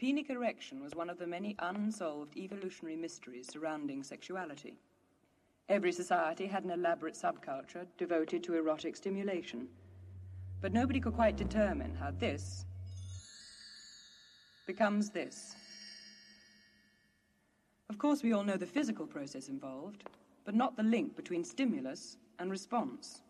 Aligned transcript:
Penile 0.00 0.30
erection 0.30 0.82
was 0.82 0.94
one 0.94 1.10
of 1.10 1.18
the 1.18 1.26
many 1.26 1.54
unsolved 1.58 2.34
evolutionary 2.34 2.96
mysteries 2.96 3.48
surrounding 3.52 4.02
sexuality. 4.02 4.78
Every 5.68 5.92
society 5.92 6.46
had 6.46 6.64
an 6.64 6.70
elaborate 6.70 7.14
subculture 7.14 7.86
devoted 7.98 8.42
to 8.44 8.54
erotic 8.54 8.96
stimulation. 8.96 9.68
But 10.62 10.72
nobody 10.72 11.00
could 11.00 11.14
quite 11.14 11.36
determine 11.36 11.94
how 11.94 12.12
this 12.12 12.64
becomes 14.66 15.10
this. 15.10 15.54
Of 17.90 17.98
course, 17.98 18.22
we 18.22 18.32
all 18.32 18.44
know 18.44 18.56
the 18.56 18.66
physical 18.66 19.06
process 19.06 19.48
involved, 19.48 20.04
but 20.46 20.54
not 20.54 20.76
the 20.76 20.82
link 20.82 21.14
between 21.14 21.44
stimulus 21.44 22.16
and 22.38 22.50
response. 22.50 23.20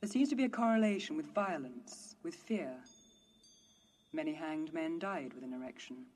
There 0.00 0.10
seems 0.10 0.28
to 0.30 0.36
be 0.36 0.44
a 0.44 0.48
correlation 0.48 1.16
with 1.16 1.26
violence, 1.26 2.16
with 2.24 2.34
fear. 2.34 2.74
Many 4.12 4.32
hanged 4.34 4.72
men 4.72 4.98
died 4.98 5.34
with 5.34 5.44
an 5.44 5.52
erection. 5.52 6.06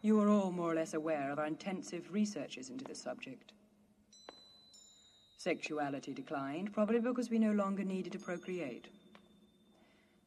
You 0.00 0.20
are 0.20 0.28
all 0.28 0.52
more 0.52 0.70
or 0.70 0.74
less 0.74 0.94
aware 0.94 1.32
of 1.32 1.38
our 1.38 1.46
intensive 1.46 2.12
researches 2.12 2.70
into 2.70 2.84
this 2.84 3.00
subject. 3.00 3.52
Sexuality 5.36 6.12
declined, 6.12 6.72
probably 6.72 7.00
because 7.00 7.30
we 7.30 7.38
no 7.38 7.52
longer 7.52 7.84
needed 7.84 8.12
to 8.12 8.18
procreate. 8.18 8.88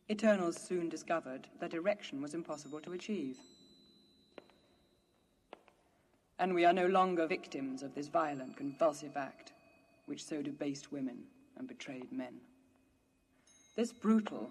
Eternals 0.10 0.58
soon 0.58 0.90
discovered 0.90 1.48
that 1.60 1.74
erection 1.74 2.22
was 2.22 2.34
impossible 2.34 2.82
to 2.82 2.94
achieve. 2.94 3.38
And 6.40 6.54
we 6.54 6.66
are 6.66 6.74
no 6.74 6.88
longer 6.88 7.28
victims 7.28 7.84
of 7.84 7.94
this 7.94 8.08
violent, 8.08 8.58
convulsive 8.58 9.16
act, 9.16 9.54
which 10.06 10.24
so 10.24 10.42
debased 10.42 10.92
women 10.92 11.24
and 11.58 11.68
betrayed 11.68 12.12
men. 12.12 12.36
This 13.76 13.92
brutal, 13.94 14.50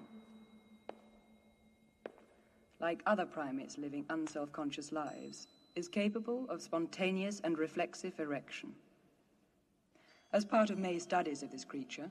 like 2.81 3.03
other 3.07 3.27
primates 3.27 3.79
living 3.79 4.05
unself 4.11 4.53
conscious 4.53 4.93
lives, 4.93 5.47
is 5.75 5.89
capable 5.89 6.47
of 6.49 6.63
spontaneous 6.63 7.41
and 7.45 7.59
reflexive 7.59 8.19
erection. 8.19 8.73
As 10.33 10.45
part 10.45 10.71
of 10.71 10.79
May's 10.79 11.03
studies 11.03 11.43
of 11.43 11.51
this 11.51 11.65
creature, 11.65 12.11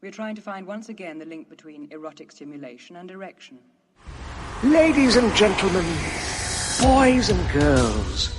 we 0.00 0.08
are 0.08 0.12
trying 0.12 0.34
to 0.34 0.42
find 0.42 0.66
once 0.66 0.88
again 0.88 1.18
the 1.18 1.24
link 1.24 1.48
between 1.48 1.88
erotic 1.90 2.32
stimulation 2.32 2.96
and 2.96 3.10
erection. 3.10 3.58
Ladies 4.64 5.16
and 5.16 5.34
gentlemen, 5.34 5.84
boys 6.80 7.30
and 7.30 7.50
girls, 7.52 8.38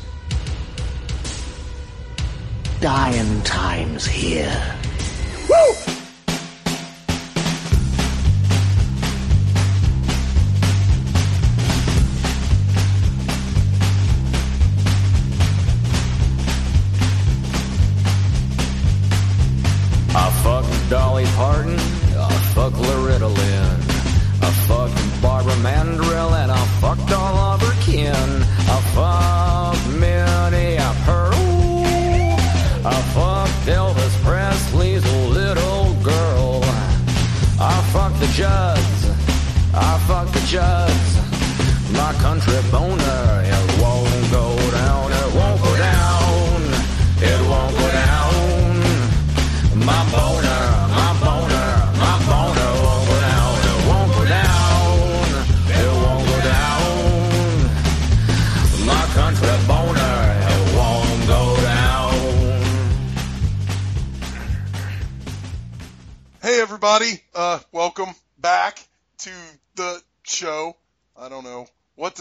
dying 2.79 3.41
times 3.43 4.05
here. 4.05 4.82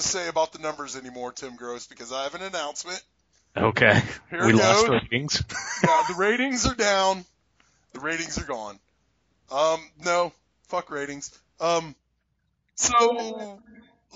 To 0.03 0.09
say 0.09 0.29
about 0.29 0.53
the 0.53 0.59
numbers 0.59 0.97
anymore, 0.97 1.33
Tim 1.33 1.57
Gross, 1.57 1.87
because 1.87 2.13
I 2.13 2.25
have 2.25 2.35
an 2.35 2.43
announcement. 2.43 3.01
Okay. 3.57 4.01
Here 4.31 4.47
we 4.47 4.53
lost 4.53 4.89
ratings. 4.89 5.43
Yeah, 5.85 6.03
the 6.09 6.15
ratings 6.15 6.67
are 6.67 6.75
down. 6.75 7.25
The 7.93 8.01
ratings 8.01 8.39
are 8.39 8.45
gone. 8.45 8.79
Um, 9.51 9.81
no, 10.05 10.33
fuck 10.69 10.91
ratings. 10.91 11.39
Um, 11.61 11.95
so 12.75 13.61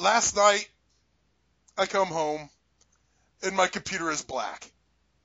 last 0.00 0.36
night 0.36 0.68
I 1.76 1.86
come 1.86 2.08
home 2.08 2.48
and 3.42 3.54
my 3.54 3.66
computer 3.66 4.10
is 4.10 4.22
black. 4.22 4.70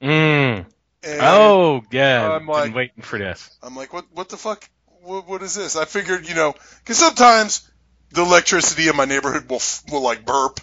Mm. 0.01 0.65
And 1.03 1.21
Oh, 1.21 1.83
yeah. 1.91 2.33
I'm 2.33 2.45
Been 2.45 2.73
waiting 2.73 3.03
for 3.03 3.17
this. 3.17 3.57
I'm 3.63 3.75
like, 3.75 3.93
what, 3.93 4.05
what 4.13 4.29
the 4.29 4.37
fuck? 4.37 4.67
What, 5.03 5.27
what 5.27 5.41
is 5.41 5.55
this? 5.55 5.75
I 5.75 5.85
figured, 5.85 6.27
you 6.27 6.35
know, 6.35 6.53
because 6.79 6.97
sometimes 6.97 7.70
the 8.11 8.21
electricity 8.23 8.87
in 8.87 8.95
my 8.95 9.05
neighborhood 9.05 9.49
will, 9.49 9.61
will 9.91 10.01
like 10.01 10.25
burp. 10.25 10.59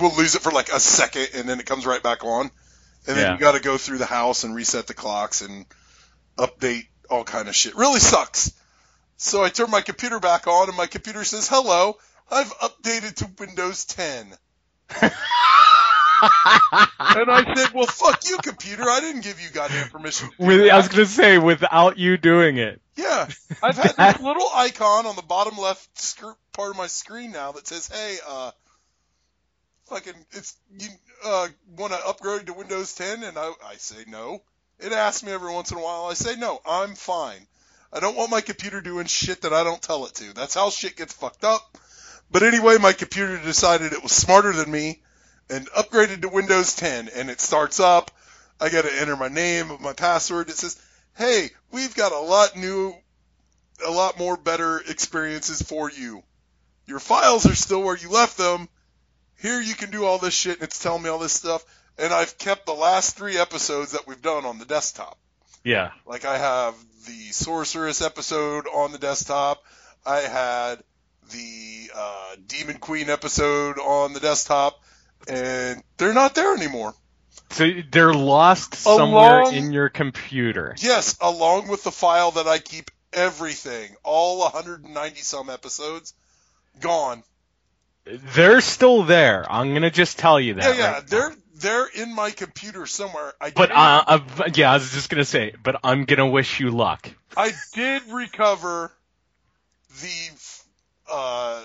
We'll 0.00 0.14
lose 0.16 0.34
it 0.34 0.42
for 0.42 0.50
like 0.52 0.68
a 0.70 0.80
second 0.80 1.28
and 1.34 1.48
then 1.48 1.60
it 1.60 1.66
comes 1.66 1.86
right 1.86 2.02
back 2.02 2.24
on. 2.24 2.50
And 3.06 3.16
then 3.16 3.18
Yeah. 3.18 3.32
you 3.34 3.38
got 3.40 3.52
to 3.52 3.60
go 3.60 3.76
through 3.76 3.98
the 3.98 4.06
house 4.06 4.44
and 4.44 4.54
reset 4.54 4.86
the 4.86 4.94
clocks 4.94 5.42
and 5.42 5.66
update 6.38 6.86
all 7.10 7.24
kind 7.24 7.48
of 7.48 7.54
shit. 7.54 7.76
Really 7.76 8.00
sucks. 8.00 8.52
So 9.16 9.44
I 9.44 9.48
turn 9.50 9.70
my 9.70 9.80
computer 9.82 10.18
back 10.20 10.46
on 10.46 10.68
and 10.68 10.76
my 10.76 10.86
computer 10.86 11.22
says, 11.24 11.48
hello, 11.48 11.96
I've 12.30 12.52
updated 12.58 13.16
to 13.16 13.30
Windows 13.38 13.84
10. 13.84 14.26
and 15.02 15.10
I 17.30 17.54
said, 17.54 17.74
well, 17.74 17.86
fuck 17.86 18.20
you, 18.28 18.38
computer. 18.38 18.82
I 18.84 19.00
didn't 19.00 19.22
give 19.22 19.40
you 19.40 19.50
goddamn 19.50 19.88
permission. 19.90 20.30
to 20.30 20.36
do 20.38 20.46
With, 20.46 20.70
I 20.70 20.76
was 20.76 20.88
gonna 20.88 21.06
say, 21.06 21.38
without 21.38 21.98
you 21.98 22.16
doing 22.16 22.56
it. 22.56 22.80
Yeah, 22.96 23.28
I've 23.62 23.76
had 23.76 23.96
this 23.96 24.20
little 24.22 24.48
icon 24.54 25.06
on 25.06 25.16
the 25.16 25.22
bottom 25.22 25.58
left 25.58 25.98
sc- 25.98 26.24
part 26.52 26.70
of 26.70 26.76
my 26.76 26.86
screen 26.86 27.32
now 27.32 27.52
that 27.52 27.66
says, 27.66 27.88
"Hey, 27.88 28.18
uh, 28.26 28.50
fucking, 29.88 30.14
it's 30.32 30.56
you 30.78 30.88
uh, 31.24 31.48
want 31.76 31.92
to 31.92 32.06
upgrade 32.06 32.46
to 32.46 32.54
Windows 32.54 32.94
10?" 32.94 33.24
And 33.24 33.36
I, 33.36 33.52
I 33.66 33.76
say 33.76 34.04
no. 34.06 34.42
It 34.78 34.92
asks 34.92 35.22
me 35.24 35.32
every 35.32 35.52
once 35.52 35.70
in 35.70 35.78
a 35.78 35.82
while. 35.82 36.06
I 36.06 36.14
say 36.14 36.36
no. 36.36 36.60
I'm 36.66 36.94
fine. 36.94 37.46
I 37.92 38.00
don't 38.00 38.16
want 38.16 38.30
my 38.30 38.40
computer 38.40 38.80
doing 38.80 39.06
shit 39.06 39.42
that 39.42 39.52
I 39.52 39.62
don't 39.62 39.80
tell 39.80 40.06
it 40.06 40.14
to. 40.14 40.32
That's 40.34 40.54
how 40.54 40.70
shit 40.70 40.96
gets 40.96 41.12
fucked 41.12 41.44
up. 41.44 41.78
But 42.30 42.42
anyway, 42.42 42.78
my 42.78 42.92
computer 42.92 43.38
decided 43.38 43.92
it 43.92 44.02
was 44.02 44.12
smarter 44.12 44.52
than 44.52 44.70
me 44.70 45.00
and 45.48 45.68
upgraded 45.70 46.22
to 46.22 46.28
Windows 46.28 46.74
10, 46.74 47.08
and 47.08 47.30
it 47.30 47.40
starts 47.40 47.78
up. 47.78 48.10
I 48.60 48.68
got 48.68 48.82
to 48.82 49.00
enter 49.00 49.16
my 49.16 49.28
name, 49.28 49.70
my 49.80 49.92
password. 49.92 50.48
It 50.48 50.56
says, 50.56 50.76
"Hey, 51.16 51.50
we've 51.70 51.94
got 51.94 52.12
a 52.12 52.18
lot 52.18 52.56
new, 52.56 52.94
a 53.84 53.90
lot 53.90 54.18
more 54.18 54.36
better 54.36 54.78
experiences 54.78 55.62
for 55.62 55.90
you. 55.90 56.22
Your 56.86 57.00
files 57.00 57.46
are 57.46 57.54
still 57.54 57.82
where 57.82 57.96
you 57.96 58.10
left 58.10 58.36
them. 58.36 58.68
Here 59.40 59.60
you 59.60 59.74
can 59.74 59.90
do 59.90 60.04
all 60.04 60.18
this 60.18 60.34
shit, 60.34 60.54
and 60.54 60.62
it's 60.64 60.78
telling 60.78 61.02
me 61.02 61.08
all 61.08 61.18
this 61.18 61.32
stuff. 61.32 61.64
And 61.98 62.12
I've 62.12 62.38
kept 62.38 62.66
the 62.66 62.74
last 62.74 63.16
three 63.16 63.38
episodes 63.38 63.92
that 63.92 64.06
we've 64.06 64.20
done 64.20 64.44
on 64.44 64.58
the 64.58 64.64
desktop. 64.64 65.18
Yeah. 65.62 65.92
Like 66.06 66.24
I 66.24 66.38
have 66.38 66.74
the 67.06 67.32
Sorceress 67.32 68.02
episode 68.02 68.66
on 68.66 68.92
the 68.92 68.98
desktop. 68.98 69.62
I 70.04 70.18
had 70.20 70.82
the 71.30 71.90
uh, 71.94 72.36
Demon 72.46 72.78
Queen 72.78 73.08
episode 73.08 73.78
on 73.78 74.12
the 74.12 74.20
desktop, 74.20 74.82
and 75.26 75.82
they're 75.96 76.14
not 76.14 76.34
there 76.34 76.54
anymore. 76.54 76.94
So 77.54 77.70
they're 77.88 78.12
lost 78.12 78.74
somewhere 78.74 79.42
Along- 79.42 79.54
in 79.54 79.72
your 79.72 79.88
computer. 79.88 80.74
Yes, 80.78 81.16
along 81.20 81.68
with 81.68 81.84
the 81.84 81.92
file 81.92 82.32
that 82.32 82.48
I 82.48 82.58
keep 82.58 82.90
everything, 83.12 83.94
all 84.02 84.40
190 84.40 85.20
some 85.20 85.48
episodes, 85.48 86.14
gone. 86.80 87.22
They're 88.04 88.60
still 88.60 89.04
there. 89.04 89.46
I'm 89.48 89.72
gonna 89.72 89.92
just 89.92 90.18
tell 90.18 90.40
you 90.40 90.54
that. 90.54 90.64
Yeah, 90.64 90.82
yeah, 90.82 90.92
right 90.94 91.06
they're 91.06 91.36
they're 91.54 91.86
in 91.86 92.12
my 92.12 92.32
computer 92.32 92.86
somewhere. 92.86 93.32
I 93.40 93.50
But 93.50 93.70
uh, 93.70 94.04
uh, 94.04 94.20
yeah, 94.52 94.72
I 94.72 94.74
was 94.74 94.90
just 94.90 95.08
gonna 95.08 95.24
say. 95.24 95.54
But 95.62 95.76
I'm 95.84 96.06
gonna 96.06 96.26
wish 96.26 96.58
you 96.58 96.72
luck. 96.72 97.08
I 97.36 97.52
did 97.72 98.02
recover 98.08 98.90
the 100.02 100.30
uh, 101.08 101.62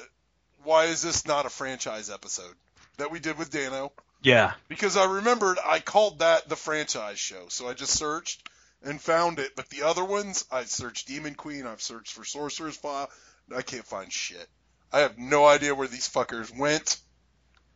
why 0.64 0.86
is 0.86 1.02
this 1.02 1.26
not 1.26 1.48
a 1.48 1.50
franchise 1.50 2.12
episode 2.12 2.54
that 2.98 3.10
we 3.10 3.20
did 3.20 3.40
with 3.40 3.50
Dano 3.50 3.92
Yeah. 4.22 4.54
because 4.68 4.98
I 4.98 5.06
remembered 5.06 5.58
I 5.66 5.80
called 5.80 6.20
that 6.20 6.50
the 6.50 6.56
franchise 6.56 7.20
show, 7.20 7.46
so 7.50 7.68
I 7.70 7.74
just 7.74 7.94
searched 7.98 8.48
and 8.84 9.00
found 9.02 9.40
it. 9.40 9.56
But 9.56 9.70
the 9.70 9.84
other 9.84 10.04
ones, 10.04 10.46
I 10.52 10.64
searched 10.66 11.08
Demon 11.08 11.36
Queen, 11.36 11.66
I've 11.66 11.82
searched 11.82 12.14
for 12.14 12.24
Sorcerer's 12.26 12.78
File, 12.78 13.10
I 13.56 13.62
can't 13.62 13.86
find 13.86 14.12
shit. 14.12 14.48
I 14.92 15.00
have 15.00 15.18
no 15.18 15.46
idea 15.46 15.76
where 15.76 15.88
these 15.88 16.10
fuckers 16.10 16.56
went. 16.58 16.98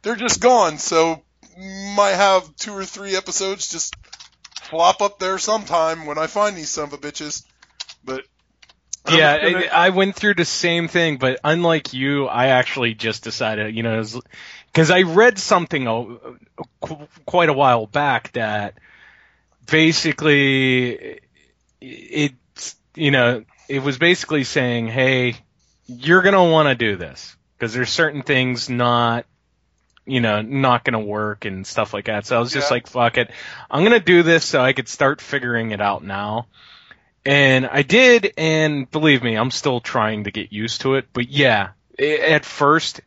They're 0.01 0.15
just 0.15 0.41
gone, 0.41 0.77
so 0.79 1.23
might 1.95 2.15
have 2.15 2.55
two 2.55 2.73
or 2.73 2.85
three 2.85 3.15
episodes 3.15 3.69
just 3.69 3.95
flop 4.63 5.01
up 5.01 5.19
there 5.19 5.37
sometime 5.37 6.05
when 6.05 6.17
I 6.17 6.27
find 6.27 6.55
these 6.57 6.69
son 6.69 6.85
of 6.85 6.93
a 6.93 6.97
bitches. 6.97 7.45
But 8.03 8.23
I'm 9.05 9.17
Yeah, 9.17 9.41
gonna- 9.41 9.65
I, 9.67 9.87
I 9.87 9.89
went 9.89 10.15
through 10.15 10.33
the 10.35 10.45
same 10.45 10.87
thing, 10.87 11.17
but 11.17 11.39
unlike 11.43 11.93
you, 11.93 12.27
I 12.27 12.47
actually 12.47 12.93
just 12.95 13.23
decided, 13.23 13.75
you 13.75 13.83
know, 13.83 14.03
because 14.73 14.89
I 14.89 15.03
read 15.03 15.37
something 15.37 15.85
qu- 16.81 17.07
quite 17.25 17.49
a 17.49 17.53
while 17.53 17.85
back 17.85 18.31
that 18.33 18.79
basically 19.69 21.19
it, 21.79 22.33
you 22.95 23.11
know, 23.11 23.43
it 23.69 23.83
was 23.83 23.97
basically 23.99 24.43
saying, 24.43 24.87
hey, 24.87 25.35
you're 25.85 26.23
gonna 26.23 26.43
want 26.43 26.69
to 26.69 26.75
do 26.75 26.95
this 26.95 27.35
because 27.57 27.73
there's 27.73 27.91
certain 27.91 28.23
things 28.23 28.67
not, 28.67 29.25
you 30.05 30.21
know, 30.21 30.41
not 30.41 30.83
gonna 30.83 30.99
work 30.99 31.45
and 31.45 31.67
stuff 31.67 31.93
like 31.93 32.05
that. 32.05 32.25
So 32.25 32.35
I 32.35 32.39
was 32.39 32.51
just 32.51 32.69
Yeah. 32.71 32.75
like, 32.75 32.87
fuck 32.87 33.17
it, 33.17 33.29
I'm 33.69 33.83
gonna 33.83 33.99
do 33.99 34.23
this 34.23 34.43
so 34.43 34.59
I 34.59 34.73
could 34.73 34.87
start 34.87 35.21
figuring 35.21 35.69
it 35.71 35.81
out 35.81 36.03
now. 36.03 36.47
And 37.25 37.67
I 37.67 37.83
did, 37.83 38.33
and 38.37 38.89
believe 38.89 39.23
me, 39.23 39.35
I'm 39.35 39.51
still 39.51 39.79
trying 39.79 40.25
to 40.25 40.31
get 40.31 40.51
used 40.51 40.81
to 40.81 40.95
it. 40.95 41.05
But 41.13 41.29
yeah, 41.29 41.69
i 41.99 42.03
at 42.17 42.43
first, 42.43 42.99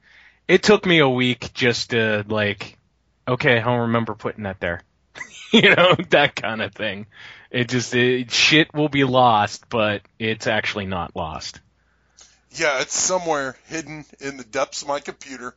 it 0.48 0.62
took 0.62 0.86
me 0.86 0.98
a 0.98 1.08
week 1.08 1.52
just 1.54 1.90
to 1.90 2.24
like, 2.28 2.78
okay, 3.26 3.58
I 3.58 3.64
don't 3.64 3.80
remember 3.80 4.14
putting 4.14 4.44
that 4.44 4.60
there. 4.60 4.82
you 5.52 5.74
know, 5.74 5.96
that 6.10 6.36
kind 6.36 6.62
of 6.62 6.74
thing. 6.74 7.06
It 7.50 7.68
just, 7.68 7.94
it, 7.94 8.30
shit 8.30 8.72
will 8.74 8.88
be 8.88 9.04
lost, 9.04 9.68
but 9.68 10.02
it's 10.18 10.46
actually 10.46 10.86
not 10.86 11.16
lost. 11.16 11.60
Yeah, 12.50 12.80
it's 12.80 12.94
somewhere 12.94 13.56
hidden 13.66 14.04
in 14.20 14.36
the 14.36 14.44
depths 14.44 14.82
of 14.82 14.88
my 14.88 15.00
computer. 15.00 15.54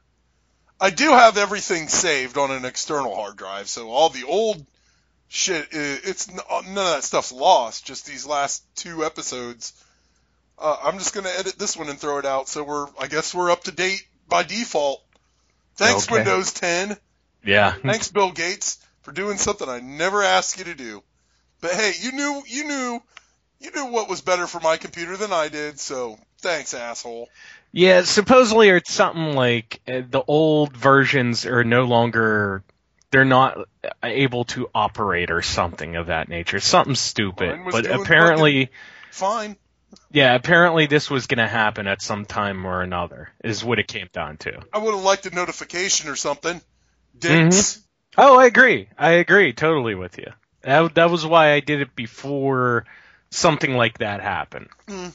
I 0.82 0.90
do 0.90 1.10
have 1.10 1.38
everything 1.38 1.88
saved 1.88 2.38
on 2.38 2.52
an 2.52 2.66
external 2.66 3.16
hard 3.16 3.36
drive, 3.36 3.68
so 3.70 3.90
all 3.90 4.10
the 4.10 4.24
old 4.26 4.66
shit, 5.28 5.68
it's 5.72 6.30
none 6.32 6.44
of 6.50 6.76
that 6.76 7.04
stuff's 7.04 7.32
lost. 7.32 7.86
Just 7.86 8.06
these 8.06 8.26
last 8.26 8.64
two 8.76 9.04
episodes. 9.06 9.74
Uh, 10.58 10.78
I'm 10.84 10.98
just 10.98 11.14
gonna 11.14 11.30
edit 11.38 11.58
this 11.58 11.78
one 11.78 11.90
and 11.90 12.00
throw 12.00 12.18
it 12.18 12.26
out, 12.26 12.48
so 12.48 12.64
we're, 12.64 12.88
I 13.00 13.08
guess 13.08 13.34
we're 13.34 13.52
up 13.52 13.64
to 13.66 13.72
date 13.72 14.04
by 14.30 14.44
default. 14.44 15.02
Thanks, 15.76 16.06
Okay. 16.08 16.16
Windows 16.16 16.54
10. 16.54 16.98
Yeah. 17.44 17.72
Thanks, 17.84 18.10
Bill 18.12 18.32
Gates, 18.32 18.78
for 19.02 19.12
doing 19.12 19.38
something 19.38 19.68
I 19.68 19.80
never 19.80 20.24
asked 20.24 20.58
you 20.58 20.66
to 20.66 20.76
do. 20.76 21.04
But 21.62 21.72
hey, 21.72 21.94
you 22.00 22.12
knew, 22.12 22.44
you 22.48 22.68
knew, 22.68 23.02
you 23.60 23.72
knew 23.72 23.86
what 23.86 24.10
was 24.10 24.22
better 24.22 24.48
for 24.48 24.60
my 24.60 24.78
computer 24.78 25.18
than 25.18 25.34
I 25.34 25.50
did, 25.50 25.80
so 25.80 26.18
thanks, 26.40 26.74
asshole. 26.74 27.30
Yeah, 27.72 28.04
supposedly 28.04 28.70
it's 28.70 28.92
something 28.92 29.34
like 29.34 29.82
uh, 29.88 30.02
the 30.10 30.24
old 30.26 30.76
versions 30.76 31.46
are 31.46 31.64
no 31.64 31.84
longer 31.84 32.64
they're 33.12 33.26
not 33.26 33.58
able 34.04 34.46
to 34.46 34.70
operate 34.74 35.32
or 35.32 35.42
something 35.42 35.96
of 35.96 36.08
that 36.08 36.30
nature. 36.30 36.60
Something 36.60 36.96
stupid. 36.96 37.60
But 37.72 37.90
apparently 37.90 38.70
Fine. 39.12 39.58
Yeah, 40.12 40.36
apparently 40.36 40.88
this 40.88 41.10
was 41.10 41.28
going 41.28 41.38
to 41.40 41.48
happen 41.48 41.88
at 41.88 42.02
some 42.02 42.26
time 42.26 42.66
or 42.66 42.82
another 42.82 43.30
is 43.44 43.64
what 43.64 43.80
it 43.80 43.88
came 43.88 44.10
down 44.12 44.38
to. 44.38 44.60
I 44.74 44.80
would 44.80 44.94
have 44.94 45.04
liked 45.04 45.26
a 45.26 45.34
notification 45.34 46.10
or 46.10 46.16
something. 46.16 46.62
Dicks. 47.18 47.82
Oh, 48.18 48.40
I 48.40 48.46
agree. 48.46 48.90
I 48.98 49.12
agree 49.12 49.54
totally 49.54 49.96
with 49.96 50.18
you. 50.18 50.32
That 50.62 50.96
that 50.96 51.10
was 51.10 51.26
why 51.26 51.54
I 51.54 51.60
did 51.60 51.82
it 51.82 51.96
before 51.96 52.86
something 53.30 53.76
like 53.76 54.00
that 54.00 54.22
happened. 54.22 54.70
Mm. 54.88 55.14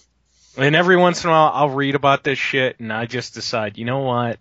And 0.56 0.76
every 0.76 0.96
once 0.96 1.24
in 1.24 1.30
a 1.30 1.32
while, 1.32 1.50
I'll 1.52 1.70
read 1.70 1.96
about 1.96 2.22
this 2.22 2.38
shit, 2.38 2.78
and 2.78 2.92
I 2.92 3.06
just 3.06 3.34
decide, 3.34 3.76
you 3.76 3.84
know 3.84 4.00
what? 4.00 4.38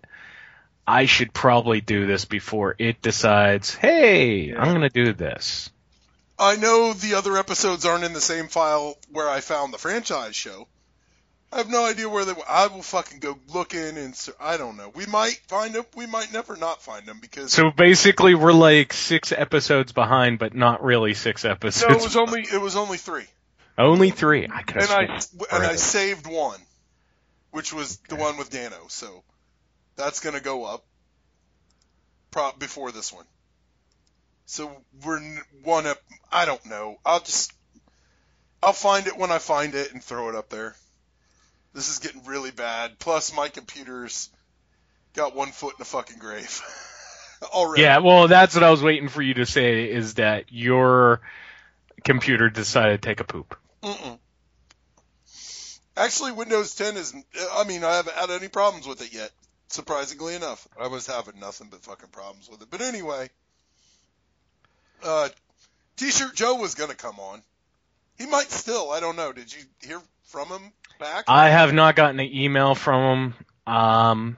I 0.86 1.06
should 1.06 1.32
probably 1.32 1.80
do 1.80 2.06
this 2.06 2.24
before 2.24 2.76
it 2.78 3.02
decides, 3.02 3.74
hey, 3.74 4.54
I'm 4.54 4.72
gonna 4.72 4.90
do 4.90 5.12
this. 5.12 5.70
I 6.38 6.56
know 6.56 6.92
the 6.92 7.14
other 7.14 7.36
episodes 7.36 7.84
aren't 7.84 8.04
in 8.04 8.12
the 8.12 8.20
same 8.20 8.48
file 8.48 8.96
where 9.10 9.28
I 9.28 9.40
found 9.40 9.72
the 9.72 9.78
franchise 9.78 10.34
show. 10.34 10.66
I 11.52 11.58
have 11.58 11.70
no 11.70 11.84
idea 11.86 12.08
where 12.08 12.24
they. 12.24 12.34
I 12.48 12.66
will 12.66 12.82
fucking 12.82 13.20
go 13.20 13.38
looking 13.48 13.96
and 13.96 14.28
I 14.40 14.56
don't 14.56 14.76
know. 14.76 14.90
We 14.92 15.06
might 15.06 15.40
find 15.46 15.72
them. 15.72 15.84
We 15.94 16.06
might 16.06 16.32
never 16.32 16.56
not 16.56 16.82
find 16.82 17.06
them 17.06 17.18
because 17.20 17.52
So 17.52 17.70
basically, 17.70 18.34
we're 18.34 18.52
like 18.52 18.92
six 18.92 19.30
episodes 19.30 19.92
behind, 19.92 20.40
but 20.40 20.54
not 20.54 20.82
really 20.82 21.14
six 21.14 21.44
episodes. 21.44 21.88
no, 21.88 21.96
it 21.96 22.02
was 22.02 22.16
only 22.16 22.40
it 22.40 22.60
was 22.60 22.74
only 22.74 22.98
three, 22.98 23.26
only 23.78 24.10
three. 24.10 24.48
I 24.52 24.62
could 24.62 24.82
and 24.82 24.90
I 24.90 25.20
and 25.52 25.64
I 25.64 25.76
saved 25.76 26.26
one, 26.26 26.58
which 27.52 27.72
was 27.72 27.98
the 28.08 28.16
one 28.16 28.36
with 28.36 28.50
Dano. 28.50 28.86
So 28.88 29.22
that's 29.94 30.18
gonna 30.18 30.40
go 30.40 30.64
up 30.64 30.84
pro- 32.32 32.52
before 32.58 32.90
this 32.90 33.12
one. 33.12 33.26
So 34.46 34.70
we're 35.04 35.20
one 35.62 35.86
up. 35.86 35.98
I 36.30 36.44
don't 36.44 36.64
know. 36.66 36.98
I'll 37.04 37.20
just 37.20 37.52
I'll 38.62 38.72
find 38.72 39.06
it 39.06 39.16
when 39.16 39.30
I 39.30 39.38
find 39.38 39.74
it 39.74 39.92
and 39.92 40.02
throw 40.02 40.28
it 40.28 40.34
up 40.34 40.48
there. 40.48 40.74
This 41.72 41.88
is 41.88 41.98
getting 41.98 42.24
really 42.24 42.50
bad. 42.50 42.98
Plus, 42.98 43.34
my 43.34 43.48
computer's 43.48 44.30
got 45.14 45.34
one 45.34 45.50
foot 45.50 45.74
in 45.74 45.78
the 45.80 45.84
fucking 45.84 46.18
grave 46.18 46.62
already. 47.52 47.82
Yeah, 47.82 47.98
well, 47.98 48.28
that's 48.28 48.54
what 48.54 48.64
I 48.64 48.70
was 48.70 48.82
waiting 48.82 49.08
for 49.08 49.22
you 49.22 49.34
to 49.34 49.46
say 49.46 49.90
is 49.90 50.14
that 50.14 50.52
your 50.52 51.20
computer 52.04 52.48
decided 52.48 53.02
to 53.02 53.08
take 53.08 53.20
a 53.20 53.24
poop. 53.24 53.56
Mm-mm. 53.82 54.18
Actually, 55.96 56.32
Windows 56.32 56.74
10 56.74 56.96
is. 56.96 57.14
I 57.52 57.64
mean, 57.64 57.84
I 57.84 57.96
haven't 57.96 58.16
had 58.16 58.30
any 58.30 58.48
problems 58.48 58.86
with 58.86 59.00
it 59.02 59.12
yet. 59.12 59.30
Surprisingly 59.68 60.34
enough, 60.34 60.66
I 60.80 60.88
was 60.88 61.06
having 61.06 61.40
nothing 61.40 61.68
but 61.70 61.84
fucking 61.84 62.10
problems 62.10 62.48
with 62.48 62.62
it. 62.62 62.68
But 62.70 62.80
anyway, 62.80 63.30
uh, 65.04 65.28
T-shirt 65.96 66.34
Joe 66.34 66.56
was 66.56 66.74
gonna 66.74 66.94
come 66.94 67.18
on. 67.20 67.42
He 68.18 68.26
might 68.26 68.50
still. 68.50 68.90
I 68.90 69.00
don't 69.00 69.16
know. 69.16 69.32
Did 69.32 69.52
you 69.52 69.62
hear 69.80 70.00
from 70.24 70.48
him 70.48 70.72
back? 70.98 71.24
I 71.28 71.50
have 71.50 71.72
not 71.72 71.96
gotten 71.96 72.20
an 72.20 72.30
email 72.32 72.74
from 72.74 73.34
him. 73.66 73.72
Um, 73.74 74.36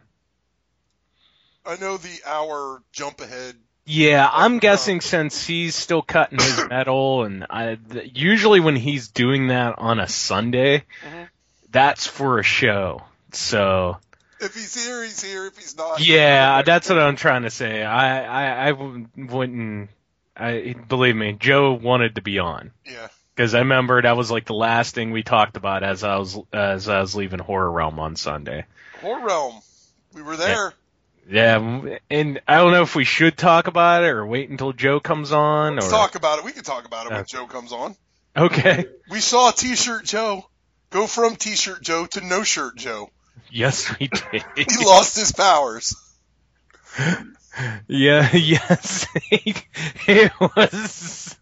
I 1.66 1.76
know 1.76 1.96
the 1.96 2.20
hour 2.26 2.82
jump 2.92 3.20
ahead. 3.20 3.56
yeah, 3.84 4.28
I'm 4.32 4.58
guessing 4.58 5.00
since 5.00 5.46
he's 5.46 5.74
still 5.74 6.02
cutting 6.02 6.38
his 6.38 6.64
metal, 6.70 7.24
and 7.24 7.46
I, 7.50 7.76
th- 7.76 8.12
usually 8.14 8.60
when 8.60 8.76
he's 8.76 9.08
doing 9.08 9.48
that 9.48 9.74
on 9.78 9.98
a 10.00 10.08
Sunday, 10.08 10.84
Mhm. 11.04 11.28
that's 11.70 12.06
for 12.06 12.38
a 12.38 12.42
show. 12.44 13.02
So 13.32 13.98
If 14.40 14.54
he's 14.54 14.74
here, 14.84 15.02
he's 15.02 15.22
here. 15.22 15.46
If 15.46 15.56
he's 15.58 15.76
not, 15.76 16.00
yeah, 16.00 16.62
that's 16.62 16.88
what 16.88 16.98
I'm 16.98 17.16
trying 17.16 17.42
to 17.42 17.50
say. 17.50 17.82
I 17.82 18.66
I, 18.66 18.68
I 18.68 18.72
wouldn't. 18.72 19.90
I 20.36 20.74
believe 20.88 21.16
me, 21.16 21.32
Joe 21.32 21.72
wanted 21.72 22.16
to 22.16 22.22
be 22.22 22.38
on. 22.38 22.72
Yeah. 22.84 23.08
Because 23.34 23.54
I 23.54 23.60
remember 23.60 24.00
that 24.00 24.16
was 24.16 24.30
like 24.30 24.46
the 24.46 24.54
last 24.54 24.94
thing 24.94 25.10
we 25.10 25.22
talked 25.22 25.56
about 25.56 25.82
as 25.82 26.04
I 26.04 26.16
was 26.16 26.38
as 26.52 26.88
I 26.88 27.00
was 27.00 27.14
leaving 27.14 27.38
Horror 27.38 27.70
Realm 27.70 27.98
on 28.00 28.16
Sunday. 28.16 28.64
Horror 29.00 29.26
Realm. 29.26 29.60
We 30.14 30.22
were 30.22 30.36
there. 30.36 30.72
Yeah, 31.28 31.58
and 32.08 32.40
I 32.46 32.56
don't 32.56 32.70
know 32.70 32.82
if 32.82 32.94
we 32.94 33.04
should 33.04 33.36
talk 33.36 33.66
about 33.66 34.04
it 34.04 34.08
or 34.08 34.24
wait 34.24 34.48
until 34.48 34.72
Joe 34.72 35.00
comes 35.00 35.32
on. 35.32 35.74
Let's 35.74 35.88
or 35.88 35.90
talk 35.90 36.14
about 36.14 36.38
it. 36.38 36.44
We 36.44 36.52
can 36.52 36.62
talk 36.62 36.86
about 36.86 37.06
it 37.06 37.12
when 37.12 37.24
Joe 37.26 37.46
comes 37.46 37.72
on. 37.72 37.96
okay. 38.36 38.86
We 39.10 39.20
saw 39.20 39.50
T-shirt 39.50 40.04
Joe 40.04 40.48
go 40.90 41.06
from 41.06 41.36
T-shirt 41.36 41.82
Joe 41.82 42.06
to 42.06 42.20
no 42.20 42.44
shirt 42.44 42.76
Joe. 42.76 43.10
Yes, 43.50 43.92
we 43.98 44.06
did. 44.08 44.44
He 44.56 44.84
lost 44.84 45.16
his 45.16 45.32
powers. 45.32 45.94
Yeah, 47.88 48.30
yes, 48.34 49.06
it 49.30 50.32
was 50.40 51.36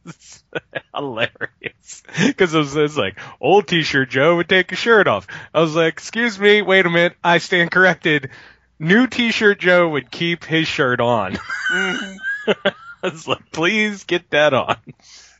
hilarious 0.94 2.02
because 2.26 2.54
it 2.54 2.59
was, 2.59 2.76
it 2.76 2.83
was 2.83 2.97
like 2.97 3.18
old 3.40 3.66
T-shirt 3.66 4.11
Joe 4.11 4.37
would 4.37 4.49
take 4.49 4.71
his 4.71 4.78
shirt 4.78 5.09
off. 5.09 5.26
I 5.52 5.61
was 5.61 5.75
like, 5.75 5.94
"Excuse 5.94 6.38
me, 6.38 6.62
wait 6.62 6.87
a 6.87 6.90
minute, 6.90 7.16
I 7.23 7.38
stand 7.38 7.71
corrected." 7.71 8.30
New 8.78 9.06
T-shirt 9.06 9.59
Joe 9.61 9.88
would 9.88 10.11
keep 10.11 10.44
his 10.44 10.66
shirt 10.68 11.00
on. 11.00 11.38
I 11.71 12.73
was 13.02 13.26
like, 13.28 13.50
"Please 13.52 14.04
get 14.04 14.30
that 14.30 14.52
on." 14.54 14.76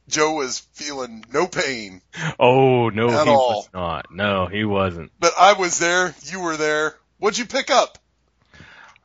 Joe 0.09 0.35
was 0.35 0.59
feeling 0.75 1.25
no 1.33 1.47
pain, 1.47 2.03
Oh 2.39 2.91
no, 2.91 3.09
At 3.11 3.27
he 3.27 3.33
all. 3.33 3.57
was 3.57 3.69
not. 3.73 4.07
No, 4.13 4.47
he 4.47 4.65
wasn't. 4.65 5.13
but 5.19 5.33
I 5.39 5.55
was 5.55 5.79
there. 5.79 6.15
You 6.25 6.41
were 6.41 6.57
there. 6.59 6.95
What'd 7.19 7.39
you 7.39 7.47
pick 7.47 7.71
up? 7.71 7.99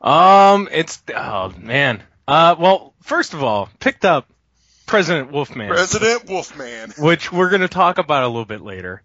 Um, 0.00 0.68
it's 0.72 1.02
oh 1.14 1.52
man. 1.58 2.02
Uh, 2.26 2.56
well, 2.58 2.94
first 3.02 3.34
of 3.34 3.42
all, 3.42 3.68
picked 3.80 4.04
up 4.04 4.30
President 4.86 5.30
Wolfman, 5.30 5.68
President 5.68 6.28
Wolfman. 6.28 6.92
which 6.98 7.30
we're 7.30 7.50
gonna 7.50 7.68
talk 7.68 7.98
about 7.98 8.24
a 8.24 8.28
little 8.28 8.44
bit 8.44 8.62
later. 8.62 9.02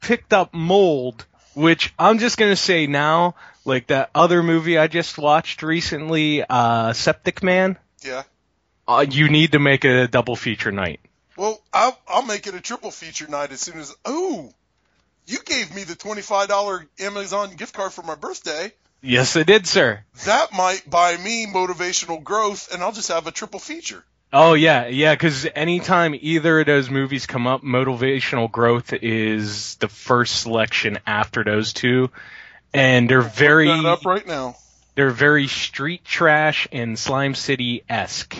Picked 0.00 0.32
up 0.32 0.52
Mold, 0.52 1.24
which 1.54 1.94
I'm 1.98 2.18
just 2.18 2.38
gonna 2.38 2.56
say 2.56 2.86
now, 2.86 3.36
like 3.64 3.88
that 3.88 4.10
other 4.14 4.42
movie 4.42 4.78
I 4.78 4.88
just 4.88 5.16
watched 5.16 5.62
recently, 5.62 6.42
uh, 6.48 6.92
Septic 6.92 7.42
Man. 7.42 7.78
Yeah. 8.04 8.24
Uh, 8.88 9.06
you 9.08 9.28
need 9.28 9.52
to 9.52 9.60
make 9.60 9.84
it 9.84 9.96
a 9.96 10.08
double 10.08 10.34
feature 10.34 10.72
night. 10.72 11.00
Well, 11.36 11.62
I'll, 11.72 11.98
I'll 12.08 12.26
make 12.26 12.46
it 12.46 12.54
a 12.54 12.60
triple 12.60 12.90
feature 12.90 13.28
night 13.28 13.52
as 13.52 13.60
soon 13.60 13.78
as. 13.78 13.94
Oh, 14.04 14.52
you 15.26 15.38
gave 15.44 15.74
me 15.74 15.84
the 15.84 15.94
twenty-five 15.94 16.48
dollar 16.48 16.84
Amazon 16.98 17.54
gift 17.54 17.74
card 17.74 17.92
for 17.92 18.02
my 18.02 18.16
birthday. 18.16 18.72
Yes, 19.02 19.36
I 19.36 19.42
did, 19.42 19.66
sir. 19.66 20.04
That 20.24 20.52
might 20.52 20.88
buy 20.88 21.16
me 21.16 21.46
motivational 21.46 22.22
growth, 22.22 22.72
and 22.72 22.82
I'll 22.82 22.92
just 22.92 23.08
have 23.08 23.26
a 23.26 23.32
triple 23.32 23.58
feature. 23.60 24.04
Oh 24.32 24.54
yeah, 24.54 24.86
yeah. 24.86 25.14
Because 25.14 25.46
anytime 25.54 26.14
either 26.18 26.60
of 26.60 26.66
those 26.66 26.88
movies 26.88 27.26
come 27.26 27.46
up, 27.46 27.62
motivational 27.62 28.50
growth 28.50 28.92
is 28.92 29.74
the 29.76 29.88
first 29.88 30.40
selection 30.42 30.98
after 31.06 31.44
those 31.44 31.72
two, 31.72 32.10
and 32.72 33.10
they're 33.10 33.20
very 33.20 33.66
that 33.66 33.84
up 33.84 34.06
right 34.06 34.26
now. 34.26 34.56
they're 34.94 35.10
very 35.10 35.48
street 35.48 36.04
trash 36.04 36.68
and 36.72 36.98
Slime 36.98 37.34
City 37.34 37.82
esque. 37.88 38.36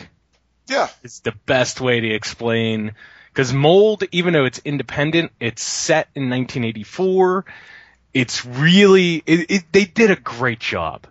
Yeah. 0.68 0.88
It's 1.02 1.20
the 1.20 1.34
best 1.44 1.80
way 1.80 2.00
to 2.00 2.08
explain 2.08 2.92
because 3.28 3.52
Mold, 3.52 4.04
even 4.12 4.32
though 4.32 4.44
it's 4.44 4.60
independent, 4.64 5.32
it's 5.40 5.62
set 5.62 6.08
in 6.14 6.30
1984. 6.30 7.44
It's 8.14 8.44
really 8.44 9.22
it, 9.26 9.50
it, 9.50 9.64
they 9.72 9.84
did 9.84 10.10
a 10.10 10.16
great 10.16 10.60
job. 10.60 11.06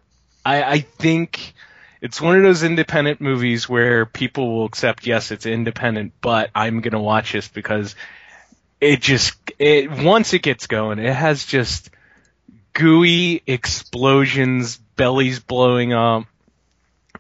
I, 0.45 0.63
I 0.63 0.79
think 0.79 1.53
it's 2.01 2.19
one 2.19 2.37
of 2.37 2.43
those 2.43 2.63
independent 2.63 3.21
movies 3.21 3.69
where 3.69 4.05
people 4.05 4.55
will 4.55 4.65
accept 4.65 5.05
yes, 5.05 5.31
it's 5.31 5.45
independent, 5.45 6.13
but 6.21 6.49
I'm 6.55 6.81
gonna 6.81 7.01
watch 7.01 7.33
this 7.33 7.47
because 7.47 7.95
it 8.79 9.01
just 9.01 9.35
it 9.59 9.91
once 9.91 10.33
it 10.33 10.39
gets 10.39 10.67
going, 10.67 10.99
it 10.99 11.13
has 11.13 11.45
just 11.45 11.89
gooey 12.73 13.43
explosions, 13.45 14.77
bellies 14.95 15.39
blowing 15.39 15.93
up, 15.93 16.25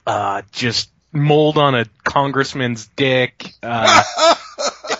uh, 0.05 0.41
just 0.51 0.89
mold 1.11 1.57
on 1.57 1.75
a 1.75 1.85
congressman's 2.03 2.87
dick. 2.95 3.53
Uh, 3.61 4.03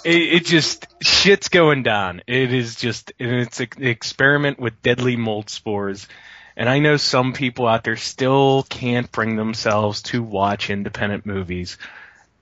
it, 0.04 0.34
it 0.34 0.46
just 0.46 0.88
shit's 1.02 1.50
going 1.50 1.84
down. 1.84 2.22
It 2.28 2.54
is 2.54 2.76
just 2.76 3.14
it's 3.20 3.60
an 3.60 3.70
experiment 3.80 4.60
with 4.60 4.82
deadly 4.82 5.16
mold 5.16 5.50
spores. 5.50 6.08
And 6.56 6.70
I 6.70 6.80
know 6.80 6.98
some 6.98 7.34
people 7.34 7.68
out 7.68 7.84
there 7.84 7.98
still 7.98 8.64
can't 8.64 9.12
bring 9.12 9.36
themselves 9.36 10.02
to 10.04 10.22
watch 10.22 10.70
independent 10.70 11.26
movies. 11.26 11.78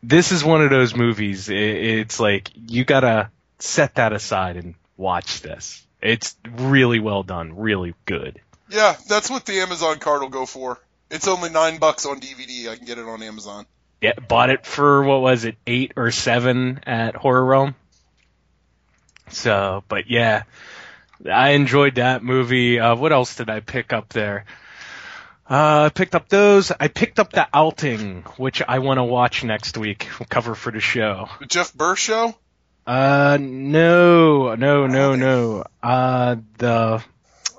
This 0.02 0.32
is 0.32 0.44
one 0.44 0.62
of 0.64 0.70
those 0.70 0.96
movies. 0.96 1.50
i 1.50 1.54
it's 1.54 2.20
like 2.20 2.50
you 2.56 2.86
gotta 2.86 3.30
set 3.60 3.96
that 3.96 4.14
aside 4.14 4.58
and 4.58 4.76
watch 4.98 5.42
this. 5.42 5.86
It's 6.02 6.36
really 6.58 7.00
well 7.00 7.24
done, 7.24 7.58
really 7.58 7.94
good. 8.06 8.40
Yeah, 8.70 8.96
that's 9.08 9.30
what 9.30 9.46
the 9.46 9.60
Amazon 9.60 10.00
card 10.00 10.22
will 10.22 10.30
go 10.30 10.46
for. 10.46 10.80
It's 11.10 11.28
only 11.28 11.50
nine 11.50 11.78
bucks 11.78 12.06
on 12.06 12.20
DVD. 12.20 12.70
I 12.70 12.76
can 12.76 12.86
get 12.86 12.98
it 12.98 13.06
on 13.06 13.24
Amazon. 13.24 13.66
Yeah, 14.01 14.13
bought 14.13 14.50
it 14.50 14.65
for 14.65 15.03
what 15.03 15.22
was 15.22 15.44
it, 15.44 15.58
eight 15.68 15.94
or 15.98 16.12
seven 16.12 16.79
at 16.86 17.15
Horror 17.15 17.44
Realm. 17.44 17.75
So, 19.29 19.84
but 19.88 20.10
yeah, 20.10 20.44
I 21.29 21.50
enjoyed 21.50 21.96
that 21.96 22.24
movie. 22.24 22.79
Uh, 22.79 22.96
what 22.96 23.12
else 23.12 23.36
did 23.36 23.50
I 23.50 23.60
pick 23.60 23.91
up 23.91 24.10
there? 24.10 24.46
Uh, 25.50 25.86
I 25.86 25.89
picked 25.89 26.15
up 26.15 26.29
those. 26.29 26.72
I 26.72 26.88
picked 26.88 27.20
up 27.20 27.32
the 27.32 27.48
Outing, 27.53 28.24
which 28.38 28.62
I 28.62 28.79
want 28.79 29.00
to 29.00 29.03
watch 29.03 29.44
next 29.44 29.77
week. 29.77 30.08
Cover 30.29 30.56
for 30.56 30.72
the 30.72 30.79
show. 30.79 31.27
The 31.39 31.48
Jeff 31.48 31.74
Burr 31.74 31.96
show. 31.96 32.36
Uh, 32.86 33.38
no, 33.41 34.56
no, 34.56 34.88
no, 34.88 35.15
no. 35.15 35.63
Uh, 35.82 36.38
the, 36.58 37.03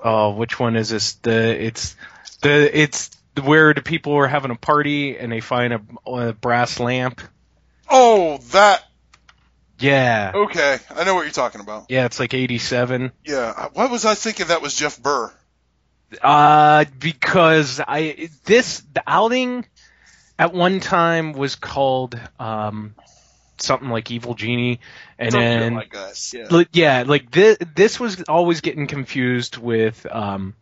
oh, 0.03 0.31
which 0.31 0.59
one 0.59 0.75
is 0.75 0.89
this? 0.89 1.13
The, 1.15 1.65
it's, 1.65 1.95
the, 2.41 2.79
it's 2.79 3.11
where 3.39 3.73
the 3.73 3.81
people 3.81 4.13
are 4.13 4.27
having 4.27 4.51
a 4.51 4.55
party 4.55 5.17
and 5.17 5.31
they 5.31 5.39
find 5.39 5.73
a, 5.73 5.81
a 6.09 6.33
brass 6.33 6.79
lamp. 6.79 7.21
Oh, 7.89 8.37
that. 8.51 8.83
Yeah. 9.79 10.31
Okay, 10.35 10.77
I 10.91 11.03
know 11.03 11.15
what 11.15 11.23
you're 11.23 11.31
talking 11.31 11.61
about. 11.61 11.85
Yeah, 11.89 12.05
it's 12.05 12.19
like 12.19 12.33
87. 12.33 13.11
Yeah. 13.25 13.69
Why 13.73 13.87
was 13.87 14.05
I 14.05 14.15
thinking 14.15 14.47
that 14.47 14.61
was 14.61 14.75
Jeff 14.75 15.01
Burr? 15.01 15.33
Uh, 16.21 16.85
because 16.99 17.79
I, 17.85 18.29
this, 18.45 18.81
the 18.93 19.03
outing 19.07 19.65
at 20.37 20.53
one 20.53 20.79
time 20.79 21.33
was 21.33 21.55
called, 21.55 22.19
um, 22.39 22.95
something 23.57 23.89
like 23.89 24.11
Evil 24.11 24.33
Genie, 24.33 24.79
and 25.17 25.31
Something 25.31 25.59
then 25.59 25.73
like 25.75 25.95
yeah. 26.33 26.47
Like, 26.49 26.69
yeah, 26.73 27.03
like 27.07 27.31
this, 27.31 27.57
this 27.75 27.99
was 27.99 28.21
always 28.23 28.61
getting 28.61 28.87
confused 28.87 29.57
with 29.57 30.05
um, 30.09 30.53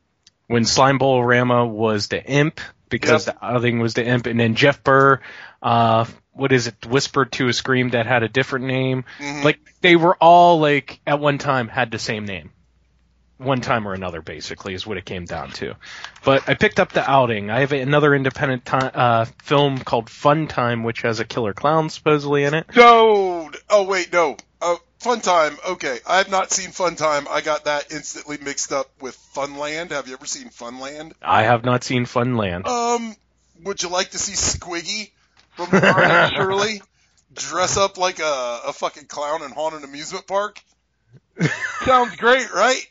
when 0.49 0.65
Slime 0.65 0.97
Bowl 0.97 1.23
Rama 1.23 1.65
was 1.65 2.07
the 2.07 2.21
imp 2.23 2.59
because 2.89 3.27
Yep. 3.27 3.35
the 3.39 3.45
other 3.45 3.59
thing 3.61 3.79
was 3.79 3.93
the 3.93 4.03
imp, 4.03 4.25
and 4.25 4.39
then 4.39 4.55
Jeff 4.55 4.83
Burr, 4.83 5.19
uh, 5.61 6.05
what 6.33 6.51
is 6.51 6.65
it, 6.65 6.85
whispered 6.87 7.31
to 7.33 7.47
a 7.47 7.53
scream 7.53 7.89
that 7.91 8.07
had 8.07 8.23
a 8.23 8.27
different 8.29 8.65
name. 8.65 9.05
Mhm. 9.19 9.43
Like 9.43 9.59
they 9.81 9.95
were 9.95 10.15
all 10.15 10.59
like 10.59 10.99
at 11.05 11.19
one 11.19 11.37
time 11.37 11.67
had 11.67 11.91
the 11.91 11.99
same 11.99 12.25
name. 12.25 12.49
One 13.37 13.61
time 13.61 13.87
or 13.87 13.93
another, 13.93 14.21
basically, 14.21 14.73
is 14.73 14.85
what 14.87 14.97
it 14.97 15.05
came 15.05 15.23
down 15.25 15.51
to. 15.51 15.75
But 16.25 16.49
I 16.49 16.55
picked 16.55 16.79
up 16.79 16.91
the 16.91 17.09
outing. 17.09 17.49
I 17.51 17.59
have 17.61 17.71
another 17.71 18.13
independent 18.15 18.65
ti 18.65 18.75
uh, 18.75 19.25
film 19.43 19.77
called 19.77 20.09
Fun 20.09 20.47
Time, 20.47 20.83
which 20.83 21.03
has 21.03 21.19
a 21.21 21.25
killer 21.25 21.53
clown 21.53 21.89
supposedly 21.89 22.43
in 22.43 22.53
it. 22.55 22.65
No. 22.75 23.49
Oh 23.69 23.83
wait, 23.83 24.11
no. 24.11 24.35
Fun 24.99 25.21
Time. 25.21 25.57
Okay, 25.69 25.99
I 26.05 26.17
have 26.17 26.29
not 26.29 26.51
seen 26.51 26.71
Fun 26.71 26.95
Time. 26.95 27.27
I 27.29 27.41
got 27.41 27.65
that 27.65 27.91
instantly 27.91 28.37
mixed 28.37 28.71
up 28.73 28.89
with 28.99 29.17
Funland. 29.33 29.91
Have 29.91 30.07
you 30.07 30.13
ever 30.13 30.25
seen 30.25 30.49
Funland? 30.49 31.13
I 31.21 31.43
have 31.43 31.63
not 31.63 31.83
seen 31.83 32.05
Funland. 32.05 32.67
Um, 32.67 33.15
would 33.63 33.81
you 33.81 33.89
like 33.89 34.11
to 34.11 34.17
see 34.17 34.33
Squiggy 34.33 35.11
from 35.55 35.69
Shirley 35.71 36.81
dress 37.33 37.77
up 37.77 37.97
like 37.97 38.19
a, 38.19 38.59
a 38.67 38.73
fucking 38.73 39.05
clown 39.05 39.41
and 39.41 39.53
haunt 39.53 39.75
an 39.75 39.83
amusement 39.83 40.27
park? 40.27 40.61
Sounds 41.85 42.15
great, 42.17 42.51
right? 42.53 42.85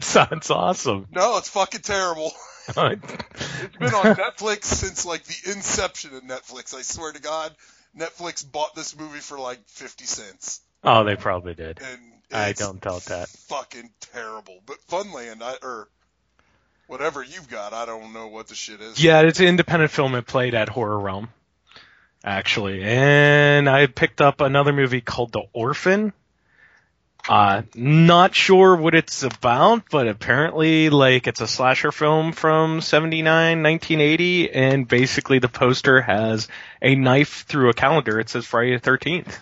Sounds 0.00 0.50
awesome. 0.50 1.06
No, 1.10 1.38
it's 1.38 1.48
fucking 1.48 1.82
terrible. 1.82 2.32
It's 2.66 3.76
been 3.76 3.92
on 3.92 4.16
Netflix 4.16 4.64
since 4.64 5.04
like 5.04 5.22
the 5.24 5.50
inception 5.52 6.14
of 6.14 6.22
Netflix. 6.22 6.74
I 6.74 6.80
swear 6.80 7.12
to 7.12 7.20
God, 7.20 7.54
Netflix 7.94 8.50
bought 8.50 8.74
this 8.74 8.96
movie 8.96 9.18
for 9.18 9.38
like 9.38 9.58
fifty 9.66 10.06
cents, 10.06 10.62
oh, 10.84 11.04
they 11.04 11.16
probably 11.16 11.54
did. 11.54 11.80
and 11.82 12.00
I 12.32 12.52
don't 12.52 12.80
doubt 12.80 13.04
that. 13.06 13.28
fucking 13.28 13.90
terrible. 14.00 14.60
But 14.66 14.78
Funland, 14.88 15.42
I 15.42 15.54
or 15.62 15.88
whatever 16.86 17.22
you've 17.22 17.48
got, 17.48 17.72
I 17.72 17.86
don't 17.86 18.12
know 18.12 18.28
what 18.28 18.48
the 18.48 18.54
shit 18.54 18.80
is. 18.80 19.02
Yeah, 19.02 19.20
it's 19.22 19.40
an 19.40 19.46
independent 19.46 19.90
film. 19.90 20.14
It 20.14 20.26
played 20.26 20.54
at 20.54 20.68
Horror 20.68 20.98
Realm, 20.98 21.28
actually. 22.24 22.82
And 22.82 23.68
I 23.68 23.86
picked 23.86 24.20
up 24.20 24.40
another 24.40 24.72
movie 24.72 25.00
called 25.00 25.32
The 25.32 25.42
Orphan. 25.52 26.12
Uh, 27.26 27.62
not 27.74 28.34
sure 28.34 28.76
what 28.76 28.94
it's 28.94 29.22
about, 29.22 29.84
but 29.90 30.08
apparently, 30.08 30.90
like, 30.90 31.26
it's 31.26 31.40
a 31.40 31.46
slasher 31.46 31.90
film 31.90 32.32
from 32.32 32.82
79, 32.82 33.62
1980, 33.62 34.50
and 34.52 34.86
basically 34.86 35.38
the 35.38 35.48
poster 35.48 36.02
has 36.02 36.48
a 36.82 36.94
knife 36.94 37.46
through 37.48 37.70
a 37.70 37.74
calendar. 37.74 38.20
It 38.20 38.28
says 38.28 38.44
Friday 38.44 38.76
the 38.76 38.90
13th. 38.90 39.38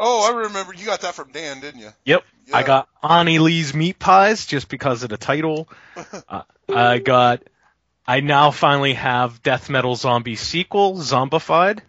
Oh, 0.00 0.32
I 0.32 0.44
remember 0.44 0.72
you 0.72 0.86
got 0.86 1.00
that 1.00 1.14
from 1.14 1.32
Dan, 1.32 1.58
didn't 1.58 1.80
you? 1.80 1.90
Yep. 2.04 2.22
I 2.52 2.62
got 2.62 2.88
Annie 3.02 3.40
Lee's 3.40 3.74
Meat 3.74 3.98
Pies 3.98 4.46
just 4.46 4.68
because 4.68 5.02
of 5.02 5.10
the 5.10 5.16
title. 5.16 5.68
uh, 6.28 6.42
I 6.72 6.98
got. 6.98 7.42
I 8.06 8.20
now 8.20 8.52
finally 8.52 8.94
have 8.94 9.42
Death 9.42 9.68
Metal 9.68 9.94
Zombie 9.94 10.36
sequel, 10.36 10.94
Zombified, 10.94 11.80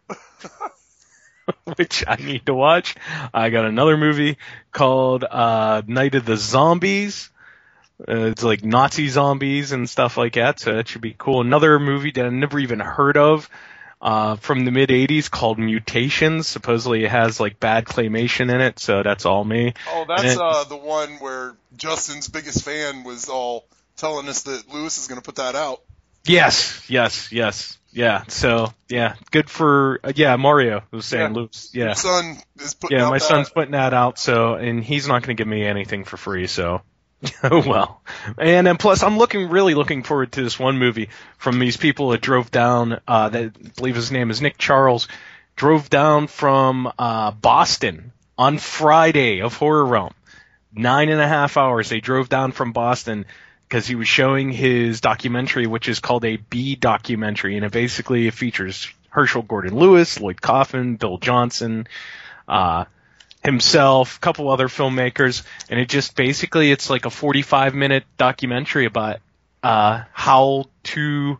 which 1.77 2.03
I 2.05 2.15
need 2.15 2.47
to 2.47 2.53
watch. 2.53 2.95
I 3.33 3.51
got 3.51 3.63
another 3.65 3.95
movie 3.95 4.37
called 4.73 5.23
uh, 5.23 5.83
Night 5.87 6.15
of 6.15 6.25
the 6.25 6.35
Zombies. 6.35 7.29
Uh, 8.05 8.25
it's 8.25 8.43
like 8.43 8.63
Nazi 8.63 9.07
zombies 9.07 9.71
and 9.71 9.89
stuff 9.89 10.17
like 10.17 10.33
that, 10.33 10.59
so 10.59 10.73
that 10.75 10.87
should 10.87 11.01
be 11.01 11.15
cool. 11.17 11.41
Another 11.41 11.79
movie 11.79 12.11
that 12.11 12.25
I 12.25 12.29
never 12.29 12.59
even 12.59 12.79
heard 12.79 13.17
of 13.17 13.49
uh, 14.01 14.35
from 14.37 14.65
the 14.65 14.71
mid 14.71 14.89
'80s 14.89 15.29
called 15.29 15.59
Mutations. 15.59 16.47
Supposedly 16.47 17.03
it 17.03 17.11
has 17.11 17.39
like 17.39 17.59
bad 17.59 17.85
claymation 17.85 18.53
in 18.53 18.61
it, 18.61 18.79
so 18.79 19.03
that's 19.03 19.25
all 19.25 19.43
me. 19.43 19.73
Oh, 19.89 20.05
that's 20.07 20.37
uh, 20.37 20.63
the 20.65 20.77
one 20.77 21.09
where 21.19 21.55
Justin's 21.75 22.27
biggest 22.27 22.63
fan 22.63 23.03
was 23.03 23.29
all 23.29 23.65
telling 23.97 24.27
us 24.29 24.43
that 24.43 24.71
Lewis 24.73 24.97
is 24.97 25.07
going 25.07 25.19
to 25.19 25.25
put 25.25 25.35
that 25.35 25.55
out. 25.55 25.81
Yes, 26.25 26.83
yes, 26.89 27.31
yes, 27.31 27.77
yeah. 27.91 28.23
So 28.27 28.73
yeah, 28.87 29.15
good 29.31 29.49
for 29.49 29.99
uh, 30.03 30.13
yeah. 30.15 30.35
Mario 30.35 30.83
was 30.91 31.05
saying, 31.05 31.33
Yeah. 31.33 31.39
Loops, 31.39 31.71
yeah, 31.73 31.85
Your 31.85 31.95
son 31.95 32.37
is 32.59 32.73
putting 32.73 32.97
yeah. 32.97 33.09
My 33.09 33.17
that. 33.17 33.23
son's 33.23 33.49
putting 33.49 33.71
that 33.71 33.93
out, 33.93 34.19
so 34.19 34.55
and 34.55 34.83
he's 34.83 35.07
not 35.07 35.23
going 35.23 35.35
to 35.35 35.41
give 35.41 35.47
me 35.47 35.65
anything 35.65 36.03
for 36.05 36.17
free, 36.17 36.47
so 36.47 36.81
Oh 37.43 37.63
well, 37.67 38.01
and 38.37 38.65
then 38.65 38.77
plus 38.77 39.03
I'm 39.03 39.17
looking 39.17 39.49
really 39.49 39.73
looking 39.73 40.03
forward 40.03 40.31
to 40.33 40.43
this 40.43 40.57
one 40.57 40.77
movie 40.77 41.09
from 41.37 41.59
these 41.59 41.77
people 41.77 42.09
that 42.09 42.21
drove 42.21 42.49
down. 42.51 42.99
Uh, 43.07 43.29
that 43.29 43.43
I 43.43 43.67
believe 43.75 43.95
his 43.95 44.11
name 44.11 44.31
is 44.31 44.41
Nick 44.41 44.57
Charles, 44.57 45.07
drove 45.55 45.89
down 45.89 46.27
from 46.27 46.91
uh, 46.97 47.31
Boston 47.31 48.13
on 48.37 48.57
Friday 48.57 49.41
of 49.41 49.55
Horror 49.55 49.85
Realm. 49.85 50.13
Nine 50.73 51.09
and 51.09 51.19
a 51.19 51.27
half 51.27 51.57
hours. 51.57 51.89
They 51.89 51.99
drove 51.99 52.29
down 52.29 52.51
from 52.53 52.71
Boston 52.71 53.25
because 53.67 53.85
he 53.85 53.95
was 53.95 54.07
showing 54.07 54.51
his 54.51 55.01
documentary, 55.01 55.67
which 55.67 55.89
is 55.89 55.99
called 55.99 56.23
a 56.25 56.37
B 56.37 56.75
documentary, 56.75 57.55
and 57.55 57.65
it 57.65 57.71
basically 57.71 58.29
features 58.29 58.87
Herschell 59.09 59.41
Gordon 59.41 59.75
Lewis, 59.75 60.19
Lloyd 60.19 60.41
Kaufman, 60.41 60.95
Bill 60.95 61.17
Johnson. 61.17 61.87
Uh, 62.47 62.85
himself, 63.43 64.17
a 64.17 64.19
couple 64.19 64.49
other 64.49 64.67
filmmakers, 64.67 65.43
and 65.69 65.79
it 65.79 65.89
just 65.89 66.15
basically 66.15 66.71
it's 66.71 66.89
like 66.89 67.05
a 67.05 67.09
45 67.09 67.73
minute 67.75 68.03
documentary 68.17 68.85
about 68.85 69.19
uh, 69.63 70.03
how 70.13 70.65
to 70.83 71.37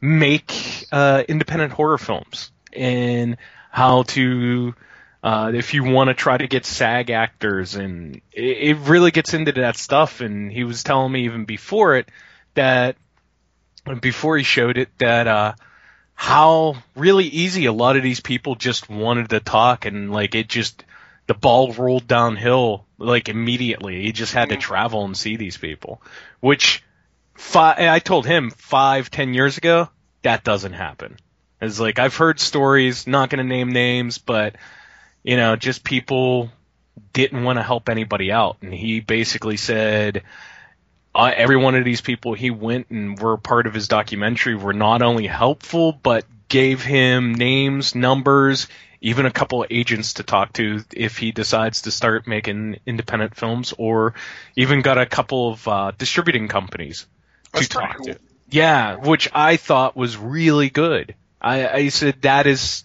make 0.00 0.86
uh, 0.92 1.22
independent 1.28 1.72
horror 1.72 1.98
films 1.98 2.50
and 2.72 3.36
how 3.70 4.02
to 4.02 4.74
uh, 5.22 5.50
if 5.54 5.74
you 5.74 5.82
want 5.82 6.08
to 6.08 6.14
try 6.14 6.36
to 6.36 6.46
get 6.46 6.64
SAG 6.64 7.10
actors 7.10 7.74
and 7.74 8.20
it, 8.32 8.58
it 8.68 8.76
really 8.86 9.10
gets 9.10 9.34
into 9.34 9.52
that 9.52 9.76
stuff. 9.76 10.20
And 10.20 10.52
he 10.52 10.62
was 10.62 10.84
telling 10.84 11.10
me 11.10 11.24
even 11.24 11.44
before 11.44 11.96
it 11.96 12.08
that 12.54 12.96
before 14.00 14.36
he 14.38 14.44
showed 14.44 14.78
it 14.78 14.88
that 14.98 15.26
uh, 15.26 15.54
how 16.14 16.76
really 16.94 17.24
easy 17.24 17.66
a 17.66 17.72
lot 17.72 17.96
of 17.96 18.02
these 18.02 18.20
people 18.20 18.54
just 18.54 18.88
wanted 18.88 19.30
to 19.30 19.40
talk 19.40 19.84
and 19.84 20.12
like 20.12 20.34
it 20.34 20.48
just 20.48 20.84
the 21.26 21.34
ball 21.34 21.72
rolled 21.72 22.06
downhill 22.06 22.86
like 22.98 23.28
immediately. 23.28 24.02
He 24.02 24.12
just 24.12 24.32
had 24.32 24.50
to 24.50 24.56
travel 24.56 25.04
and 25.04 25.16
see 25.16 25.36
these 25.36 25.56
people, 25.56 26.00
which 26.40 26.82
five, 27.34 27.78
I 27.78 27.98
told 27.98 28.26
him 28.26 28.50
five, 28.50 29.10
ten 29.10 29.34
years 29.34 29.58
ago 29.58 29.88
that 30.22 30.44
doesn't 30.44 30.72
happen. 30.72 31.16
It's 31.60 31.80
like 31.80 31.98
I've 31.98 32.16
heard 32.16 32.38
stories, 32.40 33.06
not 33.06 33.30
going 33.30 33.38
to 33.38 33.48
name 33.48 33.70
names, 33.70 34.18
but 34.18 34.56
you 35.22 35.36
know, 35.36 35.56
just 35.56 35.82
people 35.82 36.50
didn't 37.12 37.44
want 37.44 37.58
to 37.58 37.62
help 37.62 37.88
anybody 37.88 38.30
out, 38.30 38.58
and 38.62 38.72
he 38.72 39.00
basically 39.00 39.56
said. 39.56 40.22
Uh, 41.14 41.32
every 41.34 41.56
one 41.56 41.74
of 41.74 41.82
these 41.82 42.02
people 42.02 42.34
he 42.34 42.50
went 42.50 42.90
and 42.90 43.18
were 43.18 43.38
part 43.38 43.66
of 43.66 43.72
his 43.72 43.88
documentary 43.88 44.54
were 44.54 44.74
not 44.74 45.00
only 45.00 45.26
helpful 45.26 45.98
but 46.02 46.26
gave 46.46 46.82
him 46.82 47.34
names, 47.34 47.94
numbers, 47.94 48.68
even 49.06 49.24
a 49.24 49.30
couple 49.30 49.62
of 49.62 49.68
agents 49.70 50.14
to 50.14 50.24
talk 50.24 50.52
to 50.54 50.82
if 50.92 51.16
he 51.16 51.30
decides 51.30 51.82
to 51.82 51.92
start 51.92 52.26
making 52.26 52.80
independent 52.86 53.36
films, 53.36 53.72
or 53.78 54.14
even 54.56 54.82
got 54.82 54.98
a 54.98 55.06
couple 55.06 55.52
of 55.52 55.68
uh, 55.68 55.92
distributing 55.96 56.48
companies 56.48 57.06
That's 57.52 57.68
to 57.68 57.78
talk 57.78 57.98
cool. 57.98 58.06
to. 58.06 58.18
Yeah, 58.50 58.96
which 58.96 59.28
I 59.32 59.58
thought 59.58 59.96
was 59.96 60.16
really 60.16 60.70
good. 60.70 61.14
I, 61.40 61.68
I 61.68 61.88
said 61.90 62.22
that 62.22 62.48
is 62.48 62.82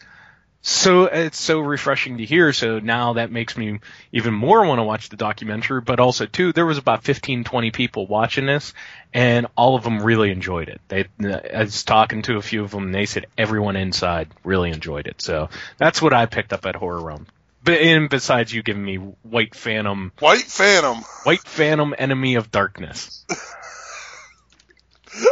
so 0.62 1.06
it's 1.06 1.40
so 1.40 1.60
refreshing 1.60 2.18
to 2.20 2.26
hear. 2.26 2.54
So 2.54 2.80
now 2.80 3.14
that 3.14 3.32
makes 3.32 3.58
me 3.58 3.80
even 4.12 4.34
more 4.34 4.64
want 4.66 4.80
to 4.80 4.84
watch 4.84 5.10
the 5.10 5.18
documentary. 5.18 5.82
But 5.82 6.00
also 6.00 6.28
too, 6.28 6.54
there 6.54 6.66
was 6.66 6.78
about 6.78 7.04
15, 7.04 7.44
20 7.44 7.72
people 7.72 8.06
watching 8.06 8.46
this, 8.46 8.74
and 9.14 9.48
all 9.56 9.76
of 9.76 9.84
them 9.84 10.04
really 10.04 10.30
enjoyed 10.30 10.70
it. 10.70 10.80
They, 10.88 11.06
uh, 11.24 11.40
I 11.54 11.62
was 11.62 11.84
talking 11.84 12.22
to 12.24 12.38
a 12.38 12.42
few 12.42 12.64
of 12.64 12.72
them, 12.72 12.86
and 12.86 12.96
they 12.96 13.08
said 13.08 13.26
everyone 13.38 13.76
inside 13.76 14.28
really 14.44 14.70
enjoyed 14.70 15.08
it. 15.08 15.22
So 15.22 15.50
that's 15.78 16.02
what 16.02 16.14
I 16.14 16.28
picked 16.28 16.54
up 16.54 16.66
at 16.68 16.76
Horror 16.76 17.02
Realm. 17.02 17.26
But 17.64 17.80
and 17.80 18.10
besides 18.10 18.54
you 18.54 18.64
giving 18.64 18.84
me 18.84 18.96
White 18.96 19.56
Phantom, 19.56 20.12
White 20.20 20.42
Phantom. 20.42 20.98
White 21.24 21.44
Phantom, 21.44 21.94
Enemy 21.98 22.36
of 22.36 22.52
Darkness. 22.52 23.26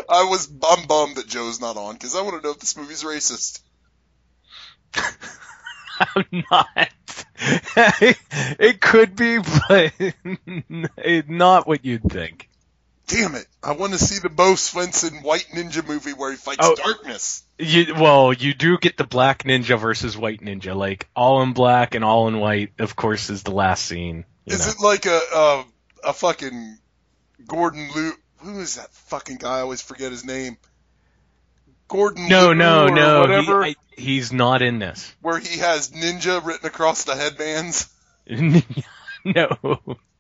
I 0.10 0.26
was 0.26 0.52
I'm 0.68 0.88
bummed 0.88 1.16
that 1.16 1.28
Joe's 1.28 1.62
not 1.62 1.78
on 1.78 1.94
because 1.94 2.16
I 2.16 2.22
want 2.22 2.42
to 2.42 2.48
know 2.48 2.52
if 2.52 2.60
this 2.60 2.78
movie's 2.78 3.04
racist. 3.04 3.62
I'm 6.16 6.44
not. 6.52 6.90
it 7.78 8.82
could 8.82 9.16
be, 9.16 9.38
but 9.70 9.94
not 11.30 11.68
what 11.68 11.86
you'd 11.86 12.04
think. 12.04 12.50
Damn 13.08 13.34
it! 13.36 13.48
I 13.64 13.72
want 13.72 13.94
to 13.94 13.98
see 14.00 14.20
the 14.20 14.30
Bo 14.30 14.54
Svenson 14.54 15.24
White 15.24 15.48
Ninja 15.54 15.86
movie 15.88 16.14
where 16.14 16.30
he 16.32 16.38
fights 16.38 16.60
Oh. 16.62 16.76
darkness. 16.76 17.44
You, 17.58 17.96
well, 17.96 18.32
you 18.32 18.54
do 18.54 18.78
get 18.78 18.98
the 18.98 19.04
black 19.04 19.44
ninja 19.44 19.80
versus 19.80 20.16
white 20.16 20.42
ninja. 20.42 20.76
Like 20.76 21.10
all 21.16 21.42
in 21.42 21.54
black 21.54 21.96
and 21.96 22.06
all 22.06 22.28
in 22.28 22.40
white, 22.40 22.72
of 22.80 22.96
course, 22.96 23.30
is 23.30 23.44
the 23.44 23.52
last 23.52 23.84
scene. 23.86 24.26
You 24.46 24.54
Is 24.56 24.66
know. 24.68 24.72
it 24.74 24.80
like 24.86 25.06
a, 25.08 25.20
a 25.34 25.66
a 26.10 26.14
fucking 26.14 26.78
Gordon 27.48 27.90
Liu? 27.96 28.14
Who 28.38 28.60
is 28.60 28.76
that 28.76 28.94
fucking 28.94 29.38
guy? 29.38 29.58
I 29.58 29.62
always 29.62 29.82
forget 29.82 30.12
his 30.12 30.24
name. 30.24 30.58
Gordon. 31.88 32.30
no, 32.30 32.48
Liu 32.50 32.56
no, 32.56 32.88
no. 32.88 33.42
He, 33.42 33.52
I, 33.52 33.76
he's 34.00 34.32
not 34.34 34.62
in 34.62 34.80
this. 34.80 35.14
where 35.22 35.40
he 35.40 35.60
has 35.60 35.90
ninja 35.92 36.44
written 36.44 36.66
across 36.66 37.04
the 37.04 37.16
headbands. 37.16 37.88
no. 39.26 39.48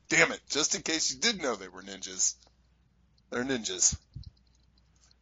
Damn 0.09 0.31
it! 0.31 0.41
Just 0.49 0.75
in 0.75 0.81
case 0.81 1.13
you 1.13 1.19
did 1.19 1.41
know 1.41 1.55
they 1.55 1.67
were 1.67 1.81
ninjas, 1.83 2.33
they're 3.29 3.43
ninjas. 3.43 3.95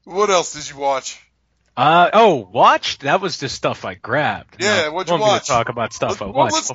What 0.05 0.29
else 0.29 0.53
did 0.53 0.69
you 0.69 0.77
watch? 0.77 1.21
Uh 1.75 2.09
oh, 2.13 2.35
watched. 2.51 3.01
That 3.01 3.21
was 3.21 3.37
the 3.37 3.49
stuff 3.49 3.85
I 3.85 3.93
grabbed. 3.95 4.55
Yeah, 4.63 4.83
Now, 4.83 4.93
what'd 4.93 5.09
you 5.09 5.13
want 5.13 5.23
me 5.23 5.27
to 5.27 5.31
watch? 5.33 5.47
talk 5.47 5.69
about 5.69 5.93
stuff 5.93 6.21
Let- 6.21 6.29
I 6.29 6.31
watched. 6.31 6.53
let's- 6.53 6.71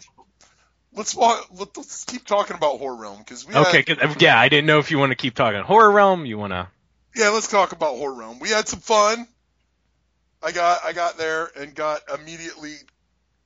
Let's 0.95 1.15
walk. 1.15 1.47
Let, 1.59 1.75
let's 1.79 2.05
keep 2.05 2.27
talking 2.27 2.55
about 2.55 2.79
horror 2.79 2.95
realm 2.97 3.17
because 3.21 3.47
we 3.47 3.55
Okay, 3.55 3.83
had, 3.89 3.99
'cause- 3.99 4.17
yeah, 4.21 4.39
I 4.39 4.51
didn't 4.51 4.67
know 4.67 4.79
if 4.79 4.91
you 4.91 4.99
want 4.99 5.11
to 5.11 5.17
keep 5.17 5.35
talking 5.35 5.63
horror 5.63 5.91
realm. 5.91 6.27
You 6.27 6.37
want 6.37 6.53
to? 6.53 6.69
yeah. 7.17 7.31
Let's 7.31 7.49
talk 7.49 7.73
about 7.73 7.97
horror 7.97 8.13
realm. 8.13 8.39
We 8.41 8.51
had 8.51 8.69
some 8.69 8.81
fun. 8.81 9.27
I 10.43 10.53
got 10.53 10.85
I 10.85 10.93
got 10.93 11.19
there 11.19 11.51
and 11.57 11.75
got 11.75 12.01
immediately 12.19 12.75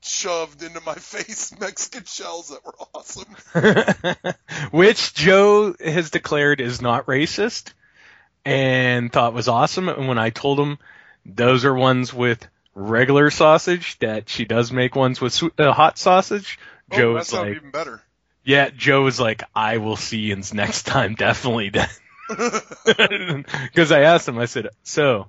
shoved 0.02 0.62
into 0.62 0.80
my 0.80 0.94
face 0.96 1.52
Mexican 1.58 2.04
shells 2.04 2.48
that 2.50 2.64
were 2.64 2.74
awesome. 2.94 3.26
which 4.70 5.14
Joe 5.14 5.74
has 5.84 6.10
declared 6.10 6.60
is 6.60 6.80
not 6.80 7.06
racist 7.06 7.72
and 8.44 9.12
thought 9.12 9.34
was 9.34 9.48
awesome. 9.48 9.88
And 9.88 10.08
when 10.08 10.18
I 10.18 10.30
told 10.30 10.58
him 10.60 10.78
those 11.24 11.64
are 11.64 11.74
ones 11.74 12.14
with 12.14 12.46
regular 12.74 13.30
sausage, 13.30 13.98
that 13.98 14.28
she 14.28 14.44
does 14.44 14.70
make 14.70 14.94
ones 14.94 15.20
with 15.20 15.32
swe- 15.32 15.50
uh, 15.58 15.72
hot 15.72 15.98
sausage, 15.98 16.58
Oh, 16.92 16.96
Joe 16.96 17.14
was 17.14 17.32
like, 17.32 17.56
even 17.56 17.72
better. 17.72 18.00
yeah, 18.44 18.70
Joe 18.70 19.02
was 19.02 19.18
like, 19.18 19.42
I 19.56 19.78
will 19.78 19.96
see 19.96 20.18
yins 20.28 20.54
next 20.54 20.84
time, 20.84 21.14
definitely. 21.18 21.72
Because 22.28 23.90
I 23.90 24.02
asked 24.02 24.28
him, 24.28 24.38
I 24.38 24.44
said, 24.44 24.68
so, 24.84 25.28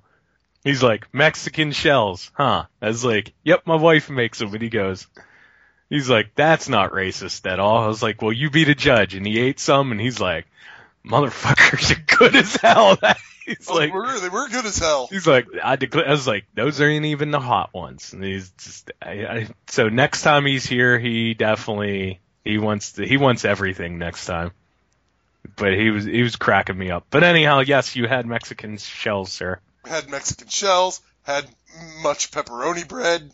he's 0.64 0.82
like, 0.82 1.12
Mexican 1.12 1.72
shells, 1.72 2.30
huh? 2.34 2.64
I 2.80 2.86
was 2.88 3.04
like, 3.04 3.32
yep, 3.44 3.66
my 3.66 3.76
wife 3.76 4.10
makes 4.10 4.38
them. 4.38 4.52
And 4.52 4.62
he 4.62 4.68
goes, 4.68 5.06
he's 5.90 6.08
like, 6.10 6.34
that's 6.34 6.68
not 6.68 6.92
racist 6.92 7.50
at 7.50 7.60
all. 7.60 7.78
I 7.78 7.86
was 7.88 8.02
like, 8.02 8.22
well, 8.22 8.32
you 8.32 8.50
be 8.50 8.64
the 8.64 8.74
judge. 8.74 9.14
And 9.14 9.26
he 9.26 9.38
ate 9.40 9.60
some 9.60 9.92
and 9.92 10.00
he's 10.00 10.20
like, 10.20 10.46
motherfuckers 11.04 11.92
are 11.96 12.16
good 12.18 12.36
as 12.36 12.56
hell. 12.56 12.96
he's 13.46 13.66
Oh, 13.68 13.74
like, 13.74 13.90
they 13.90 13.94
were 13.96 14.20
they 14.20 14.28
were 14.28 14.48
good 14.48 14.66
as 14.66 14.78
hell. 14.78 15.08
He's 15.10 15.26
like, 15.26 15.46
I 15.62 15.76
declare. 15.76 16.06
I 16.08 16.10
was 16.10 16.26
like, 16.26 16.44
those 16.54 16.80
aren't 16.80 17.06
even 17.06 17.30
the 17.30 17.40
hot 17.40 17.72
ones. 17.72 18.12
And 18.12 18.22
he's 18.22 18.50
just, 18.50 18.90
I, 19.00 19.10
I, 19.26 19.48
so 19.68 19.88
next 19.88 20.22
time 20.22 20.44
he's 20.46 20.66
here, 20.66 20.98
he 20.98 21.34
definitely 21.34 22.20
he 22.44 22.58
wants 22.58 22.92
to, 22.92 23.06
he 23.06 23.16
wants 23.16 23.44
everything 23.44 23.98
next 23.98 24.26
time. 24.26 24.50
But 25.56 25.74
he 25.74 25.90
was 25.90 26.04
he 26.04 26.22
was 26.22 26.36
cracking 26.36 26.76
me 26.76 26.90
up. 26.90 27.06
But 27.10 27.24
anyhow, 27.24 27.60
yes, 27.60 27.96
you 27.96 28.06
had 28.06 28.26
Mexican 28.26 28.76
shells, 28.76 29.32
sir. 29.32 29.60
Had 29.88 30.10
Mexican 30.10 30.48
shells. 30.48 31.00
Had 31.22 31.46
much 32.02 32.30
pepperoni 32.30 32.86
bread. 32.86 33.30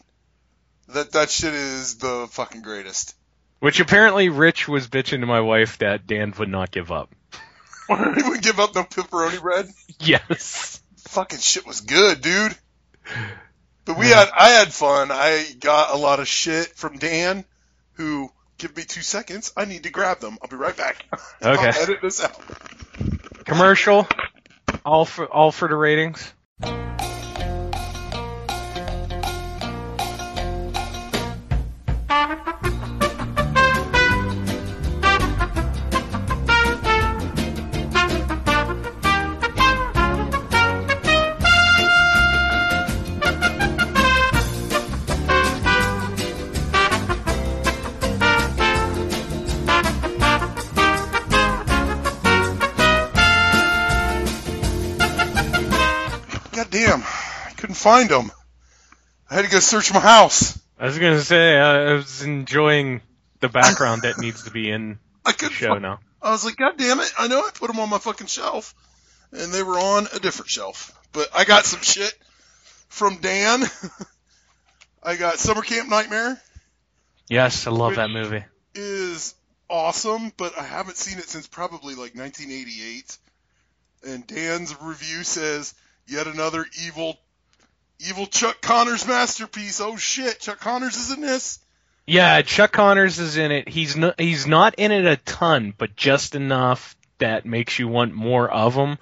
That 0.88 1.12
that 1.12 1.30
shit 1.30 1.54
is 1.54 1.98
the 1.98 2.28
fucking 2.30 2.62
greatest. 2.62 3.14
Which 3.60 3.80
apparently 3.80 4.28
Rich 4.28 4.68
was 4.68 4.88
bitching 4.88 5.20
to 5.20 5.26
my 5.26 5.40
wife 5.40 5.78
that 5.78 6.06
Dan 6.06 6.34
would 6.38 6.50
not 6.50 6.70
give 6.70 6.92
up. 6.92 7.10
he 7.88 7.94
wouldn't 7.94 8.42
give 8.42 8.60
up 8.60 8.74
no 8.74 8.82
pepperoni 8.84 9.40
bread. 9.40 9.68
Yes. 10.00 10.82
Fucking 11.08 11.38
shit 11.38 11.66
was 11.66 11.80
good, 11.80 12.20
dude. 12.20 12.54
But 13.84 13.98
we 13.98 14.08
had 14.08 14.28
I 14.36 14.50
had 14.50 14.72
fun. 14.72 15.10
I 15.10 15.46
got 15.60 15.94
a 15.94 15.96
lot 15.96 16.20
of 16.20 16.28
shit 16.28 16.68
from 16.68 16.98
Dan, 16.98 17.44
who 17.92 18.30
give 18.58 18.76
me 18.76 18.82
two 18.84 19.02
seconds. 19.02 19.52
I 19.56 19.66
need 19.66 19.82
to 19.84 19.90
grab 19.90 20.20
them. 20.20 20.38
I'll 20.42 20.48
be 20.48 20.56
right 20.56 20.76
back. 20.76 21.04
Okay. 21.42 21.68
I'll 21.68 21.82
edit 21.82 21.98
this 22.00 22.22
out. 22.22 22.40
Commercial. 23.44 24.08
All 24.84 25.04
for 25.04 25.26
all 25.26 25.52
for 25.52 25.68
the 25.68 25.76
ratings. 25.76 26.32
Couldn't 26.62 27.13
find 57.84 58.08
them. 58.08 58.32
I 59.30 59.34
had 59.36 59.44
to 59.44 59.50
go 59.50 59.58
search 59.60 59.92
my 59.92 60.00
house. 60.00 60.58
I 60.78 60.86
was 60.86 60.98
gonna 60.98 61.20
say 61.20 61.56
I 61.58 61.92
was 61.92 62.22
enjoying 62.22 63.02
the 63.40 63.48
background 63.48 64.02
that 64.02 64.18
needs 64.18 64.44
to 64.44 64.50
be 64.50 64.70
in 64.70 64.98
I 65.24 65.32
the 65.32 65.38
couldn't. 65.38 65.54
show 65.54 65.78
now. 65.78 66.00
I 66.22 66.30
was 66.30 66.44
like, 66.44 66.56
God 66.56 66.78
damn 66.78 67.00
it! 67.00 67.12
I 67.18 67.28
know 67.28 67.40
I 67.40 67.50
put 67.54 67.68
them 67.68 67.78
on 67.80 67.90
my 67.90 67.98
fucking 67.98 68.26
shelf, 68.28 68.74
and 69.32 69.52
they 69.52 69.62
were 69.62 69.78
on 69.78 70.06
a 70.14 70.18
different 70.18 70.50
shelf. 70.50 70.98
But 71.12 71.28
I 71.36 71.44
got 71.44 71.66
some 71.66 71.82
shit 71.82 72.12
from 72.88 73.18
Dan. 73.18 73.62
I 75.02 75.16
got 75.16 75.38
Summer 75.38 75.60
Camp 75.62 75.88
Nightmare 75.90 76.40
Yes, 77.28 77.66
I 77.66 77.70
love 77.70 77.90
Which- 77.90 77.96
that 77.96 78.10
movie. 78.10 78.44
is 78.74 79.34
awesome, 79.68 80.32
but 80.36 80.58
I 80.58 80.62
haven't 80.62 80.96
seen 80.96 81.18
it 81.18 81.28
since 81.28 81.46
probably 81.46 81.94
like 81.94 82.14
1988. 82.14 83.18
And 84.06 84.26
Dan's 84.26 84.74
review 84.80 85.22
says 85.24 85.74
yet 86.06 86.26
another 86.26 86.66
evil, 86.84 87.18
evil 88.00 88.26
Chuck 88.26 88.60
Connors 88.60 89.06
masterpiece. 89.06 89.80
Oh 89.80 89.96
shit, 89.96 90.40
Chuck 90.40 90.60
Connors 90.60 90.96
is 90.96 91.10
in 91.12 91.20
this. 91.20 91.58
Yeah, 92.06 92.42
Chuck 92.42 92.72
Connors 92.72 93.18
is 93.18 93.36
in 93.36 93.50
it. 93.50 93.68
He's 93.68 93.96
not 93.96 94.20
he's 94.20 94.46
not 94.46 94.74
in 94.76 94.92
it 94.92 95.06
a 95.06 95.16
ton, 95.16 95.72
but 95.76 95.96
just 95.96 96.34
enough 96.34 96.96
that 97.18 97.46
makes 97.46 97.78
you 97.78 97.88
want 97.88 98.12
more 98.12 98.50
of 98.50 98.74
him. 98.74 98.98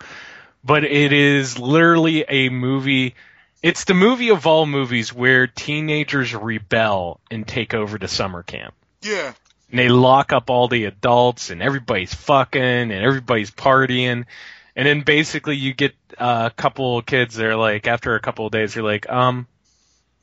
But 0.64 0.84
it 0.84 1.12
is 1.12 1.58
literally 1.58 2.24
a 2.28 2.48
movie. 2.48 3.14
It's 3.62 3.84
the 3.84 3.94
movie 3.94 4.30
of 4.30 4.46
all 4.46 4.66
movies 4.66 5.12
where 5.12 5.46
teenagers 5.46 6.34
rebel 6.34 7.20
and 7.30 7.46
take 7.46 7.74
over 7.74 7.98
the 7.98 8.08
summer 8.08 8.42
camp. 8.42 8.74
Yeah, 9.02 9.32
And 9.70 9.78
they 9.78 9.88
lock 9.88 10.32
up 10.32 10.50
all 10.50 10.68
the 10.68 10.84
adults 10.84 11.50
and 11.50 11.60
everybody's 11.60 12.14
fucking 12.14 12.62
and 12.62 12.92
everybody's 12.92 13.50
partying. 13.50 14.26
And 14.74 14.86
then 14.86 15.02
basically 15.02 15.56
you 15.56 15.74
get 15.74 15.94
uh, 16.16 16.48
a 16.50 16.54
couple 16.54 17.02
kids 17.02 17.34
that 17.36 17.46
are 17.46 17.56
like, 17.56 17.86
after 17.86 18.14
a 18.14 18.20
couple 18.20 18.46
of 18.46 18.52
days, 18.52 18.74
you're 18.74 18.84
like, 18.84 19.08
um, 19.10 19.46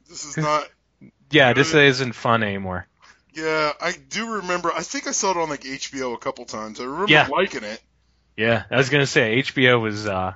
this 0.07 0.25
is 0.25 0.37
not. 0.37 0.67
yeah, 1.29 1.53
this 1.53 1.73
isn't 1.73 2.13
fun 2.13 2.41
anymore. 2.43 2.87
Yeah, 3.33 3.71
I 3.79 3.93
do 4.09 4.33
remember. 4.35 4.71
I 4.73 4.81
think 4.81 5.07
I 5.07 5.11
saw 5.11 5.31
it 5.31 5.37
on 5.37 5.49
like 5.49 5.61
HBO 5.61 6.15
a 6.15 6.17
couple 6.17 6.45
times. 6.45 6.79
I 6.79 6.83
remember 6.85 7.11
Yeah. 7.11 7.27
liking 7.27 7.63
it. 7.63 7.79
Yeah, 8.35 8.63
I 8.71 8.77
was 8.77 8.89
gonna 8.89 9.05
say 9.05 9.37
HBO 9.43 9.81
was 9.81 10.07
uh 10.07 10.33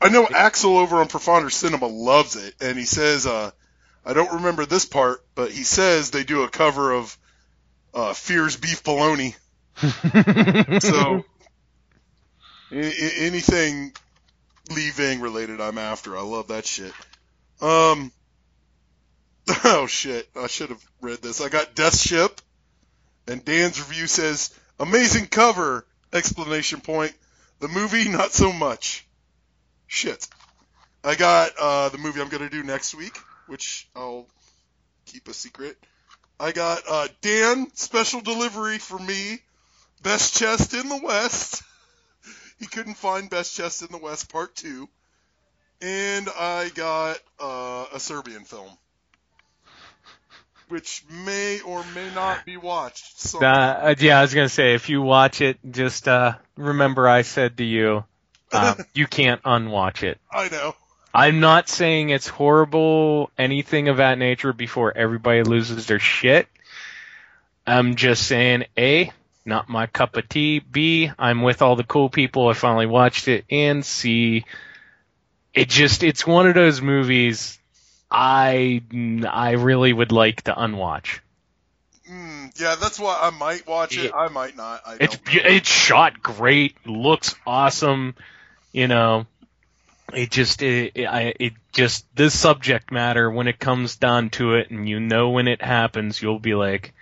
I 0.00 0.08
know 0.10 0.28
Axel 0.28 0.76
over 0.78 0.96
on 0.96 1.08
Profounder 1.08 1.50
Cinema 1.50 1.86
loves 1.86 2.36
it, 2.36 2.54
and 2.60 2.78
he 2.78 2.84
says, 2.84 3.26
uh, 3.26 3.50
I 4.04 4.12
don't 4.12 4.34
remember 4.34 4.66
this 4.66 4.84
part, 4.84 5.24
but 5.34 5.50
he 5.50 5.64
says 5.64 6.10
they 6.10 6.22
do 6.22 6.42
a 6.42 6.48
cover 6.48 6.92
of 6.92 7.16
uh, 7.94 8.12
Fear's 8.12 8.56
Beef 8.56 8.84
Bologna. 8.84 9.34
so 10.80 11.24
anything 12.70 13.92
Lee 14.70 14.90
Ving 14.90 15.20
related, 15.20 15.60
I'm 15.60 15.78
after. 15.78 16.16
I 16.16 16.22
love 16.22 16.48
that 16.48 16.66
shit. 16.66 16.92
Um. 17.60 18.12
Oh 19.62 19.86
shit! 19.86 20.28
I 20.34 20.48
should 20.48 20.70
have 20.70 20.84
read 21.00 21.22
this. 21.22 21.40
I 21.40 21.48
got 21.48 21.76
Death 21.76 21.96
Ship, 21.96 22.40
and 23.28 23.44
Dan's 23.44 23.78
review 23.78 24.08
says 24.08 24.52
amazing 24.80 25.26
cover! 25.26 25.86
Explanation 26.12 26.80
point. 26.80 27.12
The 27.60 27.68
movie, 27.68 28.08
not 28.08 28.32
so 28.32 28.52
much. 28.52 29.06
Shit. 29.86 30.26
I 31.04 31.14
got 31.14 31.52
uh, 31.58 31.88
the 31.90 31.98
movie 31.98 32.20
I'm 32.20 32.28
gonna 32.28 32.50
do 32.50 32.64
next 32.64 32.94
week, 32.94 33.16
which 33.46 33.88
I'll 33.94 34.26
keep 35.04 35.28
a 35.28 35.34
secret. 35.34 35.76
I 36.38 36.52
got 36.52 36.82
uh, 36.88 37.08
Dan 37.20 37.68
special 37.74 38.20
delivery 38.20 38.78
for 38.78 38.98
me. 38.98 39.38
Best 40.02 40.36
chest 40.36 40.74
in 40.74 40.88
the 40.88 41.00
West. 41.02 41.62
he 42.58 42.66
couldn't 42.66 42.94
find 42.94 43.28
best 43.28 43.56
chest 43.56 43.82
in 43.82 43.88
the 43.90 43.98
West 43.98 44.30
part 44.30 44.54
two, 44.54 44.88
and 45.80 46.28
I 46.38 46.70
got 46.74 47.18
uh, 47.40 47.86
a 47.94 48.00
Serbian 48.00 48.44
film, 48.44 48.70
which 50.68 51.04
may 51.24 51.60
or 51.60 51.84
may 51.94 52.12
not 52.14 52.44
be 52.44 52.56
watched. 52.56 53.20
So 53.20 53.40
Uh, 53.40 53.94
yeah, 53.98 54.18
I 54.18 54.22
was 54.22 54.34
gonna 54.34 54.48
say 54.48 54.74
if 54.74 54.88
you 54.88 55.02
watch 55.02 55.40
it, 55.40 55.58
just 55.70 56.08
uh, 56.08 56.34
remember 56.56 57.08
I 57.08 57.22
said 57.22 57.58
to 57.58 57.64
you, 57.64 58.04
uh, 58.52 58.74
you 58.94 59.06
can't 59.06 59.40
unwatch 59.44 60.02
it. 60.02 60.18
I 60.30 60.48
know. 60.48 60.74
I'm 61.14 61.40
not 61.40 61.70
saying 61.70 62.10
it's 62.10 62.28
horrible, 62.28 63.30
anything 63.38 63.88
of 63.88 63.96
that 63.96 64.18
nature 64.18 64.52
before 64.52 64.92
everybody 64.94 65.42
loses 65.44 65.86
their 65.86 65.98
shit. 65.98 66.46
I'm 67.66 67.96
just 67.96 68.26
saying, 68.26 68.66
A, 68.76 69.10
not 69.46 69.68
my 69.68 69.86
cup 69.86 70.16
of 70.16 70.28
tea. 70.28 70.58
B, 70.58 71.10
I'm 71.18 71.42
with 71.42 71.62
all 71.62 71.76
the 71.76 71.84
cool 71.84 72.10
people. 72.10 72.48
I 72.48 72.54
finally 72.54 72.86
watched 72.86 73.28
it. 73.28 73.44
And 73.50 73.84
C, 73.84 74.44
it 75.54 75.68
just, 75.68 76.02
it's 76.02 76.26
one 76.26 76.46
of 76.46 76.54
those 76.54 76.82
movies 76.82 77.58
I, 78.10 78.82
I 79.28 79.52
really 79.52 79.92
would 79.92 80.12
like 80.12 80.42
to 80.42 80.60
unwatch. 80.60 81.20
Mm, 82.10 82.58
yeah, 82.60 82.76
that's 82.76 83.00
why 83.00 83.18
I 83.20 83.30
might 83.30 83.66
watch 83.66 83.98
it. 83.98 84.12
I 84.14 84.28
might 84.28 84.56
not. 84.56 84.82
I 84.86 84.96
it's, 85.00 85.18
it's 85.26 85.68
shot 85.68 86.22
great, 86.22 86.76
looks 86.86 87.34
awesome, 87.46 88.14
you 88.72 88.86
know. 88.86 89.26
It 90.14 90.30
just 90.30 90.62
it, 90.62 90.92
it, 90.94 91.06
I, 91.06 91.34
it 91.40 91.54
just 91.72 92.06
this 92.14 92.38
subject 92.38 92.92
matter 92.92 93.28
when 93.28 93.48
it 93.48 93.58
comes 93.58 93.96
down 93.96 94.30
to 94.30 94.54
it, 94.54 94.70
and 94.70 94.88
you 94.88 95.00
know 95.00 95.30
when 95.30 95.48
it 95.48 95.60
happens, 95.60 96.22
you'll 96.22 96.38
be 96.38 96.54
like, 96.54 96.94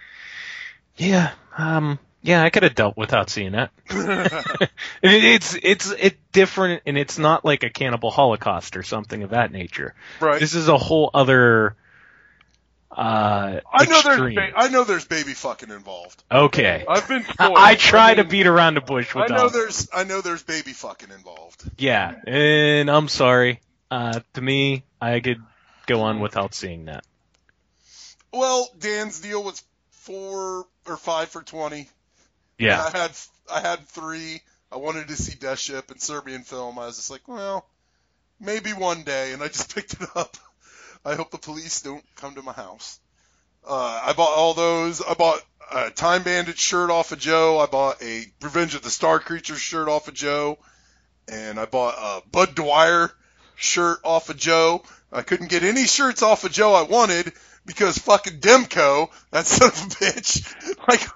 yeah, 0.96 1.32
um, 1.58 1.98
yeah, 2.24 2.42
I 2.42 2.48
could 2.48 2.62
have 2.62 2.74
dealt 2.74 2.96
without 2.96 3.28
seeing 3.28 3.52
that. 3.52 3.70
it, 3.90 4.70
it's 5.02 5.54
it's 5.62 5.90
it's 5.90 6.16
different, 6.32 6.82
and 6.86 6.96
it's 6.96 7.18
not 7.18 7.44
like 7.44 7.64
a 7.64 7.70
cannibal 7.70 8.10
holocaust 8.10 8.78
or 8.78 8.82
something 8.82 9.22
of 9.22 9.30
that 9.30 9.52
nature. 9.52 9.94
Right. 10.20 10.40
This 10.40 10.54
is 10.54 10.68
a 10.68 10.78
whole 10.78 11.10
other. 11.12 11.76
Uh, 12.90 13.60
I 13.70 13.84
know 13.84 14.00
there's 14.02 14.34
ba- 14.34 14.52
I 14.56 14.68
know 14.68 14.84
there's 14.84 15.04
baby 15.04 15.34
fucking 15.34 15.68
involved. 15.68 16.24
Okay. 16.32 16.86
I've 16.88 17.06
been 17.06 17.26
I, 17.38 17.44
spoiled. 17.44 17.58
I 17.58 17.74
try 17.74 18.14
to 18.14 18.22
mean, 18.22 18.30
beat 18.30 18.46
around 18.46 18.74
the 18.74 18.80
bush 18.80 19.14
I 19.14 19.26
know 19.26 19.50
them. 19.50 19.52
there's 19.52 19.88
I 19.92 20.04
know 20.04 20.22
there's 20.22 20.42
baby 20.42 20.72
fucking 20.72 21.10
involved. 21.10 21.62
Yeah, 21.76 22.14
and 22.26 22.90
I'm 22.90 23.08
sorry. 23.08 23.60
Uh, 23.90 24.20
to 24.32 24.40
me, 24.40 24.84
I 24.98 25.20
could 25.20 25.42
go 25.86 26.00
on 26.00 26.20
without 26.20 26.54
seeing 26.54 26.86
that. 26.86 27.04
Well, 28.32 28.70
Dan's 28.78 29.20
deal 29.20 29.42
was 29.42 29.62
four 29.90 30.66
or 30.86 30.96
five 30.96 31.28
for 31.28 31.42
twenty. 31.42 31.90
Yeah. 32.58 32.82
I 32.82 32.96
had 32.96 33.10
I 33.52 33.60
had 33.60 33.86
three. 33.88 34.40
I 34.70 34.76
wanted 34.76 35.08
to 35.08 35.16
see 35.16 35.36
Death 35.36 35.58
Ship 35.58 35.88
and 35.90 36.00
Serbian 36.00 36.42
film. 36.42 36.78
I 36.78 36.86
was 36.86 36.96
just 36.96 37.10
like, 37.10 37.26
well, 37.28 37.66
maybe 38.40 38.70
one 38.70 39.02
day, 39.02 39.32
and 39.32 39.42
I 39.42 39.48
just 39.48 39.74
picked 39.74 39.94
it 39.94 40.08
up. 40.14 40.36
I 41.04 41.14
hope 41.14 41.30
the 41.30 41.38
police 41.38 41.82
don't 41.82 42.04
come 42.16 42.34
to 42.34 42.42
my 42.42 42.52
house. 42.52 42.98
Uh, 43.66 44.00
I 44.04 44.12
bought 44.14 44.36
all 44.36 44.54
those. 44.54 45.02
I 45.02 45.14
bought 45.14 45.40
a 45.72 45.90
Time 45.90 46.22
Bandit 46.22 46.58
shirt 46.58 46.90
off 46.90 47.12
of 47.12 47.18
Joe. 47.18 47.58
I 47.58 47.66
bought 47.66 48.02
a 48.02 48.24
Revenge 48.42 48.74
of 48.74 48.82
the 48.82 48.90
Star 48.90 49.20
Creatures 49.20 49.60
shirt 49.60 49.88
off 49.88 50.08
of 50.08 50.14
Joe, 50.14 50.58
and 51.28 51.58
I 51.58 51.66
bought 51.66 51.94
a 51.98 52.28
Bud 52.28 52.54
Dwyer 52.54 53.10
shirt 53.56 53.98
off 54.04 54.30
of 54.30 54.36
Joe. 54.36 54.82
I 55.12 55.22
couldn't 55.22 55.48
get 55.48 55.62
any 55.62 55.86
shirts 55.86 56.22
off 56.22 56.44
of 56.44 56.52
Joe 56.52 56.74
I 56.74 56.82
wanted 56.82 57.32
because 57.66 57.98
fucking 57.98 58.40
Demko, 58.40 59.10
that 59.30 59.46
son 59.46 59.68
of 59.68 59.74
a 59.74 59.86
bitch, 59.86 60.78
like 60.88 61.06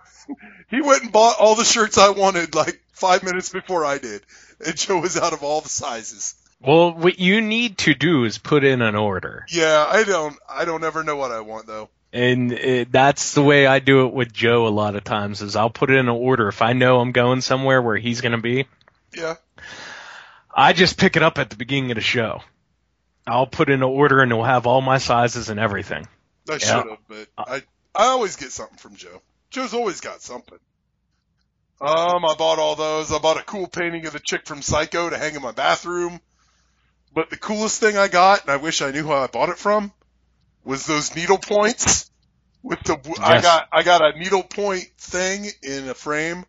he 0.68 0.80
went 0.80 1.02
and 1.02 1.12
bought 1.12 1.36
all 1.38 1.54
the 1.54 1.64
shirts 1.64 1.98
I 1.98 2.10
wanted 2.10 2.54
like 2.54 2.80
five 2.92 3.22
minutes 3.22 3.48
before 3.50 3.84
I 3.84 3.98
did, 3.98 4.22
and 4.64 4.76
Joe 4.76 5.00
was 5.00 5.16
out 5.16 5.32
of 5.32 5.42
all 5.42 5.60
the 5.60 5.68
sizes. 5.68 6.34
Well, 6.60 6.92
what 6.92 7.18
you 7.20 7.40
need 7.40 7.78
to 7.78 7.94
do 7.94 8.24
is 8.24 8.38
put 8.38 8.64
in 8.64 8.82
an 8.82 8.96
order, 8.96 9.46
Yeah, 9.48 9.86
I 9.88 10.02
don't, 10.04 10.36
I 10.48 10.64
don't 10.64 10.82
ever 10.84 11.04
know 11.04 11.14
what 11.16 11.30
I 11.30 11.40
want 11.40 11.66
though. 11.68 11.88
and 12.12 12.50
it, 12.52 12.90
that's 12.90 13.34
the 13.34 13.42
way 13.42 13.66
I 13.66 13.78
do 13.78 14.06
it 14.06 14.12
with 14.12 14.32
Joe 14.32 14.66
a 14.66 14.70
lot 14.70 14.96
of 14.96 15.04
times. 15.04 15.40
Is 15.40 15.54
I'll 15.54 15.70
put 15.70 15.90
it 15.90 15.94
in 15.94 16.08
an 16.08 16.08
order 16.08 16.48
if 16.48 16.60
I 16.62 16.72
know 16.72 16.98
I'm 17.00 17.12
going 17.12 17.40
somewhere 17.42 17.80
where 17.80 17.96
he's 17.96 18.20
going 18.22 18.32
to 18.32 18.38
be. 18.42 18.66
Yeah, 19.16 19.36
I 20.54 20.72
just 20.72 20.98
pick 20.98 21.16
it 21.16 21.22
up 21.22 21.38
at 21.38 21.50
the 21.50 21.56
beginning 21.56 21.92
of 21.92 21.94
the 21.94 22.00
show. 22.00 22.40
I'll 23.26 23.46
put 23.46 23.68
in 23.68 23.74
an 23.74 23.82
order 23.84 24.20
and 24.20 24.32
it'll 24.32 24.42
have 24.44 24.66
all 24.66 24.80
my 24.80 24.98
sizes 24.98 25.50
and 25.50 25.60
everything. 25.60 26.08
I 26.48 26.54
Yeah. 26.54 26.58
should 26.58 26.90
have, 26.90 26.98
but 27.08 27.28
I, 27.38 27.56
I 27.94 28.06
always 28.08 28.36
get 28.36 28.50
something 28.52 28.78
from 28.78 28.96
Joe. 28.96 29.20
Joe's 29.50 29.74
always 29.74 30.00
got 30.00 30.22
something. 30.22 30.58
Um, 31.80 32.24
I 32.24 32.34
bought 32.36 32.58
all 32.58 32.74
those. 32.74 33.12
I 33.12 33.18
bought 33.18 33.38
a 33.38 33.44
cool 33.44 33.68
painting 33.68 34.06
of 34.06 34.12
the 34.12 34.20
chick 34.20 34.46
from 34.46 34.62
Psycho 34.62 35.10
to 35.10 35.18
hang 35.18 35.34
in 35.34 35.42
my 35.42 35.52
bathroom. 35.52 36.20
But 37.14 37.30
the 37.30 37.36
coolest 37.36 37.80
thing 37.80 37.96
I 37.96 38.08
got, 38.08 38.42
and 38.42 38.50
I 38.50 38.56
wish 38.56 38.82
I 38.82 38.90
knew 38.90 39.04
who 39.04 39.12
I 39.12 39.26
bought 39.28 39.48
it 39.48 39.58
from, 39.58 39.92
was 40.64 40.86
those 40.86 41.14
needle 41.14 41.38
points. 41.38 42.10
With 42.62 42.80
the, 42.82 42.98
I 43.22 43.40
got, 43.40 43.68
I 43.72 43.82
got 43.84 44.02
a 44.02 44.18
needle 44.18 44.42
point 44.42 44.90
thing 44.98 45.46
in 45.62 45.88
a 45.88 45.94
frame 45.94 46.44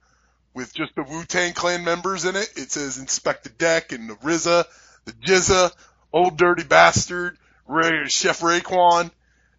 with 0.53 0.73
just 0.73 0.95
the 0.95 1.03
Wu 1.03 1.23
Tang 1.23 1.53
Clan 1.53 1.83
members 1.83 2.25
in 2.25 2.35
it. 2.35 2.49
It 2.55 2.71
says 2.71 2.97
Inspectah 2.97 3.57
Deck 3.57 3.91
and 3.91 4.09
the 4.09 4.15
RZA, 4.15 4.65
the 5.05 5.12
GZA, 5.13 5.71
Old 6.12 6.38
Dirty 6.38 6.63
Bastard, 6.63 7.38
Ray, 7.67 8.05
Chef 8.07 8.39
Raekwon, 8.41 9.12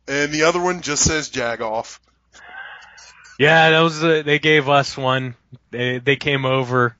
and 0.08 0.32
the 0.32 0.42
other 0.42 0.60
one 0.60 0.80
just 0.82 1.04
says 1.04 1.30
Jagoff. 1.30 2.00
Yeah, 3.40 3.70
that 3.70 3.80
was 3.80 4.04
uh, 4.04 4.22
they 4.22 4.38
gave 4.38 4.68
us 4.68 4.98
one. 4.98 5.34
They 5.70 5.96
they 5.98 6.16
came 6.16 6.44
over 6.44 6.94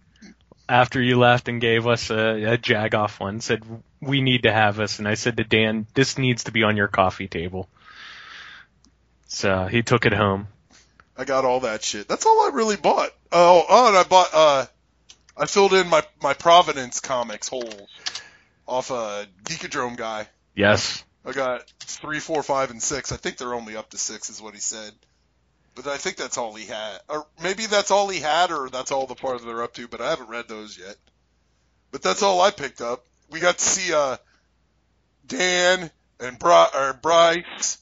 after 0.66 0.98
you 1.02 1.18
left 1.18 1.48
and 1.48 1.60
gave 1.60 1.86
us 1.86 2.08
a, 2.08 2.54
a 2.54 2.56
Jagoff 2.56 3.20
one. 3.20 3.42
Said 3.42 3.62
we 4.00 4.22
need 4.22 4.44
to 4.44 4.50
have 4.50 4.76
this. 4.76 4.98
And 5.00 5.06
I 5.06 5.16
said 5.16 5.36
to 5.36 5.44
Dan, 5.44 5.86
this 5.92 6.16
needs 6.16 6.44
to 6.44 6.50
be 6.50 6.62
on 6.62 6.78
your 6.78 6.88
coffee 6.88 7.28
table. 7.28 7.68
So 9.26 9.66
he 9.66 9.82
took 9.82 10.06
it 10.06 10.14
home. 10.14 10.48
I 11.14 11.26
got 11.26 11.44
all 11.44 11.60
that 11.60 11.84
shit. 11.84 12.08
That's 12.08 12.24
all 12.24 12.40
I 12.46 12.52
really 12.54 12.76
bought. 12.76 13.10
Oh, 13.30 13.62
oh, 13.68 13.88
and 13.88 13.96
I 13.98 14.04
bought. 14.04 14.30
uh 14.32 14.66
I 15.36 15.44
filled 15.44 15.74
in 15.74 15.88
my 15.88 16.02
my 16.22 16.32
Providence 16.32 17.00
comics 17.00 17.48
hole 17.48 17.86
off 18.66 18.90
a 18.90 19.26
Geekadrome 19.44 19.98
guy. 19.98 20.26
Yes. 20.54 21.04
I 21.22 21.32
got 21.32 21.70
three, 21.80 22.18
four, 22.18 22.42
five, 22.42 22.70
and 22.70 22.82
six. 22.82 23.12
I 23.12 23.18
think 23.18 23.36
they're 23.36 23.52
only 23.52 23.76
up 23.76 23.90
to 23.90 23.98
six, 23.98 24.30
is 24.30 24.40
what 24.40 24.54
he 24.54 24.60
said. 24.60 24.94
But 25.74 25.86
I 25.86 25.96
think 25.96 26.16
that's 26.16 26.36
all 26.36 26.54
he 26.54 26.66
had, 26.66 26.98
or 27.08 27.26
maybe 27.42 27.66
that's 27.66 27.90
all 27.90 28.08
he 28.08 28.18
had, 28.20 28.50
or 28.50 28.68
that's 28.68 28.90
all 28.90 29.06
the 29.06 29.14
part 29.14 29.44
they're 29.44 29.62
up 29.62 29.74
to. 29.74 29.88
But 29.88 30.00
I 30.00 30.10
haven't 30.10 30.28
read 30.28 30.48
those 30.48 30.76
yet. 30.76 30.96
But 31.92 32.02
that's 32.02 32.22
all 32.22 32.40
I 32.40 32.50
picked 32.50 32.80
up. 32.80 33.04
We 33.30 33.40
got 33.40 33.58
to 33.58 33.64
see 33.64 33.92
uh, 33.92 34.16
Dan 35.26 35.90
and 36.18 36.38
Bri- 36.38 36.74
or 36.74 36.98
Bryce 37.00 37.78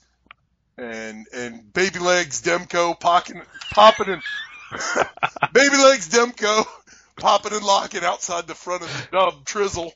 and 0.77 1.27
and 1.35 1.72
Baby 1.72 1.98
Legs 1.98 2.42
Demko 2.42 2.98
popping 2.98 3.42
popping 3.72 4.09
and 4.09 4.22
Baby 5.53 5.77
Legs 5.77 6.09
Demko 6.09 6.64
popping 7.16 7.53
and 7.53 7.64
locking 7.64 8.05
outside 8.05 8.46
the 8.46 8.55
front 8.55 8.83
of 8.83 8.88
the 8.88 9.16
dub 9.16 9.44
Trizzle. 9.44 9.92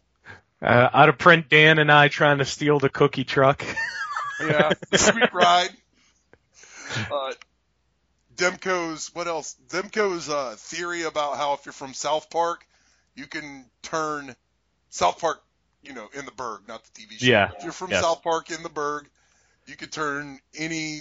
Uh, 0.60 0.88
out 0.92 1.08
of 1.08 1.18
print, 1.18 1.48
Dan 1.48 1.78
and 1.78 1.90
I 1.90 2.08
trying 2.08 2.38
to 2.38 2.44
steal 2.44 2.78
the 2.78 2.88
cookie 2.88 3.24
truck. 3.24 3.64
Yeah, 4.40 4.72
sweet 4.94 5.32
ride. 5.32 5.70
Uh, 7.10 7.32
Demko's 8.36 9.14
what 9.14 9.26
else? 9.26 9.56
Demko's 9.68 10.28
uh, 10.28 10.54
theory 10.58 11.02
about 11.02 11.36
how 11.36 11.54
if 11.54 11.66
you're 11.66 11.72
from 11.72 11.94
South 11.94 12.30
Park, 12.30 12.66
you 13.14 13.26
can 13.26 13.66
turn 13.82 14.34
South 14.90 15.20
Park, 15.20 15.42
you 15.82 15.92
know, 15.94 16.08
in 16.14 16.24
the 16.24 16.32
Burgh, 16.32 16.62
not 16.68 16.82
the 16.84 17.02
TV 17.02 17.18
show. 17.18 17.26
Yeah, 17.26 17.50
If 17.56 17.64
you're 17.64 17.72
from 17.72 17.90
yes. 17.90 18.02
South 18.02 18.22
Park 18.22 18.50
in 18.50 18.62
the 18.62 18.68
Burgh, 18.68 19.06
you 19.66 19.76
could 19.76 19.92
turn 19.92 20.38
any 20.56 21.00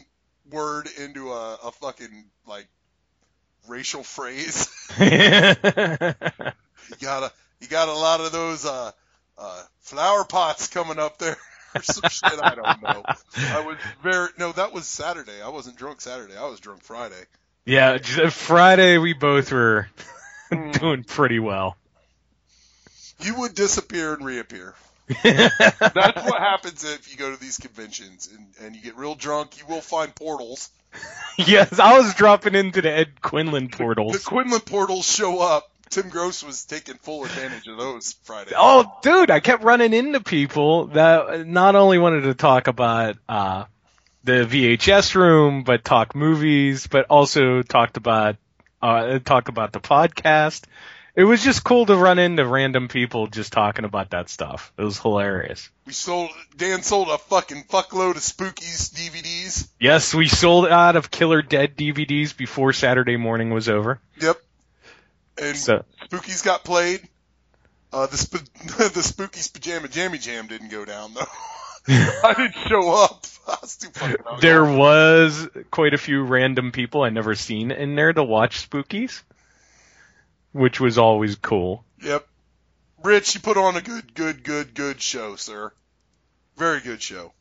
word 0.52 0.90
into 0.98 1.32
a, 1.32 1.58
a 1.66 1.72
fucking 1.72 2.26
like 2.46 2.68
racial 3.68 4.04
phrase. 4.04 4.68
you 5.00 5.08
got 5.10 6.16
a 7.24 7.32
you 7.60 7.68
got 7.68 7.90
a 7.90 7.94
lot 7.94 8.22
of 8.22 8.32
those 8.32 8.66
uh, 8.66 8.92
uh, 9.38 9.64
flower 9.80 10.26
pots 10.26 10.68
coming 10.68 11.00
up 11.00 11.18
there. 11.20 11.38
or 11.76 11.84
some 11.84 12.10
shit 12.10 12.40
I 12.42 12.56
don't 12.56 12.82
know. 12.82 13.04
I 13.38 13.66
was 13.66 13.78
very 14.02 14.30
no, 14.38 14.52
that 14.54 14.74
was 14.74 14.88
Saturday. 14.88 15.42
I 15.42 15.50
wasn't 15.50 15.78
drunk 15.78 16.02
Saturday. 16.02 16.36
I 16.36 16.48
was 16.48 16.60
drunk 16.60 16.84
Friday. 16.84 17.24
yeah, 17.66 17.98
Friday 18.30 18.98
we 18.98 19.14
both 19.14 19.52
were 19.52 19.88
hmm. 20.52 20.72
doing 20.72 21.04
pretty 21.04 21.40
well. 21.40 21.78
You 23.22 23.36
would 23.40 23.54
disappear 23.54 24.14
and 24.14 24.26
reappear. 24.26 24.74
That's 25.24 26.24
what 26.26 26.40
happens 26.40 26.84
if 26.84 27.12
you 27.12 27.18
go 27.18 27.34
to 27.34 27.40
these 27.40 27.58
conventions 27.58 28.30
and, 28.36 28.48
and 28.62 28.76
you 28.76 28.82
get 28.82 28.96
real 28.96 29.16
drunk. 29.16 29.60
You 29.60 29.66
will 29.68 29.82
find 29.82 30.14
portals. 30.16 30.70
yes, 31.38 31.80
I 31.80 31.98
was 31.98 32.14
dropping 32.16 32.56
into 32.56 32.82
the 32.82 32.92
Ed 32.92 33.22
Quinlan 33.22 33.70
portals. 33.70 34.14
The. 34.14 34.20
Quinlan 34.20 34.62
portals 34.62 35.06
show 35.06 35.40
up. 35.40 35.70
Tim 35.92 36.10
Gross 36.10 36.42
was 36.42 36.64
taking 36.64 36.96
full 36.96 37.26
advantage 37.26 37.68
of 37.68 37.78
those 37.78 38.14
Friday. 38.24 38.54
Oh, 38.56 38.98
dude, 39.04 39.30
I 39.30 39.42
kept 39.42 39.64
running 39.64 39.94
into 39.94 40.22
people 40.22 40.88
that 40.88 41.46
not 41.46 41.76
only 41.76 41.98
wanted 42.00 42.22
to 42.22 42.34
talk 42.34 42.68
about 42.68 43.18
uh, 43.28 43.66
the 44.24 44.46
VHS 44.46 45.16
room, 45.16 45.64
but 45.64 45.84
talk 45.84 46.16
movies, 46.16 46.88
but 46.88 47.08
also 47.10 47.62
talked 47.62 47.98
about 47.98 48.38
uh, 48.82 49.20
talk 49.20 49.50
about 49.50 49.74
the 49.74 49.82
podcast. 49.82 50.64
It 51.14 51.26
was 51.26 51.44
just 51.44 51.66
cool 51.66 51.86
to 51.88 51.96
run 51.98 52.20
into 52.20 52.46
random 52.46 52.88
people 52.88 53.28
just 53.28 53.52
talking 53.52 53.84
about 53.84 54.12
that 54.12 54.30
stuff. 54.30 54.72
It 54.78 54.84
was 54.84 54.98
hilarious. 54.98 55.70
We 55.86 55.92
sold 55.92 56.30
Dan 56.56 56.84
sold 56.84 57.10
a 57.10 57.18
fucking 57.18 57.66
fuckload 57.66 58.12
of 58.12 58.22
Spookies 58.22 58.94
DVDs. 58.94 59.68
Yes, 59.78 60.14
we 60.14 60.30
sold 60.30 60.68
out 60.68 60.96
of 60.96 61.12
Killer 61.12 61.42
Dead 61.42 61.76
DVDs 61.76 62.36
before 62.36 62.72
Saturday 62.72 63.18
morning 63.18 63.50
was 63.50 63.68
over. 63.68 64.00
Yep. 64.22 64.38
And 65.42 65.58
So 65.58 65.84
Spookies 66.10 66.46
got 66.46 66.64
played. 66.64 67.08
Uh, 67.92 68.06
the 68.08 68.16
sp- 68.16 68.48
the 68.78 69.04
Spookies 69.04 69.52
pajama 69.52 69.90
jammy 69.90 70.18
jam 70.18 70.48
didn't 70.48 70.70
go 70.70 70.86
down 70.86 71.14
though. 71.14 71.26
I 71.88 72.34
didn't 72.38 72.70
show 72.70 72.90
up. 72.94 73.26
Was 73.48 73.76
too 73.78 73.90
fucking 73.90 74.18
hungover. 74.18 74.42
there 74.42 74.64
was 74.64 75.50
quite 75.72 75.96
a 75.96 75.98
few 75.98 76.24
random 76.24 76.72
people 76.72 77.02
I 77.02 77.10
never 77.10 77.34
seen 77.34 77.72
in 77.72 77.96
there 77.96 78.14
to 78.14 78.24
watch 78.24 78.70
Spookies, 78.70 79.24
which 80.52 80.80
was 80.80 81.00
always 81.00 81.36
cool. 81.36 81.84
Yep. 82.04 82.28
Rich, 83.04 83.34
you 83.34 83.42
put 83.42 83.58
on 83.58 83.76
a 83.76 83.82
good, 83.82 84.14
good, 84.14 84.44
good, 84.44 84.76
good 84.76 85.02
show, 85.02 85.36
sir. 85.38 85.74
Very 86.56 86.82
good 86.82 87.02
show. 87.02 87.34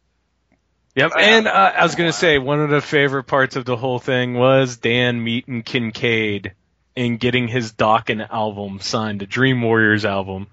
Yep, 0.95 1.13
and 1.19 1.47
uh, 1.47 1.73
I 1.77 1.83
was 1.83 1.95
gonna 1.95 2.13
say 2.13 2.39
one 2.39 2.61
of 2.61 2.71
the 2.71 2.81
favorite 2.81 3.25
parts 3.25 3.57
of 3.57 3.67
the 3.67 3.77
whole 3.77 3.99
thing 3.99 4.35
was 4.35 4.79
Dan 4.79 5.23
meeting 5.23 5.63
Kincaid 5.63 6.55
and 6.97 7.19
getting 7.21 7.49
his 7.49 7.73
Dokken 7.73 8.29
album 8.31 8.81
signed, 8.81 9.21
the 9.21 9.27
Dream 9.27 9.63
Warriors 9.63 10.05
album, 10.05 10.49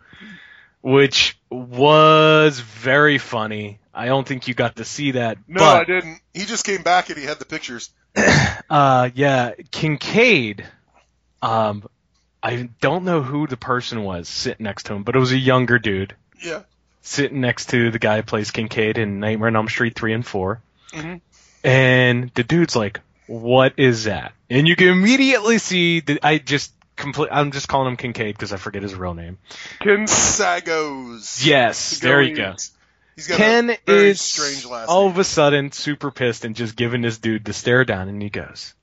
which 0.81 1.37
was 1.49 2.59
very 2.59 3.17
funny. 3.17 3.79
I 3.93 4.05
don't 4.05 4.27
think 4.27 4.47
you 4.47 4.53
got 4.53 4.75
to 4.77 4.85
see 4.85 5.11
that, 5.11 5.37
No, 5.47 5.59
but 5.59 5.81
I 5.81 5.83
didn't. 5.83 6.19
He 6.33 6.45
just 6.45 6.63
came 6.65 6.83
back 6.83 7.09
and 7.09 7.17
he 7.17 7.25
had 7.25 7.39
the 7.39 7.45
pictures. 7.45 7.89
uh, 8.69 9.09
yeah, 9.15 9.51
Kincaid. 9.71 10.65
Um, 11.41 11.83
I 12.43 12.69
don't 12.81 13.03
know 13.03 13.21
who 13.23 13.47
the 13.47 13.57
person 13.57 14.03
was 14.03 14.29
sitting 14.29 14.63
next 14.65 14.83
to 14.87 14.93
him, 14.93 15.03
but 15.03 15.15
it 15.15 15.19
was 15.19 15.31
a 15.31 15.37
younger 15.37 15.79
dude 15.79 16.15
Yeah. 16.41 16.61
sitting 17.01 17.41
next 17.41 17.69
to 17.69 17.89
the 17.91 17.99
guy 17.99 18.17
who 18.17 18.23
plays 18.23 18.51
Kincaid 18.51 18.97
in 18.97 19.19
Nightmare 19.19 19.47
on 19.47 19.55
Elm 19.55 19.67
Street 19.67 19.95
three 19.95 20.13
and 20.13 20.25
4 20.25 20.61
Mhm. 20.93 21.21
and 21.63 22.31
the 22.35 22.43
dude's 22.43 22.75
like, 22.75 22.99
"What 23.27 23.73
is 23.77 24.05
that?" 24.05 24.33
And 24.49 24.67
you 24.67 24.75
can 24.75 24.87
immediately 24.87 25.57
see 25.57 25.99
that 26.01 26.19
I 26.23 26.37
just 26.37 26.73
complete. 26.95 27.29
I'm 27.31 27.51
just 27.51 27.67
calling 27.67 27.89
him 27.89 27.97
Kincaid 27.97 28.35
because 28.35 28.51
I 28.51 28.57
forget 28.57 28.83
his 28.83 28.95
real 28.95 29.13
name. 29.13 29.37
Ken 29.79 30.05
Sagoes. 30.07 31.45
Yes, 31.45 31.99
there 31.99 32.21
you 32.21 32.35
go. 32.35 32.55
He's 33.15 33.27
got 33.27 33.37
Ken 33.37 33.77
is 33.87 34.21
strange 34.21 34.65
last 34.65 34.89
all 34.89 35.03
name. 35.03 35.11
of 35.11 35.19
a 35.19 35.23
sudden 35.23 35.71
super 35.71 36.11
pissed 36.11 36.45
and 36.45 36.55
just 36.55 36.75
giving 36.75 37.01
this 37.01 37.17
dude 37.17 37.45
the 37.45 37.53
stare 37.53 37.85
down, 37.85 38.09
and 38.09 38.21
he 38.21 38.29
goes, 38.29 38.73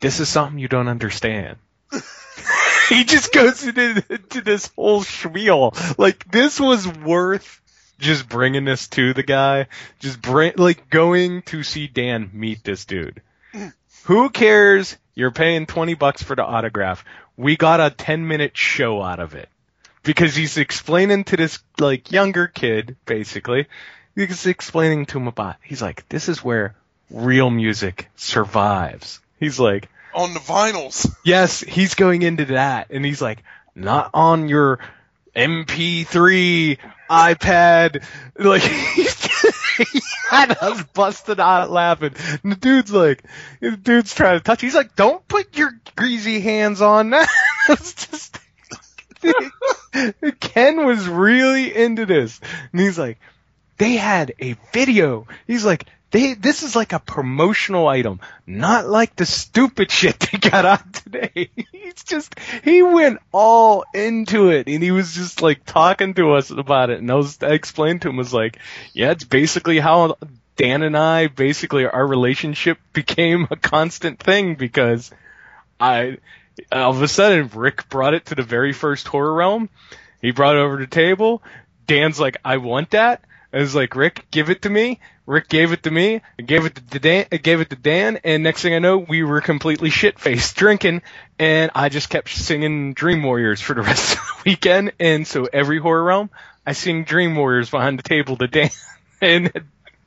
"This 0.00 0.20
is 0.20 0.28
something 0.28 0.58
you 0.58 0.68
don't 0.68 0.88
understand." 0.88 1.58
he 2.88 3.04
just 3.04 3.32
goes 3.32 3.66
into, 3.66 4.04
into 4.08 4.40
this 4.40 4.70
whole 4.76 5.02
spiel. 5.02 5.74
Like 5.98 6.30
this 6.30 6.58
was 6.58 6.86
worth 6.86 7.60
just 8.02 8.28
bringing 8.28 8.64
this 8.64 8.88
to 8.88 9.14
the 9.14 9.22
guy. 9.22 9.66
Just 10.00 10.20
bring 10.20 10.52
like 10.56 10.90
going 10.90 11.42
to 11.42 11.62
see 11.62 11.86
Dan 11.86 12.30
meet 12.32 12.62
this 12.64 12.84
dude. 12.84 13.22
Who 14.04 14.28
cares? 14.30 14.96
You're 15.14 15.30
paying 15.30 15.66
twenty 15.66 15.94
bucks 15.94 16.22
for 16.22 16.36
the 16.36 16.44
autograph. 16.44 17.04
We 17.36 17.56
got 17.56 17.80
a 17.80 17.90
ten 17.90 18.26
minute 18.28 18.56
show 18.56 19.02
out 19.02 19.20
of 19.20 19.34
it 19.34 19.48
because 20.02 20.34
he's 20.34 20.58
explaining 20.58 21.24
to 21.24 21.36
this 21.36 21.58
like 21.78 22.10
younger 22.12 22.46
kid 22.48 22.96
basically 23.06 23.66
he's 24.16 24.46
explaining 24.46 25.06
to 25.06 25.18
him 25.18 25.28
about 25.28 25.54
he's 25.62 25.80
like 25.80 26.06
this 26.08 26.28
is 26.28 26.42
where 26.44 26.74
real 27.08 27.48
music 27.50 28.10
survives 28.16 29.20
he's 29.38 29.60
like 29.60 29.88
On 30.14 30.34
the 30.34 30.40
vinyls. 30.40 31.08
yes 31.24 31.60
he's 31.60 31.94
going 31.94 32.22
into 32.22 32.46
that 32.46 32.88
and 32.90 33.04
he's 33.04 33.22
like 33.22 33.42
not 33.76 34.10
on 34.12 34.48
your 34.48 34.80
mp3 35.34 36.78
ipad 37.10 38.04
like 38.38 38.62
he 38.62 40.00
had 40.30 40.56
us 40.60 40.82
busted 40.94 41.40
out 41.40 41.70
laughing 41.70 42.14
and 42.42 42.52
the 42.52 42.56
dude's 42.56 42.92
like 42.92 43.22
the 43.60 43.76
dude's 43.76 44.14
trying 44.14 44.38
to 44.38 44.44
touch 44.44 44.60
he's 44.60 44.74
like 44.74 44.94
don't 44.96 45.26
put 45.28 45.56
your 45.56 45.72
greasy 45.96 46.40
hands 46.40 46.80
on 46.80 47.10
that 47.10 47.28
just 47.68 48.38
Ken 50.40 50.84
was 50.84 51.08
really 51.08 51.74
into 51.74 52.06
this. 52.06 52.40
And 52.72 52.80
he's 52.80 52.98
like, 52.98 53.18
they 53.78 53.96
had 53.96 54.34
a 54.40 54.54
video. 54.72 55.26
He's 55.46 55.64
like, 55.64 55.86
they, 56.12 56.34
this 56.34 56.62
is 56.62 56.76
like 56.76 56.92
a 56.92 57.00
promotional 57.00 57.88
item, 57.88 58.20
not 58.46 58.86
like 58.86 59.16
the 59.16 59.26
stupid 59.26 59.90
shit 59.90 60.20
they 60.20 60.38
got 60.38 60.64
out 60.64 60.92
today. 60.92 61.50
He's 61.72 62.04
just, 62.04 62.38
he 62.62 62.82
went 62.82 63.18
all 63.32 63.84
into 63.94 64.50
it 64.50 64.68
and 64.68 64.82
he 64.82 64.90
was 64.90 65.14
just 65.14 65.42
like 65.42 65.64
talking 65.64 66.14
to 66.14 66.34
us 66.34 66.50
about 66.50 66.90
it. 66.90 67.00
And 67.00 67.10
I 67.10 67.14
was, 67.14 67.42
I 67.42 67.52
explained 67.52 68.02
to 68.02 68.10
him, 68.10 68.16
was 68.16 68.32
like, 68.32 68.58
yeah, 68.92 69.10
it's 69.10 69.24
basically 69.24 69.78
how 69.78 70.18
Dan 70.56 70.82
and 70.82 70.96
I, 70.96 71.28
basically 71.28 71.86
our 71.86 72.06
relationship 72.06 72.78
became 72.92 73.48
a 73.50 73.56
constant 73.56 74.20
thing 74.20 74.54
because 74.54 75.10
I, 75.80 76.18
all 76.70 76.90
of 76.90 77.00
a 77.00 77.08
sudden 77.08 77.50
Rick 77.54 77.88
brought 77.88 78.14
it 78.14 78.26
to 78.26 78.34
the 78.34 78.42
very 78.42 78.74
first 78.74 79.08
horror 79.08 79.32
realm. 79.32 79.70
He 80.20 80.30
brought 80.30 80.56
it 80.56 80.60
over 80.60 80.76
to 80.76 80.84
the 80.84 80.90
table. 80.90 81.42
Dan's 81.86 82.20
like, 82.20 82.36
I 82.44 82.58
want 82.58 82.90
that. 82.90 83.24
I 83.52 83.58
was 83.58 83.74
like, 83.74 83.96
Rick, 83.96 84.26
give 84.30 84.50
it 84.50 84.62
to 84.62 84.70
me. 84.70 85.00
Rick 85.26 85.48
gave 85.48 85.72
it 85.72 85.84
to 85.84 85.90
me. 85.90 86.20
I 86.38 86.42
gave 86.42 86.64
it 86.64 86.74
to 86.90 86.98
Dan. 86.98 87.26
I 87.30 87.36
gave 87.36 87.60
it 87.60 87.70
to 87.70 87.76
Dan. 87.76 88.18
And 88.24 88.42
next 88.42 88.62
thing 88.62 88.74
I 88.74 88.80
know, 88.80 88.98
we 88.98 89.22
were 89.22 89.40
completely 89.40 89.90
shit 89.90 90.18
faced 90.18 90.56
drinking. 90.56 91.02
And 91.38 91.70
I 91.74 91.88
just 91.90 92.08
kept 92.10 92.28
singing 92.30 92.92
Dream 92.94 93.22
Warriors 93.22 93.60
for 93.60 93.74
the 93.74 93.82
rest 93.82 94.14
of 94.14 94.18
the 94.18 94.50
weekend. 94.50 94.92
And 94.98 95.26
so 95.26 95.46
every 95.52 95.78
horror 95.78 96.02
realm, 96.02 96.30
I 96.66 96.72
sing 96.72 97.04
Dream 97.04 97.36
Warriors 97.36 97.70
behind 97.70 97.98
the 97.98 98.02
table 98.02 98.36
to 98.36 98.46
Dan, 98.46 98.70
and 99.20 99.50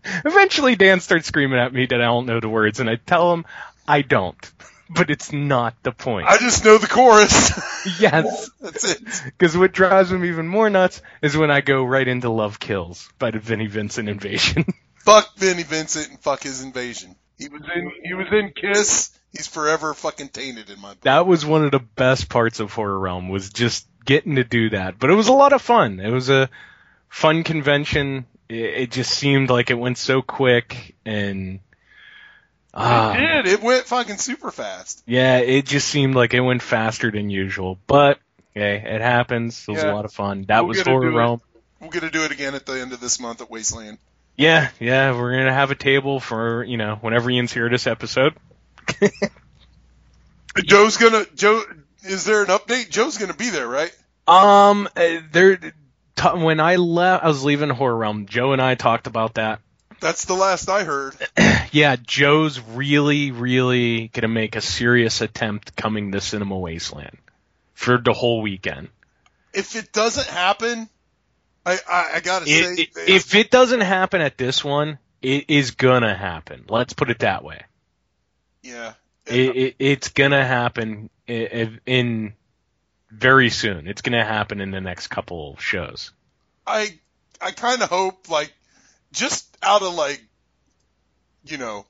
eventually 0.04 0.75
Dan 0.75 0.99
starts 0.99 1.28
screaming 1.28 1.60
at 1.60 1.73
me 1.73 1.86
that 1.86 2.01
I 2.01 2.06
don't 2.06 2.25
know 2.25 2.39
the 2.39 2.49
words, 2.49 2.80
and 2.80 2.89
I 2.89 2.95
tell 2.95 3.34
him 3.34 3.45
I 3.88 4.01
don't, 4.04 4.38
but 4.89 5.10
it's 5.10 5.34
not 5.34 5.75
the 5.84 5.91
point. 5.91 6.28
I 6.28 6.38
just 6.38 6.63
know 6.63 6.78
the 6.78 6.88
chorus. 6.88 7.51
yes, 7.99 8.49
That's 8.62 8.91
it. 8.91 8.99
because 9.25 9.58
what 9.58 9.73
drives 9.73 10.12
him 10.12 10.23
even 10.25 10.47
more 10.47 10.69
nuts 10.69 11.01
is 11.21 11.36
when 11.36 11.51
I 11.51 11.60
go 11.62 11.84
right 11.84 12.08
into 12.08 12.30
Love 12.30 12.60
Kills 12.60 13.10
by 13.19 13.32
the 13.32 13.39
Vinnie 13.39 13.67
Vincent 13.67 14.08
Invasion. 14.08 14.65
Fuck 15.05 15.35
Vinnie 15.37 15.63
Vincent 15.63 16.09
and 16.09 16.19
fuck 16.19 16.43
his 16.43 16.61
invasion. 16.63 17.15
He 17.37 17.47
was 17.47 17.61
in 17.73 17.91
he 18.03 18.13
was 18.13 18.27
in 18.31 18.51
Kiss. 18.51 19.11
He's 19.31 19.47
forever 19.47 19.93
fucking 19.93 20.29
tainted 20.29 20.69
in 20.69 20.79
my 20.81 20.89
book. 20.89 21.01
that 21.01 21.27
was 21.27 21.45
one 21.45 21.63
of 21.65 21.71
the 21.71 21.79
best 21.79 22.29
parts 22.29 22.59
of 22.59 22.73
Horror 22.73 22.97
Realm 22.97 23.29
was 23.29 23.49
just 23.51 23.85
getting 24.05 24.35
to 24.35 24.43
do 24.43 24.69
that. 24.69 24.97
But 24.99 25.09
it 25.09 25.13
was 25.13 25.27
a 25.27 25.33
lot 25.33 25.51
of 25.53 25.61
fun. 25.61 25.99
It 25.99 26.09
was 26.11 26.29
a 26.29 26.49
fun 27.09 27.43
convention. 27.43 28.25
It, 28.49 28.55
it 28.55 28.91
just 28.91 29.11
seemed 29.11 29.49
like 29.49 29.69
it 29.71 29.75
went 29.75 29.97
so 29.97 30.21
quick 30.21 30.95
and 31.05 31.59
ah, 32.73 33.13
it 33.13 33.43
did. 33.43 33.47
It 33.47 33.61
went 33.63 33.85
fucking 33.85 34.17
super 34.17 34.51
fast. 34.51 35.03
yeah, 35.05 35.37
it 35.39 35.65
just 35.65 35.87
seemed 35.87 36.15
like 36.15 36.33
it 36.33 36.41
went 36.41 36.61
faster 36.61 37.11
than 37.11 37.29
usual. 37.29 37.77
But 37.87 38.19
hey, 38.53 38.75
it 38.85 39.01
happens. 39.01 39.65
It 39.67 39.71
was 39.71 39.83
Yeah. 39.83 39.91
a 39.91 39.95
lot 39.95 40.05
of 40.05 40.13
fun. 40.13 40.45
That 40.47 40.61
We'll 40.61 40.69
was 40.69 40.81
Horror 40.81 41.09
do 41.11 41.15
it. 41.15 41.19
Realm. 41.19 41.41
We're 41.81 41.89
gonna 41.89 42.09
do 42.11 42.23
it 42.23 42.31
again 42.31 42.55
at 42.55 42.65
the 42.65 42.79
end 42.79 42.93
of 42.93 42.99
this 42.99 43.19
month 43.19 43.41
at 43.41 43.49
Wasteland. 43.51 43.97
Yeah, 44.38 44.69
yeah, 44.80 45.17
we're 45.17 45.38
gonna 45.38 45.54
have 45.54 45.71
a 45.71 45.76
table 45.76 46.19
for 46.19 46.63
you 46.63 46.78
know 46.78 46.95
whenever 46.95 47.30
Ian's 47.30 47.54
here 47.54 47.69
this 47.69 47.88
episode. 47.88 48.34
Joe's 50.63 50.98
gonna 50.98 51.26
Joe. 51.36 51.63
Is 52.04 52.26
there 52.26 52.41
an 52.41 52.50
update? 52.50 52.89
Joe's 52.89 53.17
gonna 53.17 53.34
be 53.34 53.50
there, 53.50 53.67
right? 53.67 53.95
Um, 54.28 54.89
uh, 54.95 55.19
there. 55.32 55.58
T- 55.58 56.30
when 56.30 56.60
I 56.60 56.78
left, 56.78 57.24
I 57.24 57.28
was 57.28 57.43
leaving 57.43 57.69
Horror 57.69 57.95
Realm. 57.95 58.26
Joe 58.26 58.54
and 58.54 58.62
I 58.62 58.76
talked 58.76 59.08
about 59.08 59.36
that. 59.36 59.60
That's 60.00 60.26
the 60.26 60.34
last 60.34 60.69
I 60.69 60.84
heard. 60.84 61.15
Yeah, 61.71 61.98
Joe's 61.98 62.62
really, 62.62 63.32
really 63.32 64.08
gonna 64.08 64.30
make 64.30 64.56
a 64.56 64.62
serious 64.62 65.19
attempt 65.19 65.76
coming 65.76 66.13
to 66.13 66.21
Cinema 66.21 66.58
Wasteland 66.58 67.17
for 67.74 67.98
the 67.98 68.13
whole 68.13 68.41
weekend. 68.41 68.88
If 69.52 69.76
it 69.76 69.91
doesn't 69.91 70.28
happen, 70.28 70.88
I 71.65 71.78
I, 71.89 72.10
I 72.15 72.19
gotta 72.19 72.45
It, 72.47 72.78
say, 72.78 72.84
it- 72.84 73.10
if 73.10 73.36
it 73.36 73.49
doesn't 73.51 73.82
happen 73.82 74.21
at 74.21 74.38
this 74.38 74.63
one, 74.63 74.99
it 75.21 75.45
is 75.49 75.71
gonna 75.71 76.15
happen. 76.15 76.65
Let's 76.69 76.93
put 76.93 77.10
it 77.10 77.19
that 77.19 77.43
way. 77.43 77.62
yeah, 78.63 78.93
It, 79.25 79.56
it, 79.56 79.75
it's 79.80 80.10
gonna 80.10 80.45
happen 80.45 81.10
i- 81.28 81.49
i- 81.54 81.80
in 81.86 82.34
very 83.12 83.49
soon. 83.49 83.88
It's 83.88 84.01
gonna 84.01 84.25
happen 84.25 84.62
in 84.62 84.71
the 84.71 84.82
next 84.82 85.08
couple 85.08 85.58
shows. 85.58 86.12
I 86.67 86.99
I 87.41 87.51
kind 87.51 87.82
of 87.82 87.89
hope 87.89 88.30
like 88.30 88.54
just 89.12 89.45
out 89.63 89.82
of 89.82 89.93
like 89.95 90.23
you 91.45 91.58
know 91.58 91.86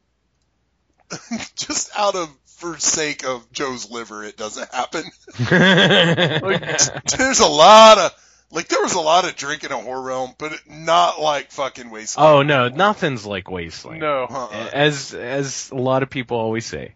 just 1.55 1.89
out 1.97 2.15
of 2.15 2.29
for 2.57 2.77
sake 2.77 3.25
of 3.25 3.51
Joe's 3.51 3.89
liver, 3.91 4.23
it 4.23 4.37
doesn't 4.37 4.73
happen. 4.73 5.03
Like, 5.39 6.61
there's 7.17 7.39
a 7.41 7.47
lot 7.47 7.97
of 7.97 8.11
like 8.51 8.67
there 8.67 8.81
was 8.81 8.93
a 8.93 9.01
lot 9.01 9.25
of 9.27 9.35
drinking 9.35 9.71
in 9.71 9.83
Horror 9.83 10.01
Realm, 10.01 10.33
but 10.37 10.53
not 10.69 11.19
like 11.19 11.51
fucking 11.51 11.89
Wasteland. 11.89 12.29
oh 12.29 12.41
no, 12.43 12.67
nothing's 12.69 13.25
like 13.25 13.49
Wasteland. 13.49 13.99
no, 14.01 14.23
uh-uh. 14.29 14.69
As 14.73 15.13
as 15.13 15.71
a 15.71 15.75
lot 15.75 16.03
of 16.03 16.09
people 16.09 16.37
always 16.37 16.65
say, 16.65 16.95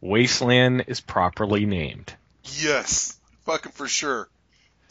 Wasteland 0.00 0.84
is 0.86 1.00
properly 1.00 1.66
named. 1.66 2.14
yes, 2.44 3.18
fucking 3.44 3.72
for 3.72 3.88
sure. 3.88 4.28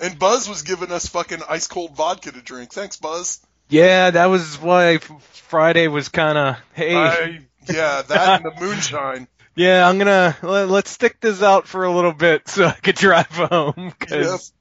And 0.01 0.17
Buzz 0.17 0.47
was 0.47 0.61
giving 0.61 0.91
us 0.91 1.07
fucking 1.07 1.39
ice 1.49 1.67
cold 1.67 1.95
vodka 1.95 2.31
to 2.31 2.41
drink. 2.41 2.71
Thanks, 2.71 2.95
Buzz. 2.97 3.45
Yeah, 3.67 4.11
that 4.11 4.27
was 4.27 4.55
why 4.59 4.97
Friday 4.97 5.87
was 5.87 6.09
kind 6.09 6.37
of 6.37 6.57
hey. 6.73 6.95
I, 6.95 7.39
yeah, 7.69 8.01
that 8.03 8.41
and 8.41 8.45
the 8.45 8.61
moonshine. 8.61 9.27
Yeah, 9.55 9.89
I'm 9.89 9.97
gonna 9.97 10.37
let, 10.41 10.69
let's 10.69 10.89
stick 10.89 11.19
this 11.19 11.43
out 11.43 11.67
for 11.67 11.83
a 11.83 11.91
little 11.91 12.13
bit 12.13 12.47
so 12.47 12.65
I 12.65 12.71
could 12.71 12.95
drive 12.95 13.27
home 13.27 13.93
because 13.99 14.53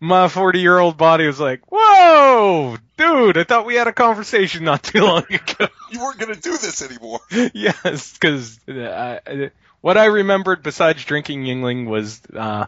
my 0.00 0.28
40 0.28 0.60
year 0.60 0.78
old 0.78 0.96
body 0.96 1.26
was 1.26 1.40
like, 1.40 1.60
"Whoa, 1.70 2.76
dude! 2.96 3.38
I 3.38 3.44
thought 3.44 3.66
we 3.66 3.74
had 3.74 3.86
a 3.86 3.92
conversation 3.92 4.64
not 4.64 4.82
too 4.82 5.00
long 5.00 5.24
ago." 5.30 5.68
You 5.90 6.00
weren't 6.00 6.18
gonna 6.18 6.34
do 6.34 6.56
this 6.56 6.82
anymore. 6.82 7.20
yes, 7.54 8.12
because 8.12 8.58
uh, 8.68 9.48
what 9.80 9.96
I 9.96 10.06
remembered 10.06 10.62
besides 10.62 11.04
drinking 11.04 11.44
Yuengling 11.44 11.86
was 11.86 12.20
uh, 12.34 12.66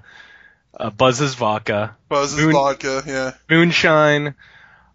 uh, 0.79 0.91
Buzz's 0.91 1.35
vodka, 1.35 1.97
Buzz's 2.09 2.43
Moon- 2.43 2.53
vodka, 2.53 3.03
yeah. 3.07 3.33
moonshine, 3.49 4.35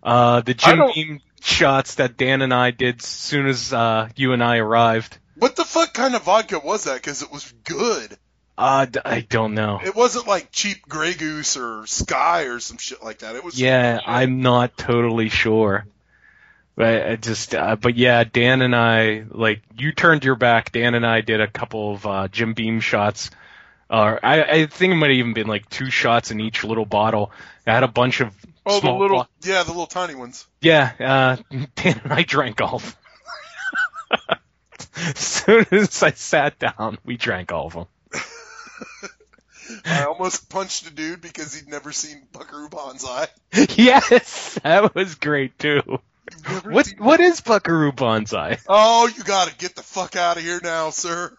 uh, 0.04 0.42
the 0.42 0.54
Jim 0.54 0.82
Beam 0.94 1.22
shots 1.42 1.96
that 1.96 2.18
Dan 2.18 2.42
and 2.42 2.54
I 2.54 2.72
did 2.72 3.00
as 3.00 3.06
soon 3.06 3.48
as 3.48 3.72
uh, 3.74 4.10
you 4.16 4.34
and 4.34 4.44
I 4.44 4.58
arrived. 4.58 5.18
What 5.36 5.56
the 5.56 5.66
fuck 5.66 5.94
kind 5.94 6.16
of 6.16 6.24
vodka 6.24 6.60
was 6.60 6.86
that? 6.86 6.96
Because 6.96 7.22
it 7.22 7.32
was 7.32 7.54
good. 7.64 8.18
Uh, 8.58 8.88
I 9.06 9.22
don't 9.22 9.54
know. 9.54 9.80
It 9.84 9.96
wasn't 9.96 10.28
like 10.28 10.52
cheap 10.52 10.88
Grey 10.90 11.14
Goose 11.14 11.58
or 11.58 11.84
Skyy 11.84 12.54
or 12.54 12.60
some 12.60 12.78
shit 12.78 13.04
like 13.04 13.20
that. 13.20 13.36
It 13.36 13.44
was 13.44 13.60
Yeah, 13.60 14.00
I'm 14.06 14.42
not 14.42 14.78
totally 14.78 15.30
sure. 15.30 15.86
But 16.76 17.08
I 17.08 17.16
just, 17.16 17.54
uh, 17.56 17.76
but 17.76 17.96
yeah, 17.96 18.24
Dan 18.24 18.62
and 18.62 18.76
I, 18.76 19.26
like, 19.30 19.62
you 19.78 19.92
turned 19.92 20.24
your 20.24 20.36
back. 20.36 20.72
Dan 20.72 20.96
and 20.96 21.06
I 21.06 21.22
did 21.22 21.42
a 21.42 21.48
couple 21.48 21.94
of 21.94 22.06
uh, 22.06 22.28
Jim 22.28 22.54
Beam 22.54 22.80
shots. 22.80 23.32
Uh, 23.90 24.18
I, 24.22 24.44
I 24.44 24.66
think 24.66 24.94
it 24.94 24.96
might 24.96 25.10
have 25.10 25.18
even 25.18 25.34
been 25.34 25.48
like 25.48 25.70
two 25.70 25.90
shots 25.90 26.32
in 26.32 26.40
each 26.40 26.64
little 26.64 26.86
bottle. 26.86 27.32
I 27.66 27.74
had 27.74 27.84
a 27.84 27.88
bunch 27.88 28.22
of 28.22 28.34
oh 28.66 28.80
the 28.80 28.92
little 28.92 29.20
bo- 29.20 29.28
yeah 29.50 29.64
the 29.64 29.72
little 29.72 29.88
tiny 29.88 30.14
ones. 30.14 30.46
yeah, 30.62 30.92
uh, 31.00 31.38
Dan 31.76 32.02
and 32.04 32.14
I 32.14 32.24
drank 32.24 32.60
all 32.60 32.76
of 32.76 32.98
them. 34.12 34.20
as 34.98 35.20
soon 35.20 35.66
as 35.72 36.04
I 36.04 36.12
sat 36.12 36.60
down, 36.60 36.98
we 37.06 37.16
drank 37.18 37.54
all 37.54 37.68
of 37.68 37.74
them. 37.74 37.86
I 39.86 40.04
almost 40.06 40.50
punched 40.50 40.88
a 40.88 40.94
dude 40.94 41.22
because 41.22 41.54
he'd 41.54 41.68
never 41.68 41.92
seen 41.92 42.24
Buckaroo 42.32 42.70
Banzai. 42.70 43.28
yes, 43.76 44.58
that 44.64 44.96
was 44.96 45.16
great 45.16 45.58
too. 45.60 45.82
What 46.66 46.88
what 46.98 47.20
is 47.20 47.42
Buckaroo 47.42 47.92
Banzai? 47.92 48.60
Oh, 48.70 49.08
you 49.08 49.24
gotta 49.24 49.56
get 49.56 49.76
the 49.76 49.84
fuck 49.84 50.16
out 50.16 50.38
of 50.38 50.44
here 50.44 50.60
now, 50.64 50.90
sir. 50.90 51.36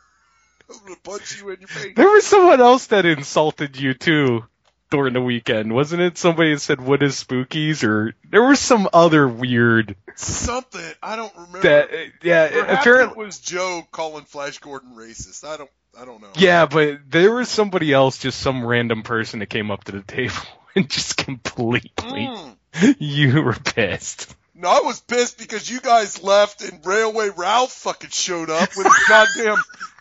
I'm 0.71 0.79
gonna 0.85 0.97
punch 1.03 1.41
you 1.41 1.51
in 1.51 1.61
your 1.61 1.69
face. 1.69 1.95
There 1.97 2.09
was 2.11 2.27
someone 2.27 2.61
else 2.61 2.87
that 2.89 3.07
insulted 3.07 3.79
you 3.79 3.95
too 3.95 4.45
during 4.91 5.13
the 5.15 5.21
weekend, 5.23 5.73
wasn't 5.75 6.03
it? 6.03 6.19
Somebody 6.19 6.57
said, 6.59 6.81
"What 6.81 7.03
is 7.03 7.23
spookies?" 7.23 7.83
Or 7.85 8.15
there 8.31 8.43
was 8.43 8.61
some 8.61 8.89
other 8.93 9.27
weird 9.29 9.97
Something 10.17 10.85
I 11.03 11.17
don't 11.17 11.35
remember. 11.35 11.61
that. 11.61 11.91
uh, 11.93 11.97
Yeah, 12.23 12.49
Perhaps 12.49 12.81
apparently. 12.81 13.13
it 13.23 13.27
was 13.27 13.39
Joe 13.41 13.87
calling 13.93 14.25
Flash 14.25 14.59
Gordon 14.59 14.95
racist. 14.97 15.47
I 15.47 15.57
don't. 15.59 15.71
I 15.97 16.05
don't 16.05 16.21
know. 16.21 16.31
Yeah, 16.37 16.67
but 16.67 17.01
there 17.09 17.33
was 17.33 17.49
somebody 17.49 17.93
else, 17.93 18.19
just 18.19 18.41
some 18.41 18.65
random 18.65 19.03
person 19.03 19.41
that 19.41 19.47
came 19.47 19.71
up 19.71 19.85
to 19.85 19.93
the 19.93 20.03
table 20.03 20.35
and 20.75 20.89
just 20.89 21.17
completely. 21.17 21.91
Mm. 21.99 22.55
You 22.99 23.43
were 23.43 23.55
pissed. 23.55 24.37
No, 24.55 24.69
I 24.69 24.81
was 24.81 25.01
pissed 25.01 25.39
because 25.39 25.69
you 25.69 25.81
guys 25.81 26.23
left 26.23 26.63
and 26.63 26.85
Railway 26.85 27.31
Ralph 27.31 27.73
fucking 27.73 28.11
showed 28.11 28.51
up 28.51 28.69
with 28.77 28.87
his 28.87 29.09
goddamn 29.09 29.57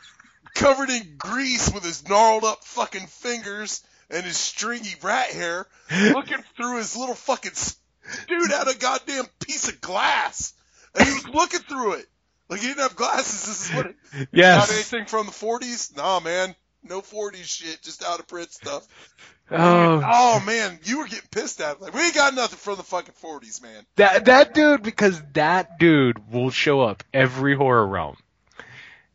covered 0.56 0.90
in 0.90 1.16
grease 1.18 1.72
with 1.72 1.84
his 1.84 2.08
gnarled 2.08 2.44
up 2.44 2.64
fucking 2.64 3.08
fingers 3.08 3.84
and 4.12 4.26
his 4.26 4.38
stringy 4.38 4.96
rat 5.02 5.32
hair, 5.32 5.66
looking 6.14 6.44
through 6.56 6.78
his 6.78 6.96
little 6.96 7.16
fucking 7.16 7.54
dude 8.28 8.52
had 8.52 8.68
a 8.68 8.76
goddamn 8.76 9.26
piece 9.40 9.68
of 9.70 9.82
glass 9.82 10.54
and 10.96 11.08
he 11.08 11.14
was 11.14 11.28
looking 11.30 11.60
through 11.62 11.94
it 11.94 12.08
like 12.50 12.62
he 12.62 12.68
didn't 12.68 12.82
have 12.82 12.96
glasses. 12.96 13.46
This 13.46 13.70
is 13.70 13.76
what. 13.76 13.86
It, 13.88 14.32
Got 14.36 14.72
anything 14.72 15.06
from 15.06 15.26
the 15.26 15.32
40s? 15.32 15.96
Nah, 15.96 16.20
man. 16.20 16.56
No 16.84 17.02
40s 17.02 17.44
shit. 17.44 17.82
Just 17.82 18.04
out 18.04 18.20
of 18.20 18.28
print 18.28 18.52
stuff. 18.52 18.88
Oh, 19.50 20.02
Oh 20.06 20.44
man, 20.46 20.78
you 20.84 20.98
were 20.98 21.06
getting 21.08 21.30
pissed 21.32 21.62
at. 21.62 21.82
Like 21.82 21.94
we 21.94 22.02
ain't 22.02 22.14
got 22.14 22.34
nothing 22.34 22.58
from 22.58 22.76
the 22.76 22.84
fucking 22.84 23.14
40s, 23.24 23.62
man. 23.62 23.86
that 23.96 24.26
that 24.26 24.54
dude 24.54 24.84
because 24.84 25.22
that 25.36 25.80
dude 25.80 26.34
will 26.34 26.50
show 26.50 26.82
up 26.82 27.02
every 27.14 27.56
horror 27.56 27.88
realm 27.88 28.18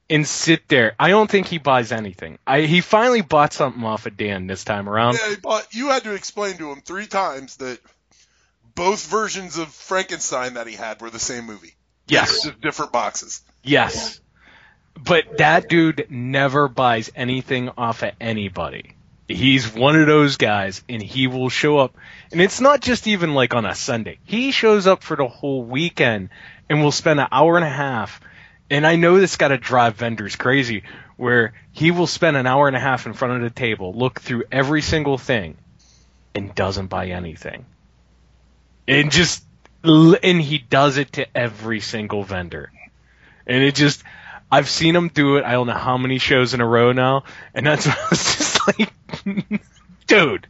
and 0.09 0.26
sit 0.26 0.68
there. 0.68 0.94
I 0.98 1.11
don't 1.11 1.30
think 1.30 1.48
he 1.48 1.59
buys 1.59 1.92
anything. 1.92 2.38
I 2.46 2.62
he 2.62 2.80
finally 2.80 3.20
bought 3.20 3.52
something 3.52 3.84
off 3.84 4.07
of 4.07 4.16
Dan 4.16 4.46
this 4.46 4.64
time 4.64 4.88
around. 4.88 5.18
Yeah, 5.20 5.34
but 5.42 5.74
you 5.74 5.88
had 5.90 6.04
to 6.04 6.14
explain 6.14 6.57
to 6.57 6.72
him 6.72 6.80
three 6.80 7.07
times 7.07 7.57
that 7.59 7.78
both 8.74 9.07
versions 9.07 9.59
of 9.59 9.68
Frankenstein 9.68 10.54
that 10.54 10.66
he 10.66 10.74
had 10.74 11.02
were 11.02 11.11
the 11.11 11.18
same 11.18 11.44
movie. 11.44 11.74
Yes. 12.09 12.48
Different 12.61 12.92
boxes. 12.92 13.42
Yes. 13.62 14.20
But 14.94 15.38
that 15.38 15.68
dude 15.68 16.07
never 16.11 16.68
buys 16.68 17.11
anything 17.16 17.70
off 17.78 18.03
of 18.03 18.12
anybody. 18.20 18.94
He's 19.28 19.72
one 19.72 19.98
of 19.98 20.07
those 20.07 20.36
guys 20.36 20.82
and 20.88 21.03
he 21.03 21.26
will 21.26 21.48
show 21.48 21.78
up 21.78 21.96
and 22.32 22.40
it's 22.40 22.61
not 22.61 22.80
just 22.80 23.07
even 23.07 23.34
like 23.34 23.55
on 23.55 23.64
a 23.64 23.74
Sunday. 23.74 24.18
He 24.24 24.50
shows 24.50 24.86
up 24.86 25.03
for 25.03 25.16
the 25.16 25.28
whole 25.28 25.62
weekend 25.64 26.28
and 26.68 26.82
will 26.82 26.92
spend 26.92 27.20
an 27.20 27.28
hour 27.32 27.57
and 27.57 27.64
a 27.64 27.70
half 27.70 28.20
and 28.68 28.86
I 28.86 28.96
know 28.96 29.18
this 29.18 29.36
gotta 29.36 29.59
drive 29.59 29.96
vendors 29.96 30.36
crazy 30.36 30.82
where 31.16 31.55
he 31.72 31.90
will 31.90 32.07
spend 32.07 32.36
an 32.36 32.46
hour 32.46 32.66
and 32.66 32.76
a 32.76 32.80
half 32.80 33.07
in 33.07 33.12
front 33.12 33.34
of 33.34 33.42
the 33.42 33.50
table, 33.50 33.94
look 33.94 34.20
through 34.20 34.44
every 34.50 34.82
single 34.82 35.18
thing 35.18 35.57
and 36.34 36.55
doesn't 36.55 36.88
buy 36.88 37.07
anything. 37.09 37.64
and 38.88 39.11
just 39.11 39.44
and 39.85 40.41
he 40.41 40.59
does 40.59 40.97
it 40.97 41.12
to 41.12 41.37
every 41.37 41.80
single 41.80 42.24
vendor, 42.24 42.70
and 43.47 43.62
it 43.62 43.74
just 43.74 44.03
I've 44.51 44.68
seen 44.68 44.95
him 44.95 45.09
do 45.09 45.39
it. 45.39 45.45
I 45.45 45.53
don't 45.53 45.66
know 45.66 45.72
how 45.72 45.97
many 45.97 46.18
shows 46.18 46.53
in 46.53 46.61
a 46.61 46.66
row 46.66 46.93
now, 46.93 47.24
and 47.55 47.66
that's 47.66 47.87
I 47.89 47.97
was 48.11 48.37
just 48.37 48.61
like, 48.66 48.93
dude, 50.07 50.47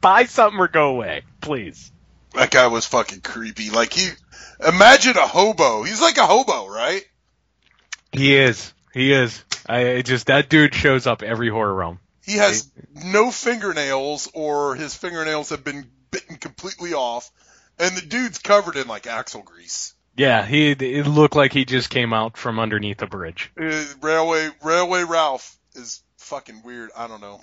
buy 0.00 0.24
something 0.24 0.58
or 0.58 0.66
go 0.66 0.90
away, 0.90 1.22
please. 1.40 1.92
That 2.34 2.50
guy 2.50 2.66
was 2.66 2.86
fucking 2.86 3.20
creepy. 3.20 3.70
Like 3.70 3.92
he, 3.92 4.08
imagine 4.66 5.16
a 5.16 5.26
hobo. 5.26 5.84
He's 5.84 6.00
like 6.00 6.18
a 6.18 6.26
hobo, 6.26 6.68
right? 6.68 7.04
He 8.12 8.34
is. 8.34 8.72
He 8.92 9.12
is. 9.12 9.44
I 9.68 9.80
it 9.80 10.02
just 10.04 10.26
that 10.26 10.48
dude 10.48 10.74
shows 10.74 11.06
up 11.06 11.22
every 11.22 11.48
horror 11.48 11.74
realm. 11.74 12.00
He 12.24 12.36
has 12.36 12.70
no 12.94 13.30
fingernails, 13.30 14.28
or 14.34 14.74
his 14.74 14.94
fingernails 14.94 15.50
have 15.50 15.64
been 15.64 15.88
bitten 16.10 16.36
completely 16.36 16.94
off, 16.94 17.30
and 17.80 17.96
the 17.96 18.06
dude's 18.06 18.38
covered 18.38 18.76
in 18.76 18.86
like 18.86 19.06
axle 19.06 19.42
grease. 19.42 19.94
Yeah, 20.16 20.44
he 20.44 20.72
it 20.72 21.06
looked 21.06 21.36
like 21.36 21.52
he 21.52 21.64
just 21.64 21.90
came 21.90 22.12
out 22.12 22.36
from 22.36 22.58
underneath 22.58 23.00
a 23.02 23.06
bridge. 23.06 23.52
Uh, 23.60 23.84
Railway 24.02 24.50
Railway 24.62 25.04
Ralph 25.04 25.56
is 25.74 26.02
fucking 26.18 26.62
weird. 26.62 26.90
I 26.96 27.06
don't 27.06 27.20
know. 27.20 27.40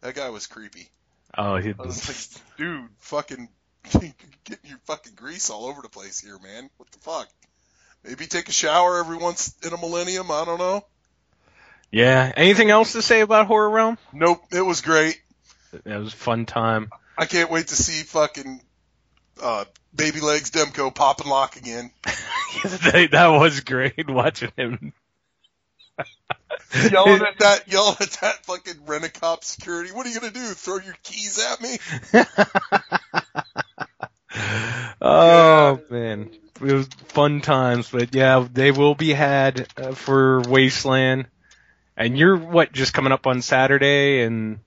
That 0.00 0.14
guy 0.14 0.30
was 0.30 0.46
creepy. 0.46 0.90
Oh, 1.36 1.56
he 1.56 1.70
I 1.70 1.82
was 1.82 2.08
like, 2.38 2.58
dude, 2.58 2.88
fucking 2.98 3.48
getting 3.90 4.14
your 4.64 4.78
fucking 4.84 5.14
grease 5.14 5.50
all 5.50 5.66
over 5.66 5.82
the 5.82 5.88
place 5.88 6.20
here, 6.20 6.38
man. 6.38 6.70
What 6.76 6.90
the 6.90 6.98
fuck? 6.98 7.28
Maybe 8.04 8.26
take 8.26 8.48
a 8.48 8.52
shower 8.52 8.98
every 8.98 9.16
once 9.16 9.54
in 9.64 9.72
a 9.72 9.78
millennium. 9.78 10.30
I 10.30 10.44
don't 10.44 10.58
know. 10.58 10.84
Yeah. 11.90 12.32
Anything 12.36 12.70
else 12.70 12.92
to 12.92 13.02
say 13.02 13.20
about 13.20 13.46
Horror 13.46 13.70
Realm? 13.70 13.98
Nope. 14.12 14.44
It 14.52 14.60
was 14.60 14.80
great. 14.80 15.20
It 15.72 15.84
was 15.84 16.12
a 16.12 16.16
fun 16.16 16.46
time. 16.46 16.90
I 17.18 17.26
can't 17.26 17.50
wait 17.50 17.68
to 17.68 17.76
see 17.76 18.02
fucking 18.04 18.60
uh, 19.42 19.64
Baby 19.94 20.20
Legs 20.20 20.50
Demko 20.50 20.94
pop 20.94 21.20
and 21.20 21.30
lock 21.30 21.56
again. 21.56 21.90
that 22.62 23.28
was 23.40 23.60
great 23.60 24.08
watching 24.08 24.52
him. 24.56 24.92
yelling 26.90 27.22
at 27.26 27.38
that, 27.38 27.62
yelling 27.70 27.96
at 28.00 28.10
that 28.20 28.44
fucking 28.44 28.86
rent-a-cop 28.86 29.44
security. 29.44 29.92
What 29.92 30.06
are 30.06 30.10
you 30.10 30.20
gonna 30.20 30.32
do? 30.32 30.40
Throw 30.40 30.78
your 30.78 30.96
keys 31.02 31.38
at 31.38 31.60
me? 31.60 31.78
oh 35.00 35.80
man, 35.90 36.30
it 36.60 36.72
was 36.72 36.86
fun 37.08 37.40
times. 37.40 37.90
But 37.90 38.14
yeah, 38.14 38.46
they 38.52 38.70
will 38.70 38.94
be 38.94 39.12
had 39.12 39.68
uh, 39.76 39.92
for 39.92 40.40
Wasteland. 40.42 41.26
And 41.96 42.18
you're 42.18 42.36
what 42.36 42.72
just 42.72 42.92
coming 42.92 43.12
up 43.12 43.26
on 43.26 43.40
Saturday 43.40 44.22
and 44.22 44.58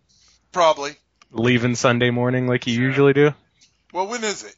Probably. 0.52 0.94
leaving 1.32 1.76
Sunday 1.76 2.10
morning 2.10 2.48
like 2.48 2.66
you 2.66 2.74
usually 2.74 3.14
do. 3.14 3.34
Well, 3.94 4.08
when 4.08 4.24
is 4.24 4.44
it? 4.44 4.56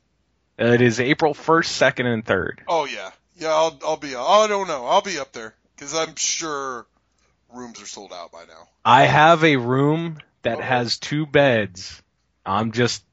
Uh, 0.60 0.74
It 0.74 0.82
is 0.82 1.00
April 1.00 1.34
first, 1.34 1.76
second, 1.76 2.08
and 2.08 2.26
third. 2.26 2.62
Oh 2.68 2.86
yeah, 2.86 3.12
yeah. 3.38 3.50
I'll 3.50 3.78
I'll 3.84 3.98
be. 3.98 4.16
I 4.16 4.48
don't 4.48 4.68
know. 4.68 4.86
I'll 4.86 5.02
be 5.02 5.20
up 5.20 5.32
there 5.32 5.54
because 5.76 5.96
I'm 5.96 6.16
sure 6.16 6.86
rooms 7.54 7.82
are 7.82 7.86
sold 7.88 8.14
out 8.14 8.32
by 8.32 8.46
now. 8.46 8.68
I 8.86 9.04
have 9.04 9.44
a 9.44 9.56
room 9.58 10.18
that 10.44 10.60
has 10.62 10.98
two 10.98 11.26
beds. 11.26 12.02
I'm 12.46 12.72
just 12.72 13.04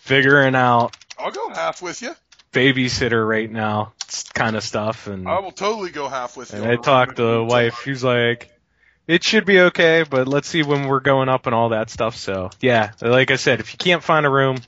figuring 0.00 0.54
out 0.54 0.96
I'll 1.18 1.30
go 1.30 1.50
half 1.50 1.82
with 1.82 2.02
you. 2.02 2.14
babysitter 2.52 3.26
right 3.26 3.50
now, 3.50 3.92
kind 4.34 4.56
of 4.56 4.62
stuff. 4.64 5.06
And 5.06 5.28
I 5.28 5.40
will 5.40 5.52
totally 5.52 5.90
go 5.90 6.08
half 6.08 6.36
with 6.36 6.52
you. 6.52 6.60
And 6.62 6.70
I 6.70 6.76
talked 6.76 7.16
to 7.16 7.22
the 7.22 7.44
wife. 7.44 7.82
She's 7.84 8.02
like, 8.02 8.50
it 9.06 9.22
should 9.24 9.44
be 9.44 9.60
okay, 9.60 10.04
but 10.08 10.26
let's 10.28 10.48
see 10.48 10.62
when 10.62 10.86
we're 10.86 11.00
going 11.00 11.28
up 11.28 11.46
and 11.46 11.54
all 11.54 11.70
that 11.70 11.90
stuff. 11.90 12.16
So 12.16 12.50
yeah, 12.60 12.92
like 13.00 13.30
I 13.30 13.36
said, 13.36 13.60
if 13.60 13.72
you 13.72 13.78
can't 13.78 14.02
find 14.02 14.24
a 14.26 14.30
room, 14.30 14.58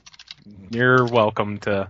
you're 0.69 1.05
welcome 1.05 1.59
to 1.59 1.89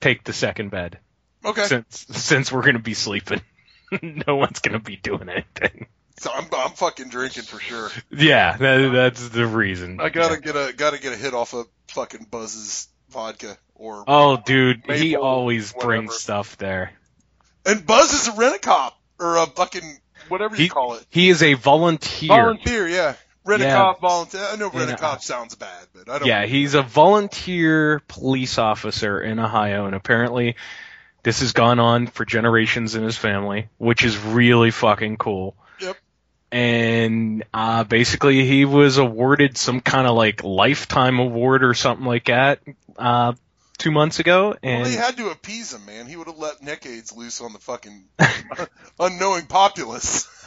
take 0.00 0.24
the 0.24 0.32
second 0.32 0.70
bed. 0.70 0.98
Okay. 1.44 1.64
Since 1.64 2.06
since 2.10 2.52
we're 2.52 2.62
gonna 2.62 2.78
be 2.78 2.94
sleeping, 2.94 3.40
no 4.02 4.36
one's 4.36 4.60
gonna 4.60 4.78
be 4.80 4.96
doing 4.96 5.28
anything. 5.28 5.86
So 6.18 6.30
I'm 6.32 6.46
I'm 6.56 6.70
fucking 6.70 7.08
drinking 7.08 7.42
for 7.42 7.58
sure. 7.60 7.90
Yeah, 8.10 8.56
that, 8.56 8.90
that's 8.92 9.28
the 9.30 9.46
reason. 9.46 10.00
I 10.00 10.08
gotta 10.10 10.40
get 10.40 10.56
a 10.56 10.72
gotta 10.76 10.98
get 11.00 11.12
a 11.12 11.16
hit 11.16 11.34
off 11.34 11.52
of 11.54 11.66
fucking 11.88 12.26
Buzz's 12.30 12.88
vodka 13.10 13.56
or 13.74 14.04
Oh, 14.06 14.36
dude, 14.44 14.82
he 14.90 15.16
always 15.16 15.72
whatever. 15.72 15.88
brings 15.88 16.14
stuff 16.16 16.56
there. 16.58 16.92
and 17.66 17.84
Buzz 17.86 18.12
is 18.12 18.28
a 18.28 18.32
rent 18.38 18.56
a 18.56 18.58
cop 18.60 18.98
or 19.18 19.36
a 19.36 19.46
fucking 19.46 19.98
whatever 20.28 20.54
you 20.56 20.62
He 20.62 20.68
call 20.68 20.94
it. 20.94 21.04
he 21.10 21.28
is 21.28 21.42
a 21.42 21.54
volunteer. 21.54 22.28
Volunteer, 22.28 22.88
yeah. 22.88 23.14
A 23.46 23.58
Yeah. 23.58 23.92
volunteer. 24.00 24.46
I 24.50 24.56
know 24.56 24.70
rent 24.70 24.76
a 24.76 24.82
And, 24.82 24.92
uh, 24.92 24.96
cop 24.96 25.22
sounds 25.22 25.54
bad, 25.54 25.86
but 25.94 26.08
I 26.08 26.18
don't. 26.18 26.28
Yeah, 26.28 26.46
he's 26.46 26.74
a 26.74 26.82
volunteer 26.82 28.00
police 28.08 28.58
officer 28.58 29.20
in 29.20 29.38
Ohio, 29.38 29.86
and 29.86 29.94
apparently 29.94 30.56
this 31.22 31.40
has 31.40 31.52
gone 31.52 31.78
on 31.78 32.06
for 32.06 32.24
generations 32.24 32.94
in 32.94 33.02
his 33.02 33.16
family, 33.16 33.68
which 33.78 34.04
is 34.04 34.18
really 34.18 34.70
fucking 34.70 35.16
cool. 35.18 35.56
Yep. 35.80 35.96
And 36.52 37.44
uh, 37.52 37.84
basically, 37.84 38.46
he 38.46 38.64
was 38.64 38.96
awarded 38.98 39.58
some 39.58 39.80
kind 39.80 40.06
of 40.06 40.14
like 40.16 40.42
lifetime 40.44 41.18
award 41.18 41.64
or 41.64 41.74
something 41.74 42.06
like 42.06 42.26
that 42.26 42.60
uh, 42.96 43.32
two 43.76 43.90
months 43.90 44.20
ago, 44.20 44.54
and 44.62 44.82
Well, 44.82 44.90
they 44.90 44.96
had 44.96 45.16
to 45.18 45.28
appease 45.30 45.72
him, 45.74 45.84
man. 45.84 46.06
He 46.06 46.16
would 46.16 46.28
have 46.28 46.38
let 46.38 46.62
neck 46.62 46.86
aids 46.86 47.12
loose 47.12 47.40
on 47.40 47.52
the 47.52 47.58
fucking 47.58 48.04
unknowing 49.00 49.46
populace. 49.46 50.28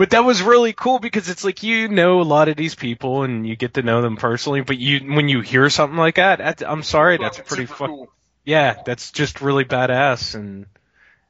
But 0.00 0.08
that 0.08 0.24
was 0.24 0.40
really 0.40 0.72
cool 0.72 0.98
because 0.98 1.28
it's 1.28 1.44
like 1.44 1.62
you 1.62 1.86
know 1.88 2.22
a 2.22 2.24
lot 2.24 2.48
of 2.48 2.56
these 2.56 2.74
people 2.74 3.22
and 3.22 3.46
you 3.46 3.54
get 3.54 3.74
to 3.74 3.82
know 3.82 4.00
them 4.00 4.16
personally, 4.16 4.62
but 4.62 4.78
you 4.78 5.00
when 5.00 5.28
you 5.28 5.42
hear 5.42 5.68
something 5.68 5.98
like 5.98 6.14
that, 6.14 6.38
that 6.38 6.62
I'm 6.66 6.82
sorry, 6.82 7.18
that's 7.18 7.38
pretty 7.38 7.66
cool. 7.66 8.10
Yeah, 8.42 8.80
that's 8.82 9.12
just 9.12 9.42
really 9.42 9.66
badass 9.66 10.34
and 10.34 10.64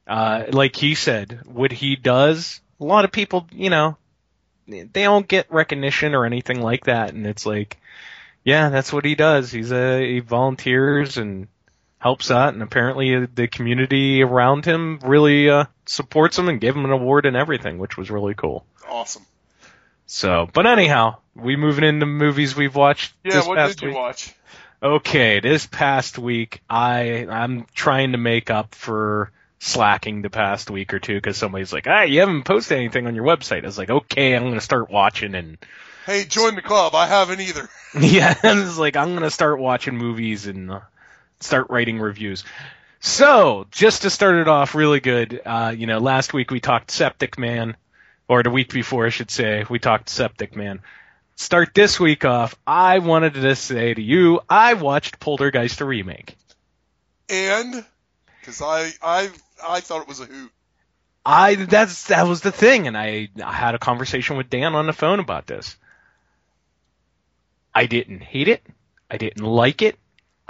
uh 0.07 0.45
like 0.53 0.77
he 0.77 0.95
said, 0.95 1.41
what 1.47 1.73
he 1.73 1.97
does, 1.97 2.61
a 2.81 2.85
lot 2.85 3.05
of 3.05 3.11
people, 3.11 3.49
you 3.51 3.71
know, 3.71 3.97
they 4.69 4.85
don't 4.87 5.27
get 5.27 5.51
recognition 5.51 6.15
or 6.15 6.25
anything 6.25 6.63
like 6.63 6.85
that 6.85 7.13
and 7.13 7.27
it's 7.27 7.45
like 7.45 7.77
yeah, 8.45 8.69
that's 8.69 8.93
what 8.93 9.05
he 9.05 9.17
does. 9.17 9.51
He's 9.51 9.73
a 9.73 10.01
he 10.01 10.21
volunteers 10.21 11.17
and 11.17 11.49
helps 12.01 12.31
out 12.33 12.55
and 12.55 12.63
apparently 12.63 13.27
the 13.27 13.47
community 13.47 14.23
around 14.23 14.65
him 14.65 14.99
really 15.05 15.49
uh 15.49 15.67
supports 15.87 16.37
him 16.39 16.49
and 16.49 16.61
gave 16.61 16.75
him 16.75 16.85
an 16.85 16.91
award 16.91 17.27
and 17.27 17.37
everything, 17.37 17.79
which 17.79 17.97
was 17.97 18.11
really 18.11 18.35
cool. 18.35 18.65
Awesome. 18.89 19.25
So, 20.07 20.49
but 20.53 20.67
anyhow, 20.67 21.19
we 21.37 21.55
moving 21.55 21.85
into 21.85 22.07
movies 22.07 22.57
we've 22.57 22.75
watched 22.75 23.13
Yeah, 23.23 23.35
this 23.35 23.47
what 23.47 23.57
past 23.59 23.79
did 23.79 23.83
you 23.83 23.89
week. 23.91 23.97
watch? 23.99 24.35
Okay, 24.83 25.41
this 25.41 25.67
past 25.67 26.19
week 26.19 26.63
I 26.69 27.27
I'm 27.31 27.67
trying 27.75 28.13
to 28.13 28.19
make 28.19 28.51
up 28.51 28.75
for 28.75 29.31
slacking 29.59 30.23
the 30.23 30.31
past 30.31 30.71
week 30.71 30.95
or 30.95 30.99
two 30.99 31.15
because 31.15 31.37
somebody's 31.37 31.73
like, 31.73 31.87
"Ah, 31.87 32.03
you 32.03 32.21
haven't 32.21 32.45
posted 32.45 32.79
anything 32.79 33.07
on 33.07 33.15
your 33.15 33.25
website." 33.27 33.63
I 33.63 33.67
was 33.67 33.77
like, 33.79 33.91
"Okay, 33.91 34.35
I'm 34.35 34.45
gonna 34.45 34.61
start 34.63 34.91
watching," 34.91 35.35
and 35.35 35.59
Hey, 36.07 36.25
join 36.25 36.55
the 36.55 36.63
club. 36.63 36.95
I 36.95 37.07
haven't 37.07 37.41
either. 37.41 37.69
yeah, 38.01 38.35
I 38.43 38.55
was 38.55 38.79
like, 38.79 38.97
"I'm 38.97 39.13
gonna 39.13 39.31
start 39.31 39.61
watching 39.61 39.97
movies 39.99 40.47
and 40.47 40.71
uh, 40.73 40.81
start 41.41 41.69
writing 41.71 41.99
reviews." 41.99 42.45
So, 43.01 43.67
just 43.71 44.03
to 44.03 44.11
start 44.11 44.37
it 44.37 44.49
off 44.49 44.75
really 44.75 45.01
good, 45.01 45.41
uh, 45.45 45.75
you 45.77 45.87
know, 45.87 45.99
last 45.99 46.35
week 46.35 46.51
we 46.51 46.61
talked 46.61 46.91
Septic 46.91 47.39
Man, 47.39 47.77
or 48.29 48.43
the 48.43 48.51
week 48.51 48.73
before, 48.73 49.07
I 49.07 49.09
should 49.09 49.31
say, 49.31 49.65
we 49.69 49.79
talked 49.79 50.11
Septic 50.11 50.55
Man. 50.55 50.81
Start 51.37 51.71
this 51.75 51.99
week 51.99 52.27
off, 52.27 52.55
I 52.67 52.99
wanted 52.99 53.35
to 53.35 53.57
say 53.57 53.95
to 53.95 54.03
you, 54.03 54.41
I 54.51 54.75
watched 54.75 55.19
Poltergeist 55.19 55.79
the 55.79 55.87
remake. 55.87 56.37
And 57.31 57.85
because 58.41 58.61
I 58.61 58.91
I 59.03 59.31
I 59.67 59.81
thought 59.81 60.03
it 60.03 60.09
was 60.09 60.21
a 60.21 60.27
hoot. 60.27 60.51
I 61.25 61.55
that's 61.55 62.09
that 62.09 62.27
was 62.27 62.41
the 62.41 62.53
thing, 62.53 62.87
and 62.87 62.97
I, 62.97 63.29
I 63.43 63.53
had 63.53 63.75
a 63.75 63.79
conversation 63.79 64.37
with 64.37 64.51
Dan 64.51 64.75
on 64.75 64.87
the 64.87 64.93
phone 64.93 65.21
about 65.21 65.47
this. 65.47 65.77
I 67.75 67.87
didn't 67.87 68.23
hate 68.23 68.49
it. 68.49 68.63
I 69.11 69.17
didn't 69.17 69.45
like 69.45 69.83
it. 69.83 69.99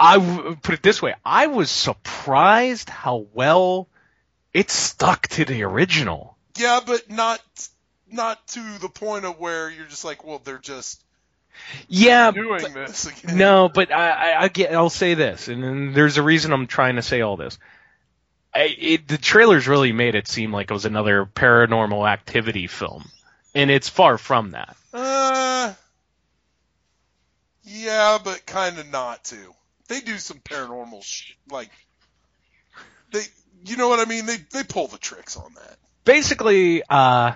I 0.01 0.17
w- 0.17 0.55
put 0.55 0.73
it 0.75 0.83
this 0.83 1.01
way: 1.01 1.13
I 1.23 1.47
was 1.47 1.69
surprised 1.69 2.89
how 2.89 3.27
well 3.33 3.87
it 4.53 4.69
stuck 4.71 5.27
to 5.29 5.45
the 5.45 5.63
original. 5.63 6.35
Yeah, 6.57 6.79
but 6.85 7.09
not 7.09 7.39
not 8.11 8.45
to 8.49 8.77
the 8.79 8.89
point 8.89 9.25
of 9.25 9.39
where 9.39 9.69
you're 9.69 9.85
just 9.85 10.03
like, 10.03 10.25
well, 10.25 10.41
they're 10.43 10.57
just 10.57 11.01
Yeah, 11.87 12.31
doing 12.31 12.61
but- 12.73 12.73
this 12.73 13.05
again. 13.05 13.37
No, 13.37 13.69
but 13.69 13.91
I, 13.91 14.09
I, 14.33 14.41
I 14.43 14.47
get. 14.49 14.73
I'll 14.73 14.89
say 14.89 15.13
this, 15.13 15.47
and, 15.47 15.95
there's 15.95 16.17
a 16.17 16.23
reason 16.23 16.51
I'm 16.51 16.67
trying 16.67 16.95
to 16.97 17.01
say 17.01 17.21
all 17.21 17.37
this. 17.37 17.57
I, 18.53 18.63
it, 18.77 19.07
the 19.07 19.17
trailers 19.17 19.67
really 19.67 19.93
made 19.93 20.15
it 20.15 20.27
seem 20.27 20.51
like 20.51 20.69
it 20.69 20.73
was 20.73 20.83
another 20.85 21.25
paranormal 21.25 22.09
activity 22.09 22.67
film, 22.67 23.09
and 23.55 23.71
it's 23.71 23.87
far 23.87 24.17
from 24.17 24.51
that. 24.51 24.75
Uh, 24.93 25.73
yeah, 27.63 28.17
but 28.21 28.45
kind 28.45 28.77
of 28.79 28.91
not 28.91 29.23
too. 29.23 29.53
They 29.91 29.99
do 29.99 30.17
some 30.19 30.39
paranormal 30.39 31.03
shit. 31.03 31.35
like 31.49 31.69
they, 33.11 33.23
you 33.65 33.75
know 33.75 33.89
what 33.89 33.99
I 33.99 34.05
mean? 34.05 34.25
They 34.25 34.37
they 34.53 34.63
pull 34.63 34.87
the 34.87 34.97
tricks 34.97 35.35
on 35.35 35.53
that. 35.55 35.77
Basically, 36.05 36.81
uh, 36.89 37.33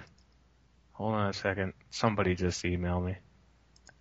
hold 0.93 1.15
on 1.15 1.31
a 1.31 1.33
second. 1.33 1.73
Somebody 1.89 2.33
just 2.33 2.63
emailed 2.63 3.05
me. 3.05 3.17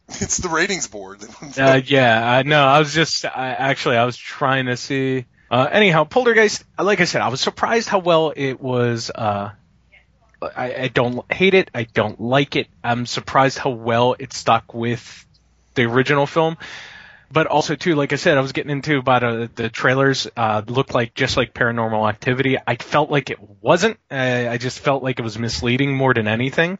It's 0.21 0.37
the 0.39 0.49
ratings 0.49 0.87
board. 0.87 1.25
Uh, 1.59 1.81
yeah, 1.85 2.37
uh, 2.37 2.43
no, 2.45 2.65
I 2.65 2.79
was 2.79 2.95
just 2.95 3.25
I, 3.25 3.49
actually 3.49 3.97
I 3.97 4.05
was 4.05 4.17
trying 4.17 4.67
to 4.67 4.77
see. 4.77 5.27
Uh, 5.51 5.69
anyhow, 5.73 6.05
Poltergeist. 6.05 6.63
Like 6.79 7.01
I 7.01 7.07
said, 7.07 7.23
I 7.23 7.31
was 7.31 7.41
surprised 7.41 7.89
how 7.89 7.99
well 7.99 8.33
it 8.37 8.61
was. 8.61 9.11
Uh, 9.13 9.51
I, 10.41 10.75
I 10.75 10.89
don't 10.95 11.31
hate 11.33 11.55
it. 11.55 11.73
I 11.75 11.89
don't 11.93 12.21
like 12.21 12.55
it. 12.55 12.69
I'm 12.85 13.07
surprised 13.07 13.59
how 13.59 13.71
well 13.71 14.15
it 14.17 14.33
stuck 14.33 14.75
with 14.75 15.27
the 15.75 15.83
original 15.87 16.29
film. 16.29 16.57
But 17.33 17.47
also 17.49 17.75
too, 17.75 17.95
like 17.97 18.13
I 18.13 18.17
said, 18.17 18.39
I 18.39 18.41
was 18.41 18.53
getting 18.53 18.71
into 18.71 18.99
about 18.99 19.25
uh, 19.25 19.49
the 19.55 19.69
trailers. 19.69 20.29
Uh, 20.37 20.63
looked 20.67 20.95
like 20.95 21.15
just 21.15 21.37
like 21.37 21.53
Paranormal 21.53 22.09
Activity. 22.09 22.57
I 22.65 22.77
felt 22.77 23.11
like 23.11 23.31
it 23.31 23.39
wasn't. 23.61 23.99
Uh, 24.11 24.15
I 24.51 24.59
just 24.59 24.79
felt 24.79 25.03
like 25.03 25.19
it 25.19 25.23
was 25.23 25.39
misleading 25.39 25.97
more 25.97 26.15
than 26.15 26.29
anything. 26.29 26.79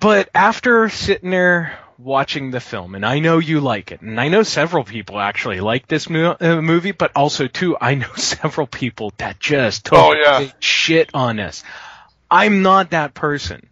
But 0.00 0.28
after 0.34 0.88
sitting 0.90 1.30
there 1.30 1.78
watching 1.98 2.50
the 2.50 2.60
film, 2.60 2.94
and 2.94 3.06
I 3.06 3.20
know 3.20 3.38
you 3.38 3.60
like 3.60 3.90
it, 3.92 4.02
and 4.02 4.20
I 4.20 4.28
know 4.28 4.42
several 4.42 4.84
people 4.84 5.18
actually 5.18 5.60
like 5.60 5.88
this 5.88 6.10
mo- 6.10 6.36
uh, 6.38 6.60
movie, 6.60 6.92
but 6.92 7.12
also 7.16 7.46
too, 7.46 7.76
I 7.80 7.94
know 7.94 8.12
several 8.16 8.66
people 8.66 9.14
that 9.16 9.40
just 9.40 9.86
took 9.86 9.94
Oh, 9.98 10.12
yeah. 10.14 10.50
shit 10.60 11.08
on 11.14 11.36
this. 11.36 11.64
I'm 12.30 12.60
not 12.62 12.90
that 12.90 13.14
person. 13.14 13.66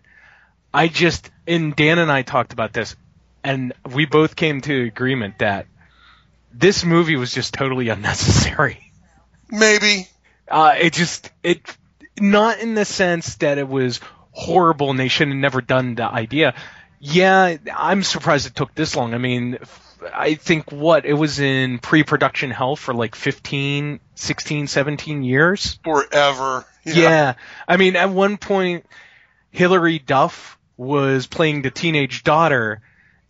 I 0.72 0.88
just, 0.88 1.30
and 1.46 1.76
Dan 1.76 1.98
and 1.98 2.10
I 2.10 2.22
talked 2.22 2.52
about 2.54 2.72
this, 2.72 2.96
and 3.44 3.74
we 3.92 4.06
both 4.06 4.34
came 4.34 4.62
to 4.62 4.84
agreement 4.84 5.38
that 5.38 5.66
this 6.52 6.84
movie 6.84 7.16
was 7.16 7.32
just 7.32 7.54
totally 7.54 7.88
unnecessary. 7.90 8.90
Maybe. 9.50 10.08
Uh, 10.48 10.74
it 10.78 10.92
just, 10.94 11.30
it, 11.42 11.60
not 12.18 12.58
in 12.60 12.74
the 12.74 12.84
sense 12.84 13.36
that 13.36 13.58
it 13.58 13.68
was 13.68 14.00
horrible 14.30 14.90
and 14.90 14.98
they 14.98 15.08
should 15.08 15.28
have 15.28 15.36
never 15.36 15.60
done 15.60 15.94
the 15.94 16.04
idea. 16.04 16.54
Yeah, 17.00 17.56
I'm 17.72 18.02
surprised 18.02 18.46
it 18.46 18.54
took 18.54 18.74
this 18.74 18.96
long. 18.96 19.14
I 19.14 19.18
mean, 19.18 19.58
I 20.12 20.34
think 20.34 20.72
what, 20.72 21.04
it 21.04 21.12
was 21.12 21.38
in 21.38 21.78
pre-production 21.78 22.50
hell 22.50 22.76
for 22.76 22.94
like 22.94 23.14
15, 23.14 24.00
16, 24.14 24.66
17 24.66 25.22
years? 25.22 25.78
Forever. 25.84 26.64
Yeah. 26.84 27.34
I 27.68 27.76
mean, 27.76 27.96
at 27.96 28.10
one 28.10 28.38
point, 28.38 28.86
Hilary 29.50 29.98
Duff 29.98 30.58
was 30.76 31.26
playing 31.26 31.62
the 31.62 31.70
teenage 31.70 32.24
daughter, 32.24 32.80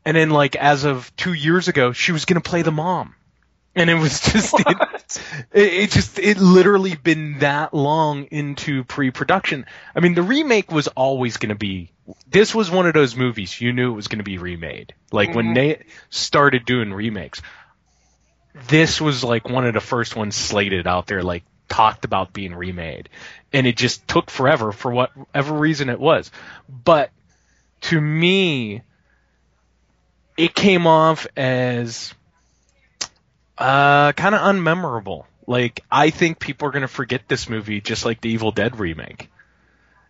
and 0.05 0.16
then, 0.16 0.30
like, 0.30 0.57
as 0.57 0.84
of 0.84 1.14
two 1.16 1.32
years 1.32 1.68
ago, 1.68 1.92
she 1.92 2.12
was 2.12 2.24
going 2.24 2.40
to 2.40 2.48
play 2.48 2.62
the 2.62 2.72
mom. 2.72 3.14
And 3.76 3.90
it 3.90 3.94
was 3.94 4.20
just, 4.32 4.55
it, 4.61 4.76
it, 5.52 5.72
it 5.72 5.90
just, 5.90 6.18
it 6.18 6.38
literally 6.38 6.94
been 6.94 7.40
that 7.40 7.74
long 7.74 8.24
into 8.30 8.84
pre-production. 8.84 9.66
I 9.96 10.00
mean, 10.00 10.14
the 10.14 10.22
remake 10.22 10.70
was 10.70 10.86
always 10.88 11.38
going 11.38 11.48
to 11.48 11.55
be, 11.57 11.90
this 12.28 12.55
was 12.55 12.70
one 12.70 12.86
of 12.86 12.94
those 12.94 13.16
movies 13.16 13.61
you 13.61 13.72
knew 13.72 13.92
it 13.92 13.96
was 13.96 14.09
going 14.09 14.18
to 14.18 14.24
be 14.24 14.38
remade. 14.38 14.94
Like, 15.11 15.34
when 15.34 15.46
Mhm. 15.48 15.55
they 15.55 15.84
started 16.11 16.64
doing 16.64 16.92
remakes, 16.92 17.42
this 18.68 19.00
was 19.00 19.24
like 19.24 19.48
one 19.48 19.66
of 19.66 19.74
the 19.74 19.80
first 19.80 20.14
ones 20.14 20.36
slated 20.36 20.86
out 20.86 21.07
there, 21.07 21.22
like 21.22 21.42
talked 21.68 22.05
about 22.05 22.32
being 22.32 22.55
remade. 22.55 23.09
And 23.52 23.66
it 23.66 23.76
just 23.76 24.07
took 24.07 24.30
forever 24.30 24.70
for 24.70 24.92
whatever 24.92 25.55
reason 25.55 25.88
it 25.88 25.98
was. 25.98 26.30
But 26.68 27.11
to 27.82 28.00
me, 28.00 28.82
it 30.37 30.55
came 30.55 30.87
off 30.87 31.26
as 31.37 32.12
uh, 33.59 34.12
kind 34.12 34.35
of 34.35 34.41
unmemorable. 34.41 35.24
Like, 35.47 35.80
I 35.91 36.11
think 36.11 36.39
people 36.39 36.68
are 36.68 36.70
going 36.70 36.82
to 36.82 36.89
forget 36.89 37.22
this 37.28 37.49
movie 37.49 37.80
just 37.80 38.05
like 38.05 38.20
the 38.20 38.30
Evil 38.30 38.51
Dead 38.51 38.78
remake. 38.78 39.30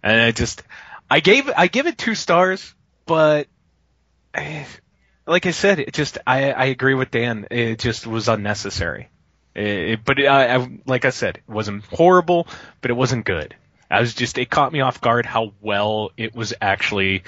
And 0.02 0.20
I 0.20 0.30
just, 0.32 0.62
I 1.10 1.20
gave, 1.20 1.50
I 1.56 1.66
give 1.66 1.86
it 1.86 1.98
two 1.98 2.14
stars, 2.14 2.74
but 3.06 3.48
eh, 4.34 4.64
like 5.26 5.46
I 5.46 5.50
said, 5.50 5.80
it 5.80 5.92
just, 5.92 6.18
I, 6.26 6.52
I 6.52 6.64
agree 6.66 6.94
with 6.94 7.10
Dan. 7.10 7.46
It 7.50 7.78
just 7.80 8.06
was 8.06 8.28
unnecessary. 8.28 9.08
It, 9.54 9.66
it- 9.66 10.04
but 10.04 10.20
I, 10.20 10.56
I, 10.56 10.68
like 10.86 11.04
I 11.04 11.10
said, 11.10 11.38
it 11.38 11.52
wasn't 11.52 11.84
horrible, 11.86 12.46
but 12.80 12.90
it 12.90 12.94
wasn't 12.94 13.24
good. 13.24 13.56
I 13.90 14.00
was 14.00 14.14
just, 14.14 14.38
it 14.38 14.50
caught 14.50 14.72
me 14.72 14.80
off 14.80 15.00
guard 15.00 15.26
how 15.26 15.52
well 15.60 16.10
it 16.16 16.34
was 16.34 16.54
actually 16.60 17.24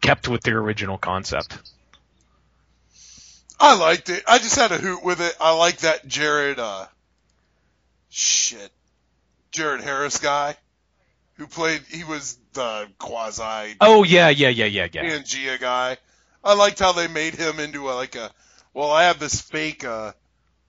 kept 0.00 0.28
with 0.28 0.42
the 0.42 0.52
original 0.52 0.98
concept. 0.98 1.58
I 3.64 3.74
liked 3.76 4.10
it. 4.10 4.22
I 4.28 4.38
just 4.38 4.56
had 4.56 4.72
a 4.72 4.78
hoot 4.78 5.02
with 5.02 5.20
it. 5.20 5.34
I 5.40 5.56
like 5.56 5.78
that 5.78 6.06
Jared, 6.06 6.58
uh, 6.58 6.86
shit, 8.10 8.70
Jared 9.52 9.80
Harris 9.82 10.18
guy 10.18 10.56
who 11.34 11.46
played, 11.46 11.82
he 11.90 12.04
was 12.04 12.38
the 12.52 12.88
quasi 12.98 13.76
Oh 13.80 14.04
yeah, 14.04 14.28
yeah, 14.28 14.48
yeah, 14.48 14.66
yeah, 14.66 14.88
yeah. 14.92 15.02
Pangea 15.02 15.58
guy. 15.58 15.96
I 16.42 16.54
liked 16.54 16.78
how 16.78 16.92
they 16.92 17.08
made 17.08 17.34
him 17.34 17.58
into 17.58 17.90
a, 17.90 17.92
like 17.92 18.16
a, 18.16 18.30
well, 18.74 18.90
I 18.90 19.04
have 19.04 19.18
this 19.18 19.40
fake, 19.40 19.84
uh, 19.84 20.12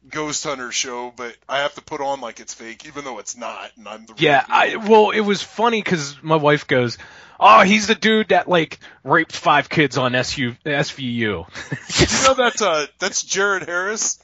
ghost 0.10 0.44
hunter 0.44 0.72
show, 0.72 1.12
but 1.16 1.36
I 1.50 1.60
have 1.60 1.74
to 1.76 1.82
put 1.82 2.02
on 2.02 2.22
like 2.22 2.40
it's 2.40 2.54
fake, 2.54 2.86
even 2.86 3.04
though 3.04 3.20
it's 3.20 3.36
not, 3.36 3.72
and 3.78 3.88
I'm 3.88 4.06
the 4.06 4.14
Yeah, 4.18 4.44
I 4.48 4.78
well, 4.78 5.12
it 5.12 5.22
was 5.22 5.42
funny 5.42 5.82
because 5.82 6.22
my 6.22 6.36
wife 6.36 6.68
goes, 6.68 6.98
"Oh, 7.40 7.62
he's 7.62 7.88
the 7.88 7.96
dude 7.96 8.30
that 8.30 8.48
like 8.48 8.80
raped 9.04 9.36
five 9.36 9.70
kids 9.70 9.98
on 9.98 10.16
SU 10.16 10.56
SVU." 10.66 11.02
you 12.24 12.28
know 12.28 12.34
that's 12.34 12.62
uh 12.62 12.86
that's 13.00 13.24
Jared 13.24 13.64
Harris. 13.64 14.20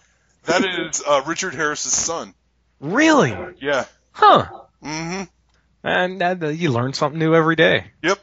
That 0.46 0.64
is 0.66 1.04
uh 1.08 1.24
Richard 1.28 1.54
Harris's 1.56 1.94
son. 1.94 2.34
really? 2.80 3.36
Yeah. 3.60 3.86
Huh? 4.12 4.48
Mm-hmm. 4.84 5.24
And 5.84 6.22
that- 6.22 6.56
you 6.56 6.72
learn 6.72 6.94
something 6.94 7.20
new 7.20 7.34
every 7.36 7.56
day. 7.56 7.86
Yep. 8.04 8.20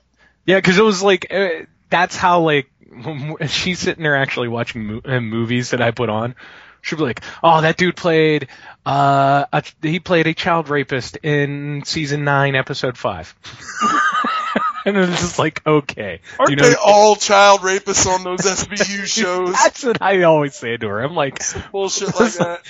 Yeah, 0.46 0.56
because 0.56 0.78
it 0.78 0.82
was 0.84 1.02
like 1.02 1.26
uh, 1.32 1.48
that's 1.90 2.16
how 2.16 2.40
like 2.40 2.70
she's 3.48 3.78
sitting 3.78 4.02
there 4.02 4.16
actually 4.16 4.48
watching 4.48 4.84
mo- 4.86 5.00
uh, 5.04 5.20
movies 5.20 5.70
that 5.70 5.80
I 5.80 5.90
put 5.90 6.08
on. 6.08 6.34
She'd 6.80 6.96
be 6.96 7.02
like, 7.02 7.20
"Oh, 7.42 7.60
that 7.60 7.76
dude 7.76 7.96
played 7.96 8.48
uh 8.86 9.44
a, 9.52 9.62
he 9.82 9.98
played 10.00 10.26
a 10.26 10.34
child 10.34 10.68
rapist 10.68 11.16
in 11.22 11.82
season 11.84 12.24
nine, 12.24 12.54
episode 12.54 12.96
five. 12.96 13.34
and 14.88 15.04
it 15.04 15.08
was 15.08 15.20
just 15.20 15.38
like, 15.38 15.64
okay, 15.66 16.20
Aren't 16.38 16.50
you 16.50 16.56
know, 16.56 16.68
they 16.68 16.74
all 16.74 17.16
child 17.16 17.60
rapists 17.60 18.06
on 18.06 18.24
those 18.24 18.40
SVU 18.40 19.04
shows? 19.06 19.52
That's 19.52 19.84
what 19.84 20.00
I 20.02 20.22
always 20.22 20.54
say 20.54 20.76
to 20.76 20.88
her. 20.88 21.00
I'm 21.00 21.14
like, 21.14 21.40
Bullshit 21.72 22.18
like 22.18 22.32
that. 22.34 22.62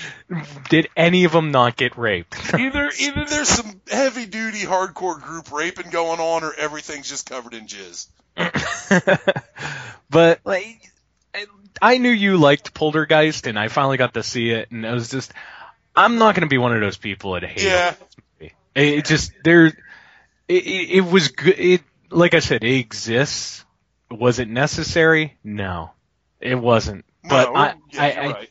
did 0.69 0.89
any 0.97 1.25
of 1.25 1.33
them 1.33 1.51
not 1.51 1.77
get 1.77 1.97
raped? 1.99 2.37
Either 2.59 2.91
either 2.99 3.25
there's 3.25 3.49
some 3.49 3.81
heavy 3.91 4.27
duty 4.27 4.61
hardcore 4.61 5.21
group 5.21 5.51
raping 5.53 5.91
going 5.91 6.21
on, 6.21 6.45
or 6.45 6.53
everything's 6.55 7.09
just 7.09 7.29
covered 7.29 7.55
in 7.55 7.67
jizz. 7.67 8.07
but 10.11 10.41
like, 10.45 10.91
I- 11.35 11.47
I 11.81 11.99
knew 11.99 12.11
you 12.11 12.37
liked 12.39 12.75
Poltergeist, 12.75 13.47
and 13.47 13.59
I 13.59 13.69
finally 13.69 13.97
got 13.99 14.15
to 14.15 14.23
see 14.23 14.51
it, 14.51 14.71
and 14.71 14.85
it 14.85 14.93
was 14.93 15.11
just, 15.11 15.33
I'm 15.95 16.19
not 16.19 16.35
going 16.35 16.43
to 16.47 16.49
be 16.49 16.59
one 16.59 16.75
of 16.75 16.81
those 16.81 16.97
people 16.97 17.33
that 17.35 17.45
hate 17.45 17.63
Yeah. 17.63 17.95
it. 18.41 18.53
It 18.75 19.05
just 19.07 19.33
there, 19.45 19.67
it, 19.67 19.75
it, 20.49 20.91
it 20.91 21.01
was 21.01 21.29
good. 21.29 21.59
It 21.59 21.83
like 22.11 22.35
I 22.35 22.41
said, 22.41 22.65
it 22.65 22.75
exists. 22.77 23.65
Was 24.11 24.39
it 24.39 24.49
necessary? 24.49 25.37
No, 25.45 25.91
it 26.41 26.55
wasn't. 26.55 27.05
But 27.29 27.53
No, 27.53 27.57
I, 27.57 27.75
yeah, 27.93 28.03
I, 28.03 28.11
I, 28.11 28.33
right. 28.33 28.51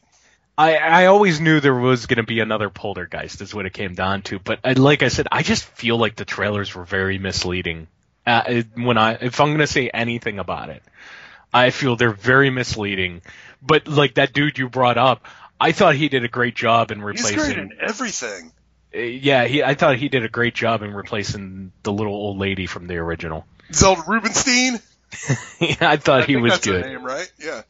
I, 0.59 0.77
I 0.77 1.05
always 1.07 1.39
knew 1.39 1.59
there 1.59 1.73
was 1.73 2.05
going 2.05 2.17
to 2.17 2.23
be 2.23 2.39
another 2.39 2.69
Poltergeist. 2.69 3.41
Is 3.41 3.53
what 3.55 3.65
it 3.65 3.73
came 3.73 3.95
down 3.95 4.21
to. 4.23 4.39
But 4.39 4.59
I, 4.63 4.73
like 4.73 5.03
I 5.03 5.07
said, 5.07 5.27
I 5.31 5.43
just 5.43 5.63
feel 5.65 5.97
like 5.97 6.15
the 6.15 6.25
trailers 6.25 6.73
were 6.75 6.85
very 6.85 7.17
misleading. 7.17 7.87
Uh, 8.25 8.43
it- 8.47 8.67
when 8.75 8.97
I, 8.97 9.13
if 9.13 9.39
I'm 9.39 9.47
going 9.47 9.59
to 9.59 9.67
say 9.67 9.89
anything 9.91 10.37
about 10.39 10.69
it, 10.69 10.83
I 11.53 11.69
feel 11.71 11.95
they're 11.95 12.11
very 12.11 12.49
misleading. 12.49 13.21
But 13.61 13.87
like 13.87 14.15
that 14.15 14.33
dude 14.33 14.57
you 14.59 14.69
brought 14.69 14.97
up, 14.97 15.25
I 15.59 15.71
thought 15.71 15.95
he 15.95 16.09
did 16.09 16.23
a 16.23 16.27
great 16.27 16.55
job 16.55 16.91
in 16.91 16.97
He's 16.99 17.05
replacing. 17.05 17.37
great 17.37 17.57
in 17.57 17.71
everything. 17.81 18.51
Yeah, 18.93 19.45
he. 19.45 19.63
I 19.63 19.73
thought 19.73 19.97
he 19.97 20.09
did 20.09 20.23
a 20.23 20.29
great 20.29 20.55
job 20.55 20.81
in 20.81 20.93
replacing 20.93 21.71
the 21.83 21.91
little 21.91 22.13
old 22.13 22.37
lady 22.37 22.65
from 22.65 22.87
the 22.87 22.95
original. 22.97 23.45
Zelda 23.73 24.03
Rubinstein. 24.07 24.79
I 25.81 25.97
thought 25.97 26.21
I 26.21 26.25
he 26.25 26.35
was 26.35 26.53
that's 26.53 26.65
good. 26.65 26.85
Name, 26.85 27.03
right? 27.03 27.31
Yeah. 27.39 27.61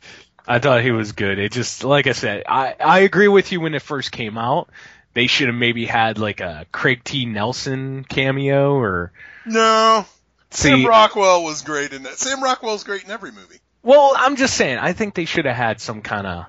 I 0.48 0.60
thought 0.60 0.82
he 0.82 0.92
was 0.92 1.12
good. 1.12 1.40
It 1.40 1.52
just 1.52 1.84
like 1.84 2.08
I 2.08 2.14
said, 2.14 2.44
I 2.48 2.76
I 2.80 3.00
agree 3.00 3.28
with 3.28 3.52
you 3.52 3.60
when 3.60 3.76
it 3.76 3.82
first 3.82 4.12
came 4.12 4.38
out. 4.38 4.70
They 5.14 5.28
should 5.28 5.48
have 5.48 5.56
maybe 5.56 5.86
had 5.86 6.20
like 6.20 6.42
a 6.42 6.66
Craig 6.72 7.04
T. 7.04 7.26
Nelson 7.26 8.06
cameo 8.08 8.76
or 8.76 9.12
No. 9.46 10.06
Sam. 10.52 10.86
Rockwell 10.86 11.44
was 11.44 11.64
great 11.64 11.92
in 11.92 12.04
that. 12.04 12.18
Sam 12.18 12.42
Rockwell's 12.42 12.84
great 12.84 13.04
in 13.04 13.12
every 13.12 13.32
movie. 13.32 13.58
Well, 13.84 14.14
I'm 14.16 14.36
just 14.36 14.56
saying. 14.56 14.78
I 14.78 14.94
think 14.94 15.14
they 15.16 15.26
should 15.26 15.46
have 15.46 15.56
had 15.56 15.82
some 15.82 16.02
kind 16.02 16.28
of. 16.28 16.46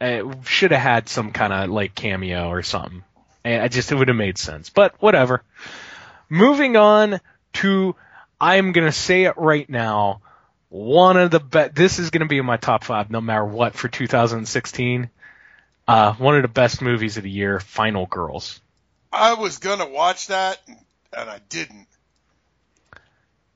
Uh, 0.00 0.34
should 0.44 0.70
have 0.72 0.80
had 0.80 1.08
some 1.08 1.32
kind 1.32 1.52
of 1.52 1.70
like 1.70 1.94
cameo 1.94 2.48
or 2.48 2.62
something. 2.62 3.04
And 3.44 3.62
I 3.62 3.68
just 3.68 3.90
it 3.92 3.96
would 3.96 4.08
have 4.08 4.16
made 4.16 4.38
sense. 4.38 4.70
But 4.70 4.94
whatever. 5.00 5.42
Moving 6.28 6.76
on 6.76 7.20
to, 7.54 7.94
I'm 8.40 8.72
gonna 8.72 8.92
say 8.92 9.24
it 9.24 9.34
right 9.36 9.68
now. 9.68 10.20
One 10.68 11.16
of 11.16 11.30
the 11.30 11.40
best. 11.40 11.74
This 11.74 11.98
is 11.98 12.10
gonna 12.10 12.26
be 12.26 12.38
in 12.38 12.46
my 12.46 12.56
top 12.56 12.84
five, 12.84 13.10
no 13.10 13.20
matter 13.20 13.44
what, 13.44 13.74
for 13.74 13.88
2016. 13.88 15.10
Uh, 15.88 16.12
one 16.14 16.36
of 16.36 16.42
the 16.42 16.48
best 16.48 16.80
movies 16.80 17.16
of 17.16 17.24
the 17.24 17.30
year, 17.30 17.58
Final 17.60 18.06
Girls. 18.06 18.60
I 19.12 19.34
was 19.34 19.58
gonna 19.58 19.88
watch 19.88 20.28
that, 20.28 20.58
and 20.66 21.28
I 21.28 21.40
didn't. 21.48 21.88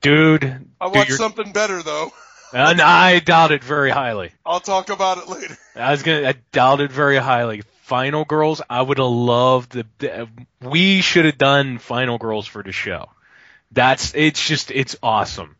Dude, 0.01 0.43
I 0.43 0.47
dude, 0.49 0.61
watched 0.79 1.09
you're- 1.09 1.17
something 1.17 1.51
better 1.51 1.81
though. 1.81 2.11
and 2.53 2.79
I 2.81 3.19
doubt 3.19 3.51
it 3.51 3.63
very 3.63 3.89
highly. 3.89 4.31
I'll 4.45 4.59
talk 4.59 4.89
about 4.89 5.17
it 5.17 5.27
later. 5.27 5.57
I 5.75 5.91
was 5.91 6.03
gonna. 6.03 6.27
I 6.29 6.33
doubt 6.51 6.81
it 6.81 6.91
very 6.91 7.17
highly. 7.17 7.63
Final 7.87 8.25
Girls. 8.25 8.61
I 8.69 8.81
would 8.81 8.97
have 8.97 9.07
loved 9.07 9.71
the. 9.71 9.85
the 9.99 10.29
we 10.61 11.01
should 11.01 11.25
have 11.25 11.37
done 11.37 11.77
Final 11.77 12.17
Girls 12.17 12.45
for 12.45 12.61
the 12.61 12.71
show. 12.71 13.09
That's. 13.71 14.13
It's 14.13 14.45
just. 14.45 14.71
It's 14.71 14.95
awesome. 15.01 15.55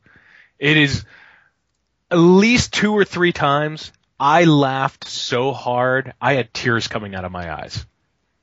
It 0.60 0.78
is. 0.78 1.06
At 2.12 2.18
least 2.18 2.74
two 2.74 2.94
or 2.94 3.04
three 3.04 3.34
times, 3.34 3.92
I 4.20 4.46
laughed 4.46 5.08
so 5.08 5.52
hard, 5.52 6.14
I 6.22 6.34
had 6.34 6.54
tears 6.54 6.88
coming 6.88 7.16
out 7.16 7.26
of 7.26 7.32
my 7.32 7.54
eyes. 7.54 7.86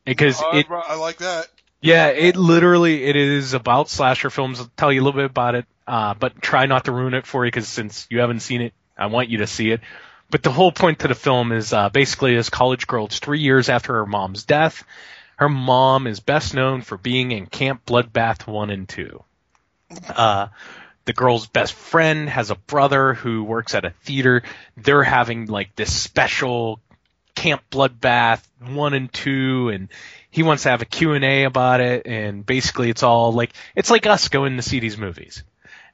Because 0.04 0.40
Uh, 0.40 0.50
it. 0.54 0.66
I 0.70 0.96
like 0.96 1.18
that. 1.18 1.48
Yeah, 1.80 2.08
it 2.08 2.36
literally 2.36 3.04
it 3.04 3.16
is 3.16 3.52
about 3.52 3.90
slasher 3.90 4.30
films. 4.30 4.60
I'll 4.60 4.70
tell 4.76 4.92
you 4.92 5.02
a 5.02 5.04
little 5.04 5.18
bit 5.18 5.30
about 5.30 5.54
it, 5.54 5.66
uh, 5.86 6.14
but 6.14 6.40
try 6.40 6.66
not 6.66 6.86
to 6.86 6.92
ruin 6.92 7.12
it 7.12 7.26
for 7.26 7.44
you 7.44 7.50
because 7.50 7.68
since 7.68 8.06
you 8.08 8.20
haven't 8.20 8.40
seen 8.40 8.62
it, 8.62 8.72
I 8.96 9.06
want 9.06 9.28
you 9.28 9.38
to 9.38 9.46
see 9.46 9.70
it. 9.70 9.80
But 10.30 10.42
the 10.42 10.50
whole 10.50 10.72
point 10.72 11.00
to 11.00 11.08
the 11.08 11.14
film 11.14 11.52
is 11.52 11.72
uh, 11.72 11.90
basically 11.90 12.34
this 12.34 12.50
college 12.50 12.86
girl. 12.86 13.06
It's 13.06 13.18
three 13.18 13.40
years 13.40 13.68
after 13.68 13.94
her 13.94 14.06
mom's 14.06 14.44
death. 14.44 14.84
Her 15.36 15.48
mom 15.48 16.06
is 16.06 16.20
best 16.20 16.54
known 16.54 16.82
for 16.82 16.96
being 16.96 17.32
in 17.32 17.46
Camp 17.46 17.84
Bloodbath 17.86 18.46
one 18.46 18.70
and 18.70 18.88
two. 18.88 19.22
Uh, 20.08 20.48
the 21.04 21.12
girl's 21.12 21.46
best 21.46 21.74
friend 21.74 22.28
has 22.28 22.50
a 22.50 22.54
brother 22.54 23.14
who 23.14 23.44
works 23.44 23.74
at 23.74 23.84
a 23.84 23.90
theater. 23.90 24.42
They're 24.76 25.02
having 25.02 25.46
like 25.46 25.76
this 25.76 25.94
special 25.94 26.80
Camp 27.34 27.62
Bloodbath 27.70 28.42
one 28.60 28.94
and 28.94 29.12
two, 29.12 29.68
and 29.68 29.88
he 30.30 30.42
wants 30.42 30.62
to 30.62 30.70
have 30.70 30.82
a 30.82 30.86
Q 30.86 31.12
and 31.12 31.24
A 31.24 31.44
about 31.44 31.80
it. 31.80 32.06
And 32.06 32.46
basically, 32.46 32.90
it's 32.90 33.02
all 33.02 33.32
like 33.32 33.52
it's 33.74 33.90
like 33.90 34.06
us 34.06 34.28
going 34.28 34.56
to 34.56 34.62
see 34.62 34.80
these 34.80 34.96
movies. 34.96 35.42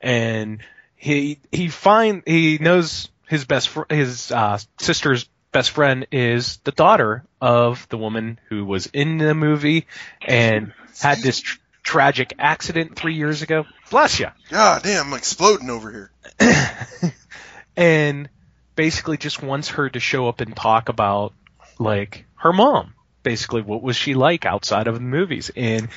And 0.00 0.60
he 0.96 1.40
he 1.50 1.68
find 1.68 2.22
he 2.26 2.58
knows 2.58 3.08
his 3.30 3.44
best 3.44 3.68
fr- 3.68 3.82
his 3.88 4.32
uh, 4.32 4.58
sister's 4.80 5.28
best 5.52 5.70
friend 5.70 6.08
is 6.10 6.56
the 6.64 6.72
daughter 6.72 7.24
of 7.40 7.88
the 7.88 7.96
woman 7.96 8.40
who 8.48 8.64
was 8.64 8.86
in 8.86 9.18
the 9.18 9.34
movie 9.34 9.86
and 10.20 10.72
had 11.00 11.18
this 11.18 11.40
tr- 11.40 11.58
tragic 11.84 12.34
accident 12.40 12.96
three 12.96 13.14
years 13.14 13.42
ago. 13.42 13.66
Bless 13.88 14.18
you. 14.18 14.26
God 14.48 14.82
damn, 14.82 15.06
I'm 15.06 15.14
exploding 15.14 15.70
over 15.70 16.10
here. 16.40 17.12
and 17.76 18.28
basically 18.74 19.16
just 19.16 19.40
wants 19.40 19.68
her 19.68 19.88
to 19.88 20.00
show 20.00 20.28
up 20.28 20.40
and 20.40 20.56
talk 20.56 20.88
about 20.88 21.32
like 21.78 22.26
her 22.34 22.52
mom. 22.52 22.94
Basically, 23.22 23.62
what 23.62 23.80
was 23.80 23.94
she 23.94 24.14
like 24.14 24.44
outside 24.44 24.88
of 24.88 24.94
the 24.94 25.00
movies? 25.00 25.52
And 25.54 25.88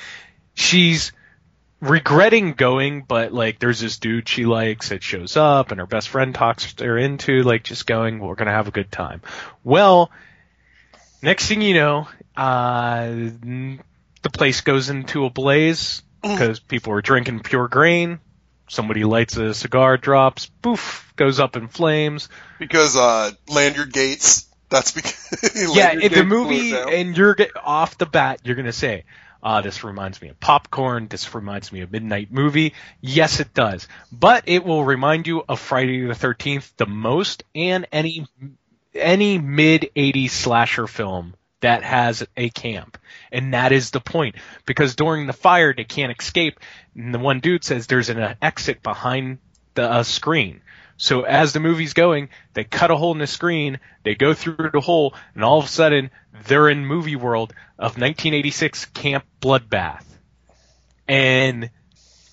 she's 0.54 1.14
regretting 1.84 2.54
going, 2.54 3.02
but 3.02 3.34
like 3.34 3.60
there's 3.60 3.80
this 3.80 3.98
dude 3.98 4.28
she 4.28 4.46
likes 4.46 4.90
that 4.90 5.04
shows 5.04 5.38
up, 5.38 5.72
and 5.72 5.80
her 5.80 5.86
best 5.86 6.10
friend 6.10 6.34
talks 6.34 6.80
her 6.80 6.98
into 6.98 7.44
like 7.44 7.64
just 7.64 7.86
going. 7.86 8.20
We're 8.20 8.36
gonna 8.36 8.52
have 8.52 8.68
a 8.68 8.72
good 8.72 8.92
time. 8.92 9.22
Well, 9.64 10.10
next 11.22 11.48
thing 11.48 11.62
you 11.62 11.74
know, 11.74 12.08
uh, 12.36 13.08
the 13.10 14.30
place 14.32 14.62
goes 14.62 14.90
into 14.90 15.26
a 15.26 15.30
blaze 15.30 16.02
because 16.22 16.60
people 16.60 16.94
are 16.94 17.02
drinking 17.02 17.42
pure 17.42 17.68
grain. 17.68 18.20
Somebody 18.70 19.04
lights 19.04 19.36
a 19.36 19.54
cigar, 19.54 19.98
drops, 19.98 20.46
poof, 20.62 21.14
goes 21.18 21.40
up 21.40 21.58
in 21.58 21.68
flames. 21.68 22.30
Because 22.60 22.96
uh, 22.96 23.32
Lanyard 23.50 23.92
Gates. 23.92 24.48
That's 24.70 24.92
because 24.92 25.76
yeah, 25.76 25.92
in 25.92 26.12
the 26.12 26.24
movie, 26.24 26.74
and 26.74 27.16
you're 27.16 27.38
off 27.64 28.00
the 28.00 28.08
bat, 28.08 28.40
you're 28.44 28.56
gonna 28.56 28.72
say, 28.72 29.04
"Ah, 29.44 29.62
this 29.62 29.84
reminds 29.84 30.22
me 30.22 30.30
of 30.30 30.40
popcorn. 30.40 31.08
This 31.08 31.36
reminds 31.36 31.72
me 31.72 31.82
of 31.82 31.92
Midnight 31.92 32.32
Movie." 32.32 32.74
Yes, 33.02 33.40
it 33.40 33.54
does, 33.54 33.88
but 34.12 34.46
it 34.48 34.64
will 34.64 34.84
remind 34.86 35.28
you 35.28 35.44
of 35.48 35.60
Friday 35.60 36.06
the 36.06 36.16
Thirteenth 36.16 36.72
the 36.78 36.86
most, 36.86 37.44
and 37.54 37.86
any 37.92 38.26
any 38.96 39.38
mid 39.38 39.90
'80s 39.96 40.32
slasher 40.32 40.88
film 40.88 41.36
that 41.60 41.84
has 41.84 42.28
a 42.36 42.50
camp, 42.50 42.98
and 43.32 43.54
that 43.54 43.72
is 43.72 43.92
the 43.92 44.02
point. 44.02 44.36
Because 44.66 44.96
during 44.96 45.28
the 45.28 45.34
fire, 45.34 45.74
they 45.74 45.86
can't 45.86 46.18
escape, 46.18 46.60
and 46.96 47.14
the 47.14 47.20
one 47.20 47.40
dude 47.40 47.64
says 47.64 47.88
there's 47.88 48.10
an 48.10 48.20
uh, 48.20 48.36
exit 48.42 48.84
behind 48.84 49.40
the 49.74 49.90
uh, 49.90 50.04
screen. 50.04 50.62
So 50.98 51.24
as 51.24 51.54
the 51.54 51.60
movie's 51.60 51.94
going, 51.94 52.30
they 52.54 52.64
cut 52.64 52.92
a 52.92 52.96
hole 52.96 53.12
in 53.12 53.18
the 53.18 53.28
screen, 53.28 53.80
they 54.04 54.16
go 54.16 54.34
through 54.34 54.70
the 54.72 54.82
hole, 54.82 55.14
and 55.36 55.44
all 55.44 55.60
of 55.60 55.66
a 55.66 55.70
sudden 55.70 56.12
they're 56.46 56.70
in 56.70 56.86
movie 56.86 57.16
world 57.16 57.54
of 57.78 57.98
1986 57.98 58.86
Camp 58.88 59.26
Bloodbath. 59.42 60.06
And 61.08 61.70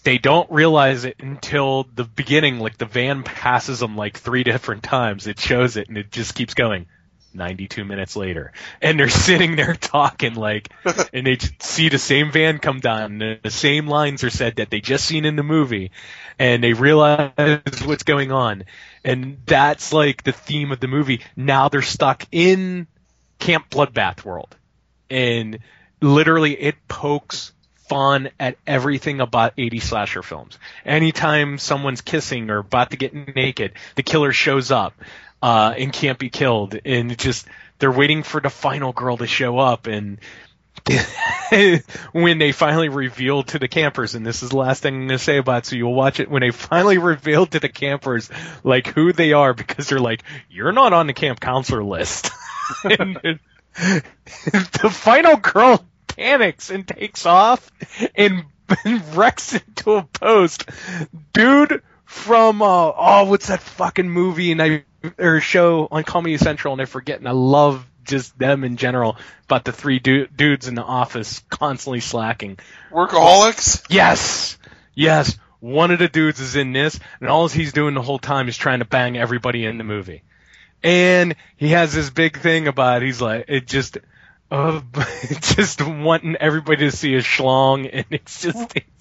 they 0.03 0.19
don't 0.19 0.51
realize 0.51 1.05
it 1.05 1.17
until 1.21 1.87
the 1.95 2.05
beginning, 2.05 2.59
like 2.59 2.79
the 2.79 2.87
van 2.87 3.23
passes 3.23 3.81
them 3.81 3.97
like 3.97 4.19
three 4.19 4.45
different 4.45 4.83
times. 4.83 5.27
It 5.27 5.39
shows 5.39 5.77
it 5.77 5.89
and 5.89 5.99
it 5.99 6.11
just 6.11 6.35
keeps 6.35 6.55
going. 6.55 6.87
92 7.35 7.85
minutes 7.85 8.17
later. 8.17 8.53
And 8.81 8.99
they're 8.99 9.09
sitting 9.09 9.57
there 9.57 9.75
talking 9.75 10.35
like, 10.35 10.71
and 11.13 11.27
they 11.27 11.39
see 11.61 11.89
the 11.89 11.99
same 11.99 12.33
van 12.33 12.59
come 12.59 12.81
down 12.81 13.23
and 13.23 13.41
the 13.43 13.51
same 13.51 13.87
lines 13.87 14.25
are 14.25 14.31
said 14.31 14.57
that 14.57 14.71
they 14.71 14.81
just 14.81 15.05
seen 15.05 15.25
in 15.25 15.37
the 15.37 15.43
movie 15.43 15.91
and 16.39 16.63
they 16.63 16.73
realize 16.73 17.33
what's 17.85 18.05
going 18.05 18.33
on. 18.33 18.65
And 19.05 19.39
that's 19.47 19.93
like 19.93 20.23
the 20.23 20.33
theme 20.33 20.73
of 20.73 20.81
the 20.81 20.89
movie. 20.89 21.23
Now 21.37 21.69
they're 21.69 21.83
stuck 21.83 22.27
in 22.33 22.87
Camp 23.39 23.71
Bloodbath 23.71 24.25
world. 24.25 24.57
And 25.09 25.59
literally 26.01 26.53
it 26.61 26.77
pokes 26.89 27.53
fun 27.91 28.31
at 28.39 28.57
everything 28.69 29.21
about 29.21 29.55
80 29.59 29.81
slasher 29.81 30.23
films. 30.23 30.57
Anytime 30.87 31.59
someone's 31.59 32.01
kissing 32.01 32.49
or 32.49 32.59
about 32.59 32.93
to 32.93 32.97
get 32.97 33.35
naked, 33.35 33.73
the 33.97 34.05
killer 34.05 34.33
shows 34.33 34.71
up 34.71 34.95
uh, 35.43 35.75
and 35.77 35.93
can't 35.93 36.19
be 36.19 36.31
killed, 36.31 36.77
and 36.85 37.17
just 37.19 37.47
they're 37.79 37.93
waiting 37.93 38.23
for 38.23 38.41
the 38.41 38.51
final 38.51 38.93
girl 38.93 39.17
to 39.17 39.27
show 39.27 39.59
up, 39.59 39.87
and 39.87 40.19
when 42.13 42.39
they 42.39 42.53
finally 42.53 42.89
reveal 42.89 43.43
to 43.43 43.59
the 43.59 43.69
campers, 43.69 44.15
and 44.15 44.25
this 44.25 44.43
is 44.43 44.51
the 44.51 44.57
last 44.57 44.83
thing 44.83 44.95
I'm 44.95 45.07
going 45.07 45.19
to 45.19 45.25
say 45.25 45.39
about 45.39 45.59
it, 45.59 45.67
so 45.67 45.77
you'll 45.77 45.95
watch 45.95 46.21
it 46.21 46.31
when 46.31 46.41
they 46.41 46.51
finally 46.51 46.99
reveal 46.99 47.47
to 47.47 47.61
the 47.61 47.69
campers 47.69 48.31
like 48.65 48.87
who 48.89 49.13
they 49.13 49.33
are 49.33 49.55
because 49.55 49.89
they're 49.89 49.99
like, 50.01 50.23
you're 50.51 50.73
not 50.73 50.93
on 50.93 51.07
the 51.07 51.13
camp 51.13 51.41
counselor 51.41 51.85
list. 51.85 52.31
and 52.85 53.41
the 53.75 54.91
final 54.91 55.37
girl 55.37 55.85
panics 56.09 56.71
and 56.71 56.87
takes 56.87 57.27
off 57.27 57.71
and, 58.15 58.45
and 58.85 59.17
wrecks 59.17 59.55
into 59.55 59.93
a 59.93 60.03
post. 60.03 60.69
Dude 61.33 61.83
from 62.05 62.63
uh, 62.63 62.93
oh, 62.97 63.25
what's 63.25 63.49
that 63.49 63.61
fucking 63.61 64.09
movie 64.09 64.53
and 64.53 64.63
I 64.63 64.85
or 65.19 65.41
show 65.41 65.89
on 65.91 66.05
Comedy 66.05 66.37
Central 66.37 66.73
and 66.73 66.83
I 66.83 66.85
forget 66.85 67.19
and 67.19 67.29
I 67.29 67.33
love 67.33 67.87
just 68.05 68.39
them 68.39 68.65
in 68.65 68.77
general 68.77 69.17
but 69.49 69.65
the 69.65 69.73
three 69.73 69.99
du- 69.99 70.27
dudes 70.27 70.69
in 70.69 70.75
the 70.75 70.83
office 70.83 71.43
constantly 71.51 72.01
slacking. 72.01 72.59
Workaholics? 72.91 73.85
Yes. 73.89 74.59
Yes. 74.95 75.39
One 75.61 75.91
of 75.91 75.99
the 75.99 76.09
dudes 76.09 76.41
is 76.41 76.57
in 76.57 76.73
this 76.73 76.99
and 77.21 77.29
all 77.29 77.49
he's 77.49 77.73
doing 77.73 77.95
the 77.95 78.03
whole 78.03 78.19
time 78.19 78.49
is 78.49 78.57
trying 78.57 78.81
to 78.81 78.85
bang 78.85 79.17
everybody 79.17 79.65
in 79.65 79.79
the 79.79 79.85
movie. 79.85 80.23
And 80.83 81.37
he 81.57 81.69
has 81.69 81.93
this 81.93 82.11
big 82.11 82.39
thing 82.39 82.69
about 82.69 83.03
he's 83.03 83.21
like 83.21 83.47
it 83.49 83.67
just 83.67 83.99
uh, 84.51 84.81
just 85.41 85.87
wanting 85.87 86.37
everybody 86.37 86.91
to 86.91 86.91
see 86.91 87.13
his 87.13 87.25
schlong 87.25 87.89
and 87.93 88.07
it's 88.11 88.43
just 88.43 88.75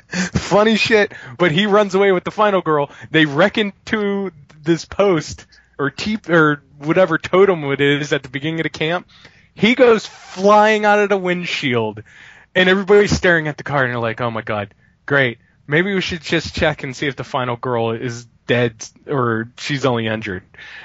funny 0.34 0.76
shit. 0.76 1.12
But 1.38 1.52
he 1.52 1.66
runs 1.66 1.94
away 1.94 2.12
with 2.12 2.24
the 2.24 2.30
final 2.30 2.60
girl. 2.60 2.90
They 3.10 3.26
wreck 3.26 3.58
into 3.58 4.32
this 4.62 4.84
post 4.84 5.46
or 5.78 5.90
te- 5.90 6.18
or 6.28 6.62
whatever 6.78 7.18
totem 7.18 7.64
it 7.64 7.80
is 7.80 8.12
at 8.12 8.22
the 8.22 8.28
beginning 8.28 8.60
of 8.60 8.64
the 8.64 8.70
camp. 8.70 9.08
He 9.54 9.74
goes 9.74 10.06
flying 10.06 10.84
out 10.84 10.98
of 10.98 11.08
the 11.08 11.18
windshield, 11.18 12.02
and 12.54 12.68
everybody's 12.68 13.10
staring 13.10 13.48
at 13.48 13.56
the 13.56 13.64
car 13.64 13.84
and 13.84 13.92
they're 13.92 14.00
like, 14.00 14.20
"Oh 14.20 14.30
my 14.30 14.42
god, 14.42 14.74
great! 15.06 15.38
Maybe 15.66 15.94
we 15.94 16.00
should 16.00 16.22
just 16.22 16.54
check 16.54 16.82
and 16.82 16.96
see 16.96 17.06
if 17.06 17.16
the 17.16 17.24
final 17.24 17.56
girl 17.56 17.92
is 17.92 18.26
dead 18.46 18.84
or 19.06 19.50
she's 19.58 19.84
only 19.84 20.06
injured." 20.06 20.42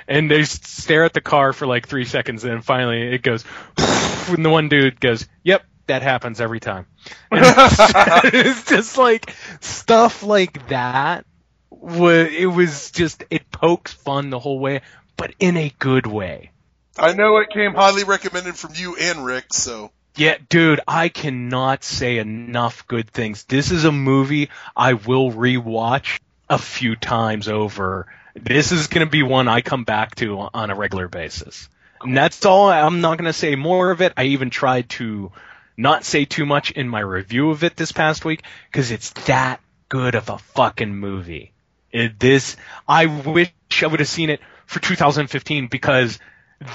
And 0.08 0.30
they 0.30 0.44
stare 0.44 1.06
at 1.06 1.14
the 1.14 1.22
car 1.22 1.54
for 1.54 1.66
like 1.66 1.88
three 1.88 2.06
seconds, 2.06 2.44
and 2.44 2.54
then 2.54 2.62
finally 2.62 3.14
it 3.14 3.22
goes, 3.22 3.46
and 3.78 4.44
the 4.44 4.50
one 4.50 4.70
dude 4.70 5.00
goes, 5.00 5.28
"Yep." 5.44 5.64
That 5.88 6.02
happens 6.02 6.42
every 6.42 6.60
time. 6.60 6.86
It's, 7.32 7.78
it's 8.34 8.66
just 8.66 8.98
like 8.98 9.34
stuff 9.62 10.24
like 10.24 10.68
that. 10.70 11.26
It 11.72 12.52
was 12.52 12.92
just 12.92 13.24
it 13.30 13.50
pokes 13.52 13.94
fun 13.94 14.30
the 14.30 14.40
whole 14.40 14.60
way, 14.60 14.82
but 15.16 15.34
in 15.40 15.58
a 15.58 15.74
good 15.80 16.06
way. 16.06 16.52
I 16.98 17.14
know 17.14 17.38
it 17.38 17.50
came 17.50 17.74
highly 17.74 18.04
recommended 18.04 18.56
from 18.56 18.74
you 18.76 18.96
and 18.96 19.24
Rick, 19.24 19.54
so 19.54 19.92
Yeah, 20.16 20.38
dude, 20.50 20.82
I 20.88 21.10
cannot 21.10 21.84
say 21.84 22.18
enough 22.18 22.88
good 22.88 23.10
things. 23.10 23.44
This 23.44 23.72
is 23.72 23.86
a 23.86 23.92
movie 23.92 24.50
I 24.76 24.94
will 24.94 25.32
rewatch 25.32 26.20
a 26.50 26.58
few 26.58 26.96
times 26.96 27.48
over. 27.48 28.08
This 28.34 28.72
is 28.72 28.88
going 28.88 29.06
to 29.06 29.12
be 29.12 29.24
one 29.24 29.48
I 29.48 29.62
come 29.62 29.84
back 29.84 30.16
to 30.16 30.40
on 30.54 30.70
a 30.70 30.76
regular 30.76 31.08
basis. 31.08 31.70
And 32.02 32.16
that's 32.16 32.46
all. 32.46 32.70
I'm 32.70 33.02
not 33.02 33.18
going 33.18 33.26
to 33.26 33.34
say 33.34 33.56
more 33.56 33.92
of 33.92 34.02
it. 34.02 34.14
I 34.18 34.26
even 34.26 34.50
tried 34.50 34.90
to 34.92 35.32
not 35.78 36.04
say 36.04 36.26
too 36.26 36.46
much 36.46 36.72
in 36.72 36.90
my 36.90 37.00
review 37.00 37.52
of 37.52 37.64
it 37.64 37.76
this 37.76 37.92
past 37.92 38.26
week 38.26 38.44
because 38.72 38.92
it's 38.92 39.12
that 39.28 39.62
good 39.90 40.16
of 40.16 40.30
a 40.30 40.38
fucking 40.40 40.96
movie. 40.96 41.54
It, 41.92 42.20
this, 42.20 42.58
I 42.88 43.06
wish 43.06 43.52
I 43.82 43.88
would 43.88 44.00
have 44.00 44.10
seen 44.10 44.30
it 44.30 44.42
for 44.66 44.80
2015 44.80 45.68
because 45.68 46.20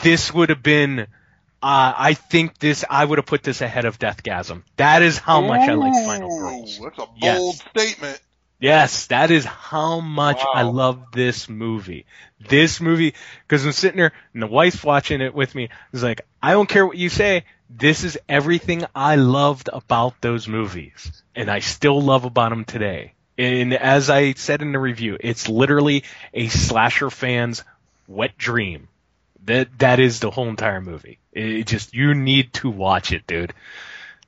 this 0.03 0.33
would 0.33 0.49
have 0.49 0.63
been, 0.63 1.01
uh, 1.01 1.07
I 1.63 2.15
think 2.15 2.59
this, 2.59 2.85
I 2.89 3.05
would 3.05 3.19
have 3.19 3.27
put 3.27 3.43
this 3.43 3.61
ahead 3.61 3.85
of 3.85 3.99
Deathgasm. 3.99 4.63
That 4.77 5.03
is 5.03 5.19
how 5.19 5.41
much 5.43 5.69
I 5.69 5.75
like 5.75 6.07
Final 6.07 6.39
Girls. 6.39 6.79
That's 6.83 6.99
a 6.99 7.07
bold 7.07 7.19
Yes. 7.21 7.63
statement. 7.71 8.21
Yes, 8.61 9.09
that 9.09 9.33
is 9.33 9.45
how 9.45 9.99
much 9.99 10.41
I 10.55 10.63
love 10.63 11.11
this 11.13 11.49
movie. 11.49 12.07
This 12.49 12.81
movie, 12.81 13.15
because 13.43 13.67
I'm 13.67 13.73
sitting 13.73 13.99
there 13.99 14.13
and 14.33 14.41
the 14.41 14.47
wife's 14.47 14.85
watching 14.85 15.21
it 15.21 15.35
with 15.35 15.53
me. 15.57 15.69
It's 15.93 16.05
like, 16.05 16.21
I 16.41 16.53
don't 16.53 16.69
care 16.69 16.87
what 16.87 16.97
you 16.97 17.09
say. 17.09 17.45
This 17.69 18.05
is 18.05 18.19
everything 18.29 18.85
I 18.95 19.17
loved 19.17 19.71
about 19.73 20.21
those 20.21 20.47
movies. 20.47 21.23
And 21.35 21.51
I 21.51 21.61
still 21.61 22.01
love 22.01 22.25
about 22.25 22.51
them 22.51 22.65
today. 22.65 23.15
And 23.39 23.73
as 23.73 24.11
I 24.11 24.35
said 24.35 24.63
in 24.63 24.73
the 24.73 24.79
review, 24.79 25.17
it's 25.19 25.49
literally 25.49 26.05
a 26.35 26.49
slasher 26.49 27.11
fan's 27.11 27.65
wet 28.07 28.37
dream. 28.37 28.89
That, 29.45 29.79
that 29.79 29.99
is 29.99 30.21
the 30.21 30.31
whole 30.31 30.49
entire 30.49 30.81
movie. 30.81 31.19
It 31.33 31.67
just, 31.67 31.95
you 31.95 32.15
need 32.15 32.53
to 32.55 32.71
watch 32.71 33.11
it, 33.13 33.27
dude. 33.27 33.55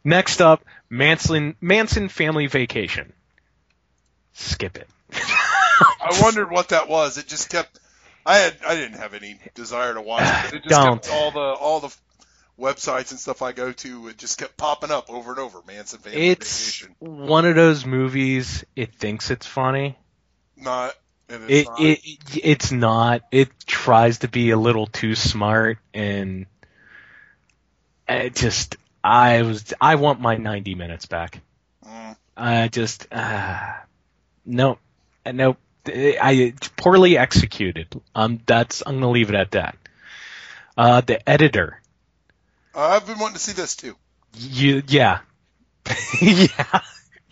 Next 0.03 0.41
up, 0.41 0.65
Manson, 0.91 1.55
Manson 1.61 2.09
Family 2.09 2.47
Vacation 2.47 3.13
skip 4.35 4.77
it. 4.77 4.89
I 5.13 6.21
wondered 6.21 6.51
what 6.51 6.69
that 6.69 6.89
was. 6.89 7.19
It 7.19 7.27
just 7.27 7.51
kept. 7.51 7.79
I 8.27 8.37
had. 8.37 8.57
I 8.67 8.75
didn't 8.75 8.99
have 8.99 9.15
any 9.15 9.39
desire 9.55 9.95
to 9.95 10.03
watch 10.03 10.23
it. 10.23 10.45
But 10.45 10.55
it 10.55 10.63
just 10.65 10.69
Don't. 10.69 11.03
kept 11.03 11.15
all 11.15 11.31
the 11.31 11.41
all 11.41 11.81
the 11.81 11.97
websites 12.59 13.11
and 13.11 13.21
stuff 13.21 13.43
I 13.43 13.53
go 13.53 13.73
to. 13.73 14.09
It 14.09 14.19
just 14.19 14.39
kept 14.39 14.57
popping 14.57 14.91
up 14.91 15.11
over 15.11 15.31
and 15.33 15.41
over. 15.41 15.61
Manson 15.67 15.99
Family 16.01 16.29
It's 16.29 16.81
Vacation. 16.81 16.95
one 17.01 17.47
of 17.47 17.55
those 17.57 17.85
movies. 17.85 18.65
It 18.77 18.95
thinks 18.95 19.31
it's 19.31 19.47
funny. 19.47 19.99
Not. 20.57 20.95
And 21.29 21.45
It, 21.45 21.51
it's 21.51 21.69
not. 21.69 21.81
it 21.81 21.99
it's 22.45 22.73
not. 22.73 23.23
It 23.33 23.49
tries 23.67 24.19
to 24.19 24.29
be 24.29 24.51
a 24.51 24.57
little 24.59 24.87
too 24.87 25.15
smart, 25.15 25.79
and 25.93 26.47
it 28.09 28.35
just. 28.35 28.77
I 29.03 29.43
was. 29.43 29.73
I 29.81 29.97
want 29.97 30.21
my 30.21 30.37
ninety 30.37 30.75
minutes 30.75 31.07
back. 31.07 31.41
Mm. 31.87 32.17
I 32.37 32.69
just. 32.69 33.07
Uh, 33.13 33.73
no, 34.47 34.79
no. 35.31 35.57
I 35.87 36.33
it's 36.57 36.69
poorly 36.69 37.19
executed. 37.19 38.01
Um, 38.15 38.41
that's. 38.47 38.83
I'm 38.87 38.95
gonna 38.97 39.11
leave 39.11 39.29
it 39.31 39.35
at 39.35 39.51
that. 39.53 39.77
Uh, 40.77 41.01
the 41.01 41.27
editor. 41.29 41.81
I've 42.75 43.07
been 43.07 43.19
wanting 43.19 43.35
to 43.35 43.41
see 43.41 43.53
this 43.53 43.77
too. 43.77 43.95
You, 44.37 44.83
yeah, 44.89 45.21
yeah. 46.21 46.81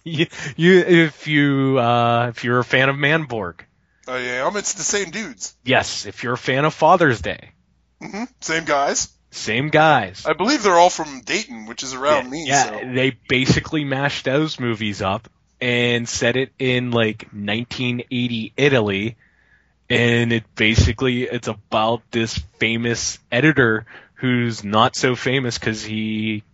You, 0.04 0.26
you, 0.56 0.78
if 0.80 1.26
you, 1.28 1.78
uh, 1.78 2.28
if 2.30 2.42
you're 2.44 2.58
a 2.58 2.64
fan 2.64 2.88
of 2.88 2.96
Manborg, 2.96 3.60
Oh 4.08 4.16
yeah, 4.16 4.44
I'm. 4.46 4.56
It's 4.56 4.74
the 4.74 4.82
same 4.82 5.10
dudes. 5.10 5.54
yes. 5.64 6.06
If 6.06 6.22
you're 6.24 6.32
a 6.34 6.38
fan 6.38 6.64
of 6.64 6.74
Father's 6.74 7.20
Day, 7.20 7.52
hmm 8.00 8.24
Same 8.40 8.64
guys. 8.64 9.08
same 9.30 9.68
guys. 9.68 10.26
I 10.26 10.32
believe 10.32 10.62
they're 10.64 10.78
all 10.78 10.90
from 10.90 11.20
Dayton, 11.20 11.66
which 11.66 11.84
is 11.84 11.94
around 11.94 12.28
me. 12.28 12.44
yeah, 12.46 12.64
So. 12.64 12.80
they 12.94 13.16
basically 13.28 13.84
mashed 13.84 14.24
those 14.24 14.58
movies 14.58 15.02
up 15.02 15.28
and 15.60 16.08
set 16.08 16.34
it 16.36 16.50
in 16.58 16.90
like 16.90 17.28
1980 17.32 18.52
Italy, 18.56 19.16
and 19.88 20.32
it 20.32 20.44
basically 20.56 21.22
it's 21.22 21.46
about 21.48 22.02
this 22.10 22.36
famous 22.58 23.20
editor 23.30 23.86
who's 24.22 24.62
not 24.62 24.94
so 24.94 25.16
famous 25.16 25.58
because 25.58 25.84
he 25.84 26.44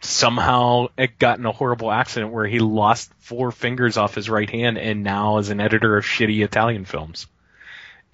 somehow 0.00 0.86
got 1.18 1.38
in 1.38 1.44
a 1.44 1.52
horrible 1.52 1.92
accident 1.92 2.32
where 2.32 2.46
he 2.46 2.58
lost 2.58 3.12
four 3.18 3.52
fingers 3.52 3.98
off 3.98 4.14
his 4.14 4.30
right 4.30 4.48
hand 4.48 4.78
and 4.78 5.04
now 5.04 5.36
is 5.36 5.50
an 5.50 5.60
editor 5.60 5.98
of 5.98 6.06
shitty 6.06 6.42
Italian 6.42 6.86
films. 6.86 7.26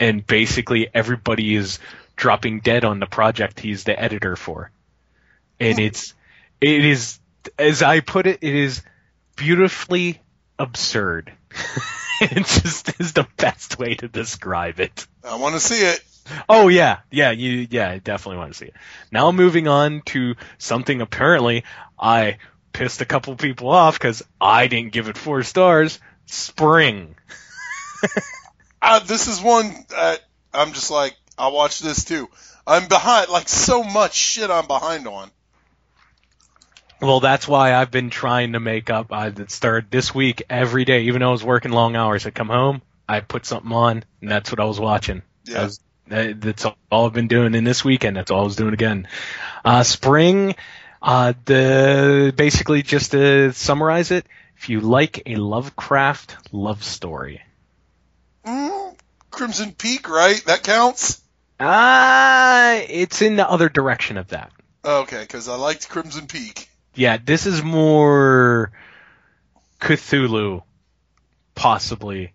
And 0.00 0.26
basically 0.26 0.88
everybody 0.92 1.54
is 1.54 1.78
dropping 2.16 2.58
dead 2.58 2.84
on 2.84 2.98
the 2.98 3.06
project 3.06 3.60
he's 3.60 3.84
the 3.84 3.96
editor 3.96 4.34
for. 4.34 4.72
And 5.60 5.78
it's 5.78 6.12
it 6.60 6.84
is 6.84 7.20
as 7.56 7.84
I 7.84 8.00
put 8.00 8.26
it, 8.26 8.40
it 8.42 8.54
is 8.56 8.82
beautifully 9.36 10.20
absurd. 10.58 11.32
it 12.20 12.46
just 12.46 13.00
is 13.00 13.12
the 13.12 13.28
best 13.36 13.78
way 13.78 13.94
to 13.94 14.08
describe 14.08 14.80
it. 14.80 15.06
I 15.22 15.36
want 15.36 15.54
to 15.54 15.60
see 15.60 15.86
it. 15.86 16.02
Oh 16.48 16.68
yeah, 16.68 17.00
yeah, 17.10 17.30
you 17.30 17.66
yeah, 17.70 17.90
I 17.90 17.98
definitely 17.98 18.38
want 18.38 18.52
to 18.52 18.58
see 18.58 18.66
it. 18.66 18.74
Now 19.12 19.30
moving 19.32 19.68
on 19.68 20.02
to 20.06 20.34
something 20.58 21.00
apparently 21.00 21.64
I 21.98 22.38
pissed 22.72 23.00
a 23.00 23.04
couple 23.04 23.36
people 23.36 23.68
off 23.68 23.98
because 23.98 24.22
I 24.40 24.66
didn't 24.66 24.92
give 24.92 25.08
it 25.08 25.18
four 25.18 25.42
stars. 25.42 26.00
Spring. 26.26 27.16
Uh, 28.86 28.98
this 28.98 29.28
is 29.28 29.40
one 29.40 29.72
that 29.88 30.20
I'm 30.52 30.74
just 30.74 30.90
like, 30.90 31.16
I'll 31.38 31.52
watch 31.54 31.80
this 31.80 32.04
too. 32.04 32.28
I'm 32.66 32.86
behind, 32.86 33.30
like 33.30 33.48
so 33.48 33.82
much 33.82 34.12
shit 34.12 34.50
I'm 34.50 34.66
behind 34.66 35.08
on. 35.08 35.30
Well, 37.00 37.20
that's 37.20 37.48
why 37.48 37.74
I've 37.74 37.90
been 37.90 38.10
trying 38.10 38.52
to 38.52 38.60
make 38.60 38.90
up. 38.90 39.10
I 39.10 39.32
started 39.48 39.90
this 39.90 40.14
week 40.14 40.42
every 40.50 40.84
day, 40.84 41.04
even 41.04 41.20
though 41.20 41.30
I 41.30 41.32
was 41.32 41.42
working 41.42 41.72
long 41.72 41.96
hours. 41.96 42.26
I 42.26 42.30
come 42.30 42.48
home, 42.48 42.82
I 43.08 43.20
put 43.20 43.46
something 43.46 43.72
on, 43.72 44.04
and 44.20 44.30
that's 44.30 44.50
what 44.50 44.60
I 44.60 44.64
was 44.64 44.78
watching. 44.78 45.22
Yeah. 45.44 45.60
I 45.60 45.64
was- 45.64 45.80
that's 46.06 46.66
all 46.90 47.06
I've 47.06 47.12
been 47.12 47.28
doing 47.28 47.54
in 47.54 47.64
this 47.64 47.84
weekend. 47.84 48.16
That's 48.16 48.30
all 48.30 48.40
I 48.40 48.44
was 48.44 48.56
doing 48.56 48.74
again. 48.74 49.08
Uh, 49.64 49.82
spring, 49.82 50.54
uh, 51.02 51.32
the 51.44 52.32
basically 52.36 52.82
just 52.82 53.12
to 53.12 53.52
summarize 53.52 54.10
it, 54.10 54.26
if 54.56 54.68
you 54.68 54.80
like 54.80 55.22
a 55.26 55.36
Lovecraft 55.36 56.36
love 56.52 56.84
story, 56.84 57.42
Mm, 58.44 58.94
Crimson 59.30 59.72
Peak, 59.72 60.08
right? 60.08 60.42
That 60.46 60.62
counts. 60.62 61.22
ah, 61.58 62.74
it's 62.88 63.22
in 63.22 63.36
the 63.36 63.48
other 63.48 63.68
direction 63.70 64.18
of 64.18 64.28
that. 64.28 64.52
Okay, 64.84 65.20
because 65.20 65.48
I 65.48 65.56
liked 65.56 65.88
Crimson 65.88 66.26
Peak. 66.26 66.68
Yeah, 66.94 67.16
this 67.16 67.46
is 67.46 67.62
more 67.62 68.70
Cthulhu, 69.80 70.62
possibly. 71.54 72.32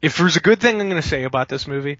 If 0.00 0.16
there's 0.16 0.36
a 0.36 0.40
good 0.40 0.60
thing 0.60 0.80
I'm 0.80 0.88
going 0.88 1.00
to 1.00 1.06
say 1.06 1.24
about 1.24 1.48
this 1.48 1.66
movie, 1.66 1.98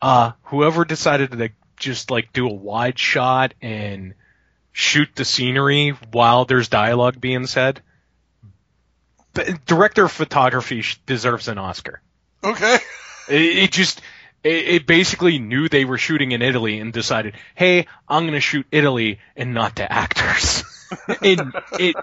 uh, 0.00 0.32
whoever 0.44 0.84
decided 0.84 1.32
to 1.32 1.50
just 1.76 2.10
like 2.10 2.32
do 2.32 2.48
a 2.48 2.52
wide 2.52 2.98
shot 2.98 3.54
and 3.60 4.14
shoot 4.72 5.08
the 5.14 5.24
scenery 5.24 5.90
while 6.12 6.44
there's 6.44 6.68
dialogue 6.68 7.20
being 7.20 7.46
said, 7.46 7.80
but 9.32 9.64
director 9.66 10.04
of 10.04 10.12
photography 10.12 10.84
deserves 11.06 11.48
an 11.48 11.58
Oscar. 11.58 12.00
Okay. 12.42 12.78
It, 13.28 13.58
it 13.58 13.72
just, 13.72 14.00
it, 14.42 14.68
it 14.68 14.86
basically 14.86 15.38
knew 15.38 15.68
they 15.68 15.84
were 15.84 15.98
shooting 15.98 16.32
in 16.32 16.42
Italy 16.42 16.78
and 16.78 16.92
decided, 16.92 17.34
hey, 17.54 17.86
I'm 18.08 18.24
going 18.24 18.34
to 18.34 18.40
shoot 18.40 18.66
Italy 18.70 19.18
and 19.36 19.54
not 19.54 19.76
the 19.76 19.90
actors. 19.90 20.64
and 21.22 21.54
it, 21.78 21.96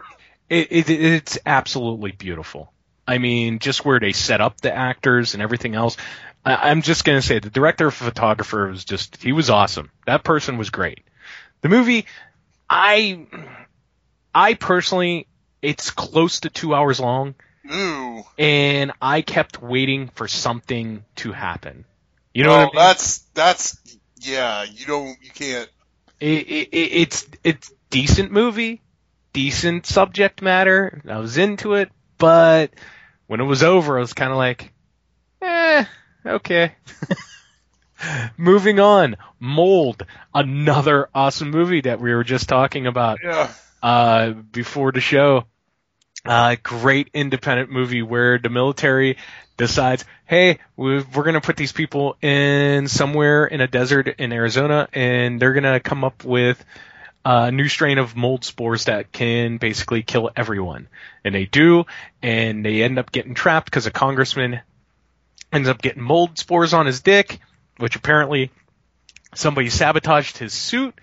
it, 0.49 0.71
it, 0.71 0.89
it's 0.89 1.37
absolutely 1.45 2.11
beautiful. 2.11 2.71
I 3.07 3.17
mean, 3.17 3.59
just 3.59 3.83
where 3.83 3.99
they 3.99 4.13
set 4.13 4.41
up 4.41 4.61
the 4.61 4.73
actors 4.73 5.33
and 5.33 5.43
everything 5.43 5.75
else. 5.75 5.97
I, 6.45 6.69
I'm 6.69 6.81
just 6.81 7.03
going 7.03 7.19
to 7.19 7.25
say 7.25 7.39
the 7.39 7.49
director 7.49 7.87
of 7.87 7.93
photographer 7.93 8.67
was 8.67 8.85
just, 8.85 9.21
he 9.21 9.31
was 9.31 9.49
awesome. 9.49 9.91
That 10.05 10.23
person 10.23 10.57
was 10.57 10.69
great. 10.69 11.03
The 11.61 11.69
movie, 11.69 12.05
I, 12.69 13.27
I 14.33 14.55
personally, 14.55 15.27
it's 15.61 15.91
close 15.91 16.41
to 16.41 16.49
two 16.49 16.73
hours 16.73 16.99
long 16.99 17.35
Ooh. 17.71 18.23
and 18.37 18.91
I 19.01 19.21
kept 19.21 19.61
waiting 19.61 20.07
for 20.07 20.27
something 20.27 21.05
to 21.17 21.31
happen. 21.31 21.85
You 22.33 22.43
know 22.43 22.49
well, 22.49 22.59
what 22.59 22.63
I 22.63 22.65
mean? 22.65 22.75
that's 22.75 23.17
that's 23.33 23.97
yeah. 24.19 24.63
You 24.63 24.85
don't. 24.85 25.17
You 25.21 25.31
can't. 25.31 25.69
It, 26.19 26.47
it, 26.47 26.69
it's 26.71 27.27
it's 27.43 27.73
decent 27.89 28.31
movie, 28.31 28.81
decent 29.33 29.85
subject 29.85 30.41
matter. 30.41 31.01
I 31.07 31.17
was 31.17 31.37
into 31.37 31.73
it, 31.73 31.91
but 32.17 32.71
when 33.27 33.41
it 33.41 33.45
was 33.45 33.63
over, 33.63 33.97
I 33.97 34.01
was 34.01 34.13
kind 34.13 34.31
of 34.31 34.37
like, 34.37 34.73
eh, 35.41 35.85
okay. 36.25 36.75
Moving 38.37 38.79
on, 38.79 39.15
Mold, 39.39 40.05
another 40.33 41.09
awesome 41.13 41.51
movie 41.51 41.81
that 41.81 41.99
we 41.99 42.13
were 42.13 42.23
just 42.23 42.49
talking 42.49 42.87
about. 42.87 43.19
Yeah. 43.23 43.51
uh, 43.81 44.31
before 44.31 44.91
the 44.91 45.01
show. 45.01 45.45
Uh, 46.23 46.55
great 46.61 47.09
independent 47.15 47.71
movie 47.71 48.03
where 48.03 48.37
the 48.37 48.49
military 48.49 49.17
decides, 49.57 50.05
hey, 50.25 50.59
we've, 50.75 51.15
we're 51.15 51.23
going 51.23 51.33
to 51.33 51.41
put 51.41 51.57
these 51.57 51.71
people 51.71 52.15
in 52.21 52.87
somewhere 52.87 53.45
in 53.45 53.59
a 53.59 53.67
desert 53.67 54.07
in 54.07 54.31
Arizona, 54.31 54.87
and 54.93 55.41
they're 55.41 55.53
going 55.53 55.63
to 55.63 55.79
come 55.79 56.03
up 56.03 56.23
with 56.23 56.63
a 57.25 57.51
new 57.51 57.67
strain 57.67 57.97
of 57.97 58.15
mold 58.15 58.43
spores 58.43 58.85
that 58.85 59.11
can 59.11 59.57
basically 59.57 60.03
kill 60.03 60.29
everyone. 60.35 60.87
And 61.23 61.33
they 61.33 61.45
do, 61.45 61.85
and 62.21 62.65
they 62.65 62.83
end 62.83 62.99
up 62.99 63.11
getting 63.11 63.33
trapped 63.33 63.65
because 63.65 63.87
a 63.87 63.91
congressman 63.91 64.61
ends 65.51 65.69
up 65.69 65.81
getting 65.81 66.01
mold 66.01 66.37
spores 66.37 66.73
on 66.73 66.85
his 66.85 67.01
dick, 67.01 67.39
which 67.77 67.95
apparently 67.95 68.51
somebody 69.35 69.69
sabotaged 69.69 70.37
his 70.37 70.53
suit. 70.53 70.95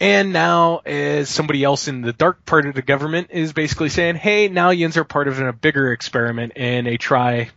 And 0.00 0.32
now, 0.32 0.78
as 0.78 1.28
somebody 1.28 1.62
else 1.62 1.86
in 1.86 2.02
the 2.02 2.12
dark 2.12 2.44
part 2.44 2.66
of 2.66 2.74
the 2.74 2.82
government 2.82 3.28
is 3.30 3.52
basically 3.52 3.88
saying, 3.88 4.16
hey, 4.16 4.48
now 4.48 4.70
yins 4.70 4.96
are 4.96 5.04
part 5.04 5.28
of 5.28 5.38
a 5.38 5.52
bigger 5.52 5.92
experiment, 5.92 6.52
and 6.56 6.86
they 6.86 6.96
try 6.96 7.50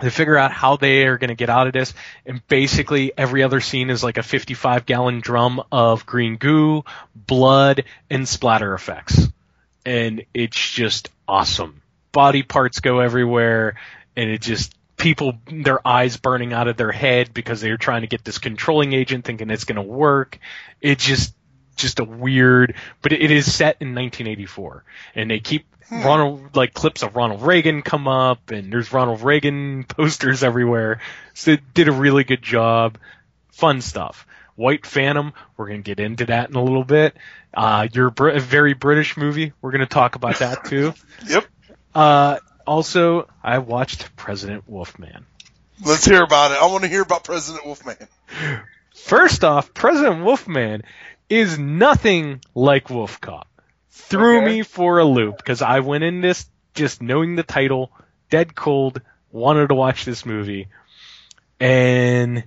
to 0.00 0.10
figure 0.10 0.36
out 0.36 0.50
how 0.50 0.76
they 0.76 1.06
are 1.06 1.18
going 1.18 1.28
to 1.28 1.36
get 1.36 1.48
out 1.48 1.68
of 1.68 1.72
this, 1.72 1.94
and 2.26 2.46
basically 2.48 3.12
every 3.16 3.44
other 3.44 3.60
scene 3.60 3.90
is 3.90 4.02
like 4.02 4.18
a 4.18 4.22
55 4.22 4.86
gallon 4.86 5.20
drum 5.20 5.62
of 5.70 6.04
green 6.04 6.36
goo, 6.36 6.84
blood, 7.14 7.84
and 8.10 8.28
splatter 8.28 8.74
effects. 8.74 9.28
And 9.86 10.24
it's 10.34 10.58
just 10.58 11.10
awesome. 11.28 11.82
Body 12.10 12.42
parts 12.42 12.80
go 12.80 12.98
everywhere, 12.98 13.76
and 14.16 14.28
it 14.28 14.40
just 14.40 14.74
people 15.04 15.34
their 15.46 15.86
eyes 15.86 16.16
burning 16.16 16.54
out 16.54 16.66
of 16.66 16.78
their 16.78 16.90
head 16.90 17.34
because 17.34 17.60
they're 17.60 17.76
trying 17.76 18.00
to 18.00 18.06
get 18.06 18.24
this 18.24 18.38
controlling 18.38 18.94
agent 18.94 19.26
thinking 19.26 19.50
it's 19.50 19.64
going 19.64 19.76
to 19.76 19.82
work. 19.82 20.38
it's 20.80 21.04
just 21.04 21.34
just 21.76 21.98
a 21.98 22.04
weird, 22.04 22.74
but 23.02 23.12
it 23.12 23.30
is 23.30 23.52
set 23.52 23.76
in 23.80 23.94
1984, 23.94 24.84
and 25.16 25.30
they 25.30 25.40
keep 25.40 25.66
Ronald 25.90 26.56
like 26.56 26.72
clips 26.72 27.02
of 27.02 27.14
Ronald 27.16 27.42
Reagan 27.42 27.82
come 27.82 28.08
up, 28.08 28.50
and 28.50 28.72
there's 28.72 28.92
Ronald 28.92 29.20
Reagan 29.20 29.84
posters 29.88 30.42
everywhere. 30.42 31.00
So 31.34 31.56
they 31.56 31.62
did 31.74 31.88
a 31.88 31.92
really 31.92 32.24
good 32.24 32.42
job. 32.42 32.96
Fun 33.52 33.82
stuff. 33.82 34.26
White 34.56 34.86
Phantom, 34.86 35.34
we're 35.56 35.66
gonna 35.66 35.80
get 35.80 36.00
into 36.00 36.26
that 36.26 36.48
in 36.48 36.56
a 36.56 36.62
little 36.62 36.84
bit. 36.84 37.14
Uh, 37.52 37.88
you're 37.92 38.10
Br- 38.10 38.28
a 38.30 38.40
very 38.40 38.72
British 38.72 39.16
movie. 39.18 39.52
We're 39.60 39.72
gonna 39.72 39.86
talk 39.86 40.14
about 40.14 40.38
that 40.38 40.64
too. 40.64 40.94
Yep. 41.28 41.44
Uh, 41.94 42.38
also, 42.66 43.28
I 43.42 43.58
watched 43.58 44.14
President 44.16 44.68
Wolfman. 44.68 45.26
Let's 45.84 46.04
hear 46.04 46.22
about 46.22 46.52
it. 46.52 46.58
I 46.62 46.66
want 46.66 46.82
to 46.84 46.88
hear 46.88 47.02
about 47.02 47.24
President 47.24 47.64
Wolfman. 47.66 47.96
First 48.94 49.44
off, 49.44 49.74
President 49.74 50.24
Wolfman 50.24 50.82
is 51.28 51.58
nothing 51.58 52.40
like 52.54 52.90
Wolf 52.90 53.20
Cop. 53.20 53.48
Threw 53.90 54.38
Okay. 54.38 54.46
me 54.46 54.62
for 54.62 54.98
a 54.98 55.04
loop 55.04 55.36
because 55.36 55.62
I 55.62 55.80
went 55.80 56.04
in 56.04 56.20
this 56.20 56.46
just 56.74 57.02
knowing 57.02 57.36
the 57.36 57.42
title, 57.42 57.90
dead 58.30 58.54
cold, 58.54 59.00
wanted 59.32 59.68
to 59.68 59.74
watch 59.74 60.04
this 60.04 60.24
movie, 60.26 60.68
and 61.60 62.44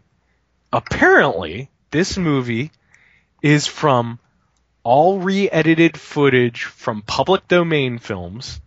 apparently 0.72 1.70
this 1.92 2.18
movie 2.18 2.72
is 3.42 3.68
from 3.68 4.20
all 4.84 5.20
re-edited 5.20 5.98
footage 5.98 6.64
from 6.64 7.02
public 7.02 7.48
domain 7.48 8.00
films, 8.00 8.60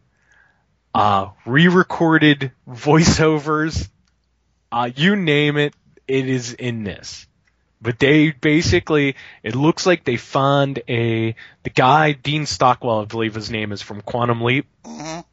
uh, 0.95 1.29
re-recorded 1.47 2.53
voiceovers, 2.69 3.89
uh, 4.73 4.91
you 4.95 5.17
name 5.17 5.57
it, 5.57 5.75
it 6.09 6.29
is 6.29 6.53
in 6.53 6.85
this. 6.85 7.27
But 7.83 7.99
they 7.99 8.31
basically, 8.31 9.17
it 9.43 9.55
looks 9.55 9.87
like 9.87 10.05
they 10.05 10.17
found 10.17 10.83
a, 10.89 11.35
the 11.63 11.71
guy, 11.71 12.13
Dean 12.13 12.45
Stockwell, 12.45 13.01
I 13.01 13.05
believe 13.07 13.35
his 13.35 13.51
name 13.51 13.73
is 13.73 13.81
from 13.81 14.03
Quantum 14.03 14.43
Leap. 14.43 14.67
Mhm. 14.85 15.25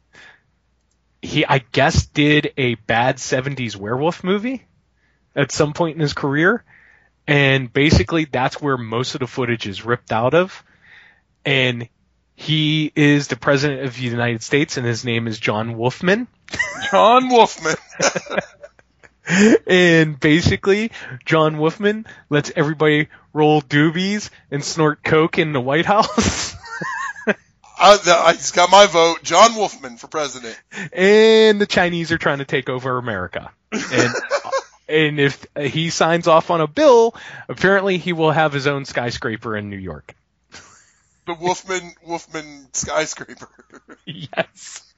He, 1.20 1.44
I 1.44 1.58
guess, 1.58 2.06
did 2.06 2.52
a 2.56 2.76
bad 2.76 3.18
70s 3.18 3.76
werewolf 3.76 4.24
movie 4.24 4.64
at 5.36 5.52
some 5.52 5.72
point 5.74 5.96
in 5.96 6.00
his 6.00 6.14
career. 6.14 6.64
And 7.26 7.70
basically 7.70 8.24
that's 8.24 8.62
where 8.62 8.78
most 8.78 9.14
of 9.14 9.20
the 9.20 9.26
footage 9.26 9.66
is 9.66 9.84
ripped 9.84 10.12
out 10.12 10.32
of. 10.32 10.64
And 11.44 11.88
he 12.40 12.92
is 12.94 13.26
the 13.26 13.36
president 13.36 13.82
of 13.82 13.96
the 13.96 14.02
United 14.02 14.44
States 14.44 14.76
and 14.76 14.86
his 14.86 15.04
name 15.04 15.26
is 15.26 15.40
John 15.40 15.76
Wolfman. 15.76 16.28
John 16.88 17.28
Wolfman. 17.28 17.74
and 19.66 20.20
basically, 20.20 20.92
John 21.24 21.58
Wolfman 21.58 22.06
lets 22.30 22.52
everybody 22.54 23.08
roll 23.32 23.60
doobies 23.60 24.30
and 24.52 24.62
snort 24.62 25.02
coke 25.02 25.36
in 25.40 25.52
the 25.52 25.60
White 25.60 25.84
House. 25.84 26.54
I, 27.76 27.96
the, 27.96 28.14
I, 28.16 28.34
he's 28.34 28.52
got 28.52 28.70
my 28.70 28.86
vote. 28.86 29.24
John 29.24 29.56
Wolfman 29.56 29.96
for 29.96 30.06
president. 30.06 30.56
and 30.92 31.60
the 31.60 31.66
Chinese 31.66 32.12
are 32.12 32.18
trying 32.18 32.38
to 32.38 32.44
take 32.44 32.68
over 32.68 32.98
America. 32.98 33.50
And 33.72 34.14
and 34.88 35.18
if 35.18 35.44
he 35.56 35.90
signs 35.90 36.28
off 36.28 36.52
on 36.52 36.60
a 36.60 36.68
bill, 36.68 37.16
apparently 37.48 37.98
he 37.98 38.12
will 38.12 38.30
have 38.30 38.52
his 38.52 38.68
own 38.68 38.84
skyscraper 38.84 39.56
in 39.56 39.70
New 39.70 39.76
York. 39.76 40.14
The 41.28 41.34
Wolfman 41.34 41.92
Wolfman 42.06 42.68
skyscraper. 42.72 43.50
yes. 44.06 44.94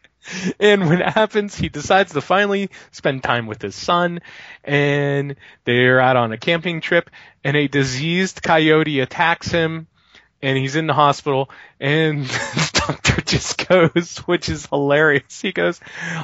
And 0.61 0.89
when 0.89 1.01
it 1.01 1.09
happens, 1.09 1.57
he 1.57 1.69
decides 1.69 2.13
to 2.13 2.21
finally 2.21 2.71
spend 2.93 3.25
time 3.25 3.49
with 3.49 3.61
his 3.61 3.75
son, 3.75 4.21
and 4.63 5.35
they're 5.65 6.01
out 6.01 6.15
on 6.15 6.31
a 6.31 6.39
camping 6.39 6.83
trip, 6.83 7.11
and 7.43 7.57
a 7.57 7.67
diseased 7.67 8.45
coyote 8.45 9.01
attacks 9.01 9.49
him, 9.51 9.89
and 10.41 10.57
he's 10.57 10.77
in 10.77 10.87
the 10.87 10.95
hospital, 10.95 11.51
and 11.81 12.25
the 12.27 12.83
doctor 12.87 13.23
just 13.23 13.67
goes, 13.67 14.19
which 14.19 14.49
is 14.49 14.67
hilarious. 14.67 15.41
He 15.41 15.51
goes, 15.51 15.81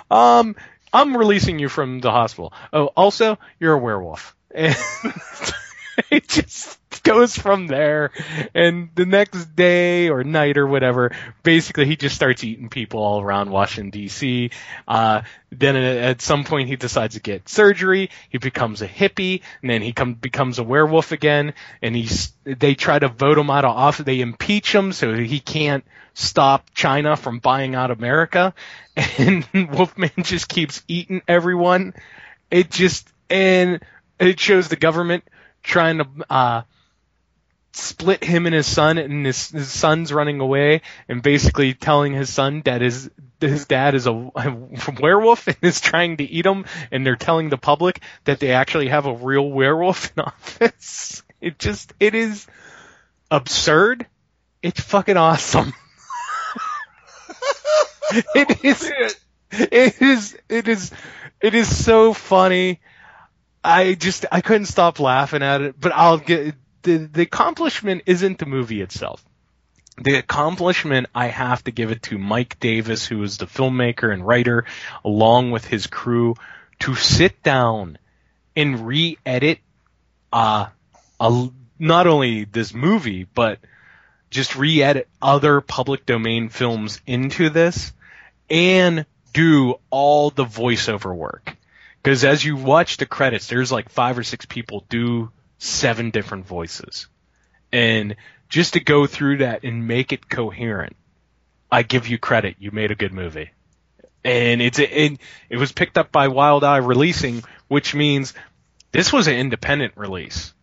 um, 0.08 0.54
I'm 0.92 1.16
releasing 1.16 1.58
you 1.58 1.68
from 1.68 1.98
the 1.98 2.12
hospital. 2.12 2.52
Oh, 2.72 2.86
also, 2.96 3.40
you're 3.58 3.74
a 3.74 3.78
werewolf. 3.78 4.36
It 6.10 6.28
just 6.28 6.78
goes 7.02 7.36
from 7.36 7.66
there. 7.66 8.10
And 8.54 8.90
the 8.94 9.06
next 9.06 9.56
day 9.56 10.08
or 10.08 10.24
night 10.24 10.58
or 10.58 10.66
whatever, 10.66 11.12
basically 11.42 11.86
he 11.86 11.96
just 11.96 12.14
starts 12.14 12.44
eating 12.44 12.68
people 12.68 13.00
all 13.00 13.20
around 13.20 13.50
Washington 13.50 13.90
D.C. 13.90 14.50
Uh, 14.86 15.22
then 15.50 15.76
at 15.76 15.96
at 15.96 16.22
some 16.22 16.44
point 16.44 16.68
he 16.68 16.76
decides 16.76 17.14
to 17.14 17.20
get 17.20 17.48
surgery. 17.48 18.10
He 18.28 18.38
becomes 18.38 18.82
a 18.82 18.88
hippie, 18.88 19.42
and 19.62 19.70
then 19.70 19.82
he 19.82 19.92
come, 19.92 20.14
becomes 20.14 20.58
a 20.58 20.64
werewolf 20.64 21.12
again. 21.12 21.54
And 21.82 21.96
he's 21.96 22.32
they 22.44 22.74
try 22.74 22.98
to 22.98 23.08
vote 23.08 23.38
him 23.38 23.50
out 23.50 23.64
of 23.64 23.70
office. 23.70 24.04
They 24.04 24.20
impeach 24.20 24.74
him 24.74 24.92
so 24.92 25.14
he 25.14 25.40
can't 25.40 25.84
stop 26.14 26.70
China 26.74 27.16
from 27.16 27.38
buying 27.38 27.74
out 27.74 27.90
America. 27.90 28.54
And 29.18 29.46
Wolfman 29.52 30.10
just 30.22 30.48
keeps 30.48 30.82
eating 30.88 31.20
everyone. 31.28 31.92
It 32.50 32.70
just 32.70 33.06
and 33.28 33.80
it 34.18 34.40
shows 34.40 34.68
the 34.68 34.76
government 34.76 35.24
trying 35.66 35.98
to 35.98 36.06
uh 36.30 36.62
split 37.72 38.24
him 38.24 38.46
and 38.46 38.54
his 38.54 38.66
son 38.66 38.96
and 38.96 39.26
his, 39.26 39.50
his 39.50 39.70
son's 39.70 40.10
running 40.12 40.40
away 40.40 40.80
and 41.08 41.22
basically 41.22 41.74
telling 41.74 42.14
his 42.14 42.32
son 42.32 42.62
that 42.64 42.80
his 42.80 43.10
his 43.38 43.66
dad 43.66 43.94
is 43.94 44.06
a, 44.06 44.12
werewolf 44.98 45.46
and 45.46 45.56
is 45.60 45.80
trying 45.80 46.16
to 46.16 46.24
eat 46.24 46.46
him 46.46 46.64
and 46.90 47.04
they're 47.04 47.16
telling 47.16 47.50
the 47.50 47.58
public 47.58 48.00
that 48.24 48.40
they 48.40 48.52
actually 48.52 48.88
have 48.88 49.04
a 49.04 49.14
real 49.14 49.50
werewolf 49.50 50.10
in 50.16 50.22
office. 50.24 51.22
It 51.40 51.58
just 51.58 51.92
it 52.00 52.14
is 52.14 52.46
absurd. 53.30 54.06
It's 54.62 54.80
fucking 54.80 55.18
awesome. 55.18 55.74
it 58.34 58.64
is 58.64 58.90
it 59.52 60.02
is 60.02 60.36
it 60.48 60.68
is 60.68 60.90
it 61.40 61.54
is 61.54 61.84
so 61.84 62.12
funny. 62.12 62.80
I 63.66 63.94
just 63.94 64.26
I 64.30 64.42
couldn't 64.42 64.66
stop 64.66 65.00
laughing 65.00 65.42
at 65.42 65.60
it, 65.60 65.80
but 65.80 65.90
I'll 65.92 66.18
get 66.18 66.54
the 66.82 66.98
the 66.98 67.22
accomplishment 67.22 68.02
isn't 68.06 68.38
the 68.38 68.46
movie 68.46 68.80
itself. 68.80 69.24
The 69.98 70.14
accomplishment 70.14 71.08
I 71.14 71.26
have 71.26 71.64
to 71.64 71.72
give 71.72 71.90
it 71.90 72.02
to 72.04 72.18
Mike 72.18 72.60
Davis, 72.60 73.06
who 73.06 73.22
is 73.24 73.38
the 73.38 73.46
filmmaker 73.46 74.12
and 74.12 74.24
writer, 74.24 74.66
along 75.04 75.50
with 75.50 75.64
his 75.64 75.88
crew, 75.88 76.36
to 76.80 76.94
sit 76.94 77.42
down 77.42 77.98
and 78.54 78.86
re-edit 78.86 79.58
uh, 80.32 80.66
a, 81.18 81.48
not 81.78 82.06
only 82.06 82.44
this 82.44 82.72
movie, 82.72 83.24
but 83.24 83.58
just 84.30 84.54
re-edit 84.54 85.08
other 85.20 85.60
public 85.60 86.06
domain 86.06 86.50
films 86.50 87.00
into 87.06 87.48
this 87.48 87.92
and 88.50 89.06
do 89.32 89.76
all 89.90 90.30
the 90.30 90.44
voiceover 90.44 91.14
work. 91.14 91.55
Because 92.06 92.22
as 92.22 92.44
you 92.44 92.54
watch 92.54 92.98
the 92.98 93.04
credits, 93.04 93.48
there's 93.48 93.72
like 93.72 93.88
five 93.88 94.16
or 94.16 94.22
six 94.22 94.46
people 94.46 94.86
do 94.88 95.32
seven 95.58 96.10
different 96.10 96.46
voices. 96.46 97.08
And 97.72 98.14
just 98.48 98.74
to 98.74 98.80
go 98.80 99.08
through 99.08 99.38
that 99.38 99.64
and 99.64 99.88
make 99.88 100.12
it 100.12 100.28
coherent, 100.28 100.94
I 101.68 101.82
give 101.82 102.06
you 102.06 102.16
credit. 102.16 102.54
You 102.60 102.70
made 102.70 102.92
a 102.92 102.94
good 102.94 103.12
movie. 103.12 103.50
And 104.22 104.62
it's 104.62 104.78
it, 104.78 105.18
it 105.50 105.56
was 105.56 105.72
picked 105.72 105.98
up 105.98 106.12
by 106.12 106.28
Wild 106.28 106.62
Eye 106.62 106.76
Releasing, 106.76 107.42
which 107.66 107.92
means 107.92 108.34
this 108.92 109.12
was 109.12 109.26
an 109.26 109.34
independent 109.34 109.94
release. 109.96 110.54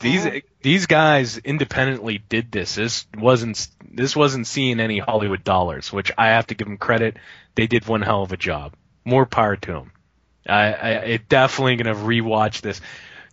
These 0.00 0.42
these 0.60 0.84
guys 0.84 1.38
independently 1.38 2.18
did 2.18 2.52
this. 2.52 2.74
This 2.74 3.06
wasn't 3.16 3.68
this 3.90 4.14
wasn't 4.14 4.46
seeing 4.46 4.80
any 4.80 4.98
Hollywood 4.98 5.44
dollars, 5.44 5.90
which 5.90 6.12
I 6.18 6.26
have 6.26 6.48
to 6.48 6.54
give 6.54 6.68
them 6.68 6.76
credit. 6.76 7.16
They 7.54 7.66
did 7.66 7.88
one 7.88 8.02
hell 8.02 8.22
of 8.22 8.32
a 8.32 8.36
job. 8.36 8.74
More 9.06 9.24
power 9.24 9.56
to 9.56 9.72
them. 9.72 9.92
I, 10.46 10.72
I 10.72 10.90
it 10.90 11.28
definitely 11.28 11.76
gonna 11.76 11.96
rewatch 11.96 12.60
this. 12.60 12.80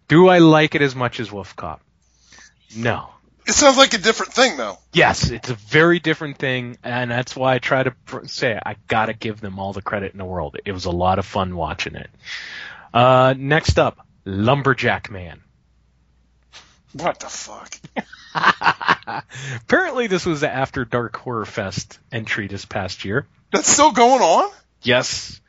Do 0.07 0.27
I 0.27 0.39
like 0.39 0.75
it 0.75 0.81
as 0.81 0.95
much 0.95 1.19
as 1.19 1.31
Wolf 1.31 1.55
Cop? 1.55 1.81
No. 2.75 3.09
It 3.47 3.53
sounds 3.53 3.77
like 3.77 3.93
a 3.93 3.99
different 3.99 4.33
thing 4.33 4.57
though. 4.57 4.77
Yes, 4.91 5.29
it's 5.29 5.49
a 5.49 5.53
very 5.53 5.99
different 5.99 6.37
thing, 6.37 6.77
and 6.83 7.11
that's 7.11 7.35
why 7.35 7.55
I 7.55 7.59
try 7.59 7.83
to 7.83 7.91
pr- 7.91 8.25
say 8.25 8.59
I 8.63 8.75
gotta 8.87 9.13
give 9.13 9.39
them 9.39 9.59
all 9.59 9.71
the 9.71 9.83
credit 9.83 10.13
in 10.13 10.17
the 10.17 10.25
world. 10.25 10.57
It 10.65 10.71
was 10.71 10.85
a 10.85 10.91
lot 10.91 11.19
of 11.19 11.25
fun 11.25 11.55
watching 11.55 11.95
it. 11.95 12.09
Uh, 12.93 13.35
next 13.37 13.77
up, 13.77 14.05
Lumberjack 14.25 15.11
Man. 15.11 15.41
What 16.93 17.19
the 17.19 17.27
fuck? 17.27 17.77
Apparently, 19.55 20.07
this 20.07 20.25
was 20.25 20.41
the 20.41 20.49
After 20.49 20.85
Dark 20.85 21.17
Horror 21.17 21.45
Fest 21.45 21.99
entry 22.11 22.47
this 22.47 22.65
past 22.65 23.05
year. 23.05 23.27
That's 23.51 23.69
still 23.69 23.91
going 23.91 24.21
on? 24.21 24.51
Yes. 24.81 25.39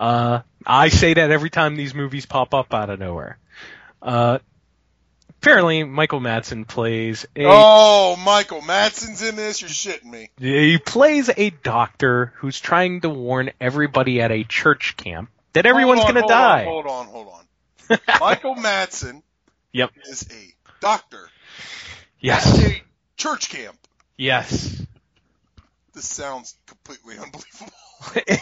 Uh, 0.00 0.40
I 0.66 0.88
say 0.88 1.14
that 1.14 1.30
every 1.30 1.50
time 1.50 1.76
these 1.76 1.94
movies 1.94 2.24
pop 2.26 2.54
up 2.54 2.72
out 2.74 2.88
of 2.90 2.98
nowhere. 2.98 3.38
Uh, 4.00 4.38
apparently 5.28 5.84
Michael 5.84 6.20
Madsen 6.20 6.66
plays 6.66 7.26
a 7.36 7.44
Oh, 7.46 8.16
Michael 8.16 8.62
Madsen's 8.62 9.20
in 9.22 9.36
this. 9.36 9.60
You're 9.60 9.68
shitting 9.70 10.06
me. 10.06 10.30
he 10.38 10.78
plays 10.78 11.28
a 11.36 11.50
doctor 11.50 12.32
who's 12.36 12.58
trying 12.58 13.02
to 13.02 13.10
warn 13.10 13.50
everybody 13.60 14.22
at 14.22 14.32
a 14.32 14.42
church 14.44 14.96
camp 14.96 15.28
that 15.52 15.66
everyone's 15.66 16.00
gonna 16.02 16.20
hold 16.20 16.30
die. 16.30 16.60
On, 16.64 16.66
hold 16.66 16.86
on, 16.86 17.06
hold 17.06 17.28
on. 17.28 17.98
Michael 18.20 18.54
Madsen 18.54 19.22
Yep. 19.72 19.90
is 20.06 20.26
a 20.30 20.54
doctor 20.80 21.28
Yes. 22.20 22.58
at 22.58 22.70
a 22.70 22.82
church 23.18 23.50
camp. 23.50 23.76
Yes. 24.16 24.80
This 26.00 26.08
sounds 26.08 26.56
completely 26.66 27.18
unbelievable. 27.22 27.74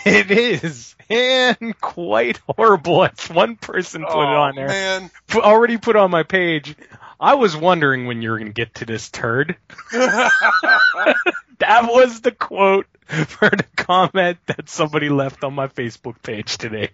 It 0.07 0.31
is, 0.31 0.95
and 1.11 1.77
quite 1.81 2.39
horrible. 2.49 3.03
As 3.03 3.29
one 3.29 3.57
person 3.57 4.03
put 4.03 4.13
it 4.13 4.15
oh, 4.15 4.43
on 4.43 4.55
there, 4.55 4.69
man. 4.69 5.11
Already 5.35 5.79
put 5.79 5.97
on 5.97 6.13
my 6.13 6.23
page. 6.23 6.77
I 7.19 7.35
was 7.35 7.57
wondering 7.57 8.07
when 8.07 8.23
you 8.23 8.31
were 8.31 8.39
going 8.39 8.53
to 8.53 8.55
get 8.55 8.77
to 8.77 8.85
this 8.85 9.11
turd. 9.11 9.57
that 9.91 10.31
was 11.83 12.21
the 12.21 12.31
quote 12.31 12.87
for 13.07 13.51
the 13.51 13.65
comment 13.75 14.39
that 14.47 14.69
somebody 14.69 15.09
left 15.09 15.43
on 15.43 15.55
my 15.55 15.67
Facebook 15.67 16.23
page 16.23 16.57
today. 16.57 16.93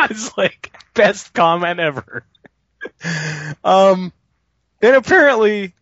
it's 0.00 0.36
like 0.36 0.76
best 0.92 1.32
comment 1.32 1.80
ever. 1.80 2.26
Um, 3.64 4.12
and 4.82 4.96
apparently, 4.96 5.72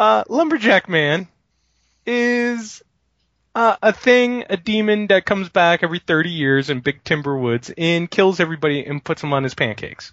uh, 0.00 0.24
Lumberjack 0.28 0.88
Man 0.88 1.28
is 2.06 2.82
uh, 3.54 3.76
a 3.82 3.92
thing, 3.92 4.44
a 4.48 4.56
demon 4.56 5.08
that 5.08 5.24
comes 5.24 5.48
back 5.48 5.82
every 5.82 5.98
30 5.98 6.30
years 6.30 6.70
in 6.70 6.80
Big 6.80 7.02
Timber 7.04 7.36
Woods 7.36 7.70
and 7.76 8.10
kills 8.10 8.40
everybody 8.40 8.84
and 8.84 9.02
puts 9.02 9.20
them 9.20 9.32
on 9.32 9.42
his 9.42 9.54
pancakes. 9.54 10.12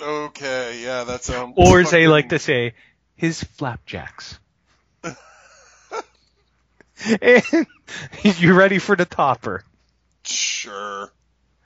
Okay, 0.00 0.82
yeah, 0.82 1.04
that 1.04 1.24
sounds. 1.24 1.54
Or 1.56 1.80
as 1.80 1.90
they 1.90 2.08
like 2.08 2.30
to 2.30 2.38
say, 2.38 2.74
his 3.16 3.42
flapjacks. 3.42 4.38
and 7.20 7.66
you 8.22 8.54
ready 8.54 8.78
for 8.78 8.96
the 8.96 9.04
topper? 9.04 9.64
Sure. 10.24 11.10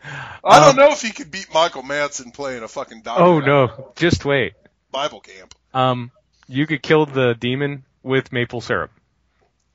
I 0.03 0.61
don't 0.61 0.71
Um, 0.71 0.77
know 0.77 0.93
if 0.93 1.01
he 1.01 1.11
could 1.13 1.31
beat 1.31 1.47
Michael 1.55 1.83
Madsen 1.83 2.35
playing 2.35 2.63
a 2.63 2.69
fucking 2.69 3.03
doctor. 3.03 3.23
Oh 3.23 3.41
no, 3.41 3.93
just 3.97 4.25
wait. 4.25 4.53
Bible 4.91 5.21
camp. 5.21 5.55
Um, 5.73 6.11
you 6.47 6.67
could 6.67 6.83
kill 6.83 7.07
the 7.07 7.35
demon 7.35 7.85
with 8.03 8.33
maple 8.33 8.61
syrup. 8.61 8.91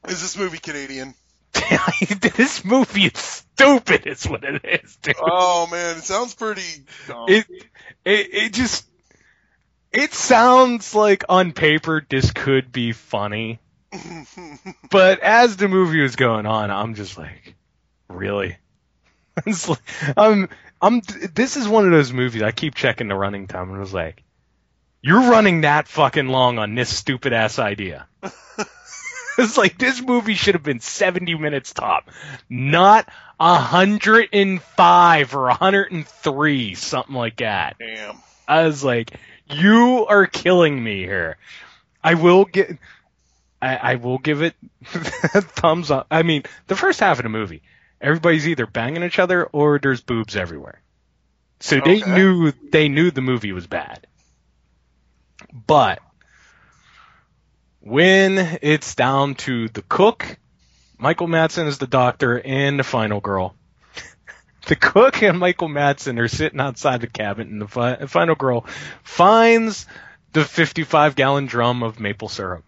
Is 0.08 0.22
this 0.22 0.38
movie 0.38 0.60
Canadian? 0.60 1.14
this 2.22 2.64
movie 2.64 3.06
is 3.06 3.18
stupid. 3.18 4.06
Is 4.06 4.28
what 4.28 4.44
it 4.44 4.64
is, 4.66 4.96
dude. 4.98 5.16
Oh 5.20 5.68
man, 5.68 5.98
it 5.98 6.04
sounds 6.04 6.34
pretty. 6.34 6.86
Dumb. 7.08 7.26
It, 7.28 7.46
it, 8.06 8.34
it 8.34 8.54
just, 8.54 8.88
it 9.92 10.14
sounds 10.14 10.96
like 10.96 11.26
on 11.30 11.52
paper 11.52 12.06
this 12.08 12.32
could 12.32 12.72
be 12.72 12.92
funny, 12.92 13.60
but 14.92 15.20
as 15.20 15.58
the 15.58 15.68
movie 15.68 16.02
was 16.02 16.16
going 16.16 16.46
on, 16.46 16.72
I'm 16.72 16.96
just 16.96 17.18
like, 17.18 17.56
really? 18.08 18.58
It's 19.46 19.70
like, 19.70 19.80
I'm, 20.18 20.50
I'm, 20.82 21.02
this 21.34 21.56
is 21.56 21.66
one 21.66 21.86
of 21.86 21.92
those 21.92 22.12
movies 22.12 22.42
I 22.42 22.52
keep 22.52 22.76
checking 22.76 23.08
the 23.08 23.16
running 23.16 23.48
time 23.48 23.70
and 23.70 23.78
I 23.78 23.80
was 23.80 23.94
like, 23.94 24.22
you're 25.02 25.32
running 25.32 25.62
that 25.62 25.88
fucking 25.88 26.28
long 26.28 26.60
on 26.60 26.76
this 26.76 26.90
stupid 26.90 27.32
ass 27.32 27.58
idea. 27.58 28.06
It's 29.40 29.58
like 29.58 29.78
this 29.78 30.02
movie 30.02 30.36
should 30.36 30.56
have 30.56 30.64
been 30.64 30.80
70 30.80 31.36
minutes 31.36 31.74
top, 31.74 32.10
not 32.50 33.08
105 33.38 35.36
or 35.36 35.44
103, 35.44 36.76
something 36.76 37.16
like 37.16 37.38
that. 37.38 37.78
Damn. 37.80 38.18
I 38.48 38.66
was 38.66 38.84
like, 38.84 39.12
you 39.50 40.06
are 40.08 40.26
killing 40.28 40.84
me 40.84 40.98
here. 41.04 41.38
I 42.04 42.16
will 42.16 42.46
get, 42.46 42.78
I, 43.62 43.76
I 43.76 43.96
will 43.96 44.18
give 44.18 44.42
it 44.42 44.56
thumbs 44.84 45.92
up. 45.92 46.08
I 46.10 46.24
mean, 46.24 46.44
the 46.68 46.76
first 46.76 47.00
half 47.00 47.20
of 47.20 47.24
the 47.24 47.30
movie, 47.30 47.62
everybody's 48.02 48.48
either 48.48 48.66
banging 48.66 49.04
each 49.04 49.20
other 49.20 49.46
or 49.46 49.80
there's 49.80 50.02
boobs 50.02 50.36
everywhere. 50.36 50.82
So 51.60 51.82
they 51.82 52.02
knew, 52.02 52.54
they 52.72 52.88
knew 52.88 53.12
the 53.12 53.22
movie 53.22 53.52
was 53.52 53.68
bad. 53.68 54.08
But, 55.68 56.00
when 57.90 58.60
it's 58.62 58.94
down 58.94 59.34
to 59.34 59.68
the 59.70 59.82
cook, 59.82 60.38
Michael 60.98 61.28
Madsen 61.28 61.68
is 61.68 61.80
the 61.80 61.88
doctor 61.88 62.40
and 62.40 62.80
the 62.80 62.84
final 62.84 63.20
girl. 63.20 63.56
The 64.68 64.76
cook 64.76 65.24
and 65.24 65.40
Michael 65.40 65.70
Madsen 65.70 66.20
are 66.20 66.28
sitting 66.28 66.60
outside 66.60 67.02
the 67.02 67.08
cabin, 67.08 67.48
and 67.48 67.62
the 67.62 67.68
fi- 67.68 68.06
final 68.06 68.36
girl 68.36 68.66
finds 69.04 69.88
the 70.34 70.44
55 70.44 71.16
gallon 71.16 71.48
drum 71.48 71.82
of 71.82 72.00
maple 72.00 72.28
syrup. 72.28 72.64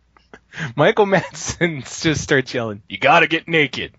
Michael 0.76 1.06
Madsen 1.06 1.80
just 2.02 2.22
starts 2.22 2.54
yelling, 2.54 2.82
You 2.88 2.96
gotta 2.96 3.26
get 3.26 3.48
naked. 3.48 3.92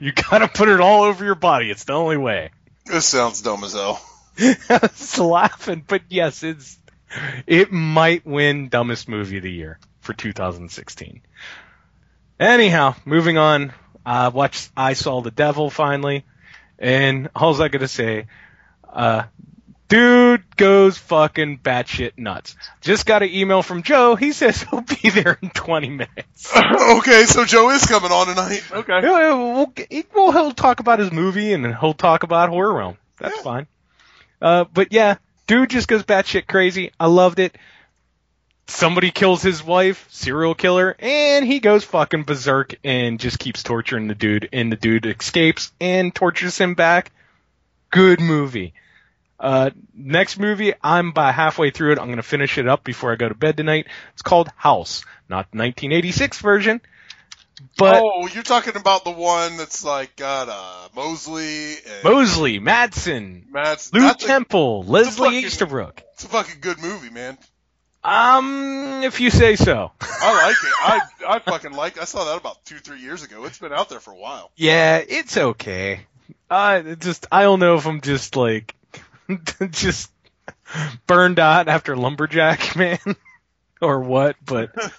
You 0.00 0.12
gotta 0.12 0.48
put 0.48 0.68
it 0.68 0.80
all 0.80 1.04
over 1.04 1.24
your 1.24 1.36
body. 1.36 1.70
It's 1.70 1.84
the 1.84 1.92
only 1.92 2.16
way. 2.16 2.50
This 2.86 3.06
sounds 3.06 3.42
dumb 3.42 3.62
as 3.62 3.74
hell. 3.74 4.02
I 4.38 4.78
was 4.80 5.18
laughing, 5.18 5.84
but 5.86 6.02
yes, 6.08 6.42
it's 6.42 6.76
it 7.46 7.72
might 7.72 8.26
win 8.26 8.68
dumbest 8.68 9.08
movie 9.08 9.38
of 9.38 9.42
the 9.42 9.50
year 9.50 9.78
for 10.00 10.12
2016. 10.12 11.22
Anyhow, 12.38 12.94
moving 13.04 13.38
on. 13.38 13.72
I 14.04 14.28
watched 14.28 14.70
I 14.76 14.94
Saw 14.94 15.20
the 15.20 15.30
Devil 15.30 15.70
finally, 15.70 16.24
and 16.78 17.30
all's 17.36 17.60
I 17.60 17.68
gotta 17.68 17.86
say, 17.86 18.26
uh, 18.92 19.24
dude 19.92 20.42
goes 20.56 20.96
fucking 20.96 21.58
batshit 21.58 22.12
nuts. 22.16 22.56
Just 22.80 23.04
got 23.04 23.22
an 23.22 23.28
email 23.30 23.62
from 23.62 23.82
Joe. 23.82 24.16
He 24.16 24.32
says 24.32 24.62
he'll 24.70 24.80
be 24.80 25.10
there 25.10 25.38
in 25.42 25.50
20 25.50 25.90
minutes. 25.90 26.56
okay, 26.56 27.24
so 27.26 27.44
Joe 27.44 27.70
is 27.70 27.84
coming 27.84 28.10
on 28.10 28.26
tonight. 28.26 28.64
Okay. 28.72 29.00
Yeah, 29.02 29.34
we'll, 29.34 29.72
well, 30.14 30.32
he'll 30.32 30.52
talk 30.52 30.80
about 30.80 30.98
his 30.98 31.12
movie 31.12 31.52
and 31.52 31.76
he'll 31.76 31.94
talk 31.94 32.22
about 32.22 32.48
Horror 32.48 32.72
Realm. 32.72 32.96
That's 33.18 33.38
fine. 33.40 33.66
Uh, 34.40 34.64
but 34.64 34.92
yeah, 34.92 35.16
dude 35.52 35.68
just 35.68 35.86
goes 35.86 36.02
batshit 36.02 36.46
crazy. 36.46 36.92
I 36.98 37.08
loved 37.08 37.38
it. 37.38 37.58
Somebody 38.68 39.10
kills 39.10 39.42
his 39.42 39.62
wife, 39.62 40.06
serial 40.08 40.54
killer, 40.54 40.96
and 40.98 41.46
he 41.46 41.60
goes 41.60 41.84
fucking 41.84 42.22
berserk 42.22 42.76
and 42.82 43.20
just 43.20 43.38
keeps 43.38 43.62
torturing 43.62 44.08
the 44.08 44.14
dude, 44.14 44.48
and 44.50 44.72
the 44.72 44.76
dude 44.76 45.04
escapes 45.04 45.70
and 45.78 46.14
tortures 46.14 46.56
him 46.56 46.72
back. 46.72 47.12
Good 47.90 48.18
movie. 48.18 48.72
Uh, 49.38 49.70
next 49.92 50.38
movie, 50.38 50.72
I'm 50.82 51.08
about 51.08 51.34
halfway 51.34 51.68
through 51.68 51.92
it. 51.92 51.98
I'm 51.98 52.08
gonna 52.08 52.22
finish 52.22 52.56
it 52.56 52.66
up 52.66 52.82
before 52.82 53.12
I 53.12 53.16
go 53.16 53.28
to 53.28 53.34
bed 53.34 53.58
tonight. 53.58 53.88
It's 54.14 54.22
called 54.22 54.48
House, 54.56 55.04
not 55.28 55.50
the 55.50 55.58
1986 55.58 56.38
version, 56.38 56.80
but 57.78 58.02
oh, 58.02 58.26
you're 58.28 58.42
talking 58.42 58.76
about 58.76 59.04
the 59.04 59.10
one 59.10 59.56
that's 59.56 59.84
like 59.84 60.16
got 60.16 60.48
uh, 60.48 60.88
Moseley 60.94 61.74
and 61.74 62.04
Moseley, 62.04 62.60
Madsen, 62.60 63.50
Matt's. 63.50 63.92
Lew 63.92 64.00
that's 64.00 64.24
a, 64.24 64.26
Temple, 64.26 64.82
Leslie 64.84 65.26
fucking- 65.28 65.44
Easterbrook. 65.44 66.02
it's 66.14 66.24
a 66.24 66.28
fucking 66.28 66.60
good 66.60 66.80
movie, 66.80 67.10
man. 67.10 67.38
Um, 68.04 69.02
if 69.04 69.20
you 69.20 69.30
say 69.30 69.54
so. 69.54 69.92
I 70.00 70.46
like 70.46 70.56
it. 70.56 70.72
I 71.28 71.34
I 71.36 71.38
fucking 71.38 71.72
like. 71.72 72.00
I 72.00 72.04
saw 72.04 72.24
that 72.24 72.36
about 72.36 72.64
two 72.64 72.78
three 72.78 73.00
years 73.00 73.22
ago. 73.22 73.44
It's 73.44 73.58
been 73.58 73.72
out 73.72 73.88
there 73.88 74.00
for 74.00 74.12
a 74.12 74.16
while. 74.16 74.50
Yeah, 74.56 74.98
it's 75.06 75.36
okay. 75.36 76.00
I 76.50 76.96
just 76.98 77.26
I 77.30 77.42
don't 77.44 77.60
know 77.60 77.76
if 77.76 77.86
I'm 77.86 78.00
just 78.00 78.34
like 78.34 78.74
just 79.70 80.10
burned 81.06 81.38
out 81.38 81.68
after 81.68 81.96
Lumberjack 81.96 82.74
Man 82.76 82.98
or 83.80 84.00
what, 84.00 84.36
but 84.44 84.70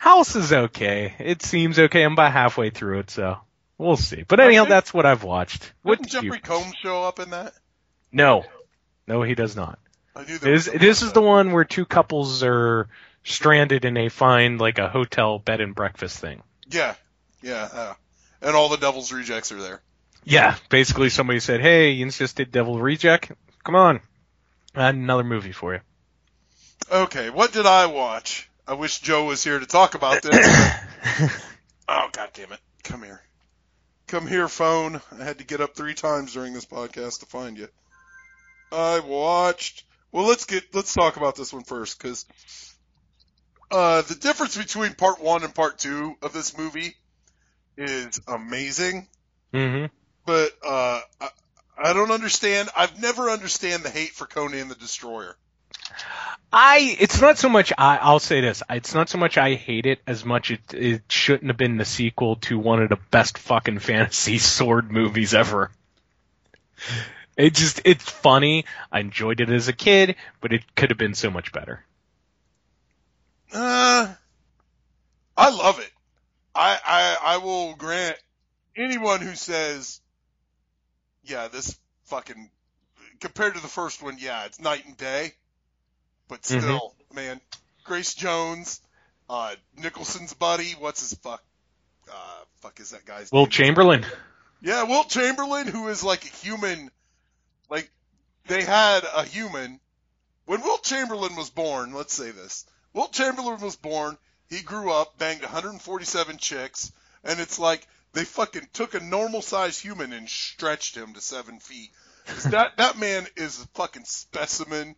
House 0.00 0.34
is 0.34 0.50
okay. 0.50 1.14
It 1.18 1.42
seems 1.42 1.78
okay. 1.78 2.02
I'm 2.04 2.14
about 2.14 2.32
halfway 2.32 2.70
through 2.70 3.00
it, 3.00 3.10
so 3.10 3.36
we'll 3.76 3.98
see. 3.98 4.24
But 4.26 4.40
anyhow, 4.40 4.62
Okay. 4.62 4.70
that's 4.70 4.94
what 4.94 5.04
I've 5.04 5.24
watched. 5.24 5.70
What 5.82 5.98
Didn't 5.98 6.10
did 6.12 6.22
you? 6.22 6.30
Jeffrey 6.30 6.40
Combs 6.40 6.74
show 6.82 7.04
up 7.04 7.18
in 7.20 7.28
that? 7.30 7.52
No, 8.10 8.46
no, 9.06 9.22
he 9.22 9.34
does 9.34 9.54
not. 9.56 9.78
I 10.16 10.24
knew 10.24 10.38
This 10.38 10.64
this 10.64 11.02
is 11.02 11.12
the 11.12 11.20
one 11.20 11.52
where 11.52 11.64
two 11.64 11.84
couples 11.84 12.42
are 12.42 12.88
stranded 13.24 13.84
and 13.84 13.94
they 13.94 14.08
find 14.08 14.58
like 14.58 14.78
a 14.78 14.88
hotel 14.88 15.38
bed 15.38 15.60
and 15.60 15.74
breakfast 15.74 16.18
thing. 16.18 16.42
Yeah, 16.70 16.94
yeah, 17.42 17.68
uh, 17.72 17.94
and 18.40 18.56
all 18.56 18.70
the 18.70 18.78
Devil's 18.78 19.12
rejects 19.12 19.52
are 19.52 19.60
there. 19.60 19.82
Yeah, 20.24 20.56
basically 20.70 21.10
somebody 21.10 21.40
said, 21.40 21.60
"Hey, 21.60 21.90
you 21.90 22.10
just 22.10 22.36
did 22.36 22.50
Devil 22.50 22.78
Reject. 22.80 23.32
Come 23.64 23.74
on, 23.76 24.00
I 24.74 24.86
had 24.86 24.94
another 24.94 25.24
movie 25.24 25.52
for 25.52 25.74
you." 25.74 25.80
Okay, 26.90 27.28
what 27.30 27.52
did 27.52 27.66
I 27.66 27.84
watch? 27.86 28.49
I 28.70 28.74
wish 28.74 29.00
Joe 29.00 29.24
was 29.24 29.42
here 29.42 29.58
to 29.58 29.66
talk 29.66 29.96
about 29.96 30.22
this. 30.22 30.46
oh 31.88 32.08
god 32.12 32.30
damn 32.34 32.52
it! 32.52 32.60
Come 32.84 33.02
here, 33.02 33.20
come 34.06 34.28
here, 34.28 34.46
phone. 34.46 35.00
I 35.10 35.24
had 35.24 35.38
to 35.38 35.44
get 35.44 35.60
up 35.60 35.74
three 35.74 35.94
times 35.94 36.34
during 36.34 36.52
this 36.52 36.66
podcast 36.66 37.18
to 37.18 37.26
find 37.26 37.58
you. 37.58 37.66
I 38.70 39.00
watched. 39.00 39.82
Well, 40.12 40.24
let's 40.24 40.44
get 40.44 40.72
let's 40.72 40.94
talk 40.94 41.16
about 41.16 41.34
this 41.34 41.52
one 41.52 41.64
first 41.64 42.00
because 42.00 42.24
uh, 43.72 44.02
the 44.02 44.14
difference 44.14 44.56
between 44.56 44.94
part 44.94 45.20
one 45.20 45.42
and 45.42 45.52
part 45.52 45.78
two 45.78 46.14
of 46.22 46.32
this 46.32 46.56
movie 46.56 46.94
is 47.76 48.20
amazing, 48.28 49.08
hmm 49.52 49.86
but 50.24 50.52
uh, 50.64 51.00
I, 51.20 51.28
I 51.76 51.92
don't 51.92 52.12
understand. 52.12 52.68
I've 52.76 53.02
never 53.02 53.30
understand 53.30 53.82
the 53.82 53.90
hate 53.90 54.12
for 54.12 54.26
Conan 54.26 54.68
the 54.68 54.76
Destroyer. 54.76 55.36
I 56.52 56.96
it's 56.98 57.20
not 57.20 57.38
so 57.38 57.48
much 57.48 57.72
I 57.78 57.98
I'll 57.98 58.18
say 58.18 58.40
this 58.40 58.62
it's 58.68 58.94
not 58.94 59.08
so 59.08 59.18
much 59.18 59.38
I 59.38 59.54
hate 59.54 59.86
it 59.86 60.00
as 60.06 60.24
much 60.24 60.50
it 60.50 60.74
it 60.74 61.02
shouldn't 61.08 61.48
have 61.48 61.56
been 61.56 61.76
the 61.76 61.84
sequel 61.84 62.36
to 62.36 62.58
one 62.58 62.82
of 62.82 62.88
the 62.88 62.98
best 63.10 63.38
fucking 63.38 63.78
fantasy 63.90 64.38
sword 64.38 64.90
movies 64.90 65.34
ever. 65.34 65.70
It 67.36 67.54
just 67.54 67.82
it's 67.84 68.04
funny. 68.04 68.64
I 68.90 69.00
enjoyed 69.00 69.40
it 69.40 69.48
as 69.48 69.68
a 69.68 69.72
kid, 69.72 70.16
but 70.40 70.52
it 70.52 70.74
could 70.74 70.90
have 70.90 70.98
been 70.98 71.14
so 71.14 71.30
much 71.30 71.52
better. 71.52 71.84
Uh, 73.52 74.12
I 75.36 75.50
love 75.50 75.78
it. 75.80 75.90
I, 76.54 76.78
I 76.84 77.34
I 77.34 77.36
will 77.38 77.74
grant 77.74 78.18
anyone 78.76 79.20
who 79.20 79.34
says, 79.34 80.00
yeah, 81.24 81.48
this 81.48 81.78
fucking 82.04 82.50
compared 83.20 83.54
to 83.54 83.62
the 83.62 83.68
first 83.68 84.02
one, 84.02 84.16
yeah, 84.18 84.44
it's 84.44 84.60
night 84.60 84.84
and 84.86 84.96
day. 84.96 85.32
But 86.30 86.42
Mhm. 86.42 86.60
still, 86.60 86.94
man, 87.12 87.40
Grace 87.84 88.14
Jones, 88.14 88.80
uh, 89.28 89.56
Nicholson's 89.76 90.32
buddy, 90.32 90.72
what's 90.72 91.00
his 91.00 91.18
fuck, 91.18 91.42
uh, 92.10 92.44
fuck 92.62 92.78
is 92.78 92.90
that 92.90 93.04
guy's 93.04 93.32
name? 93.32 93.38
Will 93.38 93.46
name? 93.46 93.50
Chamberlain. 93.50 94.06
Yeah, 94.62 94.84
Wilt 94.84 95.08
Chamberlain, 95.10 95.66
who 95.66 95.88
is 95.88 96.04
like 96.04 96.24
a 96.24 96.28
human, 96.28 96.90
like 97.68 97.90
they 98.46 98.62
had 98.62 99.04
a 99.04 99.24
human. 99.24 99.80
When 100.44 100.60
Wilt 100.62 100.84
Chamberlain 100.84 101.34
was 101.34 101.50
born, 101.50 101.92
let's 101.94 102.14
say 102.14 102.30
this. 102.30 102.64
Wilt 102.92 103.12
Chamberlain 103.12 103.60
was 103.60 103.76
born, 103.76 104.16
he 104.48 104.60
grew 104.62 104.92
up, 104.92 105.18
banged 105.18 105.42
147 105.42 106.38
chicks, 106.38 106.92
and 107.24 107.40
it's 107.40 107.58
like 107.58 107.86
they 108.12 108.24
fucking 108.24 108.68
took 108.72 108.94
a 108.94 109.00
normal 109.00 109.42
sized 109.42 109.80
human 109.80 110.12
and 110.12 110.28
stretched 110.28 110.96
him 110.96 111.14
to 111.14 111.20
seven 111.20 111.58
feet. 111.58 111.90
that 112.50 112.76
that 112.76 112.98
man 112.98 113.26
is 113.36 113.60
a 113.60 113.66
fucking 113.68 114.04
specimen. 114.04 114.94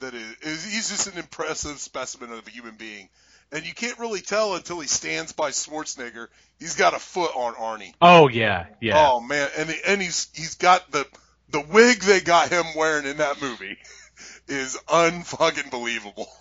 That 0.00 0.14
is, 0.14 0.36
is 0.42 0.64
he's 0.64 0.88
just 0.90 1.06
an 1.06 1.18
impressive 1.18 1.78
specimen 1.78 2.30
of 2.30 2.46
a 2.46 2.50
human 2.50 2.76
being, 2.76 3.08
and 3.50 3.64
you 3.64 3.72
can't 3.72 3.98
really 3.98 4.20
tell 4.20 4.54
until 4.54 4.80
he 4.80 4.88
stands 4.88 5.32
by 5.32 5.50
Schwarzenegger. 5.50 6.28
He's 6.58 6.76
got 6.76 6.94
a 6.94 6.98
foot 6.98 7.32
on 7.34 7.54
Arnie. 7.54 7.94
Oh 8.02 8.28
yeah, 8.28 8.66
yeah. 8.80 9.08
Oh 9.08 9.20
man, 9.20 9.48
and 9.56 9.74
and 9.86 10.02
he's 10.02 10.28
he's 10.34 10.56
got 10.56 10.90
the 10.90 11.06
the 11.50 11.60
wig 11.60 12.00
they 12.00 12.20
got 12.20 12.50
him 12.50 12.64
wearing 12.76 13.06
in 13.06 13.18
that 13.18 13.40
movie 13.40 13.78
is 14.48 14.78
unfucking 14.88 15.70
believable. 15.70 16.28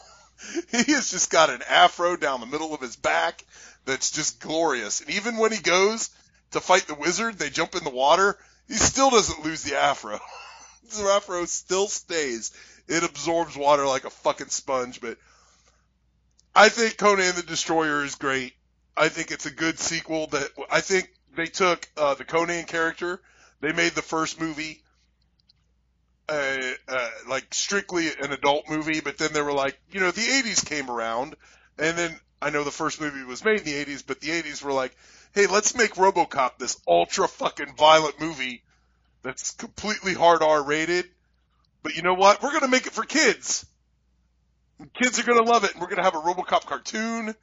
He 0.70 0.92
has 0.92 1.10
just 1.10 1.32
got 1.32 1.50
an 1.50 1.62
afro 1.68 2.18
down 2.18 2.40
the 2.42 2.46
middle 2.46 2.74
of 2.74 2.82
his 2.82 2.98
back 2.98 3.44
that's 3.86 4.12
just 4.12 4.40
glorious. 4.40 5.02
And 5.02 5.10
even 5.12 5.38
when 5.38 5.52
he 5.52 5.60
goes 5.60 6.10
to 6.52 6.60
fight 6.60 6.88
the 6.88 6.94
wizard, 6.94 7.40
they 7.40 7.50
jump 7.50 7.74
in 7.74 7.84
the 7.84 7.90
water, 7.90 8.38
he 8.68 8.76
still 8.76 9.10
doesn't 9.10 9.46
lose 9.46 9.64
the 9.64 9.78
afro. 9.78 10.20
His 10.90 11.02
afro 11.02 11.46
still 11.46 11.88
stays. 11.88 12.52
It 12.88 13.04
absorbs 13.04 13.56
water 13.56 13.86
like 13.86 14.06
a 14.06 14.10
fucking 14.10 14.50
sponge, 14.50 15.02
but 15.02 15.18
I 16.56 16.70
think 16.70 16.98
Conan 16.98 17.36
the 17.36 17.44
Destroyer 17.44 18.04
is 18.04 18.16
great. 18.16 18.54
I 18.96 19.10
think 19.10 19.32
it's 19.32 19.46
a 19.46 19.52
good 19.52 19.80
sequel 19.80 20.28
that 20.28 20.50
I 20.70 20.82
think 20.82 21.10
they 21.36 21.48
took 21.48 21.88
uh, 21.98 22.14
the 22.14 22.24
Conan 22.24 22.66
character, 22.66 23.22
they 23.62 23.72
made 23.72 23.94
the 23.94 24.02
first 24.02 24.40
movie 24.40 24.82
uh, 26.30 26.58
uh, 26.88 27.10
like 27.28 27.54
strictly 27.54 28.08
an 28.22 28.32
adult 28.32 28.70
movie, 28.70 29.02
but 29.02 29.18
then 29.18 29.34
they 29.34 29.42
were 29.42 29.54
like, 29.54 29.80
you 29.92 30.00
know, 30.00 30.12
the 30.12 30.22
80s 30.22 30.66
came 30.66 30.90
around, 30.90 31.36
and 31.78 31.98
then 31.98 32.20
I 32.42 32.50
know 32.50 32.64
the 32.64 32.72
first 32.72 33.00
movie 33.00 33.24
was 33.24 33.44
made 33.44 33.60
in 33.60 33.66
the 33.66 33.86
80s, 33.86 34.04
but 34.06 34.22
the 34.22 34.30
80s 34.30 34.64
were 34.64 34.72
like, 34.72 34.96
hey, 35.34 35.48
let's 35.48 35.76
make 35.76 35.96
RoboCop 35.96 36.58
this 36.58 36.80
ultra 36.88 37.28
fucking 37.28 37.76
violent 37.76 38.20
movie 38.20 38.64
that's 39.26 39.52
completely 39.52 40.14
hard 40.14 40.42
R 40.44 40.64
rated, 40.64 41.06
but 41.84 41.96
you 41.98 42.04
know 42.04 42.14
what? 42.14 42.42
We're 42.42 42.54
gonna 42.54 42.68
make 42.70 42.86
it 42.88 42.94
for 42.94 43.04
kids. 43.04 43.66
Kids 44.94 45.20
are 45.20 45.24
gonna 45.24 45.44
love 45.44 45.64
it, 45.64 45.74
and 45.74 45.82
we're 45.82 45.88
gonna 45.90 46.04
have 46.04 46.16
a 46.16 46.20
RoboCop 46.20 46.66
cartoon, 46.66 47.34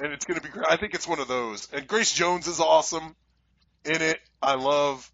and 0.00 0.12
it's 0.12 0.24
gonna 0.24 0.40
be 0.40 0.48
great. 0.48 0.66
I 0.68 0.76
think 0.76 0.94
it's 0.94 1.06
one 1.08 1.20
of 1.20 1.28
those. 1.28 1.68
And 1.72 1.86
Grace 1.86 2.12
Jones 2.12 2.46
is 2.46 2.60
awesome 2.60 3.14
in 3.84 4.02
it. 4.02 4.18
I 4.42 4.54
love, 4.54 5.10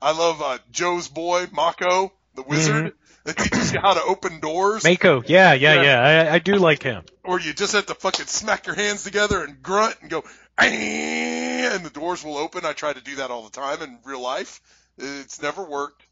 I 0.00 0.12
love 0.16 0.40
uh, 0.42 0.58
Joe's 0.72 1.08
boy 1.08 1.46
Mako, 1.52 2.12
the 2.34 2.42
wizard, 2.42 2.94
that 3.24 3.36
teaches 3.36 3.72
you 3.72 3.80
how 3.80 3.94
to 3.94 4.02
open 4.02 4.40
doors. 4.40 4.84
Mako. 4.84 5.22
Yeah, 5.26 5.52
yeah, 5.54 5.74
Yeah. 5.74 5.82
yeah. 5.82 6.30
I, 6.30 6.34
I 6.34 6.38
do 6.38 6.56
like 6.56 6.82
him. 6.82 7.02
or 7.24 7.40
you 7.40 7.52
just 7.52 7.72
have 7.72 7.86
to 7.86 7.94
fucking 7.94 8.26
smack 8.26 8.66
your 8.66 8.76
hands 8.76 9.02
together 9.02 9.42
and 9.42 9.62
grunt 9.62 9.96
and 10.00 10.10
go, 10.10 10.22
and 10.58 11.84
the 11.84 11.90
doors 11.90 12.22
will 12.24 12.36
open. 12.38 12.64
I 12.64 12.72
try 12.72 12.92
to 12.92 13.00
do 13.00 13.16
that 13.16 13.30
all 13.30 13.42
the 13.44 13.50
time 13.50 13.82
in 13.82 13.98
real 14.04 14.20
life. 14.22 14.60
It's 14.98 15.40
never 15.42 15.64
worked. 15.64 16.02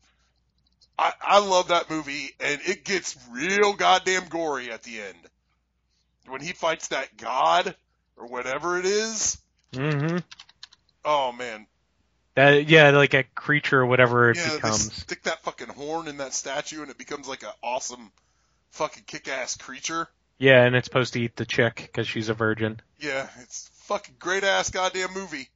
I, 0.99 1.12
I 1.20 1.39
love 1.41 1.68
that 1.68 1.91
movie, 1.91 2.30
and 2.39 2.61
it 2.66 2.85
gets 2.85 3.16
real 3.30 3.72
goddamn 3.72 4.28
gory 4.28 4.70
at 4.70 4.82
the 4.82 5.01
end. 5.01 5.18
When 6.26 6.41
he 6.41 6.53
fights 6.53 6.89
that 6.89 7.16
god, 7.16 7.74
or 8.16 8.26
whatever 8.26 8.78
it 8.78 8.87
is. 8.87 9.39
Mm-hmm. 9.72 10.18
Oh 11.05 11.32
man. 11.32 11.66
That 12.35 12.68
yeah, 12.68 12.91
like 12.91 13.14
a 13.14 13.24
creature 13.35 13.80
or 13.80 13.87
whatever 13.87 14.30
it 14.30 14.37
yeah, 14.37 14.49
they 14.49 14.57
becomes. 14.57 14.93
stick 14.93 15.22
that 15.24 15.43
fucking 15.43 15.68
horn 15.68 16.09
in 16.09 16.16
that 16.18 16.35
statue 16.35 16.82
and 16.82 16.91
it 16.91 16.99
becomes 16.99 17.28
like 17.28 17.43
an 17.43 17.51
awesome 17.62 18.11
fucking 18.70 19.05
kick-ass 19.07 19.57
creature. 19.57 20.09
Yeah, 20.39 20.64
and 20.64 20.74
it's 20.74 20.87
supposed 20.87 21.12
to 21.12 21.20
eat 21.20 21.37
the 21.37 21.47
chick 21.47 21.76
because 21.76 22.09
she's 22.09 22.28
a 22.28 22.35
virgin. 22.35 22.80
Yeah, 22.99 23.28
it's 23.41 23.70
fucking 23.85 24.16
great 24.18 24.43
ass 24.43 24.70
goddamn 24.70 25.14
movie. 25.14 25.49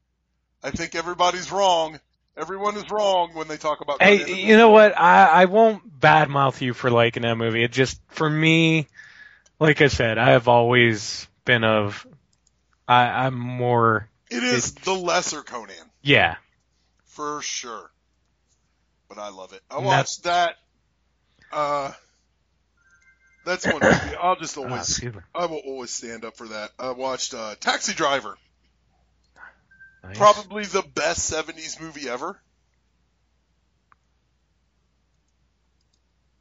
I 0.63 0.71
think 0.71 0.95
everybody's 0.95 1.51
wrong. 1.51 1.99
Everyone 2.39 2.77
is 2.77 2.89
wrong 2.91 3.31
when 3.35 3.49
they 3.49 3.57
talk 3.57 3.81
about. 3.81 4.01
Hey, 4.01 4.33
you 4.33 4.57
know 4.57 4.71
what? 4.71 4.97
I 4.99 5.27
I 5.27 5.45
won't 5.47 6.01
badmouth 6.01 6.61
you 6.61 6.73
for 6.73 6.91
liking 6.91 7.23
that 7.23 7.37
movie. 7.37 7.65
It 7.65 7.73
just 7.73 8.01
for 8.09 8.29
me, 8.29 8.87
like 9.59 9.81
I 9.81 9.89
said, 9.89 10.19
I 10.19 10.31
have 10.31 10.47
always 10.49 11.27
been 11.45 11.65
of. 11.65 12.07
I 12.87 13.27
I'm 13.27 13.35
more. 13.35 14.09
It 14.31 14.43
is 14.43 14.73
the 14.75 14.93
lesser 14.93 15.43
Conan 15.43 15.75
Yeah. 16.03 16.37
for 17.07 17.43
sure, 17.43 17.91
but 19.09 19.19
I 19.19 19.31
love 19.31 19.53
it. 19.53 19.63
I 19.71 19.79
watched 19.79 20.25
that. 20.25 20.57
Uh, 21.51 21.93
that's 23.45 23.67
one 23.67 23.83
movie. 23.83 24.15
I'll 24.15 24.37
just 24.37 24.57
Ah, 24.59 24.63
always. 24.63 25.03
I 25.35 25.47
will 25.47 25.63
always 25.67 25.91
stand 25.91 26.25
up 26.25 26.37
for 26.37 26.47
that. 26.49 26.71
I 26.79 26.91
watched 26.91 27.35
uh, 27.35 27.55
Taxi 27.59 27.95
Driver, 27.95 28.37
Nice. 30.09 30.17
probably 30.19 30.65
the 30.65 30.83
best 30.83 31.31
'70s 31.33 31.81
movie 31.81 32.09
ever. 32.09 32.41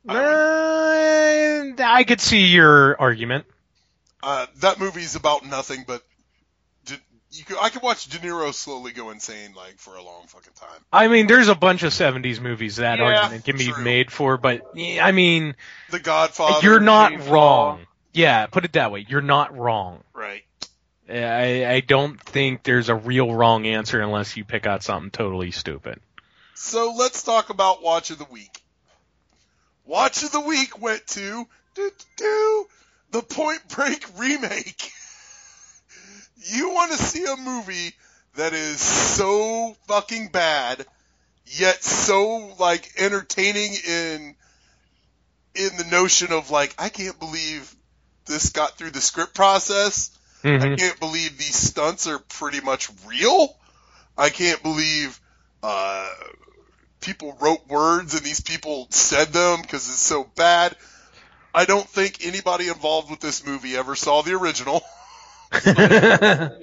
Uh, 0.08 1.74
I 1.80 2.06
could 2.08 2.22
see 2.22 2.46
your 2.46 3.00
argument. 3.00 3.46
Uh, 4.24 4.46
that 4.58 4.80
movie's 4.80 5.16
about 5.16 5.46
nothing 5.46 5.84
but. 5.88 6.02
You 7.30 7.44
could, 7.44 7.58
I 7.62 7.68
could 7.70 7.82
watch 7.82 8.08
De 8.08 8.18
Niro 8.20 8.54
slowly 8.54 8.94
go 8.94 9.10
insane 9.10 9.54
like 9.54 9.78
for 9.78 9.96
a 9.96 10.02
long 10.02 10.24
fucking 10.28 10.54
time. 10.54 10.80
I 10.94 11.10
mean, 11.10 11.28
there's 11.28 11.50
a 11.50 11.56
bunch 11.56 11.84
of 11.84 11.92
'70s 11.92 12.40
movies 12.40 12.78
that 12.78 13.00
Yeah, 13.00 13.04
argument 13.06 13.44
can 13.44 13.58
be 13.58 13.66
true. 13.66 13.84
made 13.84 14.12
for, 14.12 14.38
but 14.38 14.62
I 14.76 15.12
mean, 15.12 15.56
The 15.92 16.00
Godfather. 16.00 16.66
you're 16.66 16.80
not 16.80 17.12
Jane 17.12 17.30
wrong. 17.30 17.86
Yeah, 18.14 18.46
put 18.48 18.64
it 18.64 18.74
that 18.74 18.94
way. 18.94 19.06
You're 19.08 19.22
not 19.22 19.56
wrong. 19.56 20.06
Right. 20.14 20.44
I, 21.10 21.66
I 21.66 21.80
don't 21.80 22.20
think 22.22 22.64
there's 22.64 22.90
a 22.90 22.96
real 22.96 23.34
wrong 23.34 23.66
answer 23.66 24.02
unless 24.02 24.36
you 24.36 24.44
pick 24.44 24.66
out 24.66 24.84
something 24.84 25.12
totally 25.12 25.52
stupid. 25.52 26.00
So 26.56 26.94
let's 26.98 27.24
talk 27.24 27.50
about 27.50 27.84
Watch 27.84 28.12
of 28.12 28.18
the 28.18 28.26
Week. 28.26 28.62
Watch 29.86 30.24
of 30.24 30.32
the 30.32 30.42
Week 30.42 30.82
went 30.82 31.06
to 31.08 31.48
do, 32.18 32.66
the 33.12 33.22
Point 33.22 33.62
Break 33.70 34.06
remake. 34.18 34.92
you 36.38 36.74
want 36.74 36.92
to 36.92 36.98
see 36.98 37.26
a 37.26 37.38
movie 37.38 37.94
that 38.36 38.54
is 38.54 38.82
so 38.82 39.76
fucking 39.88 40.30
bad, 40.30 40.86
yet 41.46 41.84
so 41.84 42.56
like 42.60 42.92
entertaining 42.98 43.74
in 43.88 44.36
in 45.56 45.78
the 45.78 45.88
notion 45.90 46.32
of 46.32 46.52
like 46.52 46.76
I 46.78 46.90
can't 46.90 47.20
believe 47.20 47.74
this 48.26 48.50
got 48.50 48.78
through 48.78 48.92
the 48.92 49.02
script 49.02 49.34
process. 49.34 50.17
I 50.48 50.70
Mhm. 50.70 50.78
can't 50.78 51.00
believe 51.00 51.38
these 51.38 51.56
stunts 51.56 52.08
are 52.08 52.20
pretty 52.20 52.62
much 52.62 52.90
real. 53.06 53.56
I 54.18 54.30
can't 54.30 54.62
believe 54.64 55.20
uh, 55.64 56.10
people 57.02 57.38
wrote 57.40 57.68
words 57.68 58.14
and 58.16 58.24
these 58.24 58.42
people 58.42 58.88
said 58.92 59.34
them 59.34 59.62
because 59.62 59.88
it's 59.88 60.02
so 60.02 60.24
bad. 60.24 60.76
I 61.54 61.66
don't 61.66 61.88
think 61.88 62.26
anybody 62.26 62.68
involved 62.68 63.10
with 63.10 63.20
this 63.20 63.46
movie 63.46 63.76
ever 63.76 63.96
saw 63.96 64.22
the 64.22 64.34
original. 64.34 64.84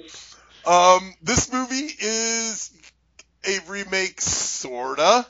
Um, 0.65 1.13
this 1.21 1.51
movie 1.53 1.91
is 1.99 2.71
a 3.47 3.59
remake, 3.67 4.19
sorta, 4.19 5.27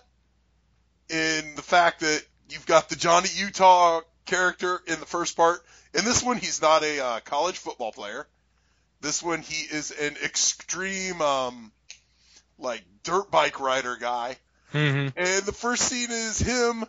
in 1.09 1.55
the 1.55 1.61
fact 1.61 1.99
that 2.01 2.23
you've 2.49 2.65
got 2.65 2.89
the 2.89 2.95
Johnny 2.95 3.29
Utah 3.35 4.01
character 4.25 4.81
in 4.87 4.99
the 4.99 5.05
first 5.05 5.35
part. 5.35 5.59
In 5.93 6.05
this 6.05 6.23
one, 6.23 6.37
he's 6.37 6.61
not 6.61 6.83
a 6.83 6.99
uh, 7.03 7.19
college 7.21 7.57
football 7.57 7.91
player. 7.91 8.27
This 9.01 9.21
one, 9.21 9.41
he 9.41 9.63
is 9.75 9.91
an 9.91 10.15
extreme, 10.23 11.21
um, 11.21 11.71
like 12.57 12.83
dirt 13.03 13.29
bike 13.29 13.59
rider 13.59 13.97
guy. 13.97 14.37
hmm 14.71 15.07
And 15.15 15.45
the 15.45 15.53
first 15.53 15.83
scene 15.83 16.11
is 16.11 16.39
him 16.39 16.85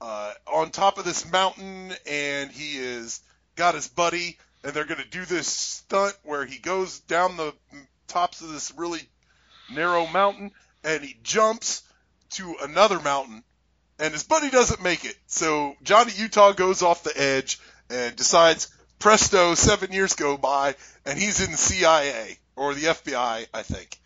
uh, 0.00 0.32
on 0.46 0.70
top 0.70 0.98
of 0.98 1.04
this 1.04 1.30
mountain, 1.30 1.92
and 2.06 2.50
he 2.50 2.76
is 2.76 3.20
got 3.56 3.74
his 3.74 3.88
buddy, 3.88 4.38
and 4.62 4.72
they're 4.72 4.84
going 4.84 5.02
to 5.02 5.08
do 5.08 5.24
this 5.24 5.46
stunt 5.46 6.16
where 6.22 6.44
he 6.44 6.58
goes 6.58 7.00
down 7.00 7.36
the 7.36 7.52
tops 8.08 8.40
of 8.40 8.50
this 8.50 8.72
really 8.76 9.00
narrow 9.70 10.06
mountain, 10.06 10.50
and 10.82 11.02
he 11.02 11.16
jumps 11.22 11.82
to 12.30 12.56
another 12.62 13.00
mountain, 13.00 13.44
and 13.98 14.12
his 14.12 14.24
buddy 14.24 14.50
doesn't 14.50 14.82
make 14.82 15.04
it. 15.04 15.16
So 15.26 15.76
Johnny 15.82 16.12
Utah 16.16 16.52
goes 16.52 16.82
off 16.82 17.04
the 17.04 17.16
edge 17.16 17.58
and 17.90 18.16
decides, 18.16 18.68
presto, 19.04 19.54
seven 19.54 19.92
years 19.92 20.14
go 20.14 20.38
by, 20.38 20.74
and 21.04 21.18
he's 21.18 21.44
in 21.44 21.50
the 21.50 21.58
CIA 21.58 22.38
or 22.56 22.72
the 22.72 22.86
FBI, 22.86 23.46
I 23.52 23.62
think. 23.62 23.98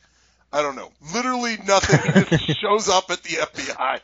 I 0.52 0.60
don't 0.60 0.74
know. 0.74 0.90
Literally 1.14 1.56
nothing. 1.64 2.24
He 2.26 2.36
just 2.36 2.60
shows 2.60 2.88
up 2.88 3.08
at 3.08 3.22
the 3.22 3.36
FBI. 3.36 4.00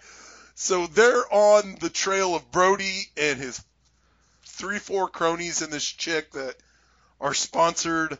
So 0.55 0.87
they're 0.87 1.25
on 1.35 1.79
the 1.81 1.91
trail 1.91 2.37
of 2.37 2.49
Brody 2.53 3.09
and 3.17 3.41
his 3.41 3.61
three, 4.45 4.79
four 4.79 5.09
cronies 5.09 5.63
and 5.63 5.73
this 5.73 5.85
chick 5.85 6.31
that 6.31 6.55
are 7.21 7.35
sponsored. 7.35 8.17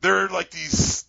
They're 0.00 0.28
like 0.28 0.52
these. 0.52 1.04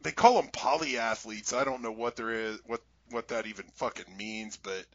They 0.00 0.12
call 0.12 0.40
them 0.40 0.50
polyathletes. 0.50 1.52
I 1.52 1.64
don't 1.64 1.82
know 1.82 1.92
what 1.92 2.16
there 2.16 2.30
is, 2.30 2.60
what 2.64 2.80
what 3.10 3.28
that 3.28 3.46
even 3.46 3.66
fucking 3.74 4.16
means, 4.16 4.56
but 4.56 4.86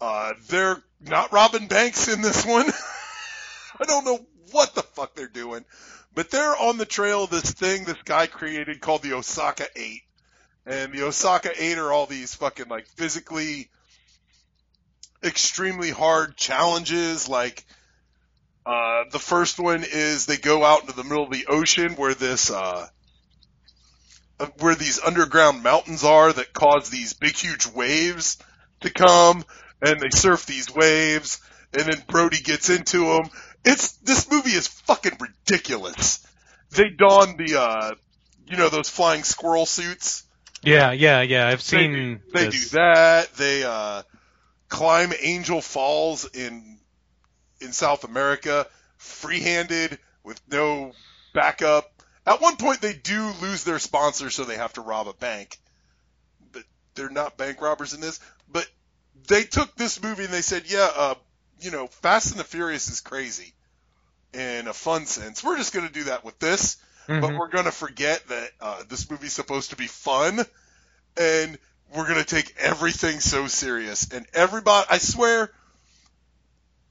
uh, 0.00 0.34
they're 0.48 0.80
not 1.00 1.32
robbing 1.32 1.66
banks 1.66 2.06
in 2.06 2.22
this 2.22 2.46
one. 2.46 2.66
I 3.82 3.84
don't 3.84 4.04
know 4.04 4.24
what 4.52 4.74
the 4.74 4.82
fuck 4.82 5.14
they're 5.14 5.26
doing, 5.26 5.64
but 6.14 6.30
they're 6.30 6.56
on 6.56 6.78
the 6.78 6.86
trail 6.86 7.24
of 7.24 7.30
this 7.30 7.50
thing 7.50 7.84
this 7.84 8.00
guy 8.04 8.28
created 8.28 8.80
called 8.80 9.02
the 9.02 9.14
Ozaki 9.14 9.64
Eight, 9.74 10.02
and 10.64 10.92
the 10.92 11.02
Ozaki 11.02 11.50
Eight 11.58 11.78
are 11.78 11.92
all 11.92 12.06
these 12.06 12.34
fucking 12.34 12.68
like 12.68 12.86
physically 12.86 13.68
extremely 15.24 15.90
hard 15.90 16.36
challenges. 16.36 17.28
Like 17.28 17.64
uh, 18.64 19.04
the 19.10 19.18
first 19.18 19.58
one 19.58 19.82
is 19.82 20.26
they 20.26 20.36
go 20.36 20.64
out 20.64 20.82
into 20.82 20.94
the 20.94 21.02
middle 21.02 21.24
of 21.24 21.32
the 21.32 21.46
ocean 21.48 21.94
where 21.94 22.14
this 22.14 22.52
uh, 22.52 22.86
uh, 24.38 24.46
where 24.60 24.76
these 24.76 25.00
underground 25.00 25.64
mountains 25.64 26.04
are 26.04 26.32
that 26.32 26.52
cause 26.52 26.88
these 26.88 27.14
big 27.14 27.34
huge 27.34 27.66
waves 27.66 28.38
to 28.80 28.90
come, 28.90 29.44
and 29.80 29.98
they 29.98 30.10
surf 30.10 30.46
these 30.46 30.72
waves, 30.72 31.40
and 31.72 31.84
then 31.84 32.02
Brody 32.06 32.40
gets 32.40 32.70
into 32.70 33.06
them. 33.06 33.30
It's 33.64 33.92
this 33.98 34.30
movie 34.30 34.50
is 34.50 34.66
fucking 34.66 35.18
ridiculous. 35.20 36.26
They 36.70 36.88
don 36.90 37.36
the 37.36 37.60
uh, 37.60 37.94
you 38.46 38.56
know 38.56 38.68
those 38.68 38.88
flying 38.88 39.22
squirrel 39.24 39.66
suits. 39.66 40.24
Yeah, 40.62 40.92
yeah, 40.92 41.22
yeah. 41.22 41.48
I've 41.48 41.66
They 41.68 41.86
do, 41.86 41.94
seen. 41.94 42.20
they 42.32 42.44
this. 42.46 42.70
do 42.70 42.76
that. 42.76 43.32
They 43.34 43.64
uh, 43.64 44.02
climb 44.68 45.12
Angel 45.20 45.60
Falls 45.60 46.24
in 46.34 46.78
in 47.60 47.72
South 47.72 48.04
America, 48.04 48.66
free-handed 48.96 49.98
with 50.24 50.40
no 50.50 50.92
backup. 51.34 51.88
At 52.26 52.40
one 52.40 52.56
point, 52.56 52.80
they 52.80 52.92
do 52.92 53.32
lose 53.40 53.64
their 53.64 53.78
sponsor, 53.78 54.30
so 54.30 54.44
they 54.44 54.56
have 54.56 54.72
to 54.74 54.80
rob 54.80 55.08
a 55.08 55.12
bank. 55.14 55.58
But 56.52 56.62
they're 56.94 57.10
not 57.10 57.36
bank 57.36 57.60
robbers 57.60 57.94
in 57.94 58.00
this. 58.00 58.20
But 58.50 58.66
they 59.28 59.42
took 59.44 59.74
this 59.76 60.02
movie 60.02 60.24
and 60.24 60.32
they 60.32 60.42
said, 60.42 60.64
"Yeah, 60.66 60.88
uh, 60.94 61.14
you 61.62 61.70
know, 61.70 61.86
Fast 61.86 62.30
and 62.32 62.40
the 62.40 62.44
Furious 62.44 62.88
is 62.88 63.00
crazy 63.00 63.52
in 64.32 64.66
a 64.68 64.72
fun 64.72 65.06
sense. 65.06 65.42
We're 65.44 65.56
just 65.56 65.72
going 65.72 65.86
to 65.86 65.92
do 65.92 66.04
that 66.04 66.24
with 66.24 66.38
this." 66.38 66.76
but 67.08 67.20
Mhm. 67.30 67.36
we're 67.38 67.48
gonna 67.48 67.72
forget 67.72 68.24
that 68.28 68.50
uh, 68.60 68.82
this 68.88 69.10
movie's 69.10 69.32
supposed 69.32 69.70
to 69.70 69.76
be 69.76 69.88
fun, 69.88 70.46
and 71.16 71.58
we're 71.92 72.06
gonna 72.06 72.22
take 72.22 72.54
everything 72.58 73.18
so 73.18 73.48
serious. 73.48 74.06
And 74.12 74.24
everybody, 74.32 74.86
I 74.88 74.98
swear, 74.98 75.50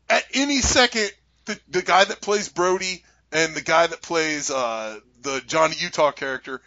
at 0.09 0.25
any 0.33 0.59
second, 0.59 1.09
the, 1.45 1.57
the 1.69 1.81
guy 1.81 2.03
that 2.03 2.19
plays 2.19 2.49
Brody 2.49 3.05
and 3.31 3.55
the 3.55 3.61
guy 3.61 3.87
that 3.87 4.01
plays 4.01 4.51
uh, 4.51 4.99
the 5.21 5.41
Johnny 5.47 5.75
Utah 5.79 6.11
character, 6.11 6.61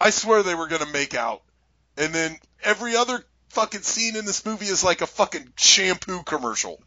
I 0.00 0.10
swear 0.10 0.42
they 0.42 0.56
were 0.56 0.66
gonna 0.66 0.86
make 0.86 1.14
out. 1.14 1.42
And 1.96 2.12
then 2.12 2.36
every 2.64 2.96
other 2.96 3.24
fucking 3.50 3.82
scene 3.82 4.16
in 4.16 4.24
this 4.24 4.44
movie 4.44 4.66
is 4.66 4.82
like 4.82 5.02
a 5.02 5.06
fucking 5.06 5.52
shampoo 5.56 6.24
commercial. 6.24 6.82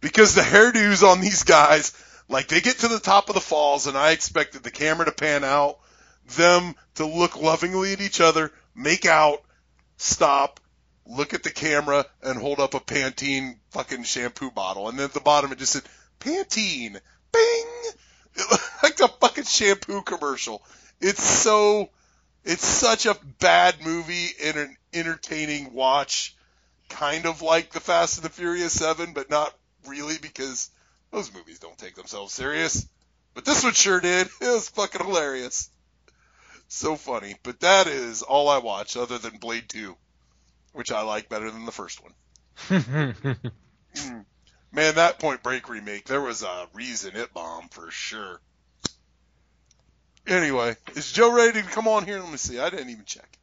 Because 0.00 0.34
the 0.34 0.42
hairdos 0.42 1.02
on 1.06 1.20
these 1.20 1.42
guys, 1.42 1.92
like 2.28 2.48
they 2.48 2.60
get 2.60 2.78
to 2.80 2.88
the 2.88 3.00
top 3.00 3.28
of 3.28 3.34
the 3.34 3.40
falls 3.40 3.86
and 3.86 3.96
I 3.96 4.12
expected 4.12 4.62
the 4.62 4.70
camera 4.70 5.04
to 5.06 5.12
pan 5.12 5.44
out, 5.44 5.78
them 6.36 6.74
to 6.94 7.06
look 7.06 7.36
lovingly 7.36 7.92
at 7.92 8.00
each 8.00 8.20
other, 8.20 8.52
make 8.74 9.04
out, 9.04 9.42
stop, 9.96 10.60
look 11.06 11.34
at 11.34 11.42
the 11.42 11.50
camera 11.50 12.06
and 12.22 12.38
hold 12.38 12.60
up 12.60 12.74
a 12.74 12.80
Pantene 12.80 13.56
fucking 13.70 14.04
shampoo 14.04 14.50
bottle. 14.50 14.88
And 14.88 14.98
then 14.98 15.06
at 15.06 15.12
the 15.12 15.20
bottom 15.20 15.52
it 15.52 15.58
just 15.58 15.72
said, 15.72 15.82
Pantene, 16.20 16.98
bing! 17.32 17.66
like 18.82 19.00
a 19.00 19.08
fucking 19.08 19.44
shampoo 19.44 20.02
commercial. 20.02 20.62
It's 21.00 21.22
so, 21.22 21.90
it's 22.44 22.64
such 22.64 23.06
a 23.06 23.16
bad 23.38 23.84
movie 23.84 24.28
and 24.44 24.56
an 24.56 24.76
entertaining 24.94 25.72
watch. 25.72 26.36
Kind 26.88 27.26
of 27.26 27.42
like 27.42 27.70
the 27.70 27.80
Fast 27.80 28.18
and 28.18 28.24
the 28.24 28.30
Furious 28.30 28.72
7, 28.72 29.12
but 29.12 29.30
not 29.30 29.54
really 29.86 30.16
because 30.20 30.70
those 31.10 31.32
movies 31.34 31.58
don't 31.58 31.78
take 31.78 31.94
themselves 31.94 32.32
serious. 32.32 32.86
But 33.34 33.44
this 33.44 33.62
one 33.62 33.72
sure 33.72 34.00
did. 34.00 34.28
It 34.40 34.48
was 34.48 34.68
fucking 34.70 35.04
hilarious. 35.04 35.70
So 36.68 36.96
funny. 36.96 37.36
But 37.42 37.60
that 37.60 37.86
is 37.86 38.22
all 38.22 38.48
I 38.48 38.58
watch 38.58 38.96
other 38.96 39.18
than 39.18 39.38
Blade 39.38 39.68
2, 39.68 39.96
which 40.72 40.92
I 40.92 41.02
like 41.02 41.28
better 41.28 41.50
than 41.50 41.66
the 41.66 41.72
first 41.72 42.00
one. 42.02 42.14
Man, 44.72 44.94
that 44.94 45.18
Point 45.18 45.42
Break 45.42 45.68
remake, 45.68 46.04
there 46.04 46.20
was 46.20 46.42
a 46.42 46.68
reason 46.74 47.16
it 47.16 47.34
bombed 47.34 47.72
for 47.72 47.90
sure. 47.90 48.40
Anyway, 50.26 50.76
is 50.94 51.10
Joe 51.10 51.34
ready 51.34 51.60
to 51.60 51.66
come 51.66 51.88
on 51.88 52.04
here? 52.04 52.20
Let 52.20 52.30
me 52.30 52.36
see. 52.36 52.60
I 52.60 52.70
didn't 52.70 52.90
even 52.90 53.04
check. 53.04 53.38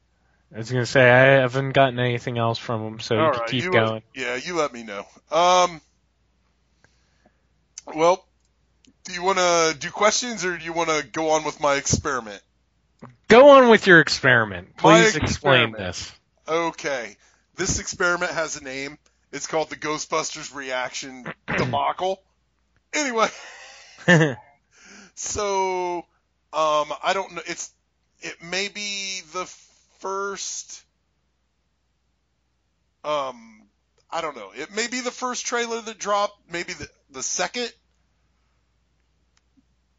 I 0.53 0.59
was 0.59 0.71
gonna 0.71 0.85
say 0.85 1.09
I 1.09 1.41
haven't 1.41 1.71
gotten 1.71 1.99
anything 1.99 2.37
else 2.37 2.57
from 2.57 2.81
him, 2.81 2.99
so 2.99 3.15
you 3.15 3.19
All 3.19 3.31
can 3.31 3.39
right, 3.41 3.49
keep 3.49 3.63
you 3.63 3.71
going. 3.71 3.93
Let, 3.93 4.03
yeah, 4.15 4.35
you 4.35 4.55
let 4.55 4.71
me 4.71 4.83
know. 4.83 5.05
Um, 5.29 5.81
well, 7.95 8.25
do 9.03 9.13
you 9.13 9.23
want 9.23 9.37
to 9.37 9.75
do 9.79 9.89
questions 9.89 10.43
or 10.43 10.57
do 10.57 10.63
you 10.63 10.73
want 10.73 10.89
to 10.89 11.05
go 11.11 11.29
on 11.31 11.43
with 11.43 11.59
my 11.59 11.75
experiment? 11.75 12.41
Go 13.27 13.49
on 13.49 13.69
with 13.69 13.87
your 13.87 13.99
experiment. 13.99 14.75
Please 14.77 15.15
explain 15.15 15.71
this. 15.71 16.11
Okay, 16.47 17.15
this 17.55 17.79
experiment 17.79 18.31
has 18.31 18.55
a 18.55 18.63
name. 18.63 18.97
It's 19.31 19.47
called 19.47 19.69
the 19.69 19.75
Ghostbusters 19.75 20.55
reaction 20.55 21.25
debacle. 21.57 22.21
Anyway, 22.93 23.27
so 25.15 25.97
um, 26.53 26.93
I 27.03 27.11
don't 27.13 27.33
know. 27.33 27.41
It's 27.45 27.71
it 28.21 28.41
may 28.41 28.69
be 28.69 29.21
the 29.33 29.45
first. 29.99 30.83
Um, 33.03 33.63
I 34.09 34.21
don't 34.21 34.35
know. 34.35 34.51
It 34.55 34.73
may 34.73 34.87
be 34.87 35.01
the 35.01 35.11
first 35.11 35.45
trailer 35.45 35.81
that 35.81 35.97
dropped. 35.99 36.39
Maybe 36.51 36.73
the 36.73 36.87
the 37.11 37.23
second. 37.23 37.71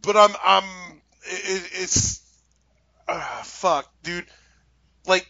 But 0.02 0.16
I'm 0.16 0.30
I'm 0.42 0.64
it, 1.22 1.70
it's 1.72 2.22
uh, 3.06 3.42
fuck, 3.42 3.90
dude. 4.02 4.26
Like 5.06 5.26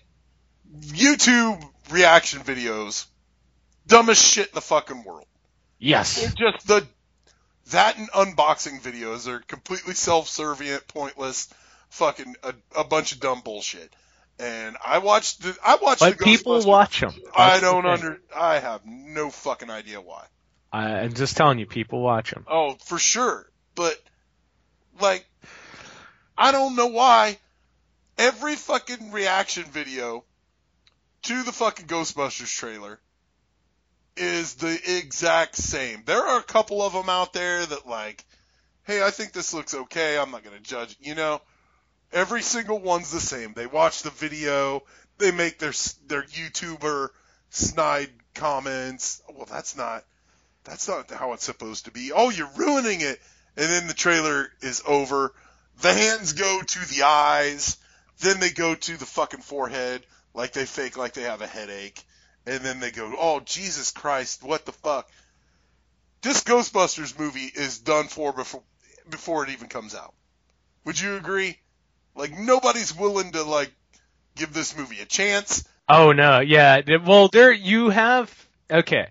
YouTube 0.80 1.62
reaction 1.90 2.40
videos, 2.40 3.06
dumbest 3.86 4.24
shit 4.24 4.48
in 4.48 4.54
the 4.54 4.60
fucking 4.60 5.04
world. 5.04 5.26
Yes. 5.78 6.20
They're 6.20 6.50
just 6.50 6.66
the 6.66 6.86
that 7.70 7.98
and 7.98 8.10
unboxing 8.10 8.80
videos 8.80 9.28
are 9.28 9.40
completely 9.40 9.94
self-servient, 9.94 10.88
pointless, 10.88 11.52
fucking 11.90 12.34
a, 12.42 12.54
a 12.76 12.84
bunch 12.84 13.12
of 13.12 13.20
dumb 13.20 13.42
bullshit. 13.44 13.94
And 14.40 14.76
I 14.84 14.98
watched 14.98 15.42
the 15.42 15.56
I 15.64 15.76
watched 15.76 16.00
But 16.00 16.18
people 16.18 16.60
watch 16.64 17.00
them. 17.00 17.12
I 17.36 17.48
That's 17.48 17.60
the 17.60 17.66
don't 17.66 17.86
under 17.86 18.20
I 18.34 18.58
have 18.58 18.82
no 18.84 19.30
fucking 19.30 19.70
idea 19.70 20.00
why. 20.00 20.24
I, 20.72 21.00
I'm 21.00 21.14
just 21.14 21.36
telling 21.36 21.58
you, 21.58 21.66
people 21.66 22.02
watch 22.02 22.30
them. 22.30 22.44
Oh, 22.48 22.76
for 22.84 22.98
sure. 22.98 23.50
But 23.74 24.00
like 25.00 25.26
I 26.36 26.52
don't 26.52 26.76
know 26.76 26.88
why 26.88 27.38
every 28.16 28.56
fucking 28.56 29.12
reaction 29.12 29.64
video 29.64 30.24
to 31.22 31.42
the 31.42 31.52
fucking 31.52 31.86
Ghostbusters 31.86 32.54
trailer 32.54 33.00
is 34.16 34.54
the 34.54 34.78
exact 34.98 35.56
same. 35.56 36.02
There 36.04 36.22
are 36.22 36.40
a 36.40 36.44
couple 36.44 36.82
of 36.82 36.92
them 36.92 37.08
out 37.08 37.32
there 37.32 37.64
that 37.64 37.86
like, 37.86 38.24
hey, 38.84 39.02
I 39.02 39.10
think 39.10 39.32
this 39.32 39.54
looks 39.54 39.74
okay. 39.74 40.18
I'm 40.18 40.30
not 40.30 40.44
going 40.44 40.56
to 40.56 40.62
judge. 40.62 40.96
You 41.00 41.14
know, 41.14 41.40
every 42.12 42.42
single 42.42 42.78
one's 42.78 43.10
the 43.10 43.20
same. 43.20 43.52
They 43.54 43.66
watch 43.66 44.02
the 44.02 44.10
video, 44.10 44.82
they 45.18 45.30
make 45.30 45.58
their 45.58 45.72
their 46.06 46.22
YouTuber 46.22 47.08
snide 47.50 48.10
comments. 48.34 49.22
Well, 49.32 49.46
that's 49.46 49.76
not 49.76 50.04
that's 50.64 50.88
not 50.88 51.10
how 51.10 51.32
it's 51.32 51.44
supposed 51.44 51.86
to 51.86 51.90
be. 51.90 52.12
Oh, 52.12 52.30
you're 52.30 52.50
ruining 52.56 53.00
it. 53.00 53.20
And 53.56 53.70
then 53.70 53.86
the 53.88 53.94
trailer 53.94 54.48
is 54.60 54.82
over. 54.86 55.32
The 55.80 55.92
hands 55.92 56.32
go 56.32 56.60
to 56.62 56.94
the 56.94 57.02
eyes. 57.04 57.76
Then 58.20 58.40
they 58.40 58.50
go 58.50 58.74
to 58.74 58.96
the 58.96 59.06
fucking 59.06 59.42
forehead, 59.42 60.04
like 60.34 60.52
they 60.52 60.66
fake 60.66 60.96
like 60.96 61.14
they 61.14 61.22
have 61.22 61.40
a 61.40 61.46
headache, 61.46 62.02
and 62.46 62.60
then 62.60 62.80
they 62.80 62.90
go, 62.90 63.14
"Oh 63.16 63.40
Jesus 63.40 63.92
Christ, 63.92 64.42
what 64.42 64.66
the 64.66 64.72
fuck?" 64.72 65.08
This 66.22 66.42
Ghostbusters 66.42 67.18
movie 67.18 67.50
is 67.54 67.78
done 67.78 68.08
for 68.08 68.32
before 68.32 68.62
before 69.08 69.44
it 69.44 69.50
even 69.50 69.68
comes 69.68 69.94
out. 69.94 70.14
Would 70.84 71.00
you 71.00 71.16
agree? 71.16 71.58
Like 72.16 72.36
nobody's 72.36 72.94
willing 72.94 73.32
to 73.32 73.44
like 73.44 73.72
give 74.34 74.52
this 74.52 74.76
movie 74.76 75.00
a 75.00 75.06
chance. 75.06 75.64
Oh 75.88 76.10
no, 76.12 76.40
yeah. 76.40 76.80
Well, 77.04 77.28
there 77.28 77.52
you 77.52 77.90
have. 77.90 78.48
Okay, 78.70 79.08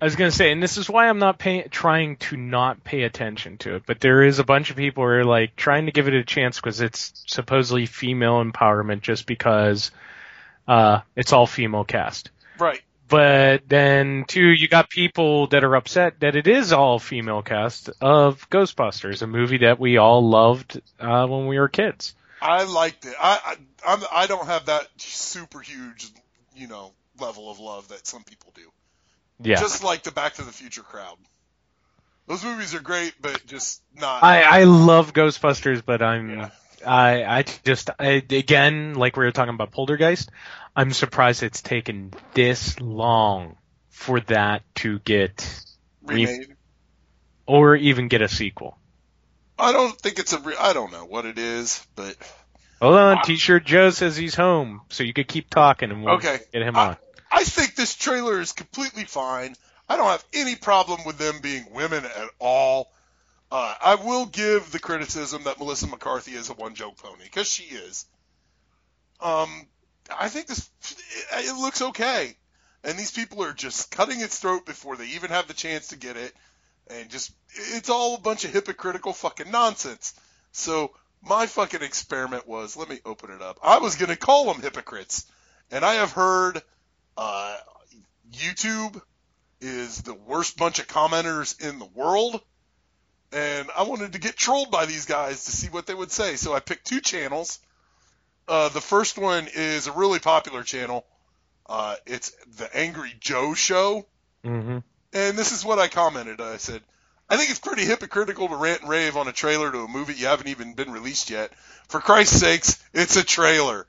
I 0.00 0.06
was 0.06 0.16
gonna 0.16 0.30
say, 0.30 0.50
and 0.50 0.62
this 0.62 0.78
is 0.78 0.88
why 0.88 1.08
I'm 1.08 1.18
not 1.18 1.38
pay, 1.38 1.62
trying 1.64 2.16
to 2.16 2.36
not 2.36 2.82
pay 2.84 3.02
attention 3.02 3.58
to 3.58 3.76
it. 3.76 3.82
But 3.86 4.00
there 4.00 4.22
is 4.22 4.38
a 4.38 4.44
bunch 4.44 4.70
of 4.70 4.76
people 4.76 5.04
who 5.04 5.10
are 5.10 5.24
like 5.24 5.56
trying 5.56 5.86
to 5.86 5.92
give 5.92 6.08
it 6.08 6.14
a 6.14 6.24
chance 6.24 6.56
because 6.56 6.80
it's 6.80 7.22
supposedly 7.26 7.84
female 7.84 8.42
empowerment, 8.42 9.02
just 9.02 9.26
because 9.26 9.90
uh, 10.66 11.00
it's 11.16 11.32
all 11.32 11.46
female 11.46 11.84
cast. 11.84 12.30
Right. 12.58 12.80
But 13.08 13.68
then 13.68 14.24
too, 14.26 14.46
you 14.46 14.68
got 14.68 14.88
people 14.88 15.48
that 15.48 15.64
are 15.64 15.74
upset 15.74 16.20
that 16.20 16.36
it 16.36 16.46
is 16.46 16.72
all 16.72 16.98
female 16.98 17.42
cast 17.42 17.90
of 18.00 18.48
Ghostbusters, 18.48 19.20
a 19.20 19.26
movie 19.26 19.58
that 19.58 19.78
we 19.80 19.98
all 19.98 20.26
loved 20.26 20.80
uh, 20.98 21.26
when 21.26 21.46
we 21.46 21.58
were 21.58 21.68
kids. 21.68 22.14
I 22.40 22.64
liked 22.64 23.04
it. 23.04 23.14
I 23.20 23.56
I 23.84 23.92
I'm, 23.92 24.02
I 24.12 24.26
don't 24.26 24.46
have 24.46 24.66
that 24.66 24.88
super 24.96 25.60
huge, 25.60 26.08
you 26.54 26.68
know, 26.68 26.92
level 27.18 27.50
of 27.50 27.58
love 27.58 27.88
that 27.88 28.06
some 28.06 28.22
people 28.22 28.52
do. 28.54 28.70
Yeah. 29.42 29.60
Just 29.60 29.82
like 29.82 30.02
the 30.02 30.12
Back 30.12 30.34
to 30.34 30.42
the 30.42 30.52
Future 30.52 30.82
crowd. 30.82 31.16
Those 32.26 32.44
movies 32.44 32.74
are 32.74 32.80
great, 32.80 33.14
but 33.20 33.44
just 33.46 33.82
not. 33.94 34.22
I, 34.22 34.60
I 34.60 34.64
love 34.64 35.12
Ghostbusters, 35.12 35.82
but 35.84 36.00
I'm 36.02 36.50
I 36.86 37.24
I 37.24 37.44
just 37.64 37.90
I, 37.98 38.22
again 38.30 38.94
like 38.94 39.16
we 39.16 39.24
were 39.24 39.32
talking 39.32 39.54
about 39.54 39.72
Poltergeist. 39.72 40.30
I'm 40.76 40.92
surprised 40.92 41.42
it's 41.42 41.60
taken 41.62 42.12
this 42.34 42.78
long 42.80 43.56
for 43.88 44.20
that 44.20 44.62
to 44.76 45.00
get 45.00 45.62
re- 46.04 46.26
remade. 46.26 46.56
or 47.46 47.74
even 47.74 48.08
get 48.08 48.22
a 48.22 48.28
sequel. 48.28 48.78
I 49.58 49.72
don't 49.72 49.98
think 50.00 50.18
it's 50.20 50.32
a. 50.32 50.38
Re- 50.38 50.54
I 50.58 50.72
don't 50.72 50.92
know 50.92 51.04
what 51.04 51.26
it 51.26 51.38
is, 51.38 51.84
but 51.96 52.16
Hold 52.80 52.94
on, 52.94 53.22
T-shirt 53.24 53.64
Joe 53.66 53.90
says 53.90 54.16
he's 54.16 54.34
home, 54.34 54.82
so 54.88 55.02
you 55.02 55.12
could 55.12 55.28
keep 55.28 55.50
talking 55.50 55.90
and 55.90 56.02
we'll 56.02 56.14
Okay. 56.14 56.38
get 56.52 56.62
him 56.62 56.76
on. 56.76 56.96
I 57.30 57.44
think 57.44 57.74
this 57.74 57.94
trailer 57.94 58.40
is 58.40 58.52
completely 58.52 59.04
fine. 59.04 59.54
I 59.88 59.96
don't 59.96 60.06
have 60.06 60.24
any 60.32 60.56
problem 60.56 61.00
with 61.04 61.18
them 61.18 61.40
being 61.40 61.72
women 61.72 62.04
at 62.04 62.28
all. 62.38 62.90
Uh, 63.52 63.74
I 63.80 63.96
will 63.96 64.26
give 64.26 64.70
the 64.70 64.78
criticism 64.78 65.44
that 65.44 65.58
Melissa 65.58 65.88
McCarthy 65.88 66.32
is 66.32 66.50
a 66.50 66.54
one 66.54 66.74
joke 66.74 66.96
pony 66.98 67.24
because 67.24 67.48
she 67.48 67.64
is. 67.64 68.06
Um, 69.20 69.66
I 70.16 70.28
think 70.28 70.46
this 70.46 70.70
it, 71.32 71.46
it 71.46 71.56
looks 71.56 71.82
okay, 71.82 72.36
and 72.84 72.96
these 72.96 73.10
people 73.10 73.42
are 73.42 73.52
just 73.52 73.90
cutting 73.90 74.20
its 74.20 74.38
throat 74.38 74.66
before 74.66 74.96
they 74.96 75.06
even 75.08 75.30
have 75.30 75.48
the 75.48 75.54
chance 75.54 75.88
to 75.88 75.96
get 75.96 76.16
it, 76.16 76.32
and 76.88 77.10
just 77.10 77.32
it's 77.72 77.90
all 77.90 78.14
a 78.14 78.20
bunch 78.20 78.44
of 78.44 78.52
hypocritical 78.52 79.12
fucking 79.12 79.50
nonsense. 79.50 80.14
So 80.52 80.92
my 81.22 81.46
fucking 81.46 81.82
experiment 81.82 82.46
was 82.46 82.76
let 82.76 82.88
me 82.88 83.00
open 83.04 83.30
it 83.32 83.42
up. 83.42 83.58
I 83.62 83.78
was 83.78 83.96
gonna 83.96 84.16
call 84.16 84.52
them 84.52 84.62
hypocrites, 84.62 85.26
and 85.72 85.84
I 85.84 85.94
have 85.94 86.12
heard 86.12 86.62
uh, 87.20 87.56
YouTube 88.32 89.00
is 89.60 90.00
the 90.00 90.14
worst 90.14 90.56
bunch 90.56 90.78
of 90.78 90.88
commenters 90.88 91.60
in 91.60 91.78
the 91.78 91.84
world. 91.84 92.40
And 93.30 93.68
I 93.76 93.82
wanted 93.82 94.14
to 94.14 94.18
get 94.18 94.36
trolled 94.36 94.70
by 94.70 94.86
these 94.86 95.04
guys 95.04 95.44
to 95.44 95.52
see 95.52 95.68
what 95.68 95.86
they 95.86 95.94
would 95.94 96.10
say. 96.10 96.36
So 96.36 96.54
I 96.54 96.60
picked 96.60 96.86
two 96.86 97.00
channels. 97.00 97.60
Uh, 98.48 98.70
the 98.70 98.80
first 98.80 99.18
one 99.18 99.48
is 99.54 99.86
a 99.86 99.92
really 99.92 100.18
popular 100.18 100.62
channel. 100.62 101.04
Uh, 101.66 101.96
it's 102.06 102.30
the 102.56 102.74
Angry 102.74 103.12
Joe 103.20 103.52
Show. 103.52 104.06
Mm-hmm. 104.42 104.78
And 105.12 105.38
this 105.38 105.52
is 105.52 105.62
what 105.62 105.78
I 105.78 105.88
commented. 105.88 106.40
I 106.40 106.56
said, 106.56 106.80
I 107.28 107.36
think 107.36 107.50
it's 107.50 107.60
pretty 107.60 107.84
hypocritical 107.84 108.48
to 108.48 108.56
rant 108.56 108.80
and 108.80 108.90
rave 108.90 109.18
on 109.18 109.28
a 109.28 109.32
trailer 109.32 109.70
to 109.70 109.80
a 109.80 109.88
movie 109.88 110.14
you 110.14 110.26
haven't 110.26 110.48
even 110.48 110.72
been 110.72 110.90
released 110.90 111.28
yet. 111.28 111.52
For 111.88 112.00
Christ's 112.00 112.40
sakes, 112.40 112.82
it's 112.94 113.16
a 113.16 113.22
trailer. 113.22 113.86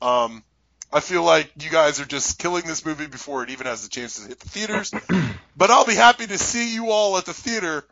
Um, 0.00 0.42
I 0.92 1.00
feel 1.00 1.22
like 1.22 1.52
you 1.62 1.70
guys 1.70 2.00
are 2.00 2.04
just 2.04 2.38
killing 2.38 2.66
this 2.66 2.84
movie 2.84 3.06
before 3.06 3.42
it 3.44 3.50
even 3.50 3.66
has 3.66 3.82
the 3.84 3.88
chance 3.88 4.20
to 4.20 4.28
hit 4.28 4.40
the 4.40 4.48
theaters. 4.48 4.90
but 5.56 5.70
I'll 5.70 5.86
be 5.86 5.94
happy 5.94 6.26
to 6.26 6.38
see 6.38 6.74
you 6.74 6.90
all 6.90 7.16
at 7.16 7.26
the 7.26 7.32
theater 7.32 7.84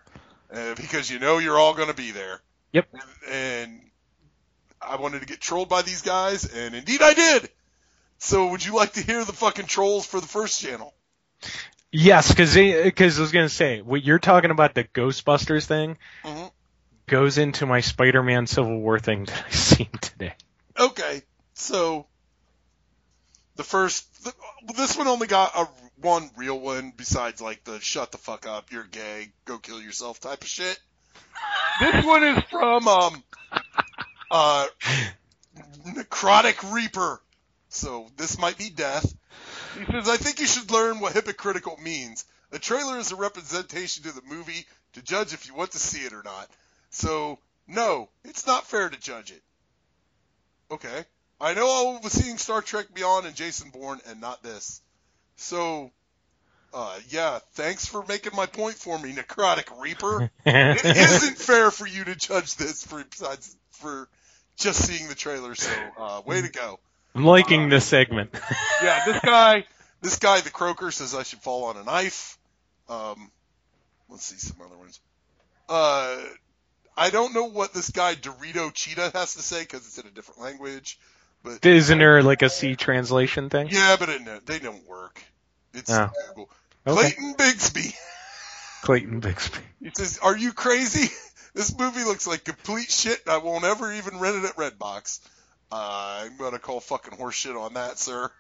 uh, 0.53 0.75
because 0.75 1.11
you 1.11 1.19
know 1.19 1.39
you're 1.39 1.59
all 1.59 1.75
going 1.75 1.89
to 1.89 1.95
be 1.95 2.11
there. 2.11 2.41
Yep. 2.73 2.89
And 3.31 3.81
I 4.83 4.97
wanted 4.97 5.21
to 5.21 5.27
get 5.27 5.41
trolled 5.41 5.69
by 5.69 5.83
these 5.83 6.03
guys, 6.03 6.45
and 6.45 6.75
indeed 6.75 7.03
I 7.03 7.15
did. 7.15 7.49
So 8.19 8.49
would 8.49 8.65
you 8.67 8.75
like 8.75 8.95
to 8.95 9.03
hear 9.03 9.25
the 9.25 9.33
fucking 9.33 9.67
trolls 9.67 10.05
for 10.05 10.21
the 10.21 10.27
first 10.27 10.61
channel? 10.61 10.93
Yes, 11.91 12.29
because 12.29 12.55
because 12.55 13.19
I 13.19 13.23
was 13.23 13.33
gonna 13.33 13.49
say 13.49 13.81
what 13.81 14.05
you're 14.05 14.19
talking 14.19 14.51
about 14.51 14.75
the 14.75 14.85
Ghostbusters 14.85 15.65
thing 15.65 15.97
Mhm. 16.25 16.51
goes 17.07 17.39
into 17.39 17.65
my 17.65 17.81
Spider-Man 17.81 18.47
Civil 18.47 18.81
War 18.81 18.99
thing 18.99 19.25
that 19.25 19.45
I 19.47 19.51
seen 19.55 19.89
today. 20.01 20.35
Okay, 20.79 21.23
so 21.55 22.07
the 23.59 23.65
first, 23.65 24.07
this 24.77 24.97
one 24.97 25.09
only 25.09 25.27
got 25.27 25.51
a 25.57 25.69
one 26.01 26.31
real 26.37 26.59
one 26.59 26.93
besides 26.97 27.43
like 27.43 27.65
the 27.65 27.81
"shut 27.81 28.13
the 28.13 28.19
fuck 28.19 28.47
up, 28.47 28.71
you're 28.71 28.85
gay, 28.85 29.33
go 29.47 29.59
kill 29.59 29.83
yourself" 29.83 30.21
type 30.21 30.43
of 30.43 30.49
shit. 30.49 30.79
This 31.81 32.07
one 32.07 32.23
is 32.23 32.43
from 32.53 32.87
um, 32.87 33.25
uh, 34.31 34.67
Necrotic 35.89 36.73
Reaper, 36.73 37.21
so 37.69 38.07
this 38.17 38.39
might 38.39 38.57
be 38.57 38.71
death. 38.71 39.13
He 39.77 39.85
says, 39.87 40.09
"I 40.09 40.19
think 40.19 40.39
you 40.39 40.47
should 40.47 40.71
learn 40.71 41.01
what 41.01 41.15
hypocritical 41.15 41.79
means. 41.83 42.25
A 42.53 42.61
trailer 42.61 42.97
is 42.99 43.11
a 43.11 43.17
representation 43.17 44.05
to 44.05 44.13
the 44.13 44.23
movie 44.23 44.67
to 44.93 45.03
judge 45.03 45.35
if 45.35 45.49
you 45.49 45.55
want 45.55 45.73
to 45.73 45.81
see 45.81 46.03
it 46.07 46.13
or 46.13 46.23
not. 46.23 46.49
So, 46.91 47.41
no, 47.67 48.09
it's 48.25 48.47
not 48.47 48.69
fair 48.69 48.89
to 48.89 49.01
judge 49.01 49.33
it." 49.33 49.43
Okay. 50.71 51.05
I 51.41 51.55
know 51.55 51.67
I 51.67 52.01
was 52.03 52.13
seeing 52.13 52.37
Star 52.37 52.63
Trek 52.63 52.87
Beyond 52.93 53.27
and 53.27 53.35
Jason 53.35 53.71
Bourne 53.71 54.01
and 54.09 54.21
not 54.21 54.43
this. 54.43 54.81
So, 55.37 55.93
uh, 56.75 56.99
yeah, 57.11 57.39
thanks 57.53 57.87
for 57.87 58.05
making 58.09 58.35
my 58.35 58.47
point 58.47 58.75
for 58.75 58.99
me, 58.99 59.15
Necrotic 59.15 59.81
Reaper. 59.81 60.31
it 60.45 60.85
isn't 60.97 61.39
fair 61.39 61.71
for 61.71 61.87
you 61.87 62.05
to 62.05 62.17
judge 62.17 62.57
this 62.57 62.85
for 62.85 63.05
besides 63.05 63.57
for 63.71 64.09
just 64.57 64.85
seeing 64.85 65.09
the 65.09 65.15
trailer. 65.15 65.55
So, 65.55 65.71
uh, 65.97 66.23
way 66.27 66.43
to 66.43 66.49
go. 66.51 66.81
I'm 67.15 67.25
liking 67.25 67.69
this 67.69 67.87
segment. 67.87 68.31
Yeah, 68.81 69.05
this 69.07 69.21
guy, 69.21 69.65
this 70.03 70.19
guy, 70.21 70.41
the 70.41 70.51
Croaker 70.51 70.93
says 70.93 71.13
I 71.13 71.25
should 71.25 71.41
fall 71.41 71.65
on 71.65 71.77
a 71.77 71.83
knife. 71.83 72.39
Um, 72.89 73.33
let's 74.09 74.25
see 74.25 74.37
some 74.37 74.57
other 74.65 74.77
ones. 74.77 75.01
Uh, 75.69 76.17
I 76.97 77.11
don't 77.11 77.35
know 77.35 77.47
what 77.47 77.75
this 77.75 77.91
guy 77.91 78.15
Dorito 78.15 78.73
Cheetah 78.73 79.11
has 79.15 79.35
to 79.35 79.43
say 79.43 79.63
because 79.63 79.81
it's 79.81 79.99
in 79.99 80.07
a 80.07 80.11
different 80.11 80.41
language. 80.41 81.01
But 81.43 81.65
Isn't 81.65 81.99
there 81.99 82.23
like 82.23 82.43
a 82.43 82.51
C 82.51 82.77
translation 82.77 83.49
thing? 83.51 83.69
Yeah, 83.71 83.97
but 83.99 84.09
it, 84.09 84.47
they 84.47 84.59
don't 84.59 84.87
work. 84.87 85.23
It's 85.75 85.91
Oh. 85.91 86.11
Google. 86.29 86.51
Okay. 86.87 87.13
Clayton 87.13 87.35
Bigsby. 87.35 87.95
Clayton 88.83 89.21
Bixby. 89.21 89.59
He 89.83 89.91
says, 89.95 90.19
"Are 90.23 90.37
you 90.37 90.53
crazy? 90.53 91.13
This 91.55 91.77
movie 91.77 92.05
looks 92.05 92.27
like 92.27 92.45
complete 92.45 92.89
shit. 92.91 93.21
I 93.27 93.39
won't 93.39 93.65
ever 93.65 93.91
even 93.93 94.21
rent 94.21 94.37
it 94.37 94.45
at 94.45 94.57
Redbox. 94.57 95.19
Uh, 95.73 96.21
I'm 96.25 96.37
gonna 96.37 96.59
call 96.61 96.79
fucking 96.79 97.19
horseshit 97.19 97.61
on 97.61 97.75
that, 97.75 97.99
sir." 97.99 98.31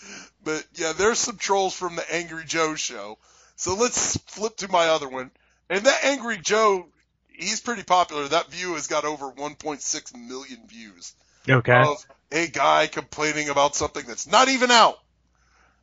But 0.44 0.64
yeah, 0.74 0.92
there's 0.96 1.18
some 1.18 1.36
trolls 1.36 1.74
from 1.74 1.96
the 1.96 2.14
Angry 2.14 2.44
Joe 2.46 2.76
show. 2.76 3.18
So 3.56 3.74
let's 3.74 4.16
flip 4.28 4.56
to 4.58 4.68
my 4.68 4.86
other 4.86 5.08
one. 5.08 5.30
And 5.68 5.84
that 5.84 6.04
Angry 6.04 6.38
Joe, 6.38 6.86
he's 7.28 7.60
pretty 7.60 7.82
popular. 7.82 8.28
That 8.28 8.50
view 8.50 8.74
has 8.74 8.86
got 8.86 9.04
over 9.04 9.30
1.6 9.30 10.16
million 10.16 10.60
views 10.68 11.14
Okay. 11.50 11.80
of 11.80 12.04
a 12.32 12.46
guy 12.48 12.86
complaining 12.86 13.48
about 13.48 13.74
something 13.74 14.04
that's 14.06 14.26
not 14.26 14.48
even 14.48 14.70
out. 14.70 14.98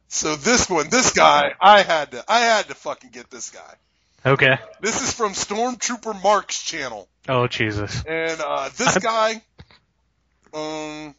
So 0.08 0.36
this 0.36 0.70
one, 0.70 0.90
this 0.90 1.12
guy, 1.14 1.54
I 1.60 1.82
had 1.82 2.12
to, 2.12 2.24
I 2.28 2.40
had 2.42 2.68
to 2.68 2.76
fucking 2.76 3.10
get 3.12 3.30
this 3.32 3.50
guy. 3.50 3.74
Okay. 4.26 4.58
This 4.82 5.02
is 5.02 5.14
from 5.14 5.34
Stormtrooper 5.34 6.22
Mark's 6.24 6.62
channel, 6.64 7.08
Oh 7.28 7.48
Jesus. 7.48 8.04
and 8.08 8.40
uh, 8.40 8.70
this 8.78 8.98
guy, 9.00 9.42
um, 10.54 11.16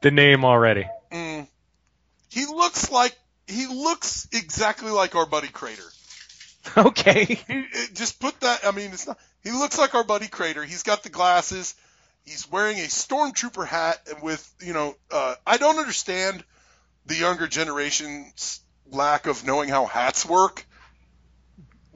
The 0.00 0.10
name 0.10 0.44
already. 0.44 0.86
mm, 1.12 1.46
he 2.30 2.46
looks 2.46 2.90
like 2.90 3.16
he 3.46 3.66
looks 3.66 4.28
exactly 4.32 4.90
like 4.90 5.14
our 5.14 5.26
buddy 5.26 5.48
Crater. 5.48 5.82
Okay. 6.76 7.24
He, 7.46 7.64
just 7.94 8.18
put 8.18 8.38
that. 8.40 8.66
I 8.66 8.72
mean, 8.72 8.90
it's 8.92 9.06
not. 9.06 9.18
He 9.44 9.52
looks 9.52 9.78
like 9.78 9.94
our 9.94 10.02
buddy 10.04 10.26
Crater. 10.26 10.64
He's 10.64 10.82
got 10.82 11.04
the 11.04 11.10
glasses. 11.10 11.74
He's 12.26 12.50
wearing 12.50 12.78
a 12.78 12.88
stormtrooper 12.88 13.66
hat, 13.66 14.00
and 14.12 14.22
with 14.22 14.52
you 14.60 14.72
know, 14.72 14.96
uh, 15.10 15.36
I 15.46 15.56
don't 15.56 15.78
understand 15.78 16.44
the 17.06 17.14
younger 17.14 17.46
generation's 17.46 18.60
lack 18.90 19.26
of 19.26 19.46
knowing 19.46 19.68
how 19.68 19.86
hats 19.86 20.26
work. 20.26 20.66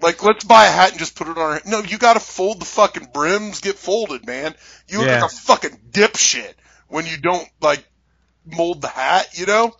Like, 0.00 0.22
let's 0.22 0.44
buy 0.44 0.66
a 0.66 0.70
hat 0.70 0.90
and 0.90 0.98
just 0.98 1.16
put 1.16 1.28
it 1.28 1.36
on 1.36 1.38
our 1.38 1.52
head. 1.54 1.66
No, 1.66 1.80
you 1.80 1.98
gotta 1.98 2.20
fold 2.20 2.60
the 2.60 2.64
fucking 2.64 3.08
brims, 3.12 3.60
get 3.60 3.76
folded, 3.76 4.24
man. 4.24 4.54
You 4.88 4.98
look 4.98 5.08
Yeah. 5.08 5.20
like 5.20 5.32
a 5.32 5.34
fucking 5.34 5.80
dipshit 5.90 6.54
when 6.88 7.06
you 7.06 7.16
don't 7.18 7.46
like 7.60 7.84
mold 8.46 8.80
the 8.80 8.88
hat, 8.88 9.36
you 9.38 9.46
know. 9.46 9.76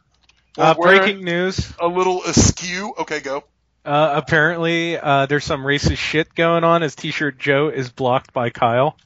Uh, 0.59 0.75
breaking 0.75 1.25
news. 1.25 1.73
A 1.81 1.87
little 1.87 2.25
askew. 2.25 2.93
Okay, 2.99 3.21
go. 3.21 3.45
Uh, 3.85 4.13
apparently, 4.17 4.99
uh, 4.99 5.27
there's 5.27 5.45
some 5.45 5.63
racist 5.63 5.97
shit 5.97 6.35
going 6.35 6.65
on 6.65 6.83
as 6.83 6.95
T-shirt 6.97 7.39
Joe 7.39 7.69
is 7.69 7.91
blocked 7.91 8.33
by 8.33 8.51
Kyle. 8.51 8.97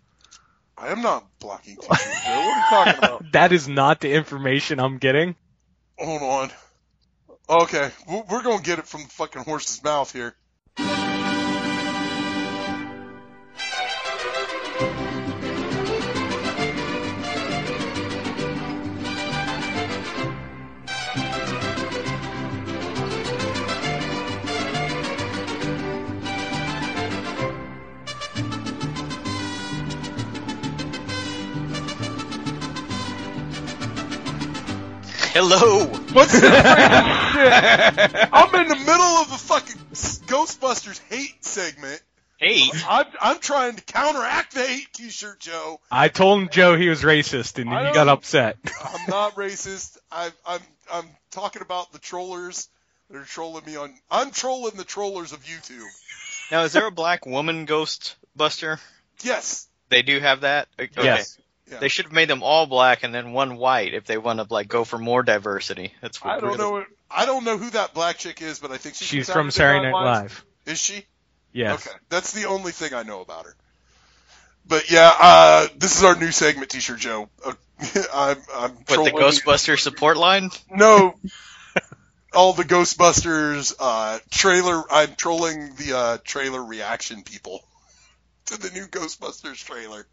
I 0.77 0.89
am 0.89 1.03
not 1.03 1.27
blocking. 1.39 1.77
What 1.77 2.01
are 2.01 2.57
you 2.57 2.63
talking 2.69 2.99
about? 2.99 3.25
That 3.33 3.53
is 3.53 3.69
not 3.69 4.01
the 4.01 4.13
information 4.13 4.81
I'm 4.81 4.99
getting. 4.99 5.37
Hold 5.99 6.23
on. 6.23 6.51
Okay, 7.49 7.91
we're 8.09 8.23
we're 8.31 8.43
gonna 8.43 8.63
get 8.63 8.79
it 8.79 8.87
from 8.87 9.03
the 9.03 9.09
fucking 9.09 9.43
horse's 9.45 9.83
mouth 9.83 10.13
here. 10.13 10.35
Hello. 35.35 35.85
What's 36.13 36.31
the 36.31 36.41
shit? 37.33 38.29
I'm 38.33 38.55
in 38.55 38.69
the 38.69 38.77
middle 38.77 39.01
of 39.01 39.33
a 39.33 39.37
fucking 39.37 39.81
Ghostbusters 40.29 41.01
hate 41.11 41.45
segment. 41.45 42.01
Hate? 42.37 42.71
I'm, 42.89 43.07
I'm 43.21 43.41
trying 43.41 43.75
to 43.75 43.83
counteract 43.83 44.55
the 44.55 44.65
hate, 44.65 44.93
T-shirt 44.93 45.41
Joe. 45.41 45.81
I 45.91 46.07
told 46.07 46.41
him 46.41 46.49
Joe 46.51 46.77
he 46.77 46.89
was 46.89 47.03
racist, 47.03 47.59
and 47.59 47.69
I 47.69 47.89
he 47.89 47.95
got 47.95 48.07
upset. 48.07 48.59
I'm 48.85 49.11
not 49.11 49.35
racist. 49.35 49.99
I, 50.13 50.31
I'm 50.47 50.61
I'm 50.93 51.09
talking 51.33 51.63
about 51.63 51.93
the 51.93 51.99
trollers 51.99 52.69
that 53.11 53.17
are 53.17 53.25
trolling 53.25 53.65
me 53.65 53.75
on. 53.75 53.93
I'm 54.13 54.31
trolling 54.31 54.77
the 54.77 54.85
trollers 54.85 55.33
of 55.33 55.43
YouTube. 55.43 55.83
Now, 56.53 56.63
is 56.63 56.73
there 56.73 56.87
a 56.87 56.93
black 56.93 57.27
woman 57.27 57.67
Ghostbuster? 57.67 58.79
Yes. 59.25 59.67
They 59.89 60.03
do 60.03 60.21
have 60.21 60.43
that. 60.43 60.69
Okay. 60.79 61.03
Yes. 61.03 61.39
Yeah. 61.71 61.79
They 61.79 61.89
should 61.89 62.05
have 62.07 62.13
made 62.13 62.29
them 62.29 62.43
all 62.43 62.67
black 62.67 63.05
and 63.05 63.15
then 63.15 63.33
one 63.33 63.57
white 63.57 63.95
if 63.95 64.05
they 64.05 64.19
want 64.19 64.39
to 64.39 64.47
like 64.51 64.69
go 64.69 64.85
for 64.85 64.99
more 64.99 65.23
diversity. 65.23 65.95
That's 66.03 66.23
what 66.23 66.35
I 66.35 66.41
don't 66.41 66.59
really- 66.59 66.81
know. 66.81 66.85
I 67.11 67.27
don't 67.27 67.45
know 67.45 67.57
who 67.57 67.71
that 67.71 67.95
black 67.95 68.19
chick 68.19 68.43
is, 68.43 68.59
but 68.59 68.71
I 68.73 68.77
think 68.77 68.97
she's, 68.97 69.07
She's 69.09 69.31
from 69.31 69.51
Saturday 69.51 69.91
Night 69.91 69.93
Live. 69.93 70.45
Is 70.67 70.81
she? 70.81 71.05
Yes. 71.53 71.87
Okay, 71.87 71.97
that's 72.09 72.33
the 72.33 72.47
only 72.47 72.73
thing 72.73 72.93
I 72.93 73.05
know 73.05 73.21
about 73.21 73.45
her. 73.47 73.55
But 74.67 74.91
yeah, 74.91 75.13
uh, 75.21 75.69
this 75.77 75.97
is 75.97 76.03
our 76.05 76.17
new 76.17 76.33
segment, 76.33 76.71
T-shirt 76.71 76.99
Joe. 76.99 77.29
Uh, 77.45 77.53
I'm, 78.13 78.37
I'm 78.55 78.71
What 78.73 78.87
the 78.87 78.95
trolling- 78.95 79.15
Ghostbuster 79.15 79.79
support 79.79 80.17
line? 80.17 80.51
No, 80.71 81.15
all 82.35 82.53
the 82.53 82.65
Ghostbusters 82.65 83.75
uh, 83.79 84.19
trailer. 84.31 84.83
I'm 84.91 85.15
trolling 85.17 85.75
the 85.77 85.97
uh, 85.97 86.19
trailer 86.25 86.63
reaction 86.65 87.23
people 87.23 87.63
to 88.47 88.59
the 88.59 88.71
new 88.71 88.87
Ghostbusters 88.87 89.65
trailer. 89.65 90.07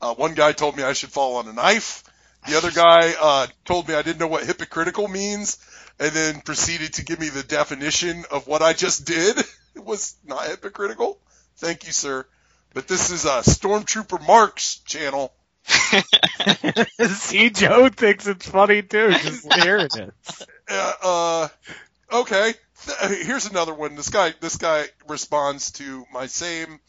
Uh, 0.00 0.14
one 0.14 0.34
guy 0.34 0.52
told 0.52 0.76
me 0.76 0.82
I 0.82 0.92
should 0.92 1.10
fall 1.10 1.36
on 1.36 1.48
a 1.48 1.52
knife. 1.52 2.04
The 2.46 2.56
other 2.56 2.70
guy 2.70 3.14
uh, 3.20 3.46
told 3.64 3.88
me 3.88 3.94
I 3.94 4.02
didn't 4.02 4.20
know 4.20 4.28
what 4.28 4.44
hypocritical 4.44 5.08
means, 5.08 5.58
and 5.98 6.10
then 6.12 6.40
proceeded 6.40 6.94
to 6.94 7.04
give 7.04 7.18
me 7.18 7.28
the 7.28 7.42
definition 7.42 8.24
of 8.30 8.46
what 8.46 8.62
I 8.62 8.72
just 8.72 9.06
did. 9.06 9.36
It 9.74 9.84
was 9.84 10.16
not 10.26 10.44
hypocritical. 10.44 11.20
Thank 11.58 11.86
you, 11.86 11.92
sir. 11.92 12.26
But 12.74 12.88
this 12.88 13.10
is 13.10 13.24
uh, 13.26 13.42
Stormtrooper 13.42 14.26
Mark's 14.26 14.78
channel. 14.80 15.32
See, 17.06 17.50
Joe 17.50 17.88
thinks 17.88 18.26
it's 18.26 18.48
funny 18.48 18.82
too. 18.82 19.10
Just 19.10 19.52
hearing 19.62 19.86
it. 19.94 20.14
Uh, 20.68 20.92
uh, 21.00 21.48
okay. 22.12 22.54
Here's 23.08 23.46
another 23.46 23.72
one. 23.72 23.94
This 23.94 24.08
guy, 24.08 24.34
this 24.40 24.56
guy 24.56 24.86
responds 25.06 25.70
to 25.72 26.04
my 26.12 26.26
same 26.26 26.80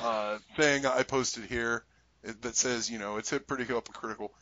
uh, 0.00 0.38
thing 0.56 0.86
I 0.86 1.02
posted 1.02 1.44
here 1.44 1.84
that 2.42 2.56
says, 2.56 2.90
you 2.90 2.98
know, 2.98 3.16
it's 3.16 3.30
hit 3.30 3.46
pretty 3.46 3.64
hypocritical. 3.64 4.32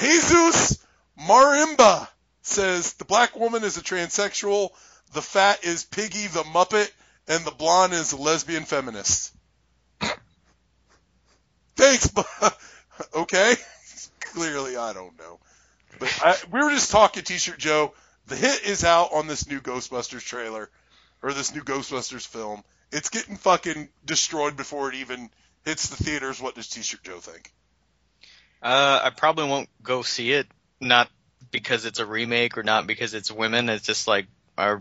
Jesus 0.00 0.84
Marimba 1.18 2.08
says 2.42 2.94
the 2.94 3.04
black 3.04 3.36
woman 3.36 3.64
is 3.64 3.76
a 3.76 3.82
transsexual, 3.82 4.70
the 5.12 5.22
fat 5.22 5.64
is 5.64 5.84
Piggy 5.84 6.26
the 6.26 6.42
Muppet, 6.42 6.90
and 7.28 7.44
the 7.44 7.50
blonde 7.50 7.92
is 7.92 8.12
a 8.12 8.16
lesbian 8.16 8.64
feminist. 8.64 9.32
Thanks, 11.76 12.08
bu- 12.08 12.22
okay. 13.14 13.54
Clearly, 14.20 14.76
I 14.76 14.92
don't 14.92 15.18
know. 15.18 15.38
But 15.98 16.18
I, 16.22 16.36
we 16.50 16.62
were 16.62 16.70
just 16.70 16.90
talking, 16.90 17.22
T-shirt 17.22 17.58
Joe. 17.58 17.94
The 18.26 18.36
hit 18.36 18.64
is 18.64 18.84
out 18.84 19.12
on 19.12 19.26
this 19.26 19.48
new 19.48 19.60
Ghostbusters 19.60 20.24
trailer, 20.24 20.70
or 21.22 21.32
this 21.32 21.54
new 21.54 21.62
Ghostbusters 21.62 22.26
film. 22.26 22.64
It's 22.90 23.10
getting 23.10 23.36
fucking 23.36 23.88
destroyed 24.04 24.56
before 24.56 24.88
it 24.88 24.96
even 24.96 25.30
hits 25.64 25.88
the 25.88 26.02
theaters. 26.02 26.40
What 26.40 26.54
does 26.54 26.68
T-shirt 26.68 27.02
Joe 27.02 27.18
think? 27.18 27.52
Uh, 28.62 29.00
I 29.04 29.10
probably 29.10 29.46
won't 29.46 29.68
go 29.82 30.02
see 30.02 30.32
it, 30.32 30.46
not 30.80 31.08
because 31.50 31.84
it's 31.84 31.98
a 31.98 32.06
remake 32.06 32.56
or 32.56 32.62
not 32.62 32.86
because 32.86 33.14
it's 33.14 33.30
women. 33.30 33.68
It's 33.68 33.86
just 33.86 34.08
like 34.08 34.26
I 34.56 34.76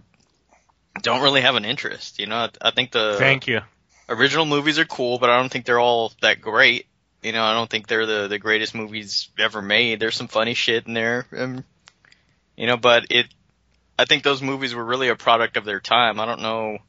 don't 1.02 1.22
really 1.22 1.42
have 1.42 1.56
an 1.56 1.66
interest. 1.66 2.20
You 2.20 2.28
know, 2.28 2.36
I, 2.36 2.50
I 2.62 2.72
think 2.72 2.92
the 2.92 3.16
Thank 3.18 3.48
you. 3.48 3.62
original 4.08 4.46
movies 4.46 4.80
are 4.80 4.86
cool, 4.86 5.20
but 5.20 5.30
I 5.30 5.40
don't 5.40 5.50
think 5.50 5.66
they're 5.66 5.80
all 5.80 6.14
that 6.22 6.42
great. 6.42 6.88
You 7.22 7.32
know, 7.32 7.44
I 7.44 7.54
don't 7.54 7.70
think 7.70 7.88
they're 7.88 8.06
the 8.06 8.28
the 8.28 8.40
greatest 8.40 8.76
movies 8.76 9.30
ever 9.40 9.62
made. 9.62 10.00
There's 10.00 10.16
some 10.16 10.28
funny 10.28 10.54
shit 10.54 10.88
in 10.88 10.94
there, 10.94 11.26
um, 11.36 11.64
you 12.56 12.68
know, 12.68 12.78
but 12.78 13.08
it. 13.10 13.28
I 13.98 14.06
think 14.06 14.24
those 14.24 14.42
movies 14.42 14.74
were 14.74 14.84
really 14.84 15.10
a 15.10 15.16
product 15.16 15.56
of 15.56 15.66
their 15.66 15.80
time. 15.80 16.20
I 16.20 16.26
don't 16.26 16.42
know 16.42 16.80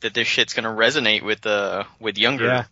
that 0.00 0.14
this 0.14 0.28
shit's 0.28 0.54
gonna 0.54 0.68
resonate 0.68 1.22
with 1.22 1.46
uh 1.46 1.84
with 1.98 2.18
younger 2.18 2.44
Yeah. 2.44 2.64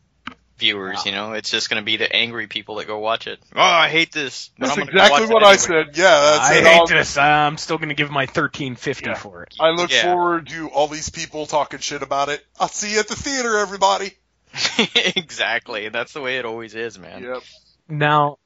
Viewers. 0.59 1.05
You 1.07 1.12
know, 1.12 1.33
it's 1.33 1.51
just 1.51 1.69
gonna 1.70 1.83
be 1.83 1.97
the 1.97 2.11
angry 2.15 2.47
people 2.47 2.77
that 2.77 2.87
go 2.87 2.99
watch 2.99 3.27
it. 3.27 3.39
Oh, 3.55 3.61
I 3.61 3.89
hate 3.89 4.12
this. 4.12 4.51
But 4.59 4.66
That's 4.69 4.78
I'm 4.78 4.89
exactly 4.89 5.20
watch 5.23 5.31
it 5.31 5.35
what 5.35 5.43
I 5.45 5.57
said. 5.57 5.87
Yeah, 5.97 6.05
that's 6.39 6.51
I 6.51 6.55
it. 6.55 6.65
hate 6.65 6.77
I'll- 6.78 6.87
this. 6.87 7.16
I'm 7.16 7.57
still 7.59 7.78
going 7.78 7.89
to 7.91 7.95
give 7.95 8.11
my 8.11 8.23
1350 8.27 9.15
for 9.15 9.43
it. 9.45 9.55
I 9.61 9.70
look 9.70 9.91
Yeah. 9.93 10.03
forward 10.03 10.49
to 10.49 10.69
all 10.69 10.89
these 10.89 11.09
people 11.11 11.47
talking 11.47 11.81
shit 11.81 12.03
about 12.03 12.28
it. 12.28 12.45
I'll 12.59 12.69
see 12.69 12.93
you 12.93 12.99
at 13.01 13.09
the 13.09 13.16
theater, 13.16 13.59
everybody. 13.59 14.12
exactly. 15.16 15.89
That's 15.89 16.12
the 16.12 16.20
way 16.20 16.39
it 16.39 16.45
always 16.45 16.74
is, 16.74 16.99
man. 16.99 17.23
Yep. 17.23 17.43
Now, 17.89 18.39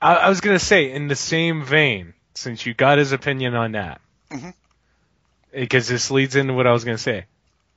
I, 0.00 0.14
I 0.16 0.28
was 0.28 0.40
going 0.40 0.58
to 0.58 0.64
say, 0.64 0.92
in 0.92 1.08
the 1.08 1.16
same 1.16 1.64
vein, 1.64 2.14
since 2.34 2.66
you 2.66 2.74
got 2.74 2.98
his 2.98 3.12
opinion 3.12 3.54
on 3.54 3.72
that, 3.72 4.00
Mhm. 4.30 4.52
because 5.52 5.88
this 5.88 6.10
leads 6.10 6.36
into 6.36 6.52
what 6.54 6.66
I 6.66 6.72
was 6.72 6.84
going 6.84 6.96
to 6.96 7.02
say. 7.02 7.26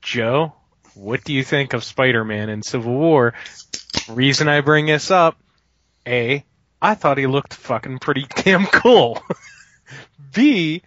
Joe, 0.02 0.54
what 0.98 1.24
do 1.24 1.34
you 1.34 1.44
think 1.44 1.74
of 1.74 1.84
Spider-Man 1.84 2.50
in 2.50 2.64
Civil 2.64 2.94
War? 2.94 3.34
Reason 4.10 4.48
I 4.48 4.62
bring 4.62 4.88
this 4.88 5.12
up, 5.12 5.38
A, 6.08 6.44
I 6.82 6.96
thought 6.96 7.18
he 7.18 7.28
looked 7.28 7.54
fucking 7.54 8.00
pretty 8.00 8.26
damn 8.36 8.66
cool. 8.66 9.22
B, 10.34 10.82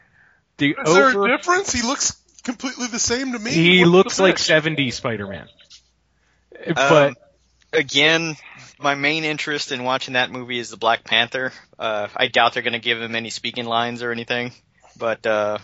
the 0.59 0.77
Is 0.85 0.95
there 0.95 1.25
a 1.25 1.29
difference? 1.29 1.73
He 1.73 1.83
looks 1.83 2.21
completely 2.45 2.89
the 2.89 2.99
same 2.99 3.33
to 3.33 3.39
me. 3.39 3.51
he 3.51 3.81
What's 3.81 3.91
looks 3.91 4.21
like 4.21 4.39
70 4.39 4.91
Spider-Man. 4.91 5.49
But 6.75 7.09
Um, 7.09 7.17
again, 7.73 8.37
my 8.79 8.95
main 8.95 9.25
interest 9.25 9.73
in 9.73 9.85
watching 9.85 10.15
that 10.15 10.31
movie 10.31 10.59
is 10.59 10.71
the 10.71 10.77
Black 10.77 11.05
Panther. 11.05 11.53
Uh, 11.79 12.09
I 12.15 12.29
doubt 12.29 12.55
they're 12.55 12.63
going 12.63 12.73
to 12.75 12.79
give 12.79 13.01
him 13.01 13.15
any 13.15 13.31
speaking 13.31 13.65
lines 13.67 14.03
or 14.03 14.13
anything, 14.13 14.53
but 14.97 15.25
uh, 15.27 15.59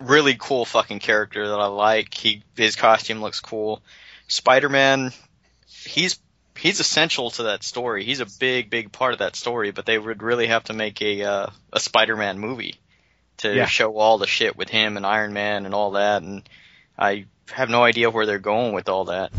really 0.00 0.36
cool 0.38 0.64
fucking 0.64 0.98
character 1.00 1.48
that 1.48 1.58
I 1.58 1.66
like. 1.66 2.12
He 2.14 2.42
his 2.56 2.76
costume 2.76 3.20
looks 3.20 3.40
cool. 3.40 3.82
Spider 4.28 4.68
Man, 4.68 5.12
he's 5.66 6.18
he's 6.58 6.80
essential 6.80 7.30
to 7.32 7.44
that 7.44 7.62
story. 7.62 8.04
He's 8.04 8.20
a 8.20 8.26
big 8.38 8.70
big 8.70 8.92
part 8.92 9.12
of 9.12 9.18
that 9.20 9.36
story. 9.36 9.70
But 9.70 9.86
they 9.86 9.98
would 9.98 10.22
really 10.22 10.48
have 10.48 10.64
to 10.64 10.72
make 10.72 11.00
a 11.02 11.22
uh, 11.22 11.46
a 11.72 11.80
Spider 11.80 12.16
Man 12.16 12.38
movie 12.38 12.76
to 13.38 13.54
Yeah. 13.54 13.66
show 13.66 13.96
all 13.96 14.18
the 14.18 14.26
shit 14.26 14.56
with 14.56 14.68
him 14.68 14.96
and 14.96 15.04
Iron 15.06 15.32
Man 15.32 15.66
and 15.66 15.74
all 15.74 15.92
that. 15.92 16.22
And 16.22 16.48
I 16.98 17.26
have 17.52 17.68
no 17.70 17.82
idea 17.84 18.10
where 18.10 18.26
they're 18.26 18.38
going 18.38 18.72
with 18.74 18.88
all 18.88 19.06
that. 19.06 19.30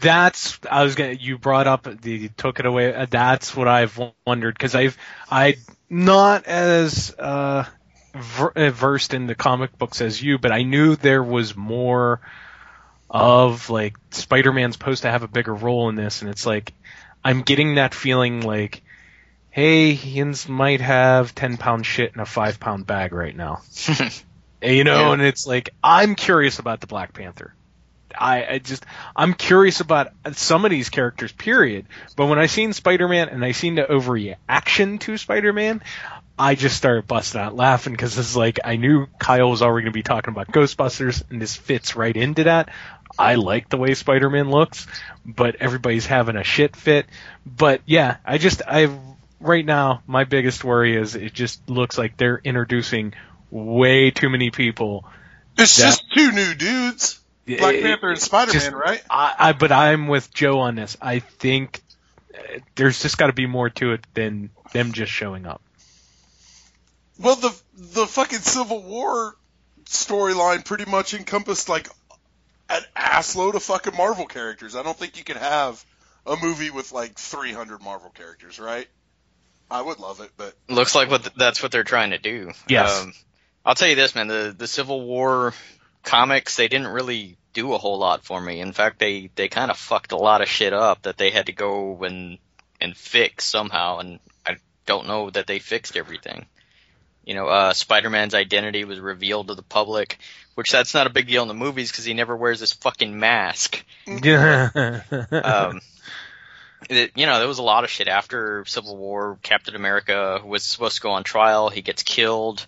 that's 0.00 0.58
I 0.70 0.82
was 0.82 0.94
gonna. 0.94 1.12
You 1.12 1.38
brought 1.38 1.66
up 1.66 1.82
the 1.84 2.10
you 2.10 2.28
took 2.30 2.58
it 2.58 2.66
away. 2.66 3.06
That's 3.10 3.54
what 3.54 3.68
I've 3.68 3.98
wondered 4.26 4.54
because 4.54 4.74
I've 4.74 4.96
I 5.30 5.56
not 5.88 6.46
as 6.46 7.14
uh, 7.18 7.64
ver- 8.14 8.52
uh, 8.56 8.70
versed 8.70 9.14
in 9.14 9.26
the 9.26 9.34
comic 9.34 9.76
books 9.78 10.00
as 10.00 10.22
you, 10.22 10.38
but 10.38 10.52
I 10.52 10.62
knew 10.62 10.96
there 10.96 11.22
was 11.22 11.56
more 11.56 12.20
of 13.08 13.70
like 13.70 13.96
Spider-Man's 14.10 14.74
supposed 14.76 15.02
to 15.02 15.10
have 15.10 15.22
a 15.22 15.28
bigger 15.28 15.54
role 15.54 15.88
in 15.88 15.94
this, 15.96 16.22
and 16.22 16.30
it's 16.30 16.46
like 16.46 16.72
I'm 17.24 17.42
getting 17.42 17.76
that 17.76 17.94
feeling 17.94 18.40
like. 18.42 18.82
Hey, 19.52 19.94
Higgins 19.94 20.48
might 20.48 20.80
have 20.80 21.34
ten 21.34 21.56
pound 21.56 21.84
shit 21.84 22.12
in 22.14 22.20
a 22.20 22.24
five 22.24 22.60
pound 22.60 22.86
bag 22.86 23.12
right 23.12 23.34
now. 23.36 23.62
you 24.62 24.84
know, 24.84 25.08
Yeah. 25.08 25.12
and 25.12 25.22
it's 25.22 25.44
like 25.44 25.70
I'm 25.82 26.14
curious 26.14 26.60
about 26.60 26.80
the 26.80 26.86
Black 26.86 27.12
Panther. 27.12 27.52
I, 28.16 28.46
I 28.46 28.58
just 28.58 28.86
I'm 29.16 29.34
curious 29.34 29.80
about 29.80 30.12
some 30.34 30.64
of 30.64 30.70
these 30.70 30.88
characters. 30.88 31.32
Period. 31.32 31.86
But 32.14 32.26
when 32.26 32.38
I 32.38 32.46
seen 32.46 32.72
Spider-Man 32.72 33.28
and 33.28 33.44
I 33.44 33.50
seen 33.50 33.74
the 33.74 33.82
overreaction 33.82 35.00
to 35.00 35.16
Spider-Man, 35.18 35.82
I 36.40 36.54
just 36.54 36.74
started 36.74 37.06
busting 37.06 37.38
out 37.38 37.54
laughing 37.54 37.92
because 37.92 38.16
it's 38.16 38.34
like 38.34 38.60
I 38.64 38.76
knew 38.76 39.06
Kyle 39.18 39.50
was 39.50 39.60
already 39.60 39.84
going 39.84 39.92
to 39.92 39.98
be 39.98 40.02
talking 40.02 40.32
about 40.32 40.48
Ghostbusters, 40.48 41.22
and 41.30 41.40
this 41.40 41.54
fits 41.54 41.96
right 41.96 42.16
into 42.16 42.44
that. 42.44 42.70
I 43.18 43.34
like 43.34 43.68
the 43.68 43.76
way 43.76 43.92
Spider-Man 43.92 44.50
looks, 44.50 44.86
but 45.26 45.56
everybody's 45.56 46.06
having 46.06 46.36
a 46.36 46.42
shit 46.42 46.76
fit. 46.76 47.04
But 47.44 47.82
yeah, 47.84 48.16
I 48.24 48.38
just 48.38 48.62
I 48.66 48.88
right 49.38 49.66
now 49.66 50.02
my 50.06 50.24
biggest 50.24 50.64
worry 50.64 50.96
is 50.96 51.14
it 51.14 51.34
just 51.34 51.68
looks 51.68 51.98
like 51.98 52.16
they're 52.16 52.40
introducing 52.42 53.12
way 53.50 54.10
too 54.10 54.30
many 54.30 54.50
people. 54.50 55.04
It's 55.58 55.76
that- 55.76 55.82
just 55.82 56.10
two 56.10 56.32
new 56.32 56.54
dudes. 56.54 57.20
Black 57.46 57.74
it- 57.74 57.82
Panther 57.82 58.08
and 58.08 58.16
it 58.16 58.22
Spider 58.22 58.52
Man, 58.52 58.60
just- 58.62 58.72
right? 58.72 59.02
I, 59.10 59.34
I 59.38 59.52
but 59.52 59.72
I'm 59.72 60.08
with 60.08 60.32
Joe 60.32 60.60
on 60.60 60.76
this. 60.76 60.96
I 61.02 61.18
think 61.18 61.82
uh, 62.34 62.60
there's 62.76 63.02
just 63.02 63.18
got 63.18 63.26
to 63.26 63.34
be 63.34 63.46
more 63.46 63.68
to 63.68 63.92
it 63.92 64.06
than 64.14 64.48
them 64.72 64.92
just 64.92 65.12
showing 65.12 65.44
up. 65.44 65.60
Well, 67.20 67.36
the 67.36 67.54
the 67.74 68.06
fucking 68.06 68.38
Civil 68.38 68.82
War 68.82 69.36
storyline 69.84 70.64
pretty 70.64 70.90
much 70.90 71.14
encompassed 71.14 71.68
like 71.68 71.88
an 72.70 72.82
assload 72.96 73.54
of 73.54 73.62
fucking 73.62 73.96
Marvel 73.96 74.26
characters. 74.26 74.74
I 74.74 74.82
don't 74.82 74.96
think 74.96 75.18
you 75.18 75.24
could 75.24 75.36
have 75.36 75.84
a 76.26 76.36
movie 76.40 76.70
with 76.70 76.92
like 76.92 77.18
300 77.18 77.82
Marvel 77.82 78.10
characters, 78.10 78.58
right? 78.58 78.86
I 79.70 79.82
would 79.82 79.98
love 79.98 80.20
it, 80.20 80.30
but 80.36 80.54
Looks 80.68 80.94
like 80.94 81.10
what 81.10 81.28
that's 81.36 81.62
what 81.62 81.72
they're 81.72 81.84
trying 81.84 82.10
to 82.10 82.18
do. 82.18 82.52
Yes. 82.68 83.02
Um, 83.02 83.12
I'll 83.64 83.74
tell 83.74 83.88
you 83.88 83.96
this, 83.96 84.14
man. 84.14 84.26
The 84.26 84.54
the 84.56 84.66
Civil 84.66 85.02
War 85.02 85.52
comics 86.02 86.56
they 86.56 86.68
didn't 86.68 86.88
really 86.88 87.36
do 87.52 87.74
a 87.74 87.78
whole 87.78 87.98
lot 87.98 88.24
for 88.24 88.40
me. 88.40 88.60
In 88.60 88.72
fact, 88.72 88.98
they 88.98 89.30
they 89.34 89.48
kind 89.48 89.70
of 89.70 89.76
fucked 89.76 90.12
a 90.12 90.16
lot 90.16 90.40
of 90.40 90.48
shit 90.48 90.72
up 90.72 91.02
that 91.02 91.18
they 91.18 91.30
had 91.30 91.46
to 91.46 91.52
go 91.52 92.02
and 92.02 92.38
and 92.80 92.96
fix 92.96 93.44
somehow. 93.44 93.98
And 93.98 94.20
I 94.46 94.56
don't 94.86 95.06
know 95.06 95.30
that 95.30 95.46
they 95.46 95.58
fixed 95.58 95.96
everything. 95.96 96.46
You 97.30 97.36
know, 97.36 97.46
uh, 97.46 97.72
Spider-Man's 97.74 98.34
identity 98.34 98.84
was 98.84 98.98
revealed 98.98 99.46
to 99.46 99.54
the 99.54 99.62
public, 99.62 100.18
which 100.56 100.72
that's 100.72 100.94
not 100.94 101.06
a 101.06 101.10
big 101.10 101.28
deal 101.28 101.42
in 101.42 101.46
the 101.48 101.54
movies 101.54 101.92
because 101.92 102.04
he 102.04 102.12
never 102.12 102.36
wears 102.36 102.58
this 102.58 102.72
fucking 102.72 103.16
mask. 103.16 103.84
Yeah. 104.08 105.02
um, 105.30 105.80
it, 106.88 107.12
you 107.14 107.26
know, 107.26 107.38
there 107.38 107.46
was 107.46 107.60
a 107.60 107.62
lot 107.62 107.84
of 107.84 107.90
shit 107.90 108.08
after 108.08 108.64
Civil 108.64 108.96
War. 108.96 109.38
Captain 109.44 109.76
America 109.76 110.42
was 110.44 110.64
supposed 110.64 110.96
to 110.96 111.02
go 111.02 111.12
on 111.12 111.22
trial. 111.22 111.68
He 111.68 111.82
gets 111.82 112.02
killed. 112.02 112.66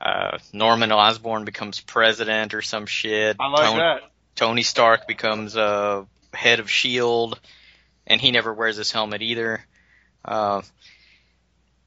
Uh, 0.00 0.38
Norman 0.52 0.92
Osborn 0.92 1.44
becomes 1.44 1.80
president 1.80 2.54
or 2.54 2.62
some 2.62 2.86
shit. 2.86 3.34
I 3.40 3.48
like 3.48 3.64
Tony, 3.64 3.78
that. 3.80 4.00
Tony 4.36 4.62
Stark 4.62 5.08
becomes 5.08 5.56
uh, 5.56 6.04
head 6.32 6.60
of 6.60 6.70
Shield, 6.70 7.40
and 8.06 8.20
he 8.20 8.30
never 8.30 8.54
wears 8.54 8.76
his 8.76 8.92
helmet 8.92 9.22
either. 9.22 9.66
Uh, 10.24 10.62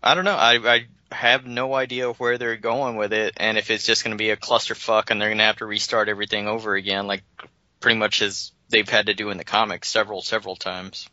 I 0.04 0.14
don't 0.14 0.26
know. 0.26 0.36
I, 0.36 0.56
I 0.58 0.88
have 1.12 1.46
no 1.46 1.74
idea 1.74 2.12
where 2.12 2.38
they're 2.38 2.58
going 2.58 2.96
with 2.98 3.14
it, 3.14 3.34
and 3.38 3.58
if 3.58 3.70
it's 3.70 3.86
just 3.86 4.04
going 4.04 4.16
to 4.16 4.22
be 4.22 4.30
a 4.32 4.38
clusterfuck, 4.38 5.10
and 5.10 5.22
they're 5.22 5.30
going 5.30 5.38
to 5.38 5.44
have 5.46 5.58
to 5.58 5.66
restart 5.66 6.10
everything 6.10 6.48
over 6.48 6.76
again, 6.76 7.08
like 7.08 7.24
pretty 7.80 7.98
much 7.98 8.22
as 8.22 8.52
they've 8.70 8.90
had 8.90 9.08
to 9.08 9.14
do 9.14 9.30
in 9.30 9.38
the 9.38 9.44
comics 9.44 9.90
several, 9.90 10.22
several 10.22 10.56
times. 10.56 11.10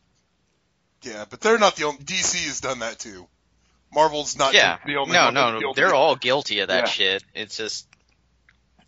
Yeah, 1.03 1.25
but 1.29 1.41
they're 1.41 1.59
not 1.59 1.77
the 1.77 1.85
only. 1.85 1.99
DC 1.99 2.47
has 2.47 2.61
done 2.61 2.81
that 2.81 2.99
too. 2.99 3.29
Marvel's 3.93 4.37
not 4.37 4.55
yeah. 4.55 4.79
the 4.85 4.97
only 4.97 5.13
no, 5.13 5.31
no, 5.31 5.59
no. 5.59 5.73
They're 5.75 5.95
all 5.95 6.17
guilty 6.17 6.61
of 6.61 6.69
that 6.69 6.87
Yeah. 6.87 6.91
shit. 6.91 7.25
It's 7.35 7.57
just, 7.57 7.87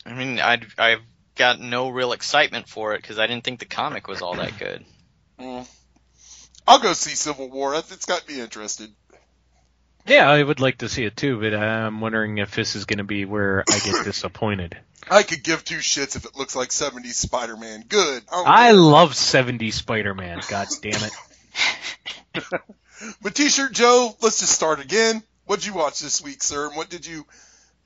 I 0.04 0.14
mean, 0.14 0.40
I 0.40 0.60
I've 0.78 1.02
got 1.36 1.60
no 1.60 1.90
real 1.90 2.12
excitement 2.12 2.68
for 2.68 2.94
it 2.94 3.02
because 3.02 3.18
I 3.18 3.26
didn't 3.26 3.44
think 3.44 3.60
the 3.60 3.66
comic 3.66 4.08
was 4.08 4.22
all 4.22 4.34
that 4.34 4.58
good. 4.58 4.84
Mm. 5.38 5.68
I'll 6.66 6.80
go 6.80 6.92
see 6.94 7.14
Civil 7.14 7.50
War. 7.50 7.74
It's 7.76 7.92
it's 7.92 8.06
got 8.06 8.28
me 8.28 8.40
interested. 8.40 8.92
Yeah, 10.06 10.30
I 10.30 10.42
would 10.42 10.60
like 10.60 10.78
to 10.78 10.88
see 10.88 11.04
it 11.04 11.16
too, 11.16 11.40
but 11.40 11.54
I'm 11.54 12.00
wondering 12.00 12.38
if 12.38 12.54
this 12.54 12.76
is 12.76 12.84
going 12.84 12.98
to 12.98 13.04
be 13.04 13.24
where 13.24 13.64
I 13.68 13.78
get 13.78 14.04
disappointed. 14.04 14.76
I 15.10 15.22
could 15.22 15.42
give 15.42 15.64
two 15.64 15.78
shits 15.78 16.16
if 16.16 16.24
it 16.24 16.36
looks 16.36 16.56
like 16.56 16.70
70s 16.70 17.14
Spider-Man. 17.14 17.84
Good. 17.88 18.22
I 18.30 18.68
I 18.68 18.70
love 18.72 19.12
70s 19.12 19.74
Spider-Man. 19.74 20.40
God 20.48 20.68
damn 20.82 21.10
it. 22.34 22.44
But 23.22 23.34
T-shirt 23.34 23.72
Joe, 23.72 24.16
let's 24.22 24.40
just 24.40 24.52
start 24.52 24.80
again. 24.80 25.22
What'd 25.44 25.66
you 25.66 25.74
watch 25.74 26.00
this 26.00 26.22
week, 26.22 26.42
sir? 26.42 26.66
And 26.66 26.76
what 26.76 26.88
did 26.88 27.06
you 27.06 27.24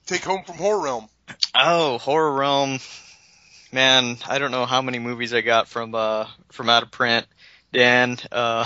take 0.06 0.24
home 0.24 0.44
from 0.44 0.56
Horror 0.56 0.82
Realm? 0.82 1.08
Oh, 1.54 1.98
Horror 1.98 2.32
Realm. 2.32 2.78
Man, 3.72 4.16
I 4.26 4.38
don't 4.38 4.50
know 4.50 4.66
how 4.66 4.82
many 4.82 4.98
movies 4.98 5.34
I 5.34 5.42
got 5.42 5.68
from 5.68 5.94
uh 5.94 6.26
from 6.52 6.68
out 6.70 6.82
of 6.82 6.90
print. 6.90 7.26
Dan, 7.72 8.18
uh 8.32 8.64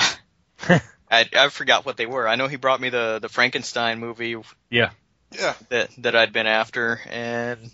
I 1.14 1.28
I 1.44 1.48
forgot 1.48 1.84
what 1.86 1.96
they 1.96 2.06
were. 2.06 2.26
I 2.28 2.36
know 2.36 2.48
he 2.48 2.56
brought 2.56 2.80
me 2.80 2.88
the 2.90 3.18
the 3.20 3.28
Frankenstein 3.28 3.98
movie 4.00 4.36
Yeah. 4.70 4.90
Yeah. 5.32 5.54
that 5.70 5.90
that 5.98 6.16
I'd 6.16 6.32
been 6.32 6.46
after 6.46 7.00
and 7.10 7.70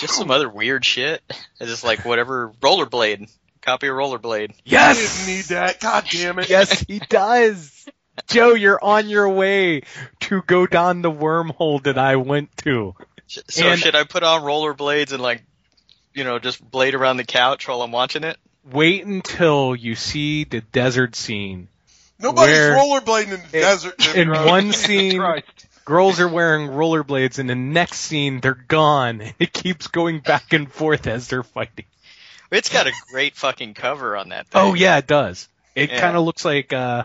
just 0.00 0.14
some 0.16 0.30
other 0.30 0.48
weird 0.48 0.84
shit. 0.84 1.22
It's 1.60 1.70
just 1.70 1.84
like 1.84 2.04
whatever 2.04 2.52
Rollerblade. 2.60 3.30
Copy 3.62 3.88
of 3.88 3.94
Rollerblade. 3.94 4.52
I 4.52 4.54
Yes! 4.64 5.18
didn't 5.18 5.36
need 5.36 5.44
that. 5.46 5.80
God 5.80 6.04
damn 6.10 6.38
it. 6.38 6.48
Yes, 6.48 6.80
he 6.80 6.98
does. 6.98 7.86
Joe, 8.28 8.54
you're 8.54 8.82
on 8.82 9.08
your 9.08 9.28
way 9.28 9.82
to 10.20 10.42
go 10.46 10.66
down 10.66 11.02
the 11.02 11.10
wormhole 11.12 11.82
that 11.84 11.98
I 11.98 12.16
went 12.16 12.56
to. 12.58 12.94
So 13.26 13.66
And- 13.68 13.78
should 13.80 13.94
I 13.94 14.04
put 14.04 14.22
on 14.22 14.42
rollerblades 14.42 15.12
and 15.12 15.22
like, 15.22 15.42
you 16.14 16.24
know, 16.24 16.38
just 16.38 16.62
blade 16.70 16.94
around 16.94 17.18
the 17.18 17.24
couch 17.24 17.68
while 17.68 17.82
I'm 17.82 17.92
watching 17.92 18.24
it? 18.24 18.36
Wait 18.64 19.04
until 19.04 19.74
you 19.76 19.94
see 19.94 20.44
the 20.44 20.60
desert 20.60 21.14
scene. 21.16 21.68
Nobody's 22.20 22.56
Where- 22.56 22.76
rollerblading 22.76 23.24
in 23.32 23.40
the 23.40 23.44
in- 23.58 23.62
desert. 23.62 23.94
in 24.16 24.32
Jim 24.32 24.44
one 24.46 24.72
scene- 24.72 25.22
Girls 25.86 26.20
are 26.20 26.28
wearing 26.28 26.68
rollerblades, 26.68 27.38
and 27.40 27.50
the 27.50 27.54
next 27.56 27.98
scene 28.00 28.40
they're 28.40 28.54
gone. 28.54 29.22
It 29.40 29.52
keeps 29.52 29.88
going 29.88 30.20
back 30.20 30.52
and 30.52 30.70
forth 30.70 31.06
as 31.08 31.26
they're 31.28 31.42
fighting. 31.42 31.86
It's 32.52 32.68
got 32.68 32.86
a 32.86 32.92
great 33.10 33.34
fucking 33.36 33.74
cover 33.74 34.16
on 34.16 34.28
that 34.28 34.46
thing. 34.48 34.60
Oh 34.62 34.74
yeah, 34.74 34.98
it 34.98 35.06
does. 35.06 35.48
It 35.74 35.90
Yeah. 35.90 36.00
kind 36.00 36.16
of 36.16 36.24
looks 36.24 36.44
like 36.44 36.72
uh, 36.72 37.04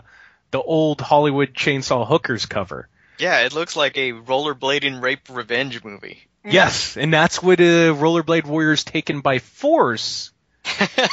the 0.52 0.60
old 0.60 1.00
Hollywood 1.00 1.52
Chainsaw 1.54 2.06
Hookers 2.06 2.46
cover. 2.46 2.88
Yeah, 3.18 3.40
it 3.40 3.54
looks 3.54 3.74
like 3.76 3.96
a 3.96 4.12
rollerblading 4.12 5.00
rape 5.02 5.28
revenge 5.30 5.82
movie. 5.82 6.20
Yes, 6.44 6.96
and 6.96 7.12
that's 7.12 7.42
what 7.42 7.58
uh, 7.58 7.64
Rollerblade 7.94 8.44
Warriors 8.44 8.84
Taken 8.84 9.20
by 9.20 9.38
Force, 9.40 10.30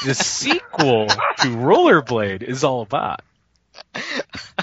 the 0.06 0.14
sequel 0.14 1.08
to 1.08 1.48
Rollerblade, 1.48 2.44
is 2.44 2.64
all 2.64 2.82
about. 2.82 3.22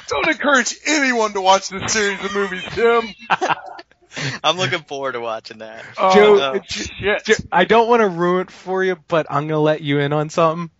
Don't 0.08 0.28
encourage 0.28 0.74
anyone 0.86 1.32
to 1.34 1.40
watch 1.40 1.68
this 1.68 1.92
series 1.92 2.22
of 2.24 2.34
movies, 2.34 2.64
Tim. 2.70 3.04
I'm 4.44 4.56
looking 4.56 4.80
forward 4.82 5.12
to 5.12 5.20
watching 5.20 5.58
that. 5.58 5.84
Oh, 5.96 6.14
Joe, 6.14 6.38
uh, 6.38 6.62
shit. 6.68 7.24
J- 7.24 7.34
I 7.52 7.64
don't 7.64 7.88
want 7.88 8.00
to 8.00 8.08
ruin 8.08 8.42
it 8.42 8.50
for 8.50 8.82
you, 8.82 8.96
but 9.08 9.26
I'm 9.30 9.46
gonna 9.46 9.60
let 9.60 9.80
you 9.82 10.00
in 10.00 10.12
on 10.12 10.30
something. 10.30 10.70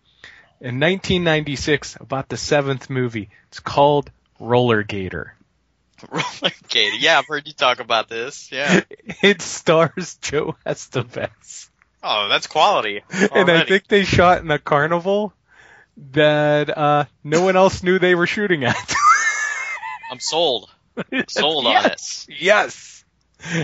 In 0.61 0.81
1996, 0.81 1.97
about 2.01 2.29
the 2.29 2.37
seventh 2.37 2.91
movie, 2.91 3.31
it's 3.49 3.61
called 3.61 4.11
Roller 4.39 4.83
Gator. 4.83 5.35
Roller 6.11 6.53
Gator. 6.69 6.97
Yeah, 6.97 7.19
I've 7.19 7.27
heard 7.27 7.47
you 7.47 7.53
talk 7.55 7.81
about 7.81 8.09
this. 8.09 8.51
Yeah. 8.53 8.81
It 9.23 9.43
stars 9.43 10.17
Joe 10.21 10.57
Estevez. 10.67 11.69
Oh, 12.03 12.29
that's 12.29 12.47
quality. 12.47 13.03
and 13.33 13.51
I 13.51 13.65
think 13.65 13.87
they 13.87 14.05
shot 14.05 14.41
in 14.43 14.51
a 14.51 14.59
carnival 14.59 15.33
that 16.13 16.77
uh, 16.77 17.05
no 17.25 17.43
one 17.45 17.57
else 17.57 17.83
knew 17.83 17.99
they 17.99 18.15
were 18.15 18.27
shooting 18.27 18.65
at. 18.65 18.77
I'm 20.11 20.21
sold. 20.21 20.71
I'm 21.13 21.25
Sold 21.29 21.67
on 21.67 21.73
yes, 21.73 22.27
yes. 22.29 23.05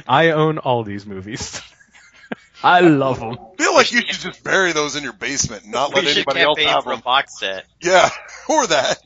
I 0.07 0.31
own 0.31 0.59
all 0.59 0.85
these 0.85 1.05
movies. 1.07 1.61
I 2.62 2.81
love 2.81 3.20
them. 3.20 3.32
I 3.32 3.62
feel 3.62 3.74
like 3.74 3.93
you 3.93 4.01
should 4.01 4.20
just 4.20 4.43
bury 4.43 4.73
those 4.73 4.97
in 4.97 5.03
your 5.05 5.12
basement 5.12 5.65
and 5.65 5.73
not 5.73 5.94
let 5.94 6.05
we 6.05 6.09
should 6.09 6.19
anybody 6.19 6.40
else 6.40 6.59
have 6.61 6.85
for 6.85 6.93
a 6.93 6.97
them. 6.97 7.03
box 7.03 7.39
set. 7.39 7.66
Yeah, 7.81 8.09
or 8.48 8.66
that. 8.69 8.98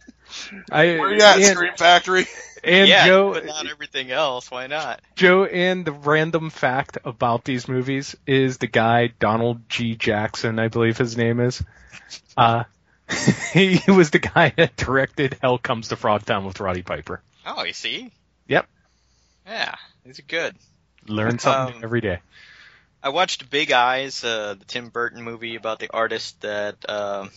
I 0.70 0.98
Where 0.98 1.12
you 1.14 1.22
at, 1.22 1.36
and, 1.38 1.44
Scream 1.46 1.72
Factory? 1.76 2.26
and 2.62 2.88
yeah, 2.88 3.06
Joe, 3.06 3.32
but 3.32 3.46
not 3.46 3.68
everything 3.68 4.12
else. 4.12 4.50
Why 4.50 4.68
not? 4.68 5.00
Joe, 5.16 5.44
and 5.44 5.84
the 5.84 5.92
random 5.92 6.50
fact 6.50 6.98
about 7.04 7.44
these 7.44 7.66
movies 7.66 8.16
is 8.26 8.58
the 8.58 8.68
guy 8.68 9.08
Donald 9.18 9.68
G. 9.68 9.96
Jackson, 9.96 10.58
I 10.58 10.68
believe 10.68 10.96
his 10.96 11.16
name 11.16 11.40
is. 11.40 11.62
Uh, 12.36 12.64
he 13.52 13.80
was 13.90 14.10
the 14.10 14.18
guy 14.18 14.52
that 14.56 14.76
directed 14.76 15.36
Hell 15.40 15.58
Comes 15.58 15.88
to 15.88 15.96
Frogtown 15.96 16.46
with 16.46 16.60
Roddy 16.60 16.82
Piper. 16.82 17.22
Oh, 17.46 17.64
you 17.64 17.72
see? 17.72 18.10
Yep. 18.48 18.66
Yeah, 19.46 19.74
these 20.04 20.18
are 20.18 20.22
good. 20.22 20.54
Learn 21.06 21.38
something 21.38 21.76
Um, 21.76 21.84
every 21.84 22.00
day. 22.00 22.20
I 23.02 23.08
watched 23.08 23.48
Big 23.50 23.72
Eyes, 23.72 24.22
uh, 24.22 24.54
the 24.58 24.64
Tim 24.66 24.88
Burton 24.90 25.22
movie 25.24 25.56
about 25.56 25.78
the 25.78 25.90
artist 25.92 26.40
that 26.42 26.76
um 26.88 27.30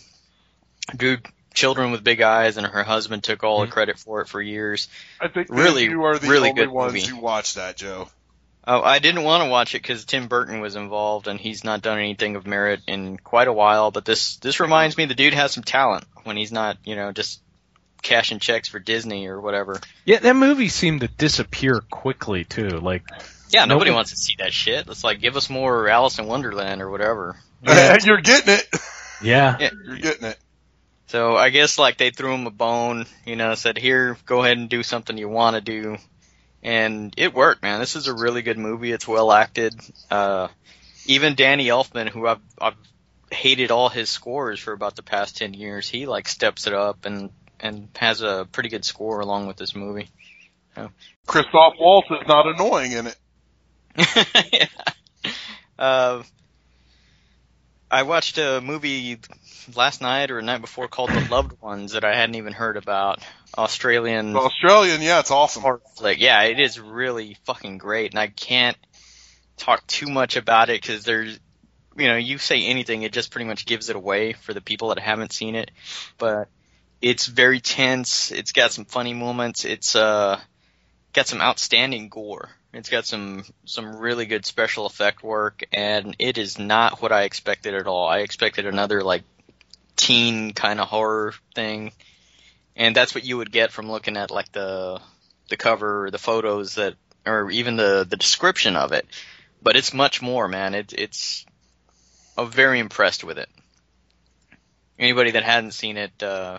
drew 0.94 1.16
children 1.54 1.90
with 1.92 2.04
big 2.04 2.20
eyes, 2.20 2.56
and 2.58 2.66
her 2.66 2.82
husband 2.82 3.24
took 3.24 3.42
all 3.42 3.60
Mm-hmm. 3.60 3.70
the 3.70 3.72
credit 3.72 3.98
for 3.98 4.20
it 4.20 4.28
for 4.28 4.42
years. 4.42 4.88
I 5.20 5.28
think 5.28 5.48
Really, 5.50 5.84
you 5.84 6.02
are 6.04 6.18
the 6.18 6.28
really 6.28 6.50
only 6.50 6.62
good 6.62 6.70
ones 6.70 6.92
movie. 6.92 7.06
who 7.06 7.16
watch 7.16 7.54
that, 7.54 7.76
Joe. 7.76 8.08
Oh, 8.66 8.80
I 8.82 8.98
didn't 8.98 9.24
want 9.24 9.42
to 9.44 9.50
watch 9.50 9.74
it 9.74 9.82
because 9.82 10.04
Tim 10.06 10.26
Burton 10.26 10.60
was 10.60 10.74
involved, 10.74 11.28
and 11.28 11.38
he's 11.38 11.64
not 11.64 11.82
done 11.82 11.98
anything 11.98 12.34
of 12.36 12.46
merit 12.46 12.80
in 12.86 13.18
quite 13.18 13.48
a 13.48 13.52
while. 13.52 13.90
But 13.90 14.04
this 14.06 14.36
this 14.36 14.58
reminds 14.60 14.96
me 14.96 15.04
the 15.04 15.14
dude 15.14 15.34
has 15.34 15.52
some 15.52 15.64
talent 15.64 16.04
when 16.24 16.36
he's 16.38 16.50
not, 16.52 16.78
you 16.84 16.96
know, 16.96 17.12
just 17.12 17.40
cashing 18.02 18.38
checks 18.38 18.68
for 18.68 18.78
Disney 18.78 19.26
or 19.26 19.40
whatever. 19.40 19.80
Yeah, 20.06 20.18
that 20.20 20.34
movie 20.36 20.68
seemed 20.68 21.02
to 21.02 21.08
disappear 21.08 21.80
quickly 21.90 22.44
too. 22.44 22.68
Like, 22.68 23.02
Yeah, 23.50 23.60
nobody 23.66 23.68
Nobody- 23.68 23.90
wants 23.92 24.10
to 24.12 24.16
see 24.16 24.34
that 24.38 24.52
shit. 24.52 24.88
It's 24.88 25.04
like 25.04 25.20
give 25.20 25.36
us 25.36 25.50
more 25.50 25.88
Alice 25.88 26.18
in 26.18 26.26
Wonderland 26.26 26.80
or 26.80 26.90
whatever. 26.90 27.36
You're 27.62 28.20
getting 28.20 28.54
it. 28.54 28.66
yeah, 29.22 29.56
Yeah. 29.60 29.70
You're 29.86 29.96
getting 29.98 30.28
it. 30.28 30.38
So 31.08 31.36
I 31.36 31.50
guess 31.50 31.78
like 31.78 31.96
they 31.98 32.10
threw 32.10 32.32
him 32.34 32.46
a 32.46 32.50
bone, 32.50 33.04
you 33.26 33.36
know, 33.36 33.54
said 33.54 33.76
here, 33.78 34.16
go 34.26 34.42
ahead 34.42 34.56
and 34.58 34.68
do 34.68 34.82
something 34.82 35.16
you 35.18 35.28
want 35.28 35.54
to 35.54 35.60
do, 35.60 35.96
and 36.64 37.14
it 37.16 37.34
worked, 37.34 37.62
man. 37.62 37.78
This 37.78 37.94
is 37.94 38.08
a 38.08 38.14
really 38.14 38.42
good 38.42 38.58
movie. 38.58 38.90
It's 38.90 39.06
well 39.06 39.30
acted. 39.30 39.74
Uh, 40.10 40.48
even 41.06 41.34
Danny 41.34 41.66
Elfman, 41.66 42.08
who 42.08 42.26
I've 42.26 42.40
I've 42.60 42.76
hated 43.30 43.70
all 43.70 43.88
his 43.90 44.08
scores 44.08 44.58
for 44.58 44.72
about 44.72 44.96
the 44.96 45.02
past 45.02 45.36
ten 45.36 45.54
years, 45.54 45.88
he 45.88 46.06
like 46.06 46.26
steps 46.26 46.66
it 46.66 46.72
up 46.72 47.04
and 47.04 47.30
and 47.60 47.88
has 47.96 48.22
a 48.22 48.48
pretty 48.50 48.70
good 48.70 48.84
score 48.84 49.20
along 49.20 49.46
with 49.46 49.56
this 49.56 49.76
movie. 49.76 50.08
Christoph 51.26 51.74
Waltz 51.78 52.08
is 52.10 52.26
not 52.26 52.46
annoying 52.46 52.92
in 52.92 53.06
it. 53.06 54.68
uh, 55.78 56.22
I 57.94 58.02
watched 58.02 58.38
a 58.38 58.60
movie 58.60 59.18
last 59.76 60.02
night 60.02 60.32
or 60.32 60.40
the 60.40 60.46
night 60.46 60.60
before 60.60 60.88
called 60.88 61.10
The 61.10 61.28
Loved 61.30 61.62
Ones 61.62 61.92
that 61.92 62.02
I 62.04 62.12
hadn't 62.16 62.34
even 62.34 62.52
heard 62.52 62.76
about. 62.76 63.22
Australian 63.56 64.34
Australian, 64.34 65.00
yeah, 65.00 65.20
it's 65.20 65.30
awesome. 65.30 65.62
flick. 65.94 66.18
Yeah, 66.18 66.42
it 66.42 66.58
is 66.58 66.80
really 66.80 67.36
fucking 67.44 67.78
great, 67.78 68.10
and 68.10 68.18
I 68.18 68.26
can't 68.26 68.76
talk 69.58 69.86
too 69.86 70.08
much 70.08 70.34
about 70.34 70.70
it 70.70 70.82
because 70.82 71.04
there's, 71.04 71.38
you 71.96 72.08
know, 72.08 72.16
you 72.16 72.38
say 72.38 72.64
anything, 72.66 73.02
it 73.02 73.12
just 73.12 73.30
pretty 73.30 73.46
much 73.46 73.64
gives 73.64 73.88
it 73.90 73.94
away 73.94 74.32
for 74.32 74.52
the 74.52 74.60
people 74.60 74.88
that 74.88 74.98
haven't 74.98 75.32
seen 75.32 75.54
it. 75.54 75.70
But 76.18 76.48
it's 77.00 77.26
very 77.26 77.60
tense. 77.60 78.32
It's 78.32 78.50
got 78.50 78.72
some 78.72 78.86
funny 78.86 79.14
moments. 79.14 79.64
It's 79.64 79.94
uh 79.94 80.40
got 81.12 81.28
some 81.28 81.40
outstanding 81.40 82.08
gore. 82.08 82.50
It's 82.74 82.90
got 82.90 83.06
some 83.06 83.44
some 83.64 83.96
really 83.96 84.26
good 84.26 84.44
special 84.44 84.86
effect 84.86 85.22
work, 85.22 85.62
and 85.72 86.16
it 86.18 86.38
is 86.38 86.58
not 86.58 87.00
what 87.00 87.12
I 87.12 87.22
expected 87.22 87.74
at 87.74 87.86
all. 87.86 88.08
I 88.08 88.18
expected 88.18 88.66
another 88.66 89.02
like 89.02 89.22
teen 89.96 90.52
kind 90.52 90.80
of 90.80 90.88
horror 90.88 91.34
thing, 91.54 91.92
and 92.74 92.94
that's 92.94 93.14
what 93.14 93.24
you 93.24 93.36
would 93.36 93.52
get 93.52 93.70
from 93.70 93.90
looking 93.90 94.16
at 94.16 94.32
like 94.32 94.50
the 94.50 95.00
the 95.50 95.56
cover, 95.56 96.10
the 96.10 96.18
photos 96.18 96.74
that, 96.74 96.94
or 97.24 97.48
even 97.52 97.76
the 97.76 98.04
the 98.08 98.16
description 98.16 98.74
of 98.74 98.90
it. 98.90 99.06
But 99.62 99.76
it's 99.76 99.94
much 99.94 100.20
more, 100.20 100.48
man. 100.48 100.74
It, 100.74 100.92
it's 100.92 101.46
I'm 102.36 102.50
very 102.50 102.80
impressed 102.80 103.22
with 103.22 103.38
it. 103.38 103.48
Anybody 104.98 105.30
that 105.32 105.44
hadn't 105.44 105.72
seen 105.72 105.96
it, 105.96 106.22
uh, 106.22 106.58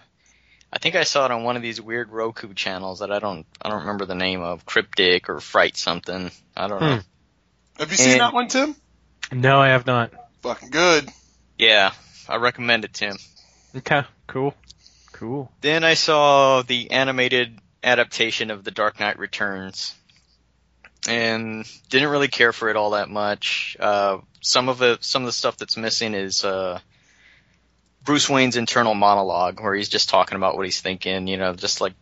I 0.76 0.77
think 0.77 0.95
I 0.95 1.06
saw 1.06 1.23
it 1.23 1.31
on 1.31 1.45
one 1.45 1.56
of 1.56 1.61
these 1.61 1.80
weird 1.80 2.11
Roku 2.11 2.53
channels 2.53 2.99
that 2.99 3.10
I 3.10 3.19
don't 3.19 3.45
I 3.61 3.69
don't 3.69 3.80
remember 3.80 4.06
the 4.06 4.14
name 4.14 4.41
of, 4.41 4.65
Cryptic 4.65 5.30
or 5.30 5.39
Fright 5.39 5.77
something. 5.77 6.30
I 6.56 6.68
don't 6.68 6.81
know. 6.81 6.99
Have 7.80 7.91
you 7.91 7.97
seen 7.97 8.18
that 8.18 8.34
one, 8.34 8.49
Tim? 8.49 8.76
no, 9.31 9.61
I 9.61 9.69
have 9.69 9.85
not. 9.85 10.11
Fucking 10.41 10.72
good. 10.72 11.10
Yeah, 11.57 11.93
I 12.27 12.35
recommend 12.35 12.84
it, 12.84 12.93
Tim. 12.93 13.15
Okay, 13.76 14.03
cool, 14.27 14.53
cool. 15.14 15.49
Then 15.61 15.85
I 15.85 15.93
saw 15.93 16.61
the 16.61 16.91
animated 16.91 17.57
adaptation 17.81 18.52
of 18.52 18.64
The 18.65 18.72
Dark 18.72 18.99
Knight 18.99 19.18
Returns, 19.18 19.95
and 21.07 21.65
didn't 21.89 22.10
really 22.10 22.27
care 22.27 22.52
for 22.52 22.69
it 22.69 22.76
all 22.76 22.91
that 22.91 23.10
much. 23.10 23.77
Uh, 23.80 24.19
some 24.41 24.68
of 24.68 24.81
it, 24.81 25.03
some 25.06 25.23
of 25.23 25.27
the 25.27 25.31
stuff 25.34 25.57
that's 25.57 25.77
missing 25.77 26.14
is 26.14 26.43
uh, 26.43 26.80
Bruce 28.06 28.30
Wayne's 28.30 28.56
internal 28.56 28.94
monologue, 28.94 29.60
where 29.60 29.73
he's 29.76 29.90
just 29.90 30.10
talking 30.10 30.36
about 30.38 30.56
what 30.56 30.65
he's 30.65 30.80
thinking. 30.80 31.27
You 31.27 31.38
know, 31.38 31.53
just 31.53 31.82
like 31.82 31.94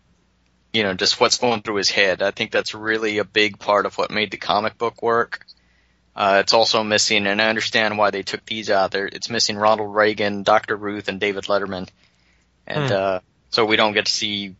you 0.73 0.83
know, 0.83 0.93
just 0.93 1.19
what's 1.19 1.37
going 1.37 1.61
through 1.61 1.75
his 1.75 1.89
head. 1.89 2.21
I 2.21 2.31
think 2.31 2.51
that's 2.51 2.73
really 2.73 3.19
a 3.19 3.23
big 3.23 3.59
part 3.59 3.85
of 3.85 3.97
what 3.97 4.11
made 4.11 4.31
the 4.31 4.37
comic 4.37 4.77
book 4.77 5.01
work. 5.01 5.45
Uh, 6.15 6.37
it's 6.41 6.53
also 6.53 6.83
missing, 6.83 7.25
and 7.25 7.41
I 7.41 7.49
understand 7.49 7.97
why 7.97 8.11
they 8.11 8.23
took 8.23 8.45
these 8.45 8.69
out. 8.69 8.91
There, 8.91 9.07
it's 9.07 9.29
missing 9.29 9.55
Ronald 9.57 9.95
Reagan, 9.95 10.43
Dr. 10.43 10.75
Ruth, 10.75 11.07
and 11.07 11.19
David 11.19 11.45
Letterman, 11.45 11.87
and 12.67 12.89
Hmm. 12.89 12.95
uh, 12.95 13.19
so 13.49 13.65
we 13.65 13.75
don't 13.75 13.93
get 13.93 14.05
to 14.05 14.11
see 14.11 14.55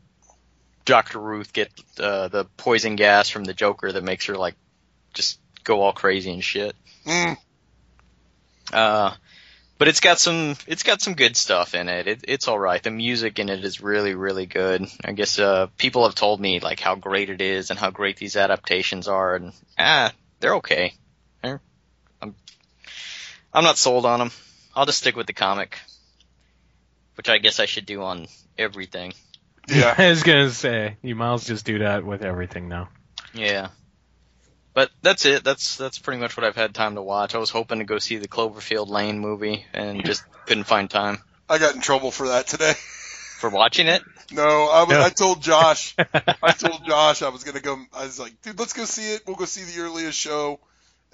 Dr. 0.86 1.20
Ruth 1.20 1.54
get 1.54 1.72
uh, 2.00 2.28
the 2.28 2.46
poison 2.58 2.96
gas 2.96 3.30
from 3.30 3.44
the 3.44 3.54
Joker 3.54 3.92
that 3.92 4.04
makes 4.04 4.26
her 4.26 4.36
like 4.36 4.56
just 5.14 5.40
go 5.64 5.82
all 5.82 5.94
crazy 5.94 6.32
and 6.32 6.44
shit. 6.44 6.76
Mm. 7.06 7.38
Uh, 8.72 9.14
but 9.78 9.88
it's 9.88 10.00
got 10.00 10.20
some 10.20 10.56
it's 10.68 10.84
got 10.84 11.02
some 11.02 11.14
good 11.14 11.36
stuff 11.36 11.76
in 11.76 11.90
it. 11.90 12.08
it. 12.08 12.26
It's 12.28 12.48
all 12.48 12.60
right. 12.60 12.82
The 12.82 12.92
music 12.92 13.40
in 13.40 13.50
it 13.50 13.64
is 13.64 13.82
really 13.82 14.16
really 14.16 14.46
good. 14.46 14.86
I 15.04 15.12
guess 15.12 15.40
uh, 15.40 15.68
people 15.78 16.04
have 16.04 16.16
told 16.16 16.40
me 16.40 16.60
like 16.60 16.80
how 16.80 16.96
great 16.96 17.30
it 17.30 17.42
is 17.42 17.70
and 17.70 17.80
how 17.80 17.90
great 17.90 18.18
these 18.18 18.36
adaptations 18.36 19.08
are, 19.08 19.36
and 19.36 19.54
ah, 19.78 20.12
they're 20.40 20.56
okay. 20.56 20.94
They're, 21.42 21.62
I'm 22.22 22.36
I'm 23.54 23.64
not 23.64 23.78
sold 23.78 24.06
on 24.06 24.20
them. 24.20 24.32
I'll 24.76 24.86
just 24.86 25.00
stick 25.00 25.16
with 25.16 25.28
the 25.28 25.34
comic, 25.34 25.78
which 27.16 27.30
I 27.30 27.38
guess 27.38 27.60
I 27.60 27.66
should 27.66 27.86
do 27.86 28.02
on 28.04 28.28
everything. 28.58 29.14
Yeah. 29.70 29.96
I 29.98 30.10
was 30.10 30.24
gonna 30.24 30.50
say 30.50 30.98
you 31.02 31.16
might 31.16 31.28
as 31.28 31.30
well 31.30 31.56
just 31.56 31.66
do 31.66 31.80
that 31.80 32.06
with 32.06 32.22
everything 32.22 32.68
now. 32.68 32.90
Yeah. 33.34 33.70
But 34.74 34.90
that's 35.02 35.26
it. 35.26 35.44
That's 35.44 35.78
that's 35.78 36.00
pretty 36.00 36.20
much 36.20 36.36
what 36.36 36.46
I've 36.46 36.56
had 36.56 36.74
time 36.74 36.96
to 36.96 37.02
watch. 37.02 37.36
I 37.36 37.38
was 37.38 37.50
hoping 37.50 37.80
to 37.80 37.86
go 37.86 38.00
see 38.00 38.18
the 38.18 38.28
Cloverfield 38.28 38.90
Lane 38.90 39.20
movie 39.20 39.66
and 39.74 40.04
just 40.06 40.24
couldn't 40.48 40.64
find 40.66 40.90
time 40.90 41.20
I 41.50 41.58
got 41.60 41.76
in 41.76 41.82
trouble 41.82 42.10
for 42.12 42.30
that 42.30 42.48
today. 42.48 42.74
for 43.40 43.50
watching 43.50 43.88
it. 43.88 44.02
No, 44.32 44.42
I, 44.72 44.84
was, 44.84 44.90
No. 44.90 45.04
I 45.04 45.10
told 45.10 45.42
Josh. 45.44 45.96
I 46.42 46.52
told 46.54 46.86
Josh 46.86 47.22
I 47.22 47.30
was 47.30 47.44
gonna 47.44 47.60
go. 47.60 47.78
I 47.94 48.06
was 48.06 48.20
like, 48.20 48.42
dude, 48.42 48.58
let's 48.58 48.74
go 48.74 48.86
see 48.86 49.14
it. 49.14 49.22
We'll 49.28 49.36
go 49.36 49.46
see 49.46 49.64
the 49.64 49.82
earliest 49.84 50.18
show. 50.18 50.60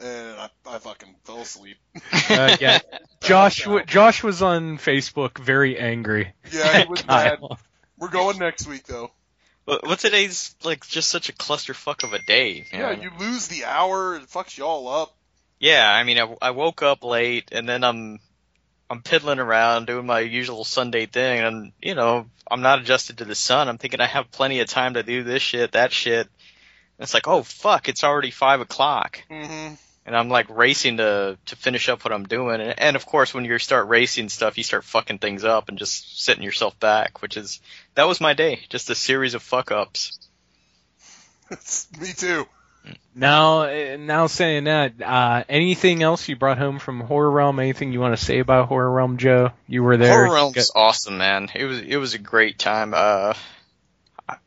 And 0.02 0.38
I, 0.40 0.49
I 0.65 0.77
fucking 0.77 1.14
fell 1.26 1.41
asleep. 1.41 1.76
Uh, 2.30 2.56
yeah, 2.61 2.80
Josh. 3.22 3.64
w- 3.65 3.84
Josh 3.84 4.23
was 4.23 4.41
on 4.41 4.77
Facebook, 4.77 5.38
very 5.38 5.77
angry. 5.77 6.31
Yeah, 6.53 6.84
he 6.84 6.88
was 6.88 7.06
mad. 7.06 7.40
We're 7.98 8.07
going 8.07 8.40
next 8.40 8.65
week 8.65 8.86
though. 8.86 9.11
What 9.84 10.00
today's 10.00 10.56
like 10.64 10.88
just 10.88 11.10
such 11.10 11.30
a 11.30 11.34
clusterfuck 11.34 12.04
of 12.04 12.14
a 12.14 12.20
day. 12.20 12.66
you 12.72 12.80
Yeah, 12.80 12.91
know? 12.91 13.02
you 13.02 13.12
lose 13.20 13.48
the 13.48 13.66
hour. 13.66 14.16
It 14.16 14.24
fucks 14.24 14.58
you 14.58 14.66
all 14.66 14.88
up. 14.88 15.16
Yeah, 15.60 15.90
I 15.91 16.04
mean, 16.04 16.18
I, 16.18 16.36
I 16.41 16.52
woke 16.52 16.82
up 16.82 17.04
late 17.04 17.50
and 17.52 17.68
then 17.68 17.84
I'm 17.84 18.20
I'm 18.90 19.02
piddling 19.04 19.40
around 19.40 19.86
doing 19.86 20.06
my 20.06 20.22
usual 20.22 20.64
Sunday 20.64 21.06
thing, 21.06 21.41
and 21.41 21.72
you 21.82 21.94
know 21.94 22.26
I'm 22.50 22.62
not 22.62 22.80
adjusted 22.80 23.20
to 23.20 23.26
the 23.26 23.36
sun. 23.36 23.68
I'm 23.70 23.78
thinking 23.78 24.02
I 24.02 24.08
have 24.08 24.32
plenty 24.32 24.62
of 24.62 24.68
time 24.68 24.96
to 24.96 25.04
do 25.04 25.24
this 25.24 25.44
shit, 25.44 25.74
that 25.74 25.91
shit. 25.94 26.26
And 26.26 27.04
it's 27.04 27.14
like, 27.14 27.28
oh 27.28 27.44
fuck, 27.44 27.88
it's 27.88 28.04
already 28.04 28.32
five 28.32 28.62
o'clock. 28.62 29.22
hmm 29.30 29.74
and 30.10 30.18
I'm 30.18 30.27
like 30.30 30.49
racing 30.49 30.98
to 30.98 31.38
to 31.45 31.56
finish 31.56 31.88
up 31.88 32.03
what 32.03 32.11
I'm 32.11 32.23
doing. 32.26 32.61
And, 32.61 32.80
and 32.80 32.95
of 32.95 33.06
course, 33.06 33.31
when 33.31 33.45
you 33.45 33.60
start 33.60 33.88
racing 33.88 34.30
stuff, 34.30 34.57
you 34.57 34.64
start 34.64 34.84
fucking 34.84 35.19
things 35.19 35.44
up 35.44 35.69
and 35.69 35.77
just 35.77 36.26
setting 36.26 36.41
yourself 36.44 36.80
back. 36.80 37.22
Which 37.22 37.38
is 37.38 37.61
that 37.94 38.07
was 38.07 38.19
my 38.19 38.34
day, 38.34 38.61
just 38.69 38.90
a 38.90 38.95
series 38.95 39.36
of 39.36 39.44
fuck 39.44 39.72
ups. 39.72 40.18
Me 42.02 42.07
too. 42.18 42.48
Now, 43.14 43.61
uh, 43.64 43.98
now 43.99 44.26
saying 44.26 44.64
that, 44.64 44.99
uh, 44.99 45.44
anything 45.48 46.02
else 46.02 46.27
you 46.27 46.36
brought 46.36 46.57
home 46.57 46.80
from 46.80 47.02
Horror 47.02 47.30
Realm? 47.30 47.60
Anything 47.60 47.94
you 47.94 47.99
want 47.99 48.18
to 48.18 48.23
say 48.26 48.40
about 48.40 48.68
Horror 48.68 48.90
Realm, 48.90 49.18
Joe? 49.18 49.52
You 49.68 49.84
were 49.84 49.98
there. 49.98 50.11
Horror 50.11 50.34
Realm's 50.34 50.72
awesome, 50.73 51.19
man. 51.19 51.49
It 51.53 51.65
was 51.65 51.81
it 51.81 51.98
was 51.98 52.15
a 52.15 52.19
great 52.19 52.57
time. 52.57 52.95
Uh, 52.95 53.34
I- 54.27 54.38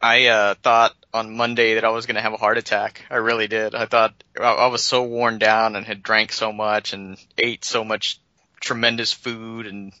I 0.00 0.26
uh, 0.26 0.54
thought 0.62 0.94
on 1.12 1.36
Monday 1.36 1.74
that 1.74 1.84
I 1.84 1.90
was 1.90 2.06
gonna 2.06 2.22
have 2.22 2.32
a 2.32 2.38
heart 2.38 2.58
attack. 2.58 3.04
I 3.10 3.16
really 3.16 3.48
did. 3.48 3.74
I 3.74 3.86
thought 3.86 4.22
I, 4.38 4.52
I 4.52 4.66
was 4.68 4.84
so 4.84 5.04
worn 5.04 5.38
down 5.38 5.76
and 5.76 5.86
had 5.86 6.02
drank 6.02 6.32
so 6.32 6.52
much 6.52 6.92
and 6.92 7.16
ate 7.36 7.64
so 7.64 7.84
much 7.84 8.20
tremendous 8.60 9.12
food 9.12 9.66
and 9.66 9.92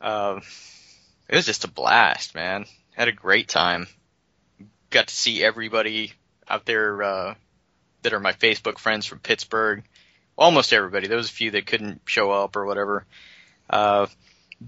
uh, 0.00 0.40
it 1.28 1.36
was 1.36 1.46
just 1.46 1.64
a 1.64 1.70
blast, 1.70 2.34
man. 2.34 2.64
Had 2.92 3.08
a 3.08 3.12
great 3.12 3.48
time. 3.48 3.86
Got 4.90 5.08
to 5.08 5.14
see 5.14 5.44
everybody 5.44 6.12
out 6.48 6.64
there 6.64 7.02
uh, 7.02 7.34
that 8.02 8.12
are 8.12 8.20
my 8.20 8.32
Facebook 8.32 8.78
friends 8.78 9.06
from 9.06 9.20
Pittsburgh. 9.20 9.84
Almost 10.36 10.72
everybody. 10.72 11.06
There 11.06 11.16
was 11.16 11.28
a 11.28 11.32
few 11.32 11.52
that 11.52 11.66
couldn't 11.66 12.00
show 12.06 12.32
up 12.32 12.56
or 12.56 12.64
whatever. 12.64 13.04
Uh, 13.68 14.06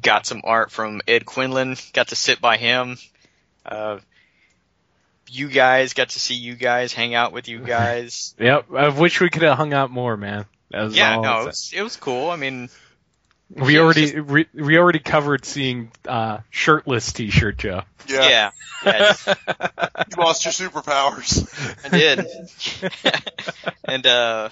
got 0.00 0.26
some 0.26 0.42
art 0.44 0.70
from 0.70 1.00
Ed 1.08 1.26
Quinlan. 1.26 1.76
Got 1.92 2.08
to 2.08 2.16
sit 2.16 2.40
by 2.40 2.58
him. 2.58 2.98
Uh, 3.64 3.98
you 5.30 5.48
guys 5.48 5.94
got 5.94 6.10
to 6.10 6.20
see 6.20 6.34
you 6.34 6.54
guys, 6.54 6.92
hang 6.92 7.14
out 7.14 7.32
with 7.32 7.48
you 7.48 7.58
guys. 7.64 8.34
Yep. 8.38 8.66
I 8.74 8.88
wish 8.88 9.20
we 9.20 9.30
could 9.30 9.42
have 9.42 9.56
hung 9.56 9.72
out 9.72 9.90
more, 9.90 10.16
man. 10.16 10.46
That 10.70 10.84
was 10.84 10.96
yeah, 10.96 11.16
no, 11.16 11.42
it 11.42 11.46
was, 11.46 11.72
it 11.74 11.82
was 11.82 11.96
cool. 11.96 12.30
I 12.30 12.36
mean, 12.36 12.70
we 13.50 13.76
it 13.76 13.80
was 13.82 13.96
already 13.98 14.20
we, 14.20 14.46
we 14.54 14.78
already 14.78 15.00
covered 15.00 15.44
seeing 15.44 15.92
uh, 16.08 16.38
shirtless 16.50 17.12
T-shirt 17.12 17.58
Joe. 17.58 17.82
Yeah. 18.08 18.28
yeah, 18.28 18.50
yeah, 18.84 18.98
just- 19.12 19.26
You 19.28 20.16
lost 20.22 20.44
your 20.44 20.52
superpowers. 20.52 21.46
I 21.84 21.88
did. 21.90 22.26
and 23.84 24.06
uh 24.06 24.48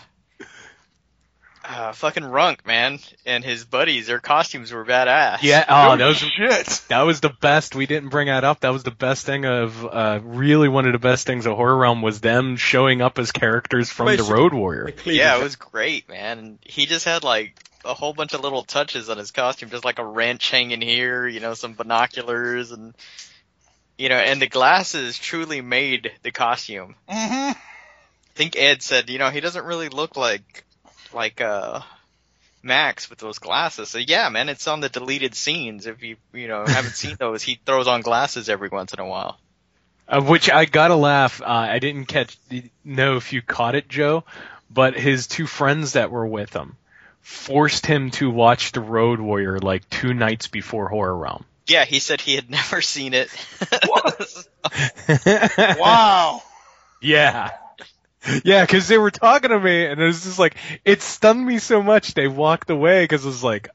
uh, 1.71 1.93
fucking 1.93 2.25
Runk, 2.25 2.67
man, 2.67 2.99
and 3.25 3.45
his 3.45 3.65
buddies, 3.65 4.09
their 4.09 4.19
costumes 4.19 4.73
were 4.73 4.85
badass. 4.85 5.43
Yeah, 5.43 5.65
oh, 5.69 5.97
that 5.97 6.07
was 6.07 6.17
shit. 6.17 6.83
That 6.89 7.03
was 7.03 7.21
the 7.21 7.29
best. 7.29 7.75
We 7.75 7.87
didn't 7.87 8.09
bring 8.09 8.27
that 8.27 8.43
up. 8.43 8.61
That 8.61 8.73
was 8.73 8.83
the 8.83 8.91
best 8.91 9.25
thing 9.25 9.45
of 9.45 9.85
uh, 9.85 10.21
really 10.23 10.69
one 10.69 10.87
of 10.87 10.93
the 10.93 10.99
best 10.99 11.27
things 11.27 11.47
of 11.47 11.55
Horror 11.55 11.77
Realm 11.77 12.03
was 12.03 12.21
them 12.21 12.57
showing 12.57 13.03
up 13.03 13.19
as 13.19 13.31
characters 13.31 13.89
from 13.89 14.17
the 14.17 14.25
Road 14.25 14.53
Warrior. 14.53 14.93
Yeah, 15.05 15.39
it 15.39 15.43
was 15.43 15.57
great, 15.57 16.09
man. 16.09 16.39
And 16.39 16.59
he 16.63 16.87
just 16.87 17.05
had 17.05 17.23
like 17.23 17.55
a 17.85 17.95
whole 17.95 18.13
bunch 18.13 18.35
of 18.35 18.41
little 18.41 18.65
touches 18.65 19.09
on 19.09 19.19
his 19.19 19.31
costume, 19.31 19.71
just 19.71 19.85
like 19.85 19.99
a 19.99 20.05
wrench 20.05 20.51
hanging 20.51 20.81
here, 20.81 21.27
you 21.29 21.41
know, 21.41 21.55
some 21.55 21.75
binoculars, 21.75 22.73
and 22.73 22.95
you 23.97 24.09
know, 24.09 24.17
and 24.17 24.43
the 24.43 24.49
glasses 24.49 25.19
truly 25.19 25.61
made 25.61 26.11
the 26.23 26.33
costume. 26.33 26.97
Mm-hmm. 27.09 27.53
I 27.53 27.57
think 28.35 28.57
Ed 28.57 28.83
said, 28.83 29.09
you 29.11 29.19
know, 29.19 29.31
he 29.31 29.41
doesn't 29.41 29.65
really 29.65 29.89
look 29.89 30.17
like 30.17 30.65
like 31.15 31.41
uh 31.41 31.81
Max 32.63 33.09
with 33.09 33.19
those 33.19 33.39
glasses. 33.39 33.89
So 33.89 33.99
yeah, 33.99 34.29
man, 34.29 34.49
it's 34.49 34.69
on 34.69 34.81
the 34.81 34.89
deleted 34.89 35.35
scenes. 35.35 35.87
If 35.87 36.03
you 36.03 36.17
you 36.33 36.49
know 36.49 36.65
haven't 36.67 36.95
seen 36.95 37.17
those, 37.19 37.43
he 37.43 37.59
throws 37.65 37.87
on 37.87 38.03
glasses 38.03 38.49
every 38.49 38.69
once 38.69 38.93
in 38.93 39.01
a 39.01 39.07
while. 39.07 39.39
Of 40.07 40.29
which 40.29 40.51
I 40.51 40.65
gotta 40.65 40.97
laugh. 40.97 41.41
Uh, 41.41 41.47
I 41.47 41.79
didn't 41.79 42.07
catch 42.07 42.37
know 42.85 43.17
if 43.17 43.33
you 43.33 43.43
caught 43.43 43.77
it, 43.77 43.89
Joe, 43.89 44.25
but 44.71 44.95
his 44.95 45.27
two 45.27 45.47
friends 45.47 45.93
that 45.93 46.11
were 46.11 46.27
with 46.27 46.53
him 46.53 46.77
forced 47.21 47.87
him 47.87 48.11
to 48.11 48.31
watch 48.31 48.73
the 48.73 48.81
Road 48.81 49.21
Warrior 49.21 49.59
like 49.59 49.89
two 49.89 50.15
nights 50.15 50.49
before 50.49 50.89
Horror 50.89 51.17
Realm. 51.17 51.45
Yeah, 51.67 51.85
he 51.85 52.01
said 52.01 52.21
he 52.21 52.35
had 52.35 52.51
never 52.51 52.83
seen 52.83 53.15
it. 53.15 53.31
wow. 55.79 56.43
Yeah. 57.01 57.51
Yeah, 58.45 58.65
because 58.65 58.87
they 58.87 58.99
were 58.99 59.11
talking 59.11 59.51
to 59.51 59.59
me, 59.59 59.87
and 59.87 60.01
it 60.01 60.05
was 60.05 60.25
just 60.25 60.39
like 60.39 60.55
it 60.85 61.01
stunned 61.03 61.45
me 61.45 61.59
so 61.59 61.83
much. 61.83 62.15
They 62.15 62.29
walked 62.29 62.69
away 62.71 63.05
because 63.05 63.25
it 63.25 63.29
was 63.29 63.43
like, 63.43 63.69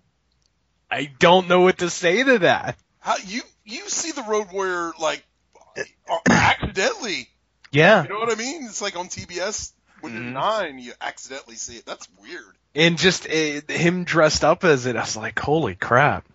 I 0.90 1.12
don't 1.20 1.48
know 1.48 1.62
what 1.62 1.80
to 1.80 1.90
say 1.90 2.24
to 2.24 2.40
that. 2.40 2.78
How 3.00 3.16
you 3.26 3.42
you 3.64 3.90
see 3.90 4.12
the 4.12 4.24
Road 4.24 4.48
Warrior 4.54 4.94
like 5.00 5.26
uh, 6.10 6.18
accidentally? 6.30 7.28
Yeah, 7.72 8.04
You 8.04 8.10
know 8.10 8.20
what 8.20 8.32
I 8.32 8.36
mean? 8.36 8.66
It's 8.66 8.82
like 8.82 8.96
on 8.96 9.08
TBS 9.08 9.72
when 10.02 10.14
you're 10.14 10.22
nine, 10.22 10.78
you 10.80 10.94
accidentally 11.02 11.56
see 11.56 11.78
it. 11.78 11.86
That's 11.86 12.08
weird. 12.22 12.56
and 12.76 12.98
just 12.98 13.28
uh, 13.28 13.62
him 13.68 14.04
dressed 14.04 14.44
up 14.44 14.64
as 14.64 14.86
it, 14.86 14.96
I 14.96 15.02
was 15.02 15.18
like, 15.18 15.38
holy 15.40 15.74
crap. 15.76 16.26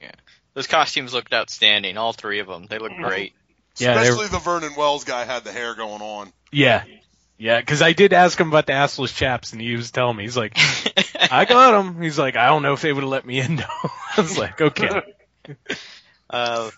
Yeah, 0.00 0.12
those 0.54 0.66
costumes 0.66 1.12
looked 1.12 1.32
outstanding, 1.34 1.98
all 1.98 2.12
three 2.14 2.38
of 2.40 2.46
them. 2.46 2.66
They 2.68 2.78
looked 2.78 2.96
great. 2.96 3.34
Yeah, 3.76 3.94
they 3.94 4.08
Especially 4.08 4.28
the 4.28 4.38
Vernon 4.38 4.72
Wells 4.76 5.04
guy 5.04 5.24
had 5.24 5.44
the 5.44 5.52
hair 5.52 5.74
going 5.74 6.02
on. 6.02 6.32
Yeah. 6.50 6.84
Yeah, 7.40 7.58
because 7.58 7.80
I 7.80 7.94
did 7.94 8.12
ask 8.12 8.38
him 8.38 8.48
about 8.48 8.66
the 8.66 8.74
assless 8.74 9.16
chaps, 9.16 9.52
and 9.52 9.62
he 9.62 9.74
was 9.74 9.90
telling 9.90 10.14
me, 10.14 10.24
he's 10.24 10.36
like, 10.36 10.58
I 11.32 11.44
got 11.48 11.70
them. 11.70 12.02
He's 12.02 12.18
like, 12.18 12.36
I 12.36 12.48
don't 12.48 12.62
know 12.62 12.74
if 12.74 12.82
they 12.82 12.92
would 12.92 13.02
have 13.02 13.10
let 13.10 13.24
me 13.24 13.40
in, 13.40 13.56
though. 13.56 13.64
I 14.16 14.20
was 14.20 14.36
like, 14.36 14.60
okay. 14.60 15.02
Uh, 16.28 16.70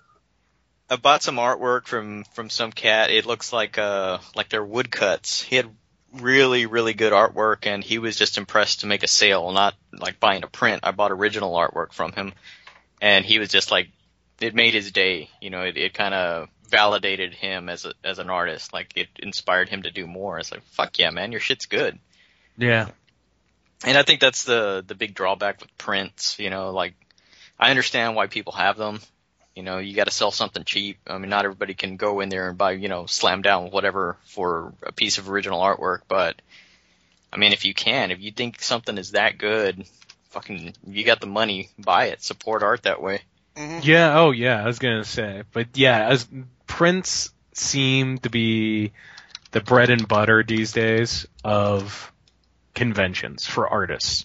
I 0.89 0.97
bought 0.97 1.23
some 1.23 1.37
artwork 1.37 1.87
from 1.87 2.25
from 2.33 2.49
some 2.49 2.73
cat. 2.73 3.11
It 3.11 3.27
looks 3.27 3.53
like 3.53 3.77
uh 3.77 4.17
like 4.35 4.49
they're 4.49 4.65
woodcuts. 4.65 5.43
He 5.43 5.57
had 5.57 5.69
really 6.15 6.65
really 6.65 6.95
good 6.95 7.13
artwork, 7.13 7.67
and 7.67 7.85
he 7.85 7.99
was 7.99 8.17
just 8.17 8.39
impressed 8.39 8.81
to 8.81 8.87
make 8.87 9.03
a 9.03 9.09
sale, 9.09 9.53
not 9.53 9.75
like 9.93 10.21
buying 10.21 10.43
a 10.43 10.47
print. 10.47 10.85
I 10.85 10.93
bought 10.93 11.13
original 11.13 11.53
artwork 11.53 11.93
from 11.93 12.13
him, 12.13 12.33
and 13.03 13.27
he 13.27 13.39
was 13.39 13.51
just 13.51 13.71
like, 13.71 13.91
it 14.41 14.55
made 14.55 14.73
his 14.73 14.91
day. 14.91 15.29
You 15.39 15.51
know, 15.51 15.65
it, 15.65 15.77
it 15.77 15.93
kind 15.93 16.15
of 16.15 16.49
validated 16.73 17.35
him 17.35 17.69
as 17.69 17.85
a 17.85 17.93
as 18.03 18.19
an 18.19 18.31
artist. 18.31 18.73
Like 18.73 18.93
it 18.97 19.09
inspired 19.21 19.69
him 19.69 19.83
to 19.83 19.93
do 19.93 20.09
more. 20.09 20.41
It's 20.41 20.51
like, 20.51 20.65
fuck 20.65 20.99
yeah, 20.99 21.11
man, 21.11 21.31
your 21.31 21.41
shit's 21.41 21.67
good. 21.67 21.99
Yeah. 22.57 22.89
And 23.85 23.97
I 23.97 24.03
think 24.03 24.21
that's 24.21 24.43
the 24.45 24.83
the 24.85 24.97
big 24.97 25.15
drawback 25.15 25.61
with 25.61 25.77
prints. 25.79 26.39
You 26.41 26.51
know, 26.51 26.71
like 26.71 26.95
I 27.61 27.71
understand 27.71 28.17
why 28.17 28.27
people 28.27 28.55
have 28.55 28.77
them. 28.77 29.01
You 29.55 29.63
know, 29.63 29.79
you 29.79 29.95
got 29.95 30.05
to 30.05 30.11
sell 30.11 30.31
something 30.31 30.65
cheap. 30.65 30.99
I 31.07 31.19
mean, 31.19 31.29
not 31.29 31.45
everybody 31.45 31.75
can 31.75 31.99
go 31.99 32.21
in 32.21 32.31
there 32.31 32.49
and 32.49 32.57
buy, 32.57 32.73
you 32.73 32.89
know, 32.89 33.05
slam 33.05 33.43
down 33.43 33.71
whatever 33.71 34.17
for 34.25 34.73
a 34.83 34.93
piece 34.93 35.19
of 35.19 35.29
original 35.29 35.61
artwork. 35.61 36.01
But 36.09 36.41
I 37.31 37.37
mean, 37.37 37.53
if 37.53 37.67
you 37.67 37.75
can, 37.75 38.11
if 38.11 38.21
you 38.21 38.33
think 38.33 38.63
something 38.63 38.97
is 38.97 39.11
that 39.11 39.37
good, 39.37 39.85
fucking, 40.31 40.73
you 40.87 41.05
got 41.05 41.21
the 41.21 41.27
money, 41.27 41.69
buy 41.79 42.07
it. 42.07 42.23
Support 42.23 42.63
art 42.63 42.85
that 42.85 43.03
way. 43.03 43.21
Mm-hmm. 43.57 43.81
Yeah, 43.83 44.19
oh 44.19 44.31
yeah, 44.31 44.63
I 44.63 44.67
was 44.67 44.79
gonna 44.79 45.05
say. 45.05 45.43
But 45.53 45.77
yeah, 45.77 46.09
as 46.09 46.27
prints 46.73 47.31
seem 47.53 48.17
to 48.17 48.31
be 48.31 48.93
the 49.51 49.61
bread 49.61 49.91
and 49.91 50.09
butter 50.09 50.43
these 50.43 50.73
days 50.73 51.27
of 51.45 52.11
conventions 52.75 53.47
for 53.47 53.69
artists. 53.69 54.25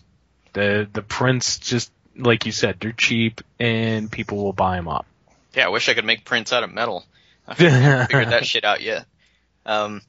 The 0.54 0.88
the 0.92 1.02
prints 1.02 1.60
just 1.60 1.92
like 2.16 2.46
you 2.46 2.54
said, 2.54 2.78
they're 2.80 2.94
cheap 2.94 3.42
and 3.60 4.10
people 4.10 4.42
will 4.42 4.54
buy 4.54 4.78
them 4.78 4.88
up. 4.88 5.06
Yeah, 5.54 5.66
I 5.66 5.70
wish 5.70 5.90
I 5.90 5.94
could 5.94 6.06
make 6.06 6.24
prints 6.24 6.54
out 6.54 6.64
of 6.64 6.74
metal. 6.74 7.06
I 7.46 7.56
haven't 7.56 8.08
figured 8.12 8.30
that 8.30 8.46
shit 8.46 8.64
out 8.64 8.82
yet. 8.82 9.06
Um, 9.66 10.02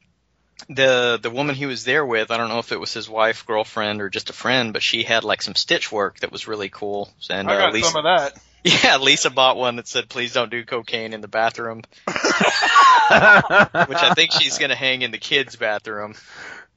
the 0.69 1.19
the 1.20 1.31
woman 1.31 1.56
he 1.56 1.66
was 1.66 1.82
there 1.82 2.06
with, 2.06 2.31
I 2.31 2.36
don't 2.36 2.48
know 2.48 2.60
if 2.60 2.70
it 2.70 2.78
was 2.78 2.94
his 2.94 3.09
wife, 3.09 3.47
girlfriend, 3.47 4.01
or 4.01 4.10
just 4.10 4.31
a 4.31 4.32
friend, 4.32 4.73
but 4.73 4.85
she 4.85 5.02
had 5.02 5.24
like 5.24 5.43
some 5.43 5.56
stitch 5.56 5.90
work 5.90 6.20
that 6.20 6.31
was 6.31 6.47
really 6.47 6.69
cool. 6.69 7.10
And 7.28 7.51
I 7.51 7.56
uh, 7.56 7.59
got 7.59 7.73
Lisa, 7.73 7.90
some 7.90 8.05
of 8.05 8.05
that. 8.05 8.40
yeah, 8.64 8.97
Lisa 8.98 9.30
bought 9.30 9.56
one 9.56 9.76
that 9.76 9.86
said, 9.86 10.09
"Please 10.09 10.32
don't 10.32 10.51
do 10.51 10.64
cocaine 10.64 11.12
in 11.12 11.20
the 11.20 11.28
bathroom," 11.28 11.82
which 12.06 12.18
I 13.09 14.12
think 14.14 14.32
she's 14.32 14.59
gonna 14.59 14.74
hang 14.74 15.02
in 15.02 15.10
the 15.10 15.18
kids' 15.18 15.56
bathroom. 15.56 16.14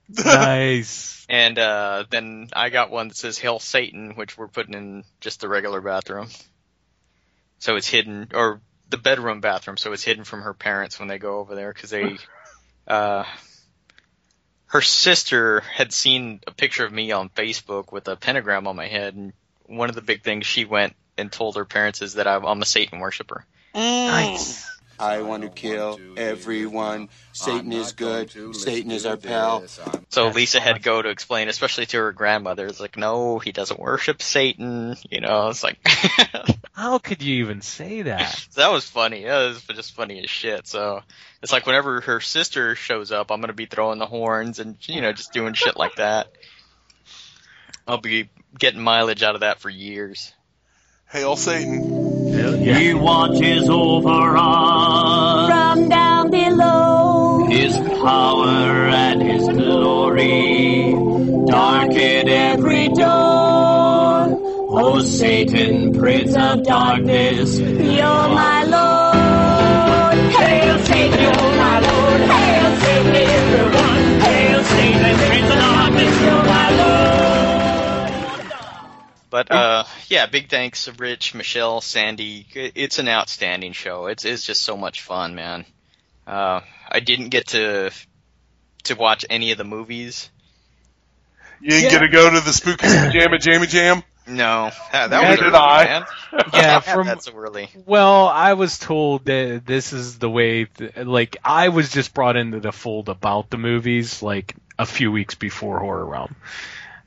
nice. 0.09 1.25
And 1.27 1.57
uh, 1.57 2.05
then 2.09 2.49
I 2.53 2.69
got 2.69 2.91
one 2.91 3.07
that 3.07 3.17
says 3.17 3.39
"Hail 3.39 3.59
Satan," 3.59 4.15
which 4.15 4.37
we're 4.37 4.47
putting 4.47 4.75
in 4.75 5.03
just 5.21 5.41
the 5.41 5.49
regular 5.49 5.81
bathroom. 5.81 6.27
So 7.57 7.75
it's 7.75 7.87
hidden, 7.87 8.29
or 8.33 8.61
the 8.89 8.97
bedroom 8.97 9.41
bathroom, 9.41 9.77
so 9.77 9.91
it's 9.93 10.03
hidden 10.03 10.23
from 10.23 10.41
her 10.41 10.53
parents 10.53 10.99
when 10.99 11.07
they 11.07 11.17
go 11.17 11.39
over 11.39 11.55
there 11.55 11.73
because 11.73 11.89
they, 11.89 12.17
uh, 12.87 13.23
her 14.65 14.81
sister 14.81 15.61
had 15.61 15.93
seen 15.93 16.41
a 16.45 16.51
picture 16.51 16.85
of 16.85 16.91
me 16.91 17.11
on 17.11 17.29
Facebook 17.29 17.91
with 17.91 18.07
a 18.07 18.15
pentagram 18.15 18.67
on 18.67 18.75
my 18.75 18.87
head, 18.87 19.15
and 19.15 19.33
one 19.65 19.89
of 19.89 19.95
the 19.95 20.01
big 20.01 20.23
things 20.23 20.45
she 20.45 20.65
went 20.65 20.95
and 21.21 21.31
told 21.31 21.55
her 21.55 21.65
parents 21.65 22.01
is 22.01 22.15
that 22.15 22.27
I'm 22.27 22.45
I'm 22.45 22.61
a 22.61 22.65
Satan 22.65 22.99
worshiper. 22.99 23.45
Nice. 23.73 24.65
Mm. 24.65 24.67
I 24.99 25.21
want 25.23 25.41
to 25.41 25.49
kill 25.49 25.99
everyone. 26.15 27.09
Satan 27.31 27.71
is 27.71 27.93
good. 27.93 28.31
Satan 28.55 28.91
is 28.91 29.07
our 29.07 29.17
pal. 29.17 29.63
So 30.09 30.27
Lisa 30.27 30.59
had 30.59 30.75
to 30.75 30.81
go 30.81 31.01
to 31.01 31.09
explain, 31.09 31.49
especially 31.49 31.87
to 31.87 31.97
her 31.97 32.11
grandmother. 32.11 32.67
It's 32.67 32.79
like, 32.79 32.97
no, 32.97 33.39
he 33.39 33.51
doesn't 33.51 33.79
worship 33.79 34.21
Satan. 34.21 34.95
You 35.09 35.21
know, 35.21 35.49
it's 35.49 35.63
like, 35.63 35.79
How 36.73 36.99
could 36.99 37.21
you 37.21 37.43
even 37.43 37.61
say 37.61 38.03
that? 38.03 38.47
that 38.55 38.71
was 38.71 38.87
funny. 38.87 39.23
That 39.23 39.49
was 39.49 39.63
just 39.63 39.93
funny 39.93 40.23
as 40.23 40.29
shit. 40.29 40.67
So 40.67 41.01
it's 41.41 41.51
like 41.51 41.65
whenever 41.65 42.01
her 42.01 42.19
sister 42.21 42.75
shows 42.75 43.11
up, 43.11 43.31
I'm 43.31 43.41
gonna 43.41 43.53
be 43.53 43.65
throwing 43.65 43.99
the 43.99 44.05
horns 44.05 44.59
and 44.59 44.77
you 44.87 45.01
know 45.01 45.13
just 45.13 45.33
doing 45.33 45.53
shit 45.53 45.77
like 45.77 45.95
that. 45.95 46.31
I'll 47.87 47.97
be 47.97 48.29
getting 48.57 48.81
mileage 48.81 49.23
out 49.23 49.35
of 49.35 49.41
that 49.41 49.59
for 49.59 49.69
years. 49.69 50.33
Hail 51.11 51.35
Satan. 51.35 52.63
He 52.63 52.93
watches 52.93 53.67
over 53.67 54.37
us 54.37 55.49
from 55.49 55.89
down 55.89 56.31
below. 56.31 57.47
His 57.49 57.75
power 57.75 58.87
and 58.87 59.21
his 59.21 59.45
glory 59.45 60.93
darken 61.47 62.29
every 62.29 62.87
door. 62.87 64.39
O 64.73 65.01
Satan, 65.01 65.91
Prince 65.99 66.33
of 66.33 66.63
Darkness, 66.63 67.59
you're 67.59 68.29
my 68.29 68.63
Lord. 68.63 70.17
Hail 70.31 70.79
Satan, 70.85 71.19
you're 71.19 71.55
my 71.57 71.79
Lord. 71.81 72.21
Hail 72.21 72.75
Satan, 72.79 73.15
everyone. 73.17 74.21
Hail 74.21 74.63
Satan, 74.63 75.17
Prince 75.27 75.51
of 75.51 75.59
Darkness, 75.59 76.21
you're 76.21 76.45
my 76.45 76.69
Lord. 76.71 77.01
But 79.29 79.51
uh, 79.51 79.83
yeah, 80.11 80.25
big 80.25 80.49
thanks 80.49 80.85
to 80.85 80.91
Rich, 80.91 81.33
Michelle, 81.33 81.79
Sandy. 81.81 82.45
It's 82.53 82.99
an 82.99 83.07
outstanding 83.07 83.71
show. 83.71 84.07
It's 84.07 84.25
it's 84.25 84.45
just 84.45 84.61
so 84.61 84.75
much 84.77 85.01
fun, 85.01 85.33
man. 85.35 85.65
Uh, 86.27 86.59
I 86.89 86.99
didn't 86.99 87.29
get 87.29 87.47
to 87.47 87.91
to 88.83 88.95
watch 88.95 89.25
any 89.29 89.51
of 89.51 89.57
the 89.57 89.63
movies. 89.63 90.29
You 91.61 91.69
didn't 91.69 91.91
get 91.91 91.99
to 91.99 92.07
go 92.09 92.29
to 92.29 92.39
the 92.41 92.51
spooky 92.53 92.85
jamma 92.87 93.37
jamma 93.39 93.67
jam. 93.69 94.03
No, 94.27 94.69
that, 94.91 95.09
that 95.09 95.21
Yeah, 95.23 95.29
was 95.31 95.39
did 95.39 95.47
early, 95.47 95.55
I. 95.57 95.83
man. 95.85 96.05
Yeah, 96.53 96.79
from- 96.93 97.07
that's 97.07 97.27
early. 97.29 97.69
Well, 97.85 98.27
I 98.27 98.53
was 98.53 98.77
told 98.77 99.25
that 99.25 99.63
this 99.65 99.93
is 99.93 100.19
the 100.19 100.29
way, 100.29 100.65
th- 100.65 100.95
like, 100.97 101.37
I 101.43 101.69
was 101.69 101.91
just 101.91 102.13
brought 102.13 102.35
into 102.37 102.59
the 102.59 102.71
fold 102.71 103.09
about 103.09 103.49
the 103.49 103.57
movies, 103.57 104.21
like, 104.21 104.55
a 104.77 104.85
few 104.85 105.11
weeks 105.11 105.35
before 105.35 105.79
Horror 105.79 106.05
Realm. 106.05 106.35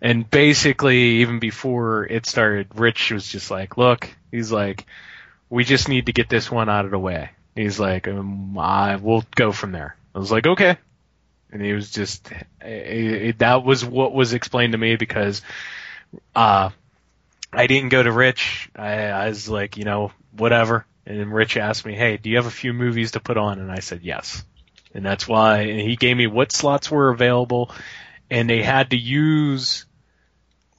And 0.00 0.28
basically, 0.28 0.98
even 1.20 1.38
before 1.38 2.04
it 2.04 2.26
started, 2.26 2.68
Rich 2.74 3.12
was 3.12 3.26
just 3.26 3.50
like, 3.50 3.76
look, 3.76 4.08
he's 4.30 4.52
like, 4.52 4.86
we 5.48 5.64
just 5.64 5.88
need 5.88 6.06
to 6.06 6.12
get 6.12 6.28
this 6.28 6.50
one 6.50 6.68
out 6.68 6.84
of 6.84 6.90
the 6.90 6.98
way. 6.98 7.30
He's 7.54 7.78
like, 7.78 8.08
um, 8.08 8.58
I, 8.58 8.96
we'll 8.96 9.24
go 9.34 9.52
from 9.52 9.72
there. 9.72 9.96
I 10.14 10.18
was 10.18 10.30
like, 10.30 10.46
okay. 10.46 10.76
And 11.50 11.62
he 11.62 11.72
was 11.72 11.90
just, 11.90 12.30
it, 12.60 13.22
it, 13.22 13.38
that 13.38 13.64
was 13.64 13.84
what 13.84 14.12
was 14.12 14.34
explained 14.34 14.72
to 14.72 14.78
me 14.78 14.96
because, 14.96 15.42
uh, 16.34 16.70
I 17.52 17.66
didn't 17.68 17.90
go 17.90 18.02
to 18.02 18.10
Rich. 18.10 18.70
I, 18.74 19.04
I 19.04 19.28
was 19.28 19.48
like, 19.48 19.76
you 19.76 19.84
know, 19.84 20.10
whatever. 20.36 20.84
And 21.06 21.20
then 21.20 21.30
Rich 21.30 21.56
asked 21.56 21.86
me, 21.86 21.94
hey, 21.94 22.16
do 22.16 22.30
you 22.30 22.36
have 22.36 22.46
a 22.46 22.50
few 22.50 22.72
movies 22.72 23.12
to 23.12 23.20
put 23.20 23.36
on? 23.36 23.60
And 23.60 23.70
I 23.70 23.78
said, 23.78 24.00
yes. 24.02 24.44
And 24.92 25.04
that's 25.04 25.28
why, 25.28 25.60
and 25.60 25.80
he 25.80 25.96
gave 25.96 26.16
me 26.16 26.26
what 26.26 26.52
slots 26.52 26.90
were 26.90 27.10
available 27.10 27.70
and 28.30 28.48
they 28.48 28.62
had 28.62 28.90
to 28.90 28.96
use, 28.96 29.86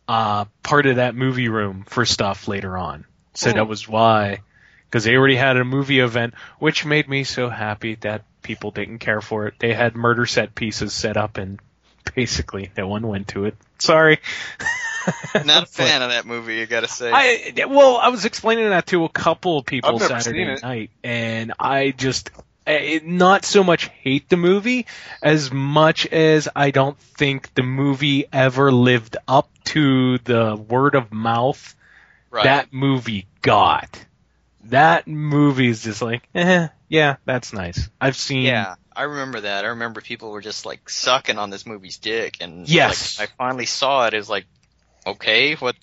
uh, 0.08 0.46
part 0.64 0.86
of 0.86 0.98
that 0.98 1.16
movie 1.16 1.50
room 1.50 1.84
for 1.88 2.06
stuff 2.06 2.48
later 2.48 2.78
on. 2.78 3.06
So 3.34 3.50
Oh. 3.50 3.54
that 3.54 3.68
was 3.68 3.88
why, 3.88 4.42
because 4.86 5.04
they 5.04 5.16
already 5.16 5.36
had 5.36 5.58
a 5.58 5.64
movie 5.66 6.00
event, 6.00 6.36
which 6.60 6.86
made 6.86 7.10
me 7.10 7.24
so 7.24 7.50
happy 7.50 7.96
that 8.02 8.24
people 8.42 8.72
didn't 8.72 9.00
care 9.00 9.22
for 9.22 9.48
it. 9.48 9.56
They 9.60 9.74
had 9.74 9.96
murder 9.96 10.26
set 10.26 10.54
pieces 10.56 10.94
set 10.94 11.18
up 11.18 11.38
and 11.38 11.60
basically 12.14 12.72
no 12.78 12.88
one 12.88 13.08
went 13.08 13.30
to 13.30 13.46
it. 13.46 13.56
Sorry. 13.80 14.20
Not 15.46 15.64
a 15.64 15.66
fan 15.66 16.02
of 16.02 16.10
that 16.10 16.26
movie, 16.26 16.56
you 16.56 16.66
gotta 16.66 16.88
say. 16.88 17.12
I 17.14 17.66
well, 17.68 17.98
I 17.98 18.10
was 18.10 18.26
explaining 18.26 18.70
that 18.70 18.88
to 18.88 19.04
a 19.06 19.10
couple 19.10 19.58
of 19.60 19.66
people 19.66 20.00
Saturday 20.00 20.56
night, 20.62 20.90
and 21.04 21.54
I 21.60 21.92
just 21.92 22.32
not 22.68 23.46
so 23.46 23.64
much 23.64 23.88
hate 23.90 24.30
the 24.30 24.38
movie 24.38 24.86
as 25.22 25.52
much 25.52 26.06
as 26.08 26.48
I 26.56 26.72
don't 26.72 26.98
think 27.00 27.54
the 27.54 27.64
movie 27.64 28.26
ever 28.32 28.72
lived 28.72 29.18
up 29.28 29.50
to 29.66 30.18
the 30.20 30.56
word 30.56 30.96
of 30.96 31.12
mouth 31.12 31.76
Right. 32.36 32.44
that 32.44 32.74
movie 32.74 33.28
got. 33.42 34.06
That 34.66 35.08
movie 35.08 35.70
is 35.70 35.84
just 35.84 36.02
like, 36.02 36.28
eh, 36.36 36.68
yeah, 36.90 37.16
that's 37.24 37.54
nice. 37.54 37.88
I've 38.02 38.18
seen. 38.18 38.44
Yeah, 38.44 38.76
I 38.94 39.04
remember 39.04 39.42
that. 39.42 39.64
I 39.64 39.70
remember 39.70 40.02
people 40.02 40.32
were 40.32 40.42
just 40.42 40.66
like 40.66 40.90
sucking 40.90 41.38
on 41.38 41.50
this 41.50 41.66
movie's 41.66 41.98
dick, 41.98 42.38
and 42.42 42.68
Yes. 42.68 43.18
like, 43.18 43.30
I 43.30 43.34
finally 43.38 43.66
saw 43.68 44.08
it. 44.08 44.14
It 44.14 44.18
was 44.18 44.30
like, 44.30 44.48
okay, 45.08 45.56
what? 45.56 45.76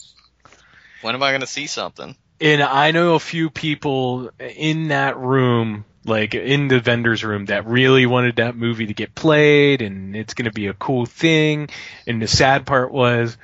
When 1.01 1.15
am 1.15 1.23
I 1.23 1.33
gonna 1.33 1.47
see 1.47 1.67
something? 1.67 2.15
And 2.41 2.63
I 2.63 2.91
know 2.91 3.15
a 3.15 3.21
few 3.21 3.49
people 3.49 4.31
in 4.39 4.89
that 4.89 5.17
room, 5.17 5.85
like 6.05 6.35
in 6.35 6.69
the 6.69 6.81
vendor's 6.81 7.23
room, 7.23 7.47
that 7.47 7.67
really 7.67 8.07
wanted 8.07 8.37
that 8.37 8.57
movie 8.57 8.87
to 8.87 8.95
get 8.95 9.15
played 9.15 9.83
and 9.83 10.17
it's 10.17 10.35
going 10.35 10.47
to 10.47 10.53
be 10.53 10.67
a 10.67 10.75
cool 10.75 11.07
thing. 11.07 11.69
And 12.07 12.21
the 12.21 12.29
sad 12.29 12.67
part 12.67 12.93
was, 12.93 13.37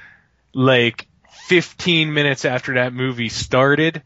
like, 0.52 1.06
15 1.46 2.12
minutes 2.12 2.44
after 2.44 2.74
that 2.74 2.92
movie 2.92 3.28
started, 3.28 4.02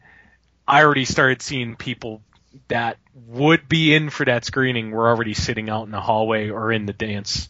I 0.67 0.83
already 0.83 1.05
started 1.05 1.41
seeing 1.41 1.75
people 1.75 2.21
that 2.67 2.97
would 3.27 3.67
be 3.67 3.93
in 3.93 4.09
for 4.09 4.25
that 4.25 4.45
screening 4.45 4.91
were 4.91 5.09
already 5.09 5.33
sitting 5.33 5.69
out 5.69 5.85
in 5.85 5.91
the 5.91 5.99
hallway 5.99 6.49
or 6.49 6.71
in 6.71 6.85
the 6.85 6.93
dance 6.93 7.49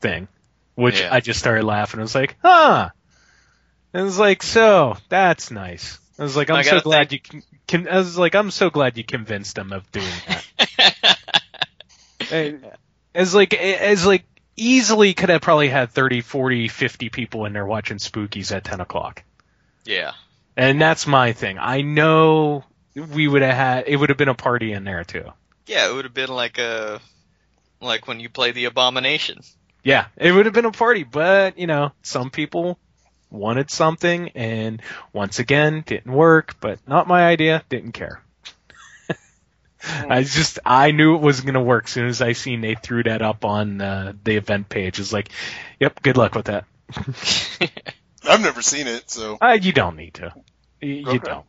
thing, 0.00 0.28
which 0.74 1.00
Yeah. 1.00 1.14
I 1.14 1.20
just 1.20 1.38
started 1.38 1.64
laughing. 1.64 2.00
I 2.00 2.02
was 2.02 2.14
like, 2.14 2.36
huh. 2.42 2.90
And 3.92 4.00
it 4.00 4.04
was 4.04 4.18
like, 4.18 4.42
so 4.42 4.96
that's 5.08 5.50
nice. 5.50 5.98
I 6.18 6.22
was 6.22 6.36
like, 6.36 6.50
I'm 6.50 6.62
so 6.62 6.80
glad 6.80 7.12
you 7.12 7.20
can. 7.66 7.88
I 7.88 7.98
was 7.98 8.16
like, 8.16 8.34
I'm 8.34 8.50
so 8.50 8.70
glad 8.70 8.96
you 8.96 9.04
convinced 9.04 9.56
them 9.56 9.72
of 9.72 9.90
doing 9.90 10.06
that. 10.28 10.44
As 13.14 13.32
like, 13.32 13.54
as 13.54 14.04
like, 14.04 14.24
easily 14.56 15.14
could 15.14 15.28
have 15.28 15.40
probably 15.40 15.68
had 15.68 15.92
30, 15.92 16.20
40, 16.20 16.66
50 16.66 17.08
people 17.08 17.44
in 17.44 17.52
there 17.52 17.66
watching 17.66 17.98
Spookies 17.98 18.54
at 18.54 18.64
10 18.64 18.80
o'clock. 18.80 19.22
Yeah. 19.84 20.12
And 20.56 20.80
that's 20.80 21.06
my 21.06 21.32
thing. 21.32 21.58
I 21.58 21.82
know 21.82 22.64
we 22.94 23.28
would 23.28 23.42
have 23.42 23.54
had, 23.54 23.84
it 23.86 23.96
would 23.96 24.08
have 24.08 24.18
been 24.18 24.28
a 24.28 24.34
party 24.34 24.72
in 24.72 24.82
there 24.82 25.04
too. 25.04 25.32
Yeah, 25.66 25.88
it 25.88 25.94
would 25.94 26.04
have 26.04 26.14
been 26.14 26.30
like 26.30 26.58
a, 26.58 27.00
like 27.80 28.08
when 28.08 28.18
you 28.18 28.28
play 28.28 28.52
the 28.52 28.64
Abomination. 28.64 29.40
Yeah, 29.84 30.06
it 30.16 30.32
would 30.32 30.46
have 30.46 30.54
been 30.54 30.64
a 30.64 30.72
party, 30.72 31.04
but 31.04 31.58
you 31.58 31.66
know, 31.66 31.92
some 32.02 32.30
people 32.30 32.78
wanted 33.34 33.70
something 33.70 34.30
and 34.30 34.80
once 35.12 35.38
again 35.38 35.82
didn't 35.86 36.12
work, 36.12 36.56
but 36.60 36.78
not 36.88 37.06
my 37.08 37.26
idea, 37.26 37.62
didn't 37.68 37.92
care. 37.92 38.22
I 40.08 40.22
just 40.22 40.58
I 40.64 40.92
knew 40.92 41.14
it 41.14 41.20
was 41.20 41.42
gonna 41.42 41.62
work 41.62 41.84
as 41.84 41.90
soon 41.90 42.06
as 42.06 42.22
I 42.22 42.32
seen 42.32 42.62
they 42.62 42.74
threw 42.74 43.02
that 43.02 43.20
up 43.20 43.44
on 43.44 43.80
uh, 43.82 44.14
the 44.24 44.36
event 44.36 44.70
page. 44.70 44.98
It's 44.98 45.12
like, 45.12 45.28
yep, 45.78 46.00
good 46.02 46.16
luck 46.16 46.34
with 46.34 46.46
that. 46.46 46.64
I've 48.26 48.40
never 48.40 48.62
seen 48.62 48.86
it, 48.86 49.10
so 49.10 49.36
Uh, 49.42 49.58
you 49.60 49.72
don't 49.72 49.96
need 49.96 50.14
to. 50.14 50.32
You, 50.80 50.88
you 50.94 51.04
Okay. 51.06 51.18
don't. 51.18 51.44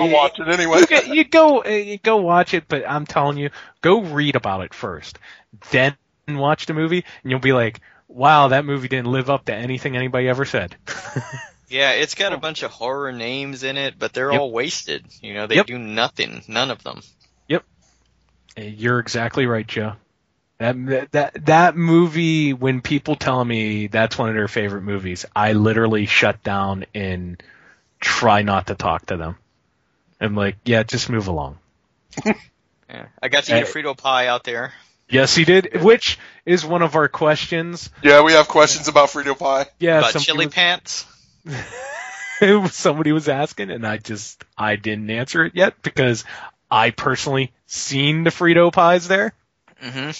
I'll 0.00 0.10
watch 0.10 0.38
it 0.38 0.48
anyway. 0.48 0.80
You, 0.80 0.86
go- 0.86 1.00
you 1.14 1.24
go, 1.24 1.64
uh, 1.64 1.68
you 1.68 1.96
go 1.96 2.16
watch 2.18 2.52
it, 2.52 2.64
but 2.68 2.86
I'm 2.86 3.06
telling 3.06 3.38
you, 3.38 3.48
go 3.80 4.02
read 4.02 4.36
about 4.36 4.62
it 4.62 4.74
first, 4.74 5.18
then 5.70 5.96
watch 6.28 6.66
the 6.66 6.74
movie, 6.74 7.04
and 7.22 7.30
you'll 7.30 7.40
be 7.40 7.52
like, 7.54 7.80
"Wow, 8.10 8.48
that 8.48 8.64
movie 8.64 8.88
didn't 8.88 9.10
live 9.12 9.30
up 9.30 9.46
to 9.46 9.54
anything 9.54 9.96
anybody 9.96 10.28
ever 10.28 10.44
said." 10.44 10.76
Yeah, 11.68 11.92
it's 11.92 12.16
got 12.16 12.32
a 12.32 12.36
bunch 12.36 12.64
of 12.64 12.72
horror 12.72 13.12
names 13.12 13.62
in 13.62 13.76
it, 13.76 13.94
but 13.96 14.12
they're 14.12 14.32
Yep. 14.32 14.40
all 14.40 14.50
wasted. 14.50 15.04
You 15.22 15.34
know, 15.34 15.46
they 15.46 15.54
Yep. 15.54 15.66
do 15.66 15.78
nothing. 15.78 16.42
None 16.48 16.72
of 16.72 16.82
them. 16.82 17.00
Yep, 17.46 17.64
Uh, 18.58 18.62
you're 18.62 18.98
exactly 18.98 19.46
right, 19.46 19.64
Joe. 19.66 19.92
That 20.58 21.12
that 21.12 21.46
that 21.46 21.76
movie, 21.76 22.52
when 22.54 22.80
people 22.80 23.14
tell 23.14 23.44
me 23.44 23.86
that's 23.86 24.18
one 24.18 24.28
of 24.28 24.34
their 24.34 24.48
favorite 24.48 24.82
movies, 24.82 25.24
I 25.34 25.52
literally 25.52 26.06
shut 26.06 26.42
down 26.42 26.86
and 26.92 27.40
try 28.00 28.42
not 28.42 28.66
to 28.66 28.74
talk 28.74 29.06
to 29.06 29.16
them. 29.16 29.36
I'm 30.20 30.34
like, 30.34 30.56
yeah, 30.64 30.82
just 30.82 31.08
move 31.08 31.28
along. 31.28 31.58
Yeah. 32.90 33.06
I 33.22 33.28
got 33.28 33.44
to 33.44 33.56
eat 33.56 33.62
a 33.62 33.66
Hey. 33.66 33.72
Frito 33.72 33.96
pie 33.96 34.26
out 34.26 34.42
there. 34.42 34.72
Yes, 35.10 35.34
he 35.34 35.44
did. 35.44 35.82
Which 35.82 36.18
is 36.46 36.64
one 36.64 36.82
of 36.82 36.94
our 36.94 37.08
questions. 37.08 37.90
Yeah, 38.02 38.22
we 38.22 38.32
have 38.32 38.48
questions 38.48 38.88
about 38.88 39.08
Frito 39.08 39.38
pie. 39.38 39.66
Yeah, 39.78 39.98
About 39.98 40.20
chili 40.22 40.46
was- 40.46 40.54
pants. 40.54 41.06
somebody 42.70 43.12
was 43.12 43.28
asking, 43.28 43.70
and 43.70 43.86
I 43.86 43.98
just 43.98 44.44
I 44.56 44.76
didn't 44.76 45.10
answer 45.10 45.44
it 45.44 45.54
yet 45.54 45.74
because 45.82 46.24
I 46.70 46.90
personally 46.90 47.52
seen 47.66 48.24
the 48.24 48.30
Frito 48.30 48.72
pies 48.72 49.08
there, 49.08 49.34
hmm 49.80 50.10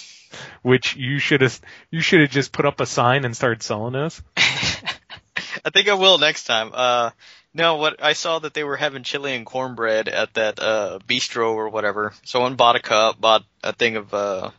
which 0.61 0.95
you 0.95 1.19
should 1.19 1.41
have 1.41 1.59
you 1.89 1.99
should 1.99 2.21
have 2.21 2.29
just 2.29 2.53
put 2.53 2.65
up 2.65 2.79
a 2.79 2.85
sign 2.85 3.25
and 3.25 3.35
started 3.35 3.61
selling 3.61 3.93
those. 3.93 4.21
I 4.37 5.69
think 5.73 5.89
I 5.89 5.93
will 5.95 6.17
next 6.17 6.45
time. 6.45 6.71
Uh, 6.73 7.09
no, 7.53 7.75
what 7.75 8.01
I 8.01 8.13
saw 8.13 8.39
that 8.39 8.53
they 8.53 8.63
were 8.63 8.77
having 8.77 9.03
chili 9.03 9.35
and 9.35 9.45
cornbread 9.45 10.07
at 10.07 10.33
that 10.35 10.59
uh 10.59 10.99
bistro 11.05 11.53
or 11.53 11.69
whatever. 11.69 12.13
Someone 12.23 12.55
bought 12.55 12.77
a 12.77 12.81
cup, 12.81 13.19
bought 13.19 13.43
a 13.63 13.73
thing 13.73 13.97
of 13.97 14.13
uh, 14.13 14.51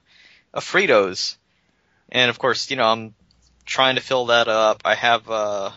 of 0.52 0.64
Fritos, 0.64 1.36
and 2.10 2.30
of 2.30 2.38
course, 2.38 2.70
you 2.70 2.76
know, 2.76 2.84
I'm 2.84 3.14
trying 3.64 3.96
to 3.96 4.02
fill 4.02 4.26
that 4.26 4.48
up. 4.48 4.82
I 4.84 4.94
have 4.94 5.30
uh 5.30 5.70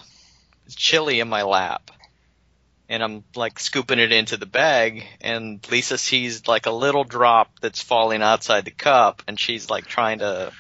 chili 0.75 1.19
in 1.19 1.29
my 1.29 1.43
lap, 1.43 1.91
and 2.89 3.03
I'm 3.03 3.23
like 3.35 3.59
scooping 3.59 3.99
it 3.99 4.11
into 4.11 4.37
the 4.37 4.45
bag, 4.45 5.05
and 5.21 5.65
Lisa 5.71 5.97
sees 5.97 6.47
like 6.47 6.65
a 6.65 6.71
little 6.71 7.03
drop 7.03 7.59
that's 7.61 7.81
falling 7.81 8.21
outside 8.21 8.65
the 8.65 8.71
cup, 8.71 9.23
and 9.27 9.39
she's 9.39 9.69
like 9.69 9.85
trying 9.85 10.19
to 10.19 10.51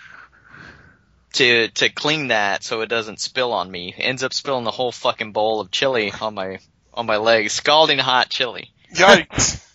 to 1.33 1.67
to 1.67 1.89
clean 1.89 2.27
that 2.29 2.63
so 2.63 2.81
it 2.81 2.87
doesn't 2.87 3.19
spill 3.19 3.51
on 3.53 3.69
me. 3.69 3.93
Ends 3.97 4.23
up 4.23 4.33
spilling 4.33 4.63
the 4.63 4.71
whole 4.71 4.91
fucking 4.91 5.33
bowl 5.33 5.59
of 5.59 5.71
chili 5.71 6.11
on 6.21 6.33
my 6.33 6.59
on 6.93 7.05
my 7.05 7.17
legs, 7.17 7.53
scalding 7.53 7.99
hot 7.99 8.29
chili. 8.29 8.71
Yikes! 8.93 9.61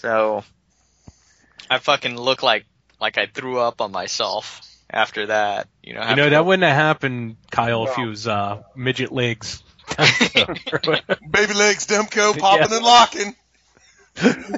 So 0.00 0.44
I 1.68 1.78
fucking 1.78 2.16
look 2.16 2.42
like 2.42 2.64
like 3.00 3.18
I 3.18 3.26
threw 3.26 3.58
up 3.58 3.80
on 3.80 3.92
myself 3.92 4.60
after 4.88 5.26
that. 5.26 5.68
You 5.82 5.94
know, 5.94 6.08
You 6.08 6.16
know 6.16 6.30
that 6.30 6.44
wouldn't 6.44 6.62
have 6.62 6.76
happened, 6.76 7.36
Kyle, 7.50 7.86
if 7.86 7.94
he 7.94 8.04
was 8.04 8.26
uh, 8.26 8.62
midget 8.74 9.12
legs. 9.12 9.62
Baby 9.98 11.54
legs 11.54 11.86
Demko 11.86 12.38
popping 12.38 12.72
and 12.72 12.84
locking 12.84 13.34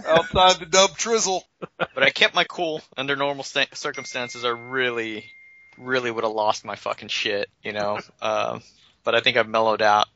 outside 0.07 0.59
the 0.59 0.67
dub 0.69 0.91
trizzle. 0.91 1.43
but 1.79 2.03
I 2.03 2.11
kept 2.11 2.35
my 2.35 2.45
cool 2.45 2.81
under 2.97 3.17
normal 3.17 3.45
sta- 3.45 3.75
circumstances. 3.75 4.45
I 4.45 4.51
really, 4.51 5.31
really 5.79 6.11
would 6.11 6.25
have 6.25 6.33
lost 6.33 6.65
my 6.65 6.77
fucking 6.77 7.09
shit, 7.09 7.49
you 7.63 7.73
know. 7.73 7.99
Um, 8.21 8.63
but 9.05 9.15
I 9.17 9.21
think 9.21 9.37
I've 9.37 9.49
mellowed 9.49 9.83
out 9.83 10.07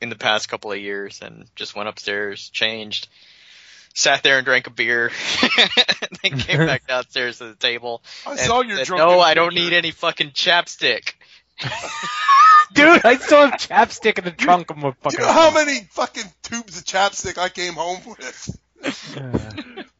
in 0.00 0.10
the 0.10 0.16
past 0.16 0.48
couple 0.48 0.70
of 0.72 0.78
years 0.78 1.20
and 1.22 1.46
just 1.56 1.74
went 1.74 1.88
upstairs, 1.88 2.50
changed, 2.50 3.08
sat 3.94 4.22
there 4.22 4.36
and 4.38 4.44
drank 4.44 4.66
a 4.66 4.70
beer, 4.70 5.10
and 5.58 6.18
then 6.22 6.38
came 6.38 6.58
back 6.66 6.86
downstairs 6.88 7.38
to 7.38 7.46
the 7.48 7.54
table. 7.54 8.02
I 8.26 8.32
and 8.32 8.40
saw 8.40 8.60
your 8.62 8.76
said, 8.78 8.86
drunken 8.86 9.08
No, 9.08 9.20
I 9.20 9.34
don't 9.34 9.54
need 9.54 9.72
any 9.72 9.90
fucking 9.92 10.30
chapstick. 10.30 11.14
Dude, 12.74 13.04
I 13.04 13.16
still 13.16 13.42
have 13.48 13.52
chapstick 13.60 14.18
in 14.18 14.24
the 14.24 14.32
trunk 14.32 14.70
of 14.70 14.76
my 14.76 14.90
Do 14.90 14.96
fucking. 15.02 15.20
you 15.20 15.24
know 15.26 15.32
how 15.32 15.52
many 15.54 15.80
fucking 15.92 16.24
tubes 16.42 16.76
of 16.78 16.84
chapstick 16.84 17.38
I 17.38 17.48
came 17.48 17.74
home 17.74 18.00
with? 18.06 18.58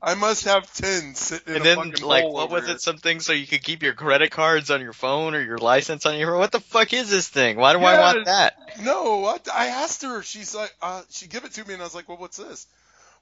I 0.03 0.15
must 0.15 0.45
have 0.45 0.71
ten 0.75 1.15
sitting 1.15 1.55
in 1.55 1.55
And 1.57 1.63
a 1.63 1.65
then, 1.65 1.77
fucking 1.93 2.05
like, 2.07 2.25
bowl 2.25 2.35
what 2.35 2.45
over 2.45 2.55
was 2.57 2.67
here. 2.67 2.75
it? 2.75 2.81
Something 2.81 3.21
so 3.21 3.33
you 3.33 3.47
could 3.47 3.63
keep 3.63 3.83
your 3.83 3.95
credit 3.95 4.31
cards 4.31 4.71
on 4.71 4.81
your 4.81 4.93
phone 4.93 5.35
or 5.35 5.41
your 5.41 5.59
license 5.59 6.05
on 6.05 6.19
your. 6.19 6.37
What 6.37 6.53
the 6.53 6.61
fuck 6.61 6.93
is 6.93 7.09
this 7.11 7.29
thing? 7.29 7.57
Why 7.57 7.73
do 7.73 7.79
I 7.79 7.99
want 8.01 8.25
that? 8.27 8.57
No, 8.83 9.25
I, 9.27 9.39
I 9.55 9.67
asked 9.69 10.03
her. 10.03 10.23
She's 10.23 10.55
like, 10.55 10.75
uh, 10.83 11.03
she 11.11 11.29
give 11.29 11.45
it 11.45 11.53
to 11.53 11.65
me, 11.65 11.75
and 11.75 11.83
I 11.83 11.87
was 11.87 11.95
like, 11.95 12.09
well, 12.09 12.19
what's 12.19 12.37
this? 12.37 12.67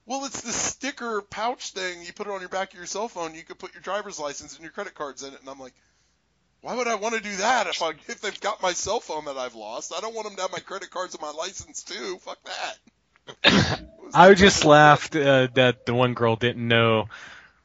Well, 0.05 0.25
it's 0.25 0.41
the 0.41 0.51
sticker 0.51 1.21
pouch 1.21 1.71
thing. 1.71 2.03
You 2.03 2.11
put 2.13 2.27
it 2.27 2.33
on 2.33 2.41
your 2.41 2.49
back 2.49 2.71
of 2.73 2.77
your 2.77 2.85
cell 2.85 3.07
phone. 3.07 3.35
You 3.35 3.43
could 3.43 3.57
put 3.57 3.73
your 3.73 3.81
driver's 3.81 4.19
license 4.19 4.55
and 4.55 4.63
your 4.63 4.71
credit 4.71 4.95
cards 4.95 5.23
in 5.23 5.33
it. 5.33 5.39
And 5.39 5.49
I'm 5.49 5.59
like, 5.59 5.73
why 6.61 6.75
would 6.75 6.87
I 6.87 6.95
want 6.95 7.15
to 7.15 7.21
do 7.21 7.35
that 7.37 7.67
if 7.67 7.81
I 7.81 7.89
if 8.07 8.21
they've 8.21 8.39
got 8.39 8.61
my 8.61 8.73
cell 8.73 8.99
phone 8.99 9.25
that 9.25 9.37
I've 9.37 9.55
lost? 9.55 9.93
I 9.95 10.01
don't 10.01 10.13
want 10.15 10.27
them 10.27 10.35
to 10.37 10.41
have 10.43 10.51
my 10.51 10.59
credit 10.59 10.89
cards 10.89 11.13
and 11.13 11.21
my 11.21 11.31
license 11.31 11.83
too. 11.83 12.17
Fuck 12.19 12.39
that. 13.43 13.79
I 14.13 14.33
just 14.33 14.65
laughed 14.65 15.15
uh, 15.15 15.47
that 15.55 15.85
the 15.85 15.93
one 15.93 16.13
girl 16.13 16.35
didn't 16.35 16.67
know 16.67 17.07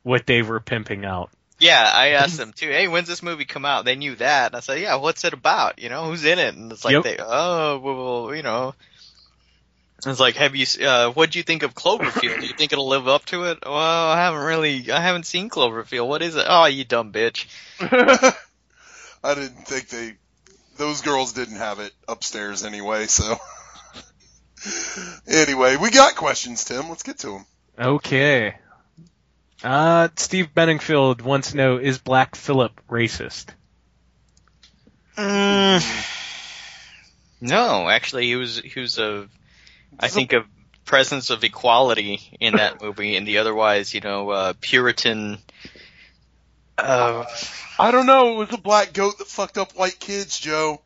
what 0.03 0.27
they 0.27 0.43
were 0.43 0.61
pimping 0.61 1.05
out. 1.05 1.31
Yeah, 1.61 1.91
I 1.93 2.11
asked 2.11 2.37
them 2.37 2.53
too. 2.53 2.69
Hey, 2.69 2.87
when's 2.87 3.09
this 3.09 3.23
movie 3.23 3.45
come 3.45 3.65
out? 3.65 3.85
They 3.85 3.97
knew 3.97 4.15
that. 4.17 4.47
And 4.47 4.57
I 4.57 4.61
said, 4.61 4.81
yeah, 4.81 4.97
what's 4.97 5.25
it 5.25 5.33
about? 5.33 5.81
You 5.81 5.89
know, 5.89 6.05
who's 6.05 6.25
in 6.25 6.39
it? 6.39 6.55
And 6.55 6.71
it's 6.71 6.85
like 6.85 6.93
Yep. 6.93 7.03
they, 7.03 7.17
oh, 7.19 7.79
well, 7.79 7.97
well, 8.25 8.35
you 8.35 8.43
know. 8.43 8.75
It's 10.07 10.21
like, 10.21 10.37
have 10.37 10.55
you? 10.55 10.67
Uh, 10.87 11.11
what 11.11 11.33
do 11.33 11.39
you 11.39 11.43
think 11.43 11.65
of 11.65 11.75
Cloverfield? 11.75 12.41
Do 12.41 12.47
you 12.47 12.53
think 12.53 12.73
it'll 12.73 12.89
live 12.89 13.09
up 13.09 13.25
to 13.27 13.45
it? 13.45 13.59
Well, 13.65 13.75
I 13.75 14.17
haven't 14.17 14.43
really. 14.43 14.93
I 14.93 15.01
haven't 15.01 15.27
seen 15.27 15.51
Cloverfield. 15.51 16.07
What 16.07 16.23
is 16.23 16.37
it? 16.37 16.47
Oh, 16.49 16.67
you 16.67 16.85
dumb 16.85 17.13
bitch. 17.13 17.47
I 17.81 19.35
didn't 19.35 19.67
think 19.67 19.89
they. 19.89 20.15
Those 20.77 21.01
girls 21.01 21.33
didn't 21.33 21.57
have 21.57 21.81
it 21.81 21.93
upstairs 22.07 22.65
anyway. 22.65 23.07
So. 23.07 23.37
anyway, 25.27 25.77
we 25.77 25.91
got 25.91 26.15
questions, 26.15 26.65
Tim. 26.65 26.89
Let's 26.89 27.03
get 27.03 27.19
to 27.21 27.31
them. 27.31 27.47
Okay. 27.77 28.55
Uh, 29.63 30.09
Steve 30.15 30.51
Benningfield 30.55 31.23
wants 31.23 31.51
to 31.51 31.57
know, 31.57 31.79
is 31.79 31.99
Black 31.99 32.37
Phillip 32.37 32.81
racist? 32.89 33.47
Mm, 35.17 35.83
no, 37.41 37.89
actually, 37.89 38.27
he 38.27 38.37
was 38.37 38.61
he 38.61 38.79
was 38.79 38.99
a, 38.99 39.29
I 39.99 40.09
think 40.09 40.33
a 40.33 40.45
presence 40.85 41.31
of 41.31 41.45
equality 41.45 42.21
in 42.41 42.57
that 42.57 42.81
movie, 42.83 43.17
and 43.17 43.27
the 43.27 43.39
otherwise, 43.39 43.93
you 43.95 44.01
know, 44.01 44.31
uh, 44.31 44.53
Puritan. 44.61 45.39
Uh, 46.77 47.25
I 47.79 47.91
don't 47.91 48.07
know. 48.07 48.35
It 48.35 48.37
was 48.37 48.53
a 48.53 48.59
black 48.59 48.93
goat 48.93 49.19
that 49.19 49.27
fucked 49.27 49.59
up 49.59 49.73
white 49.77 49.99
kids, 49.99 50.39
Joe. 50.39 50.81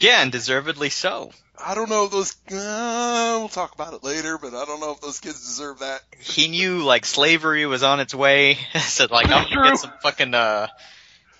yeah, 0.00 0.22
and 0.22 0.32
deservedly 0.32 0.90
so. 0.90 1.32
I 1.56 1.74
don't 1.74 1.88
know 1.88 2.06
if 2.06 2.10
those. 2.10 2.34
Uh, 2.50 3.36
we'll 3.38 3.48
talk 3.48 3.74
about 3.74 3.94
it 3.94 4.02
later, 4.02 4.38
but 4.38 4.54
I 4.54 4.64
don't 4.64 4.80
know 4.80 4.92
if 4.92 5.00
those 5.00 5.20
kids 5.20 5.40
deserve 5.40 5.78
that. 5.80 6.00
He 6.18 6.48
knew 6.48 6.82
like 6.82 7.04
slavery 7.06 7.64
was 7.66 7.82
on 7.84 8.00
its 8.00 8.14
way. 8.14 8.58
Said 8.74 9.10
like 9.12 9.26
I'm 9.26 9.44
gonna 9.44 9.54
True. 9.54 9.64
get 9.64 9.78
some 9.78 9.92
fucking 10.02 10.34
uh, 10.34 10.66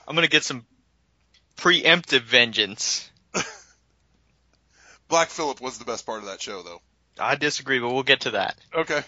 I'm 0.07 0.15
gonna 0.15 0.29
get 0.29 0.45
some 0.45 0.65
preemptive 1.57 2.21
vengeance. 2.23 3.11
Black 5.15 5.31
Phillip 5.31 5.61
was 5.61 5.79
the 5.79 5.85
best 5.85 6.07
part 6.07 6.19
of 6.19 6.25
that 6.25 6.43
show, 6.43 6.63
though. 6.63 6.81
I 7.21 7.37
disagree, 7.37 7.79
but 7.79 7.93
we'll 7.93 8.03
get 8.03 8.23
to 8.23 8.33
that. 8.33 8.57
Okay. 8.75 9.01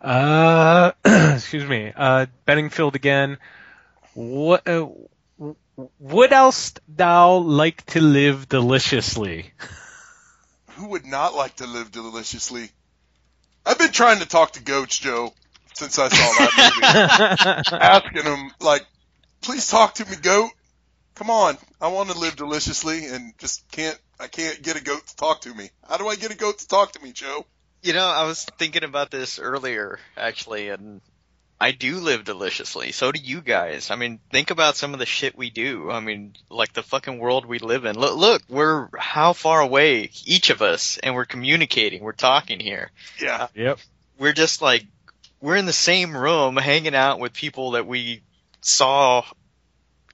Uh, 0.00 0.92
excuse 1.04 1.68
me. 1.68 1.92
Uh, 1.94 2.24
Benningfield 2.48 2.94
again. 2.94 3.36
What, 4.14 4.66
uh, 4.66 4.88
would 5.98 6.32
else 6.32 6.72
thou 6.88 7.34
like 7.34 7.84
to 7.88 8.00
live 8.00 8.48
deliciously? 8.48 9.52
Who 10.76 10.86
would 10.86 11.04
not 11.04 11.34
like 11.34 11.56
to 11.56 11.66
live 11.66 11.92
deliciously? 11.92 12.70
I've 13.66 13.78
been 13.78 13.92
trying 13.92 14.20
to 14.20 14.26
talk 14.26 14.52
to 14.52 14.62
Goats 14.62 14.96
Joe 14.96 15.34
since 15.74 15.98
I 15.98 16.08
saw 16.08 16.16
that 16.16 17.60
movie, 17.68 17.76
asking 17.82 18.22
him 18.22 18.52
like, 18.58 18.86
"Please 19.42 19.68
talk 19.68 19.96
to 19.96 20.06
me, 20.06 20.16
Goat. 20.16 20.50
Come 21.14 21.28
on, 21.28 21.58
I 21.78 21.88
want 21.88 22.08
to 22.08 22.18
live 22.18 22.36
deliciously, 22.36 23.04
and 23.04 23.34
just 23.36 23.70
can't. 23.70 23.98
I 24.20 24.28
can't 24.28 24.62
get 24.62 24.76
a 24.76 24.84
goat 24.84 25.06
to 25.06 25.16
talk 25.16 25.40
to 25.42 25.54
me. 25.54 25.70
How 25.88 25.96
do 25.96 26.06
I 26.06 26.16
get 26.16 26.30
a 26.30 26.36
goat 26.36 26.58
to 26.58 26.68
talk 26.68 26.92
to 26.92 27.00
me, 27.00 27.12
Joe?" 27.12 27.46
You 27.82 27.94
know, 27.94 28.06
I 28.06 28.24
was 28.24 28.44
thinking 28.44 28.84
about 28.84 29.10
this 29.10 29.38
earlier, 29.38 29.98
actually, 30.16 30.68
and 30.68 31.00
I 31.60 31.72
do 31.72 31.98
live 31.98 32.24
deliciously. 32.24 32.92
So 32.92 33.12
do 33.12 33.20
you 33.20 33.42
guys. 33.42 33.90
I 33.90 33.96
mean, 33.96 34.18
think 34.30 34.50
about 34.50 34.76
some 34.76 34.94
of 34.94 34.98
the 34.98 35.06
shit 35.06 35.36
we 35.36 35.50
do. 35.50 35.90
I 35.90 36.00
mean, 36.00 36.34
like 36.48 36.72
the 36.72 36.82
fucking 36.82 37.18
world 37.18 37.44
we 37.44 37.58
live 37.58 37.84
in. 37.84 37.98
Look, 37.98 38.16
look, 38.16 38.42
we're 38.48 38.88
how 38.98 39.34
far 39.34 39.60
away, 39.60 40.10
each 40.24 40.48
of 40.48 40.62
us, 40.62 40.98
and 41.02 41.14
we're 41.14 41.26
communicating, 41.26 42.02
we're 42.02 42.12
talking 42.12 42.60
here. 42.60 42.90
Yeah. 43.20 43.42
Uh, 43.42 43.48
yep. 43.54 43.78
We're 44.18 44.32
just 44.32 44.62
like, 44.62 44.86
we're 45.42 45.56
in 45.56 45.66
the 45.66 45.72
same 45.72 46.16
room 46.16 46.56
hanging 46.56 46.94
out 46.94 47.18
with 47.18 47.34
people 47.34 47.72
that 47.72 47.86
we 47.86 48.22
saw 48.62 49.24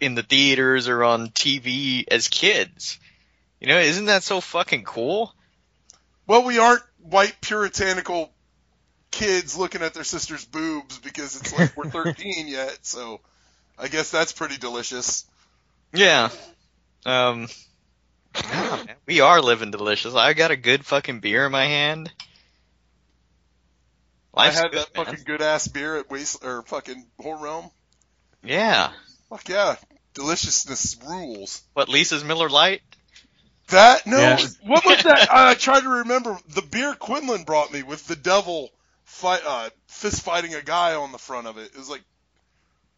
in 0.01 0.17
the 0.17 0.23
theaters 0.25 0.89
or 0.89 1.05
on 1.05 1.29
TV 1.29 2.05
as 2.09 2.27
kids. 2.27 2.99
You 3.61 3.69
know, 3.69 3.79
isn't 3.79 4.07
that 4.07 4.23
so 4.23 4.41
fucking 4.41 4.85
cool? 4.85 5.35
Well, 6.27 6.45
we 6.45 6.59
aren't 6.59 6.83
white 6.99 7.37
puritanical 7.41 8.31
kids 9.11 9.57
looking 9.57 9.83
at 9.83 9.95
their 9.95 10.05
sister's 10.05 10.45
boobs 10.45 10.99
because 10.99 11.41
it's 11.41 11.57
like 11.57 11.77
we're 11.77 11.91
13 11.91 12.49
yet. 12.49 12.79
So 12.83 13.21
I 13.79 13.89
guess 13.89 14.11
that's 14.11 14.33
pretty 14.33 14.57
delicious. 14.59 15.25
Yeah. 15.93 16.31
Um, 17.07 17.49
yeah, 18.35 18.83
man, 18.87 18.97
we 19.07 19.21
are 19.21 19.41
living 19.41 19.71
delicious. 19.71 20.15
I 20.15 20.35
got 20.35 20.51
a 20.51 20.57
good 20.57 20.85
fucking 20.85 21.21
beer 21.21 21.47
in 21.47 21.53
my 21.53 21.65
hand. 21.65 22.13
Life's 24.35 24.59
I 24.59 24.63
had 24.63 24.73
good, 24.73 24.81
that 24.81 24.97
man. 24.97 25.05
fucking 25.07 25.25
good 25.25 25.41
ass 25.41 25.69
beer 25.69 25.97
at 25.97 26.11
Waste 26.11 26.45
or 26.45 26.63
fucking 26.63 27.07
Horror 27.19 27.43
Realm. 27.43 27.71
Yeah. 28.45 28.91
Fuck 29.31 29.49
yeah, 29.49 29.77
deliciousness 30.15 30.97
rules. 31.09 31.63
What, 31.73 31.89
Lisa's 31.89 32.23
Miller 32.23 32.51
Lite? 32.51 32.83
That 33.69 34.07
no, 34.07 34.19
Yeah. 34.19 34.39
what 34.63 34.85
was 34.85 35.03
that? 35.03 35.29
I 35.33 35.55
tried 35.55 35.81
to 35.81 35.89
remember 35.89 36.39
the 36.49 36.63
beer 36.63 36.95
Quinlan 36.95 37.43
brought 37.45 37.73
me 37.73 37.83
with 37.83 38.07
the 38.07 38.15
devil 38.17 38.71
fight, 39.05 39.41
uh, 39.45 39.71
fist 39.89 40.23
fighting 40.23 40.55
a 40.55 40.63
guy 40.63 40.95
on 40.95 41.11
the 41.13 41.19
front 41.19 41.47
of 41.49 41.59
it. 41.59 41.73
It 41.73 41.77
was 41.77 41.89
like 41.89 42.03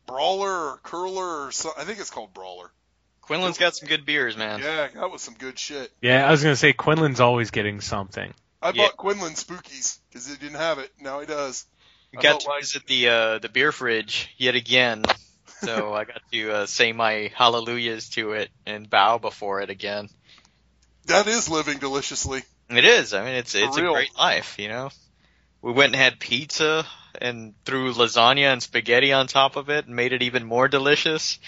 brawler 0.06 0.50
or 0.72 0.80
curler 0.82 1.46
or 1.46 1.52
something. 1.52 1.80
I 1.82 1.86
think 1.86 2.00
it's 2.00 2.10
called 2.10 2.32
brawler. 2.34 2.70
Quinlan's 3.22 3.58
got 3.58 3.76
some 3.76 3.88
good 3.88 4.06
beers, 4.06 4.36
man. 4.36 4.60
Yeah, 4.60 4.88
that 4.94 5.10
was 5.10 5.20
some 5.22 5.34
good 5.34 5.58
shit. 5.58 5.90
Yeah, 6.00 6.26
I 6.26 6.30
was 6.30 6.42
gonna 6.42 6.56
say 6.56 6.72
Quinlan's 6.72 7.20
always 7.20 7.50
getting 7.50 7.80
something. 7.80 8.32
I 8.60 8.68
Yeah. 8.70 8.86
bought 8.86 8.96
Quinlan 8.96 9.34
Spookies 9.34 9.98
because 10.08 10.26
he 10.26 10.36
didn't 10.36 10.56
have 10.56 10.78
it. 10.78 10.90
Now 11.00 11.20
he 11.20 11.26
does. 11.26 11.64
We 12.12 12.18
I 12.18 12.22
got 12.22 12.40
to 12.40 12.48
like- 12.48 12.60
visit 12.62 12.86
the 12.86 13.08
uh, 13.08 13.38
the 13.38 13.48
beer 13.50 13.70
fridge 13.70 14.28
yet 14.38 14.54
again, 14.54 15.04
so 15.62 15.92
I 15.94 16.04
got 16.04 16.22
to 16.32 16.52
uh, 16.52 16.66
say 16.66 16.92
my 16.92 17.30
hallelujahs 17.34 18.08
to 18.10 18.32
it 18.32 18.50
and 18.66 18.88
bow 18.88 19.18
before 19.18 19.60
it 19.60 19.68
again. 19.70 20.08
That 21.08 21.26
is 21.26 21.48
living 21.48 21.78
deliciously. 21.78 22.42
It 22.68 22.84
is. 22.84 23.14
I 23.14 23.24
mean, 23.24 23.34
it's 23.34 23.52
For 23.52 23.58
it's 23.58 23.76
a 23.78 23.80
great 23.80 24.14
life, 24.16 24.58
you 24.58 24.68
know. 24.68 24.90
We 25.62 25.72
went 25.72 25.94
and 25.94 26.02
had 26.02 26.20
pizza 26.20 26.86
and 27.20 27.54
threw 27.64 27.92
lasagna 27.92 28.52
and 28.52 28.62
spaghetti 28.62 29.12
on 29.12 29.26
top 29.26 29.56
of 29.56 29.70
it 29.70 29.86
and 29.86 29.96
made 29.96 30.12
it 30.12 30.22
even 30.22 30.44
more 30.44 30.68
delicious. 30.68 31.38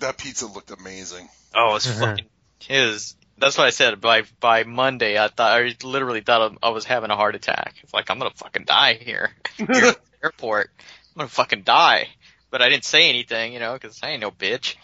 That 0.00 0.18
pizza 0.18 0.46
looked 0.46 0.70
amazing. 0.70 1.28
Oh, 1.54 1.76
it's 1.76 1.88
uh-huh. 1.88 2.06
fucking 2.06 2.26
it 2.68 2.86
was. 2.86 3.16
That's 3.38 3.56
what 3.56 3.66
I 3.66 3.70
said. 3.70 4.00
By 4.00 4.24
by 4.38 4.64
Monday, 4.64 5.18
I 5.18 5.28
thought 5.28 5.60
I 5.60 5.74
literally 5.82 6.20
thought 6.20 6.58
I 6.62 6.68
was 6.68 6.84
having 6.84 7.10
a 7.10 7.16
heart 7.16 7.34
attack. 7.34 7.76
It's 7.82 7.94
like 7.94 8.10
I'm 8.10 8.18
gonna 8.18 8.30
fucking 8.34 8.64
die 8.64 8.94
here. 8.94 9.30
here 9.56 9.66
the 9.66 9.96
airport. 10.22 10.70
I'm 11.14 11.20
gonna 11.20 11.28
fucking 11.28 11.62
die. 11.62 12.08
But 12.50 12.62
I 12.62 12.68
didn't 12.68 12.84
say 12.84 13.08
anything, 13.08 13.54
you 13.54 13.60
know, 13.60 13.72
because 13.74 14.00
I 14.02 14.10
ain't 14.10 14.20
no 14.20 14.30
bitch. 14.30 14.76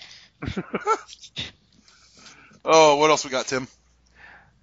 Oh, 2.65 2.97
what 2.97 3.11
else 3.11 3.25
we 3.25 3.31
got, 3.31 3.47
Tim? 3.47 3.69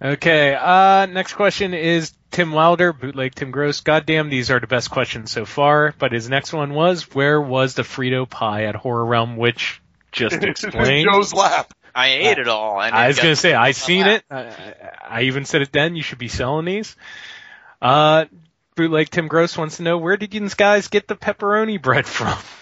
Okay, 0.00 0.54
uh, 0.54 1.06
next 1.06 1.34
question 1.34 1.74
is 1.74 2.12
Tim 2.32 2.50
Wilder, 2.50 2.92
bootleg 2.92 3.34
Tim 3.36 3.52
Gross. 3.52 3.80
Goddamn, 3.80 4.30
these 4.30 4.50
are 4.50 4.58
the 4.58 4.66
best 4.66 4.90
questions 4.90 5.30
so 5.30 5.44
far. 5.44 5.94
But 5.96 6.10
his 6.10 6.28
next 6.28 6.52
one 6.52 6.74
was, 6.74 7.14
where 7.14 7.40
was 7.40 7.74
the 7.74 7.82
Frito 7.82 8.28
pie 8.28 8.64
at 8.64 8.74
Horror 8.74 9.04
Realm, 9.04 9.36
which 9.36 9.80
just 10.10 10.34
explained. 10.42 11.08
Joe's 11.12 11.32
lap. 11.32 11.72
I 11.94 12.08
ate 12.08 12.38
it 12.38 12.48
all. 12.48 12.80
And 12.80 12.94
I 12.94 13.08
was 13.08 13.18
gonna 13.18 13.36
say, 13.36 13.54
I 13.54 13.72
seen 13.72 14.06
lap. 14.06 14.24
it. 14.30 14.34
I, 14.34 15.18
I 15.18 15.22
even 15.22 15.44
said 15.44 15.62
it 15.62 15.72
then. 15.72 15.94
You 15.94 16.02
should 16.02 16.18
be 16.18 16.28
selling 16.28 16.64
these. 16.64 16.96
Uh, 17.80 18.24
bootleg 18.74 19.10
Tim 19.10 19.28
Gross 19.28 19.56
wants 19.56 19.76
to 19.76 19.82
know 19.82 19.98
where 19.98 20.16
did 20.16 20.34
you 20.34 20.48
guys 20.48 20.88
get 20.88 21.06
the 21.06 21.16
pepperoni 21.16 21.80
bread 21.80 22.06
from? 22.06 22.36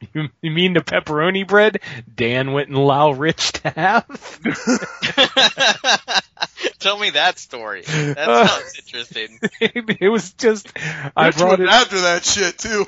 You, 0.14 0.28
you 0.40 0.50
mean 0.52 0.74
the 0.74 0.80
pepperoni 0.80 1.46
bread 1.46 1.80
Dan 2.14 2.52
went 2.52 2.68
and 2.68 2.76
allow 2.76 3.10
Rich 3.10 3.52
to 3.52 3.70
have? 3.70 4.40
Tell 6.78 6.98
me 6.98 7.10
that 7.10 7.38
story. 7.38 7.82
That 7.82 8.18
Uh, 8.28 8.46
sounds 8.46 8.78
interesting. 8.78 9.40
it 9.60 10.08
was 10.08 10.32
just 10.34 10.68
I 11.16 11.30
brought 11.32 11.58
was 11.58 11.68
it 11.68 11.72
after 11.72 12.00
that 12.02 12.24
shit 12.24 12.58
too. 12.58 12.86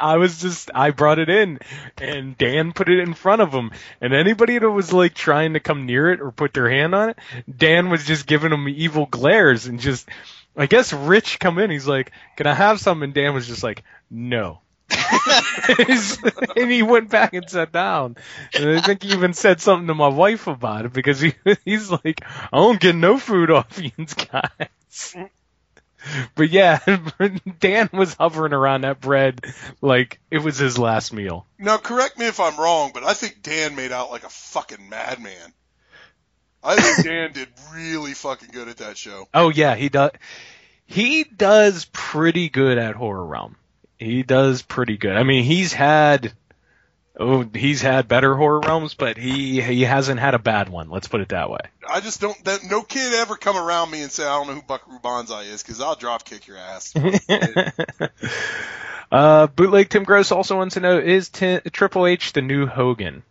I 0.00 0.16
was 0.16 0.40
just 0.40 0.70
I 0.74 0.90
brought 0.90 1.18
it 1.18 1.28
in 1.28 1.58
and 1.98 2.38
Dan 2.38 2.72
put 2.72 2.88
it 2.88 3.00
in 3.00 3.14
front 3.14 3.42
of 3.42 3.52
him 3.52 3.72
and 4.00 4.14
anybody 4.14 4.58
that 4.58 4.70
was 4.70 4.92
like 4.92 5.14
trying 5.14 5.54
to 5.54 5.60
come 5.60 5.86
near 5.86 6.12
it 6.12 6.20
or 6.20 6.30
put 6.30 6.54
their 6.54 6.70
hand 6.70 6.94
on 6.94 7.10
it 7.10 7.18
Dan 7.54 7.90
was 7.90 8.04
just 8.04 8.26
giving 8.26 8.50
them 8.50 8.68
evil 8.68 9.06
glares 9.06 9.66
and 9.66 9.80
just 9.80 10.08
I 10.56 10.66
guess 10.66 10.92
Rich 10.92 11.40
come 11.40 11.58
in 11.58 11.70
he's 11.70 11.88
like 11.88 12.12
can 12.36 12.46
I 12.46 12.54
have 12.54 12.78
some 12.80 13.02
and 13.02 13.12
Dan 13.12 13.34
was 13.34 13.48
just 13.48 13.64
like 13.64 13.82
no 14.10 14.60
and 16.56 16.70
he 16.70 16.82
went 16.82 17.08
back 17.08 17.32
and 17.32 17.48
sat 17.48 17.72
down 17.72 18.16
and 18.54 18.68
I 18.68 18.80
think 18.80 19.02
he 19.02 19.12
even 19.12 19.32
said 19.32 19.60
something 19.60 19.86
to 19.86 19.94
my 19.94 20.08
wife 20.08 20.46
about 20.46 20.84
it 20.84 20.92
because 20.92 21.20
he 21.20 21.34
he's 21.64 21.90
like 21.90 22.20
I 22.52 22.58
don't 22.58 22.80
get 22.80 22.94
no 22.94 23.18
food 23.18 23.50
off 23.50 23.80
you 23.82 23.90
guys 24.30 25.16
but 26.34 26.50
yeah, 26.50 26.80
Dan 27.60 27.88
was 27.92 28.14
hovering 28.14 28.52
around 28.52 28.82
that 28.82 29.00
bread 29.00 29.44
like 29.80 30.20
it 30.30 30.38
was 30.38 30.58
his 30.58 30.78
last 30.78 31.12
meal. 31.12 31.46
Now, 31.58 31.78
correct 31.78 32.18
me 32.18 32.26
if 32.26 32.40
I'm 32.40 32.58
wrong, 32.58 32.90
but 32.92 33.04
I 33.04 33.14
think 33.14 33.42
Dan 33.42 33.76
made 33.76 33.92
out 33.92 34.10
like 34.10 34.24
a 34.24 34.28
fucking 34.28 34.88
madman. 34.88 35.52
I 36.62 36.76
think 36.76 37.06
Dan 37.06 37.32
did 37.32 37.48
really 37.74 38.14
fucking 38.14 38.48
good 38.52 38.68
at 38.68 38.78
that 38.78 38.96
show. 38.96 39.28
Oh 39.34 39.50
yeah, 39.50 39.74
he 39.74 39.88
does. 39.88 40.12
He 40.86 41.24
does 41.24 41.86
pretty 41.92 42.48
good 42.48 42.78
at 42.78 42.94
Horror 42.94 43.24
Realm. 43.24 43.56
He 44.04 44.22
does 44.22 44.62
pretty 44.62 44.96
good. 44.96 45.16
I 45.16 45.22
mean, 45.22 45.44
he's 45.44 45.72
had 45.72 46.32
oh, 47.18 47.48
he's 47.54 47.80
had 47.80 48.08
better 48.08 48.34
horror 48.34 48.60
realms, 48.60 48.94
but 48.94 49.16
he 49.16 49.60
he 49.60 49.82
hasn't 49.82 50.20
had 50.20 50.34
a 50.34 50.38
bad 50.38 50.68
one. 50.68 50.90
Let's 50.90 51.08
put 51.08 51.20
it 51.20 51.30
that 51.30 51.50
way. 51.50 51.60
I 51.88 52.00
just 52.00 52.20
don't. 52.20 52.44
That, 52.44 52.64
no 52.64 52.82
kid 52.82 53.14
ever 53.14 53.36
come 53.36 53.56
around 53.56 53.90
me 53.90 54.02
and 54.02 54.10
say 54.10 54.24
I 54.24 54.36
don't 54.36 54.48
know 54.48 54.54
who 54.54 54.62
Buckaroo 54.62 54.98
Banzai 55.02 55.42
is 55.42 55.62
because 55.62 55.80
I'll 55.80 55.96
drop 55.96 56.24
kick 56.24 56.46
your 56.46 56.58
ass. 56.58 56.94
uh, 59.12 59.46
Bootleg 59.48 59.88
Tim 59.88 60.04
Gross 60.04 60.32
also 60.32 60.56
wants 60.56 60.74
to 60.74 60.80
know: 60.80 60.98
Is 60.98 61.30
T- 61.30 61.60
Triple 61.72 62.06
H 62.06 62.32
the 62.32 62.42
new 62.42 62.66
Hogan? 62.66 63.22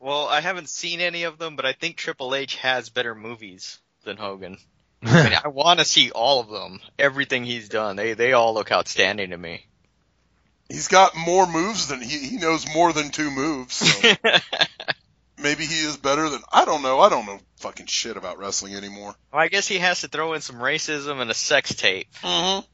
Well, 0.00 0.28
I 0.28 0.40
haven't 0.40 0.68
seen 0.68 1.00
any 1.00 1.22
of 1.22 1.38
them, 1.38 1.56
but 1.56 1.64
I 1.64 1.72
think 1.72 1.96
Triple 1.96 2.34
H 2.34 2.56
has 2.56 2.90
better 2.90 3.14
movies 3.14 3.78
than 4.04 4.18
Hogan. 4.18 4.58
I 5.04 5.24
mean, 5.24 5.38
I 5.44 5.48
want 5.48 5.80
to 5.80 5.84
see 5.84 6.10
all 6.10 6.40
of 6.40 6.48
them. 6.48 6.80
Everything 6.98 7.44
he's 7.44 7.68
done, 7.68 7.96
they 7.96 8.14
they 8.14 8.32
all 8.32 8.54
look 8.54 8.72
outstanding 8.72 9.30
to 9.30 9.38
me. 9.38 9.66
He's 10.68 10.88
got 10.88 11.16
more 11.16 11.46
moves 11.46 11.88
than 11.88 12.00
he 12.00 12.18
he 12.18 12.36
knows 12.36 12.66
more 12.72 12.92
than 12.92 13.10
two 13.10 13.30
moves. 13.30 13.74
So 13.74 14.14
maybe 15.38 15.66
he 15.66 15.80
is 15.80 15.96
better 15.96 16.28
than 16.28 16.40
I 16.52 16.64
don't 16.64 16.82
know. 16.82 17.00
I 17.00 17.08
don't 17.08 17.26
know 17.26 17.38
fucking 17.58 17.86
shit 17.86 18.16
about 18.16 18.38
wrestling 18.38 18.74
anymore. 18.74 19.14
Well, 19.32 19.42
I 19.42 19.48
guess 19.48 19.68
he 19.68 19.78
has 19.78 20.00
to 20.00 20.08
throw 20.08 20.32
in 20.34 20.40
some 20.40 20.56
racism 20.56 21.20
and 21.20 21.30
a 21.30 21.34
sex 21.34 21.74
tape. 21.74 22.12
Mm-hmm. 22.22 22.66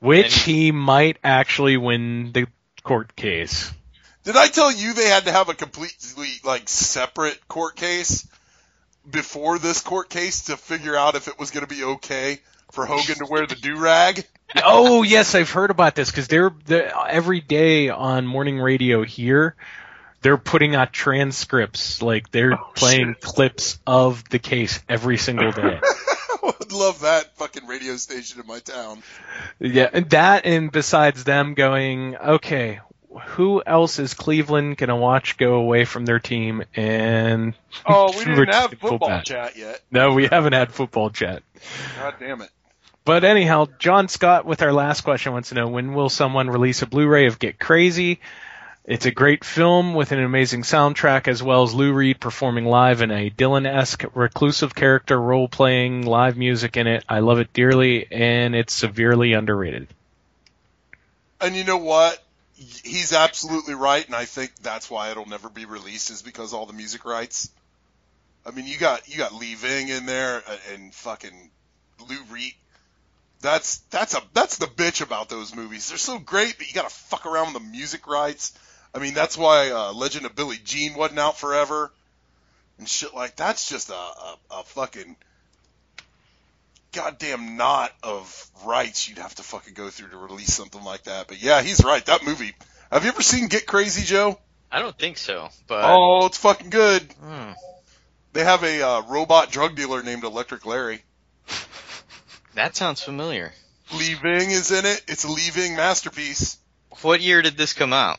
Which 0.00 0.34
he 0.42 0.72
might 0.72 1.18
actually 1.22 1.76
win 1.76 2.32
the 2.32 2.48
court 2.82 3.14
case. 3.14 3.72
Did 4.24 4.36
I 4.36 4.48
tell 4.48 4.72
you 4.72 4.94
they 4.94 5.08
had 5.08 5.26
to 5.26 5.32
have 5.32 5.48
a 5.48 5.54
completely 5.54 6.28
like 6.44 6.68
separate 6.68 7.46
court 7.46 7.76
case 7.76 8.26
before 9.10 9.58
this 9.58 9.80
court 9.80 10.08
case 10.08 10.44
to 10.44 10.56
figure 10.56 10.96
out 10.96 11.14
if 11.14 11.28
it 11.28 11.38
was 11.38 11.50
going 11.50 11.66
to 11.66 11.74
be 11.74 11.84
okay 11.84 12.40
for 12.70 12.86
Hogan 12.86 13.16
to 13.16 13.26
wear 13.28 13.46
the 13.46 13.54
do 13.56 13.76
rag? 13.78 14.24
oh 14.64 15.02
yes, 15.02 15.34
I've 15.34 15.50
heard 15.50 15.70
about 15.70 15.94
this 15.94 16.10
because 16.10 16.28
they're, 16.28 16.52
they're 16.66 16.92
every 17.08 17.40
day 17.40 17.88
on 17.88 18.26
morning 18.26 18.58
radio 18.60 19.02
here. 19.02 19.54
They're 20.22 20.38
putting 20.38 20.76
out 20.76 20.92
transcripts, 20.92 22.00
like 22.00 22.30
they're 22.30 22.52
Oh, 22.54 22.70
playing 22.76 23.16
clips 23.20 23.78
of 23.86 24.22
the 24.28 24.38
case 24.38 24.78
every 24.88 25.16
single 25.18 25.50
day. 25.50 25.80
I 26.44 26.54
would 26.58 26.72
love 26.72 27.00
that 27.00 27.36
fucking 27.36 27.66
radio 27.66 27.96
station 27.96 28.40
in 28.40 28.46
my 28.46 28.60
town. 28.60 29.02
yeah, 29.58 29.88
and 29.92 30.08
that 30.10 30.46
and 30.46 30.70
besides 30.70 31.24
them 31.24 31.54
going, 31.54 32.16
okay, 32.16 32.80
who 33.26 33.62
else 33.64 33.98
is 33.98 34.14
Cleveland 34.14 34.76
gonna 34.76 34.96
watch 34.96 35.36
go 35.36 35.54
away 35.54 35.84
from 35.84 36.04
their 36.04 36.18
team 36.18 36.62
and 36.74 37.54
Oh, 37.86 38.16
we 38.16 38.24
didn't 38.24 38.52
have 38.52 38.70
football 38.70 39.08
back? 39.08 39.24
chat 39.24 39.56
yet. 39.56 39.80
No, 39.90 40.12
we 40.12 40.26
haven't 40.26 40.52
had 40.52 40.72
football 40.72 41.10
chat. 41.10 41.42
God 41.98 42.14
damn 42.18 42.42
it. 42.42 42.50
But 43.04 43.24
anyhow, 43.24 43.66
John 43.78 44.08
Scott 44.08 44.44
with 44.44 44.62
our 44.62 44.72
last 44.72 45.00
question 45.00 45.32
wants 45.32 45.48
to 45.48 45.56
know 45.56 45.66
when 45.68 45.94
will 45.94 46.08
someone 46.08 46.48
release 46.48 46.82
a 46.82 46.86
Blu-ray 46.86 47.26
of 47.26 47.38
Get 47.38 47.58
Crazy? 47.58 48.20
It's 48.84 49.06
a 49.06 49.10
great 49.12 49.44
film 49.44 49.94
with 49.94 50.10
an 50.12 50.22
amazing 50.22 50.62
soundtrack 50.62 51.28
as 51.28 51.42
well 51.42 51.62
as 51.62 51.72
Lou 51.72 51.92
Reed 51.92 52.18
performing 52.20 52.64
live 52.64 53.00
in 53.00 53.10
a 53.12 53.30
Dylan-esque 53.30 54.04
reclusive 54.14 54.74
character 54.74 55.20
role-playing 55.20 56.02
live 56.04 56.36
music 56.36 56.76
in 56.76 56.86
it. 56.88 57.04
I 57.08 57.20
love 57.20 57.38
it 57.38 57.52
dearly 57.52 58.06
and 58.10 58.54
it's 58.56 58.72
severely 58.72 59.34
underrated. 59.34 59.88
And 61.40 61.54
you 61.56 61.64
know 61.64 61.76
what? 61.76 62.22
He's 62.84 63.12
absolutely 63.12 63.74
right, 63.74 64.04
and 64.04 64.14
I 64.14 64.24
think 64.24 64.54
that's 64.56 64.90
why 64.90 65.10
it'll 65.10 65.28
never 65.28 65.48
be 65.48 65.64
released 65.64 66.10
is 66.10 66.22
because 66.22 66.52
all 66.52 66.66
the 66.66 66.72
music 66.72 67.04
rights. 67.04 67.50
I 68.44 68.50
mean, 68.50 68.66
you 68.66 68.78
got 68.78 69.08
you 69.08 69.18
got 69.18 69.34
Lee 69.34 69.54
Ving 69.54 69.88
in 69.88 70.06
there 70.06 70.42
uh, 70.46 70.56
and 70.72 70.92
fucking 70.94 71.50
Lou 72.08 72.18
Reed. 72.30 72.54
That's 73.40 73.78
that's 73.90 74.14
a 74.14 74.22
that's 74.34 74.58
the 74.58 74.66
bitch 74.66 75.02
about 75.02 75.28
those 75.28 75.54
movies. 75.54 75.88
They're 75.88 75.98
so 75.98 76.18
great, 76.18 76.58
but 76.58 76.68
you 76.68 76.74
got 76.74 76.88
to 76.88 76.94
fuck 76.94 77.26
around 77.26 77.52
with 77.52 77.62
the 77.62 77.70
music 77.70 78.06
rights. 78.06 78.52
I 78.94 78.98
mean, 78.98 79.14
that's 79.14 79.38
why 79.38 79.70
uh, 79.70 79.92
Legend 79.92 80.26
of 80.26 80.34
Billy 80.34 80.58
Jean 80.62 80.94
wasn't 80.94 81.20
out 81.20 81.38
forever 81.38 81.92
and 82.82 82.88
shit 82.88 83.14
like 83.14 83.36
that's 83.36 83.68
just 83.68 83.90
a, 83.90 83.94
a, 83.94 84.36
a 84.50 84.64
fucking 84.64 85.16
goddamn 86.92 87.56
knot 87.56 87.92
of 88.02 88.50
rights 88.64 89.08
you'd 89.08 89.18
have 89.18 89.34
to 89.36 89.42
fucking 89.42 89.74
go 89.74 89.88
through 89.88 90.08
to 90.10 90.16
release 90.16 90.52
something 90.52 90.82
like 90.82 91.04
that. 91.04 91.28
But 91.28 91.42
yeah, 91.42 91.62
he's 91.62 91.82
right. 91.84 92.04
That 92.06 92.24
movie. 92.24 92.54
Have 92.90 93.04
you 93.04 93.10
ever 93.10 93.22
seen 93.22 93.48
Get 93.48 93.66
Crazy, 93.66 94.04
Joe? 94.04 94.38
I 94.70 94.78
don't 94.80 94.98
think 94.98 95.18
so, 95.18 95.48
but 95.66 95.84
Oh, 95.84 96.26
it's 96.26 96.38
fucking 96.38 96.70
good. 96.70 97.02
Hmm. 97.22 97.52
They 98.32 98.44
have 98.44 98.62
a 98.64 98.82
uh, 98.82 99.02
robot 99.02 99.50
drug 99.50 99.76
dealer 99.76 100.02
named 100.02 100.24
Electric 100.24 100.64
Larry. 100.64 101.02
that 102.54 102.76
sounds 102.76 103.02
familiar. 103.02 103.52
Lee 103.94 104.14
Ving 104.14 104.50
is 104.50 104.70
in 104.70 104.86
it. 104.86 105.02
It's 105.08 105.24
a 105.24 105.28
Lee 105.30 105.50
Ving 105.50 105.76
masterpiece. 105.76 106.56
What 107.02 107.20
year 107.20 107.42
did 107.42 107.56
this 107.56 107.72
come 107.74 107.92
out? 107.92 108.18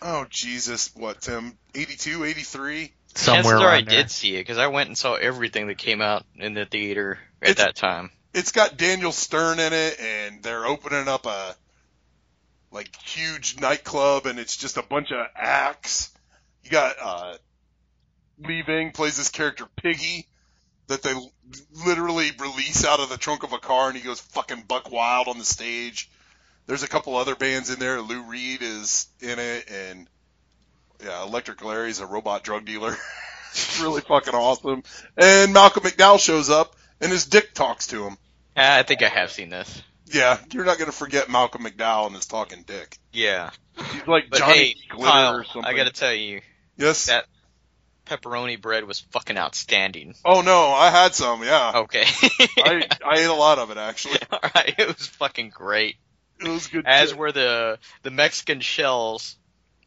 Oh 0.00 0.26
Jesus, 0.30 0.94
what 0.94 1.20
Tim? 1.20 1.58
82, 1.74 2.24
83? 2.24 2.92
Somewhere 3.18 3.42
Chances 3.58 3.62
are 3.62 3.68
I 3.68 3.82
there. 3.82 4.02
did 4.02 4.10
see 4.12 4.36
it 4.36 4.40
because 4.40 4.58
I 4.58 4.68
went 4.68 4.88
and 4.88 4.96
saw 4.96 5.14
everything 5.14 5.66
that 5.66 5.76
came 5.78 6.00
out 6.00 6.24
in 6.36 6.54
the 6.54 6.64
theater 6.66 7.18
at 7.42 7.50
It's- 7.50 7.66
that 7.66 7.74
time. 7.76 8.12
It's 8.32 8.52
got 8.52 8.76
Daniel 8.76 9.10
Stern 9.10 9.58
in 9.58 9.72
it, 9.72 9.98
and 9.98 10.42
they're 10.42 10.66
opening 10.66 11.08
up 11.08 11.26
a 11.26 11.56
like 12.70 12.94
huge 13.02 13.58
nightclub, 13.60 14.26
and 14.26 14.38
it's 14.38 14.56
just 14.56 14.76
a 14.76 14.82
bunch 14.82 15.10
of 15.10 15.26
acts. 15.34 16.10
You 16.62 16.70
got 16.70 16.96
uh, 17.00 17.38
Lee 18.38 18.62
Ving 18.62 18.92
plays 18.92 19.16
this 19.16 19.30
character 19.30 19.66
Piggy 19.82 20.28
that 20.86 21.02
they 21.02 21.14
literally 21.86 22.30
release 22.38 22.84
out 22.84 23.00
of 23.00 23.08
the 23.08 23.16
trunk 23.16 23.42
of 23.42 23.52
a 23.52 23.58
car, 23.58 23.88
and 23.88 23.96
he 23.96 24.02
goes 24.04 24.20
fucking 24.20 24.62
buck 24.68 24.92
wild 24.92 25.26
on 25.28 25.38
the 25.38 25.44
stage. 25.44 26.08
There's 26.66 26.82
a 26.82 26.88
couple 26.88 27.16
other 27.16 27.34
bands 27.34 27.70
in 27.70 27.78
there. 27.78 28.00
Lou 28.00 28.22
Reed 28.22 28.60
is 28.62 29.08
in 29.20 29.38
it, 29.38 29.68
and 29.70 30.06
yeah, 31.04 31.22
Electric 31.24 31.64
Larry's 31.64 32.00
a 32.00 32.06
robot 32.06 32.42
drug 32.42 32.64
dealer. 32.64 32.96
it's 33.52 33.80
really 33.80 34.00
fucking 34.00 34.34
awesome. 34.34 34.82
And 35.16 35.52
Malcolm 35.52 35.84
McDowell 35.84 36.20
shows 36.20 36.50
up, 36.50 36.74
and 37.00 37.10
his 37.10 37.26
dick 37.26 37.54
talks 37.54 37.88
to 37.88 38.04
him. 38.06 38.16
Ah, 38.56 38.76
I 38.78 38.82
think 38.82 39.02
I 39.02 39.08
have 39.08 39.30
seen 39.30 39.50
this. 39.50 39.82
Yeah, 40.06 40.38
you're 40.52 40.64
not 40.64 40.78
gonna 40.78 40.92
forget 40.92 41.28
Malcolm 41.28 41.64
McDowell 41.64 42.06
and 42.06 42.16
his 42.16 42.26
talking 42.26 42.62
dick. 42.66 42.96
Yeah. 43.12 43.50
He's 43.76 44.06
like 44.06 44.30
But 44.30 44.38
Johnny 44.40 44.54
hey, 44.54 44.74
Glitter 44.90 45.10
Kyle, 45.10 45.34
or 45.36 45.44
something. 45.44 45.64
I 45.64 45.74
gotta 45.74 45.92
tell 45.92 46.14
you, 46.14 46.40
yes. 46.76 47.06
that 47.06 47.26
pepperoni 48.06 48.60
bread 48.60 48.84
was 48.84 49.00
fucking 49.10 49.36
outstanding. 49.36 50.14
oh 50.24 50.40
no, 50.40 50.72
I 50.72 50.90
had 50.90 51.14
some. 51.14 51.42
Yeah, 51.42 51.72
Okay. 51.76 52.04
I 52.58 52.86
I 53.06 53.18
ate 53.18 53.26
a 53.26 53.34
lot 53.34 53.58
of 53.58 53.70
it 53.70 53.76
actually. 53.76 54.18
Alright, 54.32 54.74
it 54.78 54.88
was 54.88 55.06
fucking 55.06 55.50
great. 55.50 55.96
It 56.40 56.48
was 56.48 56.68
good. 56.68 56.86
As 56.86 57.10
shit. 57.10 57.18
were 57.18 57.32
the 57.32 57.78
the 58.02 58.10
Mexican 58.10 58.60
shells. 58.60 59.36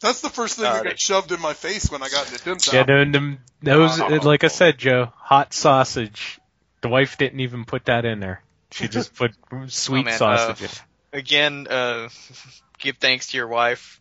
That's 0.02 0.22
the 0.22 0.30
first 0.30 0.56
thing 0.58 0.66
Uh, 0.66 0.74
that 0.74 0.84
got 0.84 1.00
shoved 1.00 1.32
in 1.32 1.40
my 1.42 1.54
face 1.54 1.90
when 1.92 2.02
I 2.02 2.10
got 2.10 2.28
into 2.32 2.44
Tim's 2.44 2.68
Yeah, 2.68 2.80
house. 2.80 2.88
no, 2.88 3.04
no, 3.04 3.38
those, 3.62 4.00
Oh. 4.02 4.08
like 4.28 4.44
I 4.44 4.48
said, 4.48 4.78
Joe, 4.78 5.12
hot 5.18 5.54
sausage. 5.54 6.40
The 6.82 6.90
wife 6.90 7.18
didn't 7.18 7.40
even 7.42 7.66
put 7.66 7.86
that 7.86 8.06
in 8.06 8.20
there. 8.20 8.42
She 8.72 8.88
just 8.88 9.14
put 9.16 9.32
sweet 9.68 10.02
Oh, 10.02 10.04
man, 10.04 10.18
sausage. 10.18 10.64
uh. 10.80 10.84
Again, 11.18 11.68
uh, 11.70 12.10
give 12.80 12.98
thanks 12.98 13.28
to 13.28 13.38
your 13.38 13.48
wife 13.48 14.00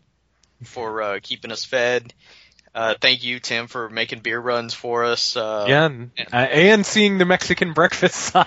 for 0.64 1.02
uh, 1.02 1.18
keeping 1.22 1.52
us 1.52 1.64
fed. 1.64 2.14
Uh, 2.74 2.94
thank 3.01 3.24
you, 3.24 3.40
Tim, 3.40 3.66
for 3.66 3.89
making 3.90 4.20
beer 4.20 4.39
runs 4.40 4.72
for 4.74 5.05
us. 5.05 5.36
Uh, 5.36 5.66
yeah, 5.68 5.85
and, 5.86 6.10
uh, 6.32 6.36
and 6.36 6.86
seeing 6.86 7.18
the 7.18 7.24
Mexican 7.24 7.72
breakfast 7.72 8.14
sign. 8.14 8.47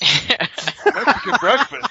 Mexican 0.84 1.36
breakfast. 1.40 1.88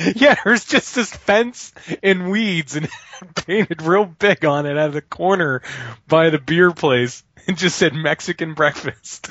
yeah, 0.16 0.36
there's 0.44 0.64
just 0.64 0.94
this 0.94 1.10
fence 1.10 1.72
and 2.02 2.30
weeds 2.30 2.76
and 2.76 2.88
painted 3.34 3.82
real 3.82 4.04
big 4.06 4.44
on 4.44 4.66
it 4.66 4.78
out 4.78 4.88
of 4.88 4.92
the 4.94 5.02
corner 5.02 5.62
by 6.08 6.30
the 6.30 6.38
beer 6.38 6.70
place. 6.72 7.22
and 7.46 7.56
just 7.58 7.76
said 7.76 7.94
Mexican 7.94 8.54
breakfast. 8.54 9.30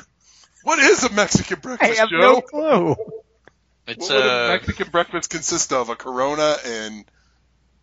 What 0.62 0.78
is 0.78 1.04
a 1.04 1.12
Mexican 1.12 1.58
breakfast, 1.60 1.82
I 1.82 1.86
breakfast, 1.86 2.00
have 2.00 2.10
Joe? 2.10 2.18
no 2.20 2.40
clue. 2.42 2.96
It's 3.86 4.08
what 4.08 4.16
would 4.16 4.26
a 4.26 4.44
uh, 4.44 4.48
Mexican 4.48 4.88
breakfast 4.90 5.30
consist 5.30 5.72
of? 5.72 5.88
A 5.88 5.96
Corona 5.96 6.56
and 6.64 7.04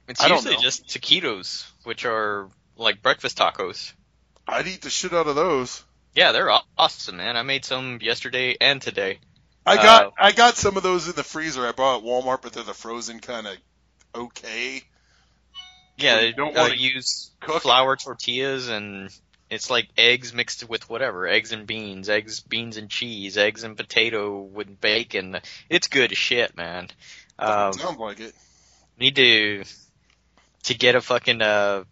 it's 0.08 0.22
I 0.24 0.28
don't 0.30 0.38
usually 0.38 0.56
know. 0.56 0.62
just 0.62 0.88
taquitos, 0.88 1.66
which 1.84 2.06
are 2.06 2.48
like 2.78 3.02
breakfast 3.02 3.38
tacos. 3.38 3.94
I'd 4.48 4.68
eat 4.68 4.82
the 4.82 4.90
shit 4.90 5.12
out 5.14 5.28
of 5.28 5.36
those. 5.36 5.84
Yeah, 6.16 6.32
they're 6.32 6.50
awesome, 6.78 7.18
man. 7.18 7.36
I 7.36 7.42
made 7.44 7.66
some 7.66 8.00
yesterday 8.02 8.56
and 8.62 8.82
today. 8.82 9.20
I 9.68 9.76
got 9.76 10.06
Uh, 10.06 10.12
I 10.18 10.32
got 10.32 10.56
some 10.56 10.78
of 10.78 10.84
those 10.84 11.08
in 11.08 11.16
the 11.16 11.24
freezer. 11.24 11.68
I 11.68 11.74
bought 11.74 12.00
at 12.00 12.04
Walmart, 12.04 12.42
but 12.42 12.54
they're 12.54 12.64
the 12.64 12.74
frozen 12.74 13.20
kind 13.20 13.48
of 13.48 13.58
okay. 14.16 14.82
Yeah, 15.98 16.18
they 16.22 16.32
don't 16.32 16.56
uh, 16.56 16.62
wanna 16.62 16.76
use 16.76 17.32
cook? 17.42 17.64
flour 17.64 17.96
tortillas 17.98 18.70
and 18.70 19.10
It's 19.50 19.70
like 19.70 19.90
eggs 19.98 20.34
mixed 20.34 20.68
with 20.70 20.90
whatever, 20.90 21.28
eggs 21.28 21.52
and 21.52 21.68
beans, 21.68 22.10
eggs, 22.10 22.40
beans 22.40 22.78
and 22.78 22.90
cheese, 22.90 23.38
eggs 23.38 23.64
and 23.64 23.76
potato 23.76 24.42
with 24.42 24.80
bacon. 24.80 25.40
It's 25.70 25.88
good 25.88 26.12
as 26.12 26.18
shit, 26.18 26.56
man. 26.56 26.90
Um, 27.38 27.74
Sounds 27.74 28.00
like 28.00 28.20
it. 28.20 28.34
need 28.98 29.16
to 29.18 29.64
to 30.64 30.74
get 30.74 30.96
a 30.96 31.02
fucking 31.02 31.42
uh 31.42 31.84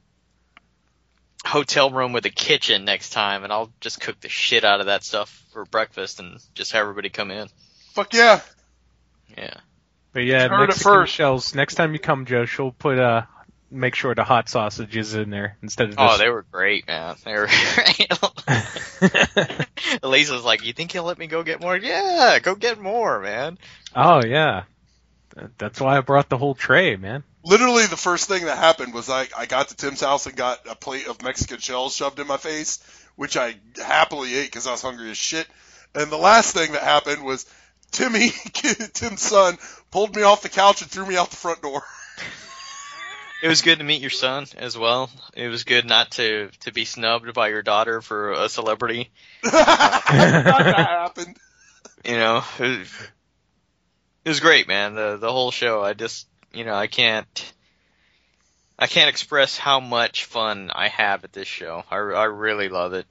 hotel 1.45 1.91
room 1.91 2.13
with 2.13 2.25
a 2.25 2.29
kitchen 2.29 2.85
next 2.85 3.11
time, 3.11 3.43
and 3.43 3.53
I'll 3.53 3.71
just 3.79 4.01
cook 4.01 4.19
the 4.21 4.29
shit 4.29 4.63
out 4.63 4.79
of 4.79 4.87
that 4.87 5.03
stuff 5.03 5.43
for 5.51 5.65
breakfast 5.65 6.19
and 6.19 6.39
just 6.53 6.71
have 6.71 6.81
everybody 6.81 7.09
come 7.09 7.31
in. 7.31 7.47
Fuck 7.95 8.13
yeah. 8.13 8.41
Yeah. 9.37 9.53
But 10.11 10.25
yeah, 10.25 10.49
Heard 10.49 10.63
it 10.63 10.67
Mexican 10.67 10.83
first. 10.83 11.13
shells. 11.13 11.55
Next 11.55 11.75
time 11.75 11.93
you 11.93 11.99
come, 11.99 12.25
Joe, 12.25 12.45
she'll 12.45 12.71
put 12.71 12.99
uh 12.99 13.23
make 13.71 13.95
sure 13.95 14.13
the 14.13 14.23
hot 14.25 14.49
sausage 14.49 14.95
is 14.95 15.15
in 15.15 15.29
there 15.29 15.57
instead 15.61 15.89
of 15.89 15.95
Oh, 15.97 16.07
just 16.07 16.19
they 16.19 16.29
were 16.29 16.45
great, 16.51 16.87
man. 16.87 17.15
They 17.23 17.33
were 17.33 17.47
great. 17.47 18.09
Elisa's 20.03 20.43
like, 20.43 20.65
"You 20.65 20.73
think 20.73 20.91
he'll 20.91 21.03
let 21.03 21.17
me 21.17 21.27
go 21.27 21.41
get 21.43 21.61
more?" 21.61 21.77
Yeah, 21.77 22.39
go 22.41 22.55
get 22.55 22.79
more, 22.79 23.21
man. 23.21 23.57
Oh 23.95 24.21
yeah, 24.25 24.63
that's 25.57 25.79
why 25.79 25.97
I 25.97 26.01
brought 26.01 26.29
the 26.29 26.37
whole 26.37 26.55
tray, 26.55 26.97
man. 26.97 27.23
Literally, 27.43 27.85
the 27.85 27.97
first 27.97 28.27
thing 28.27 28.45
that 28.45 28.57
happened 28.57 28.93
was 28.93 29.09
I, 29.09 29.27
I 29.37 29.45
got 29.45 29.69
to 29.69 29.75
Tim's 29.75 30.01
house 30.01 30.25
and 30.25 30.35
got 30.35 30.67
a 30.69 30.75
plate 30.75 31.07
of 31.07 31.21
Mexican 31.21 31.59
shells 31.59 31.95
shoved 31.95 32.19
in 32.19 32.27
my 32.27 32.37
face, 32.37 32.79
which 33.15 33.37
I 33.37 33.55
happily 33.81 34.35
ate 34.35 34.47
because 34.47 34.67
I 34.67 34.71
was 34.71 34.81
hungry 34.81 35.11
as 35.11 35.17
shit. 35.17 35.47
And 35.93 36.11
the 36.11 36.17
last 36.17 36.53
thing 36.53 36.73
that 36.73 36.81
happened 36.83 37.23
was 37.23 37.45
Timmy, 37.91 38.29
Tim's 38.93 39.21
son, 39.21 39.57
pulled 39.91 40.15
me 40.15 40.23
off 40.23 40.41
the 40.41 40.49
couch 40.49 40.81
and 40.81 40.89
threw 40.91 41.05
me 41.05 41.17
out 41.17 41.29
the 41.29 41.35
front 41.35 41.61
door. 41.61 41.83
It 43.43 43.47
was 43.47 43.61
good 43.61 43.77
to 43.79 43.83
meet 43.83 44.01
your 44.01 44.09
son 44.09 44.47
as 44.57 44.77
well. 44.77 45.09
It 45.35 45.49
was 45.49 45.65
good 45.65 45.85
not 45.85 46.11
to 46.11 46.49
to 46.61 46.71
be 46.71 46.85
snubbed 46.85 47.33
by 47.33 47.49
your 47.49 47.61
daughter 47.61 48.01
for 48.01 48.31
a 48.31 48.49
celebrity. 48.49 49.11
that 49.43 50.03
happened. 50.89 51.37
You 52.03 52.17
know, 52.17 52.43
it 52.59 52.79
was, 52.79 53.01
it 54.23 54.29
was 54.29 54.39
great, 54.39 54.67
man. 54.67 54.95
The 54.95 55.17
the 55.17 55.31
whole 55.31 55.51
show. 55.51 55.83
I 55.83 55.93
just, 55.93 56.27
you 56.53 56.65
know, 56.65 56.73
I 56.73 56.87
can't. 56.87 57.53
I 58.79 58.87
can't 58.87 59.09
express 59.09 59.57
how 59.57 59.79
much 59.79 60.25
fun 60.25 60.71
I 60.73 60.87
have 60.87 61.23
at 61.23 61.31
this 61.31 61.47
show. 61.47 61.83
I, 61.89 61.95
I 61.95 62.23
really 62.25 62.67
love 62.67 62.93
it. 62.93 63.05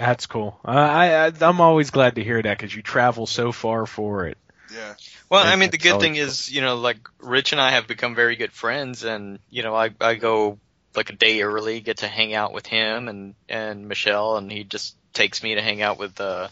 That's 0.00 0.24
cool. 0.26 0.58
Uh, 0.64 0.70
I, 0.70 1.26
I 1.26 1.32
I'm 1.42 1.60
always 1.60 1.90
glad 1.90 2.14
to 2.14 2.24
hear 2.24 2.40
that 2.40 2.56
because 2.56 2.74
you 2.74 2.80
travel 2.80 3.26
so 3.26 3.52
far 3.52 3.84
for 3.84 4.26
it. 4.26 4.38
Yeah. 4.74 4.94
Well, 5.28 5.44
Yeah, 5.44 5.50
I 5.52 5.56
mean, 5.56 5.68
the 5.70 5.76
good 5.76 5.92
always 5.92 6.06
thing 6.06 6.16
is, 6.16 6.50
you 6.50 6.62
know, 6.62 6.76
like 6.76 6.96
Rich 7.18 7.52
and 7.52 7.60
I 7.60 7.72
have 7.72 7.86
become 7.86 8.14
very 8.14 8.36
good 8.36 8.50
friends, 8.52 9.04
and 9.04 9.40
you 9.50 9.62
know, 9.62 9.74
I 9.76 9.90
I 10.00 10.14
go 10.14 10.58
like 10.96 11.10
a 11.10 11.12
day 11.14 11.42
early, 11.42 11.80
get 11.80 11.98
to 11.98 12.08
hang 12.08 12.32
out 12.34 12.54
with 12.54 12.66
him 12.66 13.08
and 13.08 13.34
and 13.46 13.88
Michelle, 13.88 14.38
and 14.38 14.50
he 14.50 14.64
just 14.64 14.96
takes 15.12 15.42
me 15.42 15.54
to 15.56 15.60
hang 15.60 15.82
out 15.82 15.98
with 15.98 16.18
uh 16.18 16.48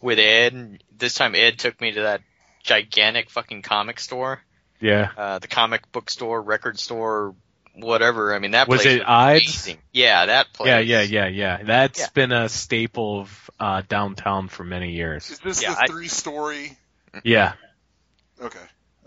with 0.00 0.18
Ed. 0.18 0.54
And 0.54 0.82
this 0.96 1.14
time, 1.14 1.36
Ed 1.36 1.56
took 1.60 1.80
me 1.80 1.92
to 1.92 2.00
that 2.02 2.22
gigantic 2.64 3.30
fucking 3.30 3.62
comic 3.62 4.00
store, 4.00 4.42
Yeah. 4.80 5.10
uh, 5.16 5.38
the 5.38 5.46
comic 5.48 5.90
book 5.92 6.10
store, 6.10 6.42
record 6.42 6.80
store, 6.80 7.36
whatever. 7.78 8.34
I 8.34 8.38
mean, 8.38 8.52
that 8.52 8.68
Was 8.68 8.82
place 8.82 8.96
it 8.96 9.08
Eide's? 9.08 9.44
amazing. 9.46 9.78
Yeah, 9.92 10.26
that 10.26 10.52
place. 10.52 10.68
Yeah, 10.68 10.78
yeah, 10.80 11.02
yeah, 11.02 11.26
yeah. 11.28 11.62
That's 11.62 12.00
Yeah. 12.00 12.06
been 12.14 12.32
a 12.32 12.48
staple 12.48 13.20
of 13.20 13.50
uh, 13.58 13.82
downtown 13.88 14.48
for 14.48 14.64
many 14.64 14.92
years. 14.92 15.30
Is 15.30 15.38
this 15.40 15.62
Yeah, 15.62 15.74
the 15.74 15.80
I- 15.82 15.86
three 15.86 16.08
story? 16.08 16.76
Yeah. 17.24 17.54
Okay. 18.40 18.58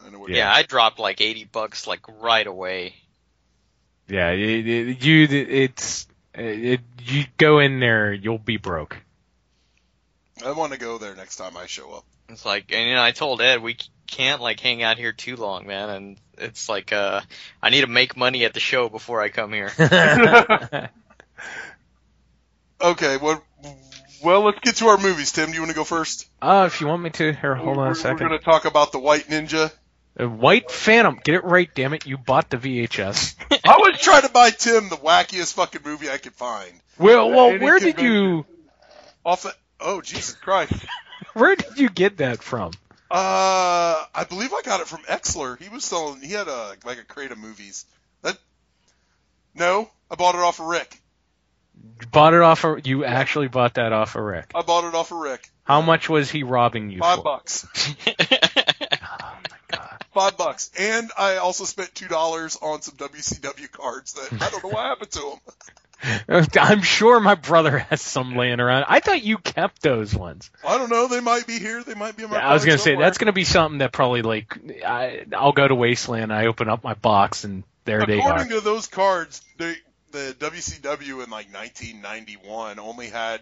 I 0.06 0.10
know 0.10 0.20
what 0.20 0.32
Yeah, 0.32 0.52
I 0.52 0.64
dropped 0.64 1.00
like 1.00 1.22
eighty 1.22 1.44
bucks 1.46 1.86
like 1.88 2.02
right 2.20 2.46
away. 2.48 2.96
Yeah, 4.08 4.32
it, 4.32 4.68
it, 4.68 5.06
you 5.06 5.28
it's 5.30 6.08
it, 6.34 6.82
you 7.04 7.24
go 7.38 7.60
in 7.60 7.80
there, 7.80 8.12
you'll 8.12 8.38
be 8.40 8.58
broke. 8.58 8.98
I 10.44 10.52
want 10.52 10.74
to 10.74 10.80
go 10.80 10.98
there 10.98 11.16
next 11.16 11.36
time 11.36 11.56
I 11.56 11.68
show 11.68 11.92
up. 11.94 12.04
It's 12.30 12.46
like, 12.46 12.74
and 12.74 12.90
you 12.90 12.96
know, 12.96 13.04
I 13.04 13.12
told 13.12 13.42
Ed 13.42 13.62
we 13.62 13.78
can't 14.12 14.42
like 14.42 14.60
hang 14.60 14.84
out 14.84 14.98
here 14.98 15.12
too 15.12 15.36
long, 15.36 15.66
man. 15.66 15.90
And 15.90 16.18
it's 16.38 16.70
like, 16.70 16.94
uh, 16.94 17.22
I 17.62 17.70
need 17.70 17.82
to 17.82 17.88
make 17.88 18.16
money 18.16 18.46
at 18.46 18.54
the 18.54 18.60
show 18.60 18.90
before 18.90 19.22
I 19.22 19.30
come 19.30 19.52
here. 19.54 19.72
Okay, 22.84 23.18
well, 23.18 23.44
well, 24.24 24.42
let's 24.42 24.60
get 24.60 24.78
to 24.78 24.88
our 24.88 24.98
movies. 24.98 25.32
Tim, 25.32 25.50
do 25.50 25.54
you 25.54 25.62
want 25.62 25.70
to 25.70 25.76
go 25.76 25.84
first? 25.84 26.28
Uh, 26.42 26.68
if 26.72 26.82
you 26.82 26.88
want 26.88 27.04
me 27.04 27.12
to, 27.12 27.34
here, 27.34 27.56
hold 27.56 27.78
on 27.78 27.86
we're, 27.86 27.92
a 27.92 27.96
second. 27.96 28.20
We're 28.22 28.30
going 28.30 28.40
to 28.40 28.46
talk 28.46 28.66
about 28.66 28.92
the 28.92 29.00
White 29.00 29.28
Ninja. 29.28 29.72
Uh, 30.20 30.28
White 30.28 30.72
Phantom, 30.72 31.20
get 31.24 31.36
it 31.36 31.44
right, 31.44 31.70
damn 31.74 31.94
it! 31.94 32.06
You 32.06 32.18
bought 32.18 32.50
the 32.50 32.58
VHS. 32.58 33.36
I 33.66 33.78
was 33.78 34.00
trying 34.02 34.24
to 34.24 34.30
buy 34.30 34.50
Tim 34.50 34.90
the 34.90 34.98
wackiest 34.98 35.54
fucking 35.54 35.82
movie 35.86 36.10
I 36.10 36.18
could 36.18 36.34
find. 36.34 36.72
well, 36.98 37.30
well, 37.30 37.50
Any 37.52 37.60
where 37.60 37.80
did 37.80 38.00
you, 38.00 38.46
Off 39.24 39.44
the, 39.44 39.54
oh 39.80 40.02
Jesus 40.02 40.34
Christ. 40.34 40.74
where 41.34 41.56
did 41.56 41.78
you 41.78 41.90
get 41.90 42.18
that 42.18 42.42
from? 42.42 42.72
Uh, 43.12 44.06
I 44.16 44.24
believe 44.30 44.54
I 44.54 44.62
got 44.64 44.80
it 44.80 44.88
from 44.88 45.02
Exler. 45.02 45.62
He 45.62 45.68
was 45.70 45.84
selling. 45.84 46.22
He 46.22 46.32
had 46.32 46.48
a 46.48 46.76
like 46.86 46.98
a 46.98 47.04
crate 47.04 47.32
of 47.32 47.38
movies. 47.38 47.86
That 48.22 48.38
no, 49.54 49.90
I 50.10 50.16
bought 50.16 50.36
it 50.36 50.42
off 50.42 50.60
of 50.62 50.68
Rick. 50.68 50.98
You 52.00 52.08
bought 52.08 52.34
it 52.34 52.42
off 52.42 52.64
of, 52.64 52.86
you 52.88 53.04
actually 53.06 53.48
bought 53.48 53.74
that 53.76 53.92
off 53.92 54.16
of 54.16 54.24
Rick. 54.24 54.52
I 54.56 54.62
bought 54.62 54.86
it 54.86 54.96
off 54.96 55.12
of 55.12 55.18
Rick. 55.18 55.50
How 55.64 55.82
much 55.82 56.10
was 56.10 56.30
he 56.30 56.44
robbing 56.44 56.90
you 56.90 57.00
Five 57.00 57.18
for? 57.18 57.24
bucks. 57.24 57.68
Oh 59.24 59.38
my 59.50 59.58
god. 59.78 60.06
Five 60.14 60.38
bucks. 60.38 60.72
And 60.80 61.12
I 61.18 61.38
also 61.38 61.64
spent 61.66 61.94
two 61.96 62.08
dollars 62.08 62.58
on 62.62 62.82
some 62.82 62.96
WCW 62.96 63.72
cards 63.72 64.14
that 64.14 64.42
I 64.42 64.50
don't 64.50 64.64
know 64.64 64.70
what 64.70 64.86
happened 64.86 65.12
to 65.12 65.20
them. 65.20 65.40
I'm 66.60 66.82
sure 66.82 67.20
my 67.20 67.36
brother 67.36 67.80
has 67.80 68.02
some 68.02 68.36
laying 68.36 68.60
around. 68.60 68.86
I 68.88 69.00
thought 69.00 69.24
you 69.24 69.38
kept 69.38 69.82
those 69.82 70.16
ones. 70.16 70.50
I 70.68 70.78
don't 70.78 70.90
know. 70.90 71.08
They 71.08 71.20
might 71.20 71.48
be 71.48 71.60
here. 71.60 71.84
They 71.84 71.94
might 71.94 72.16
be 72.16 72.24
in 72.24 72.30
my. 72.30 72.38
Yeah, 72.38 72.50
I 72.50 72.54
was 72.54 72.66
gonna 72.66 72.78
say 72.78 72.96
that's 72.96 73.18
gonna 73.18 73.34
be 73.34 73.44
something 73.44 73.80
that 73.80 73.92
probably 73.92 74.22
like 74.22 74.58
I, 74.86 75.26
I'll 75.36 75.52
go 75.52 75.68
to 75.68 75.76
Wasteland. 75.76 76.34
I 76.34 76.48
open 76.48 76.70
up 76.70 76.84
my 76.84 76.94
box 76.96 77.44
and 77.44 77.64
there 77.86 78.06
they 78.06 78.20
are. 78.20 78.28
According 78.28 78.50
to 78.50 78.62
those 78.62 78.88
cards, 78.88 79.42
they, 79.58 79.76
the 80.12 80.36
WCW 80.40 81.24
in 81.24 81.30
like 81.30 81.54
1991 81.54 82.80
only 82.80 83.08
had 83.08 83.42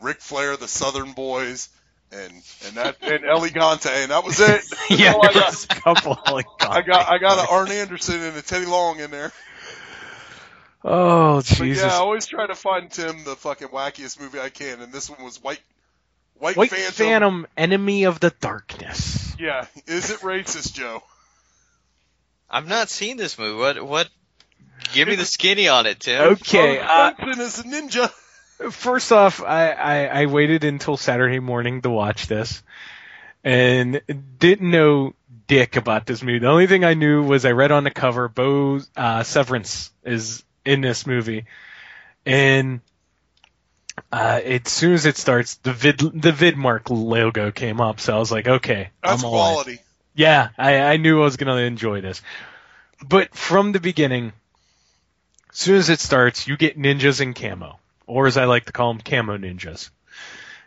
Ric 0.00 0.20
Flair, 0.20 0.56
the 0.56 0.68
Southern 0.68 1.12
Boys, 1.12 1.68
and 2.12 2.32
and 2.66 2.76
that 2.76 2.96
and 3.02 3.24
El 3.24 3.40
Gigante, 3.40 3.90
and 3.90 4.10
that 4.10 4.24
was 4.24 4.40
it. 4.40 4.64
Yeah, 4.90 5.14
I 5.16 5.32
got. 5.32 5.64
a 5.64 5.68
couple. 5.68 6.18
I 6.26 6.82
got 6.82 7.08
I 7.08 7.18
got 7.18 7.38
an 7.38 7.46
Arn 7.50 7.70
Anderson 7.70 8.20
and 8.20 8.36
a 8.36 8.42
Teddy 8.42 8.66
Long 8.66 8.98
in 9.00 9.10
there. 9.10 9.32
Oh 10.84 11.36
But 11.36 11.46
Jesus! 11.46 11.84
yeah, 11.84 11.92
I 11.92 11.98
always 11.98 12.26
try 12.26 12.46
to 12.46 12.54
find 12.54 12.90
Tim 12.90 13.24
the 13.24 13.36
fucking 13.36 13.68
wackiest 13.68 14.20
movie 14.20 14.40
I 14.40 14.48
can, 14.48 14.80
and 14.80 14.92
this 14.92 15.10
one 15.10 15.22
was 15.24 15.42
White 15.42 15.60
White, 16.38 16.56
White 16.56 16.70
Phantom. 16.70 16.92
Phantom, 16.92 17.46
enemy 17.56 18.04
of 18.04 18.18
the 18.20 18.30
darkness. 18.40 19.34
Yeah, 19.38 19.66
is 19.86 20.10
it 20.10 20.20
racist, 20.20 20.72
Joe? 20.72 21.02
I've 22.48 22.66
not 22.66 22.88
seen 22.88 23.16
this 23.16 23.38
movie. 23.38 23.58
What? 23.58 23.86
What? 23.86 24.08
Give 24.92 25.06
me 25.06 25.14
the 25.14 25.26
skinny 25.26 25.68
on 25.68 25.86
it, 25.86 26.00
Tim. 26.00 26.32
Okay, 26.32 26.78
uh, 26.78 27.12
Benson 27.12 27.40
is 27.40 27.58
a 27.58 27.62
ninja. 27.62 28.10
first 28.70 29.12
off, 29.12 29.42
I, 29.42 29.70
I, 29.70 30.22
I 30.22 30.26
waited 30.26 30.64
until 30.64 30.96
Saturday 30.96 31.38
morning 31.38 31.82
to 31.82 31.90
watch 31.90 32.26
this, 32.26 32.62
and 33.44 34.00
didn't 34.38 34.70
know 34.70 35.14
dick 35.46 35.76
about 35.76 36.06
this 36.06 36.22
movie. 36.22 36.38
The 36.38 36.48
only 36.48 36.66
thing 36.66 36.84
I 36.84 36.94
knew 36.94 37.22
was 37.22 37.44
I 37.44 37.52
read 37.52 37.70
on 37.70 37.84
the 37.84 37.90
cover, 37.90 38.28
Bo 38.28 38.80
uh, 38.96 39.22
Severance 39.22 39.92
is 40.04 40.42
in 40.70 40.80
this 40.80 41.06
movie, 41.06 41.46
and 42.24 42.80
uh, 44.12 44.40
as 44.44 44.68
soon 44.70 44.92
as 44.94 45.06
it 45.06 45.16
starts, 45.16 45.56
the 45.56 45.72
vid 45.72 45.98
the 45.98 46.32
Vidmark 46.32 46.82
logo 46.90 47.50
came 47.50 47.80
up, 47.80 48.00
so 48.00 48.14
I 48.14 48.18
was 48.18 48.30
like, 48.32 48.46
okay, 48.46 48.90
That's 49.02 49.22
I'm 49.22 49.28
all 49.28 49.34
in. 49.34 49.52
quality. 49.52 49.78
Yeah, 50.14 50.48
I, 50.58 50.78
I 50.80 50.96
knew 50.96 51.20
I 51.20 51.24
was 51.24 51.36
going 51.36 51.54
to 51.56 51.62
enjoy 51.62 52.00
this. 52.00 52.20
But 53.06 53.34
from 53.34 53.72
the 53.72 53.80
beginning, 53.80 54.32
as 55.50 55.56
soon 55.58 55.76
as 55.76 55.88
it 55.88 56.00
starts, 56.00 56.46
you 56.46 56.56
get 56.56 56.78
ninjas 56.78 57.20
in 57.20 57.34
camo, 57.34 57.78
or 58.06 58.26
as 58.26 58.36
I 58.36 58.44
like 58.44 58.66
to 58.66 58.72
call 58.72 58.92
them, 58.92 59.02
camo 59.02 59.38
ninjas. 59.38 59.90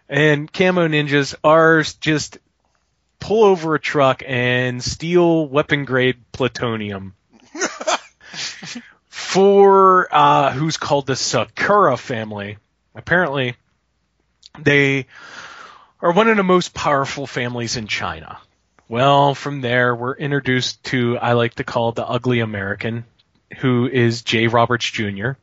And 0.09 0.51
camo 0.51 0.87
ninjas 0.87 1.35
are 1.43 1.83
just 2.01 2.39
pull 3.19 3.43
over 3.43 3.75
a 3.75 3.79
truck 3.79 4.23
and 4.25 4.83
steal 4.83 5.47
weapon 5.47 5.85
grade 5.85 6.17
plutonium 6.33 7.13
for 9.13 10.07
uh, 10.11 10.51
who's 10.51 10.77
called 10.77 11.05
the 11.05 11.15
Sakura 11.15 11.97
family. 11.97 12.57
Apparently, 12.95 13.55
they 14.57 15.05
are 16.01 16.11
one 16.11 16.29
of 16.29 16.35
the 16.35 16.43
most 16.43 16.73
powerful 16.73 17.27
families 17.27 17.77
in 17.77 17.85
China. 17.85 18.39
Well, 18.89 19.35
from 19.35 19.61
there, 19.61 19.95
we're 19.95 20.15
introduced 20.15 20.83
to, 20.85 21.19
I 21.19 21.33
like 21.33 21.53
to 21.55 21.63
call 21.63 21.91
the 21.91 22.05
ugly 22.05 22.39
American, 22.39 23.05
who 23.59 23.87
is 23.87 24.23
Jay 24.23 24.47
Roberts 24.47 24.89
Jr. 24.89 25.33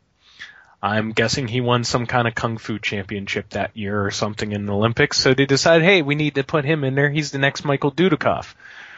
I'm 0.82 1.12
guessing 1.12 1.46
he 1.46 1.60
won 1.60 1.84
some 1.84 2.06
kind 2.06 2.26
of 2.26 2.34
kung 2.34 2.58
fu 2.58 2.80
championship 2.80 3.50
that 3.50 3.76
year 3.76 4.04
or 4.04 4.10
something 4.10 4.50
in 4.50 4.66
the 4.66 4.74
Olympics, 4.74 5.16
so 5.16 5.32
they 5.32 5.46
decided, 5.46 5.84
hey, 5.84 6.02
we 6.02 6.16
need 6.16 6.34
to 6.34 6.42
put 6.42 6.64
him 6.64 6.82
in 6.82 6.96
there. 6.96 7.08
He's 7.08 7.30
the 7.30 7.38
next 7.38 7.64
Michael 7.64 7.92
Dudikoff. 7.92 8.52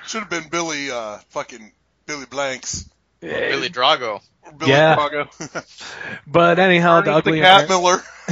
Should 0.06 0.20
have 0.20 0.30
been 0.30 0.48
Billy, 0.48 0.90
uh, 0.90 1.18
fucking 1.28 1.72
Billy 2.06 2.26
Blanks. 2.26 2.88
Billy 3.20 3.68
Drago. 3.68 4.22
Billy 4.58 4.70
Yeah. 4.70 5.24
But 6.26 6.58
anyhow, 6.58 7.00
the 7.00 7.10
Ernest 7.10 7.24
the 7.24 7.30
ugly 7.30 7.40
Cat 7.40 7.68
Miller. 7.68 8.02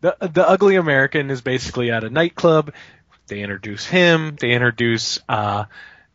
the 0.00 0.16
the 0.20 0.48
ugly 0.48 0.76
American 0.76 1.30
is 1.30 1.40
basically 1.40 1.90
at 1.90 2.04
a 2.04 2.10
nightclub. 2.10 2.72
They 3.26 3.40
introduce 3.40 3.86
him. 3.86 4.36
They 4.40 4.52
introduce 4.52 5.20
uh, 5.28 5.64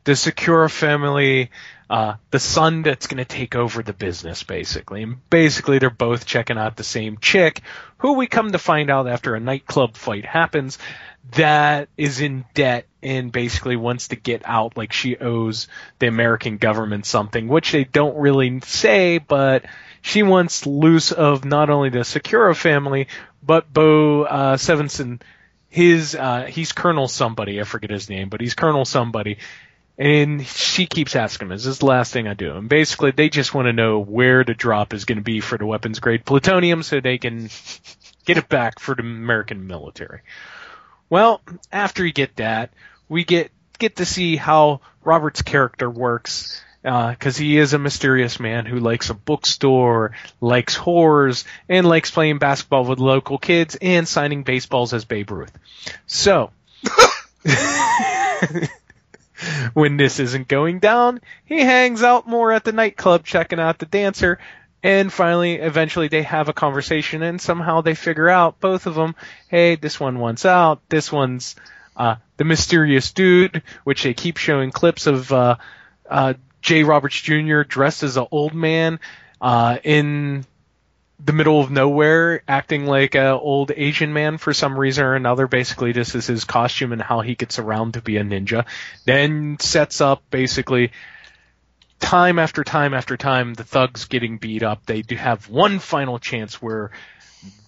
the 0.04 0.14
Secura 0.14 0.70
family, 0.70 1.52
uh, 1.90 2.16
the 2.32 2.40
son 2.40 2.84
that's 2.84 3.08
going 3.08 3.18
to 3.18 3.26
take 3.26 3.56
over 3.56 3.84
the 3.84 3.94
business, 3.94 4.44
basically. 4.44 5.04
And 5.04 5.30
basically, 5.30 5.80
they're 5.80 5.90
both 5.90 6.26
checking 6.26 6.58
out 6.58 6.76
the 6.76 6.84
same 6.84 7.18
chick, 7.18 7.62
who 7.98 8.14
we 8.14 8.28
come 8.28 8.52
to 8.52 8.60
find 8.60 8.90
out 8.90 9.08
after 9.08 9.36
a 9.36 9.40
nightclub 9.40 9.96
fight 9.96 10.26
happens, 10.26 10.78
that 11.32 11.90
is 11.98 12.22
in 12.22 12.46
debt 12.54 12.86
and 13.02 13.32
basically 13.32 13.76
wants 13.76 14.10
to 14.10 14.16
get 14.16 14.42
out, 14.46 14.78
like 14.78 14.94
she 14.94 15.18
owes 15.18 15.68
the 16.00 16.08
American 16.08 16.58
government 16.58 17.06
something, 17.06 17.48
which 17.48 17.72
they 17.72 17.84
don't 17.84 18.18
really 18.18 18.60
say, 18.62 19.18
but 19.18 19.66
she 20.02 20.24
wants 20.24 20.66
loose 20.66 21.12
of 21.12 21.46
not 21.46 21.70
only 21.70 21.90
the 21.90 22.00
Secura 22.00 22.56
family, 22.56 23.08
but 23.44 23.72
Bo 23.72 24.24
uh, 24.24 24.58
Svenson. 24.58 25.22
His 25.68 26.16
uh, 26.16 26.46
he's 26.46 26.72
Colonel 26.72 27.08
somebody, 27.08 27.60
I 27.60 27.64
forget 27.64 27.90
his 27.90 28.10
name, 28.10 28.30
but 28.30 28.40
he's 28.40 28.54
Colonel 28.54 28.86
somebody. 28.86 29.38
And 29.98 30.46
she 30.46 30.88
keeps 30.88 31.16
asking 31.16 31.48
him, 31.48 31.52
is 31.54 31.64
this 31.64 31.78
the 31.80 31.86
last 31.86 32.12
thing 32.12 32.28
I 32.28 32.34
do? 32.34 32.56
And 32.56 32.68
basically, 32.68 33.12
they 33.12 33.30
just 33.30 33.54
want 33.54 33.68
to 33.68 33.74
know 33.74 34.00
where 34.00 34.44
the 34.44 34.54
drop 34.54 34.94
is 34.94 35.06
going 35.06 35.18
to 35.18 35.24
be 35.24 35.40
for 35.40 35.58
the 35.58 35.66
weapons 35.66 36.00
grade 36.00 36.26
plutonium 36.26 36.84
so 36.84 37.00
they 37.00 37.18
can 37.18 37.50
get 38.26 38.38
it 38.38 38.50
back 38.50 38.80
for 38.80 38.94
the 38.96 39.02
American 39.02 39.68
military. 39.68 40.22
Well, 41.10 41.42
after 41.72 42.06
you 42.06 42.14
get 42.14 42.38
that, 42.38 42.72
we 43.10 43.24
get 43.24 43.52
get 43.78 43.98
to 43.98 44.06
see 44.06 44.36
how 44.36 44.82
Robert's 45.04 45.42
character 45.42 45.90
works 45.90 46.62
uh, 46.86 47.12
because 47.12 47.36
he 47.36 47.58
is 47.58 47.74
a 47.74 47.80
mysterious 47.80 48.40
man 48.40 48.66
who 48.66 48.80
likes 48.80 49.10
a 49.10 49.14
bookstore, 49.14 50.12
likes 50.40 50.78
whores, 50.78 51.44
and 51.68 51.88
likes 51.88 52.12
playing 52.12 52.38
basketball 52.38 52.86
with 52.86 53.00
local 53.00 53.38
kids 53.38 53.76
and 53.82 54.08
signing 54.08 54.44
baseballs 54.44 54.94
as 54.94 55.04
Babe 55.04 55.32
Ruth. 55.32 55.58
So, 56.06 56.52
when 59.74 59.98
this 59.98 60.20
isn't 60.20 60.48
going 60.48 60.80
down, 60.80 61.22
he 61.46 61.60
hangs 61.60 62.04
out 62.04 62.28
more 62.28 62.52
at 62.52 62.64
the 62.64 62.72
nightclub 62.72 63.26
checking 63.26 63.60
out 63.60 63.80
the 63.80 63.88
dancer. 63.88 64.38
And 64.86 65.12
finally, 65.12 65.56
eventually, 65.56 66.10
they 66.10 66.22
have 66.22 66.48
a 66.48 66.54
conversation, 66.54 67.24
and 67.24 67.42
somehow 67.42 67.82
they 67.82 67.96
figure 67.96 68.30
out 68.30 68.60
both 68.60 68.86
of 68.86 68.94
them. 68.94 69.16
Hey, 69.48 69.78
this 69.78 70.00
one 70.00 70.20
wants 70.20 70.46
out. 70.46 70.80
This 70.90 71.12
one's 71.12 71.56
uh, 71.98 72.18
the 72.38 72.44
mysterious 72.44 73.12
dude, 73.12 73.64
which 73.84 74.04
they 74.04 74.14
keep 74.14 74.38
showing 74.38 74.70
clips 74.70 75.08
of 75.08 75.32
uh, 75.32 75.56
uh, 76.08 76.36
Jay 76.62 76.84
Roberts 76.84 77.20
Jr. 77.20 77.64
dressed 77.64 78.04
as 78.04 78.16
an 78.16 78.28
old 78.30 78.54
man 78.54 79.00
uh, 79.42 79.80
in 79.84 80.46
the 81.20 81.34
middle 81.34 81.60
of 81.60 81.72
nowhere, 81.72 82.44
acting 82.48 82.86
like 82.86 83.16
a 83.16 83.32
old 83.32 83.72
Asian 83.76 84.14
man 84.14 84.38
for 84.38 84.54
some 84.54 84.78
reason 84.78 85.04
or 85.04 85.16
another. 85.16 85.48
Basically, 85.48 85.94
this 85.94 86.14
is 86.14 86.28
his 86.28 86.44
costume 86.44 86.94
and 86.94 87.02
how 87.02 87.22
he 87.22 87.34
gets 87.34 87.58
around 87.58 87.96
to 87.96 88.04
be 88.04 88.18
a 88.18 88.24
ninja. 88.24 88.68
Then 89.04 89.58
sets 89.60 90.00
up 90.00 90.22
basically 90.30 90.92
time 92.00 92.40
after 92.40 92.64
time 92.64 92.94
after 92.94 93.18
time 93.18 93.54
the 93.54 93.64
thugs 93.64 94.06
getting 94.06 94.38
beat 94.38 94.64
up. 94.64 94.86
They 94.86 95.02
do 95.02 95.16
have 95.16 95.50
one 95.50 95.80
final 95.80 96.20
chance 96.20 96.62
where 96.62 96.92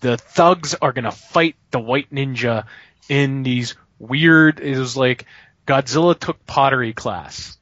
the 0.01 0.17
thugs 0.17 0.75
are 0.75 0.91
gonna 0.91 1.11
fight 1.11 1.55
the 1.71 1.79
white 1.79 2.11
ninja 2.11 2.65
in 3.09 3.43
these 3.43 3.75
weird. 3.99 4.59
It 4.59 4.77
was 4.77 4.97
like 4.97 5.25
Godzilla 5.65 6.17
took 6.17 6.45
pottery 6.45 6.93
class 6.93 7.57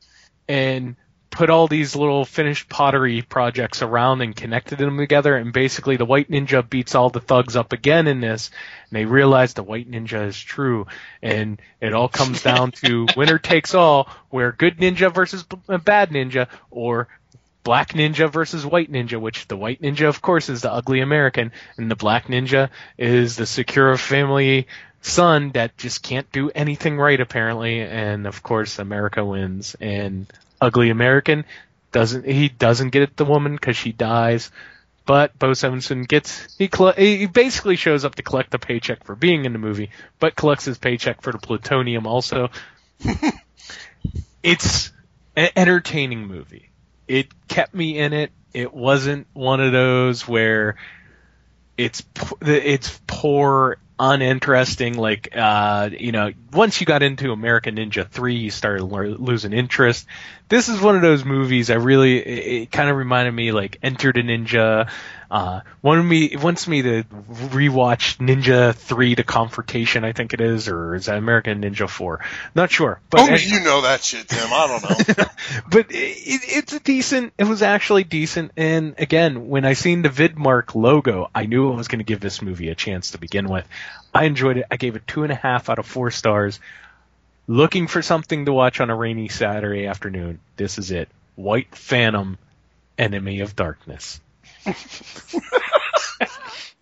and 0.48 0.96
put 1.36 1.49
all 1.49 1.68
these 1.68 1.95
little 1.95 2.24
finished 2.24 2.70
pottery 2.70 3.22
projects 3.22 3.82
around 3.82 4.22
and 4.22 4.36
connected 4.36 4.78
them 4.78 4.98
together 4.98 5.36
and 5.36 5.52
basically 5.52 5.98
the 5.98 6.06
white 6.06 6.30
ninja 6.30 6.68
beats 6.68 6.95
all 6.95 7.10
the 7.10 7.20
thugs 7.20 7.56
up 7.56 7.74
again 7.74 8.07
in 8.07 8.22
this 8.22 8.52
and 8.90 8.98
they 8.98 9.06
realize 9.06 9.53
the 9.53 9.64
white 9.64 9.90
ninja 9.90 10.28
is 10.28 10.40
true. 10.40 10.88
And 11.22 11.62
it 11.82 11.94
all 11.94 12.07
comes 12.07 12.41
down 12.52 12.72
to 12.84 13.07
winner 13.18 13.38
takes 13.38 13.76
all 13.76 14.10
where 14.30 14.52
good 14.53 14.78
ninja 14.78 15.14
versus 15.14 15.45
uh, 15.68 15.78
bad 15.78 16.10
ninja 16.10 16.48
or 16.72 17.07
black 17.64 17.94
ninja 17.94 18.32
versus 18.32 18.66
white 18.66 18.91
ninja 18.91 19.20
which 19.20 19.48
the 19.48 19.57
white 19.57 19.82
ninja 19.82 20.07
of 20.07 20.22
course 20.22 20.49
is 20.49 20.62
the 20.62 20.72
ugly 20.72 20.99
american 20.99 21.52
and 21.78 21.90
the 21.90 21.95
black 21.95 22.28
ninja 22.28 22.70
is 22.95 23.38
the 23.38 23.45
secure 23.48 23.98
family 23.98 24.68
son 25.02 25.52
that 25.52 25.78
just 25.78 26.03
can't 26.03 26.32
do 26.32 26.49
anything 26.49 26.98
right 26.98 27.20
apparently. 27.20 27.82
And 27.82 28.28
of 28.28 28.41
course 28.44 28.80
america 28.80 29.24
wins. 29.24 29.76
And 29.80 30.28
ugly 30.61 30.90
american 30.90 31.45
doesn't 31.91 32.26
he 32.26 32.49
doesn't 32.49 32.90
get 32.90 33.15
the 33.18 33.26
woman 33.26 33.53
because 33.53 33.77
she 33.77 33.91
dies 33.91 34.52
but 35.06 35.38
Bo 35.38 35.52
Svenson 35.52 36.07
gets 36.07 36.56
he 36.57 36.68
colle- 36.68 36.94
he 36.94 37.27
basically 37.27 37.76
shows 37.76 38.06
up 38.06 38.15
to 38.15 38.23
collect 38.23 38.52
the 38.52 38.60
paycheck 38.60 39.03
for 39.03 39.15
being 39.15 39.45
in 39.45 39.53
the 39.53 39.60
movie, 39.60 39.91
but 40.19 40.36
collects 40.36 40.65
his 40.65 40.77
paycheck 40.77 41.22
for 41.22 41.32
the 41.32 41.38
plutonium 41.38 42.07
also. 42.07 42.49
it's 44.44 44.91
an 45.36 45.49
entertaining 45.56 46.27
movie. 46.27 46.69
It 47.07 47.27
kept 47.48 47.73
me 47.73 47.99
in 47.99 48.14
it. 48.14 48.32
It 48.53 48.73
wasn't 48.73 49.27
one 49.34 49.61
of 49.61 49.72
those 49.72 50.27
where 50.27 50.76
it's 51.77 52.03
it's 52.41 52.99
poor, 53.06 53.77
uninteresting. 54.00 54.98
Like 54.98 55.30
uh, 55.36 55.90
you 55.98 56.12
know, 56.12 56.32
once 56.52 56.80
you 56.80 56.86
got 56.86 57.04
into 57.04 57.32
American 57.32 57.76
Ninja 57.76 58.08
Three, 58.08 58.36
you 58.36 58.52
started 58.52 58.84
lo- 58.84 59.16
losing 59.18 59.54
interest. 59.54 60.08
This 60.50 60.70
is 60.70 60.80
one 60.80 60.96
of 60.96 61.02
those 61.02 61.26
movies. 61.26 61.70
I 61.70 61.76
really 61.76 62.18
it, 62.18 62.62
it 62.64 62.72
kind 62.72 62.90
of 62.90 62.98
reminded 62.98 63.34
me 63.34 63.52
like 63.52 63.78
Enter 63.82 64.12
the 64.12 64.22
Ninja. 64.22 64.90
Uh, 65.36 65.60
wanted 65.82 66.03
me 66.03 66.38
wants 66.38 66.66
me 66.66 66.82
to 66.82 67.03
rewatch 67.03 68.20
Ninja 68.26 68.74
Three: 68.74 69.16
The 69.16 69.26
Confrontation. 69.26 70.06
I 70.06 70.14
think 70.14 70.34
it 70.34 70.40
is, 70.40 70.70
or 70.70 70.95
is 70.95 71.07
that 71.07 71.18
American 71.18 71.62
Ninja 71.62 71.90
Four? 71.90 72.22
Not 72.56 72.72
sure. 72.72 73.02
But 73.10 73.20
Only 73.20 73.34
any- 73.34 73.44
you 73.44 73.60
know 73.60 73.82
that 73.82 74.02
shit, 74.02 74.30
Tim. 74.30 74.48
I 74.49 74.68
don't 75.06 75.18
know. 75.18 75.26
but 75.70 75.88
it, 75.91 75.94
it's 75.94 76.72
a 76.72 76.80
decent. 76.80 77.34
It 77.38 77.44
was 77.44 77.62
actually 77.62 78.06
decent. 78.06 78.53
And 78.56 78.95
again, 78.98 79.49
when 79.49 79.66
I 79.66 79.74
seen 79.74 80.03
the 80.03 80.10
Vidmark 80.10 80.74
logo, 80.74 81.30
I 81.36 81.48
knew 81.48 81.70
I 81.70 81.76
was 81.76 81.90
going 81.90 81.99
to 81.99 82.06
give 82.06 82.22
this 82.22 82.41
movie 82.41 82.70
a 82.70 82.76
chance 82.76 83.12
to 83.12 83.18
begin 83.18 83.49
with. 83.49 83.68
I 84.14 84.24
enjoyed 84.24 84.56
it. 84.56 84.68
I 84.72 84.78
gave 84.78 84.95
it 84.95 85.06
two 85.06 85.24
and 85.24 85.34
a 85.34 85.36
half 85.36 85.70
out 85.70 85.80
of 85.80 85.86
four 85.86 86.12
stars. 86.12 86.62
Looking 87.45 87.88
for 87.88 88.02
something 88.02 88.45
to 88.45 88.53
watch 88.53 88.80
on 88.80 88.90
a 88.90 88.95
rainy 88.95 89.28
Saturday 89.28 89.86
afternoon. 89.86 90.40
This 90.56 90.78
is 90.78 90.91
it. 90.91 91.10
White 91.36 91.76
Phantom, 91.76 92.38
Enemy 92.98 93.41
of 93.41 93.53
Darkness. 93.53 94.22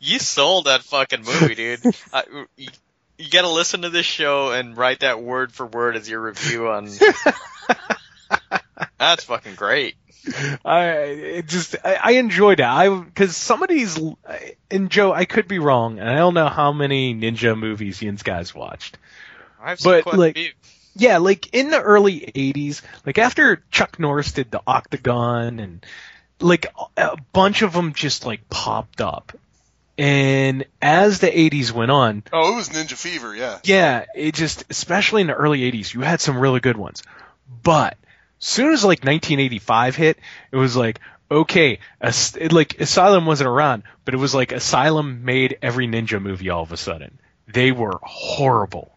You 0.06 0.20
sold 0.20 0.66
that 0.66 0.84
fucking 0.84 1.24
movie, 1.24 1.56
dude. 1.56 1.80
I, 2.12 2.24
you, 2.58 2.68
you 3.18 3.30
gotta 3.30 3.48
listen 3.48 3.84
to 3.84 3.90
this 3.90 4.06
show 4.06 4.52
and 4.52 4.76
write 4.76 5.00
that 5.00 5.22
word 5.24 5.54
for 5.54 5.66
word 5.66 5.96
as 5.96 6.10
your 6.10 6.20
review 6.20 6.68
on. 6.68 6.90
That's 9.00 9.24
fucking 9.24 9.56
great. 9.56 9.96
I 10.66 10.88
it 10.90 11.48
just 11.48 11.78
I, 11.86 12.00
I 12.04 12.12
enjoyed 12.16 12.60
it. 12.60 12.66
I 12.66 12.90
because 12.94 13.38
some 13.38 13.64
of 13.64 13.70
these 13.70 13.98
and 14.70 14.90
Joe, 14.92 15.14
I 15.14 15.24
could 15.24 15.48
be 15.48 15.60
wrong, 15.60 16.00
and 16.00 16.10
I 16.10 16.16
don't 16.18 16.34
know 16.34 16.50
how 16.50 16.74
many 16.74 17.16
ninja 17.16 17.58
movies 17.58 18.04
Ian's 18.04 18.24
guys 18.24 18.54
watched. 18.54 18.98
I've 19.62 19.80
seen 19.80 19.90
But 19.90 20.04
quite 20.04 20.16
a 20.16 20.20
like, 20.20 20.36
few. 20.36 20.52
yeah, 20.96 21.20
like 21.20 21.54
in 21.54 21.70
the 21.70 21.82
early 21.82 22.20
'80s, 22.20 22.82
like 23.06 23.18
after 23.18 23.64
Chuck 23.72 24.00
Norris 24.00 24.34
did 24.34 24.52
the 24.52 24.62
Octagon, 24.68 25.60
and 25.62 25.86
like 26.40 26.68
a 26.98 27.18
bunch 27.32 27.62
of 27.62 27.74
them 27.74 27.94
just 27.94 28.26
like 28.26 28.50
popped 28.50 29.02
up. 29.02 29.34
And 29.98 30.66
as 30.82 31.20
the 31.20 31.28
'80s 31.28 31.72
went 31.72 31.92
on, 31.92 32.24
Oh, 32.34 32.54
it 32.54 32.56
was 32.56 32.70
Ninja 32.70 32.96
Fever, 32.98 33.36
yeah. 33.36 33.60
yeah, 33.64 34.06
it 34.16 34.34
just, 34.34 34.64
especially 34.72 35.22
in 35.22 35.28
the 35.28 35.34
early 35.36 35.72
80s, 35.72 35.94
you 35.94 36.02
had 36.02 36.20
some 36.20 36.38
really 36.40 36.60
good 36.60 36.78
ones. 36.78 37.04
But 37.62 37.98
soon 38.40 38.74
as 38.74 38.84
like 38.84 39.04
1985 39.04 39.96
hit, 39.96 40.18
it 40.52 40.56
was 40.58 40.76
like, 40.76 41.00
okay, 41.30 41.78
As- 42.02 42.36
like 42.52 42.80
Asylum 42.82 43.28
wasn't 43.28 43.50
around, 43.50 43.84
but 44.04 44.16
it 44.16 44.18
was 44.18 44.34
like 44.34 44.52
Asylum 44.52 45.26
made 45.26 45.60
every 45.62 45.88
ninja 45.88 46.20
movie 46.20 46.50
all 46.50 46.64
of 46.64 46.72
a 46.72 46.78
sudden. 46.78 47.20
They 47.48 47.72
were 47.72 48.00
horrible. 48.02 48.90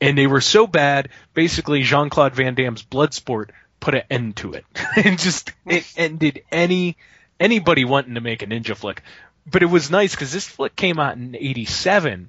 And 0.00 0.16
they 0.16 0.26
were 0.28 0.40
so 0.42 0.66
bad, 0.68 1.08
basically 1.34 1.82
Jean 1.82 2.08
Claude 2.10 2.34
Van 2.34 2.54
Damme's 2.54 2.82
Bloodsport 2.84 3.48
put 3.86 3.94
an 3.94 4.02
end 4.10 4.34
to 4.34 4.52
it. 4.54 4.64
and 4.96 5.16
just, 5.16 5.52
it 5.64 5.90
ended 5.96 6.42
any, 6.50 6.96
anybody 7.38 7.84
wanting 7.84 8.14
to 8.14 8.20
make 8.20 8.42
a 8.42 8.46
ninja 8.46 8.74
flick. 8.74 9.02
But 9.48 9.62
it 9.62 9.66
was 9.66 9.92
nice 9.92 10.10
because 10.10 10.32
this 10.32 10.44
flick 10.44 10.74
came 10.74 10.98
out 10.98 11.16
in 11.16 11.36
87. 11.36 12.28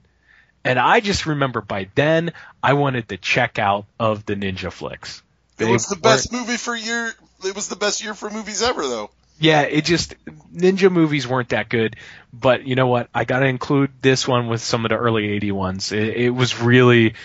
And 0.63 0.79
I 0.79 0.99
just 0.99 1.25
remember 1.25 1.61
by 1.61 1.89
then 1.95 2.33
I 2.61 2.73
wanted 2.73 3.09
to 3.09 3.17
check 3.17 3.57
out 3.57 3.85
of 3.99 4.23
the 4.27 4.35
ninja 4.35 4.71
flicks. 4.71 5.23
It 5.57 5.65
was 5.65 5.87
the 5.87 5.95
best 5.95 6.31
movie 6.31 6.57
for 6.57 6.75
year. 6.75 7.11
It 7.43 7.55
was 7.55 7.69
the 7.69 7.75
best 7.75 8.03
year 8.03 8.13
for 8.13 8.29
movies 8.29 8.61
ever, 8.61 8.83
though. 8.83 9.09
Yeah, 9.39 9.61
it 9.61 9.83
just 9.83 10.13
ninja 10.53 10.91
movies 10.91 11.27
weren't 11.27 11.49
that 11.49 11.69
good, 11.69 11.95
but 12.31 12.67
you 12.67 12.75
know 12.75 12.87
what? 12.87 13.09
I 13.15 13.23
got 13.25 13.39
to 13.39 13.47
include 13.47 13.91
this 14.01 14.27
one 14.27 14.47
with 14.47 14.61
some 14.61 14.85
of 14.85 14.89
the 14.89 14.97
early 14.97 15.27
80 15.29 15.51
ones. 15.53 15.91
It, 15.91 16.09
it 16.09 16.29
was 16.29 16.59
really 16.61 17.15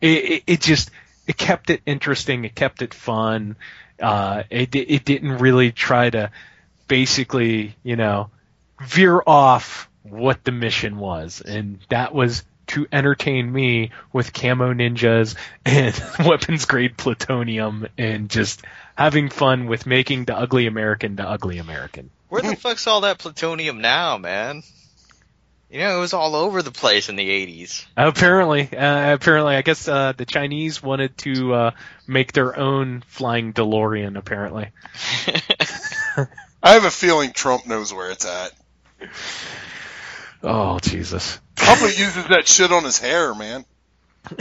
it, 0.00 0.44
it 0.46 0.60
just 0.60 0.90
it 1.26 1.36
kept 1.36 1.70
it 1.70 1.82
interesting, 1.86 2.44
it 2.44 2.54
kept 2.54 2.82
it 2.82 2.94
fun. 2.94 3.56
Uh 4.00 4.44
it 4.50 4.74
it 4.74 5.04
didn't 5.04 5.38
really 5.38 5.72
try 5.72 6.10
to 6.10 6.30
basically, 6.88 7.76
you 7.82 7.96
know, 7.96 8.30
veer 8.80 9.22
off 9.26 9.88
what 10.02 10.42
the 10.44 10.52
mission 10.52 10.98
was, 10.98 11.40
and 11.40 11.78
that 11.88 12.14
was 12.14 12.44
to 12.68 12.86
entertain 12.92 13.52
me 13.52 13.90
with 14.12 14.32
camo 14.32 14.72
ninjas 14.72 15.34
and 15.64 16.00
weapons 16.26 16.66
grade 16.66 16.96
plutonium 16.96 17.86
and 17.98 18.30
just 18.30 18.62
having 18.94 19.28
fun 19.28 19.66
with 19.66 19.86
making 19.86 20.24
the 20.24 20.36
ugly 20.36 20.66
American 20.66 21.16
the 21.16 21.28
ugly 21.28 21.58
American. 21.58 22.10
Where 22.28 22.42
the 22.42 22.54
fuck's 22.54 22.86
all 22.86 23.00
that 23.00 23.18
plutonium 23.18 23.80
now, 23.80 24.18
man? 24.18 24.62
You 25.70 25.78
know, 25.78 25.96
it 25.98 26.00
was 26.00 26.14
all 26.14 26.34
over 26.34 26.62
the 26.62 26.72
place 26.72 27.08
in 27.08 27.14
the 27.14 27.28
80s. 27.28 27.86
Apparently, 27.96 28.76
uh, 28.76 29.14
apparently, 29.14 29.54
I 29.54 29.62
guess 29.62 29.86
uh, 29.86 30.12
the 30.16 30.26
Chinese 30.26 30.82
wanted 30.82 31.16
to 31.18 31.54
uh, 31.54 31.70
make 32.08 32.32
their 32.32 32.58
own 32.58 33.04
flying 33.06 33.52
DeLorean. 33.52 34.18
Apparently, 34.18 34.70
I 36.60 36.72
have 36.72 36.84
a 36.84 36.90
feeling 36.90 37.32
Trump 37.32 37.66
knows 37.68 37.94
where 37.94 38.10
it's 38.10 38.24
at. 38.26 38.50
Oh 40.42 40.80
Jesus! 40.80 41.38
Probably 41.54 41.90
uses 41.90 42.26
that 42.30 42.48
shit 42.48 42.72
on 42.72 42.82
his 42.82 42.98
hair, 42.98 43.32
man. 43.32 43.64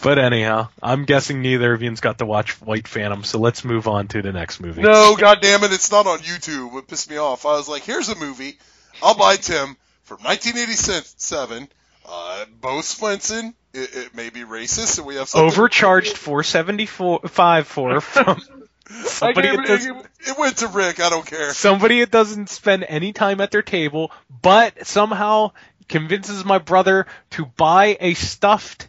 But 0.00 0.18
anyhow, 0.18 0.68
I'm 0.80 1.04
guessing 1.04 1.42
neither 1.42 1.72
of 1.72 1.82
you's 1.82 2.00
got 2.00 2.18
to 2.18 2.26
watch 2.26 2.60
White 2.60 2.86
Phantom, 2.86 3.24
so 3.24 3.38
let's 3.38 3.64
move 3.64 3.88
on 3.88 4.06
to 4.08 4.22
the 4.22 4.32
next 4.32 4.60
movie. 4.60 4.82
No, 4.82 5.16
God 5.16 5.40
damn 5.40 5.64
it, 5.64 5.72
it's 5.72 5.90
not 5.90 6.06
on 6.06 6.20
YouTube. 6.20 6.76
It 6.78 6.86
pissed 6.86 7.10
me 7.10 7.16
off. 7.16 7.46
I 7.46 7.52
was 7.52 7.68
like, 7.68 7.82
here's 7.82 8.08
a 8.08 8.14
movie. 8.14 8.58
I'll 9.02 9.16
buy 9.16 9.36
Tim 9.36 9.76
from 10.04 10.18
1987. 10.18 11.68
Uh, 12.06 12.44
Bo 12.60 12.78
Svenson. 12.78 13.54
It, 13.74 13.94
it 13.94 14.14
may 14.14 14.30
be 14.30 14.40
racist, 14.40 14.98
and 14.98 15.06
we 15.06 15.16
have 15.16 15.28
something. 15.28 15.46
Overcharged 15.46 16.16
475 16.16 17.66
for 17.66 18.00
from 18.00 18.40
somebody 18.88 19.48
it, 19.48 20.06
it 20.20 20.38
went 20.38 20.58
to 20.58 20.68
Rick. 20.68 21.00
I 21.00 21.10
don't 21.10 21.26
care. 21.26 21.52
somebody 21.52 22.00
that 22.00 22.10
doesn't 22.10 22.48
spend 22.48 22.86
any 22.88 23.12
time 23.12 23.40
at 23.40 23.50
their 23.50 23.62
table, 23.62 24.10
but 24.42 24.86
somehow 24.86 25.52
convinces 25.88 26.44
my 26.44 26.58
brother 26.58 27.06
to 27.30 27.44
buy 27.44 27.98
a 28.00 28.14
stuffed 28.14 28.88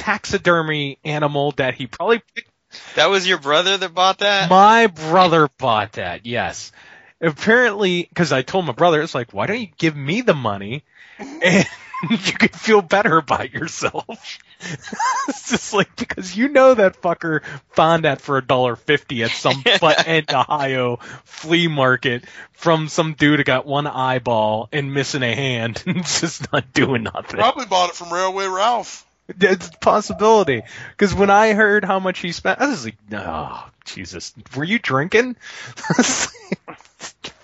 taxidermy 0.00 0.98
animal 1.04 1.52
that 1.52 1.74
he 1.74 1.86
probably 1.86 2.22
picked 2.34 2.50
That 2.96 3.10
was 3.10 3.28
your 3.28 3.38
brother 3.38 3.76
that 3.76 3.94
bought 3.94 4.18
that? 4.18 4.48
My 4.48 4.86
brother 4.86 5.48
bought 5.58 5.92
that, 5.92 6.24
yes. 6.24 6.72
Apparently, 7.20 8.06
because 8.08 8.32
I 8.32 8.40
told 8.42 8.64
my 8.64 8.72
brother, 8.72 9.02
it's 9.02 9.14
like, 9.14 9.34
why 9.34 9.46
don't 9.46 9.60
you 9.60 9.68
give 9.76 9.94
me 9.94 10.22
the 10.22 10.34
money 10.34 10.84
and 11.18 11.66
you 12.10 12.16
could 12.16 12.56
feel 12.56 12.80
better 12.80 13.18
about 13.18 13.52
yourself? 13.52 14.38
it's 15.28 15.50
just 15.50 15.74
like, 15.74 15.94
because 15.96 16.34
you 16.34 16.48
know 16.48 16.72
that 16.72 17.02
fucker 17.02 17.44
found 17.72 18.04
that 18.04 18.22
for 18.22 18.38
a 18.38 18.44
dollar 18.44 18.76
fifty 18.76 19.22
at 19.22 19.30
some 19.30 19.62
butt 19.80 20.06
end 20.06 20.32
Ohio 20.32 20.96
flea 21.24 21.68
market 21.68 22.24
from 22.52 22.88
some 22.88 23.12
dude 23.12 23.40
who 23.40 23.44
got 23.44 23.66
one 23.66 23.86
eyeball 23.86 24.70
and 24.72 24.94
missing 24.94 25.22
a 25.22 25.34
hand 25.34 25.82
and 25.86 26.04
just 26.06 26.50
not 26.52 26.72
doing 26.72 27.02
nothing. 27.02 27.38
Probably 27.38 27.66
bought 27.66 27.90
it 27.90 27.96
from 27.96 28.12
Railway 28.12 28.46
Ralph. 28.46 29.06
It's 29.40 29.68
a 29.68 29.78
possibility. 29.78 30.62
Because 30.90 31.14
when 31.14 31.30
I 31.30 31.52
heard 31.52 31.84
how 31.84 31.98
much 31.98 32.20
he 32.20 32.32
spent, 32.32 32.60
I 32.60 32.68
was 32.68 32.84
like, 32.84 32.96
no, 33.10 33.58
Jesus, 33.84 34.34
were 34.56 34.64
you 34.64 34.78
drinking? 34.78 35.36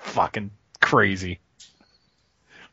Fucking 0.03 0.51
crazy. 0.81 1.41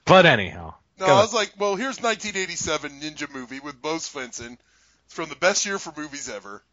But 0.05 0.25
anyhow. 0.25 0.75
No, 0.99 1.05
I 1.07 1.21
was 1.21 1.33
like, 1.33 1.53
well, 1.57 1.75
here's 1.75 2.01
1987 2.01 3.01
Ninja 3.01 3.33
movie 3.33 3.59
with 3.59 3.81
Bo 3.81 3.95
Svenson. 3.95 4.57
It's 5.05 5.13
from 5.13 5.29
the 5.29 5.35
best 5.35 5.65
year 5.65 5.79
for 5.79 5.93
movies 5.99 6.29
ever. 6.29 6.63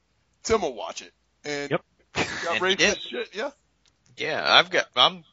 Tim 0.43 0.63
will 0.63 0.75
watch 0.75 1.03
it. 1.03 1.13
And 1.45 1.71
yep. 1.71 1.85
got 2.15 2.63
And 2.63 2.81
he 2.81 2.95
shit, 2.95 3.35
yeah. 3.35 3.51
Yeah, 4.17 4.45
I've 4.47 4.71
got. 4.71 4.87
I'm 4.95 5.25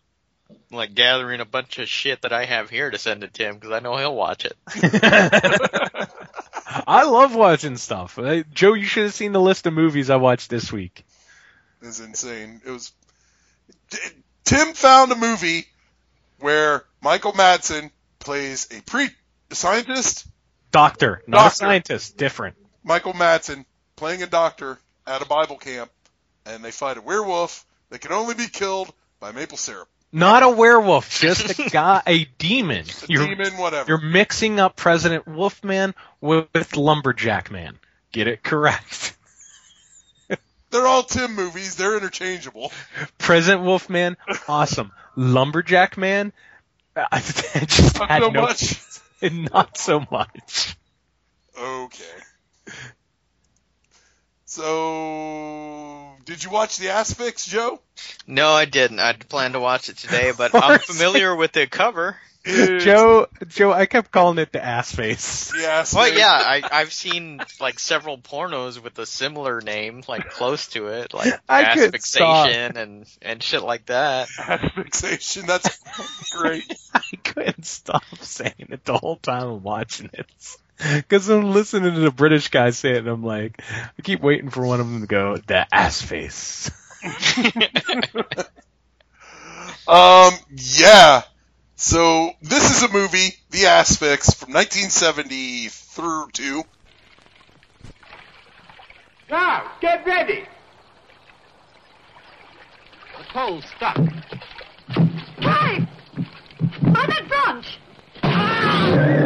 like 0.71 0.93
gathering 0.93 1.41
a 1.41 1.45
bunch 1.45 1.79
of 1.79 1.89
shit 1.89 2.21
that 2.21 2.31
I 2.33 2.45
have 2.45 2.69
here 2.69 2.89
to 2.89 2.97
send 2.97 3.21
to 3.21 3.27
Tim 3.27 3.55
because 3.55 3.71
I 3.71 3.79
know 3.79 3.97
he'll 3.97 4.15
watch 4.15 4.45
it. 4.45 4.57
I 6.69 7.03
love 7.03 7.35
watching 7.35 7.77
stuff. 7.77 8.19
Uh, 8.19 8.43
Joe, 8.53 8.73
you 8.73 8.85
should 8.85 9.03
have 9.03 9.13
seen 9.13 9.31
the 9.31 9.41
list 9.41 9.65
of 9.67 9.73
movies 9.73 10.09
I 10.09 10.17
watched 10.17 10.49
this 10.49 10.71
week. 10.71 11.05
It's 11.81 11.99
insane. 11.99 12.61
It 12.65 12.71
was. 12.71 12.91
Tim 14.43 14.73
found 14.73 15.11
a 15.11 15.15
movie 15.15 15.65
where 16.39 16.83
Michael 17.01 17.33
Madsen 17.33 17.91
plays 18.19 18.67
a 18.71 18.81
pre 18.81 19.09
a 19.49 19.55
scientist. 19.55 20.27
Doctor, 20.71 21.23
not 21.27 21.53
a 21.53 21.55
scientist. 21.55 22.17
Different. 22.17 22.55
Michael 22.83 23.13
Madsen 23.13 23.65
playing 23.95 24.23
a 24.23 24.27
doctor 24.27 24.77
at 25.05 25.21
a 25.21 25.25
Bible 25.25 25.57
camp, 25.57 25.91
and 26.45 26.63
they 26.63 26.71
fight 26.71 26.97
a 26.97 27.01
werewolf 27.01 27.65
that 27.89 27.99
can 27.99 28.11
only 28.11 28.33
be 28.33 28.47
killed 28.47 28.93
by 29.19 29.31
maple 29.31 29.57
syrup. 29.57 29.87
Not 30.11 30.43
a 30.43 30.49
werewolf, 30.49 31.19
just 31.19 31.59
a 31.59 31.69
guy, 31.69 32.01
a 32.07 32.25
demon. 32.37 32.85
A 33.03 33.07
demon, 33.07 33.57
whatever. 33.57 33.87
You're 33.89 34.01
mixing 34.01 34.59
up 34.59 34.75
President 34.75 35.27
Wolfman 35.27 35.93
with, 36.21 36.47
with 36.53 36.75
Lumberjack 36.77 37.51
Man. 37.51 37.77
Get 38.11 38.27
it 38.27 38.41
correct. 38.41 39.15
They're 40.71 40.87
all 40.87 41.03
Tim 41.03 41.35
movies. 41.35 41.75
They're 41.75 41.95
interchangeable. 41.97 42.71
President 43.17 43.63
Wolfman, 43.63 44.17
awesome. 44.47 44.91
Lumberjack 45.15 45.97
Man, 45.97 46.31
I 46.95 47.19
just 47.19 47.99
Not 47.99 48.09
had 48.09 48.21
so 48.23 48.29
no, 48.29 48.41
much. 48.41 48.81
not 49.51 49.77
so 49.77 50.05
much. 50.11 50.75
Okay. 51.59 52.03
So, 54.49 56.15
did 56.23 56.41
you 56.41 56.49
watch 56.49 56.77
The 56.77 56.87
Asphyx, 56.87 57.45
Joe? 57.49 57.81
No, 58.25 58.49
I 58.51 58.63
didn't. 58.63 59.01
I 59.01 59.11
planned 59.11 59.55
to 59.55 59.59
watch 59.59 59.89
it 59.89 59.97
today, 59.97 60.31
but 60.35 60.51
I'm 60.55 60.79
familiar 60.79 61.35
with 61.35 61.51
the 61.51 61.67
cover. 61.67 62.15
Joe, 62.45 63.27
Joe, 63.49 63.73
I 63.73 63.87
kept 63.87 64.09
calling 64.09 64.37
it 64.37 64.53
the 64.53 64.63
ass 64.63 64.95
face. 64.95 65.51
The 65.51 65.67
Asphyx. 65.67 65.95
Well, 65.95 66.13
yeah, 66.17 66.31
I, 66.31 66.63
I've 66.71 66.93
seen 66.93 67.41
like 67.59 67.77
several 67.77 68.17
pornos 68.17 68.81
with 68.81 68.97
a 68.99 69.05
similar 69.05 69.59
name, 69.59 70.03
like 70.07 70.29
close 70.29 70.67
to 70.69 70.87
it, 70.87 71.13
like 71.13 71.33
I 71.49 71.73
couldn't 71.73 71.95
asphyxiation 71.95 72.77
and 72.77 73.05
and 73.21 73.43
shit 73.43 73.63
like 73.63 73.87
that. 73.87 74.29
Asphyxiation. 74.39 75.45
That's 75.45 75.77
great. 76.31 76.63
I 76.93 77.17
couldn't 77.21 77.65
stop 77.65 78.03
saying 78.21 78.67
it 78.69 78.85
the 78.85 78.97
whole 78.97 79.17
time 79.17 79.49
I'm 79.49 79.63
watching 79.63 80.09
it. 80.13 80.25
Because 80.93 81.27
I'm 81.27 81.51
listening 81.53 81.95
to 81.95 81.99
the 81.99 82.11
British 82.11 82.49
guy 82.49 82.69
say 82.69 82.91
it, 82.91 82.97
and 82.97 83.07
I'm 83.07 83.23
like, 83.23 83.61
I 83.97 84.01
keep 84.03 84.21
waiting 84.21 84.51
for 84.51 84.63
one 84.63 84.79
of 84.79 84.87
them 84.87 85.01
to 85.01 85.07
go, 85.07 85.37
the 85.37 85.65
ass 85.73 86.01
face. 86.03 86.69
Um, 89.87 90.33
yeah. 90.53 91.21
So 91.75 92.31
this 92.41 92.75
is 92.75 92.83
a 92.83 92.91
movie, 92.91 93.35
The 93.51 93.63
Asphyx, 93.63 94.35
from 94.35 94.53
1970 94.53 95.69
through 95.69 96.29
two. 96.33 96.63
Now, 99.29 99.71
get 99.79 100.05
ready. 100.05 100.45
The 103.17 103.23
pole's 103.29 103.63
stuck. 103.77 103.97
Hey! 105.37 105.87
I'm 106.81 106.95
at 106.95 107.27
brunch. 107.29 107.65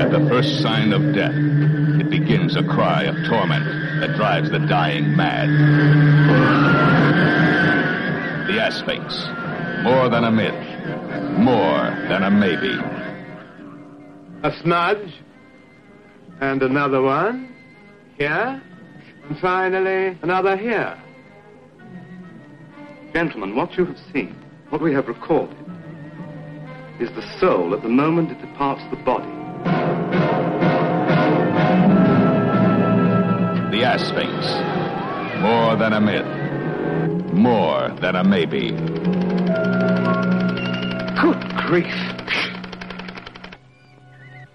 At 0.01 0.11
the 0.11 0.27
first 0.29 0.61
sign 0.61 0.93
of 0.93 1.13
death, 1.13 1.35
it 1.35 2.09
begins 2.09 2.55
a 2.55 2.63
cry 2.63 3.03
of 3.03 3.15
torment 3.29 3.65
that 4.01 4.15
drives 4.15 4.49
the 4.49 4.59
dying 4.59 5.15
mad. 5.15 5.49
The 8.47 8.53
Asphyx. 8.53 9.83
More 9.83 10.09
than 10.09 10.23
a 10.23 10.31
myth. 10.31 11.39
More 11.39 11.95
than 12.09 12.23
a 12.23 12.31
maybe. 12.31 12.77
A 14.43 14.51
smudge. 14.61 15.13
And 16.39 16.63
another 16.63 17.01
one. 17.01 17.53
Here. 18.17 18.61
And 19.29 19.39
finally, 19.39 20.17
another 20.21 20.57
here. 20.57 21.01
Gentlemen, 23.13 23.55
what 23.55 23.77
you 23.77 23.85
have 23.85 23.99
seen, 24.13 24.35
what 24.69 24.81
we 24.81 24.93
have 24.93 25.07
recorded, 25.07 25.57
is 26.99 27.09
the 27.11 27.39
soul 27.39 27.73
at 27.73 27.81
the 27.81 27.89
moment 27.89 28.31
it 28.31 28.39
departs 28.41 28.83
the 28.89 28.95
body. 28.97 29.40
The 33.71 33.83
Asphyx. 33.83 35.41
More 35.41 35.77
than 35.77 35.93
a 35.93 36.01
myth. 36.01 36.25
More 37.33 37.87
than 38.01 38.17
a 38.17 38.23
maybe. 38.23 38.71
Good 41.21 41.41
grief. 41.55 41.85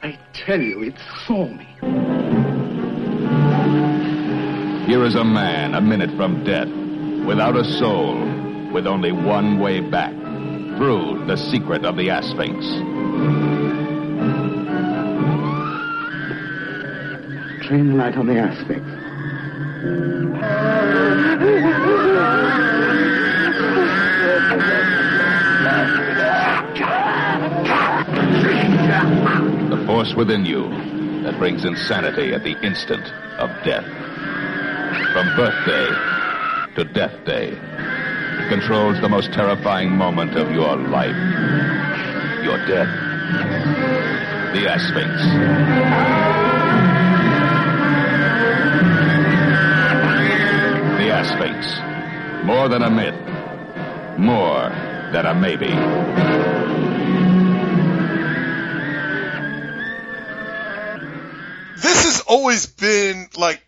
I 0.02 0.18
tell 0.34 0.60
you, 0.60 0.82
it 0.82 0.98
saw 1.26 1.48
me. 1.48 1.64
Here 4.86 5.02
is 5.02 5.14
a 5.14 5.24
man 5.24 5.74
a 5.74 5.80
minute 5.80 6.14
from 6.18 6.44
death, 6.44 6.68
without 7.26 7.56
a 7.56 7.64
soul, 7.64 8.18
with 8.70 8.86
only 8.86 9.12
one 9.12 9.58
way 9.58 9.80
back, 9.80 10.12
through 10.76 11.24
the 11.26 11.38
secret 11.38 11.86
of 11.86 11.96
the 11.96 12.08
Asphyx. 12.08 12.66
Train 17.66 17.88
the 17.88 17.94
light 17.94 18.16
on 18.18 18.26
the 18.26 18.34
Asphyx. 18.34 18.95
The 19.76 19.82
force 29.86 30.14
within 30.14 30.46
you 30.46 30.70
that 31.24 31.38
brings 31.38 31.66
insanity 31.66 32.32
at 32.32 32.42
the 32.42 32.58
instant 32.64 33.04
of 33.38 33.50
death. 33.64 33.84
From 35.12 35.36
birthday 35.36 35.88
to 36.76 36.84
death 36.94 37.22
day, 37.26 37.48
it 37.50 38.48
controls 38.48 38.98
the 39.02 39.10
most 39.10 39.30
terrifying 39.34 39.90
moment 39.90 40.36
of 40.36 40.50
your 40.52 40.76
life. 40.76 41.16
Your 42.42 42.56
death. 42.66 42.88
The 44.54 44.68
Asphyx. 44.70 46.35
Asphyx. 51.36 52.44
More 52.44 52.68
than 52.68 52.82
a 52.82 52.90
myth. 52.90 54.18
More 54.18 54.70
than 55.12 55.26
a 55.26 55.34
maybe. 55.34 55.66
This 61.76 62.04
has 62.04 62.22
always 62.26 62.66
been 62.66 63.28
like, 63.36 63.62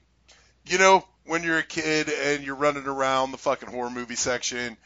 you 0.66 0.78
know, 0.78 1.04
when 1.26 1.42
you're 1.42 1.58
a 1.58 1.62
kid 1.62 2.08
and 2.08 2.42
you're 2.42 2.54
running 2.54 2.86
around 2.86 3.32
the 3.32 3.38
fucking 3.38 3.68
horror 3.68 3.90
movie 3.90 4.16
section, 4.16 4.76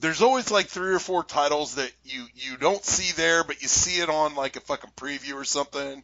there's 0.00 0.22
always 0.22 0.50
like 0.50 0.66
three 0.66 0.92
or 0.92 0.98
four 0.98 1.22
titles 1.22 1.76
that 1.76 1.92
you 2.04 2.26
you 2.34 2.56
don't 2.56 2.84
see 2.84 3.12
there, 3.12 3.44
but 3.44 3.62
you 3.62 3.68
see 3.68 4.00
it 4.00 4.08
on 4.08 4.34
like 4.34 4.56
a 4.56 4.60
fucking 4.60 4.90
preview 4.96 5.34
or 5.34 5.44
something, 5.44 6.02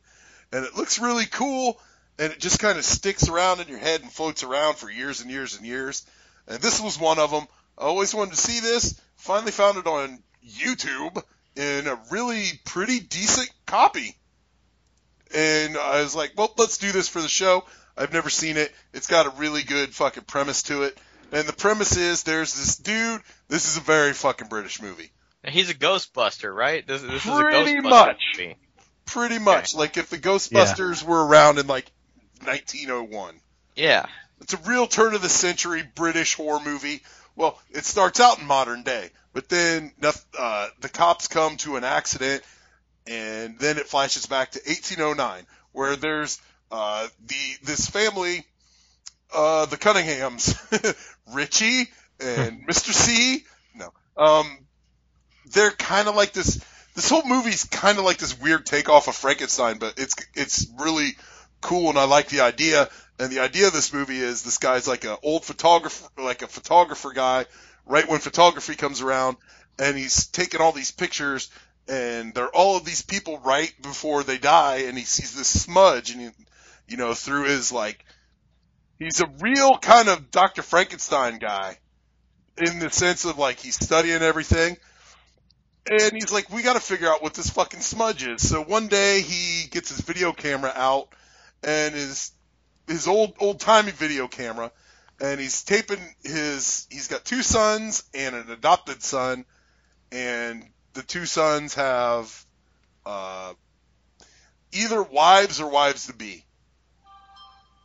and 0.53 0.65
it 0.65 0.77
looks 0.77 1.01
really 1.01 1.27
cool, 1.27 1.79
and 2.19 2.33
it 2.33 2.39
just 2.39 2.61
kind 2.61 2.79
of 2.79 2.85
sticks 2.85 3.29
around 3.29 3.61
in 3.61 3.67
your 3.67 3.79
head 3.79 4.03
and 4.03 4.13
floats 4.13 4.45
around 4.45 4.77
for 4.77 4.89
years 4.89 5.21
and 5.21 5.31
years 5.31 5.57
and 5.57 5.67
years. 5.67 6.07
And 6.51 6.61
this 6.61 6.81
was 6.81 6.99
one 6.99 7.19
of 7.19 7.31
them. 7.31 7.47
I 7.79 7.83
always 7.83 8.13
wanted 8.13 8.33
to 8.33 8.37
see 8.37 8.61
this. 8.61 9.01
Finally 9.17 9.53
found 9.53 9.79
it 9.79 9.87
on 9.87 10.19
YouTube 10.45 11.23
in 11.57 11.87
a 11.87 11.99
really 12.11 12.45
pretty 12.65 12.99
decent 12.99 13.49
copy. 13.67 14.17
And 15.33 15.77
I 15.77 16.03
was 16.03 16.15
like, 16.15 16.33
well, 16.37 16.53
let's 16.59 16.79
do 16.79 16.91
this 16.91 17.09
for 17.09 17.23
the 17.23 17.29
show. 17.29 17.65
I've 17.97 18.13
never 18.13 18.31
seen 18.31 18.57
it. 18.57 18.73
It's 18.93 19.07
got 19.07 19.27
a 19.27 19.31
really 19.31 19.63
good 19.63 19.95
fucking 19.95 20.25
premise 20.25 20.65
to 20.65 20.83
it. 20.83 20.99
And 21.33 21.47
the 21.47 21.53
premise 21.53 21.97
is 21.97 22.25
there's 22.25 22.55
this 22.55 22.77
dude. 22.77 23.21
This 23.47 23.69
is 23.69 23.77
a 23.77 23.81
very 23.81 24.13
fucking 24.13 24.49
British 24.49 24.83
movie. 24.83 25.13
And 25.45 25.55
he's 25.55 25.71
a 25.71 25.75
Ghostbuster, 25.75 26.53
right? 26.53 26.85
This, 26.85 27.03
this 27.03 27.25
is 27.25 27.31
a 27.31 27.37
Pretty 27.37 27.77
Ghostbuster 27.77 27.83
much. 27.85 28.23
movie. 28.37 28.57
Pretty 29.07 29.39
much. 29.39 29.75
Like 29.75 29.97
if 29.97 30.11
the 30.11 30.19
Ghostbusters 30.19 31.05
were 31.05 31.25
around 31.25 31.59
in 31.59 31.69
like 31.69 31.91
1901. 32.43 33.41
Yeah. 33.77 34.07
It's 34.41 34.55
a 34.55 34.59
real 34.59 34.87
turn 34.87 35.15
of 35.15 35.23
the 35.23 35.29
century 35.29 35.83
British 35.95 36.35
horror 36.35 36.61
movie. 36.65 37.03
Well, 37.37 37.59
it 37.71 37.85
starts 37.85 38.21
out 38.21 38.39
in 38.39 38.47
modern 38.47 38.83
day, 38.83 39.11
but 39.33 39.49
then 39.49 39.93
uh, 40.39 40.69
the 40.81 40.89
cops 40.89 41.29
come 41.29 41.57
to 41.59 41.77
an 41.77 41.85
accident, 41.85 42.43
and 43.07 43.59
then 43.59 43.79
it 43.79 43.87
flashes 43.87 44.27
back 44.27 44.53
to 44.53 44.59
1809, 44.61 45.47
where 45.73 45.97
there's 45.97 46.41
uh, 46.71 47.07
the 47.27 47.57
this 47.63 47.89
family, 47.89 48.45
uh, 49.35 49.67
the 49.67 49.77
Cunninghams, 49.77 50.57
Richie 51.35 51.91
and 52.21 52.67
Mr. 52.69 52.93
C. 52.93 53.45
No, 53.75 53.93
um, 54.17 54.59
they're 55.53 55.71
kind 55.71 56.09
of 56.09 56.17
like 56.17 56.33
this. 56.33 56.65
This 56.95 57.09
whole 57.09 57.25
movie's 57.25 57.65
kind 57.65 57.99
of 57.99 58.05
like 58.05 58.19
this 58.19 58.39
weird 58.39 58.67
takeoff 58.67 59.09
of 59.09 59.15
Frankenstein, 59.15 59.79
but 59.79 59.95
it's 59.97 60.15
it's 60.35 60.67
really 60.79 61.17
cool, 61.61 61.91
and 61.91 61.99
I 61.99 62.05
like 62.05 62.29
the 62.29 62.41
idea. 62.41 62.89
And 63.21 63.31
the 63.31 63.41
idea 63.41 63.67
of 63.67 63.75
this 63.75 63.93
movie 63.93 64.19
is 64.19 64.43
this 64.43 64.57
guy's 64.57 64.89
like 64.89 65.05
an 65.05 65.19
old 65.23 65.45
photographer, 65.45 66.09
like 66.17 66.41
a 66.41 66.47
photographer 66.47 67.13
guy, 67.13 67.45
right 67.85 68.09
when 68.09 68.19
photography 68.19 68.77
comes 68.77 69.03
around, 69.03 69.37
and 69.79 69.95
he's 69.95 70.29
taking 70.29 70.63
all 70.63 70.73
these 70.73 70.91
pictures, 70.91 71.51
and 71.87 72.33
they're 72.33 72.49
all 72.49 72.79
of 72.79 72.87
these 72.87 73.03
people 73.03 73.39
right 73.39 73.75
before 73.83 74.23
they 74.23 74.39
die, 74.39 74.85
and 74.87 74.97
he 74.97 75.05
sees 75.05 75.37
this 75.37 75.49
smudge, 75.49 76.13
and 76.13 76.21
he, 76.23 76.29
you 76.89 76.97
know, 76.97 77.13
through 77.13 77.45
his 77.45 77.71
like, 77.71 78.07
he's 78.99 79.21
a 79.21 79.31
real 79.41 79.77
kind 79.77 80.09
of 80.09 80.31
Dr. 80.31 80.63
Frankenstein 80.63 81.39
guy, 81.39 81.77
in 82.57 82.79
the 82.79 82.89
sense 82.89 83.27
of 83.27 83.37
like 83.37 83.61
he's 83.61 83.75
studying 83.75 84.23
everything. 84.23 84.79
And 85.91 86.13
he's 86.13 86.33
like, 86.33 86.51
we 86.51 86.63
got 86.63 86.75
to 86.75 86.81
figure 86.81 87.09
out 87.09 87.23
what 87.23 87.35
this 87.35 87.51
fucking 87.51 87.81
smudge 87.81 88.27
is. 88.27 88.49
So 88.49 88.63
one 88.63 88.89
day 88.89 89.21
he 89.21 89.69
gets 89.69 89.91
his 89.91 90.01
video 90.01 90.33
camera 90.33 90.73
out 90.75 91.09
and 91.63 91.95
his 91.95 92.33
his 92.91 93.07
old 93.07 93.35
old 93.39 93.61
timey 93.61 93.93
video 93.93 94.27
camera, 94.27 94.71
and 95.21 95.41
he's 95.41 95.63
taping 95.63 96.01
his. 96.25 96.87
He's 96.91 97.09
got 97.09 97.25
two 97.25 97.43
sons 97.43 98.03
and 98.13 98.35
an 98.35 98.51
adopted 98.51 99.03
son, 99.03 99.45
and 100.11 100.67
the 100.95 101.03
two 101.03 101.25
sons 101.25 101.75
have 101.75 102.45
uh, 103.07 103.55
either 104.73 105.03
wives 105.03 105.61
or 105.61 105.71
wives 105.71 106.09
to 106.09 106.15
be. 106.15 106.45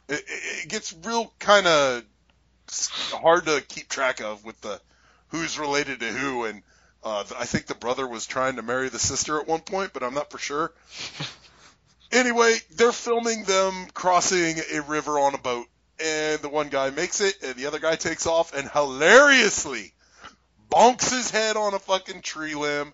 It, 0.09 0.23
it, 0.27 0.69
gets 0.69 0.93
real 1.03 1.33
kind 1.39 1.65
of 1.67 2.03
hard 3.11 3.45
to 3.45 3.63
keep 3.67 3.89
track 3.89 4.21
of 4.21 4.43
with 4.43 4.59
the 4.61 4.81
who's 5.29 5.59
related 5.59 5.99
to 5.99 6.07
who, 6.07 6.45
and 6.45 6.63
uh, 7.03 7.23
I 7.37 7.45
think 7.45 7.67
the 7.67 7.75
brother 7.75 8.07
was 8.07 8.25
trying 8.25 8.55
to 8.55 8.63
marry 8.63 8.89
the 8.89 8.99
sister 8.99 9.39
at 9.39 9.47
one 9.47 9.61
point, 9.61 9.93
but 9.93 10.03
I'm 10.03 10.13
not 10.15 10.31
for 10.31 10.39
sure. 10.39 10.73
Anyway, 12.11 12.55
they're 12.71 12.91
filming 12.91 13.43
them 13.43 13.87
crossing 13.93 14.57
a 14.73 14.81
river 14.81 15.19
on 15.19 15.33
a 15.33 15.39
boat, 15.39 15.67
and 15.99 16.39
the 16.41 16.49
one 16.49 16.69
guy 16.69 16.89
makes 16.89 17.21
it, 17.21 17.35
and 17.43 17.55
the 17.55 17.65
other 17.65 17.79
guy 17.79 17.95
takes 17.95 18.25
off, 18.27 18.53
and 18.53 18.69
hilariously 18.69 19.93
bonks 20.69 21.09
his 21.11 21.31
head 21.31 21.57
on 21.57 21.73
a 21.73 21.79
fucking 21.79 22.21
tree 22.21 22.55
limb. 22.55 22.93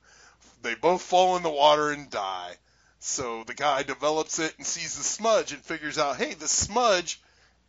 They 0.62 0.76
both 0.76 1.02
fall 1.02 1.38
in 1.38 1.44
the 1.44 1.50
water 1.50 1.92
and 1.92 2.10
die. 2.10 2.54
So 3.00 3.44
the 3.44 3.56
guy 3.56 3.84
develops 3.84 4.38
it 4.38 4.54
and 4.58 4.66
sees 4.66 4.96
the 4.96 5.04
smudge 5.04 5.54
and 5.54 5.62
figures 5.64 5.98
out, 5.98 6.18
hey, 6.18 6.36
the 6.36 6.48
smudge 6.48 7.20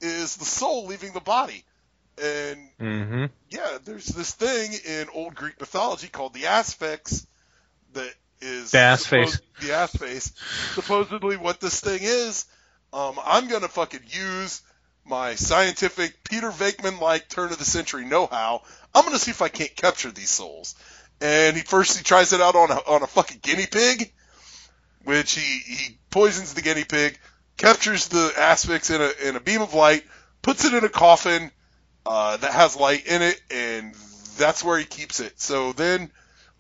is 0.00 0.36
the 0.36 0.44
soul 0.44 0.86
leaving 0.86 1.12
the 1.12 1.20
body. 1.20 1.64
And 2.22 2.68
Mm-hmm. 2.80 3.26
yeah, 3.48 3.78
there's 3.84 4.06
this 4.06 4.32
thing 4.32 4.72
in 4.86 5.08
old 5.14 5.34
Greek 5.34 5.58
mythology 5.60 6.08
called 6.08 6.34
the 6.34 6.44
Asphyx 6.44 7.26
that 7.94 8.12
is 8.42 8.70
The 8.70 8.78
ass 8.78 9.06
face. 9.06 9.40
The 9.60 9.72
ass 9.72 9.94
face. 9.96 10.32
Supposedly, 10.74 11.36
what 11.36 11.60
this 11.60 11.80
thing 11.80 12.00
is, 12.02 12.44
um, 12.92 13.18
I'm 13.24 13.48
gonna 13.48 13.68
fucking 13.68 14.02
use 14.08 14.62
my 15.04 15.34
scientific 15.34 16.22
Peter 16.24 16.50
Venkman 16.50 17.00
like 17.00 17.28
turn 17.28 17.50
of 17.52 17.58
the 17.58 17.64
century 17.64 18.04
know 18.04 18.26
how. 18.26 18.62
I'm 18.94 19.04
gonna 19.04 19.18
see 19.18 19.30
if 19.30 19.42
I 19.42 19.48
can't 19.48 19.74
capture 19.74 20.10
these 20.10 20.30
souls. 20.30 20.74
And 21.20 21.56
he 21.56 21.62
first 21.62 21.96
he 21.96 22.04
tries 22.04 22.32
it 22.32 22.40
out 22.40 22.56
on 22.56 22.70
a 22.70 22.74
on 22.74 23.02
a 23.02 23.06
fucking 23.06 23.38
guinea 23.42 23.66
pig, 23.66 24.12
which 25.04 25.34
he 25.34 25.58
he 25.58 25.98
poisons 26.10 26.54
the 26.54 26.62
guinea 26.62 26.84
pig, 26.84 27.18
captures 27.56 28.08
the 28.08 28.32
Asphyx 28.36 28.94
in 28.94 29.00
a 29.00 29.28
in 29.28 29.36
a 29.36 29.40
beam 29.40 29.62
of 29.62 29.72
light, 29.74 30.04
puts 30.42 30.64
it 30.64 30.74
in 30.74 30.84
a 30.84 30.88
coffin 30.88 31.50
uh, 32.04 32.36
that 32.36 32.52
has 32.52 32.76
light 32.76 33.06
in 33.06 33.22
it, 33.22 33.40
and 33.50 33.94
that's 34.36 34.64
where 34.64 34.78
he 34.78 34.84
keeps 34.84 35.20
it. 35.20 35.40
So 35.40 35.72
then, 35.72 36.10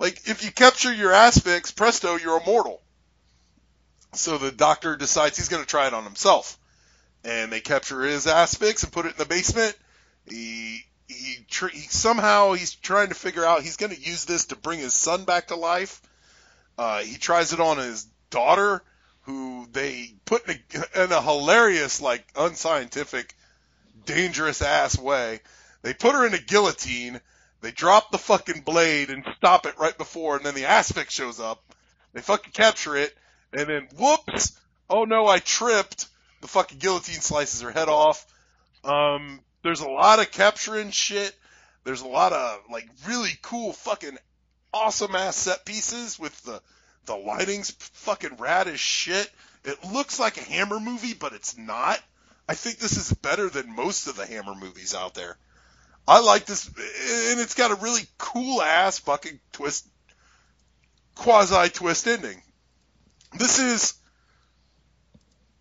like, 0.02 0.28
if 0.28 0.44
you 0.44 0.50
capture 0.50 0.92
your 0.92 1.12
Asphyx, 1.12 1.74
presto, 1.74 2.16
you're 2.16 2.42
immortal. 2.42 2.82
So 4.14 4.36
the 4.36 4.50
doctor 4.50 4.96
decides 4.96 5.36
he's 5.36 5.48
going 5.48 5.62
to 5.62 5.68
try 5.68 5.86
it 5.86 5.94
on 5.94 6.02
himself, 6.02 6.58
and 7.24 7.52
they 7.52 7.60
capture 7.60 8.02
his 8.02 8.26
Asphyx 8.26 8.82
and 8.82 8.92
put 8.92 9.06
it 9.06 9.12
in 9.12 9.18
the 9.18 9.26
basement. 9.26 9.76
He 10.28 10.80
he, 11.06 11.44
tr- 11.48 11.68
he 11.68 11.82
somehow 11.82 12.52
he's 12.52 12.74
trying 12.74 13.10
to 13.10 13.14
figure 13.14 13.44
out 13.44 13.62
he's 13.62 13.76
going 13.76 13.94
to 13.94 14.00
use 14.00 14.24
this 14.24 14.46
to 14.46 14.56
bring 14.56 14.80
his 14.80 14.92
son 14.92 15.24
back 15.24 15.48
to 15.48 15.56
life. 15.56 16.02
Uh, 16.76 17.00
he 17.00 17.16
tries 17.16 17.52
it 17.52 17.60
on 17.60 17.78
his 17.78 18.06
daughter, 18.30 18.82
who 19.22 19.68
they 19.70 20.12
put 20.24 20.48
in 20.48 20.58
a, 20.74 21.04
in 21.04 21.12
a 21.12 21.22
hilarious, 21.22 22.02
like 22.02 22.24
unscientific, 22.34 23.34
dangerous 24.04 24.62
ass 24.62 24.98
way. 24.98 25.40
They 25.82 25.94
put 25.94 26.14
her 26.16 26.26
in 26.26 26.34
a 26.34 26.38
guillotine. 26.38 27.20
They 27.62 27.70
drop 27.70 28.10
the 28.10 28.18
fucking 28.18 28.62
blade 28.62 29.10
and 29.10 29.24
stop 29.36 29.66
it 29.66 29.78
right 29.78 29.96
before, 29.96 30.36
and 30.36 30.44
then 30.44 30.54
the 30.54 30.64
Asphyx 30.64 31.10
shows 31.10 31.38
up. 31.38 31.62
They 32.12 32.20
fucking 32.20 32.52
capture 32.52 32.96
it, 32.96 33.16
and 33.52 33.68
then 33.68 33.88
whoops! 33.96 34.58
Oh 34.90 35.04
no, 35.04 35.28
I 35.28 35.38
tripped. 35.38 36.08
The 36.40 36.48
fucking 36.48 36.78
guillotine 36.78 37.20
slices 37.20 37.60
her 37.60 37.70
head 37.70 37.88
off. 37.88 38.26
Um, 38.82 39.40
there's 39.62 39.80
a 39.80 39.88
lot 39.88 40.18
of 40.18 40.32
capturing 40.32 40.90
shit. 40.90 41.34
There's 41.84 42.02
a 42.02 42.08
lot 42.08 42.32
of 42.32 42.62
like 42.68 42.88
really 43.06 43.38
cool 43.42 43.72
fucking 43.72 44.18
awesome 44.74 45.14
ass 45.14 45.36
set 45.36 45.64
pieces 45.64 46.18
with 46.18 46.36
the 46.42 46.60
the 47.06 47.14
lighting's 47.14 47.70
fucking 47.70 48.38
rad 48.38 48.66
as 48.66 48.80
shit. 48.80 49.30
It 49.64 49.84
looks 49.84 50.18
like 50.18 50.36
a 50.36 50.44
Hammer 50.44 50.80
movie, 50.80 51.14
but 51.14 51.32
it's 51.32 51.56
not. 51.56 52.00
I 52.48 52.54
think 52.54 52.78
this 52.78 52.96
is 52.96 53.12
better 53.12 53.48
than 53.48 53.76
most 53.76 54.08
of 54.08 54.16
the 54.16 54.26
Hammer 54.26 54.56
movies 54.56 54.96
out 54.96 55.14
there. 55.14 55.38
I 56.06 56.20
like 56.20 56.46
this, 56.46 56.66
and 56.66 57.40
it's 57.40 57.54
got 57.54 57.70
a 57.70 57.76
really 57.76 58.02
cool 58.18 58.60
ass 58.60 58.98
fucking 58.98 59.38
twist, 59.52 59.86
quasi 61.14 61.68
twist 61.70 62.06
ending. 62.08 62.42
This 63.38 63.58
is 63.58 63.94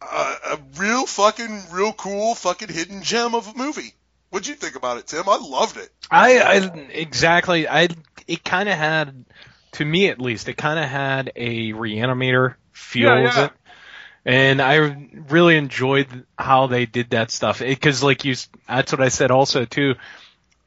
a, 0.01 0.05
a 0.05 0.59
real 0.77 1.05
fucking, 1.05 1.63
real 1.71 1.93
cool 1.93 2.33
fucking 2.35 2.69
hidden 2.69 3.03
gem 3.03 3.35
of 3.35 3.47
a 3.47 3.57
movie. 3.57 3.93
What'd 4.31 4.47
you 4.47 4.55
think 4.55 4.75
about 4.75 4.97
it, 4.97 5.07
Tim? 5.07 5.23
I 5.27 5.37
loved 5.37 5.77
it. 5.77 5.89
I, 6.09 6.39
I 6.39 6.55
exactly. 6.91 7.67
I 7.67 7.89
it 8.27 8.43
kind 8.43 8.67
of 8.67 8.77
had, 8.77 9.25
to 9.73 9.85
me 9.85 10.07
at 10.07 10.19
least, 10.19 10.49
it 10.49 10.57
kind 10.57 10.79
of 10.79 10.85
had 10.85 11.33
a 11.35 11.73
reanimator 11.73 12.55
feel 12.71 13.09
Yeah, 13.09 13.27
of 13.27 13.35
yeah. 13.35 13.45
it, 13.45 13.51
and 14.25 14.61
I 14.61 14.75
really 15.29 15.57
enjoyed 15.57 16.25
how 16.37 16.67
they 16.67 16.85
did 16.85 17.11
that 17.11 17.29
stuff. 17.29 17.59
Because 17.59 18.01
like 18.01 18.25
you, 18.25 18.35
that's 18.67 18.91
what 18.91 19.01
I 19.01 19.09
said 19.09 19.31
also 19.31 19.65
too. 19.65 19.95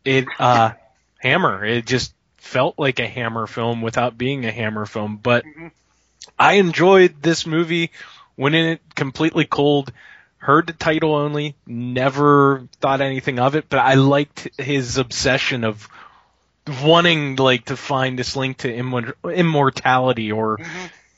It 0.04 0.26
uh, 0.38 0.72
Hammer. 1.18 1.64
It 1.64 1.86
just 1.86 2.14
felt 2.36 2.78
like 2.78 2.98
a 2.98 3.06
Hammer 3.06 3.46
film 3.46 3.82
without 3.82 4.18
being 4.18 4.44
a 4.44 4.52
Hammer 4.52 4.86
film, 4.86 5.16
but 5.16 5.44
I 6.38 6.54
enjoyed 6.54 7.22
this 7.22 7.46
movie 7.46 7.90
went 8.36 8.54
in 8.54 8.66
it 8.66 8.80
completely 8.94 9.44
cold, 9.44 9.92
heard 10.38 10.66
the 10.66 10.72
title 10.72 11.14
only, 11.14 11.54
never 11.66 12.68
thought 12.80 13.00
anything 13.00 13.38
of 13.38 13.54
it, 13.54 13.66
but 13.68 13.78
I 13.78 13.94
liked 13.94 14.48
his 14.58 14.98
obsession 14.98 15.64
of 15.64 15.88
wanting 16.82 17.36
like 17.36 17.66
to 17.66 17.76
find 17.76 18.18
this 18.18 18.36
link 18.36 18.58
to 18.58 18.72
immor- 18.72 19.14
immortality 19.34 20.32
or 20.32 20.58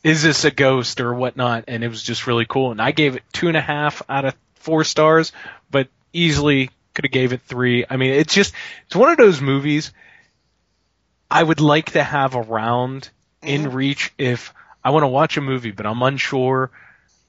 is 0.03 0.23
this 0.23 0.45
a 0.45 0.51
ghost 0.51 1.01
or 1.01 1.15
whatnot, 1.15 1.65
and 1.69 1.83
it 1.83 1.89
was 1.89 2.03
just 2.03 2.27
really 2.27 2.47
cool. 2.47 2.71
And 2.71 2.81
I 2.81 2.93
gave 2.93 3.17
it 3.17 3.23
two 3.33 3.49
and 3.49 3.57
a 3.57 3.61
half 3.61 4.03
out 4.09 4.25
of 4.25 4.35
four 4.55 4.85
stars, 4.85 5.33
but 5.71 5.89
easily 6.13 6.71
could 6.97 7.05
have 7.05 7.13
gave 7.13 7.33
it 7.33 7.43
three. 7.43 7.85
I 7.89 7.97
mean, 7.97 8.13
it's 8.13 8.35
just 8.35 8.53
it's 8.87 8.97
one 8.97 9.11
of 9.11 9.19
those 9.19 9.41
movies 9.41 9.93
I 11.31 11.43
would 11.43 11.61
like 11.61 11.93
to 11.93 12.03
have 12.03 12.35
around 12.35 13.11
in 13.43 13.63
mm-hmm. 13.65 13.77
reach 13.77 14.13
if 14.19 14.53
I 14.83 14.91
want 14.91 15.05
to 15.05 15.09
watch 15.09 15.37
a 15.37 15.41
movie, 15.41 15.71
but 15.71 15.87
I'm 15.87 16.03
unsure 16.03 16.71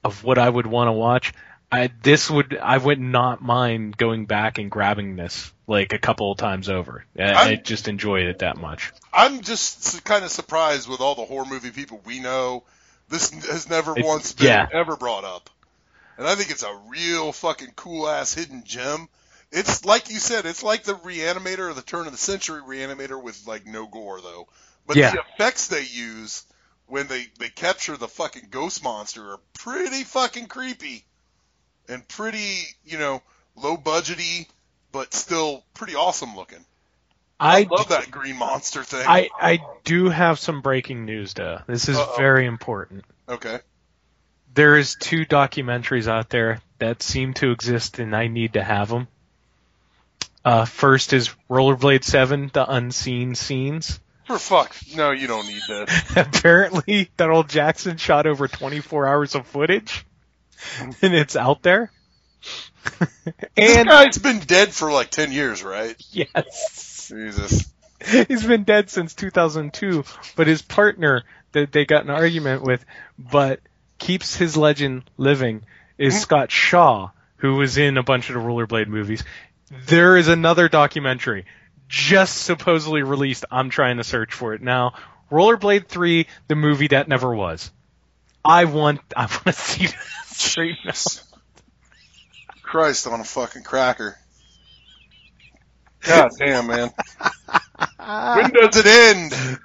of 0.04 0.24
what 0.24 0.38
I 0.38 0.48
would 0.48 0.66
want 0.66 0.88
to 0.88 0.92
watch. 0.92 1.32
I 1.70 1.90
this 2.02 2.30
would 2.30 2.56
I 2.56 2.78
would 2.78 2.98
not 2.98 3.42
mind 3.42 3.96
going 3.96 4.26
back 4.26 4.58
and 4.58 4.70
grabbing 4.70 5.16
this 5.16 5.52
like 5.66 5.92
a 5.92 5.98
couple 5.98 6.32
of 6.32 6.38
times 6.38 6.68
over. 6.68 7.04
I, 7.18 7.32
I 7.32 7.54
just 7.56 7.88
enjoyed 7.88 8.26
it 8.26 8.38
that 8.38 8.56
much. 8.56 8.92
I'm 9.12 9.42
just 9.42 10.02
kind 10.04 10.24
of 10.24 10.30
surprised 10.30 10.88
with 10.88 11.00
all 11.00 11.14
the 11.14 11.26
horror 11.26 11.44
movie 11.44 11.70
people 11.70 12.00
we 12.06 12.20
know. 12.20 12.64
This 13.10 13.30
has 13.30 13.68
never 13.68 13.94
once 13.94 14.32
been 14.32 14.46
yeah. 14.46 14.68
ever 14.72 14.96
brought 14.96 15.24
up, 15.24 15.50
and 16.16 16.26
I 16.26 16.34
think 16.36 16.50
it's 16.50 16.62
a 16.62 16.80
real 16.88 17.32
fucking 17.32 17.72
cool 17.76 18.08
ass 18.08 18.32
hidden 18.32 18.64
gem. 18.64 19.08
It's 19.50 19.84
like 19.84 20.10
you 20.10 20.18
said, 20.18 20.44
it's 20.46 20.62
like 20.62 20.82
the 20.84 20.94
Reanimator 20.94 21.70
or 21.70 21.74
the 21.74 21.82
turn 21.82 22.06
of 22.06 22.12
the 22.12 22.18
century 22.18 22.60
Reanimator 22.60 23.20
with 23.22 23.46
like 23.46 23.66
no 23.66 23.86
gore 23.86 24.20
though. 24.20 24.46
But 24.86 24.96
Yeah. 24.96 25.12
the 25.12 25.20
effects 25.34 25.68
they 25.68 25.82
use 25.82 26.44
when 26.86 27.06
they 27.06 27.26
they 27.38 27.48
capture 27.48 27.96
the 27.96 28.08
fucking 28.08 28.48
ghost 28.50 28.82
monster 28.82 29.32
are 29.32 29.40
pretty 29.54 30.04
fucking 30.04 30.46
creepy 30.46 31.04
and 31.88 32.06
pretty 32.08 32.62
you 32.84 32.98
know 32.98 33.22
low 33.56 33.76
budgety, 33.76 34.46
but 34.92 35.14
still 35.14 35.64
pretty 35.74 35.94
awesome 35.94 36.36
looking. 36.36 36.64
I 37.40 37.68
love 37.70 37.88
that 37.90 38.10
green 38.10 38.36
monster 38.36 38.82
thing. 38.84 39.06
I 39.06 39.30
I 39.40 39.60
do 39.84 40.08
have 40.08 40.38
some 40.38 40.60
breaking 40.60 41.04
news 41.06 41.34
though. 41.34 41.60
This 41.66 41.88
is 41.88 41.96
Uh-oh. 41.96 42.16
very 42.18 42.46
important. 42.46 43.04
okay. 43.28 43.60
There 44.54 44.76
is 44.76 44.96
two 44.96 45.24
documentaries 45.24 46.08
out 46.08 46.30
there 46.30 46.60
that 46.80 47.00
seem 47.02 47.34
to 47.34 47.52
exist, 47.52 48.00
and 48.00 48.16
I 48.16 48.26
need 48.26 48.54
to 48.54 48.64
have 48.64 48.88
them. 48.88 49.06
Uh, 50.48 50.64
first 50.64 51.12
is 51.12 51.28
Rollerblade 51.50 52.04
Seven: 52.04 52.50
The 52.50 52.64
Unseen 52.66 53.34
Scenes. 53.34 54.00
For 54.24 54.38
fuck, 54.38 54.74
no, 54.96 55.10
you 55.10 55.26
don't 55.26 55.46
need 55.46 55.60
this. 55.68 56.12
Apparently, 56.16 57.10
Donald 57.18 57.50
Jackson 57.50 57.98
shot 57.98 58.26
over 58.26 58.48
24 58.48 59.06
hours 59.06 59.34
of 59.34 59.46
footage, 59.46 60.06
and 61.02 61.14
it's 61.14 61.36
out 61.36 61.62
there. 61.62 61.92
and 63.58 63.88
guy's 63.90 64.16
been 64.16 64.38
dead 64.38 64.70
for 64.70 64.90
like 64.90 65.10
ten 65.10 65.32
years, 65.32 65.62
right? 65.62 65.94
yes, 66.12 67.08
Jesus. 67.10 67.70
he's 68.26 68.46
been 68.46 68.64
dead 68.64 68.88
since 68.88 69.12
2002. 69.12 70.02
But 70.34 70.46
his 70.46 70.62
partner 70.62 71.24
that 71.52 71.72
they 71.72 71.84
got 71.84 72.04
an 72.04 72.10
argument 72.10 72.62
with, 72.62 72.86
but 73.18 73.60
keeps 73.98 74.34
his 74.34 74.56
legend 74.56 75.02
living, 75.18 75.64
is 75.98 76.18
Scott 76.18 76.50
Shaw, 76.50 77.10
who 77.36 77.56
was 77.56 77.76
in 77.76 77.98
a 77.98 78.02
bunch 78.02 78.30
of 78.30 78.34
the 78.34 78.40
Rollerblade 78.40 78.88
movies. 78.88 79.24
There 79.70 80.16
is 80.16 80.28
another 80.28 80.68
documentary 80.68 81.44
just 81.88 82.42
supposedly 82.42 83.02
released. 83.02 83.44
I'm 83.50 83.70
trying 83.70 83.96
to 83.96 84.04
search 84.04 84.34
for 84.34 84.54
it 84.54 84.62
now. 84.62 84.94
Rollerblade 85.30 85.86
3, 85.88 86.26
the 86.48 86.54
movie 86.54 86.88
that 86.88 87.08
never 87.08 87.34
was. 87.34 87.70
I 88.44 88.64
want 88.64 89.00
I 89.16 89.22
want 89.22 89.44
to 89.44 89.52
see 89.52 89.86
that 89.86 90.26
straight 90.26 90.76
now. 90.84 90.92
Christ 92.62 93.06
on 93.06 93.20
a 93.20 93.24
fucking 93.24 93.62
cracker. 93.62 94.16
God 96.02 96.30
damn, 96.38 96.66
man. 96.66 96.90
when 98.06 98.50
does 98.50 98.76
it 98.76 98.86
end? 98.86 99.58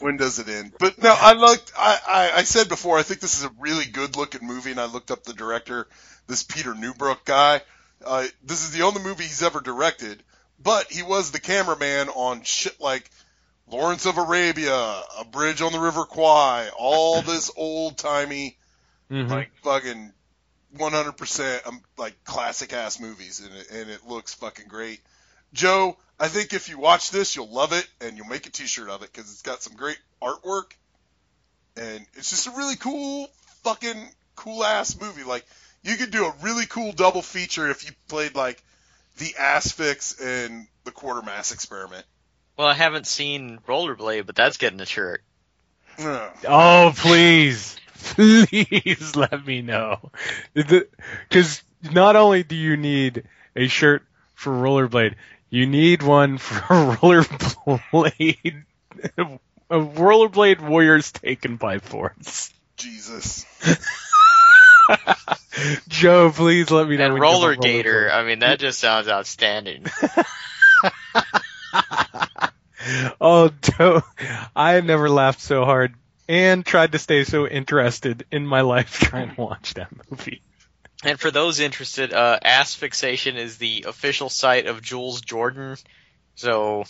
when 0.00 0.16
does 0.16 0.38
it 0.38 0.48
end? 0.48 0.72
But 0.78 1.02
no, 1.02 1.14
I 1.16 1.34
looked. 1.34 1.72
I, 1.76 1.98
I 2.08 2.38
I 2.38 2.42
said 2.44 2.68
before. 2.68 2.98
I 2.98 3.02
think 3.02 3.20
this 3.20 3.36
is 3.36 3.44
a 3.44 3.52
really 3.58 3.84
good 3.84 4.16
looking 4.16 4.46
movie, 4.46 4.70
and 4.70 4.80
I 4.80 4.86
looked 4.86 5.10
up 5.10 5.24
the 5.24 5.34
director, 5.34 5.86
this 6.26 6.42
Peter 6.42 6.74
Newbrook 6.74 7.24
guy. 7.24 7.60
Uh, 8.04 8.26
this 8.42 8.62
is 8.64 8.70
the 8.72 8.82
only 8.82 9.02
movie 9.02 9.24
he's 9.24 9.42
ever 9.42 9.60
directed, 9.60 10.22
but 10.62 10.90
he 10.90 11.02
was 11.02 11.30
the 11.30 11.40
cameraman 11.40 12.08
on 12.08 12.42
shit 12.42 12.80
like 12.80 13.10
Lawrence 13.70 14.06
of 14.06 14.18
Arabia, 14.18 14.74
A 14.74 15.24
Bridge 15.30 15.60
on 15.62 15.72
the 15.72 15.78
River 15.80 16.04
Kwai, 16.04 16.68
all 16.76 17.22
this 17.22 17.50
old 17.56 17.98
timey 17.98 18.56
Mhm. 19.10 19.28
like 19.28 19.50
fucking 19.62 20.12
100% 20.76 21.66
um, 21.66 21.82
like 21.98 22.22
classic 22.24 22.72
ass 22.72 23.00
movies 23.00 23.40
and 23.40 23.52
it, 23.54 23.70
and 23.70 23.90
it 23.90 24.06
looks 24.06 24.34
fucking 24.34 24.68
great. 24.68 25.00
Joe, 25.52 25.96
I 26.18 26.28
think 26.28 26.52
if 26.52 26.68
you 26.68 26.78
watch 26.78 27.10
this, 27.10 27.34
you'll 27.34 27.50
love 27.52 27.72
it 27.72 27.88
and 28.00 28.16
you'll 28.16 28.28
make 28.28 28.46
a 28.46 28.50
t-shirt 28.50 28.88
of 28.88 29.02
it 29.02 29.12
because 29.12 29.30
it's 29.32 29.42
got 29.42 29.62
some 29.62 29.74
great 29.74 29.98
artwork 30.22 30.72
and 31.76 32.06
it's 32.14 32.30
just 32.30 32.46
a 32.46 32.50
really 32.52 32.76
cool 32.76 33.28
fucking 33.64 34.08
cool 34.36 34.62
ass 34.64 35.00
movie. 35.00 35.24
Like 35.24 35.44
you 35.82 35.96
could 35.96 36.10
do 36.10 36.26
a 36.26 36.34
really 36.42 36.66
cool 36.66 36.92
double 36.92 37.22
feature 37.22 37.70
if 37.70 37.84
you 37.84 37.92
played 38.08 38.34
like 38.34 38.62
the 39.18 39.34
Asphyx 39.38 40.20
and 40.20 40.66
the 40.84 40.90
Quatermass 40.90 41.52
Experiment. 41.52 42.04
Well, 42.56 42.68
I 42.68 42.74
haven't 42.74 43.06
seen 43.06 43.58
Rollerblade, 43.66 44.26
but 44.26 44.36
that's 44.36 44.56
getting 44.56 44.80
a 44.80 44.86
shirt. 44.86 45.22
Ugh. 45.98 46.32
Oh, 46.46 46.92
please. 46.96 47.76
Please 48.02 49.14
let 49.14 49.46
me 49.46 49.60
know. 49.60 50.10
Because 50.54 51.62
not 51.92 52.16
only 52.16 52.42
do 52.42 52.56
you 52.56 52.78
need 52.78 53.24
a 53.54 53.68
shirt 53.68 54.02
for 54.34 54.50
Rollerblade, 54.50 55.16
you 55.50 55.66
need 55.66 56.02
one 56.02 56.38
for 56.38 56.54
Rollerblade. 56.96 58.64
A 59.16 59.38
Rollerblade 59.70 60.60
Warriors 60.66 61.12
taken 61.12 61.56
by 61.56 61.78
force. 61.78 62.50
Jesus. 62.76 63.44
Joe, 65.88 66.30
please 66.30 66.70
let 66.70 66.88
me 66.88 66.96
know. 66.96 67.04
And 67.04 67.14
when 67.14 67.22
you 67.22 67.28
Roller 67.28 67.56
Gator, 67.56 68.08
Rollerblade. 68.10 68.14
I 68.14 68.24
mean, 68.24 68.38
that 68.40 68.58
just 68.58 68.78
sounds 68.78 69.08
outstanding. 69.08 69.86
Oh, 73.20 73.50
Joe, 73.60 74.02
I 74.56 74.72
have 74.72 74.84
never 74.84 75.10
laughed 75.10 75.40
so 75.40 75.64
hard 75.64 75.94
and 76.28 76.64
tried 76.64 76.92
to 76.92 76.98
stay 76.98 77.24
so 77.24 77.46
interested 77.46 78.24
in 78.30 78.46
my 78.46 78.62
life 78.62 78.98
trying 78.98 79.34
to 79.34 79.40
watch 79.40 79.74
that 79.74 79.90
movie. 80.10 80.42
And 81.04 81.20
for 81.20 81.30
those 81.30 81.60
interested, 81.60 82.12
uh, 82.12 82.38
Ass 82.42 82.74
Fixation 82.74 83.36
is 83.36 83.58
the 83.58 83.84
official 83.88 84.28
site 84.30 84.66
of 84.66 84.82
Jules 84.82 85.20
Jordan. 85.20 85.76
So, 86.34 86.84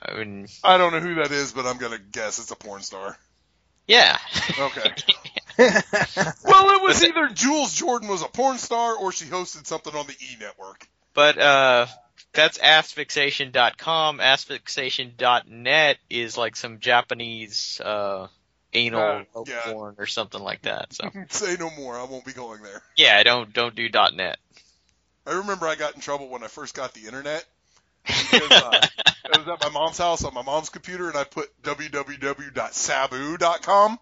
I 0.00 0.14
mean, 0.14 0.48
I 0.62 0.78
don't 0.78 0.92
know 0.92 1.00
who 1.00 1.16
that 1.16 1.32
is, 1.32 1.52
but 1.52 1.66
I'm 1.66 1.78
gonna 1.78 1.98
guess 1.98 2.38
it's 2.38 2.50
a 2.50 2.56
porn 2.56 2.82
star. 2.82 3.16
yeah. 3.86 4.18
Okay. 4.58 4.90
well, 5.58 6.70
it 6.70 6.82
was 6.82 7.02
either 7.08 7.28
Jules 7.28 7.72
Jordan 7.74 8.08
was 8.08 8.22
a 8.22 8.28
porn 8.28 8.58
star 8.58 8.96
or 8.96 9.12
she 9.12 9.24
hosted 9.26 9.66
something 9.66 9.94
on 9.94 10.06
the 10.06 10.12
E 10.14 10.36
network. 10.40 10.86
But, 11.14 11.38
uh, 11.38 11.86
that's 12.32 12.58
assfixation.com. 12.58 14.18
Assfixation.net 14.18 15.96
is 16.10 16.36
like 16.36 16.56
some 16.56 16.80
Japanese, 16.80 17.80
uh, 17.82 18.26
anal 18.74 19.22
Uh, 19.34 19.42
yeah. 19.46 19.62
porn 19.72 19.94
or 19.98 20.06
something 20.06 20.42
like 20.42 20.60
that. 20.62 20.92
So, 20.92 21.08
Say 21.30 21.56
no 21.58 21.70
more. 21.70 21.96
I 21.98 22.04
won't 22.04 22.26
be 22.26 22.32
going 22.32 22.62
there. 22.62 22.82
yeah, 22.96 23.22
don't, 23.22 23.52
don't 23.54 23.74
do 23.74 23.88
dot 23.88 24.14
.net. 24.14 24.38
I 25.26 25.32
remember 25.38 25.66
I 25.66 25.74
got 25.76 25.94
in 25.94 26.00
trouble 26.02 26.28
when 26.28 26.44
I 26.44 26.48
first 26.48 26.74
got 26.74 26.92
the 26.94 27.06
internet. 27.06 27.44
Because, 28.30 28.50
uh, 28.52 28.86
I 29.34 29.38
was 29.38 29.48
at 29.48 29.60
my 29.62 29.70
mom's 29.70 29.98
house 29.98 30.22
on 30.22 30.32
my 30.32 30.42
mom's 30.42 30.68
computer 30.68 31.08
and 31.08 31.16
I 31.18 31.24
put 31.24 31.48
www.sabu.com 32.76 33.98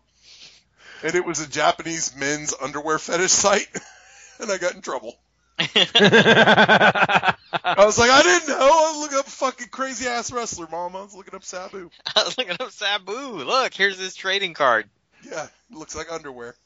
and 1.04 1.14
it 1.14 1.24
was 1.24 1.40
a 1.40 1.48
Japanese 1.48 2.16
men's 2.16 2.54
underwear 2.60 2.98
fetish 2.98 3.30
site 3.30 3.68
and 4.40 4.50
I 4.50 4.58
got 4.58 4.74
in 4.74 4.80
trouble. 4.80 5.14
I 5.58 7.34
was 7.78 7.98
like, 7.98 8.10
I 8.10 8.22
didn't 8.22 8.48
know. 8.48 8.58
I 8.58 8.92
was 8.92 9.00
looking 9.02 9.18
up 9.18 9.26
fucking 9.26 9.68
crazy 9.68 10.08
ass 10.08 10.32
wrestler, 10.32 10.66
mom. 10.68 10.96
I 10.96 11.02
was 11.02 11.14
looking 11.14 11.34
up 11.34 11.44
Sabu. 11.44 11.90
I 12.16 12.24
was 12.24 12.36
looking 12.36 12.56
up 12.58 12.70
Sabu. 12.72 13.44
Look, 13.44 13.74
here's 13.74 13.98
his 13.98 14.14
trading 14.14 14.54
card. 14.54 14.88
Yeah, 15.22 15.44
it 15.44 15.76
looks 15.76 15.94
like 15.94 16.10
underwear. 16.10 16.56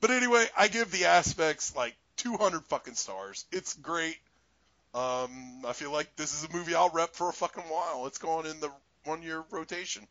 But 0.00 0.10
anyway, 0.10 0.46
I 0.56 0.68
give 0.68 0.90
the 0.90 1.02
Asphyx 1.02 1.76
like 1.76 1.94
200 2.16 2.64
fucking 2.64 2.94
stars. 2.94 3.44
It's 3.52 3.74
great. 3.74 4.16
Um, 4.94 5.62
I 5.66 5.74
feel 5.74 5.92
like 5.92 6.16
this 6.16 6.34
is 6.34 6.48
a 6.48 6.56
movie 6.56 6.74
I'll 6.74 6.90
rep 6.90 7.14
for 7.14 7.28
a 7.28 7.32
fucking 7.32 7.64
while. 7.64 8.06
It's 8.06 8.18
going 8.18 8.46
in 8.46 8.58
the 8.60 8.70
one 9.04 9.22
year 9.22 9.44
rotation. 9.50 10.06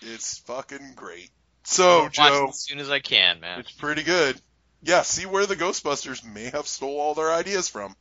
It's 0.00 0.38
fucking 0.38 0.92
great. 0.96 1.30
So, 1.64 2.08
Joe, 2.10 2.48
as 2.50 2.60
soon 2.60 2.78
as 2.78 2.90
I 2.90 3.00
can, 3.00 3.40
man. 3.40 3.60
it's 3.60 3.72
pretty 3.72 4.02
good. 4.02 4.40
Yeah, 4.82 5.02
see 5.02 5.26
where 5.26 5.46
the 5.46 5.56
Ghostbusters 5.56 6.24
may 6.24 6.50
have 6.50 6.66
stole 6.66 7.00
all 7.00 7.14
their 7.14 7.32
ideas 7.32 7.68
from. 7.68 7.96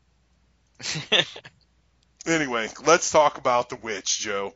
Anyway, 2.26 2.70
let's 2.86 3.12
talk 3.12 3.38
about 3.38 3.70
the 3.70 3.76
witch, 3.76 4.20
Joe. 4.20 4.54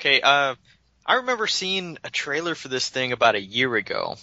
Okay, 0.00 0.22
uh, 0.22 0.54
I 1.04 1.14
remember 1.16 1.46
seeing 1.46 1.98
a 2.02 2.08
trailer 2.08 2.54
for 2.54 2.68
this 2.68 2.88
thing 2.88 3.12
about 3.12 3.34
a 3.34 3.40
year 3.40 3.76
ago, 3.76 4.16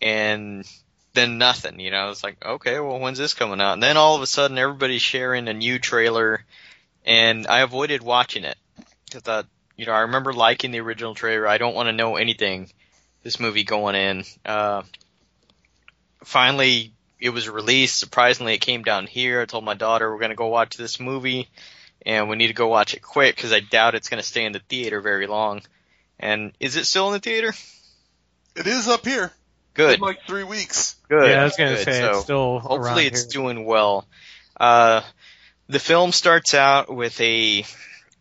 and 0.00 0.64
then 1.12 1.36
nothing. 1.36 1.78
You 1.78 1.90
know, 1.90 2.08
it's 2.08 2.24
like, 2.24 2.42
okay, 2.42 2.80
well, 2.80 2.98
when's 2.98 3.18
this 3.18 3.34
coming 3.34 3.60
out? 3.60 3.74
And 3.74 3.82
then 3.82 3.98
all 3.98 4.16
of 4.16 4.22
a 4.22 4.26
sudden, 4.26 4.56
everybody's 4.56 5.02
sharing 5.02 5.46
a 5.46 5.52
new 5.52 5.78
trailer, 5.78 6.42
and 7.04 7.46
I 7.46 7.60
avoided 7.60 8.02
watching 8.02 8.44
it 8.44 8.56
because 9.04 9.28
I 9.28 9.42
you 9.76 9.84
know, 9.84 9.92
I 9.92 10.00
remember 10.00 10.32
liking 10.32 10.70
the 10.70 10.80
original 10.80 11.14
trailer. 11.14 11.46
I 11.46 11.58
don't 11.58 11.74
want 11.74 11.88
to 11.88 11.92
know 11.92 12.16
anything 12.16 12.70
this 13.22 13.38
movie 13.38 13.64
going 13.64 13.96
in. 13.96 14.24
Uh, 14.46 14.84
finally, 16.24 16.94
it 17.20 17.28
was 17.28 17.46
released. 17.46 17.98
Surprisingly, 17.98 18.54
it 18.54 18.62
came 18.62 18.84
down 18.84 19.06
here. 19.06 19.42
I 19.42 19.44
told 19.44 19.64
my 19.64 19.74
daughter 19.74 20.10
we're 20.10 20.20
gonna 20.20 20.34
go 20.34 20.46
watch 20.46 20.78
this 20.78 20.98
movie 20.98 21.50
and 22.06 22.28
we 22.28 22.36
need 22.36 22.48
to 22.48 22.54
go 22.54 22.68
watch 22.68 22.94
it 22.94 23.02
quick 23.02 23.34
because 23.36 23.52
I 23.52 23.60
doubt 23.60 23.94
it's 23.94 24.08
going 24.08 24.22
to 24.22 24.26
stay 24.28 24.44
in 24.44 24.52
the 24.52 24.60
theater 24.60 25.00
very 25.00 25.26
long. 25.26 25.62
And 26.18 26.52
is 26.60 26.76
it 26.76 26.84
still 26.86 27.08
in 27.08 27.14
the 27.14 27.20
theater? 27.20 27.52
It 28.56 28.66
is 28.66 28.88
up 28.88 29.04
here. 29.04 29.32
Good. 29.74 29.94
In 29.96 30.00
like 30.00 30.20
three 30.26 30.44
weeks. 30.44 30.94
Good. 31.08 31.28
Yeah, 31.28 31.40
I 31.40 31.44
was 31.44 31.56
gonna 31.56 31.76
say, 31.76 32.00
so 32.00 32.10
it's 32.10 32.20
still 32.20 32.58
hopefully 32.60 33.06
it's 33.06 33.22
here. 33.22 33.42
doing 33.42 33.64
well. 33.64 34.06
Uh, 34.56 35.00
the 35.68 35.80
film 35.80 36.12
starts 36.12 36.54
out 36.54 36.94
with 36.94 37.20
a 37.20 37.64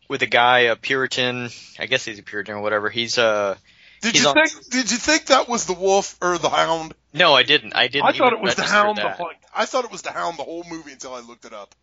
with 0.08 0.24
a 0.24 0.26
guy, 0.26 0.62
a 0.62 0.76
Puritan. 0.76 1.50
I 1.78 1.86
guess 1.86 2.06
he's 2.06 2.18
a 2.18 2.24
Puritan 2.24 2.56
or 2.56 2.62
whatever. 2.62 2.90
He's 2.90 3.20
uh 3.20 3.56
Did 4.02 4.14
he's 4.16 4.24
you 4.24 4.30
on- 4.30 4.34
think? 4.34 4.70
Did 4.72 4.90
you 4.92 4.98
think 4.98 5.28
that 5.28 5.48
was 5.48 5.66
the 5.68 5.74
wolf 5.74 6.18
or 6.22 6.40
the 6.40 6.50
hound? 6.50 6.95
No, 7.14 7.36
I 7.36 7.44
didn't. 7.44 7.76
I 7.76 7.88
didn't. 7.88 8.08
I 8.08 8.12
thought 8.14 8.34
it 8.34 8.42
was 8.42 8.56
the 8.56 8.64
hound. 8.64 8.98
The 8.98 9.10
whole, 9.10 9.30
I 9.56 9.66
thought 9.66 9.86
it 9.86 9.92
was 9.92 10.02
the 10.02 10.12
hound 10.12 10.40
the 10.40 10.44
whole 10.44 10.66
movie 10.68 10.92
until 10.94 11.14
I 11.14 11.20
looked 11.20 11.45
it 11.45 11.53
up. 11.53 11.76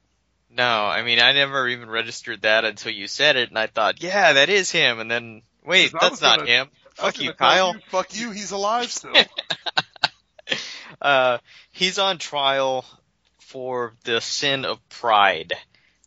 No, 0.53 0.87
I 0.87 1.03
mean 1.03 1.20
I 1.20 1.33
never 1.33 1.69
even 1.69 1.89
registered 1.89 2.43
that 2.43 2.65
until 2.65 2.93
you 2.93 3.07
said 3.07 3.37
it, 3.37 3.49
and 3.51 3.59
I 3.59 3.67
thought, 3.67 4.03
yeah, 4.03 4.35
that 4.35 4.49
is 4.49 4.70
him. 4.70 4.99
And 4.99 5.11
then 5.11 5.43
wait, 5.65 5.93
that's 5.99 6.20
not 6.20 6.41
gonna- 6.41 6.51
him. 6.51 6.69
Fuck 6.95 7.20
you, 7.20 7.33
Kyle. 7.33 7.75
you, 7.75 7.81
fuck 7.89 8.15
you. 8.15 8.31
He's 8.31 8.51
alive 8.51 8.91
still. 8.91 9.15
uh, 11.01 11.39
he's 11.73 11.99
on 11.99 12.19
trial 12.19 12.85
for 13.39 13.95
the 14.05 14.20
sin 14.20 14.65
of 14.65 14.87
pride. 14.91 15.55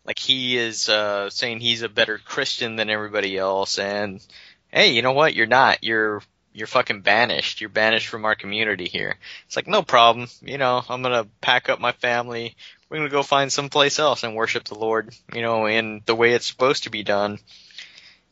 Like 0.05 0.19
he 0.19 0.57
is 0.57 0.89
uh, 0.89 1.29
saying 1.29 1.61
he's 1.61 1.81
a 1.81 1.89
better 1.89 2.17
Christian 2.17 2.75
than 2.75 2.89
everybody 2.89 3.37
else, 3.37 3.79
and 3.79 4.23
hey, 4.69 4.91
you 4.91 5.01
know 5.01 5.13
what? 5.13 5.33
You're 5.33 5.47
not. 5.47 5.83
You're 5.83 6.21
you're 6.53 6.67
fucking 6.67 7.01
banished. 7.01 7.61
You're 7.61 7.69
banished 7.69 8.07
from 8.07 8.25
our 8.25 8.35
community 8.35 8.85
here. 8.85 9.17
It's 9.47 9.55
like 9.55 9.67
no 9.67 9.81
problem. 9.81 10.27
You 10.41 10.57
know, 10.57 10.83
I'm 10.87 11.01
gonna 11.01 11.27
pack 11.41 11.69
up 11.69 11.79
my 11.79 11.93
family. 11.93 12.55
We're 12.93 12.99
gonna 12.99 13.09
go 13.09 13.23
find 13.23 13.51
someplace 13.51 13.97
else 13.97 14.21
and 14.21 14.35
worship 14.35 14.65
the 14.65 14.77
Lord. 14.77 15.15
You 15.33 15.41
know, 15.41 15.65
in 15.65 16.03
the 16.05 16.13
way 16.13 16.33
it's 16.33 16.45
supposed 16.45 16.83
to 16.83 16.91
be 16.91 17.01
done. 17.01 17.39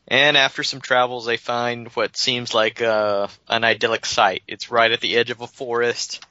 And 0.06 0.36
after 0.36 0.62
some 0.62 0.80
travels, 0.80 1.26
they 1.26 1.36
find 1.36 1.88
what 1.96 2.16
seems 2.16 2.54
like 2.54 2.80
uh, 2.80 3.26
an 3.48 3.64
idyllic 3.64 4.06
site. 4.06 4.44
It's 4.46 4.70
right 4.70 4.92
at 4.92 5.00
the 5.00 5.16
edge 5.16 5.30
of 5.30 5.40
a 5.40 5.48
forest. 5.48 6.24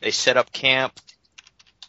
They 0.00 0.10
set 0.10 0.38
up 0.38 0.54
camp, 0.54 0.98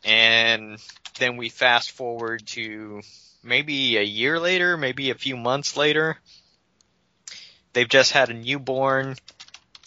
and 0.03 0.77
then 1.19 1.37
we 1.37 1.47
fast 1.47 1.91
forward 1.91 2.45
to 2.47 3.01
maybe 3.41 3.95
a 3.95 4.03
year 4.03 4.41
later, 4.41 4.75
maybe 4.75 5.11
a 5.11 5.15
few 5.15 5.37
months 5.37 5.77
later. 5.77 6.17
They've 7.71 7.87
just 7.87 8.11
had 8.11 8.29
a 8.29 8.33
newborn. 8.33 9.15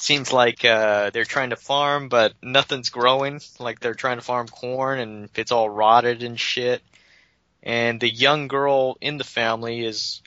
Seems 0.00 0.32
like 0.32 0.64
uh, 0.64 1.10
they're 1.10 1.26
trying 1.26 1.50
to 1.50 1.56
farm, 1.56 2.08
but 2.08 2.32
nothing's 2.42 2.88
growing. 2.88 3.42
Like 3.58 3.80
they're 3.80 3.92
trying 3.92 4.16
to 4.16 4.24
farm 4.24 4.48
corn, 4.48 4.98
and 4.98 5.28
it's 5.34 5.52
all 5.52 5.68
rotted 5.68 6.22
and 6.22 6.40
shit. 6.40 6.80
And 7.62 8.00
the 8.00 8.08
young 8.08 8.48
girl 8.48 8.96
in 9.02 9.18
the 9.18 9.24
family 9.24 9.84
is 9.84 10.22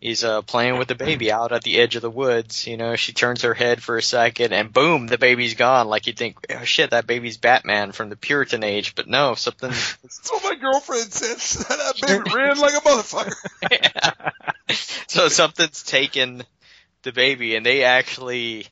is 0.00 0.22
uh, 0.22 0.42
playing 0.42 0.78
with 0.78 0.86
the 0.86 0.94
baby 0.94 1.32
out 1.32 1.50
at 1.50 1.62
the 1.62 1.80
edge 1.80 1.96
of 1.96 2.02
the 2.02 2.08
woods. 2.10 2.68
You 2.68 2.76
know, 2.76 2.94
she 2.94 3.12
turns 3.12 3.42
her 3.42 3.52
head 3.52 3.82
for 3.82 3.96
a 3.96 4.02
second, 4.02 4.52
and 4.52 4.72
boom, 4.72 5.08
the 5.08 5.18
baby's 5.18 5.54
gone. 5.54 5.88
Like 5.88 6.06
you 6.06 6.12
think, 6.12 6.36
oh 6.48 6.62
shit, 6.62 6.90
that 6.90 7.08
baby's 7.08 7.36
Batman 7.36 7.90
from 7.90 8.10
the 8.10 8.16
Puritan 8.16 8.62
age, 8.62 8.94
but 8.94 9.08
no, 9.08 9.34
something. 9.34 9.72
What 10.30 10.44
my 10.44 10.54
girlfriend 10.54 11.12
said. 11.12 11.66
that 11.68 12.00
baby 12.00 12.30
ran 12.36 12.58
like 12.58 12.74
a 12.74 12.80
motherfucker. 12.80 14.32
so 15.08 15.26
something's 15.28 15.82
taken 15.82 16.44
the 17.02 17.10
baby, 17.10 17.56
and 17.56 17.66
they 17.66 17.82
actually 17.82 18.68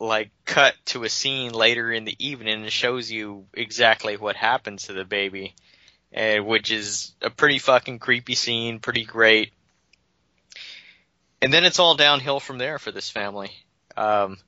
like 0.00 0.30
cut 0.44 0.74
to 0.86 1.04
a 1.04 1.08
scene 1.08 1.52
later 1.52 1.92
in 1.92 2.04
the 2.04 2.16
evening 2.18 2.62
and 2.62 2.72
shows 2.72 3.10
you 3.10 3.46
exactly 3.52 4.16
what 4.16 4.36
happens 4.36 4.84
to 4.84 4.92
the 4.92 5.04
baby, 5.04 5.54
uh, 6.16 6.36
which 6.36 6.70
is 6.70 7.12
a 7.20 7.30
pretty 7.30 7.58
fucking 7.58 7.98
creepy 7.98 8.34
scene, 8.34 8.78
pretty 8.78 9.04
great. 9.04 9.52
And 11.42 11.52
then 11.52 11.64
it's 11.64 11.78
all 11.78 11.94
downhill 11.94 12.40
from 12.40 12.58
there 12.58 12.78
for 12.78 12.90
this 12.90 13.10
family. 13.10 13.50
Um, 13.96 14.38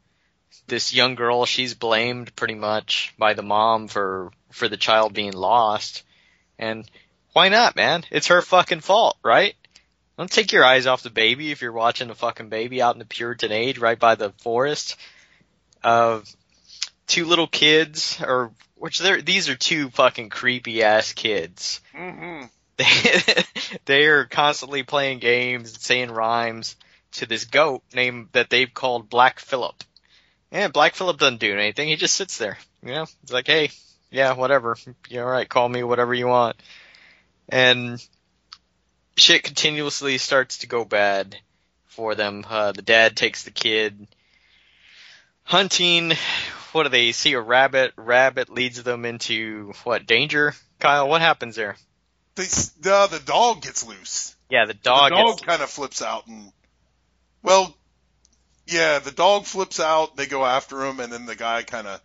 this 0.67 0.95
young 0.95 1.15
girl, 1.15 1.47
she's 1.47 1.75
blamed 1.75 2.35
pretty 2.37 2.55
much 2.55 3.15
by 3.19 3.35
the 3.35 3.43
mom 3.43 3.89
for 3.89 4.33
for 4.51 4.69
the 4.69 4.77
child 4.77 5.13
being 5.13 5.33
lost, 5.33 6.03
and 6.59 6.89
why 7.33 7.49
not, 7.49 7.77
man? 7.77 8.05
It's 8.11 8.29
her 8.29 8.43
fucking 8.43 8.81
fault, 8.81 9.17
right? 9.23 9.55
Don't 10.19 10.31
take 10.31 10.53
your 10.53 10.65
eyes 10.65 10.87
off 10.87 11.03
the 11.03 11.11
baby 11.11 11.51
if 11.51 11.63
you're 11.63 11.73
watching 11.73 12.11
a 12.11 12.15
fucking 12.15 12.49
baby 12.49 12.83
out 12.83 12.95
in 12.95 12.99
the 12.99 13.05
Puritan 13.05 13.53
age 13.53 13.79
right 13.79 13.99
by 13.99 14.17
the 14.17 14.31
forest. 14.31 14.97
Uh, 15.83 16.21
two 17.07 17.25
little 17.25 17.47
kids, 17.47 18.21
or 18.23 18.53
which 18.77 18.99
they're 18.99 19.21
these 19.21 19.49
are 19.49 19.57
two 19.57 19.91
fucking 19.91 20.31
creepy 20.31 20.83
ass 20.83 21.13
kids. 21.13 21.81
Mm-hmm. 21.95 22.47
They 22.77 23.45
they 23.85 24.07
are 24.07 24.25
constantly 24.25 24.83
playing 24.83 25.19
games 25.19 25.73
and 25.73 25.81
saying 25.81 26.11
rhymes 26.11 26.77
to 27.13 27.27
this 27.27 27.45
goat 27.45 27.83
named 27.95 28.29
that 28.33 28.51
they've 28.51 28.73
called 28.73 29.11
Black 29.11 29.39
Phillip. 29.39 29.83
And 30.53 30.73
Black 30.73 30.95
Phillip 30.95 31.19
doesn't 31.19 31.41
do 31.41 31.53
anything. 31.53 31.89
He 31.89 31.97
just 31.97 32.17
sits 32.17 32.39
there. 32.39 32.59
You 32.83 32.93
know, 32.93 33.07
he's 33.21 33.33
like, 33.33 33.47
hey, 33.47 33.71
yeah, 34.11 34.33
whatever. 34.33 34.77
You're 35.09 35.25
alright. 35.25 35.49
Call 35.49 35.69
me 35.69 35.83
whatever 35.83 36.15
you 36.15 36.27
want. 36.27 36.57
And 37.49 38.05
shit 39.17 39.43
continuously 39.43 40.19
starts 40.19 40.59
to 40.59 40.67
go 40.67 40.85
bad 40.85 41.37
for 41.87 42.15
them. 42.15 42.45
Uh, 42.49 42.73
the 42.73 42.83
dad 42.83 43.17
takes 43.17 43.45
the 43.45 43.51
kid 43.51 44.07
hunting. 45.45 46.13
What 46.73 46.85
do 46.85 46.89
they 46.89 47.13
see? 47.13 47.33
A 47.33 47.41
rabbit. 47.41 47.93
Rabbit 47.97 48.51
leads 48.51 48.83
them 48.83 49.05
into 49.05 49.73
what 49.85 50.07
danger? 50.07 50.55
Kyle, 50.79 51.09
what 51.09 51.21
happens 51.21 51.57
there? 51.57 51.77
They, 52.37 52.45
uh, 52.45 53.07
the 53.09 53.23
dog 53.25 53.63
gets 53.63 53.87
loose. 53.87 54.37
Yeah, 54.49 54.65
the 54.65 54.75
dog. 54.75 55.11
the 55.11 55.17
dog 55.17 55.43
kind 55.43 55.63
of 55.63 55.71
flips 55.71 56.03
out 56.03 56.27
and, 56.27 56.53
well, 57.43 57.75
yeah, 58.67 59.01
the 59.01 59.11
dog 59.11 59.45
flips 59.45 59.81
out. 59.81 60.17
They 60.17 60.27
go 60.27 60.45
after 60.45 60.85
him, 60.85 61.01
and 61.01 61.13
then 61.13 61.27
the 61.27 61.35
guy 61.35 61.63
kind 61.63 61.87
of, 61.87 62.01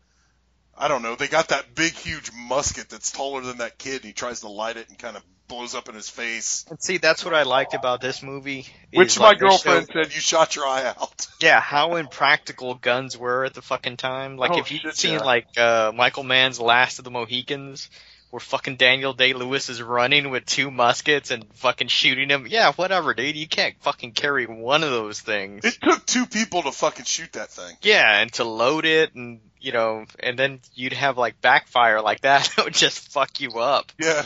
I 0.77 0.87
don't 0.87 1.03
know. 1.03 1.15
They 1.15 1.27
got 1.27 1.49
that 1.49 1.75
big, 1.75 1.93
huge 1.93 2.31
musket 2.35 2.89
that's 2.89 3.11
taller 3.11 3.41
than 3.41 3.59
that 3.59 3.77
kid. 3.77 3.97
And 3.97 4.05
he 4.05 4.13
tries 4.13 4.41
to 4.41 4.47
light 4.49 4.77
it 4.77 4.89
and 4.89 4.97
kind 4.97 5.15
of 5.15 5.23
blows 5.47 5.75
up 5.75 5.89
in 5.89 5.95
his 5.95 6.09
face. 6.09 6.65
And 6.69 6.81
see, 6.81 6.97
that's 6.97 7.23
what 7.23 7.33
I 7.33 7.43
liked 7.43 7.73
about 7.73 8.01
this 8.01 8.23
movie. 8.23 8.67
Which 8.93 9.19
like, 9.19 9.39
my 9.39 9.47
girlfriend 9.47 9.87
said 9.91 10.13
you 10.13 10.21
shot 10.21 10.55
your 10.55 10.65
eye 10.65 10.85
out. 10.85 11.27
Yeah, 11.41 11.59
how 11.59 11.97
impractical 11.97 12.75
guns 12.75 13.17
were 13.17 13.45
at 13.45 13.53
the 13.53 13.61
fucking 13.61 13.97
time. 13.97 14.37
Like 14.37 14.51
Oh, 14.51 14.59
if 14.59 14.71
you'd 14.71 14.95
seen 14.95 15.13
yeah. 15.13 15.19
like 15.23 15.57
uh 15.57 15.91
Michael 15.93 16.23
Mann's 16.23 16.59
Last 16.59 16.97
of 16.97 17.05
the 17.05 17.11
Mohicans, 17.11 17.89
where 18.31 18.39
fucking 18.39 18.77
Daniel 18.77 19.13
Day 19.13 19.33
Lewis 19.33 19.69
is 19.69 19.81
running 19.81 20.29
with 20.31 20.45
two 20.45 20.71
muskets 20.71 21.31
and 21.31 21.45
fucking 21.55 21.89
shooting 21.89 22.29
him. 22.29 22.47
Yeah, 22.49 22.71
whatever, 22.73 23.13
dude. 23.13 23.35
You 23.35 23.47
can't 23.47 23.75
fucking 23.81 24.13
carry 24.13 24.45
one 24.45 24.83
of 24.83 24.89
those 24.89 25.21
things. 25.21 25.65
It 25.65 25.77
took 25.81 26.05
two 26.05 26.25
people 26.25 26.63
to 26.63 26.71
fucking 26.71 27.05
shoot 27.05 27.33
that 27.33 27.51
thing. 27.51 27.75
Yeah, 27.81 28.21
and 28.21 28.31
to 28.33 28.43
load 28.43 28.85
it 28.85 29.13
and 29.13 29.39
you 29.59 29.71
know, 29.71 30.05
and 30.19 30.37
then 30.39 30.59
you'd 30.73 30.93
have 30.93 31.17
like 31.17 31.41
backfire 31.41 32.01
like 32.01 32.21
that 32.21 32.51
that 32.55 32.65
would 32.65 32.73
just 32.73 33.11
fuck 33.11 33.39
you 33.39 33.59
up. 33.59 33.91
Yeah. 33.99 34.25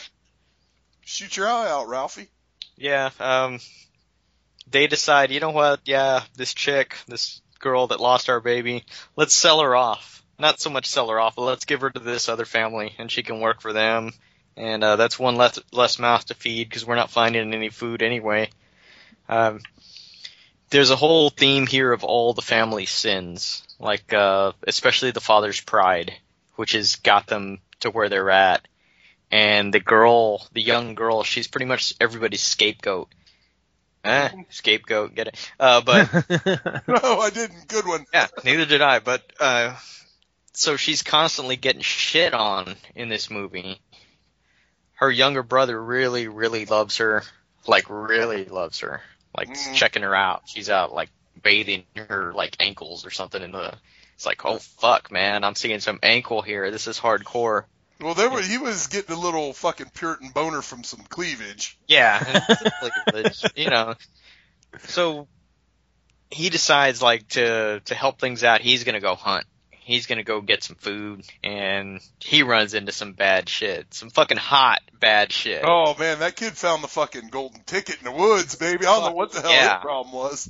Shoot 1.10 1.38
your 1.38 1.48
eye 1.48 1.68
out, 1.68 1.88
Ralphie. 1.88 2.28
Yeah, 2.78 3.10
um 3.20 3.60
they 4.70 4.86
decide, 4.86 5.32
you 5.32 5.40
know 5.40 5.50
what, 5.50 5.80
yeah, 5.86 6.22
this 6.36 6.54
chick, 6.54 6.96
this 7.08 7.42
girl 7.58 7.88
that 7.88 8.00
lost 8.00 8.30
our 8.30 8.40
baby, 8.40 8.86
let's 9.16 9.34
sell 9.34 9.60
her 9.62 9.76
off. 9.76 10.24
Not 10.38 10.60
so 10.60 10.70
much 10.70 10.86
sell 10.86 11.10
her 11.10 11.20
off, 11.20 11.36
but 11.36 11.42
let's 11.42 11.66
give 11.66 11.82
her 11.82 11.90
to 11.90 12.00
this 12.00 12.30
other 12.30 12.46
family 12.46 12.94
and 13.00 13.12
she 13.12 13.24
can 13.24 13.40
work 13.40 13.60
for 13.60 13.74
them. 13.74 14.12
And 14.56 14.84
uh 14.84 14.98
that's 14.98 15.18
one 15.18 15.36
less 15.36 15.58
less 15.72 15.98
mouth 15.98 16.26
to 16.26 16.36
feed 16.36 16.70
because 16.70 16.86
we're 16.86 16.94
not 16.94 17.10
finding 17.10 17.56
any 17.56 17.70
food 17.70 18.04
anyway. 18.04 18.52
Um 19.28 19.62
there's 20.70 20.92
a 20.92 20.96
whole 20.96 21.32
theme 21.32 21.66
here 21.66 21.92
of 21.92 22.04
all 22.04 22.36
the 22.36 22.44
family 22.44 22.86
sins, 22.86 23.64
like 23.80 24.14
uh 24.14 24.52
especially 24.68 25.10
the 25.10 25.22
father's 25.22 25.60
pride, 25.60 26.14
which 26.56 26.74
has 26.74 26.98
got 26.98 27.26
them 27.26 27.62
to 27.80 27.90
where 27.90 28.10
they're 28.10 28.30
at. 28.30 28.68
And 29.32 29.74
the 29.74 29.80
girl, 29.80 30.48
the 30.54 30.62
young 30.62 30.96
girl, 30.96 31.24
she's 31.24 31.48
pretty 31.48 31.66
much 31.66 31.94
everybody's 32.02 32.42
scapegoat. 32.42 33.10
Eh, 34.04 34.30
scapegoat, 34.50 35.14
get 35.14 35.28
it? 35.28 35.52
Uh, 35.60 35.82
but 35.82 36.12
No, 36.88 37.20
I 37.20 37.30
didn't. 37.30 37.68
Good 37.68 37.86
one. 37.86 38.06
yeah, 38.14 38.28
neither 38.44 38.66
did 38.66 38.82
I. 38.82 39.00
But 39.00 39.22
uh, 39.40 39.76
so 40.54 40.78
she's 40.78 41.04
constantly 41.04 41.58
getting 41.58 41.82
shit 41.82 42.34
on 42.34 42.76
in 42.96 43.10
this 43.10 43.30
movie. 43.30 43.80
Her 44.96 45.12
younger 45.12 45.44
brother 45.44 45.82
really, 45.82 46.28
really 46.28 46.66
loves 46.66 46.98
her. 46.98 47.24
Like 47.68 47.86
really 47.90 48.46
loves 48.46 48.80
her. 48.80 49.02
Like 49.38 49.50
Mm. 49.50 49.76
checking 49.76 50.02
her 50.04 50.16
out. 50.16 50.44
She's 50.48 50.70
out 50.70 50.92
like 50.94 51.10
bathing 51.44 51.84
her 51.96 52.34
like 52.34 52.56
ankles 52.60 53.06
or 53.06 53.12
something 53.12 53.42
in 53.44 53.52
the. 53.52 53.74
It's 54.16 54.26
like, 54.26 54.44
oh 54.44 54.58
fuck, 54.58 55.12
man, 55.12 55.44
I'm 55.44 55.56
seeing 55.56 55.80
some 55.80 56.00
ankle 56.04 56.42
here. 56.42 56.72
This 56.72 56.88
is 56.88 57.00
hardcore. 57.00 57.66
Well, 58.02 58.14
there 58.14 58.30
were, 58.30 58.42
he 58.42 58.58
was 58.58 58.88
getting 58.88 59.16
a 59.16 59.20
little 59.20 59.52
fucking 59.54 59.92
Puritan 59.94 60.30
boner 60.30 60.62
from 60.62 60.84
some 60.84 61.02
cleavage. 61.10 61.78
Yeah, 61.88 62.46
like, 63.14 63.34
you 63.58 63.70
know. 63.70 63.96
So 64.80 65.28
he 66.32 66.50
decides 66.50 67.02
like 67.02 67.28
to 67.30 67.82
to 67.86 67.96
help 67.96 68.20
things 68.20 68.44
out. 68.44 68.62
He's 68.62 68.84
gonna 68.84 69.00
go 69.02 69.16
hunt. 69.16 69.46
He's 69.72 70.06
gonna 70.06 70.24
go 70.24 70.40
get 70.40 70.64
some 70.64 70.76
food, 70.76 71.24
and 71.44 72.00
he 72.20 72.44
runs 72.44 72.74
into 72.76 72.92
some 72.92 73.14
bad 73.14 73.50
shit, 73.50 73.94
some 73.94 74.12
fucking 74.12 74.38
hot 74.38 74.82
bad 75.00 75.32
shit. 75.32 75.64
Oh 75.66 75.96
man, 75.98 76.20
that 76.20 76.36
kid 76.36 76.54
found 76.54 76.84
the 76.84 76.88
fucking 76.88 77.30
golden 77.30 77.62
ticket 77.64 77.98
in 77.98 78.06
the 78.06 78.12
woods, 78.12 78.56
baby. 78.56 78.86
I 78.86 78.96
don't 79.00 79.06
know 79.10 79.16
what 79.16 79.32
the 79.32 79.42
hell 79.42 79.52
Yeah. 79.52 79.76
his 79.78 79.82
problem 79.82 80.14
was. 80.14 80.50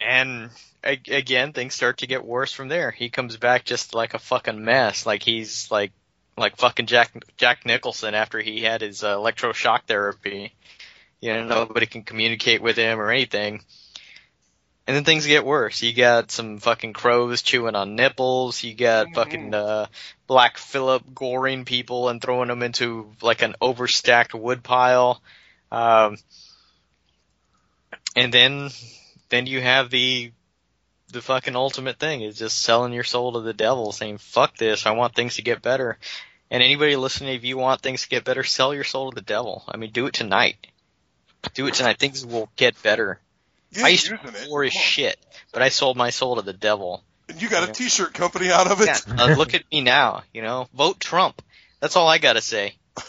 And 0.00 0.50
again, 0.84 1.52
things 1.52 1.74
start 1.74 1.98
to 1.98 2.06
get 2.06 2.24
worse 2.24 2.52
from 2.52 2.68
there. 2.68 2.90
He 2.92 3.08
comes 3.08 3.36
back 3.36 3.64
just 3.64 3.94
like 3.94 4.14
a 4.14 4.18
fucking 4.18 4.62
mess. 4.64 5.06
Like 5.06 5.22
he's 5.22 5.70
like 5.70 5.92
like 6.38 6.56
fucking 6.56 6.86
Jack 6.86 7.12
Jack 7.36 7.66
Nicholson 7.66 8.14
after 8.14 8.40
he 8.40 8.62
had 8.62 8.80
his 8.80 9.02
uh, 9.02 9.16
electroshock 9.16 9.82
therapy. 9.86 10.52
You 11.20 11.34
know, 11.34 11.44
nobody 11.46 11.86
can 11.86 12.02
communicate 12.02 12.62
with 12.62 12.76
him 12.76 13.00
or 13.00 13.10
anything. 13.10 13.62
And 14.86 14.96
then 14.96 15.04
things 15.04 15.26
get 15.26 15.44
worse. 15.44 15.82
You 15.82 15.92
got 15.92 16.30
some 16.30 16.58
fucking 16.58 16.94
crows 16.94 17.42
chewing 17.42 17.74
on 17.74 17.94
nipples. 17.94 18.64
You 18.64 18.74
got 18.74 19.12
fucking 19.14 19.52
uh, 19.52 19.86
Black 20.26 20.56
Phillip 20.56 21.02
goring 21.14 21.66
people 21.66 22.08
and 22.08 22.22
throwing 22.22 22.48
them 22.48 22.62
into 22.62 23.12
like 23.20 23.42
an 23.42 23.54
overstacked 23.60 24.32
wood 24.32 24.62
pile. 24.62 25.20
Um, 25.70 26.16
and 28.16 28.32
then 28.32 28.70
then 29.28 29.46
you 29.46 29.60
have 29.60 29.90
the 29.90 30.32
the 31.12 31.22
fucking 31.22 31.56
ultimate 31.56 31.98
thing 31.98 32.22
is 32.22 32.38
just 32.38 32.60
selling 32.60 32.92
your 32.92 33.04
soul 33.04 33.32
to 33.32 33.40
the 33.40 33.52
devil, 33.52 33.92
saying 33.92 34.18
"fuck 34.18 34.56
this, 34.56 34.86
I 34.86 34.92
want 34.92 35.14
things 35.14 35.36
to 35.36 35.42
get 35.42 35.62
better." 35.62 35.98
And 36.50 36.62
anybody 36.62 36.96
listening, 36.96 37.34
if 37.34 37.44
you 37.44 37.58
want 37.58 37.80
things 37.80 38.02
to 38.02 38.08
get 38.08 38.24
better, 38.24 38.42
sell 38.42 38.74
your 38.74 38.84
soul 38.84 39.10
to 39.10 39.14
the 39.14 39.20
devil. 39.20 39.64
I 39.68 39.76
mean, 39.76 39.90
do 39.90 40.06
it 40.06 40.14
tonight. 40.14 40.56
Do 41.54 41.66
it 41.66 41.74
tonight. 41.74 41.98
Things 41.98 42.24
will 42.24 42.48
get 42.56 42.82
better. 42.82 43.20
Yeah, 43.70 43.84
I 43.84 43.88
used 43.88 44.06
to 44.06 44.16
be 44.16 44.28
it. 44.28 44.46
poor 44.48 44.64
as 44.64 44.72
shit, 44.72 45.18
but 45.52 45.60
I 45.60 45.68
sold 45.68 45.96
my 45.96 46.10
soul 46.10 46.36
to 46.36 46.42
the 46.42 46.54
devil. 46.54 47.04
And 47.28 47.40
you 47.40 47.50
got 47.50 47.68
a 47.68 47.72
t-shirt 47.72 48.14
company 48.14 48.50
out 48.50 48.70
of 48.70 48.80
it. 48.80 48.86
Yeah, 48.86 48.98
uh, 49.18 49.34
look 49.36 49.52
at 49.52 49.64
me 49.70 49.82
now. 49.82 50.22
You 50.32 50.40
know, 50.40 50.68
vote 50.72 50.98
Trump. 50.98 51.42
That's 51.80 51.96
all 51.96 52.08
I 52.08 52.18
gotta 52.18 52.40
say. 52.40 52.74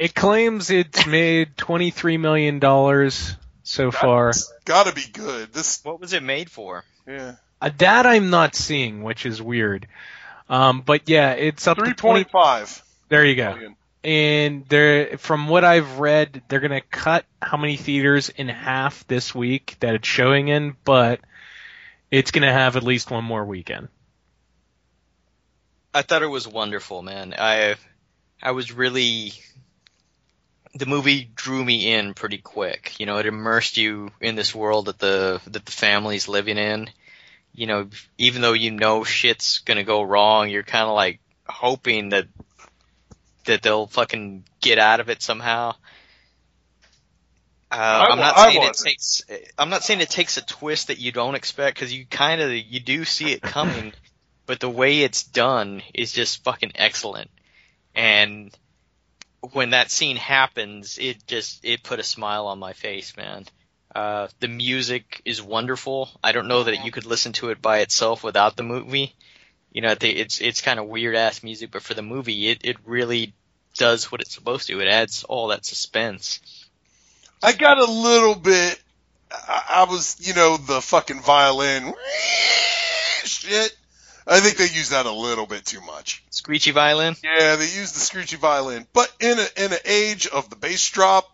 It 0.00 0.14
claims 0.14 0.70
it's 0.70 1.06
made 1.06 1.58
twenty 1.58 1.90
three 1.90 2.16
million 2.16 2.58
dollars 2.58 3.36
so 3.64 3.90
far. 3.90 4.32
Gotta 4.64 4.94
be 4.94 5.04
good. 5.12 5.52
This. 5.52 5.84
What 5.84 6.00
was 6.00 6.14
it 6.14 6.22
made 6.22 6.50
for? 6.50 6.84
Yeah. 7.06 7.34
Uh, 7.60 7.68
that 7.76 8.06
I'm 8.06 8.30
not 8.30 8.54
seeing, 8.54 9.02
which 9.02 9.26
is 9.26 9.42
weird. 9.42 9.86
Um, 10.50 10.82
but 10.84 11.08
yeah, 11.08 11.32
it's 11.32 11.66
up 11.68 11.78
Three 11.78 11.90
to 11.90 11.94
twenty. 11.94 12.24
point. 12.24 12.82
There 13.08 13.24
you 13.24 13.36
go. 13.36 13.56
And 14.02 14.66
they're 14.68 15.16
from 15.18 15.46
what 15.46 15.64
I've 15.64 16.00
read, 16.00 16.42
they're 16.48 16.60
gonna 16.60 16.80
cut 16.80 17.24
how 17.40 17.56
many 17.56 17.76
theaters 17.76 18.30
in 18.30 18.48
half 18.48 19.06
this 19.06 19.34
week 19.34 19.76
that 19.80 19.94
it's 19.94 20.08
showing 20.08 20.48
in, 20.48 20.76
but 20.84 21.20
it's 22.10 22.32
gonna 22.32 22.52
have 22.52 22.76
at 22.76 22.82
least 22.82 23.10
one 23.10 23.24
more 23.24 23.44
weekend. 23.44 23.88
I 25.94 26.02
thought 26.02 26.22
it 26.22 26.28
was 26.28 26.48
wonderful, 26.48 27.02
man. 27.02 27.34
I 27.38 27.76
I 28.42 28.50
was 28.50 28.72
really 28.72 29.32
the 30.74 30.86
movie 30.86 31.30
drew 31.34 31.64
me 31.64 31.92
in 31.92 32.14
pretty 32.14 32.38
quick. 32.38 32.98
You 32.98 33.06
know, 33.06 33.18
it 33.18 33.26
immersed 33.26 33.76
you 33.76 34.10
in 34.20 34.34
this 34.34 34.54
world 34.54 34.86
that 34.86 34.98
the 34.98 35.40
that 35.46 35.64
the 35.64 35.72
family's 35.72 36.26
living 36.26 36.58
in. 36.58 36.90
You 37.52 37.66
know, 37.66 37.88
even 38.18 38.42
though 38.42 38.52
you 38.52 38.70
know 38.70 39.04
shit's 39.04 39.58
gonna 39.60 39.84
go 39.84 40.02
wrong, 40.02 40.48
you're 40.48 40.62
kind 40.62 40.86
of 40.86 40.94
like 40.94 41.20
hoping 41.48 42.10
that 42.10 42.26
that 43.44 43.62
they'll 43.62 43.86
fucking 43.86 44.44
get 44.60 44.78
out 44.78 45.00
of 45.00 45.10
it 45.10 45.22
somehow. 45.22 45.74
Uh, 47.72 48.06
I'm 48.10 48.18
not 48.18 48.36
I 48.36 48.52
saying 48.52 48.64
it 48.64 48.74
takes. 48.74 49.22
I'm 49.56 49.70
not 49.70 49.84
saying 49.84 50.00
it 50.00 50.10
takes 50.10 50.36
a 50.36 50.44
twist 50.44 50.88
that 50.88 50.98
you 50.98 51.12
don't 51.12 51.36
expect 51.36 51.76
because 51.76 51.92
you 51.92 52.04
kind 52.04 52.40
of 52.40 52.50
you 52.52 52.80
do 52.80 53.04
see 53.04 53.32
it 53.32 53.42
coming, 53.42 53.92
but 54.46 54.58
the 54.58 54.68
way 54.68 55.00
it's 55.00 55.22
done 55.22 55.82
is 55.94 56.10
just 56.10 56.42
fucking 56.42 56.72
excellent. 56.74 57.30
And 57.94 58.56
when 59.52 59.70
that 59.70 59.90
scene 59.90 60.16
happens, 60.16 60.98
it 60.98 61.24
just 61.26 61.64
it 61.64 61.82
put 61.84 62.00
a 62.00 62.04
smile 62.04 62.48
on 62.48 62.58
my 62.58 62.72
face, 62.72 63.16
man. 63.16 63.46
Uh, 63.94 64.28
the 64.38 64.48
music 64.48 65.20
is 65.24 65.42
wonderful. 65.42 66.08
I 66.22 66.32
don't 66.32 66.48
know 66.48 66.62
that 66.62 66.84
you 66.84 66.92
could 66.92 67.06
listen 67.06 67.32
to 67.34 67.50
it 67.50 67.60
by 67.60 67.78
itself 67.78 68.22
without 68.22 68.56
the 68.56 68.62
movie. 68.62 69.14
You 69.72 69.82
know, 69.82 69.94
it's 70.00 70.40
it's 70.40 70.60
kind 70.60 70.78
of 70.78 70.86
weird 70.86 71.16
ass 71.16 71.42
music, 71.42 71.70
but 71.70 71.82
for 71.82 71.94
the 71.94 72.02
movie, 72.02 72.48
it 72.48 72.60
it 72.64 72.76
really 72.84 73.34
does 73.76 74.10
what 74.10 74.20
it's 74.20 74.34
supposed 74.34 74.68
to. 74.68 74.80
It 74.80 74.88
adds 74.88 75.24
all 75.24 75.48
that 75.48 75.64
suspense. 75.64 76.40
I 77.42 77.52
got 77.52 77.78
a 77.78 77.90
little 77.90 78.34
bit. 78.34 78.80
I, 79.30 79.64
I 79.68 79.84
was, 79.84 80.16
you 80.26 80.34
know, 80.34 80.56
the 80.56 80.80
fucking 80.80 81.22
violin 81.22 81.94
shit. 83.24 83.76
I 84.26 84.40
think 84.40 84.56
they 84.56 84.64
use 84.64 84.90
that 84.90 85.06
a 85.06 85.12
little 85.12 85.46
bit 85.46 85.64
too 85.64 85.80
much. 85.80 86.22
Screechy 86.30 86.70
violin. 86.72 87.16
Yeah, 87.24 87.56
they 87.56 87.64
use 87.64 87.92
the 87.92 88.00
screechy 88.00 88.36
violin, 88.36 88.86
but 88.92 89.10
in 89.18 89.38
a 89.38 89.64
in 89.64 89.72
an 89.72 89.78
age 89.84 90.26
of 90.26 90.50
the 90.50 90.56
bass 90.56 90.88
drop, 90.90 91.28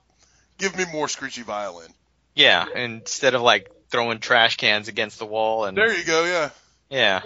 give 0.58 0.76
me 0.76 0.84
more 0.92 1.08
screechy 1.08 1.42
violin. 1.42 1.92
Yeah, 2.36 2.66
instead 2.74 3.34
of 3.34 3.40
like 3.42 3.70
throwing 3.90 4.20
trash 4.20 4.56
cans 4.56 4.86
against 4.88 5.18
the 5.18 5.26
wall 5.26 5.64
and 5.64 5.76
There 5.76 5.92
you 5.96 6.04
go. 6.04 6.24
Yeah, 6.24 6.50
yeah. 6.90 7.22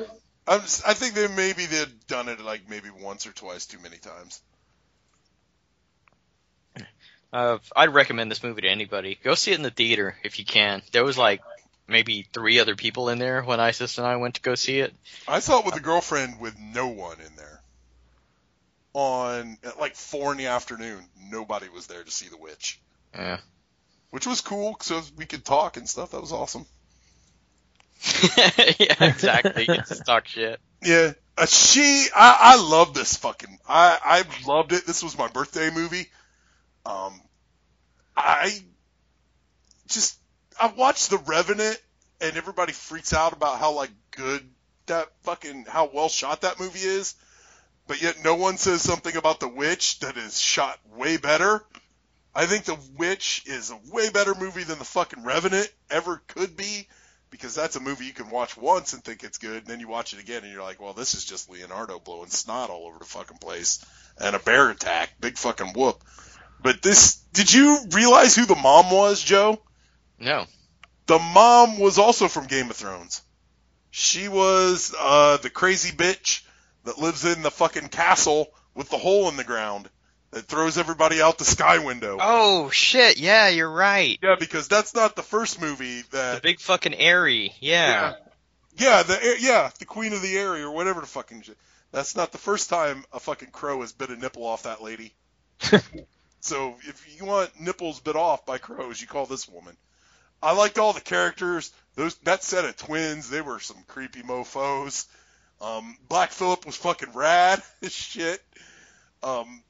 I'm, 0.46 0.60
s- 0.60 0.82
I 0.86 0.94
think 0.94 1.14
they 1.14 1.28
maybe 1.28 1.66
they've 1.66 2.06
done 2.06 2.28
it 2.28 2.40
like 2.40 2.62
maybe 2.70 2.88
once 2.90 3.26
or 3.26 3.32
twice 3.32 3.66
too 3.66 3.78
many 3.82 3.98
times. 3.98 4.40
Uh, 7.32 7.58
I'd 7.76 7.94
recommend 7.94 8.30
this 8.30 8.42
movie 8.42 8.62
to 8.62 8.68
anybody. 8.68 9.18
Go 9.22 9.34
see 9.34 9.52
it 9.52 9.56
in 9.56 9.62
the 9.62 9.70
theater 9.70 10.16
if 10.24 10.38
you 10.40 10.44
can. 10.44 10.82
There 10.92 11.04
was 11.04 11.16
like 11.16 11.40
maybe 11.86 12.26
three 12.32 12.58
other 12.58 12.74
people 12.74 13.08
in 13.08 13.18
there 13.18 13.42
when 13.42 13.60
Isis 13.60 13.98
and 13.98 14.06
I 14.06 14.16
went 14.16 14.34
to 14.36 14.40
go 14.40 14.56
see 14.56 14.80
it. 14.80 14.92
I 15.28 15.38
saw 15.38 15.60
it 15.60 15.64
with 15.66 15.76
a 15.76 15.80
girlfriend 15.80 16.40
with 16.40 16.58
no 16.58 16.88
one 16.88 17.18
in 17.20 17.36
there. 17.36 17.60
On 18.94 19.56
at 19.62 19.78
like 19.78 19.94
four 19.94 20.32
in 20.32 20.38
the 20.38 20.46
afternoon, 20.46 21.04
nobody 21.30 21.68
was 21.68 21.86
there 21.86 22.02
to 22.02 22.10
see 22.10 22.26
the 22.28 22.36
witch, 22.36 22.80
Yeah. 23.14 23.38
Which 24.10 24.26
was 24.26 24.40
cool 24.40 24.76
so 24.80 25.00
we 25.16 25.26
could 25.26 25.44
talk 25.44 25.76
and 25.76 25.88
stuff. 25.88 26.10
That 26.12 26.20
was 26.20 26.32
awesome. 26.32 26.66
yeah, 28.78 29.04
exactly. 29.04 29.66
Get 29.66 29.86
to 29.86 29.96
talk 29.96 30.26
shit. 30.26 30.60
Yeah, 30.82 31.12
uh, 31.36 31.46
she. 31.46 32.06
I, 32.14 32.38
I 32.40 32.62
love 32.62 32.94
this 32.94 33.16
fucking. 33.16 33.58
I 33.68 33.98
I 34.02 34.48
loved 34.48 34.72
it. 34.72 34.86
This 34.86 35.02
was 35.02 35.18
my 35.18 35.28
birthday 35.28 35.70
movie. 35.70 36.06
Um, 36.86 37.20
I 38.16 38.58
just 39.88 40.18
I 40.60 40.68
watched 40.68 41.10
The 41.10 41.18
Revenant, 41.18 41.78
and 42.20 42.36
everybody 42.36 42.72
freaks 42.72 43.12
out 43.12 43.32
about 43.32 43.58
how 43.58 43.72
like 43.72 43.90
good 44.12 44.48
that 44.86 45.08
fucking 45.22 45.66
how 45.68 45.90
well 45.92 46.08
shot 46.08 46.40
that 46.42 46.58
movie 46.58 46.80
is, 46.80 47.14
but 47.86 48.00
yet 48.02 48.24
no 48.24 48.34
one 48.34 48.56
says 48.56 48.82
something 48.82 49.14
about 49.14 49.40
The 49.40 49.48
Witch 49.48 50.00
that 50.00 50.16
is 50.16 50.40
shot 50.40 50.78
way 50.96 51.16
better. 51.18 51.62
I 52.34 52.46
think 52.46 52.64
The 52.64 52.78
Witch 52.96 53.42
is 53.46 53.70
a 53.70 53.78
way 53.92 54.10
better 54.10 54.34
movie 54.34 54.62
than 54.62 54.78
the 54.78 54.84
fucking 54.84 55.24
Revenant 55.24 55.70
ever 55.90 56.22
could 56.28 56.56
be 56.56 56.86
because 57.30 57.54
that's 57.54 57.76
a 57.76 57.80
movie 57.80 58.06
you 58.06 58.12
can 58.12 58.30
watch 58.30 58.56
once 58.56 58.92
and 58.92 59.02
think 59.02 59.22
it's 59.22 59.38
good, 59.38 59.58
and 59.58 59.66
then 59.66 59.80
you 59.80 59.88
watch 59.88 60.12
it 60.12 60.20
again 60.20 60.42
and 60.42 60.52
you're 60.52 60.62
like, 60.62 60.80
well, 60.80 60.92
this 60.92 61.14
is 61.14 61.24
just 61.24 61.50
Leonardo 61.50 61.98
blowing 61.98 62.30
snot 62.30 62.70
all 62.70 62.86
over 62.86 62.98
the 62.98 63.04
fucking 63.04 63.38
place 63.38 63.84
and 64.18 64.34
a 64.34 64.40
bear 64.40 64.70
attack, 64.70 65.10
big 65.20 65.38
fucking 65.38 65.72
whoop. 65.74 66.02
But 66.62 66.82
this, 66.82 67.16
did 67.32 67.52
you 67.52 67.78
realize 67.92 68.36
who 68.36 68.46
the 68.46 68.56
mom 68.56 68.90
was, 68.90 69.22
Joe? 69.22 69.60
No. 70.18 70.46
The 71.06 71.18
mom 71.18 71.78
was 71.78 71.98
also 71.98 72.28
from 72.28 72.46
Game 72.46 72.68
of 72.68 72.76
Thrones. 72.76 73.22
She 73.90 74.28
was 74.28 74.94
uh, 74.98 75.38
the 75.38 75.50
crazy 75.50 75.90
bitch 75.90 76.42
that 76.84 76.98
lives 76.98 77.24
in 77.24 77.42
the 77.42 77.50
fucking 77.50 77.88
castle 77.88 78.48
with 78.74 78.90
the 78.90 78.98
hole 78.98 79.28
in 79.28 79.36
the 79.36 79.44
ground 79.44 79.88
that 80.32 80.46
throws 80.46 80.78
everybody 80.78 81.20
out 81.20 81.38
the 81.38 81.44
sky 81.44 81.78
window. 81.78 82.18
Oh 82.20 82.70
shit! 82.70 83.18
Yeah, 83.18 83.48
you're 83.48 83.70
right. 83.70 84.18
Yeah, 84.22 84.36
because 84.38 84.68
that's 84.68 84.94
not 84.94 85.16
the 85.16 85.22
first 85.22 85.60
movie 85.60 86.02
that 86.12 86.36
The 86.36 86.40
big 86.42 86.60
fucking 86.60 86.94
airy. 86.94 87.54
Yeah. 87.60 88.14
Yeah, 88.76 89.02
the 89.02 89.36
yeah, 89.40 89.70
the 89.78 89.84
Queen 89.84 90.12
of 90.12 90.22
the 90.22 90.36
Area 90.38 90.66
or 90.66 90.70
whatever 90.70 91.00
the 91.00 91.06
fucking. 91.06 91.42
shit. 91.42 91.56
That's 91.92 92.14
not 92.14 92.32
the 92.32 92.38
first 92.38 92.70
time 92.70 93.04
a 93.12 93.18
fucking 93.18 93.50
crow 93.50 93.80
has 93.80 93.92
bit 93.92 94.10
a 94.10 94.16
nipple 94.16 94.46
off 94.46 94.62
that 94.62 94.82
lady. 94.82 95.12
so 96.40 96.76
if 96.82 97.18
you 97.18 97.26
want 97.26 97.60
nipples 97.60 98.00
bit 98.00 98.16
off 98.16 98.46
by 98.46 98.58
crows, 98.58 99.00
you 99.00 99.08
call 99.08 99.26
this 99.26 99.48
woman. 99.48 99.76
I 100.42 100.52
liked 100.52 100.78
all 100.78 100.92
the 100.92 101.00
characters. 101.00 101.72
Those 101.96 102.14
that 102.18 102.44
set 102.44 102.64
of 102.64 102.76
twins, 102.76 103.28
they 103.28 103.40
were 103.40 103.58
some 103.58 103.82
creepy 103.88 104.22
mofo's. 104.22 105.06
Um, 105.60 105.96
Black 106.08 106.30
Phillip 106.30 106.64
was 106.64 106.76
fucking 106.76 107.12
rad 107.12 107.62
as 107.82 107.92
shit. 107.92 108.40
Um, 109.22 109.62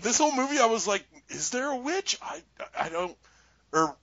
this 0.00 0.18
whole 0.18 0.34
movie, 0.34 0.58
I 0.58 0.66
was 0.66 0.86
like, 0.86 1.04
is 1.28 1.50
there 1.50 1.70
a 1.70 1.76
witch? 1.76 2.18
I 2.22 2.42
I 2.78 2.88
don't. 2.88 3.16
Or 3.72 3.96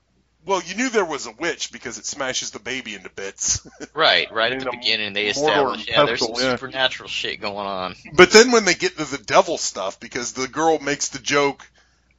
well, 0.45 0.61
you 0.65 0.75
knew 0.75 0.89
there 0.89 1.05
was 1.05 1.27
a 1.27 1.31
witch 1.31 1.71
because 1.71 1.97
it 1.97 2.05
smashes 2.05 2.51
the 2.51 2.59
baby 2.59 2.95
into 2.95 3.09
bits. 3.09 3.67
Right, 3.93 4.31
right 4.31 4.53
at 4.53 4.59
the 4.59 4.71
beginning 4.71 5.13
they 5.13 5.25
Mordor 5.25 5.75
establish 5.75 5.87
yeah, 5.87 6.05
there's 6.05 6.19
some 6.19 6.33
yeah. 6.35 6.55
supernatural 6.55 7.09
shit 7.09 7.41
going 7.41 7.67
on. 7.67 7.95
But 8.13 8.31
then 8.31 8.51
when 8.51 8.63
they 8.63 8.73
get 8.73 8.97
to 8.97 9.05
the 9.05 9.21
devil 9.21 9.57
stuff, 9.57 9.99
because 9.99 10.31
the 10.31 10.47
girl 10.47 10.79
makes 10.79 11.09
the 11.09 11.19
joke 11.19 11.65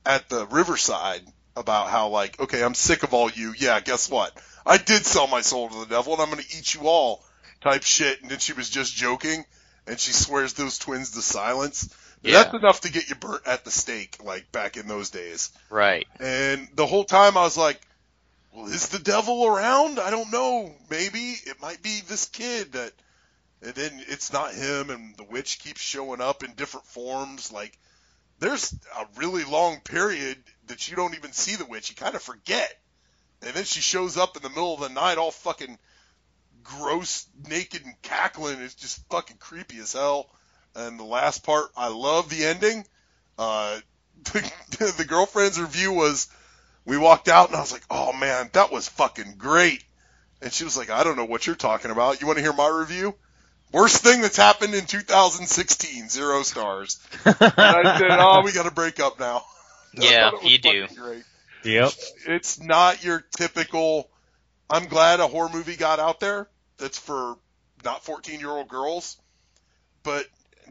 at 0.05 0.29
the 0.29 0.47
riverside 0.47 1.23
about 1.57 1.89
how 1.89 2.09
like, 2.09 2.39
okay, 2.41 2.63
I'm 2.63 2.75
sick 2.75 3.03
of 3.05 3.15
all 3.15 3.31
you. 3.31 3.55
Yeah, 3.57 3.81
guess 3.81 4.11
what? 4.11 4.37
I 4.67 4.77
did 4.77 5.07
sell 5.07 5.27
my 5.27 5.41
soul 5.41 5.69
to 5.69 5.79
the 5.81 5.87
devil, 5.87 6.13
and 6.13 6.23
I'm 6.23 6.31
going 6.31 6.43
to 6.43 6.59
eat 6.59 6.75
you 6.75 6.83
all. 6.89 7.25
Type 7.63 7.83
shit. 7.83 8.21
And 8.23 8.31
then 8.31 8.39
she 8.39 8.53
was 8.53 8.69
just 8.69 8.95
joking, 8.95 9.45
and 9.87 9.99
she 9.99 10.13
swears 10.13 10.53
those 10.53 10.79
twins 10.79 11.13
to 11.13 11.23
silence. 11.23 11.89
Yeah. 12.23 12.43
That's 12.43 12.55
enough 12.55 12.81
to 12.83 12.93
get 12.93 13.09
you 13.09 13.17
burnt 13.17 13.47
at 13.47 13.65
the 13.65 13.71
stake, 13.71 14.19
like 14.23 14.53
back 14.53 14.77
in 14.77 14.87
those 14.87 15.11
days. 15.11 15.51
Right. 15.71 16.07
And 16.21 16.69
the 16.75 16.87
whole 16.87 17.05
time 17.05 17.37
I 17.37 17.43
was 17.43 17.59
like, 17.59 17.81
well, 18.55 18.67
is 18.67 18.89
the 18.89 18.99
devil 18.99 19.47
around? 19.47 19.99
I 19.99 20.11
don't 20.11 20.31
know. 20.31 20.73
Maybe 20.91 21.19
it 21.19 21.61
might 21.61 21.83
be 21.83 22.01
this 22.07 22.27
kid 22.27 22.73
that, 22.73 22.93
and 23.63 23.75
then 23.75 24.05
it's 24.09 24.33
not 24.33 24.55
him, 24.55 24.91
and 24.91 25.17
the 25.17 25.25
witch 25.25 25.59
keeps 25.59 25.81
showing 25.81 26.21
up 26.21 26.45
in 26.45 26.53
different 26.53 26.87
forms. 26.87 27.51
Like, 27.51 27.77
there's 28.39 28.73
a 28.99 29.07
really 29.17 29.45
long 29.45 29.81
period 29.81 30.37
that 30.67 30.89
you 30.89 30.97
don't 30.97 31.17
even 31.17 31.33
see 31.33 31.57
the 31.57 31.65
witch. 31.65 31.91
You 31.91 31.97
kind 31.97 32.15
of 32.15 32.23
forget. 32.23 32.73
And 33.41 33.55
then 33.55 33.65
she 33.65 33.81
shows 33.81 34.17
up 34.17 34.37
in 34.37 34.43
the 34.43 34.49
middle 34.49 34.75
of 34.75 34.81
the 34.81 34.89
night 34.89 35.19
all 35.19 35.31
fucking 35.33 35.79
gross, 36.63 37.27
naked, 37.49 37.85
and 37.85 38.01
cackling. 38.03 38.61
It's 38.61 38.75
just 38.75 39.05
fucking 39.09 39.39
creepy 39.39 39.79
as 39.79 39.95
hell. 39.95 40.31
And 40.75 40.99
the 40.99 41.05
last 41.05 41.45
part, 41.45 41.67
I 41.77 41.89
love 41.89 42.31
the 42.31 42.45
ending. 42.45 42.85
Uh, 43.39 43.79
the, 44.25 44.95
the 44.99 45.05
girlfriend's 45.05 45.61
review 45.61 45.93
was, 45.93 46.29
we 46.85 46.97
walked 46.97 47.29
out 47.29 47.49
and 47.49 47.57
I 47.57 47.61
was 47.61 47.73
like, 47.73 47.85
oh 47.91 48.13
man, 48.13 48.51
that 48.53 48.73
was 48.73 48.89
fucking 48.89 49.35
great. 49.39 49.85
And 50.41 50.53
she 50.53 50.65
was 50.65 50.77
like, 50.77 50.91
I 50.91 51.05
don't 51.05 51.17
know 51.17 51.25
what 51.25 51.47
you're 51.47 51.57
talking 51.57 51.91
about. 51.91 52.21
You 52.21 52.27
want 52.27 52.39
to 52.39 52.43
hear 52.43 52.53
my 52.53 52.69
review? 52.69 53.15
Worst 53.73 54.03
thing 54.03 54.21
that's 54.21 54.37
happened 54.37 54.75
in 54.75 54.85
2016, 54.85 56.09
zero 56.09 56.43
stars. 56.43 57.01
and 57.25 57.37
I 57.39 57.99
said, 57.99 58.11
oh, 58.11 58.43
we 58.45 58.53
got 58.53 58.65
to 58.65 58.71
break 58.73 59.01
up 59.01 59.19
now. 59.19 59.45
Yeah, 59.95 60.31
thought 60.31 60.35
it 60.37 60.43
was 60.45 60.53
you 60.53 60.59
do. 60.59 60.87
Great. 60.97 61.23
Yep. 61.65 61.93
It's 62.27 62.59
not 62.59 63.05
your 63.05 63.23
typical. 63.37 64.09
I'm 64.71 64.87
glad 64.87 65.21
a 65.21 65.27
horror 65.27 65.51
movie 65.53 65.77
got 65.77 65.99
out 65.99 66.19
there 66.19 66.49
that's 66.79 66.99
for 66.99 67.37
not 67.85 68.03
14 68.03 68.41
year 68.41 68.49
old 68.49 68.69
girls. 68.69 69.19
But 70.03 70.25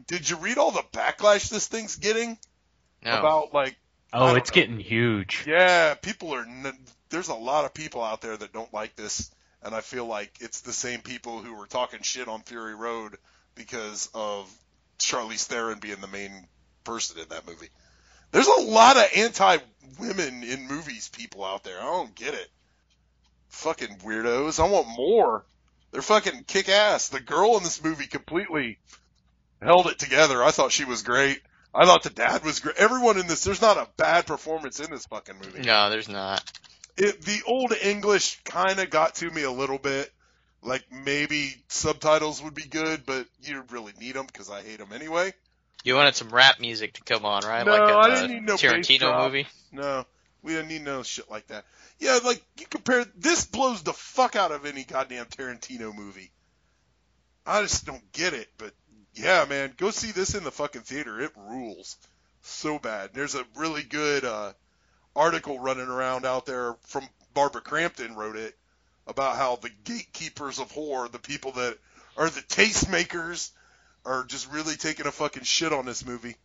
did 0.06 0.28
you 0.28 0.36
read 0.36 0.58
all 0.58 0.70
the 0.70 0.84
backlash 0.92 1.48
this 1.48 1.66
thing's 1.66 1.96
getting 1.96 2.38
No. 3.04 3.18
about 3.18 3.54
like? 3.54 3.76
Oh, 4.12 4.34
it's 4.34 4.50
know. 4.50 4.54
getting 4.54 4.78
huge. 4.78 5.44
Yeah, 5.46 5.94
people 5.94 6.34
are. 6.34 6.46
There's 7.08 7.28
a 7.28 7.34
lot 7.34 7.64
of 7.64 7.74
people 7.74 8.02
out 8.02 8.20
there 8.20 8.36
that 8.36 8.52
don't 8.52 8.72
like 8.72 8.94
this, 8.96 9.30
and 9.62 9.74
I 9.74 9.80
feel 9.80 10.06
like 10.06 10.32
it's 10.40 10.60
the 10.62 10.72
same 10.72 11.00
people 11.00 11.40
who 11.40 11.54
were 11.54 11.66
talking 11.66 12.00
shit 12.02 12.28
on 12.28 12.42
Fury 12.42 12.74
Road 12.74 13.16
because 13.54 14.08
of 14.14 14.50
Charlize 14.98 15.44
Theron 15.46 15.78
being 15.78 16.00
the 16.00 16.06
main 16.06 16.46
person 16.84 17.18
in 17.20 17.28
that 17.28 17.46
movie. 17.46 17.68
There's 18.30 18.46
a 18.46 18.62
lot 18.62 18.96
of 18.96 19.04
anti-women 19.14 20.42
in 20.42 20.66
movies 20.68 21.08
people 21.10 21.44
out 21.44 21.64
there. 21.64 21.78
I 21.78 21.84
don't 21.84 22.14
get 22.14 22.34
it. 22.34 22.48
Fucking 23.48 23.98
weirdos. 23.98 24.58
I 24.58 24.68
want 24.70 24.88
more. 24.88 25.44
They're 25.90 26.00
fucking 26.00 26.44
kick 26.46 26.70
ass. 26.70 27.08
The 27.10 27.20
girl 27.20 27.58
in 27.58 27.62
this 27.62 27.84
movie 27.84 28.06
completely 28.06 28.78
held 29.62 29.86
it 29.86 29.98
together. 29.98 30.42
I 30.42 30.50
thought 30.50 30.72
she 30.72 30.84
was 30.84 31.02
great. 31.02 31.40
I 31.74 31.86
thought 31.86 32.02
the 32.02 32.10
dad 32.10 32.44
was 32.44 32.60
great. 32.60 32.76
Everyone 32.76 33.18
in 33.18 33.26
this, 33.26 33.44
there's 33.44 33.62
not 33.62 33.78
a 33.78 33.88
bad 33.96 34.26
performance 34.26 34.80
in 34.80 34.90
this 34.90 35.06
fucking 35.06 35.36
movie. 35.42 35.62
No, 35.62 35.88
there's 35.88 36.08
not. 36.08 36.42
It, 36.96 37.22
the 37.22 37.40
old 37.46 37.72
English 37.72 38.40
kind 38.44 38.78
of 38.78 38.90
got 38.90 39.14
to 39.16 39.30
me 39.30 39.42
a 39.42 39.50
little 39.50 39.78
bit. 39.78 40.12
Like 40.62 40.84
maybe 40.92 41.54
subtitles 41.68 42.42
would 42.42 42.54
be 42.54 42.66
good, 42.66 43.04
but 43.06 43.26
you 43.42 43.64
really 43.70 43.92
need 43.98 44.14
them 44.14 44.26
because 44.26 44.50
I 44.50 44.62
hate 44.62 44.78
them 44.78 44.92
anyway. 44.92 45.32
You 45.82 45.96
wanted 45.96 46.14
some 46.14 46.28
rap 46.28 46.60
music 46.60 46.92
to 46.94 47.02
come 47.02 47.24
on, 47.24 47.42
right? 47.42 47.66
No, 47.66 47.72
like 47.72 47.80
a, 47.80 47.92
I 47.92 48.02
uh, 48.02 48.14
didn't 48.14 48.30
need 48.30 48.42
no 48.44 48.54
Tarantino 48.54 49.24
movie. 49.24 49.48
No, 49.72 50.04
we 50.42 50.52
didn't 50.52 50.68
need 50.68 50.84
no 50.84 51.02
shit 51.02 51.28
like 51.30 51.48
that. 51.48 51.64
Yeah, 51.98 52.20
like 52.24 52.42
you 52.58 52.66
compare 52.66 53.04
this 53.16 53.46
blows 53.46 53.82
the 53.82 53.92
fuck 53.92 54.36
out 54.36 54.52
of 54.52 54.66
any 54.66 54.84
goddamn 54.84 55.26
Tarantino 55.26 55.94
movie. 55.94 56.30
I 57.44 57.62
just 57.62 57.84
don't 57.84 58.12
get 58.12 58.34
it, 58.34 58.48
but 58.58 58.72
yeah, 59.14 59.44
man, 59.48 59.74
go 59.76 59.90
see 59.90 60.12
this 60.12 60.34
in 60.34 60.44
the 60.44 60.50
fucking 60.50 60.82
theater. 60.82 61.20
It 61.20 61.32
rules 61.36 61.96
so 62.42 62.78
bad. 62.78 63.10
There's 63.12 63.34
a 63.34 63.44
really 63.56 63.82
good 63.82 64.24
uh, 64.24 64.52
article 65.14 65.58
running 65.58 65.88
around 65.88 66.24
out 66.24 66.46
there 66.46 66.74
from 66.82 67.08
Barbara 67.34 67.60
Crampton 67.62 68.14
wrote 68.14 68.36
it 68.36 68.54
about 69.06 69.36
how 69.36 69.56
the 69.56 69.70
gatekeepers 69.84 70.58
of 70.58 70.70
horror, 70.70 71.08
the 71.08 71.18
people 71.18 71.52
that 71.52 71.78
are 72.16 72.28
the 72.28 72.40
tastemakers, 72.42 73.50
are 74.04 74.24
just 74.24 74.50
really 74.52 74.74
taking 74.74 75.06
a 75.06 75.12
fucking 75.12 75.44
shit 75.44 75.72
on 75.72 75.86
this 75.86 76.04
movie. 76.04 76.36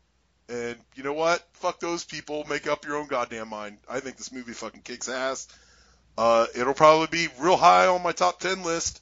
And 0.50 0.78
you 0.96 1.04
know 1.04 1.14
what? 1.14 1.46
Fuck 1.54 1.80
those 1.80 2.04
people. 2.04 2.46
Make 2.50 2.68
up 2.68 2.86
your 2.86 2.98
own 2.98 3.08
goddamn 3.08 3.50
mind. 3.50 3.80
I 3.90 4.00
think 4.00 4.18
this 4.18 4.32
movie 4.32 4.54
fucking 4.54 4.82
kicks 4.82 5.10
ass. 5.10 5.48
Uh, 6.18 6.46
it'll 6.56 6.74
probably 6.74 7.08
be 7.08 7.28
real 7.40 7.58
high 7.58 7.88
on 7.88 8.02
my 8.02 8.12
top 8.12 8.40
ten 8.40 8.64
list. 8.64 9.02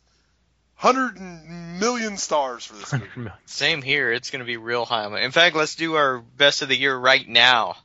Hundred 0.76 1.20
million 1.20 2.18
stars 2.18 2.66
for 2.66 2.76
this 2.76 2.92
movie. 2.94 3.32
Same 3.46 3.82
here. 3.82 4.12
It's 4.12 4.30
going 4.30 4.42
to 4.42 4.46
be 4.46 4.58
real 4.58 4.86
high. 4.86 5.24
In 5.24 5.32
fact, 5.32 5.56
let's 5.56 5.76
do 5.76 5.96
our 5.96 6.20
best 6.20 6.62
of 6.62 6.70
the 6.70 6.78
year 6.78 6.96
right 6.96 7.28
now. 7.28 7.78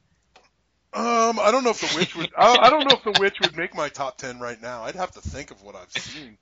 Um, 0.93 1.39
I 1.39 1.51
don't 1.53 1.63
know 1.63 1.71
if 1.71 1.81
the 1.81 1.99
witch 1.99 2.17
would. 2.17 2.31
I, 2.37 2.57
I 2.63 2.71
don't 2.71 2.89
know 2.91 2.97
if 2.97 3.05
the 3.05 3.21
witch 3.21 3.39
would 3.41 3.57
make 3.57 3.77
my 3.77 3.89
top 3.89 4.19
ten 4.19 4.41
right 4.41 4.61
now. 4.61 4.83
I'd 4.83 4.97
have 4.97 5.13
to 5.13 5.21
think 5.21 5.53
of 5.53 5.63
what 5.63 5.77
I've 5.77 5.93
seen. 5.93 6.37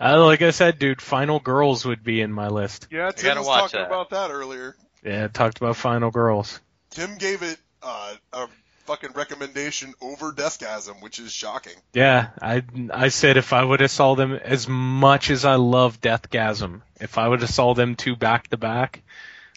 Uh, 0.00 0.24
like 0.24 0.42
I 0.42 0.50
said, 0.50 0.78
dude, 0.78 1.00
Final 1.00 1.40
Girls 1.40 1.84
would 1.86 2.04
be 2.04 2.20
in 2.20 2.30
my 2.30 2.48
list. 2.48 2.88
Yeah, 2.90 3.10
Tim 3.10 3.28
gotta 3.28 3.40
was 3.40 3.48
watch 3.48 3.60
talking 3.72 3.80
that. 3.80 3.86
about 3.86 4.10
that 4.10 4.30
earlier. 4.30 4.76
Yeah, 5.02 5.28
talked 5.28 5.58
about 5.58 5.76
Final 5.76 6.10
Girls. 6.10 6.60
Tim 6.90 7.16
gave 7.16 7.42
it 7.42 7.58
uh, 7.82 8.14
a 8.32 8.48
fucking 8.88 9.12
recommendation 9.12 9.92
over 10.00 10.32
Deathgasm, 10.32 11.02
which 11.02 11.18
is 11.18 11.30
shocking. 11.30 11.74
Yeah, 11.92 12.30
I 12.40 12.62
I 12.90 13.08
said 13.08 13.36
if 13.36 13.52
I 13.52 13.62
would 13.62 13.80
have 13.80 13.90
saw 13.90 14.14
them 14.14 14.32
as 14.32 14.66
much 14.66 15.28
as 15.30 15.44
I 15.44 15.56
love 15.56 16.00
Deathgasm, 16.00 16.80
if 16.98 17.18
I 17.18 17.28
would 17.28 17.42
have 17.42 17.50
saw 17.50 17.74
them 17.74 17.96
two 17.96 18.16
back 18.16 18.48
to 18.48 18.56
back 18.56 19.02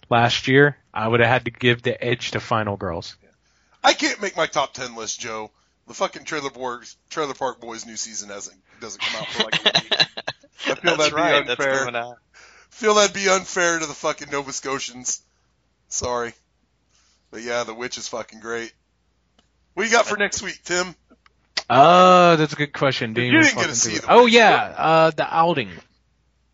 last 0.09 0.49
year, 0.49 0.75
I 0.93 1.07
would 1.07 1.21
have 1.21 1.29
had 1.29 1.45
to 1.45 1.51
give 1.51 1.81
the 1.81 2.03
edge 2.03 2.31
to 2.31 2.41
Final 2.41 2.75
Girls. 2.75 3.15
I 3.81 3.93
can't 3.93 4.21
make 4.21 4.35
my 4.35 4.47
top 4.47 4.73
ten 4.73 4.95
list, 4.97 5.21
Joe. 5.21 5.49
The 5.87 5.93
fucking 5.93 6.25
Trailer 6.25 6.49
Boys, 6.51 6.97
Trailer 7.09 7.33
Park 7.33 7.61
Boys 7.61 7.85
new 7.85 7.95
season 7.95 8.29
hasn't 8.29 8.59
doesn't 8.81 9.01
come 9.01 9.21
out 9.21 9.27
for 9.29 9.43
like 9.43 9.65
a 9.65 9.79
week. 9.81 10.07
I 10.67 10.75
feel 10.75 10.97
That's 10.97 10.97
that'd 10.97 11.13
right, 11.13 11.41
be 11.41 11.47
that's 11.47 11.59
unfair. 11.59 11.79
coming 11.85 11.95
out. 11.95 12.17
Feel 12.69 12.95
that'd 12.95 13.15
be 13.15 13.29
unfair 13.29 13.79
to 13.79 13.85
the 13.85 13.93
fucking 13.93 14.29
Nova 14.29 14.51
Scotians. 14.51 15.21
Sorry, 15.87 16.33
but 17.31 17.41
yeah, 17.43 17.63
The 17.63 17.73
Witch 17.73 17.97
is 17.97 18.09
fucking 18.09 18.41
great. 18.41 18.73
What 19.73 19.85
you 19.85 19.91
got 19.91 20.05
for 20.05 20.17
next 20.17 20.41
week, 20.41 20.59
Tim? 20.63 20.95
Uh, 21.69 22.35
that's 22.35 22.53
a 22.53 22.55
good 22.57 22.73
question. 22.73 23.11
You 23.15 23.31
didn't 23.31 23.55
get 23.55 23.67
to 23.69 23.75
see 23.75 23.93
it. 23.93 24.05
Oh 24.07 24.25
yeah, 24.25 24.55
uh, 24.77 25.11
the 25.11 25.25
outing. 25.33 25.69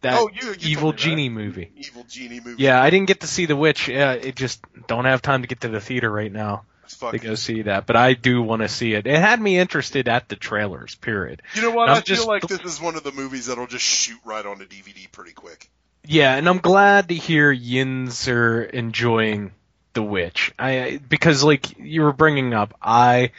That 0.02 0.14
Oh, 0.20 0.30
you- 0.32 0.52
you 0.60 0.70
evil 0.70 0.90
me 0.90 0.92
that. 0.92 0.98
genie 1.00 1.30
movie. 1.30 1.72
Evil 1.76 2.06
genie 2.08 2.40
movie. 2.40 2.62
Yeah, 2.62 2.82
I 2.82 2.92
didn't 2.92 3.08
get 3.08 3.22
to 3.22 3.28
see 3.28 3.48
The 3.48 3.56
Witch. 3.56 3.88
Yeah, 3.88 4.12
it 4.14 4.36
just 4.36 4.62
don't 4.88 5.06
have 5.06 5.24
time 5.24 5.42
to 5.42 5.48
get 5.48 5.62
to 5.62 5.70
the 5.70 5.82
theater 5.82 6.12
right 6.12 6.32
now 6.32 6.66
to 7.12 7.18
go 7.18 7.34
see 7.34 7.64
that. 7.64 7.88
But 7.88 7.96
I 7.96 8.14
do 8.14 8.44
want 8.44 8.62
to 8.62 8.68
see 8.70 8.94
it. 8.94 9.08
It 9.08 9.20
had 9.20 9.42
me 9.42 9.58
interested 9.58 10.08
at 10.08 10.30
the 10.30 10.36
trailers. 10.36 10.94
Period. 10.94 11.42
You 11.56 11.64
know 11.64 11.72
what? 11.72 11.90
I 11.90 12.02
just- 12.02 12.22
feel 12.22 12.28
like 12.28 12.44
this 12.44 12.60
is 12.64 12.80
one 12.80 12.96
of 12.96 13.04
the 13.04 13.12
movies 13.12 13.48
that'll 13.48 13.66
just 13.66 13.84
shoot 13.86 14.20
right 14.24 14.46
onto 14.46 14.66
DVD 14.68 15.08
pretty 15.12 15.32
quick. 15.34 15.68
Yeah, 16.06 16.36
and 16.36 16.48
I'm 16.48 16.60
glad 16.60 17.10
to 17.10 17.16
hear 17.16 17.52
Yins 17.52 18.28
are 18.28 18.62
enjoying 18.62 19.52
The 19.98 20.04
Witch. 20.04 20.54
I 20.60 21.00
because 21.10 21.44
like 21.44 21.80
you 21.80 22.04
were 22.04 22.14
bringing 22.14 22.54
up, 22.54 22.76
I 22.80 23.32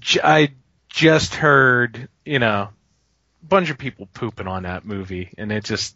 j- 0.00 0.22
I 0.24 0.48
just 0.88 1.34
heard 1.34 2.08
you 2.24 2.38
know 2.38 2.70
a 3.42 3.46
bunch 3.46 3.68
of 3.68 3.76
people 3.76 4.08
pooping 4.14 4.48
on 4.48 4.62
that 4.62 4.86
movie, 4.86 5.28
and 5.36 5.52
it 5.52 5.62
just 5.62 5.94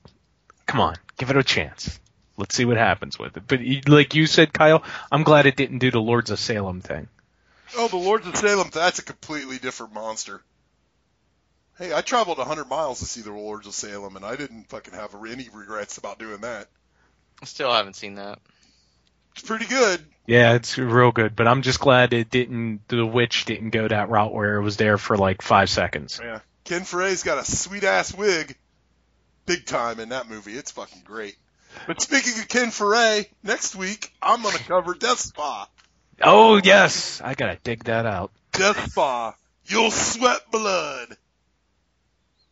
come 0.66 0.82
on, 0.82 0.96
give 1.16 1.30
it 1.30 1.38
a 1.38 1.42
chance. 1.42 1.98
Let's 2.36 2.54
see 2.54 2.66
what 2.66 2.76
happens 2.76 3.18
with 3.18 3.38
it. 3.38 3.44
But 3.46 3.60
like 3.90 4.14
you 4.14 4.26
said, 4.26 4.52
Kyle, 4.52 4.82
I'm 5.10 5.22
glad 5.22 5.46
it 5.46 5.56
didn't 5.56 5.78
do 5.78 5.90
the 5.90 6.02
Lords 6.02 6.30
of 6.30 6.38
Salem 6.38 6.82
thing. 6.82 7.08
Oh, 7.74 7.88
the 7.88 7.96
Lords 7.96 8.26
of 8.26 8.36
Salem, 8.36 8.68
that's 8.70 8.98
a 8.98 9.02
completely 9.02 9.56
different 9.56 9.94
monster. 9.94 10.42
Hey, 11.78 11.94
I 11.94 12.02
traveled 12.02 12.36
100 12.36 12.66
miles 12.68 12.98
to 12.98 13.06
see 13.06 13.22
the 13.22 13.32
Lords 13.32 13.66
of 13.66 13.72
Salem, 13.72 14.16
and 14.16 14.24
I 14.26 14.36
didn't 14.36 14.68
fucking 14.68 14.92
have 14.92 15.14
any 15.14 15.48
regrets 15.50 15.96
about 15.96 16.18
doing 16.18 16.42
that. 16.42 16.68
I 17.40 17.46
still 17.46 17.72
haven't 17.72 17.96
seen 17.96 18.16
that. 18.16 18.38
It's 19.38 19.46
pretty 19.46 19.66
good. 19.66 20.04
Yeah, 20.26 20.54
it's 20.54 20.76
real 20.76 21.12
good, 21.12 21.36
but 21.36 21.46
I'm 21.46 21.62
just 21.62 21.78
glad 21.78 22.12
it 22.12 22.28
didn't. 22.28 22.80
The 22.88 23.06
Witch 23.06 23.44
didn't 23.44 23.70
go 23.70 23.86
that 23.86 24.08
route 24.08 24.34
where 24.34 24.56
it 24.56 24.62
was 24.62 24.76
there 24.76 24.98
for 24.98 25.16
like 25.16 25.42
five 25.42 25.70
seconds. 25.70 26.20
Yeah. 26.20 26.40
Ken 26.64 26.82
Foree's 26.82 27.22
got 27.22 27.38
a 27.38 27.44
sweet 27.44 27.84
ass 27.84 28.12
wig. 28.12 28.56
Big 29.46 29.64
time 29.64 30.00
in 30.00 30.08
that 30.08 30.28
movie. 30.28 30.54
It's 30.54 30.72
fucking 30.72 31.02
great. 31.04 31.36
But 31.86 32.02
speaking 32.02 32.32
of 32.40 32.48
Ken 32.48 32.72
Foray, 32.72 33.26
next 33.44 33.76
week 33.76 34.12
I'm 34.20 34.42
gonna 34.42 34.58
cover 34.58 34.94
Death 34.94 35.20
Spa. 35.20 35.68
Oh 36.20 36.56
yes, 36.56 37.20
I 37.22 37.34
gotta 37.34 37.58
dig 37.62 37.84
that 37.84 38.06
out. 38.06 38.32
Death 38.50 38.90
Spa. 38.90 39.36
You'll 39.66 39.92
sweat 39.92 40.50
blood. 40.50 41.16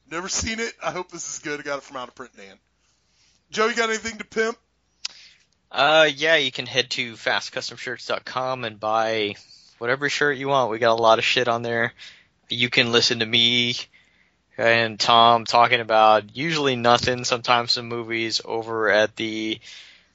Never 0.09 0.29
seen 0.29 0.61
it. 0.61 0.73
I 0.81 0.93
hope 0.93 1.11
this 1.11 1.29
is 1.35 1.41
good. 1.41 1.59
I 1.59 1.65
got 1.65 1.79
it 1.79 1.83
from 1.83 1.97
out 1.97 2.07
of 2.07 2.15
print, 2.15 2.37
Dan. 2.37 2.57
Joe, 3.51 3.67
you 3.67 3.75
got 3.75 3.89
anything 3.89 4.19
to 4.19 4.25
pimp? 4.25 4.57
Uh, 5.77 6.09
yeah, 6.17 6.37
you 6.37 6.51
can 6.51 6.65
head 6.65 6.89
to 6.89 7.13
fastcustomshirts.com 7.17 8.65
and 8.65 8.81
buy 8.81 9.35
whatever 9.77 10.09
shirt 10.09 10.39
you 10.39 10.49
want. 10.49 10.71
We 10.71 10.79
got 10.79 10.99
a 10.99 11.03
lot 11.03 11.19
of 11.19 11.25
shit 11.25 11.49
on 11.49 11.61
there. 11.61 11.93
You 12.49 12.71
can 12.71 12.93
listen 12.93 13.19
to 13.19 13.27
me 13.27 13.77
and 14.57 14.99
Tom 14.99 15.45
talking 15.45 15.81
about 15.81 16.35
usually 16.35 16.77
nothing, 16.77 17.25
sometimes 17.25 17.73
some 17.73 17.89
movies 17.89 18.41
over 18.43 18.89
at 18.89 19.17
the 19.17 19.61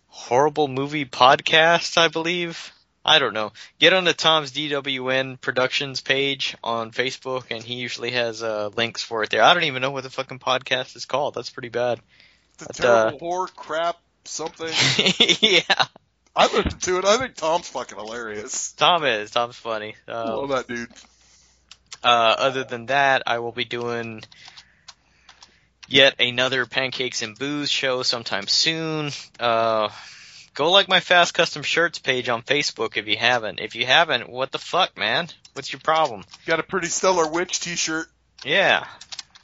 Horrible 0.07 0.67
Movie 0.67 1.05
Podcast, 1.05 1.95
I 1.95 2.07
believe. 2.07 2.73
I 3.05 3.19
don't 3.19 3.35
know. 3.35 3.53
Get 3.77 3.93
on 3.93 4.05
to 4.05 4.13
Tom's 4.13 4.53
DWN 4.53 5.39
Productions 5.41 6.01
page 6.01 6.57
on 6.63 6.89
Facebook, 6.89 7.45
and 7.51 7.63
he 7.63 7.75
usually 7.75 8.11
has 8.13 8.41
uh, 8.41 8.71
links 8.75 9.03
for 9.03 9.21
it 9.21 9.29
there. 9.29 9.43
I 9.43 9.53
don't 9.53 9.65
even 9.65 9.83
know 9.83 9.91
what 9.91 10.01
the 10.01 10.09
fucking 10.09 10.39
podcast 10.39 10.95
is 10.95 11.05
called. 11.05 11.35
That's 11.35 11.51
pretty 11.51 11.69
bad. 11.69 11.99
The 12.57 12.65
But, 12.65 12.75
terrible 12.77 13.15
uh, 13.15 13.19
horror 13.19 13.47
crap 13.55 13.97
something. 14.25 14.71
yeah. 15.41 15.85
I 16.35 16.45
listened 16.53 16.81
to 16.83 16.97
it. 16.99 17.05
I 17.05 17.17
think 17.17 17.35
Tom's 17.35 17.67
fucking 17.67 17.97
hilarious. 17.97 18.71
Tom 18.73 19.03
is. 19.03 19.31
Tom's 19.31 19.55
funny. 19.57 19.95
I 20.07 20.11
Um, 20.11 20.29
love 20.37 20.49
that 20.49 20.67
dude. 20.67 20.89
Uh, 22.03 22.35
other 22.37 22.63
than 22.63 22.87
that, 22.87 23.23
I 23.27 23.39
will 23.39 23.51
be 23.51 23.65
doing 23.65 24.23
yet 25.87 26.15
another 26.19 26.65
Pancakes 26.65 27.21
and 27.21 27.37
Booze 27.37 27.69
show 27.69 28.01
sometime 28.03 28.47
soon. 28.47 29.11
Uh, 29.39 29.89
go 30.53 30.71
like 30.71 30.87
my 30.87 30.99
Fast 30.99 31.33
Custom 31.33 31.63
Shirts 31.63 31.99
page 31.99 32.29
on 32.29 32.41
Facebook 32.43 32.97
if 32.97 33.07
you 33.07 33.17
haven't. 33.17 33.59
If 33.59 33.75
you 33.75 33.85
haven't, 33.85 34.29
what 34.29 34.51
the 34.51 34.57
fuck, 34.57 34.97
man? 34.97 35.27
What's 35.53 35.71
your 35.73 35.81
problem? 35.81 36.23
Got 36.45 36.59
a 36.59 36.63
pretty 36.63 36.87
stellar 36.87 37.27
witch 37.27 37.59
t-shirt. 37.59 38.07
Yeah. 38.45 38.87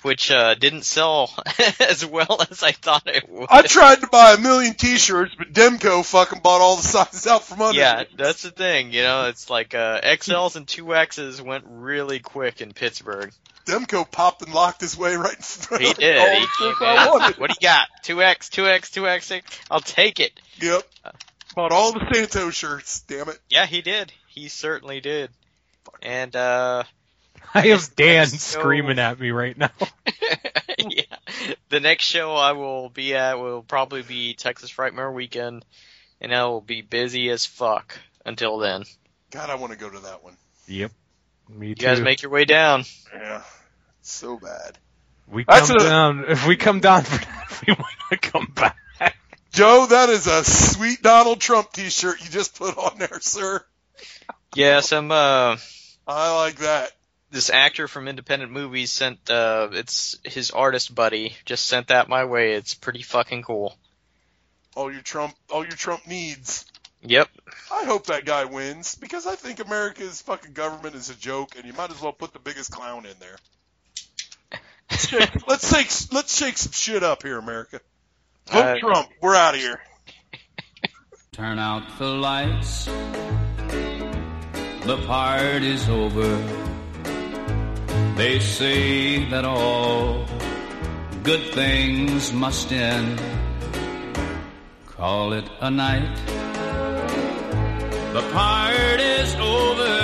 Which, 0.03 0.29
uh, 0.31 0.53
didn't 0.55 0.83
sell 0.83 1.33
as 1.79 2.05
well 2.05 2.41
as 2.49 2.61
I 2.61 2.71
thought 2.71 3.07
it 3.07 3.27
would. 3.29 3.47
I 3.49 3.63
tried 3.63 4.01
to 4.01 4.07
buy 4.07 4.33
a 4.33 4.37
million 4.39 4.75
t-shirts, 4.75 5.33
but 5.37 5.51
Demco 5.51 6.05
fucking 6.05 6.41
bought 6.41 6.61
all 6.61 6.75
the 6.75 6.81
sizes 6.87 7.25
out 7.25 7.43
from 7.43 7.61
under 7.61 7.79
Yeah, 7.79 8.03
that's 8.15 8.43
the 8.43 8.51
thing, 8.51 8.93
you 8.93 9.01
know, 9.01 9.27
it's 9.27 9.49
like, 9.49 9.73
uh, 9.73 9.99
XLs 10.01 10.55
and 10.55 10.67
2Xs 10.67 11.41
went 11.41 11.65
really 11.67 12.19
quick 12.19 12.61
in 12.61 12.73
Pittsburgh. 12.73 13.33
Demco 13.65 14.09
popped 14.09 14.41
and 14.43 14.53
locked 14.53 14.81
his 14.81 14.97
way 14.97 15.15
right 15.15 15.35
in 15.35 15.41
front 15.41 15.83
He 15.83 15.89
of 15.89 15.97
did. 15.97 16.37
He 16.37 16.39
the 16.39 16.75
came 16.79 16.87
I 16.87 17.09
wanted. 17.09 17.37
What 17.37 17.49
do 17.49 17.55
you 17.59 17.67
got? 17.67 17.87
2X, 18.03 18.49
2X, 18.49 18.91
2X, 18.91 19.43
I'll 19.69 19.81
take 19.81 20.19
it. 20.19 20.39
Yep. 20.61 20.83
Bought 21.55 21.71
all 21.71 21.91
the 21.91 22.07
Santo 22.13 22.49
shirts, 22.49 23.01
damn 23.01 23.29
it. 23.29 23.39
Yeah, 23.49 23.65
he 23.65 23.81
did. 23.81 24.13
He 24.27 24.47
certainly 24.47 25.01
did. 25.01 25.31
And 26.01 26.35
uh 26.35 26.83
I 27.53 27.67
have 27.67 27.93
Dan 27.95 28.29
next 28.29 28.39
screaming 28.41 28.99
at 28.99 29.19
me 29.19 29.31
right 29.31 29.57
now. 29.57 29.71
yeah. 30.77 31.03
The 31.69 31.79
next 31.79 32.05
show 32.05 32.35
I 32.35 32.53
will 32.53 32.89
be 32.89 33.15
at 33.15 33.39
will 33.39 33.61
probably 33.61 34.01
be 34.01 34.33
Texas 34.33 34.71
Frightmare 34.71 35.13
Weekend 35.13 35.65
and 36.21 36.33
I 36.33 36.45
will 36.45 36.61
be 36.61 36.81
busy 36.81 37.29
as 37.29 37.45
fuck 37.45 37.97
until 38.25 38.57
then. 38.57 38.83
God, 39.31 39.49
I 39.49 39.55
want 39.55 39.73
to 39.73 39.79
go 39.79 39.89
to 39.89 39.99
that 39.99 40.23
one. 40.23 40.37
Yep. 40.67 40.91
Me 41.49 41.69
You 41.69 41.75
too. 41.75 41.81
You 41.85 41.87
guys 41.87 42.01
make 42.01 42.21
your 42.21 42.31
way 42.31 42.45
down. 42.45 42.83
Yeah. 43.13 43.43
So 44.01 44.37
bad. 44.37 44.77
we 45.27 45.43
That's 45.43 45.67
come 45.67 45.77
a- 45.77 45.83
down. 45.83 46.25
If 46.27 46.47
we 46.47 46.55
come 46.55 46.79
down 46.79 47.03
for 47.03 47.17
that, 47.23 47.63
we 47.67 47.73
might 47.73 48.11
not 48.11 48.21
come 48.21 48.51
back. 48.53 48.77
Joe, 49.51 49.87
that 49.89 50.09
is 50.09 50.27
a 50.27 50.43
sweet 50.43 51.01
Donald 51.01 51.39
Trump 51.39 51.71
t-shirt 51.71 52.23
you 52.23 52.29
just 52.29 52.57
put 52.57 52.77
on 52.77 52.99
there, 52.99 53.19
sir. 53.21 53.63
Yes, 54.55 54.91
I'm 54.91 55.11
uh 55.11 55.57
I 56.07 56.35
like 56.43 56.57
that. 56.57 56.91
This 57.31 57.49
actor 57.49 57.87
from 57.87 58.07
independent 58.07 58.51
movies 58.51 58.91
sent 58.91 59.29
uh 59.29 59.69
it's 59.73 60.17
his 60.23 60.51
artist 60.51 60.93
buddy 60.95 61.35
just 61.45 61.65
sent 61.65 61.87
that 61.87 62.07
my 62.09 62.25
way. 62.25 62.53
It's 62.53 62.73
pretty 62.73 63.01
fucking 63.01 63.43
cool. 63.43 63.77
All 64.75 64.91
your 64.91 65.01
Trump, 65.01 65.33
all 65.49 65.63
your 65.63 65.71
Trump 65.71 66.05
needs. 66.07 66.65
Yep. 67.01 67.29
I 67.71 67.85
hope 67.85 68.07
that 68.07 68.25
guy 68.25 68.45
wins 68.45 68.95
because 68.95 69.25
I 69.27 69.35
think 69.35 69.59
America's 69.59 70.21
fucking 70.21 70.53
government 70.53 70.95
is 70.95 71.09
a 71.09 71.15
joke, 71.15 71.55
and 71.55 71.65
you 71.65 71.73
might 71.73 71.91
as 71.91 72.01
well 72.01 72.11
put 72.11 72.33
the 72.33 72.39
biggest 72.39 72.71
clown 72.71 73.05
in 73.05 73.13
there. 73.19 73.37
Let's 74.89 75.07
shake, 75.09 75.47
let's 75.47 75.69
shake, 75.69 76.13
let's 76.13 76.37
shake 76.37 76.57
some 76.57 76.71
shit 76.71 77.03
up 77.03 77.21
here, 77.23 77.37
America. 77.37 77.81
Vote 78.49 78.59
Uh, 78.65 78.79
Trump. 78.79 79.09
We're 79.21 79.35
out 79.35 79.53
of 79.53 79.59
here. 79.59 79.79
Turn 81.33 81.59
out 81.59 81.83
the 81.99 82.07
lights. 82.07 82.85
The 84.85 84.97
party's 85.05 85.87
over. 85.89 86.66
They 88.17 88.39
say 88.39 89.29
that 89.29 89.45
all 89.45 90.25
good 91.21 91.53
things 91.53 92.33
must 92.33 92.71
end. 92.71 93.21
Call 94.87 95.33
it 95.33 95.47
a 95.61 95.69
night. 95.69 96.15
The 98.13 98.23
party's 98.33 99.35
over. 99.35 99.97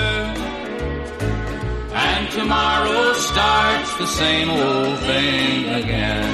And 1.95 2.29
tomorrow 2.29 3.13
starts 3.13 3.97
the 3.97 4.05
same 4.05 4.49
old 4.51 4.99
thing 4.99 5.69
again. 5.81 6.29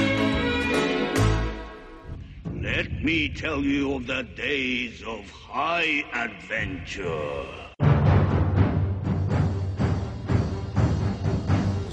Let 2.62 2.92
me 3.02 3.30
tell 3.30 3.62
you 3.62 3.94
of 3.94 4.06
the 4.06 4.24
days 4.36 5.02
of 5.02 5.30
high 5.30 6.04
adventure. 6.12 7.69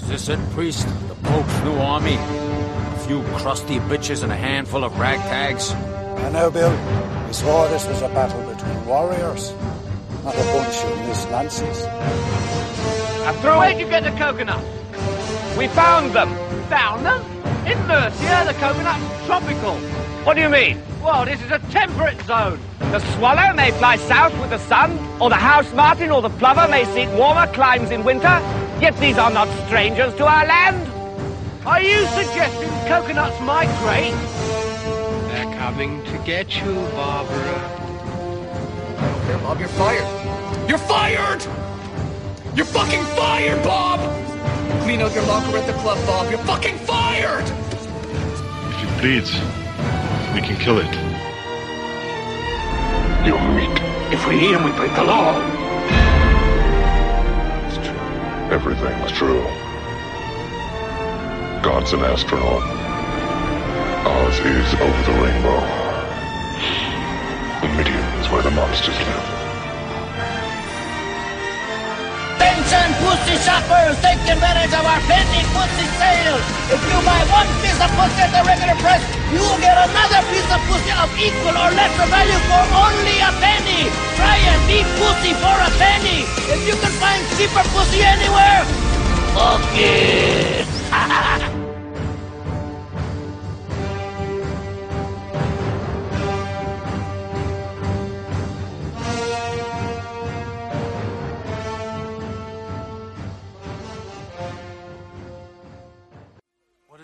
This 0.08 0.28
it, 0.28 0.40
priest? 0.50 0.86
The 1.08 1.14
Pope's 1.16 1.62
new 1.64 1.74
army? 1.74 2.16
A 2.16 2.98
few 3.06 3.22
crusty 3.36 3.78
bitches 3.78 4.22
and 4.22 4.32
a 4.32 4.36
handful 4.36 4.84
of 4.84 4.92
ragtags? 4.92 5.74
I 5.74 6.30
know, 6.30 6.50
Bill. 6.50 6.70
We 7.26 7.32
swore 7.32 7.68
this 7.68 7.86
was 7.86 8.00
a 8.02 8.08
battle 8.08 8.42
between 8.50 8.86
warriors, 8.86 9.52
not 10.24 10.34
a 10.34 10.38
bunch 10.38 10.76
of 10.84 11.08
Miss 11.08 11.24
Nancy's. 11.26 11.84
Where'd 13.44 13.78
you 13.78 13.86
get 13.88 14.04
the 14.04 14.10
coconuts? 14.12 14.66
We 15.58 15.68
found 15.68 16.12
them. 16.12 16.34
Found 16.68 17.04
them? 17.04 17.20
In 17.66 17.78
Mercia, 17.86 18.44
the 18.46 18.54
coconut's 18.54 19.26
tropical. 19.26 19.74
What 20.24 20.34
do 20.34 20.40
you 20.40 20.48
mean? 20.48 20.80
Well, 21.02 21.24
this 21.24 21.40
is 21.42 21.50
a 21.50 21.58
temperate 21.70 22.20
zone. 22.22 22.58
The 22.78 23.00
swallow 23.16 23.52
may 23.54 23.70
fly 23.72 23.96
south 23.96 24.38
with 24.40 24.50
the 24.50 24.58
sun, 24.58 24.98
or 25.20 25.28
the 25.28 25.36
house 25.36 25.70
martin 25.74 26.10
or 26.10 26.22
the 26.22 26.30
plover 26.30 26.66
may 26.68 26.84
seek 26.86 27.08
warmer 27.18 27.46
climes 27.52 27.90
in 27.90 28.04
winter, 28.04 28.40
yet 28.80 28.96
these 28.98 29.18
are 29.18 29.30
not 29.30 29.48
strangers 29.66 30.14
to 30.16 30.26
our 30.26 30.46
land. 30.46 30.86
Are 31.66 31.82
you 31.82 32.06
suggesting 32.06 32.70
coconuts 32.88 33.38
migrate? 33.40 34.14
They're 35.28 35.52
coming 35.58 36.02
to 36.04 36.18
get 36.24 36.56
you, 36.60 36.74
Barbara. 36.92 37.58
Here, 39.26 39.38
Bob, 39.38 39.58
you're 39.60 39.68
fired. 39.68 40.68
You're 40.68 40.78
fired! 40.78 41.42
You're 42.54 42.66
fucking 42.66 43.02
fired, 43.16 43.62
Bob! 43.62 44.00
Clean 44.82 45.00
out 45.00 45.14
your 45.14 45.24
locker 45.24 45.56
at 45.56 45.66
the 45.66 45.72
club, 45.74 45.98
Bob. 46.06 46.30
You're 46.30 46.38
fucking 46.40 46.78
fired! 46.78 47.44
If 47.44 48.82
it 48.82 49.00
bleeds, 49.00 49.32
we 50.34 50.40
can 50.40 50.56
kill 50.56 50.78
it. 50.78 50.92
You're 53.26 53.40
meat. 53.54 53.78
If 54.12 54.26
we 54.26 54.36
eat 54.36 54.54
him, 54.54 54.64
we 54.64 54.72
break 54.72 54.94
the 54.94 55.04
law. 55.04 55.57
Everything's 58.50 59.12
true. 59.12 59.42
God's 61.62 61.92
an 61.92 62.00
astronaut. 62.00 62.62
Oz 64.06 64.38
is 64.38 64.74
over 64.80 65.12
the 65.12 65.18
rainbow. 65.20 65.60
The 67.60 67.68
Midian 67.76 68.02
is 68.20 68.30
where 68.30 68.42
the 68.42 68.50
monsters 68.50 68.96
live. 68.96 69.37
Attention, 72.48 72.96
pussy 73.04 73.36
shoppers! 73.44 74.00
Take 74.00 74.24
advantage 74.24 74.72
of 74.72 74.80
our 74.80 75.00
penny 75.04 75.44
pussy 75.52 75.84
sale! 76.00 76.40
If 76.72 76.80
you 76.80 76.96
buy 77.04 77.20
one 77.28 77.44
piece 77.60 77.76
of 77.76 77.92
pussy 77.92 78.24
at 78.24 78.32
the 78.32 78.40
regular 78.40 78.72
price, 78.80 79.04
you 79.28 79.44
will 79.44 79.60
get 79.60 79.76
another 79.76 80.24
piece 80.32 80.48
of 80.48 80.56
pussy 80.64 80.88
of 80.96 81.12
equal 81.20 81.52
or 81.52 81.68
lesser 81.76 82.08
value 82.08 82.40
for 82.48 82.64
only 82.72 83.20
a 83.20 83.28
penny! 83.36 83.92
Try 84.16 84.40
and 84.48 84.60
beat 84.64 84.88
pussy 84.96 85.36
for 85.36 85.56
a 85.60 85.68
penny! 85.76 86.24
If 86.48 86.64
you 86.64 86.72
can 86.80 86.92
find 86.96 87.20
cheaper 87.36 87.68
pussy 87.68 88.00
anywhere, 88.00 88.64
fuck 89.36 89.60
it! 89.76 91.52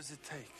does 0.04 0.12
it 0.12 0.22
take? 0.22 0.54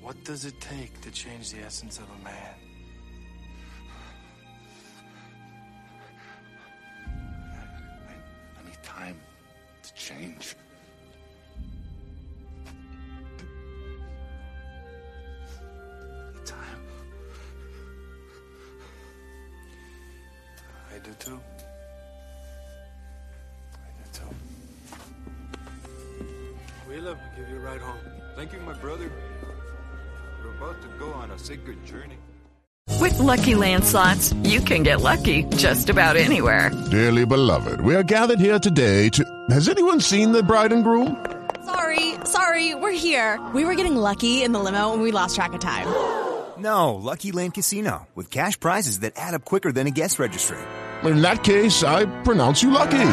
What 0.00 0.24
does 0.24 0.46
it 0.46 0.58
take 0.62 0.98
to 1.02 1.10
change 1.10 1.52
the 1.52 1.58
essence 1.58 1.98
of 1.98 2.04
a 2.04 2.24
man? 2.24 2.54
I 8.58 8.66
need 8.66 8.82
time 8.82 9.20
to 9.82 9.94
change. 9.94 10.56
Time. 16.46 16.80
I 20.94 20.98
do 21.00 21.10
too. 21.18 21.38
Wheeler, 26.96 27.10
I'll 27.10 27.36
give 27.36 27.50
you 27.50 27.56
a 27.56 27.60
ride 27.60 27.82
home. 27.82 27.98
Thank 28.36 28.54
you, 28.54 28.60
my 28.60 28.72
brother. 28.72 29.10
We're 30.42 30.56
about 30.56 30.80
to 30.80 30.88
go 30.98 31.12
on 31.12 31.30
a 31.30 31.38
sacred 31.38 31.84
journey. 31.84 32.16
With 33.00 33.18
Lucky 33.18 33.54
Land 33.54 33.84
slots, 33.84 34.32
you 34.44 34.60
can 34.60 34.82
get 34.82 35.02
lucky 35.02 35.42
just 35.56 35.90
about 35.90 36.16
anywhere. 36.16 36.70
Dearly 36.90 37.26
beloved, 37.26 37.82
we 37.82 37.94
are 37.94 38.02
gathered 38.02 38.40
here 38.40 38.58
today 38.58 39.10
to. 39.10 39.24
Has 39.50 39.68
anyone 39.68 40.00
seen 40.00 40.32
the 40.32 40.42
bride 40.42 40.72
and 40.72 40.84
groom? 40.84 41.26
Sorry, 41.66 42.14
sorry, 42.24 42.74
we're 42.74 42.96
here. 42.96 43.44
We 43.52 43.66
were 43.66 43.74
getting 43.74 43.96
lucky 43.96 44.42
in 44.42 44.52
the 44.52 44.58
limo 44.58 44.94
and 44.94 45.02
we 45.02 45.10
lost 45.12 45.34
track 45.34 45.52
of 45.52 45.60
time. 45.60 45.86
No, 46.58 46.94
Lucky 46.94 47.32
Land 47.32 47.52
Casino, 47.52 48.08
with 48.14 48.30
cash 48.30 48.58
prizes 48.58 49.00
that 49.00 49.12
add 49.16 49.34
up 49.34 49.44
quicker 49.44 49.72
than 49.72 49.86
a 49.86 49.90
guest 49.90 50.18
registry. 50.18 50.56
In 51.04 51.20
that 51.20 51.44
case, 51.44 51.84
I 51.84 52.06
pronounce 52.22 52.62
you 52.62 52.70
lucky. 52.70 53.12